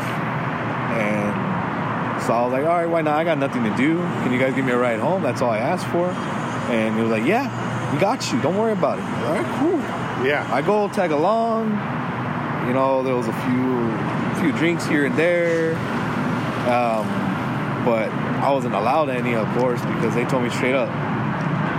And 0.93 2.23
so 2.23 2.33
I 2.33 2.43
was 2.45 2.53
like, 2.53 2.65
all 2.65 2.77
right, 2.77 2.89
why 2.89 3.03
not? 3.03 3.19
I 3.19 3.25
got 3.25 3.39
nothing 3.39 3.63
to 3.65 3.77
do. 3.77 3.99
Can 3.99 4.33
you 4.33 4.39
guys 4.39 4.55
give 4.55 4.65
me 4.65 4.73
a 4.73 4.79
ride 4.79 5.01
home? 5.01 5.23
That's 5.23 5.43
all 5.43 5.51
I 5.51 5.59
asked 5.59 5.87
for. 5.87 6.09
And 6.73 6.97
he 6.97 7.03
was 7.03 7.11
like, 7.11 7.25
yeah, 7.25 7.93
we 7.93 8.01
got 8.01 8.33
you. 8.33 8.41
Don't 8.41 8.57
worry 8.57 8.73
about 8.73 8.99
it. 8.99 9.05
All 9.05 9.35
right, 9.35 9.59
cool. 9.59 9.79
Yeah. 10.27 10.49
I 10.53 10.63
go 10.63 10.89
tag 10.89 11.11
along. 11.11 11.73
You 12.67 12.75
know, 12.75 13.03
there 13.03 13.15
was 13.15 13.29
a 13.29 13.33
few 13.45 14.43
few 14.43 14.53
drinks 14.59 14.87
here 14.87 15.07
and 15.07 15.17
there. 15.17 15.75
Um, 16.67 17.07
but 17.85 18.09
I 18.43 18.51
wasn't 18.51 18.75
allowed 18.75 19.11
any, 19.11 19.35
of 19.35 19.49
course, 19.55 19.81
because 19.81 20.15
they 20.15 20.25
told 20.25 20.45
me 20.45 20.51
straight 20.51 20.75
up, 20.75 20.89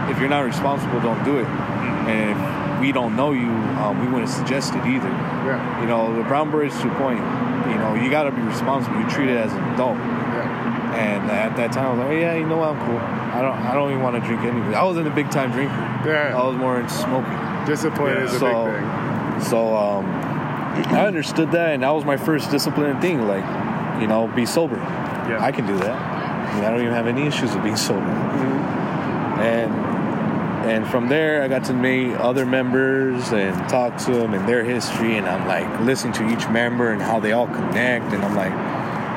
if 0.09 0.19
you're 0.19 0.29
not 0.29 0.41
responsible, 0.41 0.99
don't 0.99 1.23
do 1.23 1.37
it. 1.39 1.45
And 1.47 2.31
if 2.31 2.81
we 2.81 2.91
don't 2.91 3.15
know 3.15 3.31
you, 3.31 3.49
um, 3.79 3.99
we 4.01 4.07
wouldn't 4.11 4.29
suggest 4.29 4.75
it 4.75 4.85
either. 4.85 5.07
Yeah. 5.07 5.81
You 5.81 5.87
know, 5.87 6.15
the 6.15 6.23
brown 6.23 6.51
berets 6.51 6.79
to 6.81 6.91
a 6.91 6.95
point. 6.97 7.19
You 7.19 7.79
know, 7.79 7.95
you 7.95 8.09
got 8.11 8.23
to 8.23 8.31
be 8.31 8.41
responsible. 8.41 8.99
You 8.99 9.09
treat 9.09 9.29
it 9.29 9.37
as 9.37 9.53
an 9.53 9.63
adult. 9.73 9.97
Yeah. 9.97 10.95
And 10.95 11.31
at 11.31 11.55
that 11.55 11.71
time, 11.71 11.85
I 11.85 11.89
was 11.91 11.99
like, 11.99 12.09
oh, 12.09 12.19
yeah, 12.19 12.35
you 12.35 12.45
know 12.45 12.57
what, 12.57 12.75
I'm 12.75 12.85
cool. 12.85 12.99
I 12.99 13.41
don't, 13.41 13.57
I 13.57 13.73
don't 13.73 13.89
even 13.91 14.03
want 14.03 14.21
to 14.21 14.27
drink 14.27 14.43
anyway. 14.43 14.75
I 14.75 14.83
wasn't 14.83 15.07
a 15.07 15.11
big 15.11 15.31
time 15.31 15.51
drinker. 15.51 15.73
Yeah. 16.05 16.37
I 16.37 16.43
was 16.45 16.55
more 16.57 16.79
into 16.79 16.93
smoking. 16.93 17.33
Discipline 17.65 18.17
is 18.17 18.33
a 18.33 18.39
so, 18.39 18.65
big 18.65 18.79
thing. 18.79 19.49
So 19.49 19.75
um, 19.75 20.05
I 20.73 21.05
understood 21.05 21.51
that, 21.51 21.73
and 21.73 21.83
that 21.83 21.89
was 21.91 22.05
my 22.05 22.17
first 22.17 22.49
discipline 22.49 22.99
thing. 22.99 23.27
Like, 23.27 23.45
you 24.01 24.07
know, 24.07 24.27
be 24.27 24.45
sober. 24.45 24.77
Yeah. 24.77 25.37
I 25.39 25.51
can 25.51 25.67
do 25.67 25.77
that. 25.77 25.95
I, 25.95 26.55
mean, 26.55 26.65
I 26.65 26.69
don't 26.71 26.81
even 26.81 26.93
have 26.93 27.07
any 27.07 27.27
issues 27.27 27.53
with 27.53 27.63
being 27.63 27.75
sober. 27.77 28.01
And 29.39 29.71
and 30.65 30.87
from 30.87 31.09
there, 31.09 31.43
I 31.43 31.49
got 31.49 31.65
to 31.65 31.73
meet 31.73 32.15
other 32.15 32.45
members 32.45 33.33
and 33.33 33.53
talk 33.69 33.97
to 34.05 34.11
them 34.13 34.33
and 34.33 34.47
their 34.47 34.63
history, 34.63 35.17
and 35.17 35.27
I'm 35.27 35.45
like 35.47 35.81
listening 35.81 36.13
to 36.13 36.29
each 36.29 36.47
member 36.49 36.91
and 36.91 37.01
how 37.01 37.19
they 37.19 37.33
all 37.33 37.47
connect, 37.47 38.13
and 38.13 38.23
I'm 38.23 38.35
like, 38.35 38.51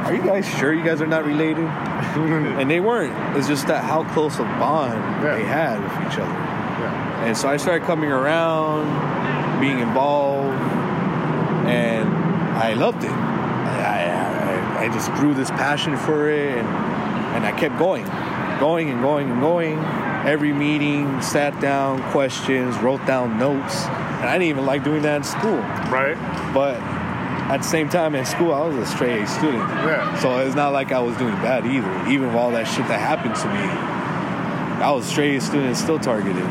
are 0.06 0.14
you 0.14 0.22
guys 0.22 0.48
sure 0.58 0.72
you 0.72 0.84
guys 0.84 1.00
are 1.00 1.06
not 1.06 1.24
related? 1.24 1.64
and 1.66 2.70
they 2.70 2.80
weren't. 2.80 3.36
It's 3.36 3.46
just 3.46 3.66
that 3.68 3.84
how 3.84 4.04
close 4.12 4.38
a 4.38 4.42
bond 4.44 4.98
Yeah. 5.24 5.36
they 5.36 5.44
had 5.44 5.80
with 5.82 6.12
each 6.12 6.18
other. 6.18 6.32
Yeah. 6.32 7.24
And 7.26 7.36
so 7.36 7.48
I 7.48 7.56
started 7.56 7.86
coming 7.86 8.10
around, 8.10 9.60
being 9.60 9.78
involved, 9.78 10.58
and 11.68 12.09
I 12.56 12.74
loved 12.74 13.05
it. 13.05 13.10
I, 13.10 14.78
I, 14.78 14.84
I 14.84 14.88
just 14.88 15.12
grew 15.12 15.34
this 15.34 15.51
passion 15.51 15.97
for 15.97 16.30
it, 16.30 16.59
and, 16.59 16.66
and 16.66 17.44
I 17.44 17.52
kept 17.59 17.78
going, 17.78 18.05
going 18.59 18.90
and 18.90 19.01
going 19.01 19.30
and 19.30 19.40
going. 19.40 19.78
Every 20.26 20.52
meeting, 20.52 21.20
sat 21.22 21.60
down, 21.60 22.02
questions, 22.10 22.76
wrote 22.78 23.05
down 23.06 23.38
notes. 23.38 23.84
And 23.84 24.24
I 24.24 24.38
didn't 24.38 24.48
even 24.48 24.66
like 24.66 24.82
doing 24.82 25.02
that 25.02 25.16
in 25.18 25.22
school. 25.22 25.59
Right? 25.88 26.16
But 26.52 26.80
at 27.48 27.59
the 27.59 27.68
same 27.68 27.88
time, 27.88 28.16
in 28.16 28.24
school, 28.24 28.52
I 28.52 28.66
was 28.66 28.76
a 28.76 28.86
straight 28.86 29.22
A 29.22 29.26
student. 29.26 29.62
Yeah. 29.62 30.18
So 30.18 30.38
it's 30.38 30.56
not 30.56 30.72
like 30.72 30.90
I 30.90 30.98
was 30.98 31.16
doing 31.16 31.34
bad 31.34 31.64
either. 31.64 32.10
Even 32.10 32.28
with 32.28 32.36
all 32.36 32.51
that 32.52 32.64
shit 32.66 32.88
that 32.88 32.98
happened 32.98 33.36
to 33.36 33.48
me, 33.48 34.82
I 34.82 34.90
was 34.90 35.06
a 35.06 35.09
straight 35.09 35.36
A 35.36 35.40
student 35.40 35.66
and 35.68 35.76
still 35.76 36.01
targeted. 36.01 36.43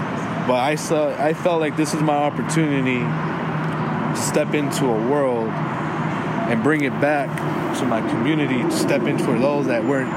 But 0.48 0.60
I 0.60 0.76
saw, 0.76 1.10
I 1.22 1.34
felt 1.34 1.60
like 1.60 1.76
this 1.76 1.94
is 1.94 2.02
my 2.02 2.16
opportunity 2.16 3.00
step 4.16 4.54
into 4.54 4.86
a 4.86 5.10
world 5.10 5.50
and 5.50 6.62
bring 6.64 6.84
it 6.84 7.00
back 7.02 7.30
to 7.80 7.86
my 7.86 8.02
community 8.10 8.62
to 8.62 8.72
step 8.72 9.04
in 9.04 9.18
for 9.18 9.38
those 9.38 9.68
that 9.68 9.84
weren't 9.84 10.12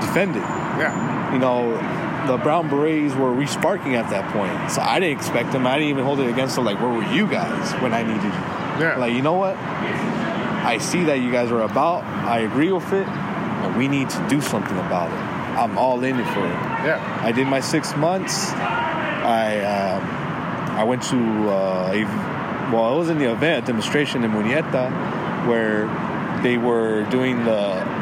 defended. 0.00 0.42
Yeah. 0.42 1.32
You 1.32 1.38
know, 1.38 1.72
the 2.26 2.36
Brown 2.36 2.68
Berets 2.68 3.14
were 3.14 3.32
resparking 3.32 3.94
at 3.94 4.10
that 4.10 4.30
point. 4.32 4.70
So 4.70 4.82
I 4.82 5.00
didn't 5.00 5.16
expect 5.18 5.52
them. 5.52 5.66
I 5.66 5.76
didn't 5.78 5.90
even 5.90 6.04
hold 6.04 6.20
it 6.20 6.28
against 6.28 6.56
them. 6.56 6.64
Like, 6.64 6.80
where 6.80 6.90
were 6.90 7.12
you 7.12 7.26
guys 7.26 7.72
when 7.82 7.92
I 7.94 8.02
needed 8.02 8.22
you? 8.22 8.30
Yeah. 8.84 8.96
Like, 8.98 9.14
you 9.14 9.22
know 9.22 9.34
what? 9.34 9.56
I 9.56 10.78
see 10.78 11.04
that 11.04 11.20
you 11.20 11.32
guys 11.32 11.50
are 11.50 11.62
about. 11.62 12.04
I 12.04 12.40
agree 12.40 12.70
with 12.70 12.92
it, 12.92 13.06
and 13.06 13.76
we 13.76 13.88
need 13.88 14.10
to 14.10 14.28
do 14.28 14.40
something 14.40 14.76
about 14.76 15.10
it. 15.10 15.58
I'm 15.58 15.76
all 15.78 16.04
in 16.04 16.18
it 16.18 16.26
for 16.34 16.44
it. 16.44 16.58
Yeah. 16.84 17.20
I 17.22 17.32
did 17.32 17.46
my 17.46 17.60
six 17.60 17.96
months. 17.96 18.50
I 18.52 19.60
um, 19.60 20.02
I 20.76 20.84
went 20.84 21.02
to 21.04 21.18
uh, 21.50 21.92
a, 21.92 22.04
well, 22.72 22.94
it 22.94 22.98
was 22.98 23.10
in 23.10 23.18
the 23.18 23.30
event 23.30 23.66
demonstration 23.66 24.24
in 24.24 24.30
Murrieta 24.30 24.90
where 25.46 25.86
they 26.42 26.58
were 26.58 27.04
doing 27.10 27.44
the 27.44 28.00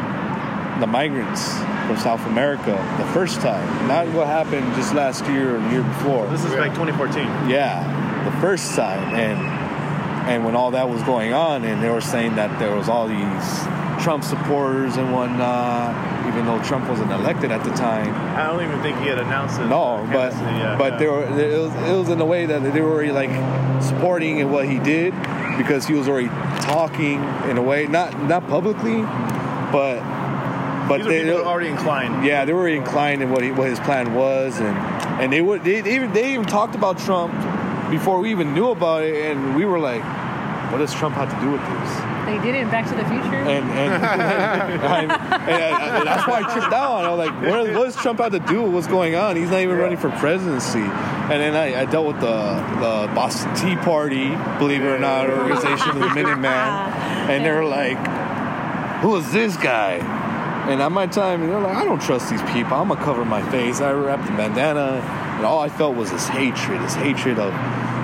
the 0.80 0.86
migrants 0.86 1.52
from 1.86 1.96
South 1.96 2.24
America 2.26 2.72
the 2.98 3.06
first 3.12 3.40
time, 3.40 3.88
not 3.88 4.06
what 4.08 4.26
happened 4.28 4.74
just 4.76 4.94
last 4.94 5.24
year 5.26 5.56
or 5.56 5.60
the 5.60 5.70
year 5.70 5.82
before. 5.82 6.26
This 6.28 6.44
is 6.44 6.52
like 6.54 6.70
2014. 6.72 7.24
Yeah, 7.48 7.82
the 8.24 8.40
first 8.40 8.76
time, 8.76 9.14
and 9.14 9.38
and 10.28 10.44
when 10.44 10.54
all 10.54 10.70
that 10.72 10.88
was 10.88 11.02
going 11.02 11.32
on, 11.32 11.64
and 11.64 11.82
they 11.82 11.88
were 11.90 12.00
saying 12.00 12.36
that 12.36 12.58
there 12.58 12.74
was 12.76 12.88
all 12.88 13.08
these 13.08 14.02
Trump 14.04 14.22
supporters 14.22 14.96
and 14.96 15.12
whatnot, 15.12 15.94
even 16.28 16.46
though 16.46 16.62
Trump 16.62 16.88
wasn't 16.88 17.10
elected 17.10 17.50
at 17.50 17.64
the 17.64 17.70
time. 17.70 18.14
I 18.36 18.46
don't 18.46 18.62
even 18.62 18.80
think 18.82 18.98
he 18.98 19.08
had 19.08 19.18
announced 19.18 19.58
it. 19.58 19.66
No, 19.66 20.06
but 20.12 20.32
yeah, 20.32 20.76
but 20.78 20.92
yeah. 20.92 20.98
they 20.98 21.06
were 21.06 21.24
it 21.24 21.58
was, 21.58 21.74
it 21.88 21.98
was 21.98 22.08
in 22.10 22.20
a 22.20 22.24
way 22.24 22.46
that 22.46 22.72
they 22.72 22.80
were 22.80 22.92
already 22.92 23.12
like 23.12 23.30
supporting 23.82 24.38
in 24.38 24.50
what 24.50 24.68
he 24.68 24.78
did 24.78 25.14
because 25.56 25.86
he 25.86 25.94
was 25.94 26.08
already 26.08 26.28
talking 26.62 27.22
in 27.48 27.58
a 27.58 27.62
way 27.62 27.86
not 27.86 28.20
not 28.24 28.46
publicly, 28.46 29.02
but 29.72 30.00
but 30.88 30.98
These 30.98 31.06
they 31.06 31.32
were 31.32 31.42
already 31.42 31.68
inclined. 31.68 32.24
yeah, 32.24 32.44
they 32.44 32.52
were 32.52 32.68
inclined 32.68 33.22
in 33.22 33.30
what 33.30 33.42
he, 33.42 33.50
what 33.50 33.68
his 33.68 33.80
plan 33.80 34.14
was, 34.14 34.58
and 34.58 34.76
and 35.20 35.32
they 35.32 35.40
would 35.40 35.64
they, 35.64 35.80
they 35.80 35.94
even 35.94 36.12
they 36.12 36.32
even 36.34 36.46
talked 36.46 36.74
about 36.74 36.98
Trump 36.98 37.32
before 37.90 38.20
we 38.20 38.30
even 38.30 38.54
knew 38.54 38.70
about 38.70 39.02
it, 39.02 39.30
and 39.30 39.56
we 39.56 39.64
were 39.64 39.78
like, 39.78 40.02
what 40.72 40.78
does 40.78 40.94
Trump 40.94 41.14
have 41.16 41.30
to 41.34 41.40
do 41.40 41.50
with 41.50 41.60
this? 41.60 42.17
They 42.28 42.38
did 42.44 42.54
it 42.54 42.60
in 42.62 42.70
Back 42.70 42.86
to 42.88 42.94
the 42.94 43.04
Future. 43.04 43.34
And 43.34 43.64
and, 43.70 43.92
and, 44.04 45.12
and 45.12 45.12
I- 45.12 46.04
that's 46.04 46.26
why 46.28 46.40
I 46.44 46.52
tripped 46.52 46.72
out. 46.72 47.04
I 47.04 47.10
was 47.14 47.26
like, 47.26 47.34
what, 47.42 47.74
what 47.74 47.84
does 47.84 47.96
Trump 47.96 48.18
have 48.20 48.32
to 48.32 48.38
do 48.40 48.62
what's 48.62 48.86
going 48.86 49.14
on? 49.14 49.36
He's 49.36 49.50
not 49.50 49.60
even 49.60 49.76
running 49.76 49.98
for 49.98 50.10
presidency. 50.10 50.80
And 50.80 51.40
then 51.42 51.56
I, 51.56 51.82
I 51.82 51.84
dealt 51.86 52.06
with 52.06 52.20
the 52.20 52.54
the 52.80 53.10
Boston 53.14 53.54
Tea 53.54 53.76
Party, 53.76 54.28
believe 54.58 54.82
it 54.82 54.86
or 54.86 54.98
not, 54.98 55.28
organization 55.30 55.90
of 55.90 55.98
the 56.00 56.08
Minuteman, 56.16 56.88
and 57.28 57.44
they're 57.44 57.64
like, 57.64 57.98
who 59.02 59.16
is 59.16 59.30
this 59.32 59.56
guy? 59.56 59.94
And 60.70 60.82
at 60.82 60.92
my 60.92 61.06
time, 61.06 61.46
they're 61.46 61.60
like, 61.60 61.76
I 61.76 61.84
don't 61.84 62.00
trust 62.00 62.28
these 62.30 62.42
people. 62.42 62.74
I'm 62.74 62.88
gonna 62.88 63.02
cover 63.02 63.24
my 63.24 63.42
face. 63.50 63.80
I 63.80 63.92
wrapped 63.92 64.26
the 64.26 64.32
bandana, 64.32 65.00
and 65.36 65.46
all 65.46 65.60
I 65.60 65.68
felt 65.70 65.96
was 65.96 66.10
this 66.10 66.28
hatred, 66.28 66.80
this 66.82 66.94
hatred 66.94 67.38
of, 67.38 67.52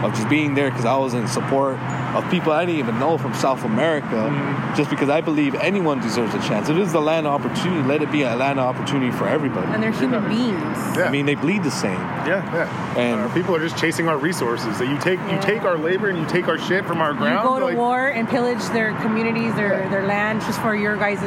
of 0.04 0.12
just 0.14 0.28
being 0.28 0.54
there 0.54 0.70
because 0.70 0.84
I 0.84 0.96
was 0.96 1.14
in 1.14 1.26
support 1.26 1.78
of 2.14 2.30
people 2.30 2.52
I 2.52 2.64
didn't 2.64 2.78
even 2.78 2.98
know 2.98 3.18
from 3.18 3.34
South 3.34 3.64
America, 3.64 4.06
mm-hmm. 4.06 4.76
just 4.76 4.90
because 4.90 5.08
I 5.08 5.20
believe 5.20 5.54
anyone 5.56 6.00
deserves 6.00 6.34
a 6.34 6.38
chance. 6.40 6.68
If 6.68 6.76
it 6.76 6.82
is 6.82 6.92
the 6.92 7.00
land 7.00 7.26
of 7.26 7.32
opportunity, 7.32 7.82
let 7.88 8.02
it 8.02 8.12
be 8.12 8.22
a 8.22 8.36
land 8.36 8.60
of 8.60 8.66
opportunity 8.66 9.10
for 9.10 9.26
everybody. 9.26 9.66
and 9.72 9.82
they're 9.82 9.90
human 9.90 10.28
beings. 10.28 10.78
Yeah. 10.96 11.04
I 11.06 11.10
mean, 11.10 11.26
they 11.26 11.34
bleed 11.34 11.64
the 11.64 11.70
same. 11.70 11.98
Yeah, 12.24 12.44
yeah. 12.54 12.98
And 12.98 13.20
Our 13.20 13.28
people 13.30 13.56
are 13.56 13.60
just 13.60 13.76
chasing 13.78 14.06
our 14.08 14.18
resources. 14.18 14.78
That 14.78 14.88
you 14.88 14.98
take 14.98 15.18
you 15.30 15.40
take 15.40 15.62
our 15.62 15.78
labor 15.78 16.08
and 16.08 16.18
you 16.18 16.26
take 16.26 16.48
our 16.48 16.58
shit 16.58 16.84
from 16.84 17.00
our 17.00 17.14
ground. 17.14 17.42
You 17.42 17.48
go 17.48 17.58
to 17.58 17.64
like- 17.66 17.76
war 17.76 18.08
and 18.08 18.28
pillage 18.28 18.62
their 18.68 18.92
communities, 19.00 19.54
their 19.54 19.88
their 19.88 20.06
land, 20.06 20.40
just 20.42 20.60
for 20.60 20.76
your 20.76 20.96
guys' 20.96 21.20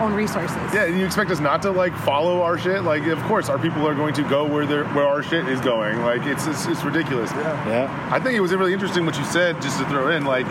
own 0.00 0.14
resources. 0.14 0.56
Yeah, 0.72 0.84
and 0.84 0.98
you 0.98 1.04
expect 1.04 1.30
us 1.30 1.40
not 1.40 1.62
to 1.62 1.70
like 1.70 1.96
follow 1.98 2.42
our 2.42 2.58
shit? 2.58 2.82
Like, 2.82 3.06
of 3.06 3.20
course, 3.22 3.48
our 3.48 3.58
people 3.58 3.86
are 3.86 3.94
going 3.94 4.14
to 4.14 4.22
go 4.22 4.44
where 4.44 4.66
they 4.66 4.76
where 4.94 5.06
our 5.06 5.22
shit 5.22 5.48
is 5.48 5.60
going. 5.60 6.00
Like, 6.02 6.24
it's 6.26 6.46
it's, 6.46 6.66
it's 6.66 6.84
ridiculous. 6.84 7.30
Yeah. 7.32 7.68
Yeah. 7.68 8.08
I 8.12 8.20
think 8.20 8.36
it 8.36 8.40
was 8.40 8.54
really 8.54 8.72
interesting 8.72 9.06
what 9.06 9.16
you 9.18 9.24
said. 9.24 9.60
Just 9.62 9.78
to 9.78 9.84
throw 9.86 10.10
in, 10.10 10.24
like, 10.24 10.46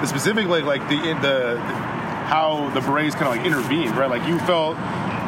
the 0.00 0.06
specific, 0.06 0.46
like, 0.46 0.64
like 0.64 0.82
the 0.88 0.96
the 1.20 1.58
how 1.60 2.70
the 2.74 2.80
berets 2.80 3.14
kind 3.14 3.26
of 3.26 3.36
like 3.36 3.44
intervened, 3.44 3.96
right? 3.96 4.10
Like, 4.10 4.26
you 4.28 4.38
felt. 4.40 4.76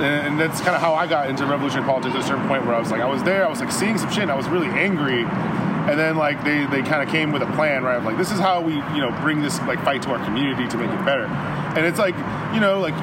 And 0.03 0.41
that's 0.41 0.61
kind 0.63 0.75
of 0.75 0.81
how 0.81 0.95
I 0.95 1.07
got 1.07 1.31
into 1.31 1.47
revolutionary 1.47 1.87
politics 1.87 2.15
at 2.17 2.23
a 2.23 2.25
certain 2.25 2.49
point 2.49 2.67
where 2.67 2.75
I 2.75 2.81
was 2.81 2.91
like, 2.91 3.03
I 3.03 3.07
was 3.07 3.23
there, 3.23 3.47
I 3.47 3.49
was 3.49 3.61
like 3.61 3.71
seeing 3.71 3.99
some 3.99 4.11
shit, 4.11 4.23
and 4.23 4.33
I 4.33 4.35
was 4.35 4.49
really 4.49 4.67
angry. 4.67 5.23
And 5.23 5.99
then 5.99 6.17
like 6.17 6.43
they, 6.45 6.65
they 6.67 6.83
kind 6.83 7.03
of 7.03 7.09
came 7.09 7.31
with 7.31 7.43
a 7.43 7.47
plan, 7.55 7.85
right? 7.85 8.03
Like 8.03 8.17
this 8.17 8.33
is 8.33 8.41
how 8.41 8.61
we 8.61 8.75
you 8.75 9.01
know 9.01 9.17
bring 9.21 9.43
this 9.43 9.61
like 9.63 9.85
fight 9.85 10.03
to 10.03 10.11
our 10.11 10.25
community 10.25 10.67
to 10.69 10.77
make 10.77 10.91
it 10.91 11.05
better. 11.05 11.27
And 11.77 11.85
it's 11.87 11.99
like 11.99 12.17
you 12.55 12.61
know 12.61 12.81
like 12.81 12.95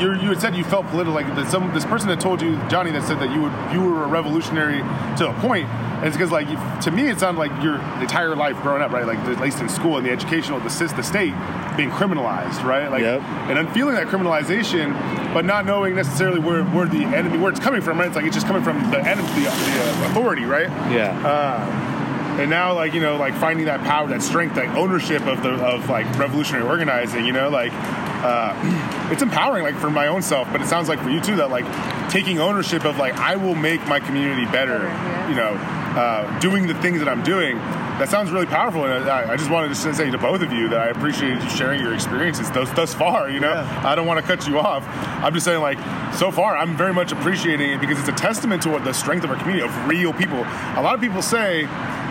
you 0.00 0.12
you 0.14 0.28
had 0.30 0.40
said 0.40 0.54
you 0.56 0.64
felt 0.64 0.86
political 0.86 1.14
like 1.14 1.26
that 1.36 1.50
some 1.50 1.72
this 1.74 1.84
person 1.84 2.08
that 2.08 2.20
told 2.20 2.40
you 2.42 2.56
Johnny 2.68 2.90
that 2.92 3.02
said 3.04 3.18
that 3.20 3.30
you 3.32 3.42
would 3.42 3.52
you 3.72 3.80
were 3.82 4.04
a 4.04 4.06
revolutionary 4.06 4.78
to 5.18 5.28
a 5.28 5.34
point. 5.40 5.66
And 5.68 6.06
it's 6.08 6.16
because 6.16 6.32
like 6.32 6.48
you, 6.48 6.58
to 6.82 6.90
me 6.90 7.08
it 7.08 7.20
sounded 7.20 7.38
like 7.38 7.52
your 7.62 7.76
entire 8.00 8.34
life 8.34 8.60
growing 8.62 8.82
up, 8.82 8.90
right? 8.90 9.06
Like 9.06 9.18
at 9.20 9.40
least 9.40 9.60
in 9.60 9.68
school 9.68 9.96
and 9.98 10.06
the 10.06 10.10
educational 10.10 10.58
the 10.60 10.92
the 10.96 11.02
state 11.02 11.34
being 11.76 11.90
criminalized, 11.90 12.64
right? 12.64 12.90
Like 12.90 13.02
Yep. 13.02 13.20
and 13.22 13.56
then 13.56 13.68
feeling 13.72 13.94
that 13.94 14.06
criminalization, 14.08 14.92
but 15.32 15.44
not 15.44 15.64
knowing 15.64 15.94
necessarily 15.94 16.40
where 16.40 16.64
where 16.64 16.86
the 16.86 17.04
enemy 17.04 17.38
where 17.38 17.50
it's 17.50 17.60
coming 17.60 17.80
from, 17.80 17.98
right? 17.98 18.06
It's 18.08 18.16
like 18.16 18.24
it's 18.24 18.34
just 18.34 18.46
coming 18.46 18.62
from 18.62 18.78
the 18.90 18.98
enemy, 18.98 19.28
the, 19.28 19.42
the 19.42 19.48
uh, 19.48 20.10
authority, 20.10 20.44
right? 20.44 20.68
Yeah. 20.90 21.16
Uh, 21.26 22.01
and 22.40 22.48
now, 22.48 22.74
like 22.74 22.94
you 22.94 23.00
know, 23.00 23.16
like 23.16 23.34
finding 23.34 23.66
that 23.66 23.80
power, 23.80 24.08
that 24.08 24.22
strength, 24.22 24.56
like 24.56 24.70
ownership 24.70 25.26
of 25.26 25.42
the 25.42 25.50
of 25.50 25.88
like 25.90 26.06
revolutionary 26.18 26.66
organizing, 26.66 27.26
you 27.26 27.32
know, 27.32 27.50
like 27.50 27.72
uh, 27.74 29.08
it's 29.12 29.22
empowering, 29.22 29.64
like 29.64 29.76
for 29.76 29.90
my 29.90 30.06
own 30.06 30.22
self. 30.22 30.50
But 30.50 30.62
it 30.62 30.66
sounds 30.66 30.88
like 30.88 31.00
for 31.00 31.10
you 31.10 31.20
too 31.20 31.36
that 31.36 31.50
like 31.50 31.66
taking 32.10 32.38
ownership 32.38 32.84
of 32.84 32.98
like 32.98 33.14
I 33.14 33.36
will 33.36 33.54
make 33.54 33.86
my 33.86 34.00
community 34.00 34.46
better, 34.46 34.82
you 35.28 35.34
know, 35.34 35.52
uh, 35.94 36.40
doing 36.40 36.66
the 36.66 36.74
things 36.74 37.00
that 37.00 37.08
I'm 37.08 37.22
doing. 37.22 37.58
That 37.98 38.08
sounds 38.08 38.30
really 38.30 38.46
powerful, 38.46 38.86
and 38.86 39.08
I, 39.08 39.34
I 39.34 39.36
just 39.36 39.50
wanted 39.50 39.68
to 39.68 39.74
say 39.74 40.10
to 40.10 40.18
both 40.18 40.40
of 40.40 40.50
you 40.50 40.68
that 40.70 40.80
I 40.80 40.88
appreciate 40.88 41.40
you 41.40 41.50
sharing 41.50 41.80
your 41.80 41.94
experiences 41.94 42.50
thus 42.50 42.70
thus 42.70 42.94
far. 42.94 43.28
You 43.28 43.40
know, 43.40 43.52
I 43.52 43.94
don't 43.94 44.06
want 44.06 44.18
to 44.18 44.26
cut 44.26 44.48
you 44.48 44.58
off. 44.58 44.84
I'm 45.22 45.34
just 45.34 45.44
saying, 45.44 45.60
like, 45.60 45.78
so 46.14 46.30
far, 46.30 46.56
I'm 46.56 46.76
very 46.76 46.94
much 46.94 47.12
appreciating 47.12 47.70
it 47.70 47.80
because 47.80 48.00
it's 48.00 48.08
a 48.08 48.12
testament 48.12 48.62
to 48.62 48.70
what 48.70 48.84
the 48.84 48.94
strength 48.94 49.24
of 49.24 49.30
our 49.30 49.36
community 49.36 49.64
of 49.64 49.86
real 49.86 50.12
people. 50.14 50.38
A 50.38 50.80
lot 50.82 50.94
of 50.94 51.00
people 51.00 51.20
say 51.20 51.68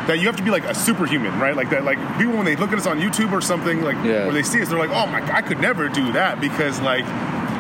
that 0.08 0.20
you 0.20 0.26
have 0.28 0.36
to 0.38 0.44
be 0.44 0.50
like 0.52 0.66
a 0.66 0.74
superhuman, 0.76 1.38
right? 1.40 1.56
Like 1.56 1.70
that, 1.70 1.84
like 1.84 1.98
people 2.18 2.34
when 2.34 2.46
they 2.46 2.56
look 2.56 2.72
at 2.72 2.78
us 2.80 2.88
on 2.88 3.00
YouTube 3.00 3.32
or 3.32 3.42
something, 3.42 3.82
like 3.82 3.96
Yeah. 3.98 4.26
where 4.26 4.34
they 4.34 4.44
see 4.44 4.62
us, 4.62 4.70
they're 4.70 4.80
like, 4.80 4.90
oh 4.90 5.06
my, 5.08 5.22
I 5.34 5.42
could 5.42 5.60
never 5.60 5.88
do 5.90 6.12
that 6.14 6.42
because 6.42 6.80
like 6.82 7.06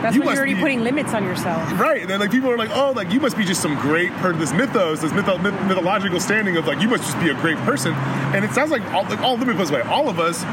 That's 0.02 0.16
you 0.16 0.22
when 0.22 0.26
must 0.30 0.36
you're 0.36 0.40
already 0.46 0.54
be- 0.56 0.62
putting 0.62 0.82
limits 0.84 1.14
on 1.14 1.24
yourself. 1.24 1.80
Right, 1.80 2.02
and 2.02 2.10
then 2.10 2.20
like 2.20 2.32
people 2.32 2.50
are 2.50 2.58
like, 2.58 2.72
oh, 2.74 2.92
like 2.96 3.12
you 3.12 3.20
must 3.20 3.38
be 3.38 3.46
just 3.46 3.62
some 3.62 3.76
great 3.76 4.12
part 4.14 4.34
of 4.34 4.40
this 4.40 4.52
mythos, 4.54 5.02
this 5.02 5.12
mytho- 5.12 5.42
myth- 5.42 5.60
mythological 5.68 6.20
standing 6.20 6.58
of 6.58 6.66
like 6.68 6.82
you 6.82 6.88
must 6.90 7.04
just 7.04 7.20
be 7.20 7.30
a 7.30 7.36
great 7.36 7.58
person. 7.60 7.94
And 8.34 8.44
it 8.44 8.52
sounds 8.52 8.72
like 8.72 8.82
all, 8.92 9.04
like 9.04 9.20
all 9.22 9.38
let 9.38 9.46
me 9.48 9.54
put 9.54 9.60
this 9.60 9.72
way, 9.72 9.82
all 9.82 10.10
of 10.10 10.20
us 10.20 10.44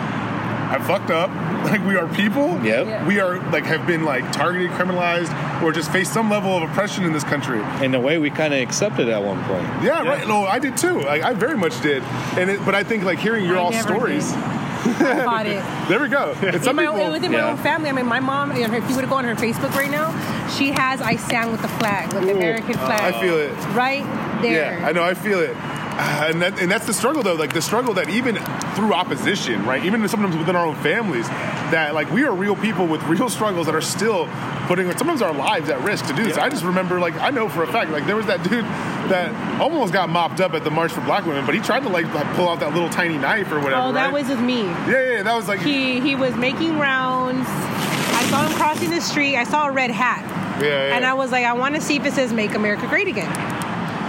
have 0.68 0.86
fucked 0.86 1.10
up. 1.10 1.30
Like 1.68 1.84
we 1.84 1.96
are 1.96 2.08
people. 2.14 2.64
Yep. 2.64 2.86
Yeah. 2.86 3.06
We 3.06 3.20
are 3.20 3.36
like 3.50 3.64
have 3.64 3.86
been 3.86 4.04
like 4.04 4.30
targeted, 4.32 4.70
criminalized, 4.70 5.62
or 5.62 5.70
just 5.70 5.90
face 5.92 6.08
some 6.10 6.30
level 6.30 6.56
of 6.56 6.62
oppression 6.62 7.04
in 7.04 7.12
this 7.12 7.24
country. 7.24 7.60
In 7.84 7.94
a 7.94 8.00
way, 8.00 8.16
we 8.16 8.30
kind 8.30 8.54
of 8.54 8.60
accepted 8.60 9.08
at 9.10 9.22
one 9.22 9.42
point. 9.44 9.66
Yeah, 9.84 10.02
right. 10.04 10.26
No, 10.26 10.46
I 10.46 10.60
did 10.60 10.78
too. 10.78 11.00
Like, 11.02 11.22
I 11.22 11.34
very 11.34 11.58
much 11.58 11.78
did. 11.82 12.02
And 12.38 12.48
it, 12.48 12.64
but 12.64 12.74
I 12.74 12.84
think 12.84 13.04
like 13.04 13.18
hearing 13.18 13.44
your 13.44 13.58
I 13.58 13.60
all 13.60 13.70
never 13.70 13.86
stories. 13.88 14.32
I 14.32 15.24
fought 15.24 15.46
it. 15.46 15.62
There 15.90 16.00
we 16.00 16.08
go. 16.08 16.32
And 16.40 16.62
some 16.64 16.78
in 16.78 16.86
my, 16.86 16.92
people, 16.96 17.10
within 17.12 17.32
my 17.32 17.38
Yeah. 17.38 17.50
own 17.50 17.58
family, 17.58 17.90
I 17.90 17.92
mean, 17.92 18.06
my 18.06 18.20
mom, 18.20 18.56
you 18.56 18.66
know, 18.66 18.74
if 18.74 18.88
you 18.88 18.94
were 18.96 19.02
to 19.02 19.08
go 19.08 19.16
on 19.16 19.24
her 19.24 19.34
Facebook 19.34 19.74
right 19.74 19.90
now, 19.90 20.12
she 20.56 20.70
has 20.70 21.02
I 21.02 21.16
stand 21.16 21.50
with 21.50 21.60
the 21.60 21.68
flag, 21.68 22.10
with 22.14 22.22
the 22.24 22.32
American 22.32 22.74
flag. 22.74 23.14
I 23.14 23.20
feel 23.20 23.36
it. 23.36 23.50
Right 23.74 24.04
there. 24.40 24.78
Yeah, 24.80 24.88
I 24.88 24.92
know. 24.92 25.02
I 25.02 25.12
feel 25.14 25.40
it. 25.40 25.54
Uh, 25.98 26.28
And, 26.28 26.42
that, 26.42 26.58
and 26.60 26.70
that's 26.70 26.86
the 26.86 26.92
struggle, 26.92 27.22
though. 27.22 27.34
Like 27.34 27.52
the 27.52 27.62
struggle 27.62 27.94
that 27.94 28.08
even 28.08 28.36
through 28.76 28.92
opposition, 28.92 29.64
right? 29.66 29.84
Even 29.84 30.06
sometimes 30.08 30.36
within 30.36 30.56
our 30.56 30.66
own 30.66 30.76
families, 30.76 31.26
that 31.72 31.94
like 31.94 32.10
we 32.10 32.24
are 32.24 32.34
real 32.34 32.56
people 32.56 32.86
with 32.86 33.02
real 33.04 33.28
struggles 33.36 33.66
that 33.66 33.74
are 33.74 33.80
still 33.80 34.26
putting 34.66 34.90
sometimes 34.96 35.22
our 35.22 35.32
lives 35.32 35.70
at 35.70 35.80
risk 35.82 36.06
to 36.06 36.14
do 36.14 36.24
this. 36.24 36.36
I 36.36 36.48
just 36.48 36.64
remember, 36.64 37.00
like, 37.00 37.14
I 37.16 37.30
know 37.30 37.48
for 37.48 37.62
a 37.62 37.66
fact, 37.66 37.90
like 37.90 38.06
there 38.06 38.16
was 38.16 38.26
that 38.26 38.42
dude 38.44 38.64
that 39.10 39.60
almost 39.60 39.92
got 39.92 40.08
mopped 40.08 40.40
up 40.40 40.54
at 40.54 40.62
the 40.64 40.70
March 40.70 40.92
for 40.92 41.00
Black 41.00 41.24
Women, 41.26 41.44
but 41.46 41.54
he 41.54 41.60
tried 41.60 41.80
to 41.80 41.88
like 41.88 42.06
pull 42.34 42.48
out 42.48 42.60
that 42.60 42.74
little 42.74 42.90
tiny 42.90 43.18
knife 43.18 43.50
or 43.50 43.58
whatever. 43.60 43.82
Oh, 43.82 43.92
that 43.92 44.04
right? 44.04 44.12
was 44.12 44.28
with 44.28 44.40
me. 44.40 44.62
Yeah, 44.62 44.86
yeah, 44.88 45.12
yeah, 45.16 45.22
that 45.22 45.34
was 45.34 45.48
like 45.48 45.60
He 45.60 46.00
he 46.00 46.14
was 46.14 46.34
making 46.36 46.78
rounds. 46.78 47.46
I 47.48 48.24
saw 48.30 48.46
him 48.46 48.52
crossing 48.52 48.90
the 48.90 49.00
street. 49.00 49.36
I 49.36 49.44
saw 49.44 49.66
a 49.66 49.72
red 49.72 49.90
hat. 49.90 50.22
Yeah, 50.62 50.68
yeah. 50.68 50.96
And 50.96 51.04
I 51.04 51.14
was 51.14 51.32
like, 51.32 51.44
I 51.44 51.52
want 51.54 51.74
to 51.76 51.80
see 51.80 51.96
if 51.96 52.04
it 52.04 52.12
says 52.12 52.32
"Make 52.32 52.54
America 52.54 52.86
Great 52.86 53.08
Again." 53.08 53.57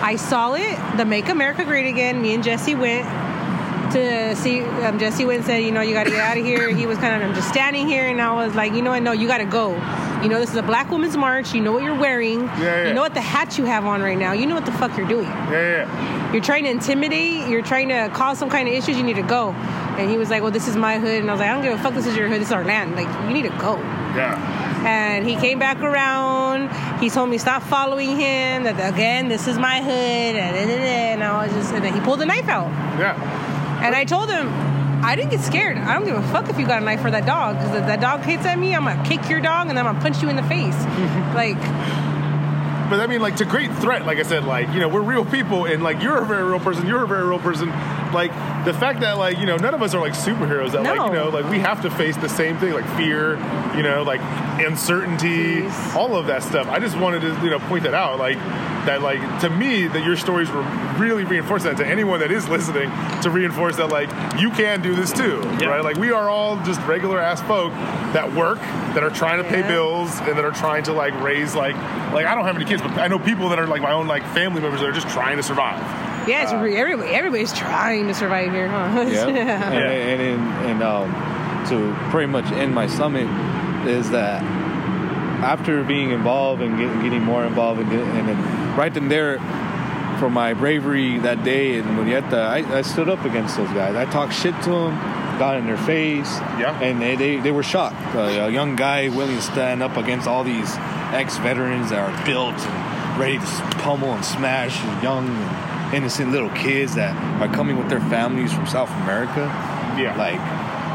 I 0.02 0.16
saw 0.16 0.54
it, 0.54 0.78
the 0.98 1.06
"Make 1.06 1.30
America 1.30 1.64
Great 1.66 1.88
Again." 1.88 2.22
Me 2.22 2.34
and 2.34 2.44
Jesse 2.44 2.76
went 2.76 3.06
to 3.94 4.36
see. 4.36 4.62
Um, 4.62 5.00
Jesse 5.00 5.26
went 5.26 5.40
and 5.40 5.46
said, 5.46 5.58
"You 5.64 5.72
know, 5.72 5.82
you 5.82 5.94
got 5.94 6.06
to 6.06 6.12
get 6.12 6.20
out 6.20 6.38
of 6.38 6.46
here." 6.46 6.70
He 6.70 6.86
was 6.86 6.98
kind 6.98 7.22
of 7.22 7.28
I'm 7.30 7.36
just 7.36 7.50
standing 7.50 7.88
here, 7.88 8.08
and 8.08 8.22
I 8.22 8.34
was 8.34 8.56
like, 8.56 8.74
"You 8.74 8.82
know 8.82 8.92
what? 8.92 9.04
No, 9.04 9.12
you 9.12 9.28
got 9.28 9.40
to 9.40 9.46
go. 9.46 9.74
You 10.22 10.28
know, 10.28 10.40
this 10.40 10.50
is 10.50 10.56
a 10.58 10.64
Black 10.64 10.92
Women's 10.92 11.16
March. 11.18 11.54
You 11.54 11.62
know 11.62 11.72
what 11.72 11.84
you're 11.84 11.96
wearing. 11.96 12.42
yeah. 12.60 12.88
You 12.88 12.94
know 12.94 13.02
what 13.02 13.14
the 13.14 13.22
hat 13.22 13.58
you 13.58 13.66
have 13.66 13.86
on 13.86 14.02
right 14.02 14.18
now. 14.18 14.34
You 14.34 14.46
know 14.48 14.56
what 14.56 14.66
the 14.66 14.72
fuck 14.74 14.98
you're 14.98 15.08
doing." 15.08 15.28
Yeah, 15.28 15.86
yeah. 15.86 16.32
You're 16.34 16.44
trying 16.44 16.64
to 16.66 16.70
intimidate. 16.70 17.48
You're 17.50 17.64
trying 17.64 17.90
to 17.90 18.10
cause 18.14 18.38
some 18.38 18.50
kind 18.50 18.68
of 18.68 18.74
issues. 18.74 18.98
You 18.98 19.04
need 19.04 19.16
to 19.16 19.24
go. 19.24 19.52
And 19.98 20.10
he 20.10 20.18
was 20.18 20.30
like, 20.30 20.42
"Well, 20.44 20.52
this 20.52 20.68
is 20.68 20.76
my 20.76 21.00
hood." 21.00 21.22
And 21.22 21.30
I 21.30 21.34
was 21.34 21.40
like, 21.40 21.50
"I 21.50 21.54
don't 21.54 21.64
give 21.64 21.74
a 21.80 21.82
fuck. 21.84 21.94
This 21.94 22.06
is 22.06 22.16
your 22.16 22.28
hood. 22.28 22.40
This 22.42 22.50
is 22.50 22.54
our 22.54 22.64
land. 22.64 22.96
Like, 22.96 23.08
you 23.28 23.34
need 23.34 23.44
to 23.52 23.58
go." 23.58 23.78
Yeah. 24.16 24.38
And 24.86 25.28
he 25.28 25.36
came 25.36 25.60
back 25.60 25.80
around. 25.82 26.70
He 27.00 27.10
told 27.10 27.30
me 27.30 27.38
stop 27.38 27.64
following 27.64 28.18
him. 28.18 28.64
That 28.64 28.94
again, 28.94 29.28
this 29.28 29.48
is 29.48 29.58
my 29.58 29.82
hood. 29.82 29.92
And, 29.92 30.72
and 30.72 31.24
I 31.24 31.46
was 31.46 31.54
just, 31.54 31.74
and 31.74 31.84
then 31.84 31.94
he 31.94 32.00
pulled 32.02 32.22
a 32.22 32.26
knife 32.26 32.48
out. 32.48 32.70
Yeah. 33.00 33.16
And 33.84 33.96
I 33.96 34.06
told 34.06 34.30
him, 34.30 34.50
I 35.04 35.16
didn't 35.16 35.32
get 35.32 35.40
scared. 35.42 35.78
I 35.78 35.94
don't 35.94 36.06
give 36.06 36.18
a 36.18 36.28
fuck 36.30 36.50
if 36.50 36.60
you 36.60 36.68
got 36.68 36.82
a 36.82 36.86
knife 36.86 37.02
for 37.02 37.12
that 37.12 37.26
dog. 37.26 37.58
Because 37.58 37.76
if 37.76 37.86
that 37.88 38.02
dog 38.02 38.22
hits 38.22 38.46
at 38.46 38.60
me, 38.60 38.76
I'm 38.76 38.84
gonna 38.84 39.04
kick 39.08 39.30
your 39.30 39.40
dog 39.40 39.68
and 39.68 39.78
then 39.78 39.88
I'm 39.88 39.94
gonna 39.94 40.04
punch 40.04 40.22
you 40.22 40.30
in 40.30 40.36
the 40.36 40.44
face. 40.44 40.76
like, 41.34 41.58
But 42.90 43.00
I 43.00 43.08
mean, 43.08 43.22
like, 43.22 43.36
to 43.38 43.46
great 43.46 43.72
threat, 43.76 44.06
like 44.06 44.18
I 44.18 44.24
said, 44.24 44.46
like, 44.46 44.70
you 44.70 44.80
know, 44.80 44.88
we're 44.90 45.02
real 45.02 45.24
people, 45.24 45.66
and 45.66 45.84
like, 45.84 46.02
you're 46.02 46.18
a 46.18 46.26
very 46.26 46.44
real 46.44 46.60
person, 46.60 46.88
you're 46.88 47.04
a 47.04 47.08
very 47.08 47.24
real 47.28 47.38
person. 47.40 47.70
Like, 48.12 48.32
the 48.66 48.74
fact 48.74 49.02
that, 49.02 49.18
like, 49.20 49.38
you 49.38 49.46
know, 49.46 49.58
none 49.58 49.76
of 49.76 49.84
us 49.84 49.94
are 49.94 50.02
like 50.02 50.14
superheroes, 50.14 50.72
that, 50.72 50.82
like, 50.84 50.96
No. 50.96 51.06
you 51.08 51.14
know, 51.14 51.30
like, 51.30 51.48
we 51.50 51.60
have 51.60 51.82
to 51.84 51.92
face 51.92 52.18
the 52.18 52.28
same 52.30 52.58
thing, 52.58 52.74
like 52.74 52.86
fear, 52.98 53.36
you 53.76 53.84
know, 53.84 54.02
like 54.02 54.22
uncertainty, 54.60 55.68
all 55.96 56.16
of 56.16 56.26
that 56.28 56.42
stuff. 56.42 56.68
I 56.68 56.80
just 56.80 56.98
wanted 56.98 57.22
to, 57.22 57.28
you 57.44 57.52
know, 57.52 57.60
point 57.60 57.84
that 57.84 57.94
out, 57.94 58.18
like, 58.18 58.38
that, 58.86 59.02
like, 59.02 59.20
to 59.42 59.50
me, 59.50 59.88
that 59.88 60.04
your 60.04 60.16
stories 60.16 60.50
were 60.50 60.62
really 60.98 61.24
reinforce 61.26 61.64
that 61.64 61.78
to 61.78 61.86
anyone 61.86 62.20
that 62.22 62.32
is 62.32 62.48
listening 62.50 62.90
to 63.22 63.30
reinforce 63.30 63.76
that, 63.78 63.90
like, 63.90 64.10
you 64.40 64.50
can 64.52 64.82
do 64.82 64.96
this 64.96 65.12
too, 65.12 65.40
right? 65.68 65.84
Like, 65.84 65.98
we 65.98 66.12
are 66.12 66.30
all 66.30 66.56
just 66.64 66.80
regular 66.88 67.20
ass 67.20 67.42
folk 67.42 67.72
that 68.14 68.34
work, 68.34 68.60
that 68.60 69.04
are 69.04 69.10
trying 69.10 69.44
to 69.44 69.48
pay 69.50 69.60
Yeah. 69.60 69.68
bills, 69.68 70.20
and 70.22 70.38
that 70.38 70.46
are 70.46 70.52
trying 70.52 70.84
to, 70.84 70.94
like, 70.94 71.14
raise, 71.22 71.56
like, 71.56 71.76
like, 72.14 72.26
I 72.26 72.34
don't 72.36 72.46
have 72.46 72.56
any 72.56 72.66
kids, 72.66 72.82
but 72.82 72.98
I 72.98 73.08
know 73.08 73.20
people 73.20 73.50
that 73.50 73.60
are, 73.60 73.68
like, 73.68 73.82
my 73.82 73.92
own, 73.92 74.08
like, 74.08 74.24
family 74.34 74.62
members 74.62 74.80
that 74.82 74.90
are 74.90 74.94
just 74.94 75.10
trying 75.10 75.38
to 75.38 75.44
survive. 75.44 75.80
yeah, 76.28 76.44
it's 76.44 76.54
re- 76.54 76.76
everybody, 76.78 77.10
everybody's 77.10 77.54
trying 77.54 78.08
to 78.08 78.14
survive 78.14 78.52
here, 78.52 78.68
huh? 78.70 79.02
Yeah. 79.08 79.28
And, 79.28 79.76
and, 79.76 80.22
and, 80.22 80.66
and 80.72 80.84
um, 80.84 81.66
to 81.70 81.96
pretty 82.12 82.32
much 82.32 82.46
end 82.54 82.74
my 82.74 82.88
summit 82.88 83.28
is 83.88 84.10
that 84.12 84.42
after 85.44 85.84
being 85.84 86.12
involved 86.12 86.62
and 86.62 86.78
getting, 86.78 87.02
getting 87.02 87.24
more 87.24 87.46
involved 87.46 87.80
and, 87.80 87.90
get, 87.90 88.00
and 88.02 88.28
then 88.28 88.76
right 88.78 88.94
then 88.94 89.08
there 89.10 89.38
for 90.20 90.30
my 90.30 90.54
bravery 90.54 91.18
that 91.20 91.44
day 91.44 91.78
in 91.78 91.86
Murrieta, 91.86 92.34
I, 92.34 92.78
I 92.80 92.82
stood 92.82 93.08
up 93.10 93.24
against 93.24 93.56
those 93.58 93.70
guys. 93.70 93.96
I 93.96 94.04
talked 94.12 94.34
shit 94.34 94.54
to 94.64 94.70
them, 94.70 94.96
got 95.40 95.56
in 95.58 95.66
their 95.66 95.78
face, 95.78 96.30
Yeah. 96.60 96.78
and 96.82 97.02
they, 97.02 97.16
they, 97.16 97.38
they 97.38 97.52
were 97.52 97.64
shocked. 97.64 97.96
Uh, 98.16 98.20
a 98.48 98.50
young 98.50 98.76
guy 98.76 99.08
willing 99.10 99.38
to 99.38 99.42
stand 99.42 99.82
up 99.82 99.96
against 99.96 100.28
all 100.28 100.44
these 100.44 100.76
ex-veterans 101.14 101.90
that 101.92 102.00
are 102.00 102.26
built 102.26 102.54
and 102.56 103.20
ready 103.20 103.38
to 103.40 103.46
pummel 103.80 104.14
and 104.14 104.26
smash 104.26 104.84
young 105.02 105.26
innocent 105.94 106.32
little 106.32 106.50
kids 106.52 106.96
that 106.96 107.16
are 107.42 107.54
coming 107.54 107.78
with 107.78 107.90
their 107.90 108.02
families 108.02 108.52
from 108.54 108.68
South 108.68 108.92
America. 109.04 109.42
Yeah. 109.98 110.16
Like 110.18 110.38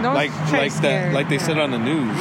Don't 0.03 0.15
like 0.15 0.31
like 0.53 0.75
to 0.77 0.83
that 0.83 1.15
like 1.15 1.29
they 1.29 1.39
said 1.39 1.59
on 1.59 1.71
the 1.71 1.79
news. 1.79 2.17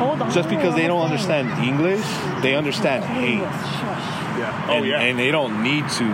Hold 0.00 0.22
on. 0.22 0.30
Just 0.32 0.48
because 0.48 0.74
they 0.74 0.86
don't 0.86 1.02
understand 1.02 1.48
English, 1.62 2.04
they 2.42 2.54
understand 2.56 3.04
hate. 3.04 3.38
Yeah. 3.40 4.66
Oh, 4.68 4.72
and, 4.72 4.86
yeah. 4.86 5.00
and 5.00 5.18
they 5.18 5.30
don't 5.30 5.62
need 5.62 5.88
to 6.00 6.06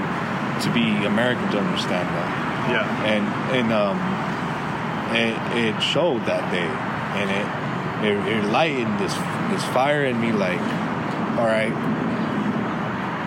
to 0.63 0.69
be 0.73 1.05
American 1.07 1.49
to 1.53 1.59
understand 1.59 2.09
that. 2.09 2.31
yeah. 2.71 3.13
And 3.13 3.25
and 3.57 3.73
um 3.73 3.99
it, 5.15 5.37
it 5.57 5.81
showed 5.81 6.27
that 6.27 6.51
day 6.51 6.67
and 7.17 7.31
it, 7.31 7.47
it 8.11 8.37
it 8.37 8.45
lightened 8.51 8.99
this 8.99 9.15
this 9.51 9.65
fire 9.73 10.05
in 10.05 10.21
me 10.21 10.33
like 10.33 10.61
all 11.39 11.47
right 11.47 11.73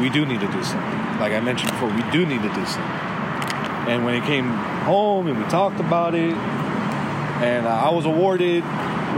we 0.01 0.09
do 0.09 0.25
need 0.25 0.39
to 0.39 0.51
do 0.51 0.63
something 0.63 0.99
like 1.19 1.31
i 1.33 1.39
mentioned 1.39 1.71
before 1.71 1.89
we 1.89 2.03
do 2.11 2.25
need 2.25 2.41
to 2.41 2.53
do 2.53 2.65
something 2.65 2.99
and 3.87 4.03
when 4.05 4.13
it 4.15 4.23
came 4.25 4.49
home 4.83 5.27
and 5.27 5.37
we 5.41 5.49
talked 5.49 5.79
about 5.79 6.13
it 6.13 6.33
and 7.41 7.65
uh, 7.65 7.69
i 7.69 7.89
was 7.89 8.05
awarded 8.05 8.63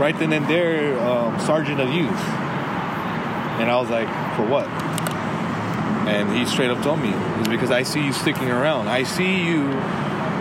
right 0.02 0.18
then 0.18 0.32
and 0.32 0.48
there 0.48 0.98
um, 0.98 1.38
sergeant 1.38 1.80
of 1.80 1.88
youth 1.88 2.24
and 3.60 3.70
i 3.70 3.76
was 3.80 3.88
like 3.88 4.08
for 4.34 4.44
what 4.44 4.66
and 6.08 6.36
he 6.36 6.44
straight 6.44 6.70
up 6.70 6.82
told 6.82 6.98
me 6.98 7.12
it's 7.38 7.48
because 7.48 7.70
i 7.70 7.84
see 7.84 8.04
you 8.04 8.12
sticking 8.12 8.50
around 8.50 8.88
i 8.88 9.04
see 9.04 9.44
you 9.44 9.62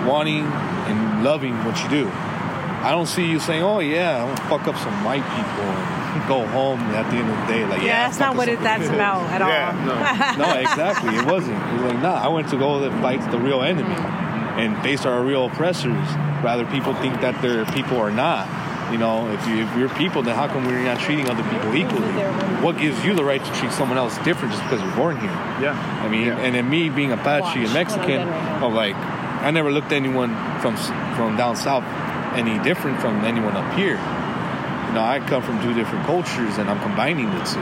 wanting 0.09 0.45
and 0.89 1.23
loving 1.23 1.53
what 1.63 1.79
you 1.83 1.89
do 1.89 2.09
i 2.09 2.89
don't 2.89 3.05
see 3.05 3.29
you 3.29 3.39
saying 3.39 3.61
oh 3.61 3.77
yeah 3.77 4.23
i'm 4.23 4.35
gonna 4.35 4.49
fuck 4.49 4.67
up 4.67 4.75
some 4.77 5.05
white 5.05 5.21
people 5.37 5.69
and 6.17 6.27
go 6.27 6.43
home 6.47 6.79
at 6.79 7.07
the 7.11 7.17
end 7.17 7.29
of 7.29 7.37
the 7.41 7.53
day 7.53 7.63
like 7.65 7.81
yeah, 7.81 7.85
Yeah, 7.85 8.07
that's 8.07 8.19
not 8.19 8.35
what 8.35 8.47
it, 8.49 8.57
up." 8.57 8.63
that's 8.63 8.89
about 8.89 9.29
at 9.29 9.43
all. 9.43 9.47
Yeah, 9.47 10.35
no, 10.37 10.59
exactly. 10.59 11.15
It 11.15 11.25
wasn't. 11.25 11.55
It 11.55 11.73
was 11.73 11.93
like, 11.93 12.01
nah, 12.03 12.15
I 12.15 12.27
went 12.27 12.49
to 12.49 12.57
go 12.57 12.83
and 12.83 13.01
fight 13.01 13.31
the 13.31 13.39
real 13.39 13.61
enemy 13.61 13.95
and 13.95 14.75
face 14.83 15.05
our 15.05 15.23
real 15.23 15.45
oppressors. 15.45 16.05
Rather, 16.43 16.65
people 16.65 16.93
think 16.95 17.21
that 17.21 17.41
they're 17.41 17.63
people 17.67 17.95
or 17.95 18.11
not. 18.11 18.45
You 18.91 18.97
know, 18.97 19.31
if, 19.31 19.47
you, 19.47 19.63
if 19.63 19.77
you're 19.77 19.89
people, 19.89 20.21
then 20.21 20.35
how 20.35 20.47
come 20.47 20.65
we're 20.65 20.83
not 20.83 20.99
treating 20.99 21.29
other 21.29 21.43
people 21.43 21.75
equally? 21.75 22.11
What 22.61 22.77
gives 22.77 23.03
you 23.05 23.13
the 23.13 23.23
right 23.23 23.43
to 23.43 23.53
treat 23.53 23.71
someone 23.71 23.97
else 23.97 24.17
different 24.19 24.53
just 24.53 24.63
because 24.63 24.81
you're 24.81 24.95
born 24.95 25.17
here? 25.17 25.29
Yeah. 25.61 26.01
I 26.03 26.09
mean, 26.09 26.27
and 26.27 26.53
then 26.53 26.69
me 26.69 26.89
being 26.89 27.11
Apache 27.11 27.63
and 27.63 27.73
Mexican, 27.73 28.27
I'm 28.27 28.73
like, 28.73 28.95
I 28.95 29.49
never 29.51 29.71
looked 29.71 29.87
at 29.87 29.93
anyone 29.93 30.35
from 30.59 30.75
from 31.15 31.35
down 31.37 31.55
south 31.55 31.83
any 32.33 32.61
different 32.63 33.01
from 33.01 33.23
anyone 33.25 33.55
up 33.55 33.73
here. 33.73 33.97
You 33.97 34.93
know, 34.93 35.03
I 35.03 35.19
come 35.25 35.41
from 35.41 35.61
two 35.61 35.73
different 35.73 36.05
cultures, 36.05 36.57
and 36.57 36.69
I'm 36.69 36.79
combining 36.81 37.29
the 37.29 37.43
two. 37.43 37.59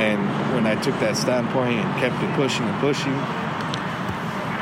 And 0.00 0.20
when 0.54 0.66
I 0.66 0.80
took 0.80 0.98
that 1.00 1.16
standpoint 1.16 1.78
and 1.78 2.00
kept 2.00 2.22
it 2.22 2.34
pushing 2.34 2.64
and 2.64 2.80
pushing, 2.80 3.12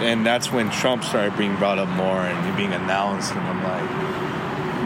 and 0.02 0.26
that's 0.26 0.50
when 0.50 0.70
Trump 0.70 1.04
started 1.04 1.36
being 1.36 1.56
brought 1.56 1.78
up 1.78 1.88
more 1.88 2.20
and 2.20 2.56
being 2.56 2.72
announced, 2.72 3.32
and 3.32 3.40
I'm 3.40 3.62
like, 3.62 4.09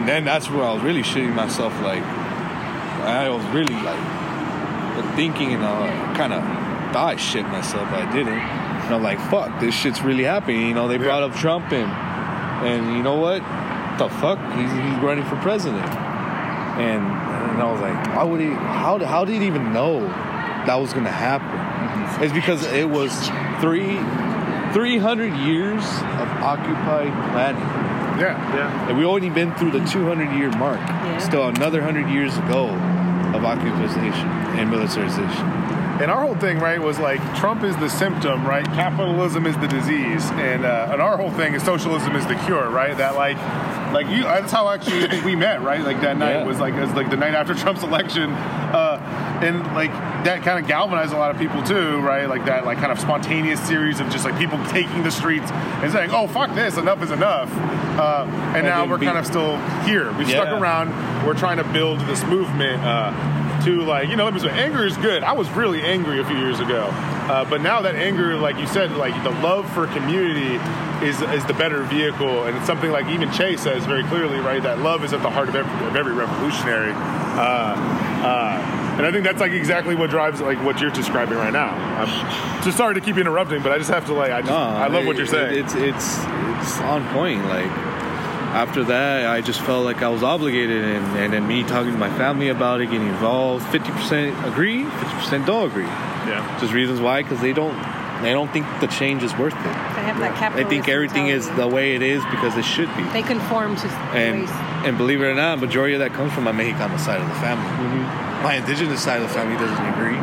and 0.05 0.11
then 0.11 0.23
that's 0.23 0.51
where 0.51 0.63
I 0.63 0.71
was 0.71 0.83
really 0.83 1.01
shitting 1.01 1.33
myself. 1.33 1.73
Like, 1.81 2.03
I 2.03 3.27
was 3.27 3.43
really 3.45 3.73
like 3.73 5.15
thinking, 5.15 5.51
and 5.51 5.65
I 5.65 6.13
kind 6.15 6.31
of 6.31 6.43
thought 6.93 7.13
I 7.13 7.15
shit 7.15 7.43
myself, 7.47 7.89
but 7.89 8.03
I 8.03 8.11
didn't. 8.13 8.37
And 8.37 8.93
I'm 8.93 9.01
like, 9.01 9.19
fuck, 9.31 9.59
this 9.59 9.73
shit's 9.73 10.03
really 10.03 10.23
happening. 10.23 10.67
You 10.67 10.75
know, 10.75 10.87
they 10.87 10.97
brought 10.97 11.23
up 11.23 11.33
Trump, 11.33 11.71
and 11.71 11.89
and 12.67 12.95
you 12.95 13.01
know 13.01 13.15
what? 13.15 13.39
The 13.97 14.07
fuck, 14.21 14.37
he's, 14.53 14.69
he's 14.69 15.01
running 15.01 15.25
for 15.25 15.37
president. 15.37 15.83
And, 15.83 17.01
and 17.01 17.59
I 17.59 17.71
was 17.71 17.81
like, 17.81 18.15
why 18.15 18.23
would 18.25 18.41
he? 18.41 18.51
How 18.51 19.03
how 19.03 19.25
did 19.25 19.41
he 19.41 19.47
even 19.47 19.73
know 19.73 20.01
that 20.01 20.75
was 20.75 20.93
gonna 20.93 21.09
happen? 21.09 21.47
Mm-hmm. 21.47 22.23
It's 22.25 22.33
because 22.33 22.63
it 22.71 22.87
was 22.87 23.11
three. 23.59 23.97
300 24.75 25.33
years 25.37 25.81
of 25.85 26.27
occupied 26.43 27.13
planning. 27.31 27.84
Yeah, 28.19 28.55
yeah. 28.55 28.89
And 28.89 28.97
we 28.97 29.05
only 29.05 29.29
been 29.29 29.53
through 29.55 29.71
the 29.71 29.83
200 29.85 30.31
year 30.37 30.49
mark. 30.51 30.79
Yeah. 30.79 31.17
Still 31.19 31.47
another 31.47 31.81
100 31.81 32.09
years 32.09 32.37
ago 32.37 32.69
of 33.35 33.43
occupation 33.43 33.99
and 34.59 34.69
militarization. 34.69 35.47
And 36.01 36.11
our 36.11 36.21
whole 36.25 36.35
thing, 36.35 36.59
right, 36.59 36.81
was 36.81 36.99
like 36.99 37.21
Trump 37.37 37.63
is 37.63 37.75
the 37.77 37.89
symptom, 37.89 38.45
right? 38.45 38.65
Capitalism 38.65 39.45
is 39.45 39.55
the 39.59 39.67
disease, 39.67 40.29
and 40.31 40.65
uh, 40.65 40.89
and 40.91 41.01
our 41.01 41.15
whole 41.17 41.31
thing 41.31 41.53
is 41.53 41.63
socialism 41.63 42.17
is 42.17 42.25
the 42.27 42.35
cure, 42.45 42.69
right? 42.69 42.97
That 42.97 43.15
like, 43.15 43.37
like 43.93 44.07
you, 44.07 44.23
that's 44.23 44.51
how 44.51 44.67
actually 44.69 45.21
we 45.21 45.37
met, 45.37 45.61
right? 45.61 45.79
Like 45.81 46.01
that 46.01 46.17
night 46.17 46.33
Yeah. 46.39 46.43
was 46.45 46.59
like 46.59 46.73
as 46.73 46.91
like 46.93 47.09
the 47.09 47.15
night 47.15 47.33
after 47.33 47.53
Trump's 47.61 47.83
election, 47.83 48.29
uh, 48.31 48.99
and 49.45 49.63
like 49.75 49.91
that 50.25 50.41
kind 50.43 50.59
of 50.59 50.67
galvanized 50.67 51.13
a 51.13 51.17
lot 51.17 51.31
of 51.31 51.37
people 51.37 51.61
too, 51.63 51.99
right? 51.99 52.27
Like 52.27 52.45
that 52.45 52.65
like 52.65 52.79
kind 52.79 52.91
of 52.91 52.99
spontaneous 52.99 53.59
series 53.65 53.99
of 53.99 54.09
just 54.09 54.25
like 54.25 54.37
people 54.37 54.63
taking 54.65 55.03
the 55.03 55.11
streets 55.11 55.49
and 55.51 55.91
saying, 55.91 56.09
oh 56.11 56.27
fuck 56.27 56.53
this, 56.55 56.77
enough 56.77 57.01
is 57.03 57.11
enough, 57.11 57.49
uh, 57.99 58.25
and, 58.27 58.57
And 58.57 58.65
now 58.67 58.85
we're 58.85 58.97
be- 58.97 59.05
kind 59.05 59.17
of 59.17 59.25
still 59.25 59.57
here. 59.83 60.11
We 60.13 60.25
stuck 60.25 60.47
Yeah. 60.47 60.59
around. 60.59 60.89
We're 61.25 61.35
trying 61.35 61.57
to 61.57 61.63
build 61.65 61.99
this 62.01 62.23
movement. 62.25 62.81
Uh, 62.83 63.41
to 63.63 63.81
like 63.83 64.09
you 64.09 64.15
know 64.17 64.25
let 64.25 64.33
me 64.33 64.39
say 64.39 64.49
anger 64.49 64.85
is 64.85 64.95
good 64.97 65.23
i 65.23 65.31
was 65.31 65.49
really 65.51 65.81
angry 65.81 66.19
a 66.19 66.25
few 66.25 66.37
years 66.37 66.59
ago 66.59 66.87
uh, 66.91 67.43
but 67.49 67.61
now 67.61 67.81
that 67.81 67.95
anger 67.95 68.35
like 68.35 68.57
you 68.57 68.67
said 68.67 68.91
like 68.91 69.13
the 69.23 69.29
love 69.41 69.67
for 69.73 69.87
community 69.87 70.55
is 71.03 71.19
is 71.33 71.43
the 71.45 71.53
better 71.53 71.81
vehicle 71.83 72.43
and 72.43 72.55
it's 72.57 72.65
something 72.67 72.91
like 72.91 73.07
even 73.07 73.31
Che 73.31 73.55
says 73.55 73.83
very 73.85 74.03
clearly 74.03 74.39
right 74.39 74.61
that 74.61 74.79
love 74.79 75.03
is 75.05 75.13
at 75.13 75.21
the 75.23 75.29
heart 75.31 75.47
of 75.49 75.55
every, 75.55 75.87
of 75.87 75.95
every 75.95 76.13
revolutionary 76.13 76.91
uh, 76.93 77.75
uh, 78.23 78.84
and 78.97 79.05
i 79.05 79.11
think 79.11 79.23
that's 79.23 79.39
like 79.39 79.51
exactly 79.51 79.95
what 79.95 80.09
drives 80.09 80.41
like 80.41 80.61
what 80.63 80.79
you're 80.81 80.91
describing 80.91 81.37
right 81.37 81.53
now 81.53 81.69
i'm 81.99 82.63
just 82.63 82.77
sorry 82.77 82.93
to 82.93 83.01
keep 83.01 83.17
interrupting 83.17 83.61
but 83.61 83.71
i 83.71 83.77
just 83.77 83.89
have 83.89 84.05
to 84.05 84.13
like 84.13 84.31
i 84.31 84.41
just 84.41 84.51
i 84.51 84.87
love 84.87 85.05
what 85.05 85.17
you're 85.17 85.25
saying 85.27 85.57
It's 85.63 85.73
it's 85.75 86.17
it's 86.65 86.79
on 86.81 87.07
point. 87.13 87.43
Like 87.45 87.69
after 88.55 88.83
that, 88.85 89.27
I 89.27 89.41
just 89.41 89.61
felt 89.61 89.83
like 89.85 90.01
I 90.01 90.07
was 90.07 90.23
obligated, 90.23 90.83
and, 90.83 91.05
and 91.17 91.33
then 91.33 91.45
me 91.47 91.63
talking 91.63 91.91
to 91.91 91.97
my 91.97 92.09
family 92.17 92.47
about 92.47 92.81
it, 92.81 92.87
getting 92.87 93.07
involved. 93.07 93.65
Fifty 93.67 93.91
percent 93.91 94.33
agree, 94.47 94.83
fifty 94.85 95.15
percent 95.15 95.45
don't 95.45 95.69
agree. 95.69 95.83
Yeah. 95.83 96.57
Just 96.59 96.73
reasons 96.73 96.99
why, 97.01 97.21
because 97.21 97.41
they 97.41 97.53
don't 97.53 97.75
they 98.25 98.33
don't 98.33 98.51
think 98.51 98.65
the 98.81 98.87
change 98.87 99.23
is 99.23 99.31
worth 99.37 99.53
it. 99.53 99.63
They 99.63 99.69
have 99.71 100.19
that 100.19 100.33
They 100.33 100.39
capitalist 100.39 100.69
think 100.69 100.87
everything 100.89 101.27
is 101.27 101.49
the 101.51 101.67
way 101.67 101.95
it 101.95 102.01
is 102.01 102.23
because 102.25 102.57
it 102.57 102.65
should 102.65 102.89
be. 102.97 103.03
They 103.13 103.21
conform 103.21 103.75
to 103.75 103.87
the 103.87 103.93
And 104.17 104.41
ways. 104.41 104.49
and 104.85 104.97
believe 104.97 105.21
it 105.21 105.25
or 105.25 105.35
not, 105.35 105.59
majority 105.59 105.93
of 105.93 105.99
that 105.99 106.13
comes 106.13 106.33
from 106.33 106.43
my 106.45 106.51
Mexicano 106.51 106.99
side 106.99 107.21
of 107.21 107.27
the 107.27 107.35
family. 107.35 107.65
Mm-hmm. 107.69 108.43
My 108.43 108.55
indigenous 108.55 109.01
side 109.03 109.21
of 109.21 109.27
the 109.27 109.33
family 109.33 109.55
doesn't 109.57 109.85
agree, 109.93 110.17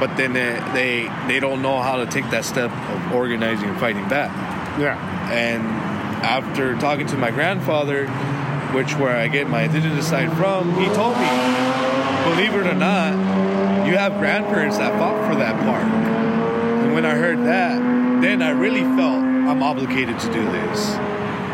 but 0.00 0.16
then 0.16 0.32
they, 0.32 0.58
they 0.72 1.08
they 1.28 1.40
don't 1.40 1.62
know 1.62 1.80
how 1.80 1.96
to 1.96 2.06
take 2.06 2.28
that 2.30 2.44
step 2.44 2.70
of 2.72 3.12
organizing 3.14 3.68
and 3.68 3.78
fighting 3.78 4.08
back. 4.08 4.30
Yeah. 4.78 4.96
And 5.30 5.62
after 6.24 6.76
talking 6.78 7.06
to 7.08 7.16
my 7.16 7.30
grandfather, 7.30 8.06
which 8.74 8.94
where 8.96 9.16
I 9.16 9.28
get 9.28 9.48
my 9.48 9.62
indigenous 9.62 10.08
side 10.08 10.32
from, 10.36 10.74
he 10.80 10.86
told 10.94 11.16
me, 11.16 11.28
believe 12.30 12.54
it 12.54 12.66
or 12.66 12.74
not, 12.74 13.12
you 13.86 13.96
have 13.96 14.18
grandparents 14.18 14.78
that 14.78 14.98
fought 14.98 15.30
for 15.30 15.38
that 15.38 15.54
park. 15.64 16.17
And 16.88 16.94
when 16.94 17.04
I 17.04 17.16
heard 17.16 17.40
that, 17.40 18.22
then 18.22 18.40
I 18.40 18.48
really 18.48 18.80
felt 18.80 19.22
I'm 19.22 19.62
obligated 19.62 20.18
to 20.20 20.32
do 20.32 20.42
this. 20.42 20.96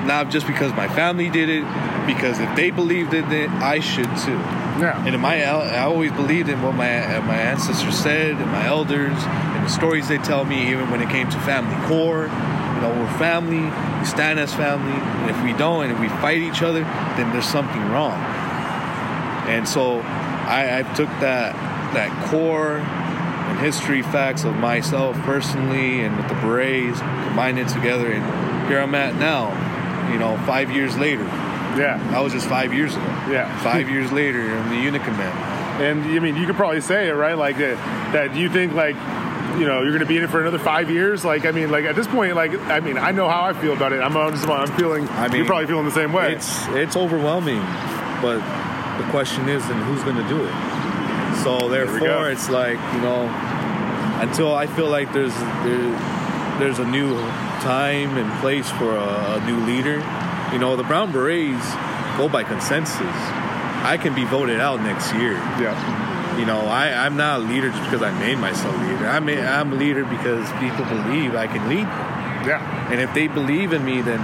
Not 0.07 0.31
just 0.31 0.47
because 0.47 0.73
my 0.75 0.87
family 0.87 1.29
did 1.29 1.49
it, 1.49 1.65
because 2.07 2.39
if 2.39 2.55
they 2.55 2.71
believed 2.71 3.13
in 3.15 3.33
it, 3.33 3.51
I 3.51 3.81
should 3.81 4.17
too. 4.19 4.39
Yeah. 4.79 5.05
And 5.05 5.13
in 5.13 5.21
my, 5.21 5.43
I 5.43 5.81
always 5.81 6.13
believed 6.13 6.49
in 6.49 6.63
what 6.63 6.77
my 6.77 7.17
uh, 7.17 7.21
my 7.23 7.35
ancestors 7.35 7.99
said, 7.99 8.37
and 8.37 8.47
my 8.47 8.65
elders, 8.67 9.19
and 9.25 9.67
the 9.67 9.69
stories 9.69 10.07
they 10.07 10.19
tell 10.19 10.45
me. 10.45 10.71
Even 10.71 10.89
when 10.89 11.03
it 11.03 11.09
came 11.09 11.29
to 11.29 11.41
family 11.41 11.75
core, 11.89 12.27
you 12.27 12.81
know, 12.81 12.95
we're 12.97 13.19
family. 13.19 13.63
We 13.99 14.07
stand 14.07 14.39
as 14.39 14.55
family, 14.55 14.93
and 14.93 15.31
if 15.31 15.43
we 15.43 15.53
don't, 15.55 15.83
and 15.83 15.93
if 15.93 15.99
we 15.99 16.09
fight 16.21 16.39
each 16.39 16.63
other, 16.63 16.83
then 17.17 17.33
there's 17.33 17.49
something 17.49 17.83
wrong. 17.91 18.21
And 19.49 19.69
so, 19.69 19.99
I, 20.47 20.79
I 20.79 20.83
took 20.95 21.09
that 21.19 21.57
that 21.95 22.31
core 22.31 22.79
and 23.47 23.59
history 23.59 24.03
facts 24.03 24.45
of 24.45 24.57
myself 24.57 25.17
personally 25.19 26.01
and 26.01 26.17
with 26.17 26.29
the 26.29 26.35
berets, 26.35 26.99
combined 27.01 27.59
it 27.59 27.69
together, 27.69 28.11
and 28.11 28.69
here 28.69 28.81
I'm 28.81 28.95
at 28.95 29.15
now. 29.17 29.53
You 30.13 30.19
know, 30.19 30.37
five 30.47 30.71
years 30.71 30.97
later. 30.97 31.25
Yeah. 31.77 31.99
That 32.11 32.21
was 32.21 32.33
just 32.33 32.47
five 32.47 32.73
years 32.73 32.95
ago. 32.95 33.05
Yeah. 33.29 33.49
Five 33.63 33.89
years 33.89 34.13
later, 34.13 34.41
I'm 34.57 34.69
the 34.71 34.77
unit 34.77 35.03
command. 35.03 35.83
And 35.83 36.05
I 36.05 36.21
mean, 36.21 36.37
you 36.37 36.47
could 36.47 36.57
probably 36.57 36.81
say 36.81 37.09
it, 37.09 37.13
right? 37.13 37.37
Like 37.37 37.59
that. 37.59 38.13
That 38.13 38.37
you 38.37 38.49
think 38.49 38.75
like, 38.75 38.95
you 39.59 39.67
know, 39.67 39.83
you're 39.83 39.91
going 39.91 40.01
to 40.01 40.07
be 40.07 40.17
in 40.17 40.23
it 40.23 40.31
for 40.31 40.41
another 40.41 40.59
five 40.59 40.89
years. 40.89 41.25
Like, 41.25 41.47
I 41.47 41.51
mean, 41.51 41.71
like 41.71 41.85
at 41.85 41.97
this 41.97 42.07
point, 42.07 42.37
like, 42.37 42.55
I 42.69 42.79
mean, 42.81 42.97
I 42.97 43.11
know 43.11 43.29
how 43.29 43.43
I 43.43 43.55
feel 43.55 43.73
about 43.73 43.93
it. 43.93 44.01
I'm 44.01 44.17
I'm 44.17 44.33
just 44.33 44.47
I'm 44.47 44.71
feeling. 44.77 45.09
I 45.09 45.27
mean, 45.27 45.39
you're 45.39 45.47
probably 45.47 45.67
feeling 45.67 45.85
the 45.85 45.91
same 45.91 46.13
way. 46.13 46.35
It's 46.35 46.69
it's 46.69 46.97
overwhelming, 46.97 47.61
but 48.23 48.39
the 48.99 49.11
question 49.11 49.49
is, 49.49 49.67
then 49.67 49.83
who's 49.83 50.03
going 50.05 50.17
to 50.17 50.29
do 50.29 50.45
it? 50.45 50.53
So 51.43 51.69
therefore, 51.69 52.31
it's 52.31 52.49
like 52.49 52.79
you 52.95 53.01
know, 53.01 53.29
until 54.21 54.55
I 54.55 54.67
feel 54.67 54.89
like 54.89 55.13
there's 55.13 55.35
there, 55.35 56.59
there's 56.59 56.79
a 56.79 56.87
new 56.87 57.17
time 57.61 58.17
and 58.17 58.41
place 58.41 58.71
for 58.71 58.97
a, 58.97 59.37
a 59.37 59.47
new 59.47 59.59
leader. 59.67 59.97
You 60.53 60.59
know, 60.59 60.77
the 60.77 60.85
Brown 60.85 61.13
Berets 61.13 61.75
go 62.17 62.29
by 62.29 62.45
consensus. 62.45 63.01
I 63.85 63.99
can 64.01 64.15
be 64.15 64.25
voted 64.25 64.61
out 64.61 64.81
next 64.81 65.13
year. 65.15 65.35
Yeah. 65.61 66.39
You 66.39 66.47
know, 66.47 66.61
I, 66.67 67.07
I'm 67.07 67.17
not 67.17 67.41
a 67.41 67.43
leader 67.45 67.71
just 67.71 67.83
because 67.85 68.03
I 68.03 68.11
made 68.19 68.39
myself 68.39 68.77
leader. 68.81 69.07
I'm 69.07 69.29
a, 69.29 69.41
I'm 69.41 69.73
a 69.73 69.77
leader 69.77 70.05
because 70.05 70.51
people 70.59 70.85
believe 70.87 71.35
I 71.35 71.47
can 71.47 71.69
lead. 71.69 71.87
Yeah. 72.47 72.91
And 72.91 73.01
if 73.01 73.13
they 73.15 73.29
believe 73.29 73.73
in 73.73 73.85
me, 73.85 74.01
then 74.01 74.21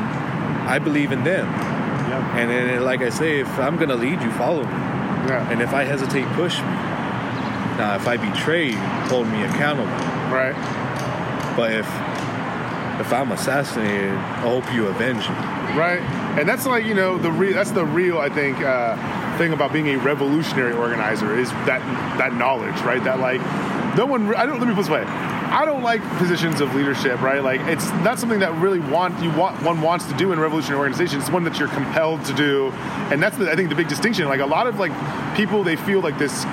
I 0.66 0.78
believe 0.78 1.12
in 1.12 1.24
them. 1.24 1.46
Yeah. 1.46 2.36
And 2.36 2.50
then, 2.50 2.84
like 2.84 3.02
I 3.02 3.10
say, 3.10 3.40
if 3.40 3.48
I'm 3.58 3.76
gonna 3.76 3.96
lead 3.96 4.22
you, 4.22 4.30
follow 4.32 4.62
me. 4.62 4.70
Yeah. 5.28 5.50
And 5.50 5.62
if 5.62 5.72
I 5.72 5.84
hesitate, 5.84 6.26
push 6.34 6.58
me. 6.58 6.89
Now, 7.80 7.96
if 7.96 8.06
I 8.06 8.18
betray 8.18 8.70
you, 8.72 8.76
hold 9.08 9.26
me 9.28 9.42
accountable. 9.42 9.88
Right. 10.28 10.54
But 11.56 11.72
if 11.72 11.86
if 13.00 13.10
I'm 13.14 13.32
assassinated, 13.32 14.10
I 14.12 14.40
hope 14.42 14.70
you 14.74 14.86
avenge 14.88 15.26
me. 15.26 15.34
right? 15.74 16.00
And 16.38 16.46
that's 16.46 16.66
like 16.66 16.84
you 16.84 16.92
know 16.92 17.16
the 17.16 17.30
re- 17.32 17.54
that's 17.54 17.70
the 17.70 17.84
real 17.86 18.18
I 18.18 18.28
think 18.28 18.60
uh, 18.60 19.38
thing 19.38 19.54
about 19.54 19.72
being 19.72 19.88
a 19.88 19.96
revolutionary 19.96 20.74
organizer 20.74 21.38
is 21.38 21.48
that 21.64 21.80
that 22.18 22.34
knowledge, 22.34 22.78
right? 22.82 23.02
That 23.02 23.18
like 23.18 23.40
no 23.96 24.04
one 24.04 24.34
I 24.34 24.44
don't 24.44 24.58
let 24.60 24.68
me 24.68 24.74
put 24.74 24.82
this 24.82 24.90
way. 24.90 25.04
I 25.52 25.64
don't 25.64 25.82
like 25.82 26.00
positions 26.18 26.60
of 26.60 26.72
leadership, 26.76 27.20
right? 27.22 27.42
Like 27.42 27.60
it's 27.62 27.90
not 28.04 28.20
something 28.20 28.38
that 28.40 28.54
really 28.56 28.78
want 28.78 29.20
you 29.22 29.30
want 29.32 29.60
one 29.62 29.80
wants 29.80 30.04
to 30.06 30.16
do 30.16 30.32
in 30.32 30.38
revolutionary 30.38 30.78
organization. 30.80 31.18
It's 31.18 31.30
one 31.30 31.42
that 31.44 31.58
you're 31.58 31.68
compelled 31.68 32.24
to 32.26 32.34
do, 32.34 32.70
and 33.10 33.20
that's 33.22 33.36
the, 33.38 33.50
I 33.50 33.56
think 33.56 33.68
the 33.70 33.74
big 33.74 33.88
distinction. 33.88 34.26
Like 34.26 34.40
a 34.40 34.46
lot 34.46 34.66
of 34.68 34.78
like 34.78 34.92
people, 35.36 35.64
they 35.64 35.76
feel 35.76 36.00
like 36.00 36.18
this 36.18 36.44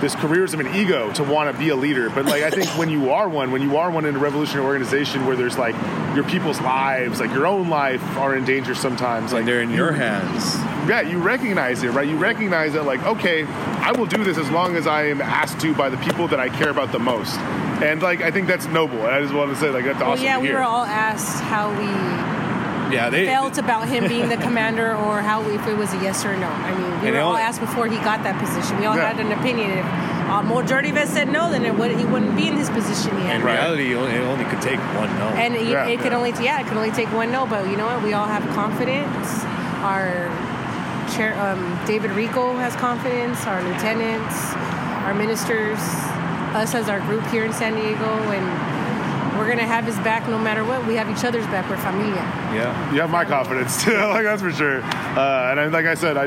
this 0.00 0.14
careers 0.16 0.52
of 0.54 0.60
an 0.60 0.74
ego 0.74 1.12
to 1.12 1.24
want 1.24 1.52
to 1.52 1.58
be 1.58 1.68
a 1.70 1.76
leader. 1.76 2.10
But 2.10 2.26
like 2.26 2.42
I 2.42 2.50
think 2.50 2.68
when 2.78 2.88
you 2.88 3.10
are 3.10 3.28
one, 3.28 3.50
when 3.50 3.62
you 3.62 3.76
are 3.76 3.90
one 3.90 4.04
in 4.04 4.16
a 4.16 4.18
revolutionary 4.18 4.66
organization 4.66 5.26
where 5.26 5.36
there's 5.36 5.56
like 5.58 5.74
your 6.14 6.24
people's 6.24 6.60
lives, 6.60 7.20
like 7.20 7.32
your 7.32 7.46
own 7.46 7.68
life, 7.68 8.02
are 8.16 8.36
in 8.36 8.44
danger 8.44 8.74
sometimes. 8.74 9.32
Like 9.32 9.44
they're 9.46 9.62
in 9.62 9.70
your 9.70 9.92
hands. 9.92 10.56
Yeah, 10.88 11.00
you 11.00 11.18
recognize 11.18 11.82
it, 11.82 11.90
right? 11.90 12.06
You 12.06 12.16
recognize 12.18 12.74
that, 12.74 12.84
like, 12.84 13.02
okay, 13.04 13.44
I 13.44 13.92
will 13.92 14.04
do 14.06 14.22
this 14.22 14.36
as 14.36 14.50
long 14.50 14.76
as 14.76 14.86
I 14.86 15.04
am 15.04 15.22
asked 15.22 15.58
to 15.60 15.74
by 15.74 15.88
the 15.88 15.96
people 15.98 16.28
that 16.28 16.38
I 16.38 16.50
care 16.50 16.68
about 16.68 16.92
the 16.92 16.98
most. 16.98 17.38
And 17.82 18.02
like 18.02 18.20
I 18.20 18.30
think 18.30 18.46
that's 18.46 18.66
noble. 18.66 18.98
And 18.98 19.08
I 19.14 19.20
just 19.22 19.32
want 19.34 19.50
to 19.50 19.56
say 19.56 19.70
like 19.70 19.84
that's 19.84 19.98
Well, 20.00 20.10
awesome. 20.12 20.24
yeah, 20.24 20.36
to 20.36 20.42
we 20.42 20.52
were 20.52 20.62
all 20.62 20.84
asked 20.84 21.42
how 21.44 21.70
we 21.70 22.33
Yeah, 22.94 23.10
they 23.10 23.26
felt 23.26 23.58
about 23.58 23.88
him 23.88 24.06
being 24.08 24.28
the 24.28 24.36
commander 24.36 24.94
or 24.94 25.20
how 25.20 25.42
if 25.50 25.66
it 25.66 25.76
was 25.76 25.92
a 25.92 25.96
yes 25.98 26.24
or 26.24 26.36
no. 26.36 26.48
I 26.48 26.70
mean, 26.78 27.00
we 27.02 27.10
were 27.10 27.20
all 27.20 27.32
all- 27.32 27.36
asked 27.36 27.60
before 27.60 27.86
he 27.88 27.96
got 27.98 28.22
that 28.22 28.38
position. 28.38 28.78
We 28.78 28.86
all 28.86 28.96
Yeah. 28.96 29.12
had 29.12 29.20
an 29.20 29.32
opinion. 29.32 29.70
If 29.72 29.86
a 30.30 30.42
majority 30.42 30.90
of 30.90 30.96
us 30.96 31.10
said 31.10 31.28
no, 31.28 31.50
then 31.50 31.64
it 31.64 31.74
would, 31.74 31.90
he 31.92 32.04
wouldn't 32.04 32.36
be 32.36 32.46
in 32.48 32.56
his 32.56 32.70
position 32.70 33.12
yet. 33.22 33.36
In 33.36 33.42
reality, 33.44 33.92
it 33.92 33.96
only, 33.96 34.12
it 34.12 34.20
only 34.22 34.44
could 34.44 34.62
take 34.62 34.80
one 35.00 35.10
no. 35.18 35.26
And 35.36 35.54
it, 35.54 35.66
it 35.92 36.00
could 36.00 36.12
only, 36.12 36.32
yeah, 36.42 36.60
it 36.60 36.66
could 36.66 36.76
only 36.76 36.92
take 36.92 37.08
one 37.12 37.30
no. 37.30 37.46
But 37.46 37.68
you 37.68 37.76
know 37.76 37.86
what? 37.86 38.02
We 38.02 38.12
all 38.14 38.26
have 38.26 38.42
confidence. 38.54 39.26
Our 39.82 40.30
chair, 41.14 41.34
um, 41.44 41.60
David 41.86 42.10
Rico 42.12 42.56
has 42.56 42.74
confidence. 42.76 43.46
Our 43.46 43.62
lieutenants, 43.62 44.54
our 45.04 45.14
ministers, 45.14 45.78
us 46.56 46.74
as 46.74 46.88
our 46.88 47.00
group 47.00 47.24
here 47.26 47.44
in 47.44 47.52
San 47.52 47.74
Diego, 47.74 48.10
and 48.30 48.46
we're 49.36 49.48
gonna 49.48 49.66
have 49.66 49.84
his 49.84 49.96
back 49.98 50.28
no 50.28 50.38
matter 50.38 50.64
what. 50.64 50.86
We 50.86 50.94
have 50.94 51.08
each 51.10 51.24
other's 51.24 51.46
back. 51.46 51.68
We're 51.68 51.76
familia. 51.76 52.14
Yeah. 52.54 52.92
You 52.92 53.00
have 53.00 53.10
my 53.10 53.24
confidence 53.24 53.82
too. 53.84 53.96
like 53.96 54.24
that's 54.24 54.42
for 54.42 54.52
sure. 54.52 54.80
Uh, 54.82 55.50
and 55.50 55.60
I, 55.60 55.66
like 55.66 55.86
I 55.86 55.94
said, 55.94 56.16
I 56.16 56.26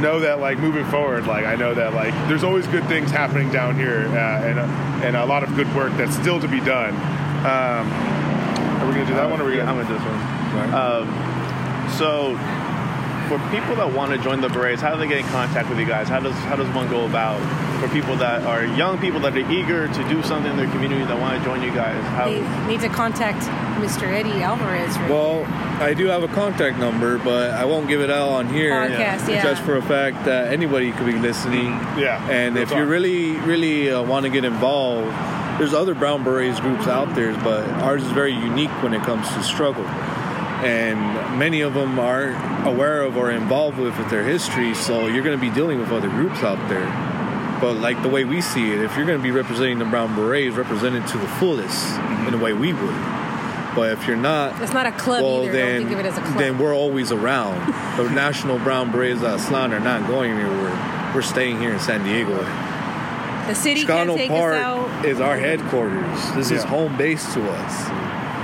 know 0.00 0.20
that 0.20 0.40
like 0.40 0.58
moving 0.58 0.84
forward, 0.86 1.26
like 1.26 1.44
I 1.44 1.54
know 1.56 1.74
that 1.74 1.94
like 1.94 2.12
there's 2.28 2.44
always 2.44 2.66
good 2.66 2.84
things 2.86 3.10
happening 3.10 3.50
down 3.50 3.76
here, 3.76 4.06
uh, 4.08 4.44
and 4.46 4.58
uh, 4.58 4.62
and 5.04 5.16
a 5.16 5.24
lot 5.26 5.42
of 5.42 5.54
good 5.56 5.72
work 5.74 5.92
that's 5.96 6.14
still 6.16 6.40
to 6.40 6.48
be 6.48 6.60
done. 6.60 6.94
Um, 7.46 7.90
are 8.80 8.86
we 8.86 8.92
gonna 8.94 9.06
do 9.06 9.14
that 9.14 9.30
one? 9.30 9.40
Or 9.40 9.44
are 9.44 9.46
we 9.46 9.56
gonna? 9.56 9.70
I'm 9.70 9.76
gonna 9.76 9.88
do 9.88 9.94
this 9.94 10.04
one. 10.04 10.74
Um, 10.74 11.88
so 11.96 12.36
for 13.28 13.38
people 13.50 13.76
that 13.76 13.92
want 13.92 14.12
to 14.12 14.18
join 14.18 14.40
the 14.40 14.48
Berets, 14.48 14.80
how 14.80 14.94
do 14.94 15.00
they 15.00 15.08
get 15.08 15.18
in 15.18 15.26
contact 15.26 15.68
with 15.68 15.78
you 15.78 15.86
guys? 15.86 16.08
How 16.08 16.20
does 16.20 16.34
how 16.46 16.56
does 16.56 16.68
one 16.74 16.88
go 16.88 17.06
about 17.06 17.40
for 17.80 17.88
people 17.88 18.16
that 18.16 18.42
are 18.44 18.64
young 18.64 18.98
people 18.98 19.20
that 19.20 19.36
are 19.36 19.52
eager 19.52 19.88
to 19.88 20.08
do 20.08 20.22
something 20.22 20.50
in 20.50 20.56
their 20.56 20.70
community 20.70 21.04
that 21.04 21.18
want 21.18 21.38
to 21.38 21.44
join 21.44 21.62
you 21.62 21.72
guys? 21.72 22.02
How, 22.08 22.26
They 22.26 22.40
need 22.66 22.80
to 22.80 22.88
contact 22.88 23.42
Mr. 23.80 24.04
Eddie 24.04 24.42
Alvarez. 24.42 24.96
Right? 24.96 25.10
Well, 25.10 25.44
I 25.82 25.94
do 25.94 26.06
have 26.06 26.22
a 26.22 26.28
contact 26.28 26.78
number, 26.78 27.18
but 27.18 27.50
I 27.50 27.64
won't 27.64 27.88
give 27.88 28.00
it 28.00 28.10
out 28.10 28.28
on 28.28 28.48
here. 28.48 28.70
Podcast, 28.70 29.28
yeah. 29.28 29.42
Just 29.42 29.62
for 29.62 29.76
a 29.76 29.82
fact 29.82 30.24
that 30.24 30.52
anybody 30.52 30.92
could 30.92 31.06
be 31.06 31.18
listening. 31.18 31.66
Yeah. 31.98 32.26
And 32.30 32.56
if 32.56 32.70
talk. 32.70 32.78
you 32.78 32.84
really, 32.84 33.32
really 33.36 33.90
uh, 33.90 34.02
want 34.02 34.24
to 34.24 34.30
get 34.30 34.44
involved, 34.44 35.10
there's 35.58 35.74
other 35.74 35.94
Brown 35.94 36.22
Berets 36.22 36.60
groups 36.60 36.86
out 36.86 37.14
there, 37.14 37.32
but 37.42 37.68
ours 37.82 38.02
is 38.02 38.12
very 38.12 38.32
unique 38.32 38.70
when 38.82 38.94
it 38.94 39.02
comes 39.02 39.28
to 39.30 39.42
struggle. 39.42 39.84
And 40.66 41.38
many 41.38 41.60
of 41.60 41.74
them 41.74 41.98
aren't 41.98 42.66
aware 42.66 43.02
of 43.02 43.16
or 43.16 43.30
involved 43.30 43.78
with, 43.78 43.96
with 43.98 44.10
their 44.10 44.24
history, 44.24 44.74
so 44.74 45.06
you're 45.06 45.22
going 45.24 45.38
to 45.38 45.40
be 45.40 45.50
dealing 45.54 45.78
with 45.78 45.90
other 45.92 46.08
groups 46.08 46.42
out 46.42 46.58
there. 46.68 46.86
But 47.60 47.74
like 47.74 48.02
the 48.02 48.08
way 48.08 48.24
we 48.24 48.40
see 48.40 48.72
it, 48.72 48.80
if 48.82 48.96
you're 48.96 49.06
going 49.06 49.18
to 49.18 49.22
be 49.22 49.30
representing 49.30 49.78
the 49.78 49.84
Brown 49.86 50.14
Berets, 50.14 50.56
represent 50.56 50.94
it 50.96 51.06
to 51.08 51.18
the 51.18 51.28
fullest 51.28 51.96
in 52.26 52.32
the 52.32 52.38
way 52.38 52.52
we 52.52 52.72
would. 52.72 52.94
But 53.74 53.92
if 53.92 54.06
you're 54.06 54.16
not, 54.16 54.60
It's 54.62 54.72
not 54.72 54.86
a 54.86 54.92
club 54.92 55.22
well, 55.22 55.42
either. 55.42 55.52
then, 55.52 55.68
Don't 55.80 55.88
think 55.88 55.92
of 55.92 55.98
it 56.04 56.06
as 56.08 56.18
a 56.18 56.22
club. 56.22 56.38
then 56.38 56.58
we're 56.58 56.74
always 56.74 57.12
around. 57.12 57.72
the 57.98 58.08
National 58.14 58.58
Brown 58.58 58.90
Berets 58.90 59.22
of 59.22 59.38
Aztlan 59.40 59.70
are 59.72 59.80
not 59.80 60.06
going 60.06 60.32
anywhere. 60.32 61.12
We're 61.14 61.22
staying 61.22 61.60
here 61.60 61.72
in 61.72 61.80
San 61.80 62.02
Diego. 62.04 62.36
the 63.46 63.54
city 63.54 63.84
can 63.84 64.08
Chicano 64.08 64.16
take 64.16 64.30
Park 64.30 64.54
us 64.54 64.60
out. 64.62 65.04
is 65.06 65.20
our 65.20 65.36
headquarters. 65.36 66.32
This 66.34 66.50
is 66.50 66.64
home 66.64 66.96
base 66.96 67.32
to 67.34 67.48
us. 67.50 67.88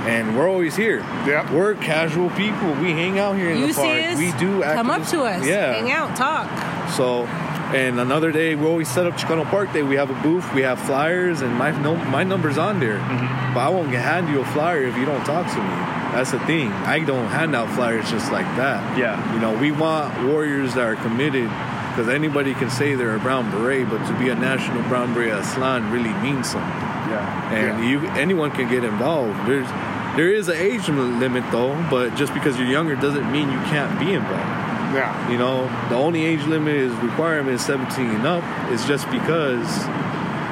And 0.05 0.37
we're 0.37 0.49
always 0.49 0.75
here. 0.75 0.99
Yeah. 1.25 1.51
We're 1.53 1.75
casual 1.75 2.29
people. 2.31 2.73
We 2.75 2.91
hang 2.91 3.19
out 3.19 3.37
here 3.37 3.49
in 3.49 3.59
You 3.59 3.67
the 3.67 3.73
park. 3.73 4.03
us? 4.03 4.17
we 4.17 4.31
do 4.33 4.61
Come 4.61 4.89
up 4.89 5.07
to 5.07 5.23
us. 5.23 5.45
Yeah. 5.45 5.73
Hang 5.73 5.91
out. 5.91 6.15
Talk. 6.17 6.89
So, 6.91 7.25
and 7.73 7.99
another 7.99 8.31
day 8.31 8.53
we 8.55 8.65
always 8.67 8.89
set 8.89 9.07
up 9.07 9.13
Chicano 9.13 9.45
Park 9.45 9.71
Day. 9.71 9.81
We 9.81 9.95
have 9.95 10.09
a 10.09 10.21
booth, 10.21 10.53
we 10.53 10.61
have 10.61 10.79
flyers, 10.79 11.41
and 11.41 11.55
my 11.55 11.71
no, 11.71 11.95
my 11.95 12.23
number's 12.23 12.57
on 12.57 12.79
there. 12.79 12.99
Mm-hmm. 12.99 13.53
But 13.53 13.61
I 13.61 13.69
won't 13.69 13.89
hand 13.89 14.27
you 14.29 14.41
a 14.41 14.45
flyer 14.45 14.83
if 14.83 14.95
you 14.97 15.05
don't 15.05 15.23
talk 15.25 15.47
to 15.47 15.57
me. 15.57 15.69
That's 16.13 16.31
the 16.31 16.39
thing. 16.41 16.71
I 16.71 16.99
don't 16.99 17.27
hand 17.27 17.55
out 17.55 17.69
flyers 17.69 18.09
just 18.11 18.31
like 18.31 18.45
that. 18.57 18.97
Yeah. 18.97 19.33
You 19.33 19.39
know, 19.39 19.57
we 19.57 19.71
want 19.71 20.27
warriors 20.27 20.75
that 20.75 20.83
are 20.83 20.95
committed. 20.95 21.49
Because 21.93 22.09
anybody 22.09 22.55
can 22.55 22.71
say 22.71 22.95
they're 22.95 23.15
a 23.15 23.19
brown 23.19 23.51
beret, 23.51 23.87
but 23.87 24.03
to 24.07 24.17
be 24.17 24.29
a 24.29 24.35
national 24.35 24.81
brown 24.89 25.13
beret 25.13 25.31
Aztlan 25.31 25.91
really 25.91 26.13
means 26.23 26.49
something. 26.49 26.71
Yeah. 27.13 27.53
And 27.53 27.87
you, 27.87 27.99
anyone 28.17 28.49
can 28.49 28.67
get 28.67 28.83
involved. 28.83 29.37
There's, 29.47 29.67
there 30.15 30.31
is 30.31 30.47
an 30.47 30.57
age 30.57 30.87
limit 30.89 31.43
though, 31.51 31.73
but 31.89 32.15
just 32.15 32.33
because 32.33 32.57
you're 32.57 32.67
younger 32.67 32.95
doesn't 32.95 33.31
mean 33.31 33.51
you 33.51 33.59
can't 33.71 33.99
be 33.99 34.13
involved. 34.13 34.61
Yeah. 34.93 35.29
You 35.31 35.37
know, 35.39 35.65
the 35.89 35.95
only 35.95 36.23
age 36.23 36.43
limit 36.45 36.75
is 36.75 36.93
requirement 36.97 37.55
is 37.55 37.65
17 37.65 38.05
and 38.11 38.27
up. 38.27 38.43
It's 38.71 38.85
just 38.87 39.09
because 39.09 39.65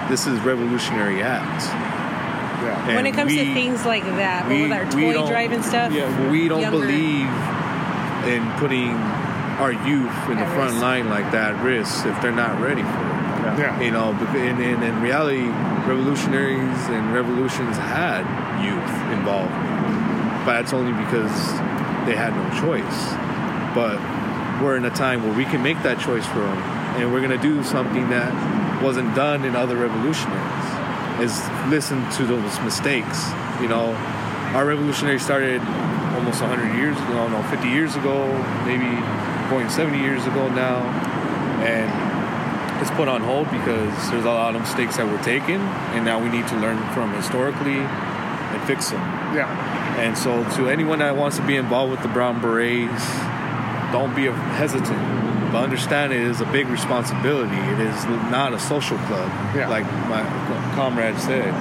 this 0.09 0.25
is 0.25 0.39
Revolutionary 0.41 1.21
Act. 1.21 1.63
Yeah. 2.63 2.95
when 2.95 3.07
it 3.07 3.13
comes 3.13 3.33
to 3.33 3.53
things 3.53 3.85
like 3.87 4.03
that, 4.03 4.47
we- 4.47 4.63
with 4.63 4.71
our 4.71 4.85
toy 4.85 5.13
don't- 5.13 5.27
driving 5.27 5.63
stuff. 5.63 5.91
Yeah, 5.91 6.05
we 6.29 6.47
don't 6.47 6.61
younger- 6.61 6.79
believe 6.79 7.27
in 8.27 8.43
putting 8.57 8.93
our 9.59 9.71
youth 9.71 10.29
in 10.29 10.37
the 10.37 10.45
front 10.53 10.71
risk. 10.71 10.81
line 10.81 11.09
like 11.09 11.31
that 11.31 11.55
at 11.55 11.63
risk 11.63 12.05
if 12.05 12.19
they're 12.21 12.31
not 12.31 12.59
ready 12.61 12.81
for 12.83 12.87
it. 12.87 13.10
Yeah. 13.41 13.81
You 13.81 13.91
know, 13.91 14.11
in, 14.35 14.61
in, 14.61 14.83
in 14.83 15.01
reality, 15.01 15.47
revolutionaries 15.87 16.77
and 16.89 17.13
revolutions 17.13 17.77
had 17.77 18.23
youth 18.63 19.17
involved. 19.17 19.51
But 20.45 20.61
that's 20.61 20.73
only 20.73 20.93
because 20.93 21.31
they 22.05 22.15
had 22.15 22.33
no 22.33 22.45
choice. 22.61 23.13
But 23.73 23.99
we're 24.61 24.77
in 24.77 24.85
a 24.85 24.89
time 24.89 25.23
where 25.23 25.33
we 25.33 25.45
can 25.45 25.61
make 25.61 25.81
that 25.83 25.99
choice 25.99 26.25
for 26.25 26.39
them. 26.39 26.57
And 26.97 27.13
we're 27.13 27.21
going 27.21 27.37
to 27.37 27.41
do 27.41 27.63
something 27.63 28.09
that 28.09 28.31
wasn't 28.83 29.15
done 29.15 29.45
in 29.45 29.55
other 29.55 29.75
revolutionaries, 29.77 31.21
is 31.21 31.33
listen 31.69 32.09
to 32.11 32.25
those 32.25 32.59
mistakes. 32.61 33.29
You 33.61 33.69
know, 33.69 33.93
our 34.53 34.65
revolutionary 34.65 35.19
started 35.19 35.61
almost 36.15 36.41
100 36.41 36.75
years 36.75 36.97
ago, 36.97 37.27
no, 37.29 37.41
50 37.43 37.69
years 37.69 37.95
ago, 37.95 38.27
maybe 38.65 38.89
going 39.49 39.69
70 39.69 39.99
years 39.99 40.25
ago 40.25 40.49
now. 40.49 40.81
And 41.63 42.10
it's 42.81 42.91
put 42.91 43.07
on 43.07 43.21
hold 43.21 43.49
because 43.51 43.93
there's 44.09 44.25
a 44.25 44.29
lot 44.29 44.55
of 44.55 44.61
mistakes 44.61 44.97
that 44.97 45.05
were 45.07 45.21
taken, 45.23 45.61
and 45.93 46.03
now 46.03 46.21
we 46.21 46.29
need 46.29 46.47
to 46.47 46.57
learn 46.57 46.77
from 46.93 47.13
historically 47.13 47.77
and 47.79 48.61
fix 48.63 48.89
them. 48.89 48.99
Yeah. 49.35 49.47
And 49.99 50.17
so, 50.17 50.43
to 50.57 50.67
anyone 50.69 50.99
that 50.99 51.15
wants 51.15 51.37
to 51.37 51.45
be 51.45 51.55
involved 51.55 51.91
with 51.91 52.01
the 52.01 52.07
Brown 52.07 52.41
Berets, 52.41 53.05
don't 53.91 54.15
be 54.15 54.25
hesitant. 54.57 55.51
But 55.51 55.63
understand 55.63 56.13
it 56.13 56.21
is 56.21 56.39
a 56.41 56.45
big 56.45 56.67
responsibility. 56.69 57.57
It 57.57 57.79
is 57.81 58.05
not 58.31 58.53
a 58.53 58.59
social 58.59 58.97
club, 58.99 59.29
Yeah. 59.55 59.67
like 59.67 59.85
my 60.07 60.23
comrade 60.75 61.19
said. 61.19 61.53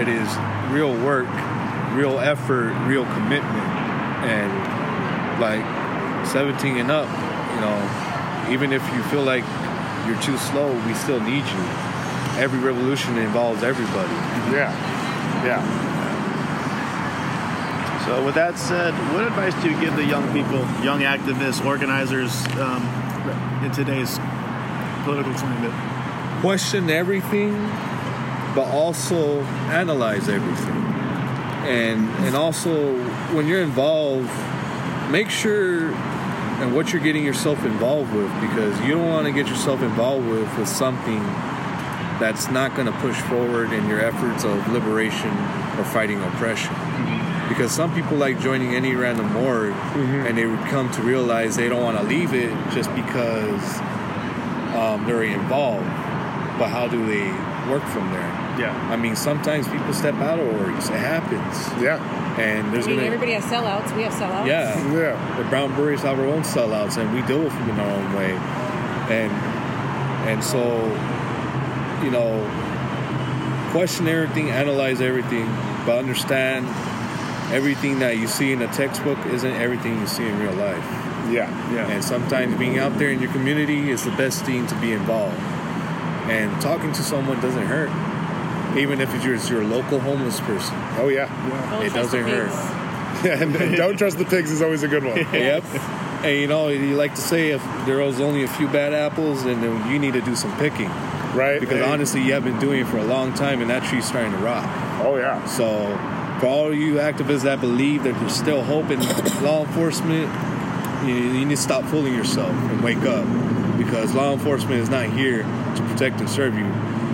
It 0.00 0.08
is 0.08 0.28
real 0.70 0.92
work, 1.04 1.28
real 1.92 2.18
effort, 2.18 2.72
real 2.86 3.04
commitment, 3.04 3.68
and 4.24 4.50
like 5.40 5.64
17 6.26 6.78
and 6.78 6.90
up. 6.90 7.08
You 7.54 7.60
know, 7.60 8.48
even 8.50 8.72
if 8.72 8.82
you 8.94 9.02
feel 9.04 9.22
like 9.22 9.44
you're 10.08 10.20
too 10.22 10.36
slow, 10.38 10.72
we 10.86 10.94
still 10.94 11.20
need 11.20 11.44
you. 11.44 11.64
Every 12.40 12.58
revolution 12.58 13.18
involves 13.18 13.62
everybody. 13.62 14.12
Yeah. 14.50 14.72
Yeah. 15.44 15.62
So, 18.06 18.24
with 18.24 18.34
that 18.36 18.58
said, 18.58 18.94
what 19.12 19.24
advice 19.24 19.54
do 19.62 19.70
you 19.70 19.78
give 19.78 19.94
the 19.94 20.04
young 20.04 20.32
people, 20.32 20.60
young 20.82 21.02
activists, 21.02 21.64
organizers 21.64 22.46
um, 22.56 22.82
in 23.62 23.70
today's 23.70 24.18
political 25.04 25.34
climate? 25.34 25.98
question 26.40 26.88
everything, 26.88 27.52
but 28.54 28.68
also 28.68 29.40
analyze 29.70 30.28
everything. 30.28 30.76
And 31.66 32.08
and 32.24 32.36
also 32.36 32.96
when 33.34 33.46
you're 33.46 33.62
involved, 33.62 34.30
make 35.10 35.30
sure 35.30 35.90
and 36.58 36.74
what 36.74 36.92
you're 36.92 37.02
getting 37.02 37.24
yourself 37.24 37.64
involved 37.64 38.12
with 38.12 38.32
because 38.40 38.80
you 38.80 38.88
don't 38.88 39.08
want 39.08 39.26
to 39.26 39.32
get 39.32 39.46
yourself 39.46 39.80
involved 39.80 40.26
with 40.28 40.58
with 40.58 40.68
something 40.68 41.20
that's 42.18 42.50
not 42.50 42.74
going 42.74 42.86
to 42.86 42.98
push 42.98 43.16
forward 43.22 43.72
in 43.72 43.88
your 43.88 44.00
efforts 44.00 44.44
of 44.44 44.66
liberation 44.72 45.30
or 45.78 45.84
fighting 45.84 46.20
oppression. 46.22 46.74
Because 47.48 47.70
some 47.70 47.94
people 47.94 48.16
like 48.16 48.40
joining 48.40 48.74
any 48.74 48.94
random 48.94 49.34
org 49.36 49.72
and 49.72 50.36
they 50.36 50.46
would 50.46 50.64
come 50.66 50.90
to 50.92 51.02
realize 51.02 51.56
they 51.56 51.68
don't 51.68 51.82
want 51.82 51.96
to 51.96 52.04
leave 52.04 52.34
it 52.34 52.52
just 52.72 52.92
because 52.94 53.78
um, 54.74 55.04
they're 55.06 55.22
involved. 55.22 55.86
But 56.58 56.68
how 56.68 56.88
do 56.88 57.06
they 57.06 57.30
work 57.70 57.84
from 57.84 58.10
there? 58.10 58.28
Yeah. 58.58 58.88
I 58.90 58.96
mean, 58.96 59.14
sometimes 59.14 59.68
people 59.68 59.94
step 59.94 60.14
out 60.16 60.40
of 60.40 60.46
orgs. 60.46 60.90
It 60.90 60.98
happens. 60.98 61.82
Yeah. 61.82 61.98
And 62.40 62.68
I 62.68 62.70
there's 62.70 62.86
mean, 62.86 62.96
gonna 62.96 63.06
everybody 63.06 63.32
has 63.32 63.44
sellouts. 63.44 63.94
We 63.96 64.02
have 64.02 64.12
sellouts. 64.12 64.46
yeah. 64.46 64.92
Yeah. 64.92 65.36
The 65.36 65.44
Brown 65.48 65.74
Berets 65.74 66.02
have 66.02 66.18
our 66.18 66.26
own 66.26 66.42
sellouts, 66.42 66.96
and 66.96 67.12
we 67.14 67.22
deal 67.22 67.42
with 67.42 67.52
them 67.52 67.70
in 67.70 67.80
our 67.80 67.90
own 67.90 68.12
way. 68.14 68.32
And 69.10 69.32
and 70.28 70.44
so, 70.44 70.60
you 72.04 72.10
know, 72.10 72.44
question 73.72 74.08
everything, 74.08 74.50
analyze 74.50 75.00
everything, 75.00 75.46
but 75.86 75.98
understand 75.98 76.66
everything 77.52 77.98
that 78.00 78.18
you 78.18 78.26
see 78.26 78.52
in 78.52 78.60
a 78.62 78.68
textbook 78.68 79.18
isn't 79.26 79.52
everything 79.54 79.98
you 80.00 80.06
see 80.06 80.26
in 80.26 80.38
real 80.38 80.52
life. 80.52 80.84
Yeah. 81.30 81.48
Yeah. 81.72 81.88
And 81.90 82.04
sometimes 82.04 82.56
being 82.58 82.78
out 82.78 82.98
there 82.98 83.10
in 83.10 83.20
your 83.20 83.32
community 83.32 83.90
is 83.90 84.04
the 84.04 84.10
best 84.12 84.44
thing 84.44 84.66
to 84.66 84.74
be 84.76 84.92
involved. 84.92 85.38
And 86.30 86.60
talking 86.60 86.92
to 86.92 87.02
someone 87.02 87.40
doesn't 87.40 87.66
hurt, 87.66 87.88
even 88.78 89.00
if 89.00 89.14
it's 89.14 89.24
your, 89.24 89.34
it's 89.34 89.48
your 89.50 89.64
local 89.64 90.00
homeless 90.00 90.40
person. 90.40 90.74
Oh 90.98 91.08
yeah. 91.08 91.26
Don't 91.70 91.82
It 91.86 91.90
trust 91.92 92.12
doesn't 92.12 92.28
hurt. 92.28 92.48
pigs. 92.50 92.74
and, 93.42 93.56
and 93.56 93.76
don't 93.76 93.96
trust 93.96 94.18
the 94.18 94.24
pigs 94.24 94.50
is 94.50 94.62
always 94.62 94.82
a 94.82 94.88
good 94.88 95.04
one. 95.04 95.16
yep. 95.32 95.64
And 96.24 96.36
you 96.40 96.46
know, 96.48 96.68
you 96.68 96.96
like 96.96 97.14
to 97.14 97.20
say 97.20 97.50
if 97.50 97.62
there 97.86 97.98
was 97.98 98.20
only 98.20 98.42
a 98.44 98.48
few 98.48 98.66
bad 98.68 98.92
apples, 98.92 99.44
and 99.44 99.62
then 99.62 99.90
you 99.92 99.98
need 99.98 100.14
to 100.14 100.20
do 100.20 100.34
some 100.36 100.56
picking. 100.58 100.88
Right. 101.34 101.60
Because 101.60 101.78
Hey. 101.78 101.84
honestly, 101.90 102.22
you 102.22 102.32
have 102.32 102.44
been 102.44 102.58
doing 102.58 102.80
it 102.80 102.86
for 102.88 102.98
a 102.98 103.04
long 103.04 103.34
time, 103.34 103.60
and 103.60 103.70
that 103.70 103.84
tree's 103.88 104.06
starting 104.06 104.32
to 104.32 104.38
rot. 104.38 104.64
Oh 105.04 105.16
yeah. 105.16 105.44
So, 105.46 105.66
for 106.40 106.46
all 106.46 106.74
you 106.74 106.94
activists 106.94 107.42
that 107.42 107.60
believe 107.60 108.02
that 108.04 108.18
there's 108.18 108.34
still 108.34 108.62
hope 108.64 108.90
in 108.90 109.00
law 109.44 109.64
enforcement, 109.64 110.28
you, 111.06 111.14
you 111.14 111.44
need 111.44 111.50
to 111.50 111.56
stop 111.56 111.84
fooling 111.84 112.14
yourself 112.14 112.50
and 112.50 112.82
wake 112.82 113.02
up. 113.04 113.26
Because 113.76 114.12
law 114.14 114.32
enforcement 114.32 114.80
is 114.80 114.88
not 114.90 115.06
here 115.06 115.42
to 115.44 115.82
protect 115.92 116.18
and 116.20 116.28
serve 116.28 116.54
you. 116.58 116.64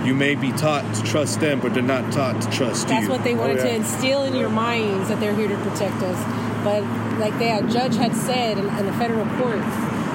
You 0.04 0.14
may 0.14 0.34
be 0.34 0.52
taught 0.52 0.84
to 0.96 1.02
trust 1.02 1.40
them, 1.40 1.60
but 1.60 1.72
they're 1.72 1.82
not 1.82 2.12
taught 2.12 2.40
to 2.42 2.50
trust 2.50 2.88
That's 2.88 3.02
you. 3.02 3.08
That's 3.08 3.08
what 3.08 3.24
they 3.24 3.34
wanted 3.34 3.58
Oh, 3.60 3.64
yeah. 3.64 3.70
to 3.70 3.74
instill 3.76 4.24
in 4.24 4.34
your 4.36 4.50
minds 4.50 5.08
that 5.08 5.18
they're 5.20 5.34
here 5.34 5.48
to 5.48 5.56
protect 5.56 6.02
us. 6.02 6.18
But 6.62 6.82
like 7.18 7.32
the 7.38 7.66
judge 7.72 7.96
had 7.96 8.14
said 8.14 8.58
in, 8.58 8.66
in 8.78 8.86
the 8.86 8.92
federal 8.94 9.24
court, 9.38 9.58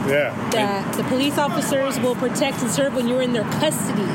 Yeah. 0.07 0.33
that 0.51 0.93
the 0.95 1.03
police 1.05 1.37
officers 1.37 1.99
will 1.99 2.15
protect 2.15 2.61
and 2.61 2.69
serve 2.69 2.93
when 2.95 3.07
you're 3.07 3.21
in 3.21 3.33
their 3.33 3.43
custody. 3.59 4.07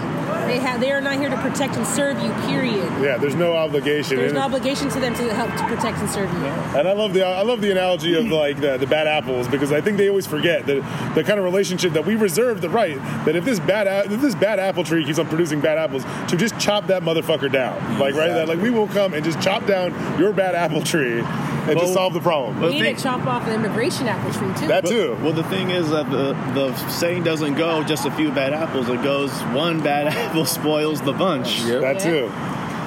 They 0.47 0.59
have. 0.59 0.81
They 0.81 0.93
are 0.93 1.01
not 1.01 1.17
here 1.17 1.31
to 1.31 1.37
protect 1.37 1.77
and 1.77 1.87
serve 1.87 2.23
you. 2.23 2.33
Period. 2.47 2.91
Yeah, 3.03 3.17
there's 3.17 3.35
no 3.35 3.55
obligation. 3.55 4.17
There's 4.17 4.33
no 4.33 4.41
obligation 4.41 4.89
to 4.91 5.01
them 5.01 5.15
to 5.15 5.35
help 5.35 5.51
to 5.57 5.75
protect 5.75 5.99
and 5.99 6.11
serve 6.11 6.33
you. 6.33 6.45
And 6.79 6.89
I 6.89 6.93
love 6.93 7.15
the 7.15 7.25
I 7.25 7.43
love 7.43 7.61
the 7.61 7.71
analogy 7.71 8.15
of 8.15 8.27
like 8.27 8.61
the, 8.61 8.77
the 8.77 8.87
bad 8.87 9.07
apples 9.07 9.49
because 9.49 9.73
I 9.73 9.81
think 9.81 9.97
they 9.97 10.09
always 10.09 10.27
forget 10.27 10.67
that 10.67 11.15
the 11.15 11.25
kind 11.25 11.39
of 11.39 11.45
relationship 11.45 11.93
that 11.93 12.05
we 12.05 12.15
reserve 12.15 12.61
the 12.61 12.69
right 12.69 12.97
that 13.25 13.37
if 13.37 13.45
this 13.45 13.61
bad 13.61 13.87
if 14.11 14.21
this 14.21 14.35
bad 14.35 14.59
apple 14.59 14.85
tree 14.85 15.05
keeps 15.05 15.19
on 15.19 15.27
producing 15.27 15.61
bad 15.61 15.79
apples 15.79 16.05
to 16.29 16.37
just 16.37 16.59
chop 16.59 16.87
that 16.89 17.03
motherfucker 17.03 17.51
down 17.51 17.99
like 17.99 18.15
right 18.15 18.29
that 18.29 18.49
like 18.49 18.61
we 18.61 18.71
will 18.71 18.89
come 18.89 19.15
and 19.15 19.25
just 19.25 19.41
chop 19.41 19.67
down 19.67 19.93
your 20.19 20.33
bad 20.33 20.55
apple 20.55 20.83
tree 20.83 21.23
and 21.69 21.79
just 21.81 21.95
solve 21.95 22.13
the 22.13 22.21
problem. 22.21 22.61
We 22.61 22.81
need 22.81 22.97
to 22.97 23.03
chop 23.03 23.27
off 23.27 23.47
the 23.47 23.55
immigration 23.55 24.07
apple 24.07 24.33
tree 24.33 24.53
too. 24.61 24.69
That 24.69 24.85
too. 24.87 25.17
Well, 25.23 25.33
the 25.33 25.45
thing 25.45 25.71
is 25.71 25.91
that 25.91 26.11
the, 26.11 26.33
the 26.53 26.75
saying 26.91 27.25
doesn't 27.25 27.55
go 27.55 27.83
just 27.85 28.07
a 28.07 28.11
few 28.11 28.31
bad 28.31 28.53
apples. 28.53 28.89
It 28.89 29.03
goes 29.03 29.31
one 29.55 29.83
bad 29.83 30.09
apple 30.15 30.34
spoils 30.43 31.01
the 31.03 31.13
bunch. 31.13 31.63
That 31.63 32.01
too. 32.01 32.29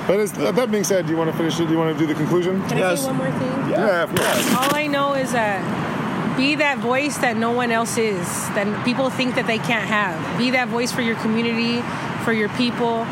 But 0.07 0.21
it's, 0.21 0.31
that 0.33 0.71
being 0.71 0.83
said, 0.83 1.05
do 1.05 1.11
you 1.11 1.17
want 1.17 1.31
to 1.31 1.37
finish 1.37 1.59
it? 1.59 1.65
Do 1.65 1.71
you 1.71 1.77
want 1.77 1.97
to 1.97 1.99
do 1.99 2.07
the 2.07 2.13
conclusion? 2.13 2.61
Can 2.67 2.81
I 2.81 2.95
say 2.95 3.07
one 3.07 3.15
more 3.17 3.31
thing? 3.31 3.69
Yeah, 3.69 4.03
of 4.03 4.09
course. 4.09 4.55
All 4.55 4.75
I 4.75 4.87
know 4.87 5.13
is 5.15 5.33
that 5.33 5.61
be 6.37 6.55
that 6.55 6.77
voice 6.77 7.17
that 7.17 7.35
no 7.35 7.51
one 7.51 7.71
else 7.71 7.97
is, 7.97 8.25
that 8.55 8.85
people 8.85 9.09
think 9.09 9.35
that 9.35 9.47
they 9.47 9.57
can't 9.57 9.85
have. 9.85 10.37
Be 10.37 10.51
that 10.51 10.69
voice 10.69 10.91
for 10.91 11.01
your 11.01 11.15
community, 11.17 11.81
for 12.23 12.31
your 12.31 12.49
people. 12.49 13.05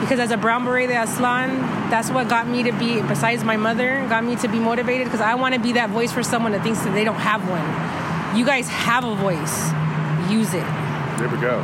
Because 0.00 0.18
as 0.18 0.30
a 0.30 0.36
brown 0.36 0.64
beret 0.64 0.88
de 0.88 0.94
Aztlan, 0.94 1.62
that's 1.88 2.10
what 2.10 2.28
got 2.28 2.48
me 2.48 2.64
to 2.64 2.72
be, 2.72 3.00
besides 3.02 3.44
my 3.44 3.56
mother, 3.56 4.04
got 4.08 4.24
me 4.24 4.36
to 4.36 4.48
be 4.48 4.58
motivated 4.58 5.06
because 5.06 5.20
I 5.20 5.36
want 5.36 5.54
to 5.54 5.60
be 5.60 5.72
that 5.72 5.90
voice 5.90 6.12
for 6.12 6.22
someone 6.22 6.52
that 6.52 6.62
thinks 6.62 6.80
that 6.82 6.92
they 6.92 7.04
don't 7.04 7.20
have 7.20 7.48
one. 7.48 8.36
You 8.36 8.44
guys 8.44 8.68
have 8.68 9.04
a 9.04 9.14
voice. 9.14 9.70
Use 10.30 10.52
it. 10.52 10.66
There 11.18 11.28
we 11.28 11.38
go. 11.40 11.62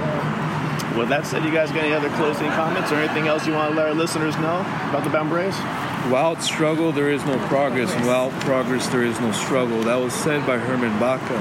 With 0.97 1.10
that 1.10 1.27
said, 1.27 1.44
you 1.44 1.52
guys 1.52 1.70
got 1.70 1.85
any 1.85 1.93
other 1.93 2.09
closing 2.10 2.48
comments 2.51 2.90
or 2.90 2.97
anything 2.97 3.28
else 3.28 3.47
you 3.47 3.52
want 3.52 3.70
to 3.70 3.77
let 3.77 3.86
our 3.86 3.94
listeners 3.94 4.36
know 4.36 4.60
about 4.89 5.05
the 5.05 5.10
Brown 5.10 5.28
Berets? 5.28 5.56
Without 6.06 6.43
struggle, 6.43 6.93
there 6.93 7.10
is 7.10 7.24
no 7.24 7.39
progress, 7.47 7.93
and 7.93 8.01
without 8.01 8.32
progress, 8.40 8.86
there 8.89 9.05
is 9.05 9.20
no 9.20 9.31
struggle. 9.32 9.82
That 9.82 9.97
was 9.97 10.15
said 10.15 10.47
by 10.47 10.59
Herman 10.59 10.98
Baca. 10.98 11.36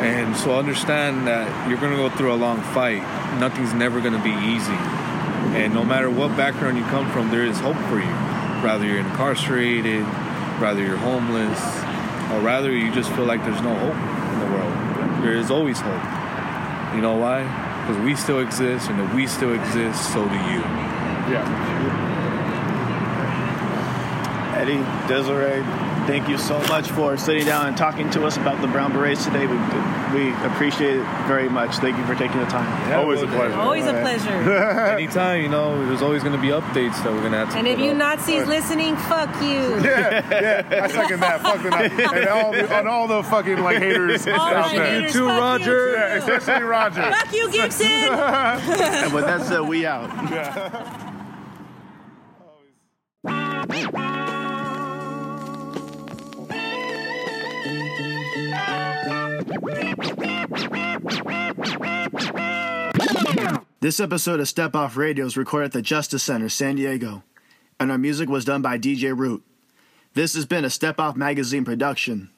And 0.00 0.36
so 0.36 0.56
understand 0.58 1.26
that 1.26 1.68
you're 1.68 1.78
going 1.78 1.92
to 1.92 1.98
go 1.98 2.08
through 2.08 2.32
a 2.32 2.36
long 2.36 2.62
fight. 2.72 3.02
Nothing's 3.38 3.74
never 3.74 4.00
going 4.00 4.14
to 4.14 4.22
be 4.22 4.30
easy. 4.30 4.78
And 5.56 5.74
no 5.74 5.84
matter 5.84 6.08
what 6.08 6.36
background 6.36 6.78
you 6.78 6.84
come 6.84 7.10
from, 7.10 7.30
there 7.30 7.44
is 7.44 7.58
hope 7.58 7.76
for 7.88 7.98
you. 7.98 8.14
Rather 8.64 8.86
you're 8.86 9.00
incarcerated, 9.00 10.04
rather 10.60 10.82
you're 10.82 10.96
homeless, 10.96 11.60
or 12.32 12.40
rather 12.40 12.70
you 12.70 12.92
just 12.92 13.10
feel 13.12 13.26
like 13.26 13.42
there's 13.44 13.60
no 13.60 13.74
hope 13.74 13.96
in 14.32 14.40
the 14.40 14.46
world. 14.46 15.24
There 15.24 15.36
is 15.36 15.50
always 15.50 15.80
hope. 15.80 16.94
You 16.94 17.02
know 17.02 17.16
why? 17.16 17.69
Because 17.90 18.04
we 18.04 18.14
still 18.14 18.38
exist, 18.38 18.88
and 18.88 19.00
if 19.00 19.12
we 19.14 19.26
still 19.26 19.52
exist, 19.52 20.12
so 20.12 20.22
do 20.22 20.34
you. 20.34 20.60
Yeah. 21.26 21.42
Eddie, 24.56 24.84
Desiree, 25.08 25.64
thank 26.10 26.28
you 26.28 26.36
so 26.36 26.58
much 26.62 26.88
for 26.90 27.16
sitting 27.16 27.46
down 27.46 27.68
and 27.68 27.76
talking 27.76 28.10
to 28.10 28.26
us 28.26 28.36
about 28.36 28.60
the 28.60 28.66
Brown 28.66 28.92
Berets 28.92 29.24
today. 29.24 29.46
We, 29.46 29.54
we 30.12 30.32
appreciate 30.44 30.96
it 30.96 31.06
very 31.28 31.48
much. 31.48 31.76
Thank 31.76 31.98
you 31.98 32.04
for 32.04 32.16
taking 32.16 32.40
the 32.40 32.46
time. 32.46 32.92
Always 32.92 33.22
a 33.22 33.28
pleasure. 33.28 33.54
Always 33.54 33.86
a 33.86 33.92
pleasure. 33.92 34.32
Anytime, 34.90 35.42
you 35.42 35.48
know, 35.48 35.86
there's 35.86 36.02
always 36.02 36.24
going 36.24 36.34
to 36.34 36.42
be 36.42 36.48
updates 36.48 37.00
that 37.04 37.12
we're 37.12 37.20
going 37.20 37.30
to 37.30 37.38
have 37.38 37.50
to 37.50 37.58
And 37.58 37.68
if 37.68 37.78
you 37.78 37.92
up. 37.92 37.98
Nazis 37.98 38.44
listening, 38.48 38.96
fuck 38.96 39.30
you. 39.40 39.60
Yeah, 39.90 40.62
yeah, 40.70 40.84
I 40.84 40.88
second 40.88 41.20
that. 41.20 41.42
Fuck 41.42 41.62
the 41.62 41.70
Nazis. 41.70 41.98
and 42.12 42.28
all 42.28 42.52
the, 42.52 42.76
on 42.76 42.86
all 42.86 43.06
the 43.08 43.22
fucking 43.22 43.58
like 43.58 43.78
haters 43.78 44.26
All 44.26 44.34
out 44.34 44.72
my 44.72 44.78
there. 44.78 45.00
haters, 45.00 45.12
fuck 45.14 45.38
Roger. 45.38 45.92
Yeah, 45.92 46.14
especially 46.16 46.64
Roger. 46.64 47.02
Fuck 47.02 47.32
you, 47.32 47.50
Gibson. 47.50 47.86
and 47.86 49.12
with 49.12 49.24
that 49.26 49.46
said, 49.46 49.60
we 49.60 49.86
out. 49.86 51.08
This 63.82 63.98
episode 63.98 64.40
of 64.40 64.48
Step 64.48 64.76
Off 64.76 64.98
Radio 64.98 65.24
is 65.24 65.38
recorded 65.38 65.68
at 65.68 65.72
the 65.72 65.80
Justice 65.80 66.22
Center, 66.22 66.50
San 66.50 66.76
Diego, 66.76 67.22
and 67.78 67.90
our 67.90 67.96
music 67.96 68.28
was 68.28 68.44
done 68.44 68.60
by 68.60 68.76
DJ 68.76 69.16
Root. 69.16 69.42
This 70.12 70.34
has 70.34 70.44
been 70.44 70.66
a 70.66 70.70
Step 70.70 71.00
Off 71.00 71.16
Magazine 71.16 71.64
production. 71.64 72.28